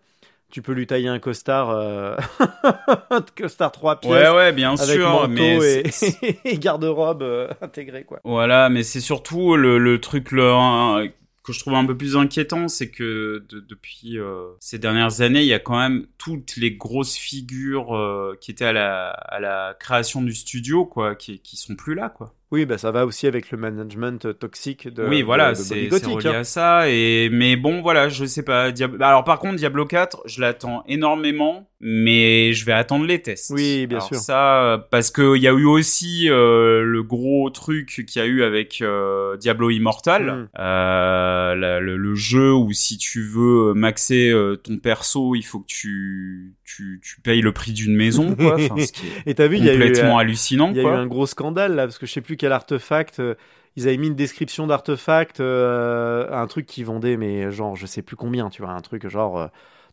tu 0.51 0.63
peux 0.63 0.73
lui 0.73 0.87
tailler 0.87 1.09
un 1.09 1.19
costard, 1.21 1.71
euh... 1.71 2.17
un 3.11 3.23
costard 3.37 3.73
trois 3.73 4.01
pièces. 4.01 4.29
Ouais, 4.29 4.31
ouais, 4.31 4.53
bien 4.53 4.77
Avec 4.77 4.97
sûr, 4.97 5.07
manteau 5.07 5.63
mais 5.63 5.63
et, 5.65 5.85
garde-robe 6.59 7.23
euh, 7.23 7.49
intégré 7.63 8.05
quoi. 8.05 8.23
Voilà, 8.25 8.71
mais 8.71 8.83
c'est 8.83 9.01
surtout 9.01 9.55
le, 9.57 9.79
le 9.79 10.01
truc 10.01 10.31
le, 10.33 11.09
que 11.43 11.53
je 11.53 11.59
trouve 11.61 11.75
un 11.75 11.85
peu 11.85 11.95
plus 11.97 12.17
inquiétant, 12.17 12.69
c'est 12.69 12.91
que 12.91 13.45
de- 13.51 13.61
depuis 13.61 14.19
euh, 14.19 14.49
ces 14.61 14.79
dernières 14.79 15.21
années, 15.21 15.43
il 15.43 15.47
y 15.47 15.53
a 15.53 15.59
quand 15.59 15.79
même 15.79 16.07
toutes 16.17 16.57
les 16.57 16.73
grosses 16.75 17.17
figures 17.17 17.95
euh, 17.95 18.35
qui 18.41 18.51
étaient 18.51 18.65
à 18.65 18.73
la, 18.73 19.11
à 19.11 19.41
la 19.41 19.77
création 19.79 20.23
du 20.23 20.35
studio, 20.35 20.87
quoi, 20.87 21.15
qui, 21.17 21.41
qui 21.41 21.57
sont 21.57 21.77
plus 21.77 21.95
là, 21.95 22.09
quoi. 22.09 22.35
Oui, 22.55 22.67
bah 22.67 22.79
ça 22.79 22.91
va 22.93 23.05
aussi 23.05 23.27
avec 23.27 23.51
le 23.51 23.59
management 23.59 24.25
euh, 24.27 24.33
toxique 24.33 24.89
de 24.89 25.05
oui, 25.07 25.23
voilà, 25.23 25.55
c'est 25.55 25.89
relié 25.91 26.29
hein. 26.29 26.41
à 26.41 26.45
ça. 26.45 26.89
Et 26.89 27.29
mais 27.33 27.57
bon, 27.57 27.83
voilà, 27.83 28.09
je 28.09 28.25
sais 28.25 28.43
pas. 28.45 28.71
Diab- 28.71 29.03
Alors 29.03 29.25
par 29.25 29.39
contre, 29.41 29.57
Diablo 29.57 29.85
4, 29.87 30.23
je 30.27 30.41
l'attends 30.41 30.85
énormément, 30.89 31.69
mais 31.81 32.53
je 32.53 32.65
vais 32.65 32.73
attendre 32.73 33.05
les 33.07 33.21
tests. 33.21 33.51
Oui, 33.55 33.87
bien 33.87 33.99
Alors 33.99 34.09
sûr. 34.09 34.17
Ça, 34.19 34.87
parce 34.91 35.11
que 35.11 35.37
il 35.37 35.43
y 35.43 35.49
a 35.49 35.53
eu 35.53 35.65
aussi 35.67 36.29
euh, 36.31 36.83
le 36.83 37.03
gros 37.03 37.51
truc 37.51 38.05
qu'il 38.07 38.23
y 38.23 38.25
a 38.25 38.27
eu 38.27 38.43
avec 38.45 38.81
euh, 38.83 39.37
Diablo 39.37 39.71
Immortal, 39.71 40.25
Mm. 40.25 40.49
euh, 40.61 41.55
la- 41.55 41.81
le, 41.81 41.97
le 41.97 42.15
jeu 42.15 42.53
où 42.55 42.73
si 42.73 42.97
tu 42.99 43.23
veux 43.23 43.75
maxer 43.75 44.33
ton 44.63 44.79
perso, 44.79 45.35
il 45.35 45.43
faut 45.43 45.59
que 45.61 45.67
tu 45.67 46.55
tu, 46.65 47.01
tu 47.05 47.21
payes 47.21 47.43
le 47.43 47.53
prix 47.53 47.73
d'une 47.73 47.95
maison, 47.95 48.35
quoi. 48.35 48.55
Enfin, 48.59 48.77
ce 48.85 48.91
qui 48.93 49.07
est 49.07 49.31
Et 49.31 49.35
t'as 49.35 49.47
vu, 49.47 49.59
il 49.59 49.65
y 49.65 49.69
a 49.69 49.75
eu, 49.75 49.79
complètement 49.79 50.19
hallucinant, 50.19 50.71
il 50.71 50.77
y 50.77 50.81
a 50.81 50.83
eu 50.83 50.87
un 50.87 51.07
gros 51.07 51.27
scandale 51.27 51.75
là, 51.75 51.85
parce 51.85 51.99
que 51.99 52.07
je 52.07 52.13
sais 52.13 52.21
plus 52.21 52.37
quel 52.45 52.53
artefact. 52.53 53.21
euh, 53.21 53.35
ils 53.77 53.89
avaient 53.89 53.97
mis 53.97 54.07
une 54.09 54.15
description 54.15 54.66
d'artefact, 54.69 55.41
euh, 55.41 56.31
un 56.31 56.47
truc 56.47 56.66
qui 56.66 56.85
vendait, 56.85 57.16
mais 57.16 57.51
genre, 57.51 57.75
je 57.75 57.87
sais 57.87 58.03
plus 58.03 58.16
combien, 58.16 58.49
tu 58.51 58.62
vois, 58.62 58.71
un 58.73 58.81
truc 58.81 59.09
genre 59.09 59.39
euh, 59.39 59.47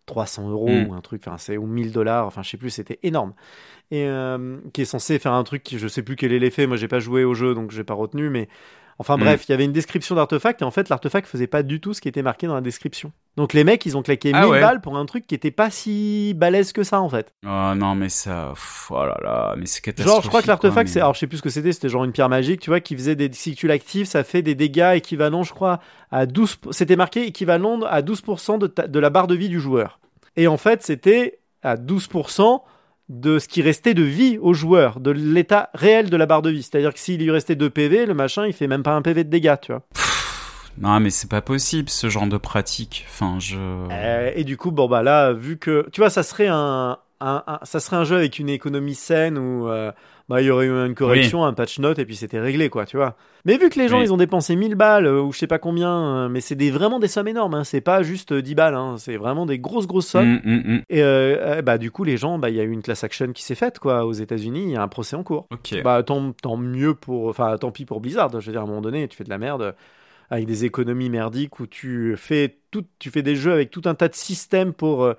300 0.06 0.49
euros 0.49 0.68
Mm. 0.69 0.90
ou 0.90 0.94
un 0.94 1.02
truc, 1.02 1.23
enfin, 1.26 1.38
c'est 1.38 1.57
ou 1.57 1.65
1000 1.65 1.91
dollars, 1.91 2.26
enfin, 2.28 2.44
je 2.44 2.49
sais 2.49 2.57
plus, 2.57 2.69
c'était 2.69 2.99
énorme. 3.03 3.34
Et 3.91 4.06
euh, 4.07 4.57
qui 4.73 4.82
est 4.82 4.86
censé 4.86 5.19
faire 5.19 5.34
un 5.34 5.44
truc 5.44 5.64
qui, 5.64 5.80
je 5.80 5.88
sais 5.88 6.03
plus 6.03 6.15
quel 6.15 6.34
est 6.34 6.40
l'effet, 6.40 6.68
moi 6.68 6.78
j'ai 6.78 6.88
pas 6.88 6.99
joué 6.99 7.23
au 7.23 7.34
jeu 7.34 7.53
donc 7.56 7.72
j'ai 7.72 7.84
pas 7.84 7.94
retenu, 7.94 8.30
mais 8.30 8.48
enfin 9.02 9.18
Mm. 9.18 9.19
bref, 9.22 9.45
il 9.48 9.52
y 9.52 9.53
avait 9.53 9.65
une 9.65 9.73
description 9.73 10.15
d'artefact 10.15 10.61
et 10.61 10.65
en 10.65 10.72
fait 10.72 10.88
l'artefact 10.88 11.28
faisait 11.28 11.48
pas 11.48 11.61
du 11.64 11.82
tout 11.82 11.94
ce 11.94 11.99
qui 11.99 12.07
était 12.07 12.22
marqué 12.22 12.48
dans 12.48 12.56
la 12.56 12.61
description. 12.61 13.11
Donc 13.38 13.52
les 13.53 13.64
mecs 13.64 13.86
ils 13.86 13.98
ont 13.98 14.02
claqué 14.02 14.30
1000 14.32 14.36
Ah 14.41 14.48
ouais. 14.48 14.61
balles 14.61 14.80
pour 14.82 14.98
un 14.98 15.06
truc 15.06 15.28
qui 15.28 15.36
était 15.36 15.52
pas 15.52 15.69
si 15.69 16.34
balèze 16.36 16.72
que 16.72 16.84
ça 16.84 17.02
en 17.02 17.10
fait. 17.10 17.34
Oh 17.45 17.73
non, 17.76 17.95
mais 17.95 18.10
ça, 18.10 18.52
pff, 18.53 18.88
oh 18.91 19.06
là 19.06 19.18
là, 19.23 19.56
mais 19.57 19.65
c'est 19.65 19.82
catastrophique. 19.82 20.14
Genre, 20.15 20.23
je 20.23 20.28
crois 20.30 20.41
que 20.41 20.48
l'artefact, 20.48 20.90
c'est, 20.90 20.99
alors 21.02 21.14
je 21.14 21.19
sais 21.19 21.28
plus 21.28 21.38
ce 21.38 21.41
que 21.41 21.49
c'était, 21.49 21.72
c'était 21.73 21.90
genre 21.90 22.03
une 22.06 22.11
pierre 22.14 22.30
magique, 22.30 22.61
tu 22.61 22.69
vois, 22.69 22.80
qui 22.80 22.95
faisait 22.95 23.15
des, 23.15 23.30
si 23.34 23.56
tu 23.56 23.68
l'actives, 23.68 24.06
ça 24.06 24.23
fait 24.23 24.41
des 24.41 24.56
dégâts 24.56 24.94
équivalents, 24.95 25.44
je 25.44 25.53
crois, 25.53 25.80
à 26.11 26.26
12, 26.26 26.60
c'était 26.72 26.95
marqué 26.95 27.26
équivalent 27.26 27.82
à 27.84 28.02
12% 28.02 28.57
de, 28.60 28.68
ta- 28.68 28.88
de 28.88 28.99
la 28.99 29.10
barre 29.10 29.28
de 29.28 29.36
vie 29.36 29.49
du 29.49 29.60
joueur. 29.60 29.99
Et 30.36 30.48
en 30.48 30.57
fait, 30.57 30.84
c'était 30.84 31.40
à 31.64 31.76
12% 31.78 32.61
de 33.12 33.40
ce 33.40 33.48
qui 33.50 33.62
restait 33.62 33.94
de 33.94 34.04
vie 34.04 34.38
au 34.42 34.54
joueur, 34.54 35.00
de 35.02 35.12
l'état 35.12 35.70
réel 35.74 36.10
de 36.10 36.16
la 36.18 36.26
barre 36.26 36.42
de 36.42 36.50
vie. 36.50 36.64
C'est-à-dire 36.64 36.94
que 36.94 37.00
s'il 37.00 37.20
lui 37.22 37.30
restait 37.30 37.56
2 37.56 37.70
PV, 37.70 38.06
le 38.06 38.14
machin, 38.14 38.48
il 38.48 38.54
fait 38.54 38.68
même 38.68 38.84
pas 38.84 38.94
un 38.94 39.02
PV 39.02 39.26
de 39.26 39.30
dégâts, 39.30 39.56
tu 39.62 39.74
vois. 39.74 39.82
Non, 40.78 41.00
mais 41.02 41.10
c'est 41.10 41.30
pas 41.30 41.42
possible 41.42 41.90
ce 41.90 42.10
genre 42.10 42.28
de 42.28 42.38
pratique. 42.38 43.06
Enfin, 43.10 43.38
je. 43.40 43.58
Euh, 43.92 44.32
et 44.34 44.44
du 44.46 44.56
coup, 44.56 44.72
bon 44.72 44.88
bah 44.88 45.04
là, 45.04 45.34
vu 45.34 45.58
que 45.58 45.86
tu 45.92 46.00
vois, 46.00 46.10
ça 46.10 46.24
serait 46.24 46.48
un, 46.48 46.98
un- 47.20 47.44
un- 47.46 47.60
ça 47.64 47.82
serait 47.82 47.98
un 47.98 48.06
jeu 48.06 48.16
avec 48.16 48.40
une 48.40 48.48
économie 48.50 48.96
saine 48.96 49.38
où 49.38 49.68
euh, 49.68 49.92
bah 50.30 50.41
il 50.41 50.48
y 50.48 50.49
aurait 50.49 50.65
eu 50.65 50.72
une 50.72 50.95
correction, 50.95 51.43
un 51.43 51.53
patch 51.53 51.80
note 51.80 51.99
et 51.99 52.06
puis 52.06 52.15
c'était 52.15 52.39
réglé 52.39 52.69
quoi, 52.69 52.85
tu 52.85 52.98
vois. 52.98 53.15
Mais 53.45 53.57
vu 53.57 53.69
que 53.69 53.80
les 53.80 53.88
gens 53.88 53.98
Oui. 53.98 54.06
ils 54.06 54.14
ont 54.14 54.18
dépensé 54.18 54.56
1000 54.56 54.76
balles 54.76 55.06
euh, 55.06 55.22
ou 55.22 55.31
je 55.34 55.39
sais 55.39 55.48
pas 55.48 55.60
combien, 55.60 55.91
euh, 55.91 56.30
mais 56.30 56.41
c'est 56.41 56.56
des 56.56 56.72
vraiment 56.72 56.99
des 56.99 57.07
sommes 57.07 57.27
énormes, 57.27 57.53
hein, 57.56 57.64
c'est 57.64 57.81
pas 57.81 58.03
juste 58.03 58.31
euh, 58.31 58.41
10 58.41 58.56
balles, 58.56 58.76
hein, 58.76 58.95
c'est 58.98 59.18
vraiment 59.18 59.45
des 59.45 59.60
grosses 59.60 59.88
grosses 59.88 60.07
sommes. 60.07 60.35
Mm, 60.35 60.41
mm, 60.43 60.73
mm. 60.76 60.81
Et 60.89 61.02
euh, 61.03 61.57
euh, 61.57 61.61
bah 61.61 61.77
du 61.77 61.91
coup 61.91 62.03
les 62.03 62.18
gens, 62.18 62.38
bah 62.38 62.49
il 62.49 62.56
y 62.56 62.60
a 62.60 62.64
eu 62.64 62.72
une 62.72 62.81
class 62.81 63.03
action 63.03 63.31
qui 63.34 63.43
s'est 63.43 63.56
faite 63.56 63.80
quoi 63.80 64.06
aux 64.06 64.14
États-Unis, 64.14 64.64
il 64.64 64.72
y 64.72 64.76
a 64.77 64.81
un 64.84 64.88
procès 64.88 65.15
en 65.15 65.23
cours. 65.23 65.48
Bah 65.84 66.02
tant, 66.03 66.31
tant 66.34 66.57
mieux 66.57 66.93
pour, 66.93 67.27
enfin 67.27 67.57
tant 67.57 67.72
pis 67.72 67.85
pour 67.85 67.99
Blizzard. 68.02 68.30
Je 68.39 68.45
veux 68.45 68.52
dire 68.52 68.61
à 68.61 68.64
un 68.64 68.68
moment 68.68 68.81
donné, 68.81 69.07
tu 69.07 69.18
fais 69.18 69.23
de 69.23 69.30
la 69.30 69.38
merde 69.38 69.76
avec 70.30 70.45
des 70.45 70.64
économies 70.64 71.10
merdiques 71.10 71.60
où 71.60 71.68
tu 71.68 72.15
fais 72.15 72.56
tout, 72.72 72.85
tu 72.99 73.10
fais 73.10 73.22
des 73.22 73.35
jeux 73.35 73.52
avec 73.52 73.69
tout 73.69 73.81
un 73.84 73.95
tas 73.95 74.07
de 74.07 74.15
systèmes 74.15 74.72
pour 74.72 75.03
euh, 75.03 75.14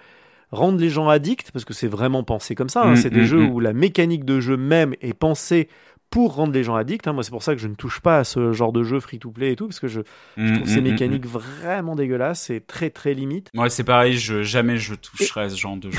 rendre 0.52 0.78
les 0.78 0.90
gens 0.90 1.08
addicts 1.08 1.50
parce 1.50 1.64
que 1.64 1.74
c'est 1.74 1.88
vraiment 1.88 2.22
pensé 2.22 2.54
comme 2.54 2.68
ça. 2.68 2.82
hein. 2.84 2.92
Mm, 2.92 2.96
c'est 2.96 3.10
des 3.10 3.22
mm, 3.22 3.24
jeux 3.24 3.40
mm. 3.40 3.50
où 3.50 3.58
la 3.60 3.72
mécanique 3.72 4.24
de 4.24 4.38
jeu 4.40 4.56
même 4.56 4.94
est 5.00 5.14
pensée 5.14 5.68
pour 6.10 6.34
rendre 6.34 6.52
les 6.52 6.62
gens 6.62 6.74
addicts. 6.76 7.06
hein. 7.08 7.14
Moi, 7.14 7.22
c'est 7.24 7.30
pour 7.30 7.42
ça 7.42 7.54
que 7.54 7.60
je 7.60 7.68
ne 7.68 7.74
touche 7.74 8.00
pas 8.00 8.18
à 8.18 8.24
ce 8.24 8.52
genre 8.52 8.70
de 8.72 8.82
jeu 8.84 9.00
free-to-play 9.00 9.52
et 9.52 9.56
tout 9.56 9.66
parce 9.66 9.80
que 9.80 9.88
je, 9.88 10.02
je 10.36 10.54
trouve 10.54 10.68
ces 10.68 10.80
mécaniques 10.82 11.26
vraiment 11.26 11.96
dégueulasses 11.96 12.50
et 12.50 12.60
très 12.60 12.90
très 12.90 13.14
limites. 13.14 13.48
mm. 13.54 13.60
Ouais, 13.60 13.70
c'est 13.70 13.82
pareil. 13.84 14.16
Je 14.18 14.42
jamais 14.42 14.76
je 14.76 14.94
toucherai 14.94 15.42
à 15.44 15.48
ce 15.48 15.56
genre 15.56 15.76
de 15.76 15.90
jeu. 15.90 15.98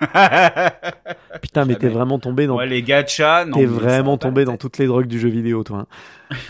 Putain, 1.42 1.64
mais 1.64 1.76
t'es 1.76 1.88
vraiment 1.88 2.18
tombé 2.18 2.46
dans 2.46 2.56
Ouais, 2.56 2.66
les 2.66 2.82
gachas. 2.82 3.44
non, 3.44 3.58
T'es 3.58 3.66
vraiment 3.66 4.18
tombé 4.18 4.44
dans 4.44 4.56
toutes 4.56 4.78
les 4.78 4.86
drogues 4.86 5.06
du 5.06 5.18
jeu 5.18 5.28
vidéo, 5.28 5.62
toi. 5.64 5.86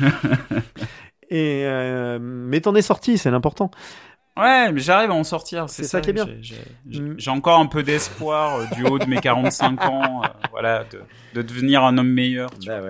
hein. 0.01 0.11
Et 1.31 1.63
euh, 1.65 2.19
mais 2.21 2.61
t'en 2.61 2.75
es 2.75 2.83
sorti, 2.83 3.17
c'est 3.19 3.31
l'important. 3.31 3.71
Ouais, 4.37 4.73
mais 4.73 4.81
j'arrive 4.81 5.11
à 5.11 5.15
en 5.15 5.23
sortir. 5.23 5.67
C'est 5.69 5.85
ça 5.85 6.01
qui 6.01 6.11
est 6.11 6.13
bien. 6.13 6.27
J'ai- 6.41 6.57
Mm. 7.01 7.15
j'ai 7.19 7.31
encore 7.31 7.61
un 7.61 7.67
peu 7.67 7.83
d'espoir 7.85 8.57
euh, 8.59 8.65
du 8.75 8.85
haut 8.85 8.99
de 8.99 9.05
mes 9.07 9.19
45 9.21 9.81
ans, 9.85 10.23
euh, 10.25 10.27
voilà, 10.51 10.85
de, 10.91 11.01
de 11.35 11.43
devenir 11.43 11.85
un 11.85 11.97
homme 11.99 12.11
meilleur. 12.13 12.51
tu 12.59 12.69
vois. 12.69 12.81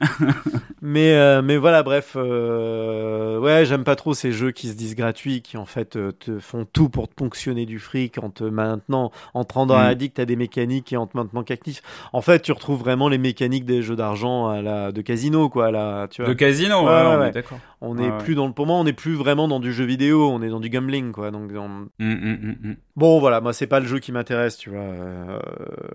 mais 0.82 1.12
euh, 1.14 1.42
mais 1.42 1.56
voilà, 1.58 1.82
bref, 1.82 2.12
euh, 2.16 3.38
ouais, 3.38 3.64
j'aime 3.66 3.84
pas 3.84 3.96
trop 3.96 4.14
ces 4.14 4.32
jeux 4.32 4.50
qui 4.50 4.68
se 4.68 4.74
disent 4.74 4.94
gratuits, 4.96 5.42
qui 5.42 5.56
en 5.56 5.66
fait 5.66 5.96
euh, 5.96 6.12
te 6.12 6.38
font 6.38 6.64
tout 6.70 6.88
pour 6.88 7.08
te 7.08 7.14
ponctionner 7.14 7.66
du 7.66 7.78
fric 7.78 8.16
en 8.22 8.30
te 8.30 8.44
maintenant, 8.44 9.10
en 9.34 9.44
te 9.44 9.54
rendant 9.54 9.76
Mm. 9.78 9.86
addict 9.86 10.18
à 10.18 10.24
des 10.24 10.36
mécaniques 10.36 10.92
et 10.92 10.96
en 10.96 11.06
te 11.06 11.16
maintenant 11.16 11.42
qu'actif. 11.42 11.82
En 12.12 12.22
fait, 12.22 12.40
tu 12.40 12.52
retrouves 12.52 12.80
vraiment 12.80 13.08
les 13.08 13.18
mécaniques 13.18 13.66
des 13.66 13.82
jeux 13.82 13.96
d'argent 13.96 14.48
à 14.48 14.62
la 14.62 14.90
de 14.92 15.00
casino, 15.02 15.48
quoi. 15.48 15.70
Là, 15.70 16.08
tu 16.08 16.22
vois. 16.22 16.28
De 16.30 16.34
casino, 16.34 16.80
Ouais, 16.80 16.86
ouais, 16.86 16.92
ouais, 16.92 17.06
on 17.16 17.20
ouais. 17.20 17.28
est 17.28 17.32
d'accord. 17.32 17.58
On 17.80 17.98
Ouais, 17.98 18.04
est 18.04 18.10
ouais. 18.10 18.18
plus 18.18 18.34
dans 18.34 18.46
le, 18.46 18.52
pour 18.54 18.66
moi, 18.66 18.76
on 18.76 18.84
n'est 18.84 18.92
plus 18.94 19.14
vraiment 19.14 19.46
dans 19.48 19.60
du 19.60 19.72
jeu 19.72 19.84
vidéo, 19.84 20.30
on 20.30 20.40
est 20.42 20.48
dans 20.48 20.60
du 20.60 20.70
gambling, 20.70 20.93
quoi. 21.02 21.30
Donc, 21.30 21.50
Mm, 21.52 21.86
mm, 21.98 22.56
mm. 22.62 22.76
Bon 22.96 23.18
voilà, 23.20 23.40
moi 23.40 23.52
c'est 23.52 23.66
pas 23.66 23.80
le 23.80 23.86
jeu 23.86 23.98
qui 23.98 24.12
m'intéresse, 24.12 24.56
tu 24.56 24.70
vois. 24.70 24.78
Euh, 24.78 25.38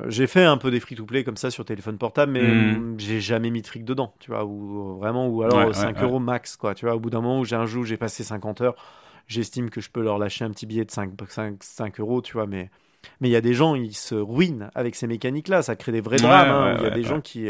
j'ai 0.08 0.28
fait 0.28 0.44
un 0.44 0.58
peu 0.58 0.72
des 0.72 0.80
free-to-play 0.80 1.24
comme 1.24 1.38
ça 1.38 1.52
sur 1.52 1.66
téléphone 1.66 1.98
portable, 1.98 2.32
mais 2.34 2.42
j'ai 2.98 3.20
jamais 3.22 3.50
mis 3.50 3.62
de 3.62 3.68
fric 3.68 3.84
dedans, 3.86 4.14
tu 4.20 4.32
vois. 4.32 4.46
Ou 4.46 4.96
euh, 4.96 4.98
vraiment, 5.00 5.28
ou 5.28 5.42
alors 5.44 5.58
Ouais, 5.58 5.64
euh, 5.64 5.68
ouais, 5.68 5.74
5 5.74 5.98
ouais. 5.98 6.04
euros 6.04 6.20
max, 6.20 6.56
quoi. 6.58 6.76
Tu 6.76 6.86
vois, 6.86 6.96
au 6.96 7.00
bout 7.00 7.10
d'un 7.10 7.22
moment 7.22 7.40
où 7.40 7.46
j'ai 7.46 7.56
un 7.56 7.66
jeu 7.66 7.80
où 7.80 7.86
j'ai 7.86 7.98
passé 7.98 8.24
50 8.24 8.62
heures, 8.62 8.76
j'estime 9.28 9.70
que 9.70 9.82
je 9.82 9.90
peux 9.90 10.02
leur 10.02 10.18
lâcher 10.18 10.46
un 10.46 10.52
petit 10.52 10.66
billet 10.66 10.86
de 10.86 10.92
5, 10.92 11.12
5, 11.28 11.64
5 11.64 12.00
euros, 12.00 12.22
tu 12.22 12.34
vois. 12.34 12.48
Mais 12.48 12.70
mais 13.22 13.30
il 13.30 13.32
y 13.32 13.36
a 13.38 13.42
des 13.42 13.54
gens, 13.54 13.76
ils 13.76 13.96
se 13.96 14.16
ruinent 14.16 14.70
avec 14.76 14.96
ces 14.96 15.08
mécaniques-là, 15.08 15.62
ça 15.62 15.76
crée 15.78 15.92
des 15.94 16.02
vrais 16.02 16.18
drames. 16.18 16.50
hein, 16.50 16.76
Il 16.80 16.84
y 16.84 16.88
a 16.88 16.90
des 16.92 17.04
gens 17.04 17.22
qui 17.22 17.50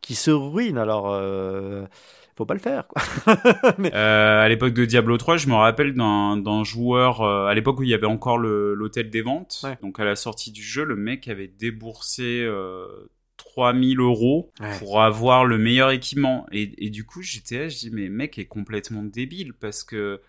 qui 0.00 0.14
se 0.14 0.30
ruinent, 0.30 0.78
alors 0.78 1.06
euh, 1.10 1.84
faut 2.36 2.46
pas 2.46 2.54
le 2.54 2.60
faire, 2.60 2.86
quoi. 2.88 3.02
Euh, 3.94 4.40
à 4.42 4.48
l'époque 4.48 4.72
de 4.74 4.84
Diablo 4.84 5.16
3, 5.16 5.36
je 5.36 5.48
me 5.48 5.54
rappelle 5.54 5.94
d'un 5.94 6.64
joueur, 6.64 7.20
euh, 7.22 7.46
à 7.46 7.54
l'époque 7.54 7.78
où 7.80 7.82
il 7.82 7.88
y 7.88 7.94
avait 7.94 8.06
encore 8.06 8.38
l'hôtel 8.38 9.10
des 9.10 9.22
ventes. 9.22 9.60
Ouais. 9.64 9.76
Donc 9.82 10.00
à 10.00 10.04
la 10.04 10.16
sortie 10.16 10.50
du 10.52 10.62
jeu, 10.62 10.84
le 10.84 10.96
mec 10.96 11.28
avait 11.28 11.48
déboursé 11.48 12.40
euh, 12.42 12.86
3000 13.36 14.00
euros 14.00 14.52
Ouais. 14.60 14.78
pour 14.78 15.02
avoir 15.02 15.44
le 15.44 15.58
meilleur 15.58 15.90
équipement. 15.90 16.46
Et, 16.52 16.86
et 16.86 16.90
du 16.90 17.04
coup, 17.04 17.22
j'étais 17.22 17.58
là, 17.58 17.68
je 17.68 17.76
dis, 17.78 17.90
mais 17.92 18.08
mec 18.08 18.38
est 18.38 18.46
complètement 18.46 19.02
débile 19.02 19.52
parce 19.54 19.84
que 19.84 20.20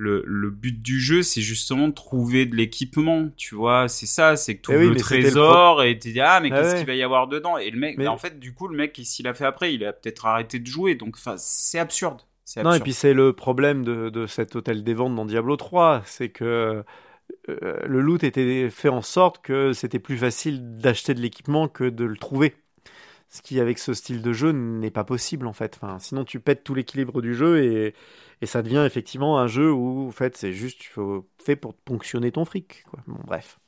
le, 0.00 0.22
le 0.26 0.50
but 0.50 0.80
du 0.82 0.98
jeu, 1.00 1.22
c'est 1.22 1.42
justement 1.42 1.88
de 1.88 1.92
trouver 1.94 2.46
de 2.46 2.56
l'équipement, 2.56 3.28
tu 3.36 3.54
vois. 3.54 3.88
C'est 3.88 4.06
ça, 4.06 4.36
c'est 4.36 4.56
que 4.56 4.62
tu 4.62 4.72
Eh 4.72 4.76
oui, 4.78 4.88
le 4.88 4.96
trésor 4.96 5.82
et 5.82 5.98
tu 5.98 6.12
dis, 6.12 6.20
ah, 6.20 6.40
mais 6.40 6.50
Ah 6.52 6.62
qu'est-ce 6.62 6.72
ouais. 6.72 6.78
qu'il 6.78 6.86
va 6.86 6.94
y 6.94 7.02
avoir 7.02 7.28
dedans? 7.28 7.58
Et 7.58 7.70
le 7.70 7.78
mec, 7.78 7.96
Mais- 7.98 8.06
en 8.08 8.16
fait, 8.18 8.38
du 8.40 8.54
coup, 8.54 8.68
le 8.68 8.76
mec, 8.76 8.92
qu'il 8.92 9.26
a 9.28 9.34
fait 9.34 9.44
après 9.44 9.74
Il 9.74 9.84
a 9.84 9.92
peut-être 9.92 10.26
arrêté 10.26 10.58
de 10.58 10.66
jouer. 10.66 10.94
Donc, 10.94 11.16
c'est 11.36 11.78
absurde. 11.78 12.22
C'est 12.44 12.62
Non, 12.62 12.72
et 12.72 12.78
absurde. 12.78 12.82
puis 12.84 12.92
c'est 12.94 13.14
le 13.14 13.32
problème 13.32 13.84
de, 13.84 14.10
de 14.10 14.26
cet 14.26 14.56
hôtel 14.56 14.82
des 14.84 14.94
ventes 14.94 15.14
dans 15.14 15.24
Diablo 15.26 15.56
3, 15.56 16.02
c'est 16.04 16.30
que 16.30 16.84
euh, 17.48 17.86
le 17.86 18.00
loot 18.00 18.24
était 18.24 18.70
fait 18.70 18.88
en 18.88 19.02
sorte 19.02 19.42
que 19.42 19.72
c'était 19.72 19.98
plus 20.00 20.18
facile 20.18 20.76
d'acheter 20.78 21.14
de 21.14 21.20
l'équipement 21.20 21.68
que 21.68 21.84
de 21.84 22.04
le 22.04 22.16
trouver. 22.16 22.56
Ce 23.32 23.42
qui, 23.42 23.60
avec 23.60 23.78
ce 23.78 23.94
style 23.94 24.22
de 24.22 24.32
jeu, 24.32 24.50
n'est 24.52 24.90
pas 24.90 25.04
possible 25.04 25.46
en 25.46 25.52
fait. 25.52 25.78
Enfin, 25.80 25.98
sinon, 26.00 26.24
tu 26.24 26.40
pètes 26.40 26.64
tout 26.64 26.74
l'équilibre 26.74 27.22
du 27.22 27.34
jeu 27.34 27.62
et, 27.62 27.94
et 28.42 28.46
ça 28.46 28.60
devient 28.62 28.82
effectivement 28.84 29.38
un 29.38 29.46
jeu 29.46 29.70
où, 29.72 30.08
en 30.08 30.12
fait, 30.12 30.36
c'est 30.36 30.52
juste 30.52 30.82
faut- 30.84 31.28
fait 31.42 31.54
pour 31.56 31.74
ponctionner 31.74 32.32
ton 32.32 32.44
fric. 32.44 32.82
Quoi. 32.90 33.00
Bon, 33.06 33.18
bref. 33.26 33.58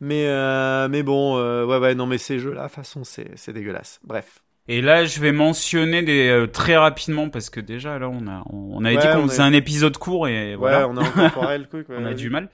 Mais, 0.00 0.26
euh, 0.26 0.88
mais 0.88 1.02
bon, 1.02 1.36
euh, 1.38 1.64
ouais, 1.64 1.78
ouais, 1.78 1.94
non, 1.94 2.06
mais 2.06 2.18
ces 2.18 2.38
jeux-là, 2.38 2.62
de 2.62 2.66
toute 2.68 2.74
façon, 2.76 3.04
c'est 3.04 3.52
dégueulasse. 3.52 4.00
Bref. 4.04 4.42
Et 4.68 4.80
là, 4.80 5.04
je 5.04 5.20
vais 5.20 5.32
mentionner 5.32 6.02
des 6.02 6.28
euh, 6.28 6.46
très 6.46 6.76
rapidement 6.76 7.28
parce 7.28 7.50
que 7.50 7.58
déjà 7.60 7.98
là, 7.98 8.08
on 8.08 8.26
a 8.28 8.42
on 8.48 8.84
avait 8.84 8.96
Ouais, 8.96 9.02
dit 9.02 9.08
qu'on 9.08 9.24
on 9.24 9.28
faisait 9.28 9.42
est- 9.42 9.46
un 9.46 9.52
épisode 9.52 9.96
court 9.98 10.28
et 10.28 10.54
voilà, 10.54 10.88
Ouais, 10.88 10.94
on 10.94 10.96
a 10.96 11.02
le 11.58 11.66
truc. 11.66 11.88
ouais, 11.88 11.96
on 11.98 12.04
a 12.06 12.14
du 12.14 12.30
mal. 12.30 12.48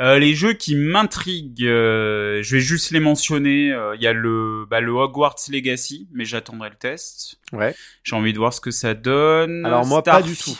Euh, 0.00 0.18
les 0.18 0.34
jeux 0.34 0.52
qui 0.52 0.74
m'intriguent, 0.74 1.64
euh, 1.64 2.42
je 2.42 2.56
vais 2.56 2.60
juste 2.62 2.90
les 2.90 3.00
mentionner. 3.00 3.72
Euh, 3.72 3.94
Il 3.96 4.02
y 4.02 4.06
a 4.06 4.12
le 4.12 4.66
bah, 4.68 4.80
le 4.80 4.92
Hogwarts 4.92 5.36
Legacy, 5.50 6.08
mais 6.12 6.24
j'attendrai 6.24 6.70
le 6.70 6.76
test. 6.76 7.40
Ouais. 7.52 7.74
J'ai 8.02 8.16
envie 8.16 8.32
de 8.32 8.38
voir 8.38 8.52
ce 8.52 8.60
que 8.60 8.70
ça 8.70 8.94
donne. 8.94 9.64
Alors 9.64 9.86
moi, 9.86 10.02
pas 10.02 10.22
du 10.22 10.36
tout. 10.36 10.58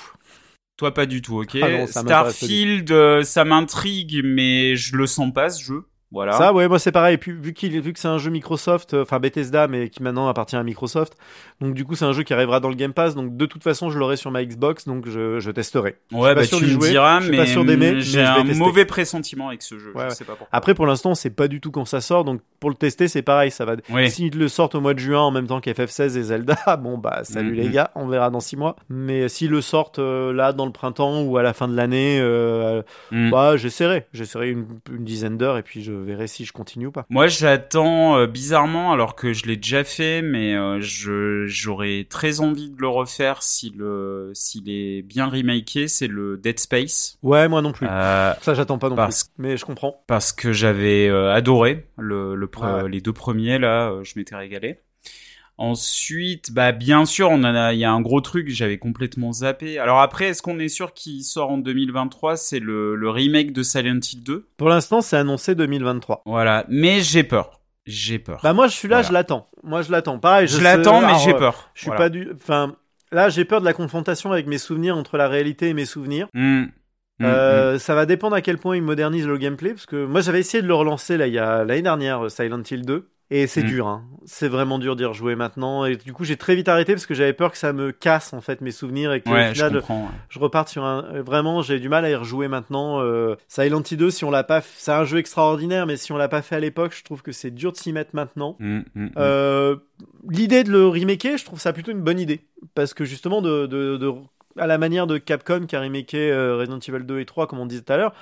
Toi, 0.77 0.93
pas 0.93 1.07
du 1.07 1.23
tout, 1.23 1.41
ok. 1.41 1.57
Ah 1.63 1.71
non, 1.71 1.87
ça 1.87 2.01
Starfield, 2.03 2.91
euh, 2.91 3.23
ça 3.23 3.45
m'intrigue, 3.45 4.23
mais 4.25 4.75
je 4.75 4.97
le 4.97 5.07
sens 5.07 5.33
pas 5.33 5.49
ce 5.51 5.63
jeu. 5.63 5.85
Voilà. 6.15 6.33
Ça, 6.33 6.53
ouais, 6.55 6.69
moi 6.69 6.79
c'est 6.79 6.93
pareil. 6.93 7.19
Puis, 7.19 7.33
vu, 7.33 7.53
qu'il, 7.53 7.79
vu 7.81 7.93
que 7.93 7.99
c'est 7.99 8.09
un 8.09 8.19
jeu 8.19 8.31
Microsoft, 8.31 8.95
euh, 8.95 9.03
enfin 9.03 9.19
Bethesda, 9.21 9.69
mais 9.69 9.89
qui 9.91 10.03
maintenant 10.03 10.29
appartient 10.29 10.57
à 10.57 10.63
Microsoft, 10.63 11.15
donc 11.61 11.75
du 11.75 11.85
coup 11.85 11.95
c'est 11.97 12.05
un 12.07 12.13
jeu 12.13 12.23
qui 12.23 12.33
arrivera 12.33 12.61
dans 12.61 12.69
le 12.71 12.75
Game 12.77 12.93
Pass, 12.93 13.15
donc 13.15 13.37
de 13.37 13.47
toute 13.47 13.63
façon 13.63 13.91
je 13.91 13.99
l'aurai 13.99 14.17
sur 14.17 14.31
ma 14.31 14.45
Xbox, 14.45 14.87
donc 14.87 15.07
je, 15.09 15.41
je 15.41 15.51
testerai. 15.51 15.97
ouais, 16.13 16.31
pas 16.31 16.35
bah 16.37 16.45
sûr 16.45 16.59
tu 16.59 16.65
d'y 16.67 16.71
me 16.75 16.81
jouer, 16.81 16.91
diras, 16.91 17.21
je 17.21 17.27
suis 17.29 17.37
pas 17.37 17.47
sûr 17.47 17.65
d'aimer, 17.65 18.01
j'ai 18.01 18.23
un 18.23 18.43
tester. 18.45 18.55
mauvais 18.59 18.85
pressentiment 18.85 19.49
avec 19.49 19.63
ce 19.63 19.79
jeu. 19.79 19.89
Ouais, 19.95 20.03
je 20.05 20.09
ouais. 20.09 20.15
sais 20.15 20.25
pas 20.25 20.35
pourquoi. 20.37 20.49
Après 20.57 20.75
pour 20.75 20.87
l'instant 20.87 21.11
on 21.11 21.15
sait 21.15 21.31
pas 21.31 21.49
du 21.49 21.61
tout 21.61 21.71
quand 21.71 21.85
ça 21.85 22.01
sort, 22.01 22.25
donc 22.25 22.41
pour 22.61 22.71
le 22.71 22.77
tester 22.77 23.09
c'est 23.09 23.23
pareil, 23.23 23.51
ça 23.51 23.65
va. 23.65 23.75
Oui. 23.91 24.09
S'ils 24.11 24.39
le 24.39 24.49
sortent 24.49 24.75
au 24.77 24.81
mois 24.81 24.95
de 24.95 25.01
juin 25.01 25.21
en 25.21 25.31
même 25.33 25.47
temps 25.49 25.59
qu'FF16 25.61 26.17
et 26.17 26.23
Zelda, 26.23 26.57
bon 26.81 26.97
bah 26.99 27.21
salut 27.25 27.51
Mhm. 27.51 27.57
les 27.57 27.69
gars, 27.71 27.91
on 27.97 28.07
verra 28.07 28.31
dans 28.31 28.41
six 28.41 28.57
mois. 28.57 28.77
Mais 28.89 29.29
s'ils 29.29 29.51
le 29.51 29.61
sortent 29.61 29.99
euh, 29.99 30.33
là 30.33 30.53
dans 30.53 30.67
le 30.67 30.73
printemps 30.73 31.23
ou 31.23 31.37
à 31.39 31.43
la 31.43 31.53
fin 31.53 31.67
de 31.69 31.75
l'année, 31.77 32.19
euh, 32.21 32.83
Hum. 33.13 33.31
bah 33.31 33.57
j'essaierai, 33.57 34.07
j'essaierai 34.13 34.51
une, 34.51 34.67
une 34.91 35.05
dizaine 35.05 35.37
d'heures 35.37 35.57
et 35.59 35.63
puis 35.63 35.83
je 35.83 35.93
verrai 36.05 36.27
si 36.29 36.45
je 36.45 36.53
continue 36.53 36.87
ou 36.87 36.93
pas. 36.93 37.05
Moi, 37.11 37.27
j'attends 37.27 38.17
euh, 38.17 38.27
bizarrement, 38.27 38.93
alors 38.93 39.15
que 39.17 39.33
je 39.33 39.47
l'ai 39.47 39.57
déjà 39.57 39.83
fait, 39.85 40.23
mais 40.23 40.55
euh, 40.55 40.81
je 40.81 41.47
j'aurais 41.47 42.07
très 42.09 42.41
envie 42.41 42.71
de 42.71 42.81
le 42.81 42.89
refaire 42.89 43.43
si 43.43 43.75
s'il 44.35 44.71
est 44.71 45.03
bien 45.03 45.27
remaké. 45.27 45.89
C'est 45.89 46.07
le 46.07 46.37
Dead 46.37 46.59
Space. 46.61 47.19
Ouais, 47.23 47.49
moi 47.49 47.63
non 47.63 47.73
plus. 47.73 47.87
Euh, 47.91 48.33
Ça 48.43 48.55
j'attends 48.55 48.79
pas 48.79 48.89
non 48.89 48.97
parce- 48.97 49.25
plus, 49.25 49.33
mais 49.43 49.57
je 49.57 49.65
comprends. 49.65 50.05
parce 50.07 50.33
que 50.33 50.53
j'avais 50.53 51.09
adoré 51.09 51.87
le, 51.99 52.35
le 52.35 52.47
pre- 52.47 52.77
Ouais, 52.77 52.83
ouais. 52.85 52.89
les 52.91 53.01
deux 53.01 53.13
premiers 53.13 53.59
là, 53.59 53.93
je 54.03 54.13
m'étais 54.17 54.37
régalé. 54.37 54.79
Ensuite, 55.57 56.53
bah 56.53 56.73
bien 56.73 57.05
sûr, 57.05 57.31
on 57.31 57.43
en 57.45 57.55
a, 57.55 57.73
il 57.73 57.79
y 57.79 57.85
a 57.85 57.93
un 57.93 58.01
gros 58.01 58.21
truc, 58.21 58.49
j'avais 58.51 58.79
complètement 58.79 59.33
zappé. 59.33 59.79
Alors 59.79 60.01
après, 60.01 60.27
est-ce 60.27 60.43
qu'on 60.43 60.59
est 60.59 60.69
sûr 60.69 60.93
qu'il 60.95 61.23
sort 61.25 61.51
en 61.51 61.59
2023 61.59 62.37
C'est 62.37 62.59
le, 62.59 62.95
le 62.97 63.09
remake 63.11 63.53
de 63.53 63.63
Silent 63.63 64.01
Hill 64.13 64.23
2. 64.25 64.49
Pour 64.57 64.69
l'instant 64.69 65.01
c'est 65.01 65.17
annoncé 65.17 65.55
2023. 65.55 66.23
Voilà, 66.27 66.65
mais 66.69 67.01
j'ai 67.03 67.23
peur, 67.25 67.61
j'ai 67.87 68.19
peur. 68.19 68.41
Bah 68.43 68.53
moi 68.53 68.67
je 68.67 68.73
suis 68.75 68.89
là, 68.89 68.97
Voilà. 68.97 69.09
je 69.09 69.13
l'attends. 69.13 69.49
Moi 69.63 69.83
je 69.83 69.91
l'attends. 69.93 70.19
Pareil, 70.19 70.49
je 70.49 70.57
sais- 70.57 70.63
l'attends, 70.63 71.01
mais 71.01 71.19
j'ai 71.25 71.35
euh, 71.35 71.39
peur. 71.39 71.71
Je 71.75 71.81
suis 71.83 71.87
Voilà. 71.87 71.99
pas 72.05 72.09
du. 72.09 72.29
Enfin, 72.35 72.77
là 73.13 73.29
j'ai 73.29 73.45
peur 73.45 73.61
de 73.61 73.65
la 73.65 73.73
confrontation 73.73 74.33
avec 74.33 74.47
mes 74.47 74.59
souvenirs 74.59 74.97
entre 74.97 75.17
la 75.17 75.29
réalité 75.29 75.69
et 75.69 75.75
mes 75.75 75.87
souvenirs. 75.87 76.29
Hmm. 76.35 76.65
Hmm, 77.21 77.25
Euh, 77.27 77.79
Ça 77.79 77.95
va 77.95 78.07
dépendre 78.07 78.35
à 78.35 78.41
quel 78.41 78.59
point 78.59 78.77
ils 78.77 78.83
modernisent 78.83 79.29
le 79.29 79.39
gameplay, 79.39 79.71
parce 79.71 79.87
que 79.87 80.05
moi 80.05 80.21
j'avais 80.21 80.41
essayé 80.41 80.63
de 80.63 80.67
le 80.67 80.75
relancer 80.75 81.17
là 81.17 81.29
il 81.29 81.33
y 81.33 81.39
a 81.39 81.63
l'année 81.65 81.83
dernière, 81.83 82.25
euh, 82.25 82.29
Silent 82.29 82.63
Hill 82.69 82.85
2, 82.85 83.09
et 83.31 83.47
c'est 83.47 83.63
Mm. 83.63 83.67
dur. 83.67 83.87
Hein. 83.89 84.05
C'est 84.27 84.49
vraiment 84.49 84.79
dur 84.79 84.97
d'y 84.97 85.05
rejouer 85.05 85.35
maintenant, 85.37 85.85
et 85.85 85.97
du 85.97 86.13
coup 86.13 86.25
j'ai 86.25 86.37
très 86.37 86.55
vite 86.55 86.69
arrêté 86.69 86.93
parce 86.95 87.07
que 87.07 87.15
j'avais 87.15 87.33
peur 87.33 87.51
que 87.53 87.59
ça 87.59 87.73
me 87.73 87.91
casse 87.93 88.33
en 88.33 88.41
fait 88.41 88.61
mes 88.61 88.71
souvenirs 88.71 89.13
et 89.13 89.21
que. 89.21 89.29
Ouais, 89.31 89.45
au 89.47 89.49
je 89.49 89.53
final 89.55 89.73
comprends. 89.75 90.03
ouais. 90.05 90.11
je 90.29 90.39
reparte 90.39 90.69
sur 90.69 90.85
un. 90.85 91.05
euh, 91.15 91.23
Vraiment, 91.23 91.63
j'ai 91.63 91.79
du 91.81 91.89
mal 91.89 92.05
à 92.05 92.11
y 92.11 92.15
rejouer 92.15 92.49
maintenant. 92.49 93.01
Euh, 93.03 93.37
Silent 93.49 93.83
Hill 93.91 93.97
2, 93.99 94.11
si 94.11 94.25
on 94.25 94.31
l'a 94.31 94.45
pas, 94.45 94.61
c'est 94.61 94.93
un 94.93 95.05
jeu 95.05 95.19
extraordinaire, 95.19 95.87
mais 95.87 95.97
si 95.97 96.13
on 96.13 96.17
l'a 96.17 96.29
pas 96.29 96.43
fait 96.43 96.57
à 96.57 96.61
l'époque, 96.61 96.95
je 96.97 97.03
trouve 97.05 97.23
que 97.23 97.33
c'est 97.33 97.51
dur 97.51 97.73
de 97.73 97.77
s'y 97.77 97.93
mettre 97.93 98.11
maintenant. 98.15 98.57
Hmm, 98.61 98.81
hmm. 98.95 99.09
Euh, 99.17 99.77
L'idée 100.31 100.65
de 100.65 100.71
le 100.71 100.87
remaker, 100.89 101.37
je 101.37 101.45
trouve 101.45 101.61
ça 101.61 101.73
plutôt 101.73 101.93
une 101.93 102.01
bonne 102.03 102.19
idée. 102.19 102.47
Parce 102.75 102.95
que 102.95 103.05
justement, 103.05 103.43
de, 103.43 103.67
de, 103.67 103.97
de- 103.99 104.13
à 104.57 104.67
la 104.67 104.79
manière 104.79 105.07
de 105.07 105.19
Capcom 105.19 105.67
qui 105.67 105.77
a 105.77 105.81
remaké 105.81 106.31
euh, 106.31 106.57
Resident 106.57 106.79
Evil 106.79 107.05
2 107.05 107.19
et 107.21 107.25
3, 107.27 107.47
comme 107.47 107.59
on 107.59 107.67
disait 107.67 107.83
tout 107.83 107.93
à 107.93 107.97
l'heure, 107.97 108.15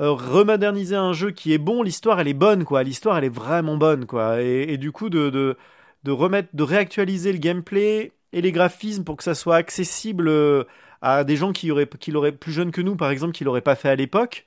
euh, 0.00 0.10
remoderniser 0.10 0.94
un 0.96 1.14
jeu 1.14 1.30
qui 1.30 1.54
est 1.54 1.58
bon, 1.58 1.82
l'histoire 1.82 2.20
elle 2.20 2.28
est 2.28 2.34
bonne, 2.34 2.64
quoi. 2.64 2.82
L'histoire 2.82 3.16
elle 3.16 3.24
est 3.24 3.34
vraiment 3.34 3.76
bonne, 3.76 4.06
quoi. 4.06 4.42
Et, 4.42 4.76
du 4.76 4.92
coup, 4.92 5.08
de, 5.08 5.30
de, 5.30 6.10
remettre, 6.10 6.50
de 6.52 6.62
réactualiser 6.62 7.32
le 7.32 7.38
gameplay 7.38 8.12
et 8.32 8.42
les 8.42 8.52
graphismes 8.52 9.04
pour 9.04 9.16
que 9.16 9.24
ça 9.24 9.34
soit 9.34 9.56
accessible 9.56 10.28
euh, 10.28 10.64
à 11.00 11.24
des 11.24 11.36
gens 11.36 11.52
qui, 11.52 11.70
auraient, 11.70 11.88
qui 11.88 12.10
l'auraient 12.10 12.32
plus 12.32 12.52
jeunes 12.52 12.72
que 12.72 12.82
nous, 12.82 12.96
par 12.96 13.10
exemple, 13.10 13.32
qui 13.32 13.44
l'auraient 13.44 13.62
pas 13.62 13.74
fait 13.74 13.88
à 13.88 13.96
l'époque. 13.96 14.44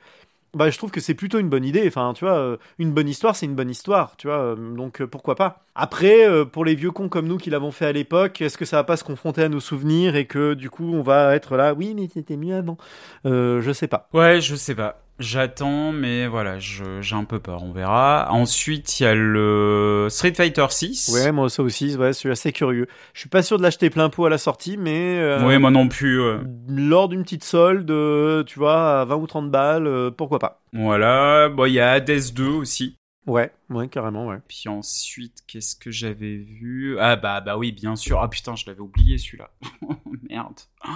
Bah, 0.54 0.70
je 0.70 0.78
trouve 0.78 0.92
que 0.92 1.00
c'est 1.00 1.14
plutôt 1.16 1.40
une 1.40 1.50
bonne 1.50 1.66
idée. 1.66 1.84
Enfin, 1.88 2.14
tu 2.16 2.26
vois, 2.26 2.38
euh, 2.38 2.58
une 2.78 2.92
bonne 2.92 3.08
histoire, 3.10 3.36
c'est 3.36 3.46
une 3.48 3.56
bonne 3.56 3.70
histoire, 3.70 4.18
tu 4.18 4.28
vois. 4.28 4.56
Donc, 4.56 5.04
pourquoi 5.06 5.36
pas. 5.36 5.64
Après, 5.74 6.28
pour 6.46 6.66
les 6.66 6.76
vieux 6.76 6.92
cons 6.92 7.10
comme 7.10 7.28
nous 7.28 7.38
qui 7.38 7.50
l'avons 7.50 7.72
fait 7.72 7.86
à 7.86 7.92
l'époque, 7.92 8.42
est-ce 8.42 8.58
que 8.58 8.66
ça 8.66 8.78
va 8.78 8.84
pas 8.84 8.98
se 8.98 9.04
confronter 9.04 9.44
à 9.44 9.50
nos 9.50 9.60
souvenirs 9.60 10.16
et 10.16 10.26
que 10.26 10.54
du 10.54 10.70
coup, 10.70 10.92
on 10.94 11.02
va 11.02 11.36
être 11.36 11.56
là, 11.56 11.74
oui, 11.74 11.94
mais 11.96 12.08
c'était 12.12 12.38
mieux 12.38 12.56
avant. 12.56 12.78
Je 13.26 13.72
sais 13.74 13.88
pas. 13.88 14.10
Ouais, 14.14 14.42
je 14.42 14.56
sais 14.56 14.76
pas. 14.76 15.02
J'attends, 15.20 15.92
mais 15.92 16.28
voilà, 16.28 16.60
je- 16.60 17.02
j'ai 17.02 17.16
un 17.16 17.26
peu 17.26 17.40
peur, 17.40 17.64
on 17.64 17.74
verra. 17.74 18.28
Ensuite, 18.32 19.00
il 19.00 19.04
y 19.04 19.06
a 19.06 19.14
le 19.14 20.08
Street 20.10 20.34
Fighter 20.34 20.66
6. 20.70 21.12
Ouais, 21.14 21.32
moi 21.34 21.50
ça 21.50 21.62
aussi, 21.62 21.96
ouais, 21.98 22.08
je 22.14 22.18
suis 22.18 22.32
assez 22.32 22.54
curieux. 22.54 22.88
Je 23.14 23.20
suis 23.20 23.30
pas 23.30 23.42
sûr 23.44 23.58
de 23.58 23.64
l'acheter 23.64 23.90
plein 23.90 24.10
pot 24.10 24.26
à 24.26 24.30
la 24.30 24.38
sortie, 24.38 24.78
mais 24.78 25.18
euh, 25.20 25.46
Ouais, 25.46 25.60
moi 25.60 25.72
non 25.72 25.90
plus. 25.90 26.22
euh. 26.22 26.38
lors 26.70 27.10
d'une 27.10 27.24
petite 27.24 27.44
solde, 27.44 27.92
euh, 27.92 28.44
tu 28.46 28.60
vois, 28.60 29.02
à 29.02 29.06
20 29.06 29.18
ou 29.18 29.28
30 29.28 29.52
balles, 29.52 29.88
euh, 29.88 30.10
pourquoi 30.10 30.40
pas. 30.40 30.62
Voilà. 30.72 31.50
Bon, 31.50 31.66
il 31.66 31.74
y 31.74 31.80
a 31.82 31.92
Hades 31.92 32.34
2 32.34 32.48
aussi. 32.48 32.96
Ouais, 33.30 33.52
ouais, 33.70 33.88
carrément, 33.88 34.26
ouais. 34.28 34.38
Puis 34.48 34.68
ensuite, 34.70 35.44
qu'est-ce 35.46 35.76
que 35.76 35.92
j'avais 35.92 36.36
vu? 36.38 36.98
Ah 37.00 37.16
bah 37.16 37.42
bah 37.42 37.58
oui, 37.58 37.72
bien 37.72 37.96
sûr. 37.96 38.20
Ah 38.20 38.28
putain, 38.28 38.56
je 38.56 38.66
l'avais 38.66 38.80
oublié 38.80 39.20
celui-là. 39.20 39.52
Merde. 40.30 40.60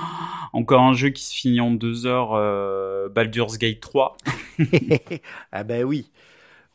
Encore 0.53 0.81
un 0.81 0.93
jeu 0.93 1.09
qui 1.09 1.23
se 1.23 1.35
finit 1.35 1.61
en 1.61 1.69
deux 1.71 2.07
heures. 2.07 2.33
euh, 2.33 3.07
Baldur's 3.09 3.59
Gate 3.59 3.81
3. 3.81 4.17
ah 5.51 5.63
bah 5.63 5.81
oui. 5.83 6.09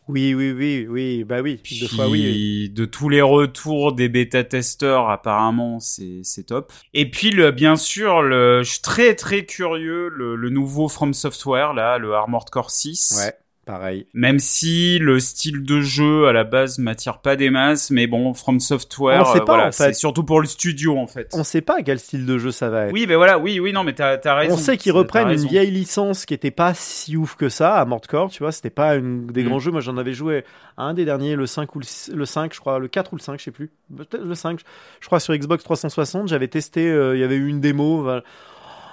Oui, 0.07 0.33
oui, 0.33 0.53
oui, 0.53 0.87
oui, 0.89 1.25
bah 1.25 1.43
oui, 1.43 1.61
Puis 1.63 1.81
deux 1.81 1.89
fois 1.89 2.09
oui. 2.09 2.23
oui. 2.25 2.71
de 2.71 2.85
tous 2.87 3.09
les 3.11 3.21
retours 3.21 3.93
des 3.93 4.09
bêta-testeurs, 4.09 5.11
apparemment, 5.11 5.81
c'est 5.81 6.21
c'est 6.23 6.45
top. 6.45 6.73
Et 6.95 7.11
puis, 7.11 7.31
le, 7.31 7.51
bien 7.51 7.77
sûr, 7.77 8.23
le, 8.23 8.63
je 8.63 8.71
suis 8.71 8.81
très 8.81 9.15
très 9.15 9.45
curieux, 9.45 10.09
le, 10.09 10.35
le 10.35 10.49
nouveau 10.51 10.89
From 10.89 11.13
Software, 11.13 11.75
là, 11.75 11.99
le 11.99 12.15
Armored 12.15 12.49
Core 12.49 12.71
6. 12.71 13.17
Ouais, 13.19 13.35
pareil. 13.69 14.07
Même 14.15 14.39
si 14.39 14.99
le 14.99 15.21
style 15.21 15.63
de 15.63 15.83
jeu 15.83 16.27
à 16.27 16.33
la 16.33 16.45
base 16.45 16.79
m'attire 16.79 17.19
pas 17.19 17.37
des 17.37 17.51
masses, 17.51 17.91
mais 17.91 18.07
bon, 18.07 18.33
From 18.33 18.61
Software, 18.61 19.21
On 19.21 19.25
sait 19.33 19.37
euh, 19.37 19.45
pas, 19.45 19.45
voilà, 19.45 19.69
en 19.69 19.73
fait. 19.73 19.85
c'est 19.85 19.93
surtout 19.93 20.25
pour 20.25 20.41
le 20.41 20.47
studio 20.47 20.97
en 20.97 21.07
fait. 21.07 21.29
On 21.35 21.45
sait 21.45 21.61
pas 21.61 21.83
quel 21.83 21.99
style 21.99 22.25
de 22.25 22.39
jeu 22.39 22.51
ça 22.51 22.71
va 22.71 22.87
être. 22.87 22.93
Oui, 22.95 23.07
ben 23.07 23.17
voilà, 23.17 23.39
oui, 23.39 23.61
oui, 23.61 23.75
non, 23.75 23.85
mais 23.85 23.93
t'as 23.93 24.19
as 24.25 24.35
raison. 24.35 24.55
On 24.55 24.57
sait 24.57 24.79
qu'ils 24.79 24.93
reprennent 24.93 25.31
une 25.31 25.47
vieille 25.47 25.71
licence 25.71 26.25
qui 26.25 26.33
était 26.33 26.51
pas 26.51 26.73
si 26.73 27.17
ouf 27.17 27.37
que 27.37 27.51
ça 27.51 27.75
à 27.77 27.85
Mordcore, 27.85 28.31
tu 28.31 28.43
vois, 28.43 28.53
c'était 28.53 28.71
pas 28.71 28.95
une 28.97 29.27
des 29.27 29.43
Mm. 29.45 29.49
grands 29.49 29.59
jeux. 29.59 29.71
Moi, 29.71 29.81
j'en 29.83 29.99
avais 29.99 30.15
joué 30.15 30.45
à 30.79 30.85
un 30.85 30.95
des 30.95 31.05
derniers, 31.05 31.37
le 31.37 31.45
5 31.47 31.77
ou 31.77 31.81
le, 31.81 31.87
le 32.17 32.25
5, 32.25 32.55
je 32.55 32.61
crois, 32.61 32.79
le 32.79 32.89
4 32.89 33.13
ou 33.13 33.17
le 33.17 33.21
5, 33.21 33.39
je 33.39 33.45
sais 33.45 33.51
plus. 33.51 33.71
Peut-être 33.95 34.25
le 34.25 34.35
5. 34.35 34.61
Je 35.01 35.07
crois 35.07 35.21
sur 35.21 35.37
Xbox 35.37 35.63
360, 35.63 36.29
j'avais 36.29 36.49
testé, 36.49 36.89
euh, 36.91 37.17
il 37.17 37.21
y 37.21 37.25
avait 37.25 37.37
eu 37.37 37.49
une 37.49 37.61
démo. 37.61 38.03
voilà. 38.03 38.23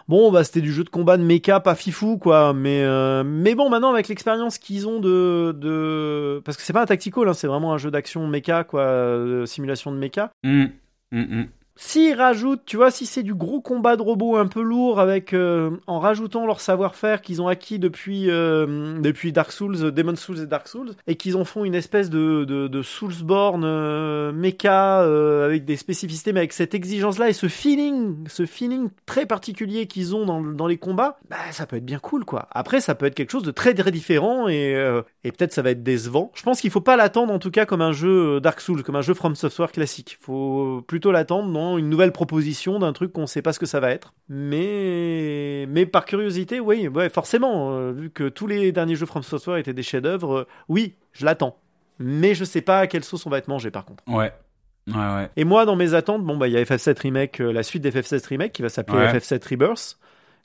Bon, 0.07 0.31
bah 0.31 0.43
c'était 0.43 0.61
du 0.61 0.71
jeu 0.71 0.83
de 0.83 0.89
combat 0.89 1.17
de 1.17 1.23
mecha, 1.23 1.59
pas 1.59 1.73
fifou, 1.73 2.17
quoi. 2.19 2.53
Mais, 2.53 2.83
euh, 2.83 3.23
mais 3.25 3.55
bon, 3.55 3.69
maintenant 3.69 3.91
avec 3.91 4.07
l'expérience 4.07 4.59
qu'ils 4.59 4.87
ont 4.87 4.99
de, 4.99 5.51
de, 5.57 6.41
parce 6.45 6.57
que 6.57 6.63
c'est 6.63 6.73
pas 6.73 6.83
un 6.83 6.85
tactical, 6.85 7.27
hein, 7.27 7.33
c'est 7.33 7.47
vraiment 7.47 7.73
un 7.73 7.77
jeu 7.79 7.89
d'action 7.89 8.27
mecha, 8.27 8.63
quoi, 8.63 8.81
euh, 8.81 9.45
simulation 9.47 9.91
de 9.91 9.97
mecha. 9.97 10.29
Hum, 10.43 10.69
hum, 11.11 11.27
hum. 11.31 11.47
S'ils 11.77 12.15
rajoutent, 12.15 12.63
tu 12.65 12.77
vois, 12.77 12.89
si 12.89 13.05
c'est 13.05 13.21
du 13.21 13.33
gros 13.33 13.59
combat 13.59 13.97
de 13.97 14.01
robots 14.01 14.37
un 14.37 14.47
peu 14.47 14.61
lourd, 14.61 14.97
avec 14.97 15.33
euh, 15.33 15.71
en 15.87 15.99
rajoutant 15.99 16.45
leur 16.45 16.61
savoir-faire 16.61 17.21
qu'ils 17.21 17.41
ont 17.41 17.49
acquis 17.49 17.79
depuis 17.79 18.31
euh, 18.31 18.97
depuis 19.01 19.33
Dark 19.33 19.51
Souls, 19.51 19.75
euh, 19.81 19.91
Demon 19.91 20.15
Souls 20.15 20.39
et 20.39 20.45
Dark 20.45 20.69
Souls, 20.69 20.91
et 21.07 21.15
qu'ils 21.17 21.35
en 21.35 21.43
font 21.43 21.65
une 21.65 21.75
espèce 21.75 22.09
de 22.09 22.45
de, 22.45 22.69
de 22.69 22.81
Soulsborne 22.81 23.63
euh, 23.65 24.31
mecha 24.31 24.99
avec 25.43 25.65
des 25.65 25.75
spécificités, 25.75 26.31
mais 26.31 26.39
avec 26.39 26.53
cette 26.53 26.73
exigence-là 26.73 27.27
et 27.27 27.33
ce 27.33 27.49
feeling, 27.49 28.25
ce 28.29 28.45
feeling 28.45 28.89
très 29.05 29.25
particulier 29.25 29.85
qu'ils 29.85 30.15
ont 30.15 30.25
dans, 30.25 30.67
les 30.67 30.77
combats, 30.77 31.19
bah 31.29 31.35
ça 31.51 31.65
peut 31.65 31.75
être 31.75 31.85
bien 31.85 31.99
cool, 31.99 32.23
quoi. 32.23 32.47
Après, 32.51 32.79
ça 32.79 32.95
peut 32.95 33.05
être 33.05 33.15
quelque 33.15 33.31
chose 33.31 33.43
de 33.43 33.51
très 33.51 33.73
très 33.73 33.91
différent 33.91 34.47
et 34.47 34.73
peut-être 35.23 35.51
ça 35.51 35.61
va 35.61 35.71
être 35.71 35.83
décevant. 35.83 36.31
Je 36.35 36.43
pense 36.43 36.61
qu'il 36.61 36.71
faut 36.71 36.81
pas 36.81 36.95
l'attendre 36.95 37.33
en 37.33 37.39
tout 37.39 37.51
cas 37.51 37.65
comme 37.65 37.81
un 37.81 37.91
jeu 37.91 38.39
Dark 38.39 38.61
Souls, 38.61 38.81
comme 38.83 38.95
un 38.95 39.01
jeu 39.01 39.13
From 39.13 39.35
Software 39.35 39.71
classique. 39.73 40.17
Faut 40.21 40.81
plutôt 40.87 41.11
l'attendre 41.11 41.51
dans 41.51 41.64
une 41.77 41.89
nouvelle 41.89 42.11
proposition 42.11 42.79
d'un 42.79 42.93
truc 42.93 43.11
qu'on 43.13 43.27
sait 43.27 43.41
pas 43.41 43.53
ce 43.53 43.59
que 43.59 43.65
ça 43.65 43.79
va 43.79 43.91
être. 43.91 44.13
Mais 44.29 45.65
mais 45.69 45.85
par 45.85 46.05
curiosité, 46.05 46.59
oui, 46.59 46.87
ouais, 46.87 47.09
forcément, 47.09 47.71
euh, 47.77 47.91
vu 47.91 48.09
que 48.09 48.29
tous 48.29 48.47
les 48.47 48.71
derniers 48.71 48.95
jeux 48.95 49.05
From 49.05 49.23
Software 49.23 49.57
étaient 49.57 49.73
des 49.73 49.83
chefs-d'œuvre, 49.83 50.33
euh, 50.39 50.47
oui, 50.69 50.95
je 51.13 51.25
l'attends. 51.25 51.57
Mais 51.99 52.35
je 52.35 52.43
sais 52.43 52.61
pas 52.61 52.79
à 52.79 52.87
quelle 52.87 53.03
sauce 53.03 53.25
on 53.25 53.29
va 53.29 53.37
être 53.37 53.47
mangé 53.47 53.71
par 53.71 53.85
contre. 53.85 54.03
Ouais. 54.07 54.33
Ouais, 54.87 54.93
ouais. 55.15 55.29
Et 55.35 55.45
moi, 55.45 55.65
dans 55.65 55.75
mes 55.75 55.93
attentes, 55.95 56.23
bon, 56.23 56.37
bah, 56.37 56.47
il 56.47 56.53
y 56.53 56.57
a 56.57 56.63
FF7 56.63 56.99
Remake, 56.99 57.41
euh, 57.41 57.51
la 57.51 57.63
suite 57.63 57.83
d'FF7 57.83 58.27
Remake 58.27 58.51
qui 58.53 58.61
va 58.61 58.69
s'appeler 58.69 58.99
Ouais. 58.99 59.17
FF7 59.17 59.49
Rebirth, 59.49 59.97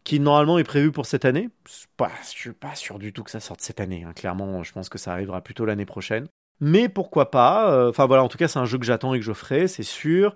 qui 0.05 0.19
normalement 0.19 0.59
est 0.59 0.65
prévu 0.65 0.93
pour 0.93 1.05
cette 1.05 1.27
année. 1.27 1.51
Pas, 1.99 2.11
je 2.23 2.29
suis 2.29 2.53
pas 2.53 2.75
sûr 2.75 2.99
du 2.99 3.13
tout 3.13 3.23
que 3.23 3.31
ça 3.31 3.41
sorte 3.41 3.61
cette 3.61 3.81
année. 3.81 4.05
hein. 4.09 4.13
Clairement, 4.15 4.63
je 4.63 4.73
pense 4.73 4.89
que 4.89 4.97
ça 4.97 5.13
arrivera 5.13 5.43
plutôt 5.43 5.67
l'année 5.67 5.85
prochaine. 5.85 6.27
Mais 6.61 6.89
pourquoi 6.89 7.31
pas 7.31 7.71
euh, 7.73 7.91
Enfin 7.91 8.07
voilà, 8.07 8.23
en 8.23 8.29
tout 8.29 8.39
cas, 8.39 8.49
c'est 8.49 8.59
un 8.59 8.65
jeu 8.65 8.79
que 8.79 8.85
j'attends 8.87 9.13
et 9.13 9.19
que 9.19 9.25
je 9.25 9.33
ferai, 9.35 9.67
c'est 9.69 9.83
sûr. 9.83 10.35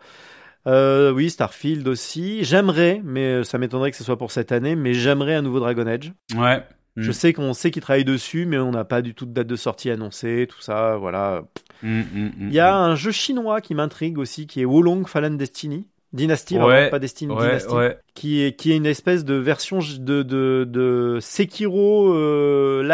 Euh, 0.66 1.11
oui, 1.12 1.31
Starfield 1.31 1.86
aussi. 1.89 2.45
J'aimerais, 2.45 3.01
mais 3.05 3.41
euh, 3.41 3.45
ça 3.45 3.59
m'étonnerait 3.59 3.91
que 3.91 3.97
ce 3.97 4.05
soit 4.05 4.16
pour 4.19 4.31
cette 4.31 4.53
année, 4.53 4.77
mais 4.77 4.95
j'aimerais 4.95 5.35
un 5.35 5.43
nouveau 5.43 5.61
Dragon 5.61 5.86
Age. 5.86 6.12
Ouais. 6.36 6.62
Je 6.97 7.11
Mm. 7.11 7.12
sais 7.12 7.32
qu'on 7.32 7.53
sait 7.55 7.70
qu'ils 7.73 7.82
travaillent 7.82 8.05
dessus, 8.05 8.47
mais 8.47 8.57
on 8.59 8.70
n'a 8.70 8.85
pas 8.85 9.03
du 9.03 9.15
tout 9.15 9.27
de 9.27 9.32
date 9.32 9.49
de 9.49 9.57
sortie 9.57 9.91
annoncée, 9.91 10.47
tout 10.49 10.61
ça, 10.62 10.97
voilà. 10.97 11.43
Hum, 11.82 12.05
hum, 12.15 12.31
Il 12.41 12.53
y 12.55 12.61
a 12.61 12.77
un 12.77 12.95
jeu 12.95 13.11
chinois 13.11 13.61
qui 13.61 13.74
m'intrigue 13.74 14.16
aussi, 14.19 14.47
qui 14.47 14.62
est 14.62 14.65
Wolong 14.65 15.07
Fallen 15.09 15.36
Destiny. 15.36 15.89
Dynasty, 16.12 16.57
Ouais, 16.57 16.89
pas 16.91 17.01
Destiny, 17.01 17.35
Ouais, 17.35 17.47
Dynasty. 17.49 17.74
ouais. 17.74 17.99
Qui 18.15 18.43
est, 18.43 18.55
qui 18.57 18.70
est 18.70 18.77
une 18.77 18.86
espèce 18.86 19.24
de 19.24 19.35
version 19.35 19.81
de, 19.81 20.23
de, 20.23 20.65
de 20.70 21.19
Sekiro 21.20 22.15
euh, 22.15 22.85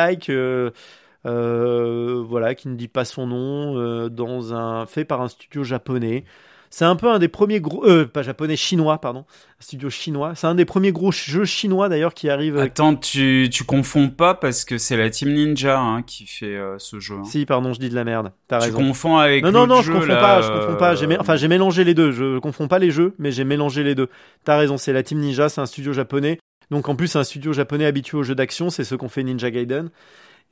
voilà, 2.27 2.55
qui 2.55 2.69
ne 2.69 2.77
dit 2.77 2.89
pas 2.89 3.05
son 3.05 3.27
nom, 3.27 4.09
dans 4.09 4.55
un 4.55 4.87
fait 4.87 5.05
par 5.05 5.21
un 5.21 5.29
studio 5.29 5.63
japonais. 5.63 6.25
C'est 6.73 6.85
un 6.85 6.95
peu 6.95 7.11
un 7.11 7.19
des 7.19 7.27
premiers 7.27 7.61
gros, 7.61 7.85
euh, 7.85 8.07
pas 8.07 8.23
japonais, 8.23 8.55
chinois, 8.57 9.01
pardon, 9.01 9.21
un 9.29 9.63
studio 9.63 9.91
chinois. 9.91 10.35
C'est 10.37 10.47
un 10.47 10.55
des 10.55 10.65
premiers 10.65 10.93
gros 10.93 11.11
jeux 11.11 11.45
chinois 11.45 11.89
d'ailleurs 11.89 12.15
qui 12.15 12.31
arrive. 12.31 12.57
euh, 12.57 12.63
Attends, 12.63 12.95
tu, 12.95 13.49
tu 13.53 13.65
confonds 13.65 14.09
pas 14.09 14.35
parce 14.35 14.65
que 14.65 14.79
c'est 14.79 14.97
la 14.97 15.11
Team 15.11 15.33
Ninja 15.33 15.81
hein, 15.81 16.03
qui 16.03 16.27
fait 16.27 16.55
euh, 16.55 16.77
ce 16.79 17.01
jeu. 17.01 17.17
hein. 17.17 17.25
Si, 17.25 17.45
pardon, 17.45 17.73
je 17.73 17.81
dis 17.81 17.91
de 17.91 17.95
la 17.97 18.05
merde. 18.05 18.31
T'as 18.47 18.61
Tu 18.61 18.71
confonds 18.73 19.17
avec 19.17 19.43
Non, 19.43 19.51
non, 19.51 19.67
non, 19.67 19.83
je 19.83 19.89
jeu, 19.89 19.95
confonds 19.95 20.07
là, 20.07 20.21
pas, 20.21 20.43
je 20.43 20.49
confonds 20.49 20.77
pas. 20.77 20.95
J'ai, 20.95 21.07
mé- 21.09 21.15
euh, 21.15 21.21
enfin, 21.21 21.35
j'ai 21.35 21.49
mélangé 21.49 21.83
les 21.83 21.95
deux. 21.95 22.13
Je 22.13 22.39
confonds 22.39 22.69
pas 22.69 22.79
les 22.79 22.93
jeux, 22.93 23.15
mais 23.19 23.33
j'ai 23.33 23.43
mélangé 23.45 23.83
les 23.83 23.97
deux. 23.97 24.09
T'as 24.45 24.57
raison, 24.57 24.77
c'est 24.79 24.93
la 24.93 25.03
Team 25.03 25.19
Ninja, 25.19 25.49
c'est 25.49 25.61
un 25.61 25.67
studio 25.67 25.93
japonais. 25.93 26.39
Donc 26.71 26.89
en 26.89 26.95
plus, 26.95 27.09
c'est 27.09 27.19
un 27.19 27.25
studio 27.25 27.53
japonais 27.53 27.85
habitué 27.87 28.17
aux 28.17 28.23
jeux 28.23 28.37
d'action, 28.37 28.71
c'est 28.71 28.85
ceux 28.85 28.97
qu'on 28.97 29.09
fait 29.09 29.25
Ninja 29.25 29.51
Gaiden. 29.51 29.91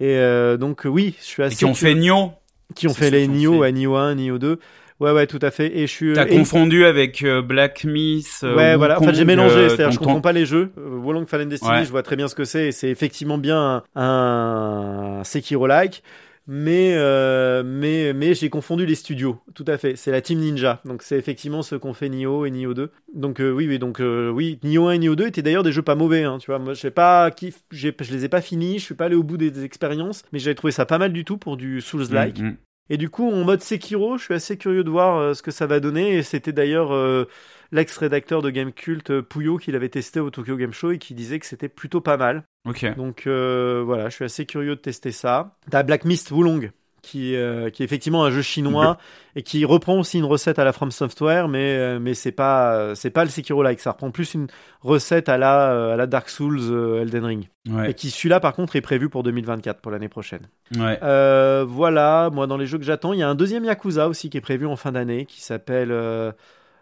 Et 0.00 0.16
euh, 0.16 0.56
donc 0.56 0.82
oui, 0.84 1.14
je 1.20 1.24
suis 1.24 1.42
et 1.44 1.46
assez. 1.46 1.54
qui 1.56 1.64
ont 1.64 1.74
fait 1.74 1.94
Nioh. 1.94 2.32
qui 2.74 2.88
ont 2.88 2.94
fait 2.94 3.10
les 3.12 3.22
qui 3.26 3.30
ont 3.30 3.34
Nioh, 3.34 3.52
fait. 3.52 3.58
ouais, 3.60 3.72
Nioh 3.72 3.94
1, 3.96 4.14
Nioh 4.16 4.38
2. 4.38 4.58
Ouais, 5.00 5.12
ouais, 5.12 5.26
tout 5.28 5.38
à 5.42 5.50
fait. 5.52 5.76
Et 5.78 5.86
je 5.86 5.92
suis. 5.92 6.12
T'as 6.12 6.26
et- 6.26 6.30
confondu 6.36 6.84
avec 6.84 7.22
euh, 7.22 7.40
Black 7.40 7.84
Myth. 7.84 8.26
euh, 8.42 8.56
Ouais, 8.56 8.76
voilà. 8.76 9.00
En 9.00 9.04
fait, 9.04 9.14
j'ai 9.14 9.24
mélangé. 9.24 9.56
euh, 9.56 9.68
C'est-à-dire, 9.68 9.92
je 9.92 9.98
comprends 9.98 10.20
pas 10.20 10.32
les 10.32 10.44
jeux. 10.46 10.70
Euh, 10.78 10.98
Wolong 10.98 11.26
Fallen 11.26 11.48
Destiny, 11.48 11.70
Ouais. 11.72 11.84
je 11.84 11.90
vois 11.90 12.02
très 12.02 12.16
bien 12.16 12.26
ce 12.28 12.34
que 12.34 12.44
c'est. 12.44 12.68
Et 12.68 12.72
c'est 12.72 12.88
effectivement 12.90 13.38
bien 13.38 13.82
un, 13.94 15.18
un 15.18 15.24
Sekiro-like. 15.24 16.02
Mais, 16.50 16.94
euh, 16.96 17.62
mais, 17.62 18.14
mais 18.14 18.32
j'ai 18.32 18.48
confondu 18.48 18.86
les 18.86 18.94
studios. 18.94 19.38
Tout 19.54 19.66
à 19.68 19.76
fait. 19.76 19.96
C'est 19.96 20.10
la 20.10 20.22
Team 20.22 20.38
Ninja. 20.38 20.80
Donc, 20.86 21.02
c'est 21.02 21.18
effectivement 21.18 21.60
ceux 21.62 21.78
qu'on 21.78 21.92
fait 21.92 22.08
Nioh 22.08 22.46
et 22.46 22.50
Nioh 22.50 22.72
2. 22.72 22.90
Donc, 23.14 23.40
euh, 23.40 23.50
oui, 23.52 23.66
oui. 23.68 23.78
Donc, 23.78 24.00
euh, 24.00 24.30
oui. 24.30 24.58
Nioh 24.64 24.86
1 24.88 24.92
et 24.92 24.98
Nioh 24.98 25.14
2 25.14 25.26
étaient 25.26 25.42
d'ailleurs 25.42 25.62
des 25.62 25.72
jeux 25.72 25.82
pas 25.82 25.94
mauvais. 25.94 26.22
Hein, 26.22 26.38
tu 26.40 26.46
vois, 26.46 26.58
moi, 26.58 26.72
je 26.72 26.80
sais 26.80 26.90
pas 26.90 27.30
qui, 27.30 27.54
j'ai- 27.70 27.94
je 28.00 28.12
les 28.12 28.24
ai 28.24 28.28
pas 28.30 28.40
finis. 28.40 28.78
Je 28.78 28.84
suis 28.84 28.94
pas 28.94 29.04
allé 29.04 29.14
au 29.14 29.22
bout 29.22 29.36
des, 29.36 29.50
des 29.50 29.62
expériences. 29.64 30.22
Mais 30.32 30.38
j'avais 30.38 30.54
trouvé 30.54 30.72
ça 30.72 30.86
pas 30.86 30.96
mal 30.96 31.12
du 31.12 31.24
tout 31.26 31.36
pour 31.36 31.58
du 31.58 31.82
Souls-like. 31.82 32.40
Mm, 32.40 32.46
mm. 32.46 32.56
Et 32.90 32.96
du 32.96 33.10
coup, 33.10 33.30
en 33.30 33.44
mode 33.44 33.60
Sekiro, 33.60 34.16
je 34.16 34.24
suis 34.24 34.34
assez 34.34 34.56
curieux 34.56 34.84
de 34.84 34.90
voir 34.90 35.18
euh, 35.18 35.34
ce 35.34 35.42
que 35.42 35.50
ça 35.50 35.66
va 35.66 35.80
donner. 35.80 36.16
Et 36.16 36.22
c'était 36.22 36.52
d'ailleurs 36.52 36.92
euh, 36.92 37.28
l'ex-rédacteur 37.72 38.42
de 38.42 38.50
Game 38.50 38.72
Cult, 38.72 39.10
euh, 39.10 39.22
Pouillot, 39.22 39.58
qui 39.58 39.72
l'avait 39.72 39.88
testé 39.88 40.20
au 40.20 40.30
Tokyo 40.30 40.56
Game 40.56 40.72
Show 40.72 40.92
et 40.92 40.98
qui 40.98 41.14
disait 41.14 41.38
que 41.38 41.46
c'était 41.46 41.68
plutôt 41.68 42.00
pas 42.00 42.16
mal. 42.16 42.44
Ok. 42.66 42.94
Donc 42.96 43.26
euh, 43.26 43.82
voilà, 43.84 44.08
je 44.08 44.14
suis 44.14 44.24
assez 44.24 44.46
curieux 44.46 44.76
de 44.76 44.80
tester 44.80 45.12
ça. 45.12 45.56
T'as 45.70 45.82
Black 45.82 46.04
Mist 46.04 46.30
Wulong, 46.30 46.70
qui, 47.08 47.34
euh, 47.36 47.70
qui 47.70 47.82
est 47.82 47.86
effectivement 47.86 48.24
un 48.24 48.30
jeu 48.30 48.42
chinois 48.42 48.98
et 49.34 49.42
qui 49.42 49.64
reprend 49.64 49.98
aussi 49.98 50.18
une 50.18 50.26
recette 50.26 50.58
à 50.58 50.64
la 50.64 50.72
From 50.72 50.90
Software, 50.90 51.48
mais, 51.48 51.76
euh, 51.76 51.98
mais 51.98 52.12
c'est 52.12 52.32
pas, 52.32 52.94
c'est 52.94 53.10
pas 53.10 53.24
le 53.24 53.30
Sekiro-like. 53.30 53.80
Ça 53.80 53.92
reprend 53.92 54.10
plus 54.10 54.34
une 54.34 54.48
recette 54.82 55.28
à 55.28 55.38
la, 55.38 55.72
euh, 55.72 55.94
à 55.94 55.96
la 55.96 56.06
Dark 56.06 56.28
Souls 56.28 56.60
euh, 56.60 57.02
Elden 57.02 57.24
Ring. 57.24 57.48
Et 57.86 57.92
qui, 57.92 58.10
celui-là, 58.10 58.40
par 58.40 58.54
contre, 58.54 58.76
est 58.76 58.80
prévu 58.80 59.10
pour 59.10 59.22
2024, 59.22 59.80
pour 59.80 59.92
l'année 59.92 60.08
prochaine. 60.08 60.48
Ouais. 60.76 60.98
Euh, 61.02 61.66
voilà, 61.68 62.30
moi 62.32 62.46
dans 62.46 62.56
les 62.56 62.66
jeux 62.66 62.78
que 62.78 62.84
j'attends, 62.84 63.12
il 63.12 63.18
y 63.18 63.22
a 63.22 63.28
un 63.28 63.34
deuxième 63.34 63.64
Yakuza 63.64 64.08
aussi 64.08 64.30
qui 64.30 64.38
est 64.38 64.42
prévu 64.42 64.66
en 64.66 64.76
fin 64.76 64.92
d'année, 64.92 65.26
qui 65.26 65.42
s'appelle, 65.42 65.92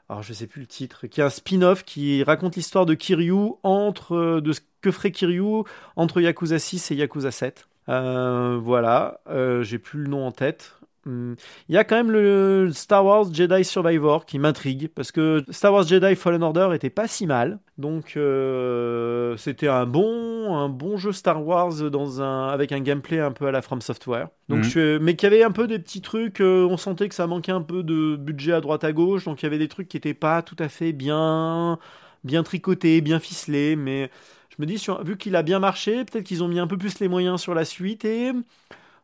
alors 0.09 0.23
je 0.23 0.33
sais 0.33 0.47
plus 0.47 0.61
le 0.61 0.67
titre, 0.67 1.09
qui 1.09 1.21
est 1.21 1.25
un 1.25 1.31
spin-off 1.31 1.85
qui 1.85 2.23
raconte 2.23 2.55
l'histoire 2.55 2.87
de 2.87 2.95
Kiryu 2.95 3.55
entre 3.65 4.41
de 4.41 4.53
ce 4.53 4.61
que 4.81 4.93
ferait 4.93 5.11
Kiryu 5.11 5.65
entre 5.97 6.21
Yakuza 6.21 6.61
6 6.61 6.93
et 6.93 6.95
Yakuza 6.95 7.33
7. 7.33 7.67
Euh, 7.89 8.59
voilà, 8.61 9.21
euh, 9.29 9.63
j'ai 9.63 9.79
plus 9.79 10.01
le 10.03 10.09
nom 10.09 10.27
en 10.27 10.33
tête. 10.33 10.73
Hum, 11.07 11.37
Il 11.69 11.75
y 11.77 11.79
a 11.79 11.85
quand 11.85 11.95
même 11.97 12.11
le 12.11 12.71
Star 12.75 13.05
Wars 13.05 13.33
Jedi 13.33 13.65
Survivor 13.65 14.27
qui 14.27 14.41
m'intrigue 14.41 14.89
parce 14.93 15.13
que 15.13 15.45
Star 15.51 15.73
Wars 15.73 15.87
Jedi 15.87 16.17
Fallen 16.17 16.43
Order 16.43 16.71
était 16.75 16.91
pas 16.91 17.07
si 17.07 17.27
mal, 17.29 17.61
donc 17.79 18.15
euh, 18.17 19.37
c'était 19.37 19.69
un 19.69 19.87
bon 19.87 20.57
un 20.57 20.69
bon 20.69 20.97
jeu 20.97 21.13
Star 21.13 21.45
Wars 21.47 21.75
dans 21.93 22.23
un 22.23 22.49
avec 22.49 22.73
un 22.73 22.81
gameplay 22.81 23.21
un 23.21 23.31
peu 23.33 23.47
à 23.47 23.53
la 23.53 23.63
From 23.63 23.81
Software. 23.81 24.29
Donc 24.49 24.65
je 24.65 24.71
suis- 24.71 24.99
mais 25.01 25.15
qui 25.15 25.27
avait 25.27 25.45
un 25.45 25.53
peu 25.53 25.69
des 25.69 25.79
petits 25.79 26.01
trucs, 26.03 26.41
euh, 26.41 26.67
on 26.69 26.77
sentait 26.77 27.09
que 27.09 27.15
ça 27.15 27.27
manquait 27.29 27.53
un 27.53 27.63
peu 27.63 27.83
de 27.85 28.17
budget 28.17 28.53
à 28.53 28.61
droite 28.61 28.83
à 28.85 28.93
gauche, 28.93 29.25
donc 29.27 29.43
il 29.43 29.45
y 29.45 29.47
avait 29.47 29.59
des 29.59 29.69
trucs 29.69 29.87
qui 29.89 29.97
étaient 29.97 30.15
pas 30.15 30.43
tout 30.43 30.57
à 30.59 30.69
fait 30.69 30.93
bien 30.93 31.79
bien 32.25 32.43
tricotés, 32.43 33.01
bien 33.01 33.21
ficelés, 33.21 33.77
mais 33.77 34.11
je 34.59 34.63
me 34.63 34.67
dis 34.67 34.79
sur- 34.79 35.03
vu 35.05 35.17
qu'il 35.17 35.37
a 35.37 35.43
bien 35.43 35.59
marché, 35.59 36.05
peut-être 36.05 36.25
qu'ils 36.25 36.43
ont 36.43 36.49
mis 36.49 36.59
un 36.59 36.67
peu 36.67 36.77
plus 36.79 36.99
les 37.01 37.09
moyens 37.09 37.41
sur 37.41 37.55
la 37.55 37.65
suite 37.65 38.05
et 38.05 38.33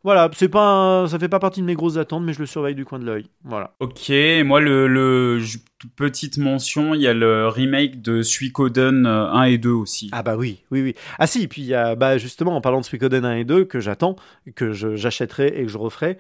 voilà, 0.05 0.29
c'est 0.35 0.49
pas 0.49 0.65
un- 0.67 1.07
ça 1.07 1.19
fait 1.19 1.29
pas 1.29 1.39
partie 1.39 1.61
de 1.61 1.67
mes 1.67 1.75
grosses 1.75 1.97
attentes, 1.97 2.25
mais 2.25 2.33
je 2.33 2.41
le 2.41 2.47
surveille 2.47 2.75
du 2.75 2.85
coin 2.85 2.99
de 2.99 3.05
l'œil. 3.05 3.27
Voilà. 3.45 3.75
Ok, 3.79 4.11
moi 4.45 4.61
le, 4.61 5.39
petite 5.97 6.39
mention, 6.39 6.95
il 6.95 7.03
y 7.03 7.07
a 7.07 7.15
le 7.15 7.47
remake 7.49 8.03
de 8.03 8.23
Suikoden 8.23 9.07
euh, 9.07 9.31
1 9.31 9.45
et 9.45 9.59
2 9.59 9.71
aussi. 9.71 10.09
Ah 10.13 10.23
bah 10.25 10.37
oui, 10.37 10.65
oui, 10.73 10.83
oui. 10.83 10.95
Ah 11.19 11.27
si, 11.29 11.47
puis 11.47 11.63
il 11.63 11.69
y 11.69 11.75
a, 11.75 11.95
bah 11.95 12.19
justement, 12.19 12.57
en 12.57 12.61
parlant 12.61 12.81
de 12.81 12.85
Suikoden 12.85 13.25
1 13.25 13.37
et 13.37 13.45
2, 13.45 13.65
que 13.65 13.79
j'attends, 13.79 14.17
que 14.57 14.73
j'achèterai 14.73 15.49
et 15.57 15.63
que 15.63 15.69
je 15.69 15.79
referai, 15.79 16.19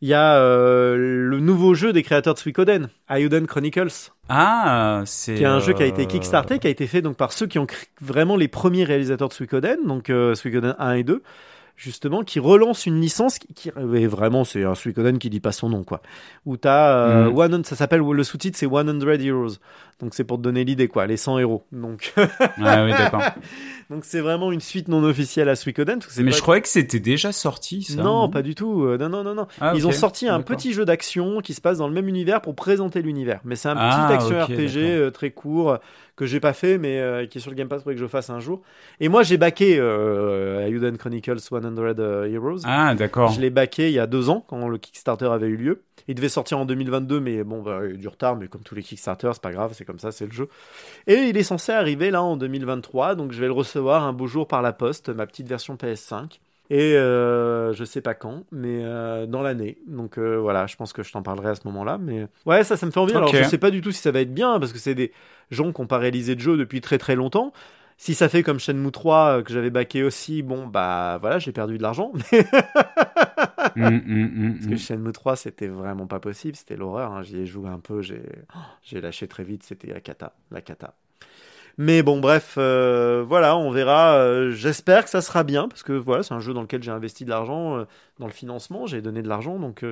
il 0.00 0.08
y 0.08 0.14
a 0.14 0.36
euh, 0.36 0.96
le 0.96 1.40
nouveau 1.40 1.74
jeu 1.74 1.92
des 1.92 2.02
créateurs 2.02 2.34
de 2.34 2.38
Suikoden, 2.38 2.88
Ayuden 3.08 3.46
Chronicles, 3.46 4.12
Ah, 4.28 5.02
c'est 5.06 5.34
qui 5.34 5.42
est 5.42 5.46
un 5.46 5.58
jeu 5.58 5.72
qui 5.72 5.82
a 5.82 5.86
été 5.86 6.02
euh, 6.02 6.06
kickstarté, 6.06 6.58
qui 6.58 6.66
a 6.66 6.70
été 6.70 6.86
fait 6.86 7.02
donc 7.02 7.16
par 7.16 7.32
ceux 7.32 7.46
qui 7.46 7.58
ont 7.58 7.66
vraiment 8.00 8.36
les 8.36 8.48
premiers 8.48 8.84
réalisateurs 8.84 9.28
de 9.28 9.34
Suikoden, 9.34 9.78
donc 9.86 10.10
euh, 10.10 10.34
Suikoden 10.34 10.76
1 10.78 10.92
et 10.92 11.02
2, 11.02 11.22
justement, 11.78 12.24
qui 12.24 12.40
relance 12.40 12.84
une 12.86 13.00
licence 13.00 13.38
qui, 13.38 13.46
qui- 13.54 13.70
et 13.94 14.06
vraiment 14.06 14.44
c'est 14.44 14.64
un 14.64 14.74
Suikoden 14.74 15.18
qui 15.18 15.30
dit 15.30 15.40
pas 15.40 15.52
son 15.52 15.68
nom 15.70 15.84
quoi. 15.84 16.02
Où 16.44 16.56
t'as 16.58 16.90
euh, 16.98 17.30
one, 17.30 17.64
ça 17.64 17.76
s'appelle 17.76 18.00
le 18.00 18.24
sous-titre 18.24 18.58
c'est 18.58 18.66
100 18.68 19.00
Heroes, 19.20 19.54
donc 20.00 20.12
c'est 20.12 20.24
pour 20.24 20.36
te 20.38 20.42
donner 20.42 20.64
l'idée 20.64 20.88
quoi, 20.88 21.06
les 21.06 21.16
100 21.16 21.38
héros. 21.38 21.64
Donc 21.72 22.12
Ah 22.62 22.84
oui, 22.84 22.90
d'accord. 22.90 23.22
donc 23.90 24.04
c'est 24.04 24.20
vraiment 24.20 24.50
une 24.52 24.60
suite 24.60 24.88
non 24.88 25.02
officielle 25.04 25.48
à 25.48 25.54
Suikoden. 25.56 26.00
Mais 26.18 26.32
je 26.32 26.42
croyais 26.42 26.60
que 26.62 26.68
c'était 26.68 27.00
déjà 27.00 27.30
sorti 27.32 27.82
ça. 27.84 28.02
non, 28.02 28.28
pas 28.28 28.42
du 28.42 28.54
tout. 28.54 28.82
Euh, 28.84 28.98
Non, 28.98 29.08
non, 29.08 29.22
non, 29.22 29.34
non. 29.34 29.46
Ah, 29.60 29.72
Ils 29.76 29.86
ont 29.86 29.92
sorti 29.92 30.28
un 30.28 30.40
petit 30.40 30.72
jeu 30.72 30.84
d'action 30.84 31.40
qui 31.40 31.54
se 31.54 31.60
passe 31.60 31.78
dans 31.78 31.86
le 31.88 31.94
même 31.94 32.08
univers 32.08 32.40
pour 32.40 32.54
présenter 32.56 33.00
l'univers. 33.02 33.40
Mais 33.44 33.54
c'est 33.54 33.68
un 33.68 33.76
Ah, 33.78 34.06
petit 34.08 34.14
action 34.14 34.42
ok, 34.42 34.50
RPG 34.50 34.76
euh, 34.82 35.10
très 35.10 35.30
court 35.30 35.78
que 36.16 36.26
j'ai 36.26 36.40
pas 36.40 36.52
fait, 36.52 36.78
mais 36.78 36.98
euh, 36.98 37.26
qui 37.26 37.38
est 37.38 37.40
sur 37.40 37.50
le 37.52 37.56
Game 37.56 37.68
Pass, 37.68 37.78
faudrait 37.82 37.94
que 37.94 38.00
je 38.00 38.06
fasse 38.08 38.28
un 38.28 38.40
jour. 38.40 38.60
Et 38.98 39.08
moi, 39.08 39.22
j'ai 39.22 39.38
euh, 39.78 40.66
Ayuden 40.66 40.96
Chronicles 40.98 41.38
100 41.38 41.56
Heroes. 41.76 42.60
Ah, 42.64 42.94
d'accord. 42.94 43.30
Je 43.30 43.40
l'ai 43.40 43.50
backé 43.50 43.88
il 43.88 43.94
y 43.94 43.98
a 43.98 44.06
deux 44.06 44.30
ans 44.30 44.44
quand 44.48 44.68
le 44.68 44.78
Kickstarter 44.78 45.26
avait 45.26 45.48
eu 45.48 45.56
lieu. 45.56 45.82
Il 46.08 46.14
devait 46.14 46.30
sortir 46.30 46.58
en 46.58 46.64
2022, 46.64 47.20
mais 47.20 47.44
bon, 47.44 47.60
bah, 47.60 47.80
il 47.82 47.88
y 47.88 47.92
a 47.92 47.94
eu 47.94 47.98
du 47.98 48.08
retard, 48.08 48.36
mais 48.36 48.48
comme 48.48 48.62
tous 48.62 48.74
les 48.74 48.82
Kickstarters, 48.82 49.34
c'est 49.34 49.42
pas 49.42 49.52
grave, 49.52 49.72
c'est 49.74 49.84
comme 49.84 49.98
ça, 49.98 50.10
c'est 50.10 50.24
le 50.24 50.32
jeu. 50.32 50.48
Et 51.06 51.28
il 51.28 51.36
est 51.36 51.42
censé 51.42 51.70
arriver 51.72 52.10
là 52.10 52.22
en 52.22 52.36
2023, 52.38 53.14
donc 53.14 53.32
je 53.32 53.40
vais 53.40 53.46
le 53.46 53.52
recevoir 53.52 54.04
un 54.04 54.14
beau 54.14 54.26
jour 54.26 54.48
par 54.48 54.62
la 54.62 54.72
poste, 54.72 55.10
ma 55.10 55.26
petite 55.26 55.46
version 55.48 55.74
PS5. 55.76 56.38
Et 56.70 56.96
euh, 56.96 57.72
je 57.72 57.84
sais 57.84 58.02
pas 58.02 58.14
quand, 58.14 58.44
mais 58.52 58.80
euh, 58.82 59.26
dans 59.26 59.40
l'année. 59.42 59.78
Donc 59.86 60.18
euh, 60.18 60.36
voilà, 60.36 60.66
je 60.66 60.76
pense 60.76 60.92
que 60.92 61.02
je 61.02 61.10
t'en 61.12 61.22
parlerai 61.22 61.50
à 61.50 61.54
ce 61.54 61.62
moment-là. 61.64 61.98
Mais 61.98 62.26
ouais, 62.44 62.62
ça, 62.62 62.76
ça 62.76 62.84
me 62.84 62.90
fait 62.90 63.00
envie. 63.00 63.14
Alors 63.14 63.30
Ok. 63.30 63.36
je 63.36 63.44
sais 63.44 63.56
pas 63.58 63.70
du 63.70 63.80
tout 63.80 63.90
si 63.90 64.02
ça 64.02 64.10
va 64.10 64.20
être 64.20 64.34
bien, 64.34 64.60
parce 64.60 64.72
que 64.72 64.78
c'est 64.78 64.94
des 64.94 65.12
gens 65.50 65.72
qui 65.72 65.80
n'ont 65.80 65.86
pas 65.86 65.96
réalisé 65.98 66.34
de 66.34 66.40
jeu 66.40 66.56
depuis 66.58 66.80
très 66.82 66.98
très 66.98 67.16
longtemps. 67.16 67.52
Si 68.00 68.14
ça 68.14 68.28
fait 68.28 68.42
comme 68.44 68.60
Shenmue 68.60 68.92
3 68.92 69.38
euh, 69.38 69.42
que 69.42 69.52
j'avais 69.52 69.70
backé 69.70 70.04
aussi, 70.04 70.42
bon 70.42 70.66
bah 70.66 71.18
voilà, 71.20 71.38
j'ai 71.38 71.52
perdu 71.52 71.76
de 71.78 71.82
l'argent. 71.82 72.12
Mm, 73.76 73.88
mm, 73.88 74.24
mm, 74.48 74.54
Parce 74.54 74.66
que. 74.66 74.76
Shenmue 74.76 75.12
3, 75.12 75.36
c'était 75.36 75.66
vraiment 75.68 76.06
pas 76.06 76.20
possible, 76.20 76.56
c'était 76.56 76.76
l'horreur. 76.76 77.12
hein. 77.12 77.22
J'y 77.22 77.38
ai 77.38 77.46
joué 77.46 77.68
un 77.68 77.78
peu, 77.78 78.02
j'ai 78.02 78.22
oh, 78.54 78.58
j'ai 78.82 79.00
lâché 79.00 79.28
très 79.28 79.44
vite, 79.44 79.62
c'était 79.62 79.88
la 79.92 80.00
cata, 80.00 80.32
la 80.50 80.60
cata. 80.60 80.94
Mais 81.76 82.02
bon, 82.02 82.18
bref, 82.20 82.54
euh, 82.58 83.24
voilà, 83.26 83.56
on 83.56 83.70
verra. 83.70 84.14
euh, 84.16 84.50
J'espère 84.50 85.04
que 85.04 85.10
ça 85.10 85.20
sera 85.20 85.44
bien, 85.44 85.68
parce 85.68 85.82
que 85.82 85.92
voilà, 85.92 86.22
c'est 86.22 86.34
un 86.34 86.40
jeu 86.40 86.54
dans 86.54 86.62
lequel 86.62 86.82
j'ai 86.82 86.90
investi 86.90 87.24
de 87.24 87.30
l'argent, 87.30 87.78
euh, 87.78 87.84
dans 88.18 88.26
le 88.26 88.32
financement, 88.32 88.86
j'ai 88.86 89.00
donné 89.02 89.22
de 89.22 89.28
l'argent, 89.28 89.58
donc 89.58 89.84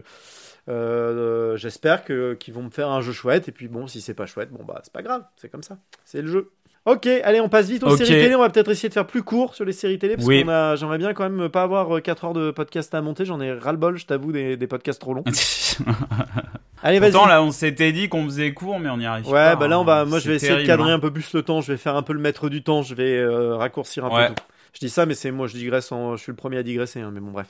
j'espère 1.56 2.04
que 2.04 2.34
qu'ils 2.34 2.54
vont 2.54 2.62
me 2.62 2.70
faire 2.70 2.88
un 2.90 3.00
jeu 3.00 3.12
chouette. 3.12 3.48
Et 3.48 3.52
puis 3.52 3.68
bon, 3.68 3.86
si 3.86 4.00
c'est 4.00 4.14
pas 4.14 4.26
chouette, 4.26 4.50
bon 4.50 4.64
bah 4.64 4.80
c'est 4.84 4.92
pas 4.92 5.02
grave, 5.02 5.24
c'est 5.36 5.48
comme 5.48 5.62
ça, 5.62 5.78
c'est 6.04 6.22
le 6.22 6.28
jeu. 6.28 6.50
Ok, 6.86 7.06
allez, 7.06 7.40
on 7.40 7.48
passe 7.48 7.68
vite 7.68 7.82
aux 7.82 7.96
séries 7.96 8.10
télé. 8.10 8.34
On 8.36 8.40
va 8.40 8.48
peut-être 8.48 8.70
essayer 8.70 8.88
de 8.88 8.94
faire 8.94 9.06
plus 9.08 9.22
court 9.24 9.54
sur 9.56 9.64
les 9.64 9.72
séries 9.72 9.98
télé, 9.98 10.14
parce 10.16 10.26
Oui. 10.26 10.44
qu'on 10.44 10.48
a, 10.50 10.76
j'aimerais 10.76 10.98
bien 10.98 11.12
quand 11.14 11.28
même 11.28 11.48
pas 11.48 11.64
avoir 11.64 12.00
4 12.00 12.24
heures 12.26 12.32
de 12.32 12.52
podcast 12.52 12.94
à 12.94 13.02
monter. 13.02 13.24
J'en 13.24 13.40
ai 13.40 13.52
ras-le-bol, 13.52 13.96
je 13.98 14.06
t'avoue, 14.06 14.30
des, 14.30 14.56
des 14.56 14.66
podcasts 14.68 15.00
trop 15.00 15.12
longs. 15.12 15.24
Allez, 16.82 17.00
vas-y. 17.00 17.10
Pourtant 17.10 17.26
là, 17.26 17.42
on 17.42 17.50
s'était 17.50 17.90
dit 17.92 18.08
qu'on 18.08 18.24
faisait 18.24 18.52
court, 18.52 18.78
mais 18.78 18.88
on 18.88 18.98
n'y 18.98 19.06
arrive 19.06 19.26
Ouais, 19.26 19.32
pas. 19.32 19.56
bah 19.56 19.66
là, 19.68 19.78
on 19.78 19.82
hein. 19.82 19.84
va, 19.84 20.04
moi, 20.04 20.18
je 20.20 20.28
vais 20.28 20.36
essayer 20.36 20.56
de 20.62 20.66
cadrer 20.66 20.92
hein. 20.92 20.94
un 20.94 20.98
peu 21.00 21.10
plus 21.10 21.32
le 21.32 21.42
temps. 21.42 21.60
Je 21.60 21.72
vais 21.72 21.78
faire 21.78 21.96
un 21.96 22.02
peu 22.02 22.12
le 22.12 22.20
maître 22.20 22.48
du 22.48 22.62
temps. 22.62 22.82
Je 22.82 22.94
vais 22.94 23.16
euh, 23.18 23.56
raccourcir 23.56 24.04
un 24.04 24.10
Ouais. 24.14 24.28
peu 24.28 24.34
tout. 24.34 24.44
Je 24.74 24.78
dis 24.80 24.90
ça, 24.90 25.06
mais 25.06 25.14
c'est 25.14 25.30
moi, 25.30 25.46
je 25.48 25.54
digresse. 25.56 25.90
En... 25.90 26.16
Je 26.16 26.22
suis 26.22 26.30
le 26.30 26.36
premier 26.36 26.58
à 26.58 26.62
digresser, 26.62 27.00
hein, 27.00 27.10
mais 27.12 27.20
bon, 27.20 27.30
bref. 27.32 27.48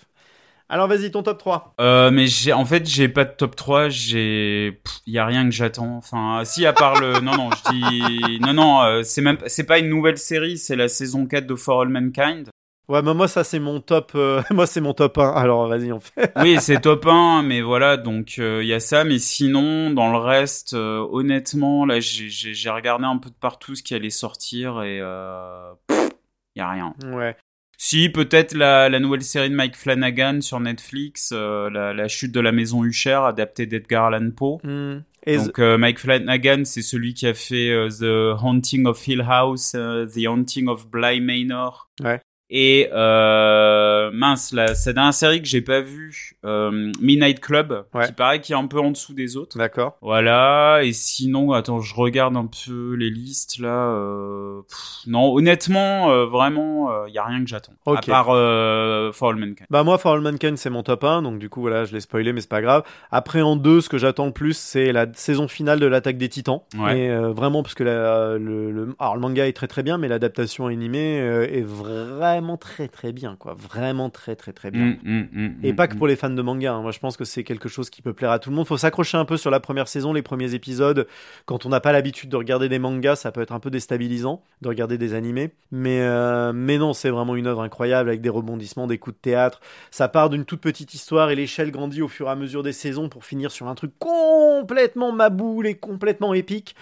Alors, 0.68 0.88
vas-y, 0.88 1.10
ton 1.10 1.22
top 1.22 1.38
3. 1.38 1.74
Euh, 1.80 2.10
mais 2.10 2.26
j'ai, 2.26 2.52
en 2.52 2.64
fait, 2.64 2.88
j'ai 2.88 3.08
pas 3.08 3.24
de 3.24 3.32
top 3.32 3.54
3, 3.54 3.88
j'ai, 3.88 4.80
il 5.06 5.12
y 5.12 5.18
a 5.18 5.24
rien 5.24 5.44
que 5.44 5.52
j'attends. 5.52 5.96
Enfin, 5.96 6.42
si, 6.44 6.66
à 6.66 6.72
part 6.72 7.00
le, 7.00 7.20
non, 7.20 7.36
non, 7.36 7.50
je 7.50 7.70
dis, 7.70 8.40
non, 8.40 8.52
non, 8.52 8.82
euh, 8.82 9.02
c'est 9.02 9.22
même, 9.22 9.38
c'est 9.46 9.64
pas 9.64 9.78
une 9.78 9.88
nouvelle 9.88 10.18
série, 10.18 10.58
c'est 10.58 10.76
la 10.76 10.88
saison 10.88 11.26
4 11.26 11.46
de 11.46 11.54
For 11.54 11.82
All 11.82 11.88
Mankind. 11.88 12.48
Ouais, 12.88 13.02
mais 13.02 13.14
moi, 13.14 13.26
ça, 13.26 13.42
c'est 13.42 13.58
mon 13.58 13.80
top. 13.80 14.12
euh, 14.14 14.42
moi, 14.50 14.66
c'est 14.66 14.80
mon 14.80 14.94
top 14.94 15.18
1. 15.18 15.30
Alors, 15.30 15.68
vas-y, 15.68 15.92
on 15.92 15.98
fait. 16.00 16.32
Oui, 16.36 16.56
c'est 16.60 16.80
top 16.80 17.06
1, 17.06 17.42
mais 17.42 17.60
voilà, 17.60 17.96
donc, 17.96 18.36
euh, 18.38 18.62
il 18.62 18.68
y 18.68 18.74
a 18.74 18.80
ça, 18.80 19.04
mais 19.04 19.18
sinon, 19.18 19.90
dans 19.90 20.10
le 20.12 20.18
reste, 20.18 20.74
euh, 20.74 21.04
honnêtement, 21.10 21.84
là, 21.84 21.98
j'ai, 22.00 22.70
regardé 22.70 23.04
un 23.04 23.18
peu 23.18 23.30
de 23.30 23.34
partout 23.34 23.74
ce 23.74 23.82
qui 23.82 23.94
allait 23.94 24.10
sortir 24.10 24.82
et, 24.82 25.00
euh, 25.00 25.72
il 25.90 26.60
y 26.60 26.62
a 26.62 26.70
rien. 26.70 26.94
Ouais. 27.06 27.36
Si, 27.78 28.08
peut-être 28.08 28.54
la, 28.54 28.88
la 28.88 28.98
nouvelle 29.00 29.22
série 29.22 29.50
de 29.50 29.54
Mike 29.54 29.76
Flanagan 29.76 30.40
sur 30.40 30.60
Netflix, 30.60 31.30
euh, 31.32 31.68
la, 31.70 31.92
la 31.92 32.08
chute 32.08 32.32
de 32.32 32.40
la 32.40 32.52
maison 32.52 32.84
Usher, 32.84 33.20
adaptée 33.24 33.66
d'Edgar 33.66 34.06
Allan 34.06 34.30
Poe. 34.30 34.58
Hmm. 34.64 35.02
Donc 35.26 35.58
euh, 35.58 35.76
Mike 35.76 35.98
Flanagan, 35.98 36.62
c'est 36.64 36.82
celui 36.82 37.12
qui 37.12 37.26
a 37.26 37.34
fait 37.34 37.70
euh, 37.70 37.88
The 37.88 38.40
Haunting 38.40 38.86
of 38.86 39.06
Hill 39.06 39.24
House, 39.28 39.72
euh, 39.74 40.06
The 40.06 40.26
Haunting 40.28 40.68
of 40.68 40.88
Bly 40.88 41.20
Manor. 41.20 41.90
Ouais. 42.02 42.20
Et 42.48 42.88
euh, 42.92 44.10
mince, 44.12 44.52
la, 44.52 44.74
cette 44.76 44.94
dernière 44.94 45.12
série 45.14 45.42
que 45.42 45.48
j'ai 45.48 45.62
pas 45.62 45.80
vue, 45.80 46.36
euh, 46.44 46.92
Midnight 47.00 47.40
Club, 47.40 47.84
Ouais. 47.92 48.06
qui 48.06 48.12
paraît 48.12 48.40
qui 48.40 48.52
est 48.52 48.56
un 48.56 48.68
peu 48.68 48.78
en 48.78 48.92
dessous 48.92 49.14
des 49.14 49.36
autres. 49.36 49.58
D'accord. 49.58 49.96
Voilà, 50.00 50.80
et 50.84 50.92
sinon, 50.92 51.50
attends, 51.52 51.80
je 51.80 51.92
regarde 51.94 52.36
un 52.36 52.46
peu 52.46 52.94
les 52.94 53.10
listes 53.10 53.58
là. 53.58 53.88
euh, 53.88 54.60
pff, 54.68 54.78
non, 55.08 55.34
honnêtement, 55.34 56.10
euh, 56.12 56.26
vraiment, 56.26 57.04
il 57.06 57.14
y 57.14 57.18
a 57.18 57.24
rien 57.24 57.40
que 57.42 57.48
j'attends. 57.48 57.72
Ok. 57.84 58.08
À 58.08 58.12
part 58.12 58.26
For 58.26 59.30
All 59.30 59.36
Mankind. 59.36 59.66
Bah 59.70 59.82
moi, 59.82 59.98
For 59.98 60.12
All 60.12 60.20
Mankind, 60.20 60.56
c'est 60.56 60.70
mon 60.70 60.84
top 60.84 61.02
1, 61.02 61.22
donc 61.22 61.40
du 61.40 61.48
coup, 61.48 61.60
voilà, 61.60 61.84
je 61.84 61.92
l'ai 61.94 62.00
spoilé, 62.00 62.32
mais 62.32 62.40
c'est 62.40 62.48
pas 62.50 62.62
grave. 62.62 62.84
Après, 63.10 63.42
en 63.42 63.56
deux, 63.56 63.80
ce 63.80 63.88
que 63.88 63.98
j'attends 63.98 64.26
le 64.26 64.32
plus, 64.32 64.56
c'est 64.56 64.92
la 64.92 65.06
saison 65.14 65.48
finale 65.48 65.80
de 65.80 65.86
l'Attaque 65.86 66.16
des 66.16 66.28
Titans. 66.28 66.60
Ouais. 66.78 66.98
Et 67.00 67.16
vraiment, 67.32 67.64
parce 67.64 67.74
que 67.74 67.82
la- 67.82 68.38
le, 68.38 68.70
le, 68.70 68.94
alors, 69.00 69.16
le 69.16 69.20
manga 69.20 69.48
est 69.48 69.52
très 69.52 69.66
très 69.66 69.82
bien, 69.82 69.98
mais 69.98 70.06
l'adaptation 70.06 70.66
animée 70.66 71.16
est 71.16 71.62
vraiment 71.66 72.35
très 72.56 72.88
très 72.88 73.12
bien, 73.12 73.36
quoi. 73.36 73.54
Vraiment 73.54 74.10
très 74.10 74.36
très 74.36 74.52
très 74.52 74.70
bien. 74.70 74.86
Mm, 74.86 74.98
mm, 75.02 75.28
mm, 75.32 75.54
Et 75.64 75.72
pas 75.72 75.88
que 75.88 75.96
pour 75.96 76.06
les 76.06 76.16
fans 76.16 76.30
de 76.30 76.42
manga. 76.42 76.72
hein. 76.74 76.82
Moi, 76.82 76.90
je 76.90 76.98
pense 76.98 77.16
que 77.16 77.24
c'est 77.24 77.44
quelque 77.44 77.68
chose 77.68 77.90
qui 77.90 78.02
peut 78.02 78.12
plaire 78.12 78.30
à 78.30 78.38
tout 78.38 78.50
le 78.50 78.56
monde. 78.56 78.66
Faut 78.66 78.76
s'accrocher 78.76 79.16
un 79.16 79.24
peu 79.24 79.36
sur 79.36 79.50
la 79.50 79.60
première 79.60 79.88
saison, 79.88 80.12
les 80.12 80.22
premiers 80.22 80.54
épisodes. 80.54 81.06
Quand 81.46 81.66
on 81.66 81.68
n'a 81.68 81.80
pas 81.80 81.92
l'habitude 81.92 82.30
de 82.30 82.36
regarder 82.36 82.68
des 82.68 82.78
mangas, 82.78 83.16
ça 83.16 83.32
peut 83.32 83.40
être 83.40 83.52
un 83.52 83.60
peu 83.60 83.70
déstabilisant 83.70 84.42
de 84.62 84.68
regarder 84.68 84.98
des 84.98 85.14
animés. 85.14 85.52
Mais, 85.70 86.00
euh, 86.00 86.52
mais 86.54 86.78
non, 86.78 86.92
c'est 86.92 87.10
vraiment 87.10 87.36
une 87.36 87.46
œuvre 87.46 87.62
incroyable 87.62 88.08
avec 88.08 88.20
des 88.20 88.28
rebondissements, 88.28 88.86
des 88.86 88.98
coups 88.98 89.16
de 89.16 89.20
théâtre. 89.20 89.60
Ça 89.90 90.08
part 90.08 90.30
d'une 90.30 90.44
toute 90.44 90.60
petite 90.60 90.94
histoire 90.94 91.30
et 91.30 91.34
l'échelle 91.34 91.70
grandit 91.70 92.02
au 92.02 92.08
fur 92.08 92.28
et 92.28 92.30
à 92.30 92.36
mesure 92.36 92.62
des 92.62 92.72
saisons 92.72 93.08
pour 93.08 93.24
finir 93.24 93.50
sur 93.50 93.68
un 93.68 93.74
truc 93.74 93.92
complètement 93.98 95.12
maboule 95.12 95.66
et 95.66 95.74
complètement 95.74 96.34
épique. 96.34 96.74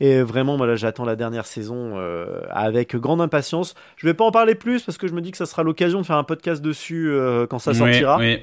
Et 0.00 0.22
vraiment, 0.22 0.56
voilà, 0.56 0.76
j'attends 0.76 1.04
la 1.04 1.16
dernière 1.16 1.46
saison 1.46 1.92
euh, 1.96 2.42
avec 2.50 2.96
grande 2.96 3.20
impatience. 3.20 3.74
Je 3.96 4.06
vais 4.06 4.14
pas 4.14 4.24
en 4.24 4.30
parler 4.30 4.54
plus 4.54 4.82
parce 4.82 4.98
que 4.98 5.08
je 5.08 5.14
me 5.14 5.20
dis 5.20 5.30
que 5.30 5.38
ça 5.38 5.46
sera 5.46 5.62
l'occasion 5.62 6.00
de 6.00 6.06
faire 6.06 6.16
un 6.16 6.24
podcast 6.24 6.60
dessus 6.62 7.10
euh, 7.10 7.46
quand 7.46 7.58
ça 7.58 7.72
sortira. 7.74 8.18
oui. 8.18 8.40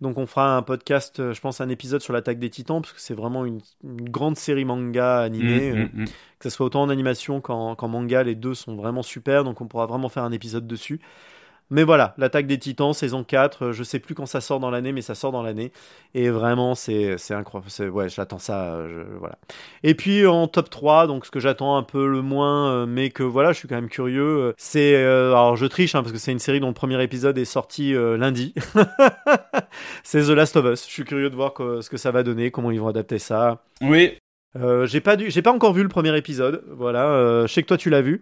Donc 0.00 0.16
on 0.16 0.26
fera 0.26 0.56
un 0.56 0.62
podcast, 0.62 1.20
euh, 1.20 1.34
je 1.34 1.40
pense 1.40 1.60
un 1.60 1.68
épisode 1.68 2.00
sur 2.00 2.14
l'attaque 2.14 2.38
des 2.38 2.48
titans, 2.48 2.80
parce 2.80 2.94
que 2.94 3.00
c'est 3.00 3.14
vraiment 3.14 3.44
une, 3.44 3.60
une 3.84 4.08
grande 4.08 4.36
série 4.36 4.64
manga 4.64 5.18
animée, 5.18 5.72
Mm, 5.72 5.76
euh, 5.76 5.84
mm, 5.92 6.02
mm. 6.02 6.04
que 6.38 6.48
ce 6.48 6.50
soit 6.50 6.66
autant 6.66 6.82
en 6.82 6.88
animation 6.88 7.40
qu'en 7.40 7.74
qu'en 7.74 7.88
manga, 7.88 8.22
les 8.22 8.34
deux 8.34 8.54
sont 8.54 8.76
vraiment 8.76 9.02
super, 9.02 9.44
donc 9.44 9.60
on 9.60 9.66
pourra 9.66 9.86
vraiment 9.86 10.08
faire 10.08 10.24
un 10.24 10.32
épisode 10.32 10.66
dessus. 10.66 11.00
Mais 11.72 11.84
voilà, 11.84 12.14
l'attaque 12.18 12.46
des 12.48 12.58
titans, 12.58 12.92
saison 12.92 13.22
4, 13.22 13.66
euh, 13.66 13.72
je 13.72 13.82
sais 13.84 14.00
plus 14.00 14.14
quand 14.16 14.26
ça 14.26 14.40
sort 14.40 14.58
dans 14.58 14.70
l'année, 14.70 14.90
mais 14.92 15.02
ça 15.02 15.14
sort 15.14 15.30
dans 15.30 15.42
l'année. 15.42 15.70
Et 16.14 16.28
vraiment, 16.28 16.74
c'est 16.74 17.16
c'est 17.16 17.32
incroyable. 17.34 17.70
Ouais, 17.92 18.08
j'attends 18.08 18.38
ça. 18.40 18.72
euh, 18.74 18.88
je- 19.12 19.18
voilà. 19.18 19.38
Et 19.84 19.94
puis 19.94 20.26
en 20.26 20.48
top 20.48 20.68
3, 20.68 21.06
donc 21.06 21.24
ce 21.26 21.30
que 21.30 21.38
j'attends 21.40 21.76
un 21.76 21.82
peu 21.84 22.08
le 22.08 22.22
moins, 22.22 22.72
euh, 22.72 22.86
mais 22.86 23.10
que 23.10 23.22
voilà, 23.22 23.52
je 23.52 23.58
suis 23.58 23.68
quand 23.68 23.76
même 23.76 23.88
curieux, 23.88 24.52
c'est. 24.58 24.96
euh, 24.96 25.28
alors 25.30 25.56
je 25.56 25.66
triche, 25.66 25.94
hein, 25.94 26.02
parce 26.02 26.12
que 26.12 26.18
c'est 26.18 26.32
une 26.32 26.38
série 26.40 26.58
dont 26.60 26.68
le 26.68 26.74
premier 26.74 27.00
épisode 27.02 27.38
est 27.38 27.44
sorti 27.44 27.94
euh, 27.94 28.16
lundi. 28.16 28.52
c'est 30.02 30.22
The 30.22 30.30
Last 30.30 30.56
of 30.56 30.64
Us. 30.66 30.86
Je 30.86 30.90
suis 30.92 31.04
curieux 31.04 31.30
de 31.30 31.36
voir 31.36 31.54
que- 31.54 31.80
ce 31.80 31.90
que 31.90 31.96
ça 31.96 32.10
va 32.10 32.22
donner, 32.22 32.50
comment 32.50 32.70
ils 32.70 32.80
vont 32.80 32.88
adapter 32.88 33.18
ça. 33.18 33.62
Oui, 33.82 34.16
Euh, 34.56 34.84
j'ai 34.84 35.00
pas 35.00 35.16
j'ai 35.16 35.42
pas 35.42 35.52
encore 35.52 35.72
vu 35.72 35.84
le 35.84 35.88
premier 35.88 36.16
épisode. 36.18 36.64
Voilà, 36.72 37.06
euh, 37.06 37.46
je 37.46 37.52
sais 37.52 37.62
que 37.62 37.68
toi 37.68 37.76
tu 37.76 37.88
l'as 37.88 38.02
vu. 38.02 38.20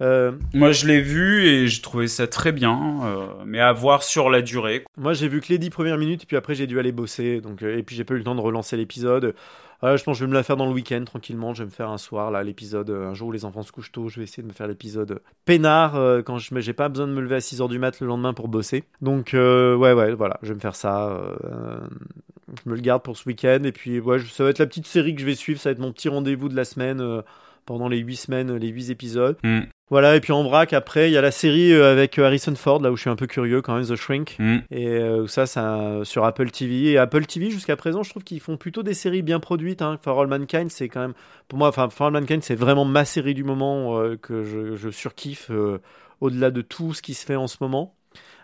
Euh, 0.00 0.32
moi 0.54 0.72
je 0.72 0.86
l'ai 0.86 1.00
vu 1.00 1.46
et 1.46 1.68
j'ai 1.68 1.80
trouvé 1.80 2.08
ça 2.08 2.26
très 2.26 2.52
bien, 2.52 3.00
euh, 3.04 3.26
mais 3.44 3.60
à 3.60 3.72
voir 3.72 4.02
sur 4.02 4.30
la 4.30 4.42
durée. 4.42 4.84
moi 4.96 5.12
j'ai 5.12 5.28
vu 5.28 5.40
que 5.40 5.48
les 5.48 5.58
10 5.58 5.70
premières 5.70 5.98
minutes 5.98 6.24
et 6.24 6.26
puis 6.26 6.36
après 6.36 6.54
j'ai 6.54 6.66
dû 6.66 6.78
aller 6.78 6.92
bosser. 6.92 7.40
Donc 7.40 7.62
euh, 7.62 7.78
et 7.78 7.82
puis 7.82 7.94
j'ai 7.94 8.04
pas 8.04 8.14
eu 8.14 8.18
le 8.18 8.24
temps 8.24 8.34
de 8.34 8.40
relancer 8.40 8.76
l'épisode. 8.76 9.34
Voilà, 9.80 9.96
je 9.96 10.04
pense 10.04 10.14
que 10.14 10.20
je 10.20 10.24
vais 10.24 10.30
me 10.30 10.34
la 10.34 10.44
faire 10.44 10.56
dans 10.56 10.66
le 10.66 10.72
week-end 10.72 11.02
tranquillement. 11.04 11.54
Je 11.54 11.64
vais 11.64 11.66
me 11.66 11.72
faire 11.72 11.90
un 11.90 11.98
soir 11.98 12.30
là 12.30 12.44
l'épisode 12.44 12.88
un 12.90 13.14
jour 13.14 13.28
où 13.28 13.32
les 13.32 13.44
enfants 13.44 13.62
se 13.62 13.72
couchent 13.72 13.90
tôt. 13.90 14.08
Je 14.08 14.20
vais 14.20 14.24
essayer 14.24 14.42
de 14.42 14.48
me 14.48 14.52
faire 14.52 14.68
l'épisode 14.68 15.20
peinard 15.44 15.94
quand 16.24 16.38
je 16.38 16.60
j'ai 16.60 16.72
pas 16.72 16.88
besoin 16.88 17.08
de 17.08 17.12
me 17.12 17.20
lever 17.20 17.36
à 17.36 17.40
6 17.40 17.60
heures 17.60 17.68
du 17.68 17.80
mat 17.80 18.00
le 18.00 18.06
lendemain 18.06 18.32
pour 18.32 18.46
bosser. 18.48 18.84
Donc 19.00 19.30
ouais 19.34 19.92
ouais 19.92 20.14
voilà, 20.14 20.38
je 20.42 20.48
vais 20.48 20.54
me 20.54 20.60
faire 20.60 20.76
ça. 20.76 21.20
je 21.42 22.70
me 22.70 22.76
le 22.76 22.80
garde 22.80 23.02
pour 23.02 23.16
ce 23.16 23.28
week-end 23.28 23.60
et 23.64 23.72
puis 23.72 23.98
ouais, 23.98 24.20
ça 24.20 24.44
va 24.44 24.50
être 24.50 24.60
la 24.60 24.66
petite 24.66 24.86
série 24.86 25.14
que 25.14 25.20
je 25.20 25.26
vais 25.26 25.34
suivre. 25.34 25.60
Ça 25.60 25.70
va 25.70 25.72
être 25.72 25.80
mon 25.80 25.92
petit 25.92 26.08
rendez-vous 26.08 26.48
de 26.48 26.56
la 26.56 26.64
semaine. 26.64 27.22
pendant 27.66 27.88
les 27.88 27.98
8 27.98 28.16
semaines, 28.16 28.56
les 28.56 28.68
8 28.68 28.90
épisodes. 28.90 29.36
Mm, 29.42 29.62
Voilà, 29.92 30.16
et 30.16 30.20
puis 30.20 30.32
en 30.32 30.42
vrac, 30.42 30.72
après, 30.72 31.10
il 31.10 31.12
y 31.12 31.18
a 31.18 31.20
la 31.20 31.30
série 31.30 31.70
euh, 31.70 31.92
avec 31.92 32.18
euh, 32.18 32.24
Harrison 32.24 32.54
Ford, 32.54 32.80
là 32.80 32.90
où 32.90 32.96
je 32.96 33.02
suis 33.02 33.10
un 33.10 33.14
peu 33.14 33.26
curieux 33.26 33.60
quand 33.60 33.74
même, 33.74 33.84
The 33.84 33.94
Shrink. 33.94 34.36
mm. 34.38 34.60
Et 34.70 34.86
euh, 34.88 35.26
ça, 35.26 35.44
ça 35.44 36.00
sur 36.04 36.24
Apple 36.24 36.50
TV. 36.50 36.92
Et 36.92 36.96
Apple 36.96 37.26
TV, 37.26 37.50
jusqu'à 37.50 37.76
présent, 37.76 38.02
je 38.02 38.08
trouve 38.08 38.24
qu'ils 38.24 38.40
font 38.40 38.56
plutôt 38.56 38.82
des 38.82 38.94
séries 38.94 39.20
bien 39.20 39.38
produites. 39.38 39.82
Hein. 39.82 39.98
For 40.02 40.18
All 40.18 40.28
Mankind, 40.28 40.70
c'est 40.70 40.88
quand 40.88 41.00
même, 41.00 41.12
pour 41.46 41.58
moi, 41.58 41.68
enfin, 41.68 41.90
For 41.90 42.06
All 42.06 42.14
Mankind, 42.14 42.42
c'est 42.42 42.54
vraiment 42.54 42.86
ma 42.86 43.04
série 43.04 43.34
du 43.34 43.44
moment 43.44 44.00
euh, 44.00 44.16
que 44.16 44.44
je, 44.44 44.76
je 44.76 44.88
surkiffe 44.88 45.50
euh, 45.50 45.78
au-delà 46.22 46.50
de 46.50 46.62
tout 46.62 46.94
ce 46.94 47.02
qui 47.02 47.12
se 47.12 47.26
fait 47.26 47.36
en 47.36 47.46
ce 47.46 47.58
moment. 47.60 47.94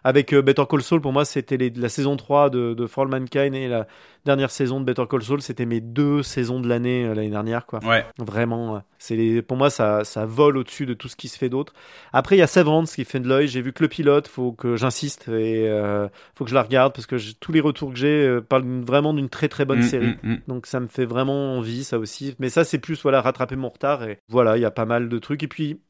Avec 0.09 0.33
euh, 0.33 0.41
Better 0.41 0.63
Call 0.67 0.81
Saul, 0.81 1.03
pour 1.03 1.13
moi, 1.13 1.27
c'était 1.27 1.59
les- 1.59 1.69
la 1.69 1.91
saison 1.91 2.17
3 2.17 2.49
de, 2.49 2.73
de 2.73 2.87
For 2.87 3.05
All 3.05 3.11
Mankind 3.11 3.55
et 3.55 3.69
la 3.69 3.87
dernière 4.25 4.51
saison 4.51 4.81
de 4.81 4.87
Better 4.87 5.05
Call 5.07 5.23
Saul, 5.23 5.43
c'était 5.43 5.67
mes 5.67 5.83
deux 5.83 6.23
saisons 6.23 6.61
de 6.61 6.67
l'année 6.67 7.05
euh, 7.05 7.15
l'année 7.15 7.29
dernière, 7.29 7.67
quoi. 7.67 7.81
Ouais. 7.85 8.07
Vraiment, 8.19 8.77
euh, 8.77 8.79
c'est 8.99 9.17
les- 9.17 9.43
pour 9.43 9.59
moi 9.59 9.69
ça, 9.69 10.05
ça 10.05 10.25
vole 10.25 10.57
au-dessus 10.57 10.87
de 10.87 10.95
tout 10.95 11.09
ce 11.09 11.17
qui 11.17 11.29
se 11.29 11.37
fait 11.37 11.51
d'autre. 11.51 11.75
Après 12.15 12.37
il 12.37 12.39
y 12.39 12.43
a 12.43 12.47
Severance 12.47 12.95
qui 12.95 13.05
fait 13.05 13.21
de 13.21 13.29
l'œil. 13.29 13.49
J'ai 13.49 13.61
vu 13.61 13.75
que 13.75 13.83
le 13.83 13.89
pilote, 13.89 14.29
faut 14.29 14.53
que 14.53 14.77
j'insiste 14.77 15.29
et 15.29 15.69
euh, 15.69 16.09
faut 16.35 16.45
que 16.45 16.51
je 16.51 16.55
la 16.55 16.63
regarde 16.63 16.95
parce 16.95 17.07
que 17.07 17.17
tous 17.39 17.53
les 17.53 17.61
retours 17.61 17.93
que 17.93 17.99
j'ai 17.99 18.27
euh, 18.27 18.41
parlent 18.41 18.65
vraiment 18.87 19.13
d'une 19.13 19.29
très 19.29 19.49
très 19.49 19.67
bonne 19.67 19.81
Mm, 19.81 19.83
série. 19.83 20.17
mm, 20.23 20.31
mm. 20.33 20.39
Donc 20.49 20.67
ça 20.67 20.81
me 20.81 20.87
fait 20.89 21.05
vraiment 21.05 21.59
envie 21.59 21.85
ça 21.85 21.99
aussi. 21.99 22.35
Mais 22.39 22.49
ça 22.49 22.65
c'est 22.65 22.79
plus 22.79 23.03
voilà 23.03 23.21
rattraper 23.21 23.57
mon 23.57 23.69
retard 23.69 24.05
et 24.05 24.21
voilà 24.31 24.57
il 24.57 24.63
y 24.63 24.65
a 24.65 24.71
pas 24.71 24.87
mal 24.87 25.11
de 25.11 25.19
trucs 25.19 25.43
et 25.43 25.49
puis 25.49 25.81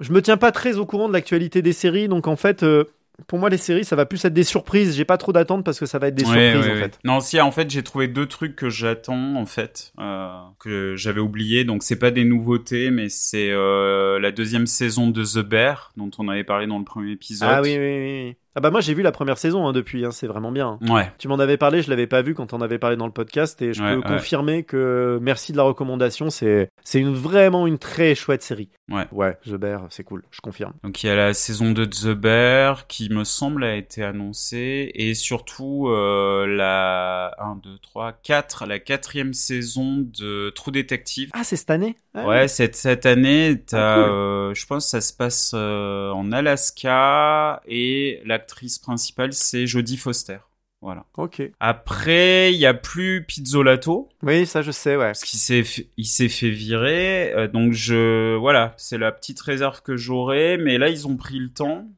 je 0.00 0.12
me 0.12 0.20
tiens 0.20 0.36
pas 0.36 0.52
très 0.52 0.76
au 0.76 0.84
courant 0.84 1.08
de 1.08 1.14
l'actualité 1.14 1.62
des 1.62 1.72
séries 1.72 2.08
donc 2.08 2.28
en 2.28 2.36
fait 2.36 2.62
euh, 2.62 2.84
pour 3.26 3.38
moi 3.38 3.50
les 3.50 3.56
séries 3.58 3.84
ça 3.84 3.96
va 3.96 4.06
plus 4.06 4.24
être 4.24 4.32
des 4.32 4.44
surprises. 4.44 4.96
J'ai 4.96 5.04
pas 5.04 5.18
trop 5.18 5.32
d'attentes 5.32 5.64
parce 5.64 5.78
que 5.80 5.86
ça 5.86 5.98
va 5.98 6.08
être 6.08 6.14
des 6.14 6.24
Ouais, 6.24 6.52
surprises 6.52 6.70
ouais, 6.70 6.78
en 6.78 6.82
fait. 6.82 6.98
Non, 7.04 7.20
si, 7.20 7.40
en 7.40 7.50
fait, 7.50 7.70
j'ai 7.70 7.82
trouvé 7.82 8.08
deux 8.08 8.26
trucs 8.26 8.54
que 8.56 8.68
j'attends, 8.70 9.34
en 9.36 9.46
fait, 9.46 9.92
euh, 9.98 10.30
que 10.58 10.94
j'avais 10.96 11.20
oublié. 11.20 11.64
Donc, 11.64 11.82
c'est 11.82 11.98
pas 11.98 12.10
des 12.10 12.24
nouveautés, 12.24 12.90
mais 12.90 13.08
c'est 13.08 13.50
euh, 13.50 14.18
la 14.20 14.30
deuxième 14.30 14.66
saison 14.66 15.10
de 15.10 15.24
The 15.24 15.44
Bear, 15.46 15.92
dont 15.96 16.10
on 16.18 16.28
avait 16.28 16.44
parlé 16.44 16.66
dans 16.66 16.78
le 16.78 16.84
premier 16.84 17.12
épisode. 17.12 17.48
Ah 17.50 17.62
oui 17.62 17.76
oui 17.78 17.98
oui. 18.26 18.36
Ah 18.56 18.60
bah 18.60 18.70
moi 18.70 18.80
j'ai 18.80 18.94
vu 18.94 19.02
la 19.02 19.12
première 19.12 19.38
saison 19.38 19.66
hein, 19.68 19.72
depuis. 19.72 20.04
hein, 20.04 20.10
c'est 20.10 20.26
vraiment 20.26 20.50
bien. 20.50 20.78
Ouais. 20.88 21.12
Tu 21.18 21.28
m'en 21.28 21.38
avais 21.38 21.56
parlé, 21.56 21.82
je 21.82 21.90
l'avais 21.90 22.06
pas 22.06 22.22
vu 22.22 22.34
quand 22.34 22.52
on 22.52 22.60
avait 22.60 22.78
parlé 22.78 22.96
dans 22.96 23.06
le 23.06 23.12
podcast 23.12 23.60
et 23.62 23.72
je 23.72 23.82
Ouais, 23.82 23.94
peux 23.94 23.98
ouais. 24.00 24.16
confirmer 24.16 24.62
que 24.64 25.18
merci 25.22 25.52
de 25.52 25.56
la 25.58 25.62
recommandation, 25.64 26.30
c'est 26.30 26.68
c'est 26.82 26.98
une 27.00 27.14
vraiment 27.14 27.66
une 27.66 27.78
très 27.78 28.14
chouette 28.14 28.42
série. 28.42 28.68
Ouais. 28.90 29.04
Ouais, 29.12 29.36
The 29.46 29.50
Bear, 29.54 29.86
c'est 29.90 30.02
cool, 30.02 30.22
je 30.30 30.40
confirme. 30.40 30.72
Donc, 30.82 31.02
il 31.02 31.08
y 31.08 31.10
a 31.10 31.14
la 31.16 31.34
saison 31.34 31.72
2 31.72 31.86
de 31.86 31.90
The 31.92 32.14
Bear, 32.18 32.86
qui 32.86 33.10
me 33.10 33.22
semble 33.24 33.62
a 33.64 33.74
été 33.76 34.02
annoncée, 34.02 34.90
et 34.94 35.12
surtout, 35.12 35.88
euh, 35.88 36.46
la 36.46 37.34
1, 37.38 37.56
2, 37.62 37.78
3, 37.82 38.12
4, 38.22 38.64
la 38.66 38.78
quatrième 38.78 39.34
saison 39.34 39.98
de 40.18 40.48
True 40.50 40.72
Detective. 40.72 41.28
Ah, 41.34 41.44
c'est 41.44 41.56
cette 41.56 41.68
année? 41.70 41.98
Ah, 42.14 42.26
Ouais, 42.26 42.48
cette, 42.48 42.76
cette 42.76 43.04
année, 43.04 43.62
t'as, 43.66 43.92
Ah, 43.92 43.94
cool. 43.96 44.10
euh, 44.14 44.54
je 44.54 44.66
pense 44.66 44.86
que 44.86 44.90
ça 44.92 45.00
se 45.02 45.12
passe 45.12 45.52
euh, 45.54 46.10
en 46.12 46.32
Alaska 46.32 47.60
et 47.68 48.22
l'actrice 48.38 48.78
principale 48.78 49.32
c'est 49.32 49.66
Jodie 49.66 49.96
Foster. 49.96 50.38
Voilà. 50.80 51.06
Ok. 51.16 51.42
Après, 51.58 52.52
il 52.54 52.58
y 52.58 52.64
a 52.66 52.72
plus 52.72 53.24
Pizzolato 53.26 54.08
Oui, 54.22 54.46
ça 54.46 54.62
je 54.62 54.70
sais, 54.70 54.94
ouais. 54.96 55.06
parce 55.06 55.24
qu'il 55.24 55.40
s'est 55.40 55.64
fait- 55.64 55.90
il 55.96 56.06
s'est 56.06 56.28
fait 56.28 56.50
virer. 56.50 57.32
euh, 57.34 57.48
donc 57.48 57.72
je 57.72 58.36
voilà, 58.36 58.74
c'est 58.76 58.96
la 58.96 59.10
petite 59.10 59.40
réserve 59.40 59.82
que 59.82 59.96
j'aurais. 59.96 60.56
Mais 60.56 60.78
là, 60.78 60.88
ils 60.88 61.08
ont 61.08 61.16
pris 61.16 61.40
le 61.40 61.52
temps. 61.52 61.88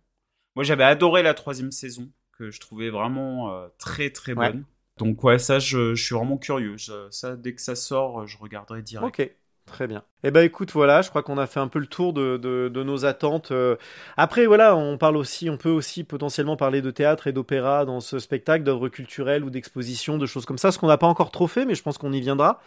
Moi, 0.56 0.64
j'avais 0.64 0.84
adoré 0.84 1.22
la 1.22 1.34
troisième 1.34 1.70
saison 1.72 2.10
que 2.38 2.50
je 2.50 2.58
trouvais 2.58 2.88
vraiment 2.90 3.54
euh, 3.54 3.68
très 3.78 4.08
très 4.10 4.32
Ouais. 4.32 4.50
bonne. 4.50 4.64
Donc 4.96 5.22
ouais, 5.24 5.38
ça, 5.38 5.58
je, 5.58 5.94
je 5.94 6.02
suis 6.02 6.14
vraiment 6.14 6.38
curieux. 6.38 6.76
Je- 6.78 7.08
ça, 7.10 7.36
dès 7.36 7.54
que 7.54 7.60
ça 7.60 7.74
sort, 7.76 8.26
je 8.26 8.38
regarderai 8.38 8.80
direct. 8.82 9.20
Ok. 9.20 9.30
Très 9.70 9.86
bien. 9.86 10.02
Eh 10.24 10.32
ben 10.32 10.44
écoute, 10.44 10.72
voilà, 10.72 11.00
je 11.00 11.10
crois 11.10 11.22
qu'on 11.22 11.38
a 11.38 11.46
fait 11.46 11.60
un 11.60 11.68
peu 11.68 11.78
le 11.78 11.86
tour 11.86 12.12
de, 12.12 12.36
de, 12.36 12.68
de 12.68 12.82
nos 12.82 13.04
attentes. 13.06 13.52
euh. 13.52 13.76
Après, 14.16 14.46
voilà, 14.46 14.74
on 14.74 14.98
parle 14.98 15.16
aussi, 15.16 15.48
on 15.48 15.56
peut 15.56 15.70
aussi 15.70 16.02
potentiellement 16.02 16.56
parler 16.56 16.82
de 16.82 16.90
théâtre 16.90 17.28
et 17.28 17.32
d'opéra 17.32 17.84
dans 17.84 18.00
ce 18.00 18.18
spectacle, 18.18 18.64
d'œuvres 18.64 18.88
culturelles 18.88 19.44
ou 19.44 19.48
d'expositions, 19.50 20.18
de 20.18 20.26
choses 20.26 20.44
comme 20.44 20.58
ça, 20.58 20.72
ce 20.72 20.78
qu'on 20.78 20.88
n'a 20.88 20.98
pas 20.98 21.06
encore 21.06 21.30
trop 21.30 21.46
fait, 21.46 21.64
mais 21.66 21.76
je 21.76 21.82
pense 21.82 21.98
qu'on 21.98 22.12
y 22.12 22.20
viendra. 22.20 22.60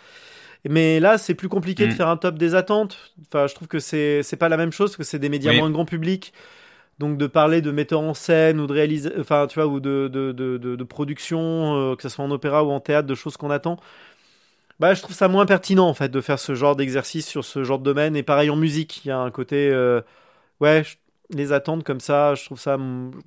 Mais 0.67 0.99
là, 1.01 1.17
c'est 1.17 1.35
plus 1.35 1.49
compliqué 1.49 1.85
de 1.87 1.91
Mm. 1.91 1.95
faire 1.95 2.07
un 2.07 2.17
top 2.17 2.35
des 2.37 2.55
attentes. 2.55 3.13
Enfin, 3.27 3.47
je 3.47 3.55
trouve 3.55 3.67
que 3.67 3.79
c'est 3.79 4.37
pas 4.39 4.49
la 4.49 4.57
même 4.57 4.71
chose 4.71 4.91
parce 4.91 4.97
que 4.97 5.03
c'est 5.03 5.19
des 5.19 5.29
médias 5.29 5.51
Oui. 5.51 5.57
moins 5.59 5.69
grand 5.71 5.85
public. 5.85 6.33
Donc 6.99 7.17
de 7.17 7.27
parler 7.27 7.61
de 7.61 7.71
metteur 7.71 8.01
en 8.01 8.13
scène 8.13 8.59
ou 8.59 8.67
de 8.67 8.73
réaliser, 8.73 9.11
enfin 9.19 9.47
tu 9.47 9.59
vois, 9.59 9.67
ou 9.67 9.79
de 9.79 10.09
de 10.13 10.31
de, 10.31 10.57
de, 10.57 10.75
de 10.75 10.83
production, 10.83 11.75
euh, 11.93 11.95
que 11.95 12.03
ce 12.03 12.09
soit 12.09 12.23
en 12.23 12.31
opéra 12.31 12.63
ou 12.63 12.71
en 12.71 12.79
théâtre, 12.79 13.07
de 13.07 13.15
choses 13.15 13.35
qu'on 13.35 13.49
attend. 13.49 13.77
Bah, 14.79 14.93
je 14.93 15.01
trouve 15.01 15.15
ça 15.15 15.27
moins 15.27 15.45
pertinent 15.45 15.87
en 15.87 15.93
fait 15.93 16.09
de 16.09 16.19
faire 16.21 16.39
ce 16.39 16.55
genre 16.55 16.75
d'exercice 16.75 17.27
sur 17.27 17.45
ce 17.45 17.63
genre 17.63 17.79
de 17.79 17.83
domaine. 17.83 18.15
Et 18.15 18.23
pareil 18.23 18.49
en 18.49 18.55
musique, 18.55 19.05
il 19.05 19.09
y 19.09 19.11
a 19.11 19.19
un 19.19 19.31
côté, 19.31 19.69
euh, 19.69 20.01
ouais, 20.59 20.83
je- 20.83 20.95
les 21.35 21.51
attendre 21.53 21.83
comme 21.83 21.99
ça. 22.01 22.35
Je 22.35 22.45
trouve 22.45 22.59
ça, 22.59 22.77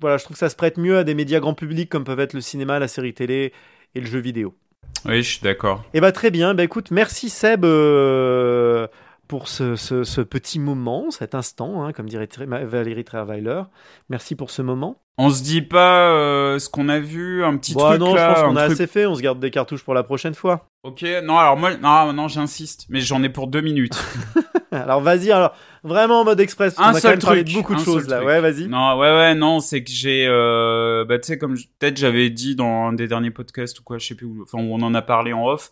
voilà, 0.01 0.17
je 0.17 0.23
trouve 0.23 0.35
que 0.35 0.39
ça 0.39 0.49
se 0.49 0.55
prête 0.55 0.77
mieux 0.77 0.97
à 0.97 1.03
des 1.03 1.13
médias 1.15 1.39
grand 1.39 1.53
public 1.55 1.89
comme 1.89 2.03
peuvent 2.03 2.19
être 2.19 2.33
le 2.33 2.41
cinéma, 2.41 2.79
la 2.79 2.87
série 2.87 3.13
télé 3.13 3.53
et 3.95 3.99
le 4.01 4.05
jeu 4.07 4.19
vidéo. 4.19 4.53
Oui, 5.05 5.23
je 5.23 5.31
suis 5.33 5.41
d'accord. 5.41 5.83
Et 5.93 6.01
bah 6.01 6.11
très 6.11 6.31
bien. 6.31 6.53
Bah 6.53 6.63
écoute, 6.63 6.91
merci 6.91 7.29
Seb 7.29 7.65
euh, 7.65 8.87
pour 9.27 9.47
ce, 9.47 9.75
ce, 9.75 10.03
ce 10.03 10.21
petit 10.21 10.59
moment, 10.59 11.11
cet 11.11 11.35
instant, 11.35 11.83
hein, 11.83 11.91
comme 11.93 12.07
dirait 12.07 12.29
Valérie 12.37 13.03
Trierweiler. 13.03 13.63
Merci 14.09 14.35
pour 14.35 14.49
ce 14.51 14.61
moment. 14.61 15.01
On 15.19 15.31
se 15.31 15.41
dit 15.41 15.63
pas 15.63 16.11
euh, 16.11 16.59
ce 16.59 16.69
qu'on 16.69 16.89
a 16.89 16.99
vu, 16.99 17.43
un 17.43 17.57
petit 17.57 17.73
Bon, 17.73 17.87
truc 17.87 17.99
non, 17.99 18.13
là. 18.13 18.29
je 18.29 18.33
pense 18.35 18.43
qu'on 18.49 18.55
a 18.55 18.65
truc- 18.65 18.73
assez 18.73 18.85
fait. 18.87 19.05
On 19.07 19.15
se 19.15 19.21
garde 19.21 19.39
des 19.39 19.49
cartouches 19.49 19.83
pour 19.83 19.95
la 19.95 20.03
prochaine 20.03 20.35
fois. 20.35 20.67
Ok, 20.83 21.03
non, 21.23 21.39
alors 21.39 21.57
moi, 21.57 21.75
non, 21.75 22.13
non, 22.13 22.27
j'insiste, 22.27 22.85
mais 22.89 22.99
j'en 22.99 23.23
ai 23.23 23.29
pour 23.29 23.47
deux 23.47 23.61
minutes. 23.61 23.97
Alors 24.71 24.99
vas-y, 25.01 25.31
alors 25.31 25.55
vraiment 25.83 26.21
en 26.21 26.25
mode 26.25 26.41
express. 26.41 26.75
Un 26.77 26.83
on 26.83 26.85
a 26.89 26.91
quand 26.93 26.99
seul 26.99 27.11
même 27.11 27.19
parlé 27.21 27.43
truc, 27.43 27.53
de 27.55 27.59
beaucoup 27.59 27.73
de 27.73 27.79
choses 27.79 28.07
là. 28.09 28.17
truc. 28.17 28.27
Ouais, 28.27 28.41
vas-y. 28.41 28.67
Non, 28.67 28.97
ouais, 28.99 29.07
ouais, 29.11 29.33
non, 29.33 29.61
c'est 29.61 29.81
que 29.81 29.89
j'ai, 29.89 30.27
euh, 30.27 31.05
bah, 31.05 31.17
tu 31.19 31.27
sais, 31.27 31.37
comme 31.37 31.55
peut-être 31.79 31.97
j'avais 31.97 32.29
dit 32.29 32.55
dans 32.55 32.87
un 32.87 32.93
des 32.93 33.07
derniers 33.07 33.31
podcasts 33.31 33.79
ou 33.79 33.83
quoi, 33.83 33.97
je 33.97 34.05
sais 34.07 34.15
plus 34.15 34.25
où, 34.27 34.43
enfin, 34.43 34.59
où 34.59 34.73
on 34.73 34.81
en 34.81 34.93
a 34.93 35.01
parlé 35.01 35.31
en 35.31 35.47
off. 35.47 35.71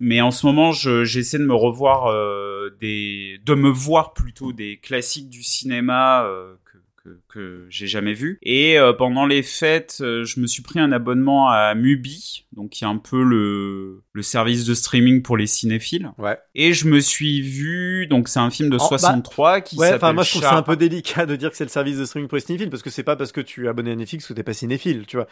Mais 0.00 0.20
en 0.20 0.30
ce 0.30 0.44
moment, 0.46 0.70
je, 0.72 1.04
j'essaie 1.04 1.38
de 1.38 1.46
me 1.46 1.54
revoir, 1.54 2.08
euh, 2.08 2.76
des, 2.80 3.40
de 3.44 3.54
me 3.54 3.70
voir 3.70 4.12
plutôt 4.12 4.52
des 4.52 4.76
classiques 4.76 5.30
du 5.30 5.42
cinéma, 5.42 6.26
que, 6.66 6.78
que, 7.02 7.18
que 7.36 7.66
j'ai 7.70 7.86
jamais 7.86 8.14
vu. 8.14 8.38
Et 8.42 8.78
euh, 8.78 8.92
pendant 8.92 9.26
les 9.26 9.42
fêtes, 9.42 9.98
euh, 10.00 10.24
je 10.24 10.40
me 10.40 10.46
suis 10.46 10.62
pris 10.62 10.80
un 10.80 10.92
abonnement 10.92 11.48
à 11.50 11.74
Mubi, 11.74 12.46
donc 12.52 12.70
qui 12.70 12.84
est 12.84 12.86
un 12.86 12.96
peu 12.98 13.22
le, 13.22 14.02
le 14.12 14.22
service 14.22 14.64
de 14.64 14.74
streaming 14.74 15.22
pour 15.22 15.36
les 15.36 15.46
cinéphiles. 15.46 16.10
Ouais. 16.18 16.38
Et 16.54 16.72
je 16.72 16.86
me 16.88 17.00
suis 17.00 17.40
vu, 17.42 18.06
donc 18.06 18.28
c'est 18.28 18.40
un 18.40 18.50
film 18.50 18.70
de 18.70 18.76
Oh, 18.76 18.88
bah, 18.90 18.98
63 18.98 19.60
qui 19.60 19.76
Ouais, 19.76 19.86
s'appelle 19.86 19.96
enfin 19.96 20.12
moi 20.12 20.22
je 20.24 20.30
trouve 20.30 20.42
Char- 20.42 20.52
c'est 20.52 20.58
un 20.58 20.62
peu 20.62 20.76
délicat 20.76 21.26
de 21.26 21.36
dire 21.36 21.50
que 21.50 21.56
c'est 21.56 21.64
le 21.64 21.70
service 21.70 21.98
de 21.98 22.04
streaming 22.04 22.28
pour 22.28 22.36
les 22.36 22.42
cinéphiles 22.42 22.70
parce 22.70 22.82
que 22.82 22.90
c'est 22.90 23.02
pas 23.02 23.16
parce 23.16 23.32
que 23.32 23.40
tu 23.40 23.66
es 23.66 23.68
abonné 23.68 23.92
à 23.92 23.96
Netflix 23.96 24.26
que 24.26 24.32
t'es 24.32 24.42
pas 24.42 24.52
cinéphile, 24.54 25.04
tu 25.06 25.16
vois. 25.16 25.26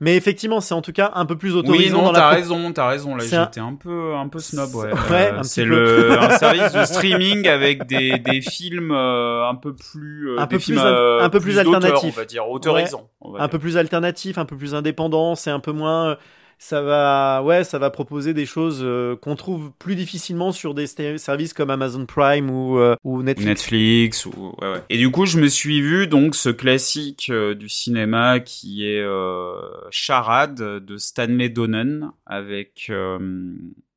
Mais 0.00 0.14
effectivement, 0.16 0.60
c'est 0.60 0.74
en 0.74 0.82
tout 0.82 0.92
cas 0.92 1.12
un 1.14 1.24
peu 1.24 1.36
plus 1.38 1.52
Oui, 1.52 1.58
autorisant 1.60 1.96
non, 1.98 2.04
dans 2.08 2.12
t'as 2.12 2.20
la 2.20 2.28
raison, 2.28 2.72
t'as 2.72 2.88
raison. 2.88 3.14
Là, 3.16 3.24
un- 3.24 3.44
j'étais 3.44 3.60
un 3.60 3.74
peu, 3.74 4.14
un 4.14 4.28
peu 4.28 4.38
snob, 4.40 4.74
ouais. 4.74 4.90
Ouais, 5.10 5.32
Euh, 5.32 5.42
c'est 5.42 5.64
le 5.64 6.18
un 6.20 6.30
service 6.38 6.72
de 6.72 6.84
streaming 6.84 7.48
avec 7.48 7.86
des 7.86 8.18
des 8.18 8.40
films 8.42 8.90
un 8.90 9.54
peu 9.54 9.74
plus, 9.74 10.38
Un 10.38 10.42
des 10.46 10.56
peu 10.56 10.58
films, 10.58 10.78
plus 10.78 10.86
al- 10.86 11.20
un 11.22 11.30
peu 11.30 11.40
plus 11.40 11.45
d'auteur, 11.54 11.74
alternatifs. 11.76 12.14
on 12.16 12.20
va 12.20 12.24
dire, 12.24 12.48
autorisant. 12.48 13.10
on 13.20 13.30
va 13.32 13.38
un 13.38 13.42
dire. 13.42 13.50
peu 13.50 13.58
plus 13.58 13.76
alternatif, 13.76 14.38
un 14.38 14.44
peu 14.44 14.56
plus 14.56 14.74
indépendant, 14.74 15.34
c'est 15.34 15.50
un 15.50 15.60
peu 15.60 15.72
moins 15.72 16.10
euh, 16.10 16.16
ça 16.58 16.80
va 16.80 17.42
ouais, 17.44 17.64
ça 17.64 17.78
va 17.78 17.90
proposer 17.90 18.32
des 18.32 18.46
choses 18.46 18.80
euh, 18.82 19.14
qu'on 19.14 19.36
trouve 19.36 19.72
plus 19.78 19.94
difficilement 19.94 20.52
sur 20.52 20.72
des 20.72 20.86
services 20.86 21.52
comme 21.52 21.68
Amazon 21.68 22.06
Prime 22.06 22.48
ou 22.50 22.78
euh, 22.78 22.96
ou 23.04 23.22
Netflix. 23.22 23.46
Netflix 23.48 24.24
ou 24.26 24.54
ouais, 24.62 24.70
ouais. 24.72 24.82
Et 24.88 24.96
du 24.96 25.10
coup, 25.10 25.26
je 25.26 25.38
me 25.38 25.48
suis 25.48 25.82
vu 25.82 26.06
donc 26.06 26.34
ce 26.34 26.48
classique 26.48 27.28
euh, 27.30 27.54
du 27.54 27.68
cinéma 27.68 28.40
qui 28.40 28.86
est 28.88 29.02
euh, 29.02 29.52
Charade 29.90 30.54
de 30.82 30.96
Stanley 30.96 31.50
Donen 31.50 32.10
avec 32.24 32.86
euh, 32.88 33.52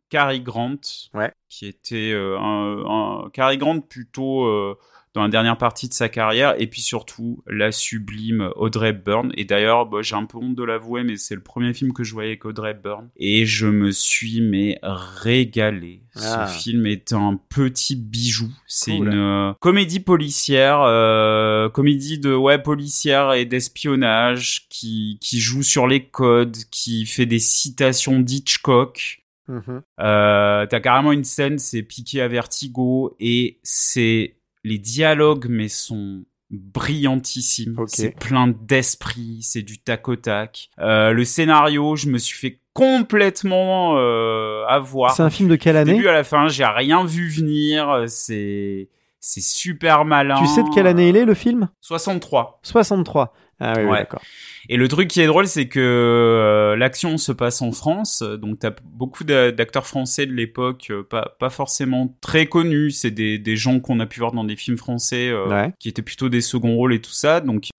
Cary 0.10 0.42
Grant, 0.42 0.80
Ouais. 1.14 1.32
qui 1.48 1.66
était 1.68 2.12
euh, 2.14 2.38
un, 2.40 2.84
un 3.26 3.30
Cary 3.30 3.58
Grant 3.58 3.80
plutôt 3.80 4.44
euh, 4.46 4.76
dans 5.16 5.24
la 5.24 5.30
dernière 5.30 5.58
partie 5.58 5.88
de 5.90 5.94
sa 5.94 6.08
carrière, 6.10 6.54
et 6.60 6.68
puis 6.68 6.82
surtout 6.82 7.44
la 7.48 7.72
sublime 7.72 8.52
Audrey 8.56 8.90
Hepburn. 8.90 9.32
Et 9.36 9.46
d'ailleurs, 9.46 9.86
bah, 9.88 10.00
j'ai 10.02 10.16
un 10.16 10.26
peu 10.26 10.38
honte 10.38 10.56
de 10.56 10.64
l'avouer, 10.64 11.04
mais 11.04 11.18
c'est 11.18 11.36
le 11.36 11.42
premier 11.42 11.74
film 11.74 11.94
que 11.94 12.04
je 12.04 12.14
voyais 12.14 12.30
avec 12.30 12.46
Audrey 12.46 12.72
Hepburn, 12.72 13.10
et 13.18 13.46
je 13.46 13.68
me 13.68 13.92
suis 13.92 14.42
mais 14.42 14.80
régalé. 14.84 16.02
Ah. 16.16 16.48
Ce 16.48 16.60
film 16.62 16.86
est 16.86 17.14
un 17.14 17.40
petit 17.50 17.96
bijou. 17.96 18.50
C'est 18.68 18.98
Cool. 18.98 19.08
une 19.08 19.20
euh, 19.20 19.54
comédie 19.60 20.00
policière, 20.00 20.82
euh, 20.82 21.70
comédie 21.70 22.20
de 22.20 22.34
ouais 22.34 22.62
policière 22.62 23.34
et 23.34 23.46
d'espionnage 23.46 24.68
qui 24.70 25.18
qui 25.22 25.40
joue 25.40 25.64
sur 25.64 25.88
les 25.88 26.06
codes, 26.06 26.58
qui 26.72 27.06
fait 27.06 27.26
des 27.26 27.40
citations 27.40 28.20
d'Hitchcock. 28.20 29.24
Mhm. 29.48 29.82
Euh, 30.02 30.66
T'as 30.68 30.80
carrément 30.80 31.12
une 31.12 31.24
scène, 31.24 31.58
c'est 31.58 31.82
piqué 31.84 32.22
à 32.22 32.28
vertigo 32.28 33.16
et 33.20 33.60
c'est 33.64 34.36
les 34.64 34.78
dialogues 34.78 35.48
mais 35.50 35.68
sont 35.70 36.24
brillantissimes. 36.52 37.76
Ok. 37.78 37.90
C'est 37.92 38.12
plein 38.18 38.48
d'esprit, 38.48 39.40
c'est 39.42 39.62
du 39.62 39.80
tac 39.80 40.08
au 40.08 40.16
tac. 40.16 40.70
Euh, 40.80 41.12
le 41.12 41.24
scénario, 41.24 41.96
je 41.96 42.10
me 42.10 42.18
suis 42.18 42.38
fait 42.38 42.60
complètement 42.74 43.98
euh, 43.98 44.64
avoir. 44.68 45.16
C'est 45.16 45.24
un 45.24 45.30
film 45.30 45.50
de 45.50 45.56
quelle 45.56 45.78
année? 45.78 45.94
début 45.94 46.08
à 46.08 46.14
la 46.14 46.24
fin, 46.24 46.48
j'ai 46.48 46.66
rien 46.66 47.06
vu 47.06 47.30
venir. 47.30 48.04
C'est 48.08 48.90
c'est 49.20 49.42
super 49.42 50.06
malin. 50.06 50.40
Tu 50.40 50.48
sais 50.48 50.64
de 50.64 50.70
quelle 50.74 50.88
année 50.88 51.10
il 51.10 51.18
est 51.18 51.26
le 51.26 51.34
film? 51.34 51.70
63. 51.82 52.60
63. 52.64 53.34
Ah 53.60 53.74
oui, 53.76 53.84
oui, 53.84 53.90
Ouais. 53.92 53.98
d'accord. 54.00 54.22
Et 54.72 54.78
le 54.78 54.88
truc 54.88 55.08
qui 55.08 55.20
est 55.20 55.26
drôle, 55.26 55.48
c'est 55.48 55.68
que 55.68 55.80
euh, 55.80 56.76
l'action 56.76 57.18
se 57.18 57.32
passe 57.32 57.62
en 57.64 57.72
France, 57.72 58.22
donc 58.22 58.60
t'as 58.60 58.72
beaucoup 58.86 59.24
d'a- 59.24 59.52
d'acteurs 59.52 59.88
français 59.88 60.28
de 60.28 60.32
l'époque, 60.32 60.88
euh, 60.92 61.02
pas 61.04 61.36
pas 61.40 61.50
forcément 61.50 62.16
très 62.22 62.46
connus. 62.46 62.92
C'est 62.92 63.10
des 63.12 63.40
des 63.40 63.56
gens 63.58 63.80
qu'on 63.80 64.00
a 64.00 64.06
pu 64.06 64.20
voir 64.20 64.32
dans 64.32 64.44
des 64.44 64.56
films 64.56 64.78
français, 64.78 65.30
euh, 65.30 65.48
Ouais. 65.48 65.74
qui 65.80 65.90
étaient 65.90 66.04
plutôt 66.04 66.30
des 66.30 66.42
seconds 66.42 66.76
rôles 66.76 66.94
et 66.94 67.02
tout 67.02 67.10
ça. 67.12 67.42
Donc 67.42 67.70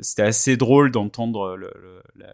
c'était 0.00 0.22
assez 0.22 0.56
drôle 0.56 0.90
d'entendre 0.90 1.58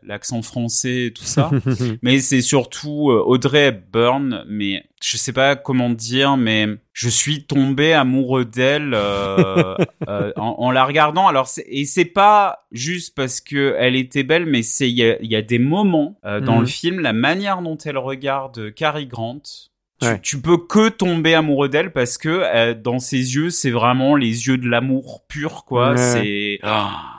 l'accent 0.02 0.43
français 0.43 1.06
et 1.06 1.12
tout 1.12 1.24
ça. 1.24 1.51
mais 2.02 2.19
c'est 2.19 2.40
surtout 2.43 3.11
Audrey 3.11 3.69
Hepburn, 3.69 4.44
mais 4.48 4.85
je 5.02 5.16
sais 5.16 5.32
pas 5.32 5.55
comment 5.56 5.90
dire, 5.90 6.36
mais 6.36 6.66
je 6.93 7.09
suis 7.09 7.44
tombé 7.44 7.93
amoureux 7.93 8.44
d'elle 8.44 8.93
euh, 8.94 9.74
euh, 10.09 10.32
en, 10.36 10.55
en 10.59 10.70
la 10.70 10.85
regardant. 10.85 11.27
Alors 11.28 11.48
et 11.66 11.85
c'est 11.85 12.05
pas 12.05 12.66
juste 12.75 13.15
parce 13.15 13.41
que 13.41 13.75
elle 13.79 13.97
était 13.97 14.25
belle, 14.25 14.45
mais 14.45 14.63
c'est 14.63 14.91
il 14.91 14.99
y 14.99 15.17
y 15.29 15.37
a 15.37 15.43
des 15.43 15.59
moments 15.59 16.19
euh, 16.27 16.41
dans 16.41 16.57
Mhm. 16.57 16.61
le 16.61 16.67
film, 16.67 17.01
la 17.01 17.13
manière 17.15 17.63
dont 17.63 17.79
elle 17.79 17.97
regarde 17.97 18.75
Cary 18.75 19.07
Grant. 19.07 19.41
Tu, 20.01 20.07
Ouais. 20.09 20.21
tu 20.21 20.41
peux 20.41 20.59
que 20.59 20.89
tomber 20.91 21.35
amoureux 21.35 21.69
d'elle 21.69 21.93
parce 21.93 22.19
que 22.19 22.29
euh, 22.29 22.75
dans 22.75 22.99
ses 22.99 23.37
yeux, 23.37 23.49
c'est 23.51 23.71
vraiment 23.71 24.17
les 24.17 24.49
yeux 24.49 24.59
de 24.59 24.69
l'amour 24.69 25.23
pur, 25.29 25.65
quoi. 25.65 25.93
Ouais. 25.93 25.97
C'est 25.97 26.59
ah. 26.65 27.13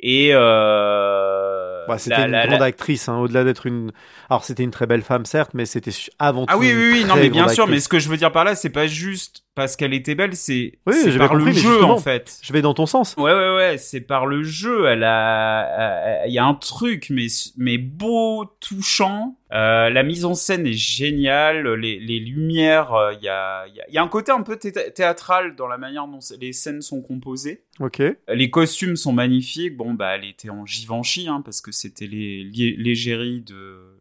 et 0.00 0.30
euh, 0.32 1.55
Bah, 1.88 1.98
c'était 1.98 2.16
une 2.24 2.30
la- 2.32 2.46
grande 2.46 2.60
la- 2.60 2.66
actrice, 2.66 3.08
hein, 3.08 3.18
au-delà 3.18 3.44
d'être 3.44 3.66
une. 3.66 3.92
Alors 4.30 4.44
c'était 4.44 4.62
une 4.62 4.70
très 4.70 4.86
belle 4.86 5.02
femme, 5.02 5.24
certes, 5.24 5.52
mais 5.54 5.66
c'était 5.66 5.92
avant 6.18 6.46
tout. 6.46 6.52
Ah 6.52 6.58
oui, 6.58 6.72
oui, 6.74 6.90
oui, 6.92 7.04
non, 7.04 7.14
mais 7.16 7.28
bien 7.30 7.48
sûr, 7.48 7.66
mais 7.66 7.80
ce 7.80 7.88
que 7.88 7.98
je 7.98 8.08
veux 8.08 8.16
dire 8.16 8.32
par 8.32 8.44
là, 8.44 8.54
c'est 8.54 8.70
pas 8.70 8.86
juste 8.86 9.42
parce 9.54 9.74
qu'elle 9.76 9.94
était 9.94 10.14
belle, 10.14 10.36
c'est 10.36 10.72
Oui, 10.86 10.94
par 11.18 11.34
le 11.34 11.50
jeu, 11.52 11.82
en 11.82 11.96
fait. 11.98 12.38
Je 12.42 12.52
vais 12.52 12.60
dans 12.62 12.74
ton 12.74 12.84
sens. 12.86 13.14
Ouais, 13.16 13.32
ouais, 13.32 13.56
ouais, 13.56 13.78
c'est 13.78 14.02
par 14.02 14.26
le 14.26 14.42
jeu. 14.42 14.86
Elle 14.86 15.02
a, 15.04 16.26
il 16.26 16.32
y 16.32 16.38
a 16.38 16.44
un 16.44 16.54
truc, 16.54 17.06
mais, 17.10 17.26
mais 17.56 17.78
beau, 17.78 18.44
touchant. 18.60 19.36
Euh, 19.52 19.90
la 19.90 20.02
mise 20.02 20.24
en 20.24 20.34
scène 20.34 20.66
est 20.66 20.72
géniale. 20.72 21.74
Les, 21.74 22.00
les 22.00 22.18
lumières, 22.18 22.92
euh, 22.94 23.14
il 23.14 23.22
y 23.22 23.28
a, 23.28 23.66
y 23.68 23.80
a, 23.80 23.84
il 23.88 23.94
y 23.94 23.98
a 23.98 24.02
un 24.02 24.08
côté 24.08 24.32
un 24.32 24.42
peu 24.42 24.56
thé- 24.56 24.92
théâtral 24.92 25.54
dans 25.54 25.68
la 25.68 25.78
manière 25.78 26.08
dont 26.08 26.18
les 26.40 26.52
scènes 26.52 26.82
sont 26.82 27.00
composées. 27.00 27.62
Ok. 27.78 28.02
Les 28.28 28.50
costumes 28.50 28.96
sont 28.96 29.12
magnifiques. 29.12 29.76
Bon, 29.76 29.94
bah, 29.94 30.16
elle 30.16 30.24
était 30.24 30.50
en 30.50 30.66
Givenchy, 30.66 31.28
hein, 31.28 31.42
parce 31.44 31.60
que 31.60 31.70
c'était 31.72 32.06
les, 32.06 32.42
les 32.44 32.72
l'égérie 32.76 33.40
de 33.40 33.95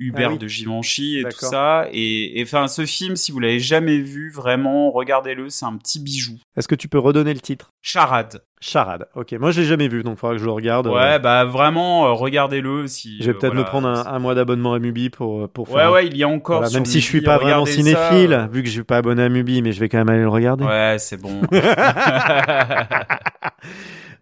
Hubert 0.00 0.30
Ah 0.30 0.32
oui. 0.32 0.38
de 0.38 0.48
Givenchy 0.48 1.18
et 1.18 1.24
tout 1.24 1.30
ça. 1.38 1.86
Et, 1.92 2.40
enfin, 2.42 2.66
ce 2.68 2.86
film, 2.86 3.14
si 3.16 3.30
vous 3.32 3.38
l'avez 3.38 3.60
jamais 3.60 3.98
vu, 3.98 4.30
vraiment, 4.30 4.90
regardez-le, 4.90 5.48
c'est 5.50 5.66
un 5.66 5.76
petit 5.76 6.00
bijou. 6.00 6.38
Est-ce 6.56 6.66
que 6.66 6.74
tu 6.74 6.88
peux 6.88 6.98
redonner 6.98 7.34
le 7.34 7.40
titre? 7.40 7.70
Charade. 7.82 8.42
Charade. 8.62 9.06
Ok. 9.14 9.32
Moi, 9.32 9.50
je 9.52 9.60
l'ai 9.60 9.66
jamais 9.66 9.88
vu, 9.88 10.02
donc 10.02 10.14
il 10.16 10.18
faudra 10.18 10.34
que 10.34 10.40
je 10.40 10.44
le 10.46 10.50
regarde. 10.52 10.86
Ouais, 10.86 11.18
bah 11.18 11.44
vraiment, 11.44 12.06
euh, 12.06 12.12
regardez-le 12.12 12.86
si. 12.86 13.18
Je 13.20 13.24
vais 13.24 13.30
euh, 13.30 13.38
peut-être 13.38 13.54
me 13.54 13.64
prendre 13.64 13.88
un, 13.88 14.06
un 14.06 14.18
mois 14.18 14.34
d'abonnement 14.34 14.74
à 14.74 14.78
Mubi 14.78 15.08
pour 15.10 15.48
pour 15.50 15.70
Ouais, 15.70 15.76
faire. 15.80 15.88
un- 15.88 15.92
ouais, 15.92 16.06
il 16.06 16.16
y 16.16 16.22
a 16.24 16.28
encore. 16.28 16.60
Voilà, 16.60 16.74
même 16.74 16.84
si 16.84 17.00
je 17.00 17.04
suis 17.06 17.20
pas 17.22 17.38
vraiment 17.38 17.64
cinéphile, 17.66 18.30
ça. 18.30 18.46
vu 18.52 18.62
que 18.62 18.68
je 18.68 18.72
suis 18.74 18.84
pas 18.84 18.98
abonné 18.98 19.22
à 19.22 19.28
Mubi, 19.28 19.62
mais 19.62 19.72
je 19.72 19.80
vais 19.80 19.88
quand 19.88 19.98
même 19.98 20.08
aller 20.10 20.22
le 20.22 20.28
regarder. 20.28 20.64
Ouais, 20.64 20.96
c'est 20.98 21.16
bon. 21.20 21.40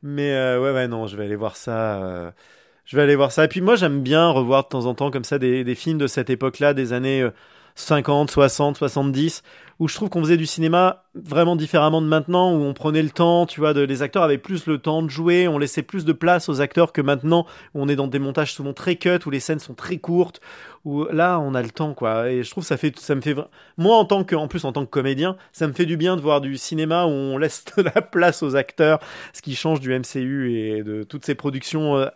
Mais 0.02 0.32
euh, 0.32 0.60
ouais, 0.60 0.72
ouais, 0.72 0.88
non, 0.88 1.06
je 1.06 1.16
vais 1.16 1.24
aller 1.24 1.36
voir 1.36 1.56
ça. 1.56 2.32
Je 2.88 2.96
vais 2.96 3.02
aller 3.02 3.16
voir 3.16 3.32
ça. 3.32 3.44
Et 3.44 3.48
puis 3.48 3.60
moi, 3.60 3.76
j'aime 3.76 4.00
bien 4.00 4.30
revoir 4.30 4.64
de 4.64 4.68
temps 4.68 4.86
en 4.86 4.94
temps 4.94 5.10
comme 5.10 5.22
ça 5.22 5.38
des, 5.38 5.62
des 5.62 5.74
films 5.74 5.98
de 5.98 6.06
cette 6.06 6.30
époque-là, 6.30 6.72
des 6.72 6.94
années 6.94 7.20
euh, 7.20 7.30
50, 7.74 8.30
60, 8.30 8.78
70, 8.78 9.42
où 9.78 9.88
je 9.88 9.94
trouve 9.94 10.08
qu'on 10.08 10.22
faisait 10.22 10.38
du 10.38 10.46
cinéma 10.46 11.04
vraiment 11.14 11.54
différemment 11.54 12.00
de 12.00 12.06
maintenant, 12.06 12.50
où 12.52 12.62
on 12.62 12.72
prenait 12.72 13.02
le 13.02 13.10
temps, 13.10 13.44
tu 13.44 13.60
vois, 13.60 13.74
les 13.74 14.02
acteurs 14.02 14.22
avaient 14.22 14.38
plus 14.38 14.66
le 14.66 14.78
temps 14.78 15.02
de 15.02 15.10
jouer, 15.10 15.48
on 15.48 15.58
laissait 15.58 15.82
plus 15.82 16.06
de 16.06 16.12
place 16.12 16.48
aux 16.48 16.62
acteurs 16.62 16.94
que 16.94 17.02
maintenant, 17.02 17.44
où 17.74 17.82
on 17.82 17.88
est 17.88 17.94
dans 17.94 18.08
des 18.08 18.18
montages 18.18 18.54
souvent 18.54 18.72
très 18.72 18.96
cut, 18.96 19.20
où 19.26 19.30
les 19.30 19.38
scènes 19.38 19.58
sont 19.58 19.74
très 19.74 19.98
courtes, 19.98 20.40
où 20.86 21.04
là, 21.04 21.38
on 21.38 21.54
a 21.54 21.60
le 21.60 21.70
temps, 21.70 21.92
quoi. 21.92 22.30
Et 22.30 22.42
je 22.42 22.50
trouve 22.50 22.64
ça 22.64 22.78
fait, 22.78 22.98
ça 22.98 23.14
me 23.14 23.20
fait, 23.20 23.36
moi, 23.76 23.96
en 23.98 24.06
tant 24.06 24.24
que, 24.24 24.34
en 24.34 24.48
plus, 24.48 24.64
en 24.64 24.72
tant 24.72 24.86
que 24.86 24.90
comédien, 24.90 25.36
ça 25.52 25.68
me 25.68 25.74
fait 25.74 25.86
du 25.86 25.98
bien 25.98 26.16
de 26.16 26.22
voir 26.22 26.40
du 26.40 26.56
cinéma 26.56 27.04
où 27.04 27.10
on 27.10 27.36
laisse 27.36 27.66
de 27.76 27.82
la 27.82 28.00
place 28.00 28.42
aux 28.42 28.56
acteurs, 28.56 28.98
ce 29.34 29.42
qui 29.42 29.54
change 29.54 29.80
du 29.80 29.96
MCU 29.96 30.54
et 30.54 30.82
de 30.82 31.02
toutes 31.02 31.26
ces 31.26 31.34
productions, 31.34 31.96
euh, 31.96 32.06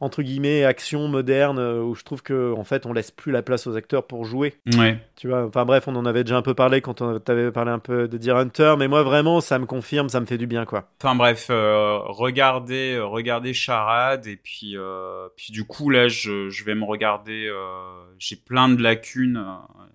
entre 0.00 0.22
guillemets 0.22 0.64
action 0.64 1.08
moderne 1.08 1.58
euh, 1.58 1.82
où 1.82 1.94
je 1.94 2.04
trouve 2.04 2.22
que 2.22 2.52
en 2.54 2.64
fait 2.64 2.86
on 2.86 2.92
laisse 2.92 3.10
plus 3.10 3.32
la 3.32 3.42
place 3.42 3.66
aux 3.66 3.76
acteurs 3.76 4.06
pour 4.06 4.24
jouer. 4.24 4.54
Ouais. 4.76 4.98
Tu 5.16 5.28
vois, 5.28 5.44
enfin 5.46 5.64
bref, 5.64 5.88
on 5.88 5.96
en 5.96 6.06
avait 6.06 6.22
déjà 6.24 6.36
un 6.36 6.42
peu 6.42 6.54
parlé 6.54 6.80
quand 6.80 7.02
on 7.02 7.18
t'avait 7.18 7.50
parlé 7.50 7.70
un 7.72 7.78
peu 7.80 8.06
de 8.06 8.16
Deer 8.18 8.36
Hunter, 8.36 8.74
mais 8.78 8.86
moi 8.88 9.02
vraiment 9.02 9.40
ça 9.40 9.58
me 9.58 9.66
confirme, 9.66 10.08
ça 10.08 10.20
me 10.20 10.26
fait 10.26 10.38
du 10.38 10.46
bien 10.46 10.64
quoi. 10.64 10.90
Enfin 11.02 11.14
bref, 11.16 11.48
euh, 11.50 11.98
regardez, 12.04 12.94
euh, 12.94 13.04
regardez 13.06 13.52
Charade 13.54 14.26
et 14.26 14.36
puis, 14.36 14.76
euh, 14.76 15.28
puis 15.36 15.52
du 15.52 15.64
coup 15.64 15.90
là, 15.90 16.08
je, 16.08 16.48
je 16.48 16.64
vais 16.64 16.74
me 16.74 16.84
regarder. 16.84 17.46
euh, 17.48 18.04
J'ai 18.18 18.36
plein 18.36 18.68
de 18.68 18.82
lacunes. 18.82 19.44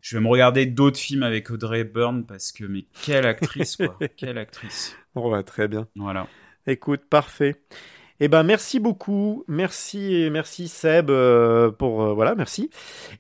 je 0.02 0.18
vais 0.18 0.22
me 0.24 0.28
regarder 0.28 0.66
d'autres 0.66 1.00
films 1.00 1.24
avec 1.24 1.50
Audrey 1.50 1.80
Hepburn 1.82 2.26
parce 2.26 2.52
que 2.52 2.66
mais 2.66 2.86
quelle 3.06 3.26
actrice 3.26 3.78
quoi, 3.78 3.98
quelle 4.18 4.38
actrice. 4.38 4.96
Bon 5.16 5.32
bah 5.32 5.44
très 5.44 5.68
bien. 5.68 5.88
Voilà. 5.96 6.28
Écoute, 6.68 7.02
parfait. 7.10 7.56
Eh 8.26 8.30
ben 8.30 8.44
merci 8.44 8.80
beaucoup, 8.80 9.44
merci 9.50 10.30
merci 10.32 10.70
Seb 10.70 11.10
euh, 11.10 11.72
pour 11.72 12.04
euh, 12.04 12.14
voilà 12.14 12.36
merci. 12.36 12.70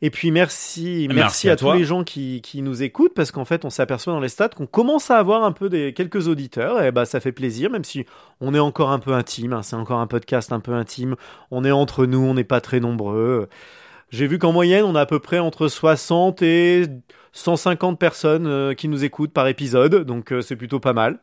Et 0.01 0.09
puis 0.09 0.31
merci 0.31 1.07
merci, 1.09 1.13
Merci 1.13 1.49
à, 1.49 1.53
à 1.53 1.55
tous 1.57 1.73
les 1.73 1.83
gens 1.83 2.05
qui, 2.05 2.41
qui 2.41 2.61
nous 2.61 2.83
écoutent 2.83 3.13
parce 3.13 3.29
qu'en 3.29 3.43
fait 3.43 3.65
on 3.65 3.69
s'aperçoit 3.69 4.13
dans 4.13 4.21
les 4.21 4.29
stats 4.29 4.47
qu'on 4.47 4.65
commence 4.65 5.11
à 5.11 5.17
avoir 5.17 5.43
un 5.43 5.51
peu 5.51 5.67
des 5.67 5.93
quelques 5.93 6.29
auditeurs. 6.29 6.81
Et 6.81 6.93
ben 6.93 7.03
ça 7.03 7.19
fait 7.19 7.33
plaisir 7.33 7.69
même 7.69 7.83
si 7.83 8.05
on 8.39 8.53
est 8.53 8.59
encore 8.59 8.91
un 8.91 8.99
peu 8.99 9.11
intime 9.11 9.51
hein, 9.51 9.61
c'est 9.61 9.75
encore 9.75 9.99
un 9.99 10.07
podcast 10.07 10.53
un 10.53 10.61
peu 10.61 10.71
intime. 10.71 11.17
On 11.51 11.65
est 11.65 11.71
entre 11.71 12.05
nous 12.05 12.21
on 12.21 12.33
n'est 12.33 12.45
pas 12.45 12.61
très 12.61 12.79
nombreux. 12.79 13.49
J'ai 14.09 14.25
vu 14.25 14.39
qu'en 14.39 14.53
moyenne 14.53 14.85
on 14.85 14.95
a 14.95 15.01
à 15.01 15.05
peu 15.05 15.19
près 15.19 15.39
entre 15.39 15.67
60 15.67 16.41
et 16.43 16.85
150 17.33 17.99
personnes 17.99 18.47
euh, 18.47 18.73
qui 18.73 18.87
nous 18.87 19.03
écoutent 19.03 19.33
par 19.33 19.49
épisode. 19.49 20.05
Donc 20.05 20.33
c'est 20.39 20.55
plutôt 20.55 20.79
pas 20.79 20.93
mal. 20.93 21.19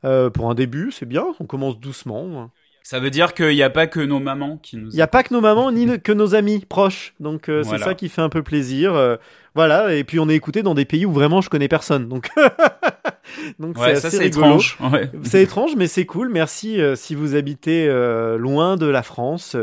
Pour 0.00 0.48
un 0.48 0.54
début, 0.54 0.92
c'est 0.92 1.04
bien, 1.04 1.26
on 1.40 1.44
commence 1.44 1.78
doucement. 1.78 2.50
Ça 2.88 3.00
veut 3.00 3.10
dire 3.10 3.34
qu'il 3.34 3.50
n'y 3.50 3.62
a 3.62 3.68
pas 3.68 3.86
que 3.86 4.00
nos 4.00 4.18
mamans 4.18 4.56
qui 4.56 4.78
nous. 4.78 4.88
Il 4.88 4.94
n'y 4.94 5.02
a 5.02 5.06
pas 5.06 5.22
que 5.22 5.34
nos 5.34 5.42
mamans 5.42 5.70
ni 5.70 6.00
que 6.00 6.10
nos 6.10 6.34
amis 6.34 6.64
proches, 6.66 7.12
donc 7.20 7.50
euh, 7.50 7.60
Voilà. 7.60 7.78
c'est 7.80 7.84
ça 7.84 7.94
qui 7.94 8.08
fait 8.08 8.22
un 8.22 8.30
peu 8.30 8.42
plaisir. 8.42 8.94
euh, 8.94 9.16
voilà, 9.54 9.94
et 9.94 10.04
puis 10.04 10.18
on 10.18 10.28
est 10.30 10.34
écouté 10.34 10.62
dans 10.62 10.72
des 10.72 10.86
pays 10.86 11.04
où 11.04 11.12
vraiment 11.12 11.42
je 11.42 11.50
connais 11.50 11.68
personne, 11.68 12.08
donc 12.08 12.30
donc 13.58 13.76
Ouais, 13.76 13.94
c'est 13.96 14.00
ça 14.00 14.08
assez 14.08 14.24
étrange. 14.24 14.78
Ouais. 14.92 15.10
C'est 15.22 15.42
étrange, 15.42 15.72
mais 15.76 15.86
c'est 15.86 16.06
cool. 16.06 16.30
Merci 16.30 16.80
euh, 16.80 16.96
si 16.96 17.14
vous 17.14 17.34
habitez 17.34 17.86
euh, 17.88 18.38
loin 18.38 18.76
de 18.76 18.86
la 18.86 19.02
France. 19.02 19.56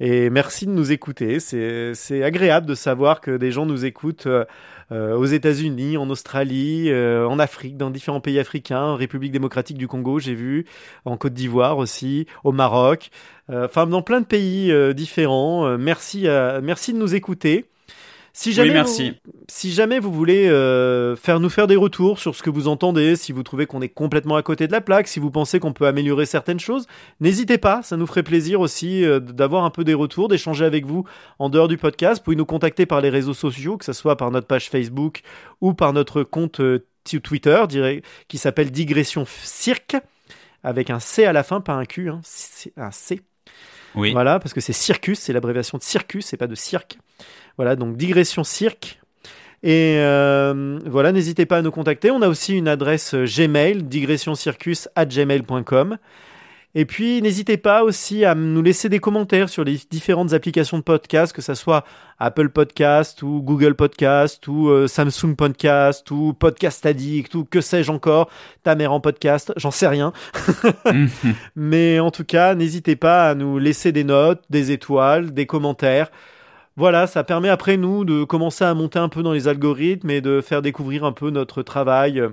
Et 0.00 0.30
merci 0.30 0.66
de 0.66 0.70
nous 0.70 0.92
écouter. 0.92 1.40
C'est 1.40 1.92
c'est 1.94 2.22
agréable 2.22 2.66
de 2.66 2.74
savoir 2.74 3.20
que 3.20 3.36
des 3.36 3.50
gens 3.50 3.64
nous 3.66 3.84
écoutent 3.84 4.26
euh, 4.26 4.44
aux 4.90 5.24
États-Unis, 5.26 5.96
en 5.96 6.08
Australie, 6.10 6.90
euh, 6.90 7.26
en 7.28 7.38
Afrique, 7.38 7.76
dans 7.76 7.90
différents 7.90 8.20
pays 8.20 8.38
africains, 8.38 8.82
en 8.82 8.96
République 8.96 9.32
démocratique 9.32 9.76
du 9.78 9.86
Congo, 9.88 10.18
j'ai 10.18 10.34
vu, 10.34 10.64
en 11.04 11.16
Côte 11.16 11.34
d'Ivoire 11.34 11.78
aussi, 11.78 12.26
au 12.44 12.52
Maroc. 12.52 13.10
Euh, 13.50 13.66
Enfin, 13.66 13.86
dans 13.86 14.02
plein 14.02 14.20
de 14.20 14.26
pays 14.26 14.70
euh, 14.72 14.92
différents. 14.94 15.66
Euh, 15.66 15.76
merci, 15.78 16.28
à- 16.28 16.60
merci 16.62 16.92
de 16.92 16.98
nous 16.98 17.14
écouter. 17.14 17.66
Si 18.40 18.52
jamais 18.52 18.68
Oui, 18.68 18.74
merci. 18.74 19.10
vous- 19.10 19.32
si 19.48 19.72
jamais 19.72 19.98
vous 19.98 20.12
voulez 20.12 20.46
euh, 20.46 21.16
faire 21.16 21.40
nous 21.40 21.48
faire 21.50 21.66
des 21.66 21.74
retours 21.74 22.20
sur 22.20 22.36
ce 22.36 22.42
que 22.44 22.50
vous 22.50 22.68
entendez, 22.68 23.16
si 23.16 23.32
vous 23.32 23.42
trouvez 23.42 23.66
qu'on 23.66 23.82
est 23.82 23.88
complètement 23.88 24.36
à 24.36 24.42
côté 24.44 24.68
de 24.68 24.72
la 24.72 24.80
plaque, 24.80 25.08
si 25.08 25.18
vous 25.18 25.32
pensez 25.32 25.58
qu'on 25.58 25.72
peut 25.72 25.88
améliorer 25.88 26.24
certaines 26.24 26.60
choses, 26.60 26.86
n'hésitez 27.18 27.58
pas, 27.58 27.82
ça 27.82 27.96
nous 27.96 28.06
ferait 28.06 28.22
plaisir 28.22 28.60
aussi 28.60 29.04
euh, 29.04 29.18
d'avoir 29.18 29.64
un 29.64 29.70
peu 29.70 29.82
des 29.82 29.94
retours, 29.94 30.28
d'échanger 30.28 30.64
avec 30.64 30.86
vous 30.86 31.04
en 31.40 31.48
dehors 31.48 31.66
du 31.66 31.78
podcast. 31.78 32.20
Vous 32.20 32.24
pouvez 32.26 32.36
nous 32.36 32.46
contacter 32.46 32.86
par 32.86 33.00
les 33.00 33.08
réseaux 33.10 33.34
sociaux, 33.34 33.76
que 33.76 33.84
ce 33.84 33.92
soit 33.92 34.16
par 34.16 34.30
notre 34.30 34.46
page 34.46 34.68
Facebook 34.70 35.22
ou 35.60 35.74
par 35.74 35.92
notre 35.92 36.22
compte 36.22 36.60
euh, 36.60 36.86
Twitter 37.02 37.60
qui 38.28 38.38
s'appelle 38.38 38.70
Digression 38.70 39.24
Cirque, 39.42 39.96
avec 40.62 40.90
un 40.90 41.00
C 41.00 41.24
à 41.24 41.32
la 41.32 41.42
fin, 41.42 41.60
pas 41.60 41.72
un 41.72 41.86
Q, 41.86 42.08
hein, 42.10 42.20
C- 42.22 42.72
un 42.76 42.92
C. 42.92 43.20
Oui. 43.96 44.12
Voilà, 44.12 44.38
parce 44.38 44.52
que 44.54 44.60
c'est 44.60 44.72
Circus, 44.74 45.18
c'est 45.18 45.32
l'abréviation 45.32 45.76
de 45.78 45.82
Circus, 45.82 46.32
et 46.32 46.36
pas 46.36 46.46
de 46.46 46.54
cirque. 46.54 46.98
Voilà, 47.56 47.76
donc 47.76 47.96
digression 47.96 48.44
cirque. 48.44 49.00
Et 49.62 49.94
euh, 49.98 50.78
voilà, 50.86 51.12
n'hésitez 51.12 51.46
pas 51.46 51.58
à 51.58 51.62
nous 51.62 51.70
contacter. 51.72 52.10
On 52.10 52.22
a 52.22 52.28
aussi 52.28 52.56
une 52.56 52.68
adresse 52.68 53.14
euh, 53.14 53.24
Gmail, 53.24 53.84
digressioncircus@gmail.com. 53.84 55.98
Et 56.74 56.84
puis, 56.84 57.22
n'hésitez 57.22 57.56
pas 57.56 57.82
aussi 57.82 58.26
à 58.26 58.34
nous 58.34 58.60
laisser 58.62 58.90
des 58.90 58.98
commentaires 59.00 59.48
sur 59.48 59.64
les 59.64 59.80
différentes 59.90 60.34
applications 60.34 60.76
de 60.78 60.82
podcast, 60.82 61.32
que 61.32 61.42
ce 61.42 61.54
soit 61.54 61.84
Apple 62.18 62.50
Podcast 62.50 63.22
ou 63.22 63.40
Google 63.42 63.74
Podcast 63.74 64.46
ou 64.46 64.68
euh, 64.68 64.86
Samsung 64.86 65.34
Podcast 65.34 66.10
ou 66.10 66.34
Podcast 66.34 66.84
Addict 66.86 67.34
ou 67.34 67.44
que 67.44 67.62
sais-je 67.62 67.90
encore, 67.90 68.28
ta 68.62 68.76
mère 68.76 68.92
en 68.92 69.00
podcast, 69.00 69.52
j'en 69.56 69.70
sais 69.70 69.88
rien. 69.88 70.12
Mais 71.56 72.00
en 72.00 72.10
tout 72.10 72.24
cas, 72.24 72.54
n'hésitez 72.54 72.96
pas 72.96 73.30
à 73.30 73.34
nous 73.34 73.58
laisser 73.58 73.90
des 73.90 74.04
notes, 74.04 74.44
des 74.50 74.70
étoiles, 74.70 75.32
des 75.32 75.46
commentaires. 75.46 76.10
Voilà, 76.78 77.08
ça 77.08 77.24
permet 77.24 77.48
après 77.48 77.76
nous 77.76 78.04
de 78.04 78.22
commencer 78.22 78.62
à 78.62 78.72
monter 78.72 79.00
un 79.00 79.08
peu 79.08 79.24
dans 79.24 79.32
les 79.32 79.48
algorithmes 79.48 80.10
et 80.10 80.20
de 80.20 80.40
faire 80.40 80.62
découvrir 80.62 81.02
un 81.02 81.10
peu 81.10 81.30
notre 81.30 81.64
travail 81.64 82.20
euh, 82.20 82.30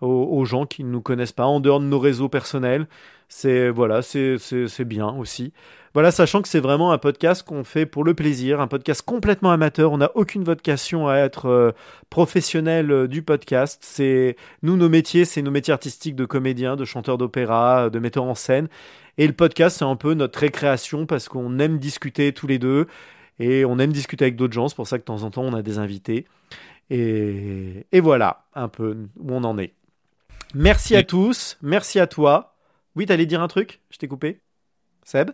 aux, 0.00 0.44
gens 0.44 0.66
qui 0.66 0.82
ne 0.82 0.90
nous 0.90 1.00
connaissent 1.00 1.30
pas 1.30 1.44
en 1.44 1.60
dehors 1.60 1.78
de 1.78 1.84
nos 1.84 2.00
réseaux 2.00 2.28
personnels. 2.28 2.88
C'est 3.28 3.68
voilà, 3.68 4.02
c'est 4.02 4.84
bien 4.84 5.10
aussi. 5.10 5.52
Voilà, 5.94 6.10
sachant 6.10 6.42
que 6.42 6.48
c'est 6.48 6.58
vraiment 6.58 6.90
un 6.90 6.98
podcast 6.98 7.44
qu'on 7.44 7.62
fait 7.62 7.86
pour 7.86 8.02
le 8.02 8.14
plaisir, 8.14 8.60
un 8.60 8.66
podcast 8.66 9.02
complètement 9.02 9.52
amateur. 9.52 9.92
On 9.92 9.98
n'a 9.98 10.10
aucune 10.16 10.42
vocation 10.42 11.06
à 11.06 11.14
être 11.18 11.46
euh, 11.46 11.70
professionnel 12.10 12.90
euh, 12.90 13.06
du 13.06 13.22
podcast. 13.22 13.78
C'est 13.84 14.34
nous 14.64 14.76
nos 14.76 14.88
métiers, 14.88 15.24
c'est 15.24 15.40
nos 15.40 15.52
métiers 15.52 15.72
artistiques 15.72 16.16
de 16.16 16.24
comédien, 16.24 16.74
de 16.74 16.84
chanteur 16.84 17.16
d'opéra, 17.16 17.90
de 17.90 17.98
metteur 18.00 18.24
en 18.24 18.34
scène. 18.34 18.66
Et 19.18 19.28
le 19.28 19.34
podcast, 19.34 19.78
c'est 19.78 19.84
un 19.84 19.96
peu 19.96 20.14
notre 20.14 20.40
récréation 20.40 21.06
parce 21.06 21.28
qu'on 21.28 21.60
aime 21.60 21.78
discuter 21.78 22.32
tous 22.32 22.48
les 22.48 22.58
deux 22.58 22.88
et 23.38 23.64
on 23.64 23.78
aime 23.78 23.92
discuter 23.92 24.24
avec 24.24 24.36
d'autres 24.36 24.52
gens. 24.54 24.68
C'est 24.68 24.76
pour 24.76 24.86
ça 24.88 24.98
que 24.98 25.02
de 25.02 25.06
temps 25.06 25.22
en 25.22 25.30
temps, 25.30 25.42
on 25.42 25.54
a 25.54 25.62
des 25.62 25.78
invités. 25.78 26.26
Et, 26.90 27.86
et 27.92 28.00
voilà 28.00 28.44
un 28.54 28.68
peu 28.68 28.96
où 29.18 29.32
on 29.34 29.44
en 29.44 29.58
est. 29.58 29.74
Merci 30.54 30.96
à 30.96 31.02
tous. 31.02 31.58
Merci 31.62 32.00
à 32.00 32.06
toi. 32.06 32.54
Oui, 32.96 33.04
t'allais 33.06 33.26
dire 33.26 33.42
un 33.42 33.48
truc? 33.48 33.80
Je 33.90 33.98
t'ai 33.98 34.08
coupé 34.08 34.40
Seb? 35.04 35.30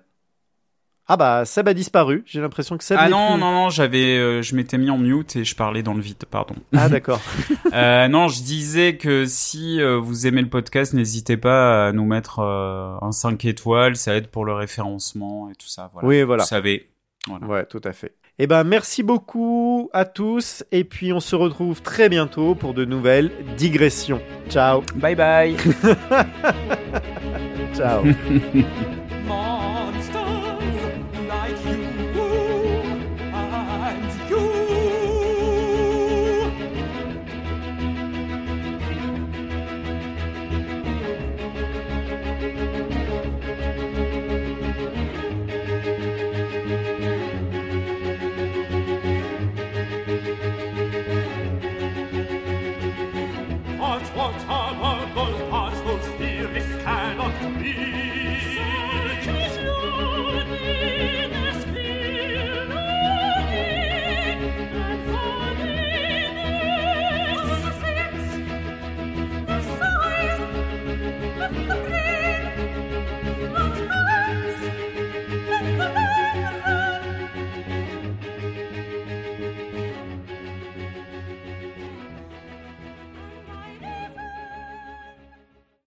Ah 1.06 1.16
bah, 1.18 1.44
Seb 1.44 1.68
a 1.68 1.74
disparu. 1.74 2.22
J'ai 2.26 2.40
l'impression 2.40 2.78
que 2.78 2.82
Seb 2.84 2.96
Ah 2.98 3.08
non 3.10 3.32
plus- 3.32 3.40
non 3.40 3.52
non, 3.52 3.68
j'avais, 3.70 4.16
euh, 4.18 4.40
je 4.42 4.56
m'étais 4.56 4.78
mis 4.78 4.88
en 4.90 4.96
mute 4.98 5.36
et 5.36 5.44
je 5.44 5.54
parlais 5.54 5.82
dans 5.82 5.92
le 5.94 6.00
vide, 6.00 6.24
pardon. 6.30 6.54
Ah 6.74 6.88
d'accord. 6.88 7.20
Euh, 7.72 8.06
non, 8.06 8.28
je 8.28 8.40
disais 8.42 8.96
que 8.96 9.24
si 9.26 9.80
euh, 9.80 9.96
vous 9.98 10.28
aimez 10.28 10.42
le 10.42 10.48
podcast, 10.48 10.92
n'hésitez 10.94 11.36
pas 11.36 11.88
à 11.88 11.92
nous 11.92 12.04
mettre 12.04 12.38
un 12.40 13.10
5 13.10 13.44
étoiles, 13.46 13.96
ça 13.96 14.14
aide 14.14 14.28
pour 14.28 14.44
le 14.44 14.52
référencement 14.54 15.50
et 15.50 15.54
tout 15.56 15.66
ça. 15.66 15.90
Voilà. 15.92 16.06
Oui, 16.08 16.22
voilà. 16.22 16.44
Vous 16.44 16.48
savez. 16.48 16.88
Voilà. 17.28 17.46
Ouais, 17.46 17.66
tout 17.66 17.80
à 17.84 17.92
fait. 17.92 18.14
Eh 18.38 18.46
ben, 18.46 18.64
merci 18.64 19.02
beaucoup 19.02 19.90
à 19.92 20.04
tous. 20.04 20.64
Et 20.72 20.84
puis, 20.84 21.12
on 21.12 21.20
se 21.20 21.36
retrouve 21.36 21.82
très 21.82 22.08
bientôt 22.08 22.54
pour 22.54 22.74
de 22.74 22.84
nouvelles 22.84 23.30
digressions. 23.56 24.20
Ciao. 24.48 24.82
Bye 24.96 25.14
bye. 25.14 25.56
Ciao. 27.74 28.04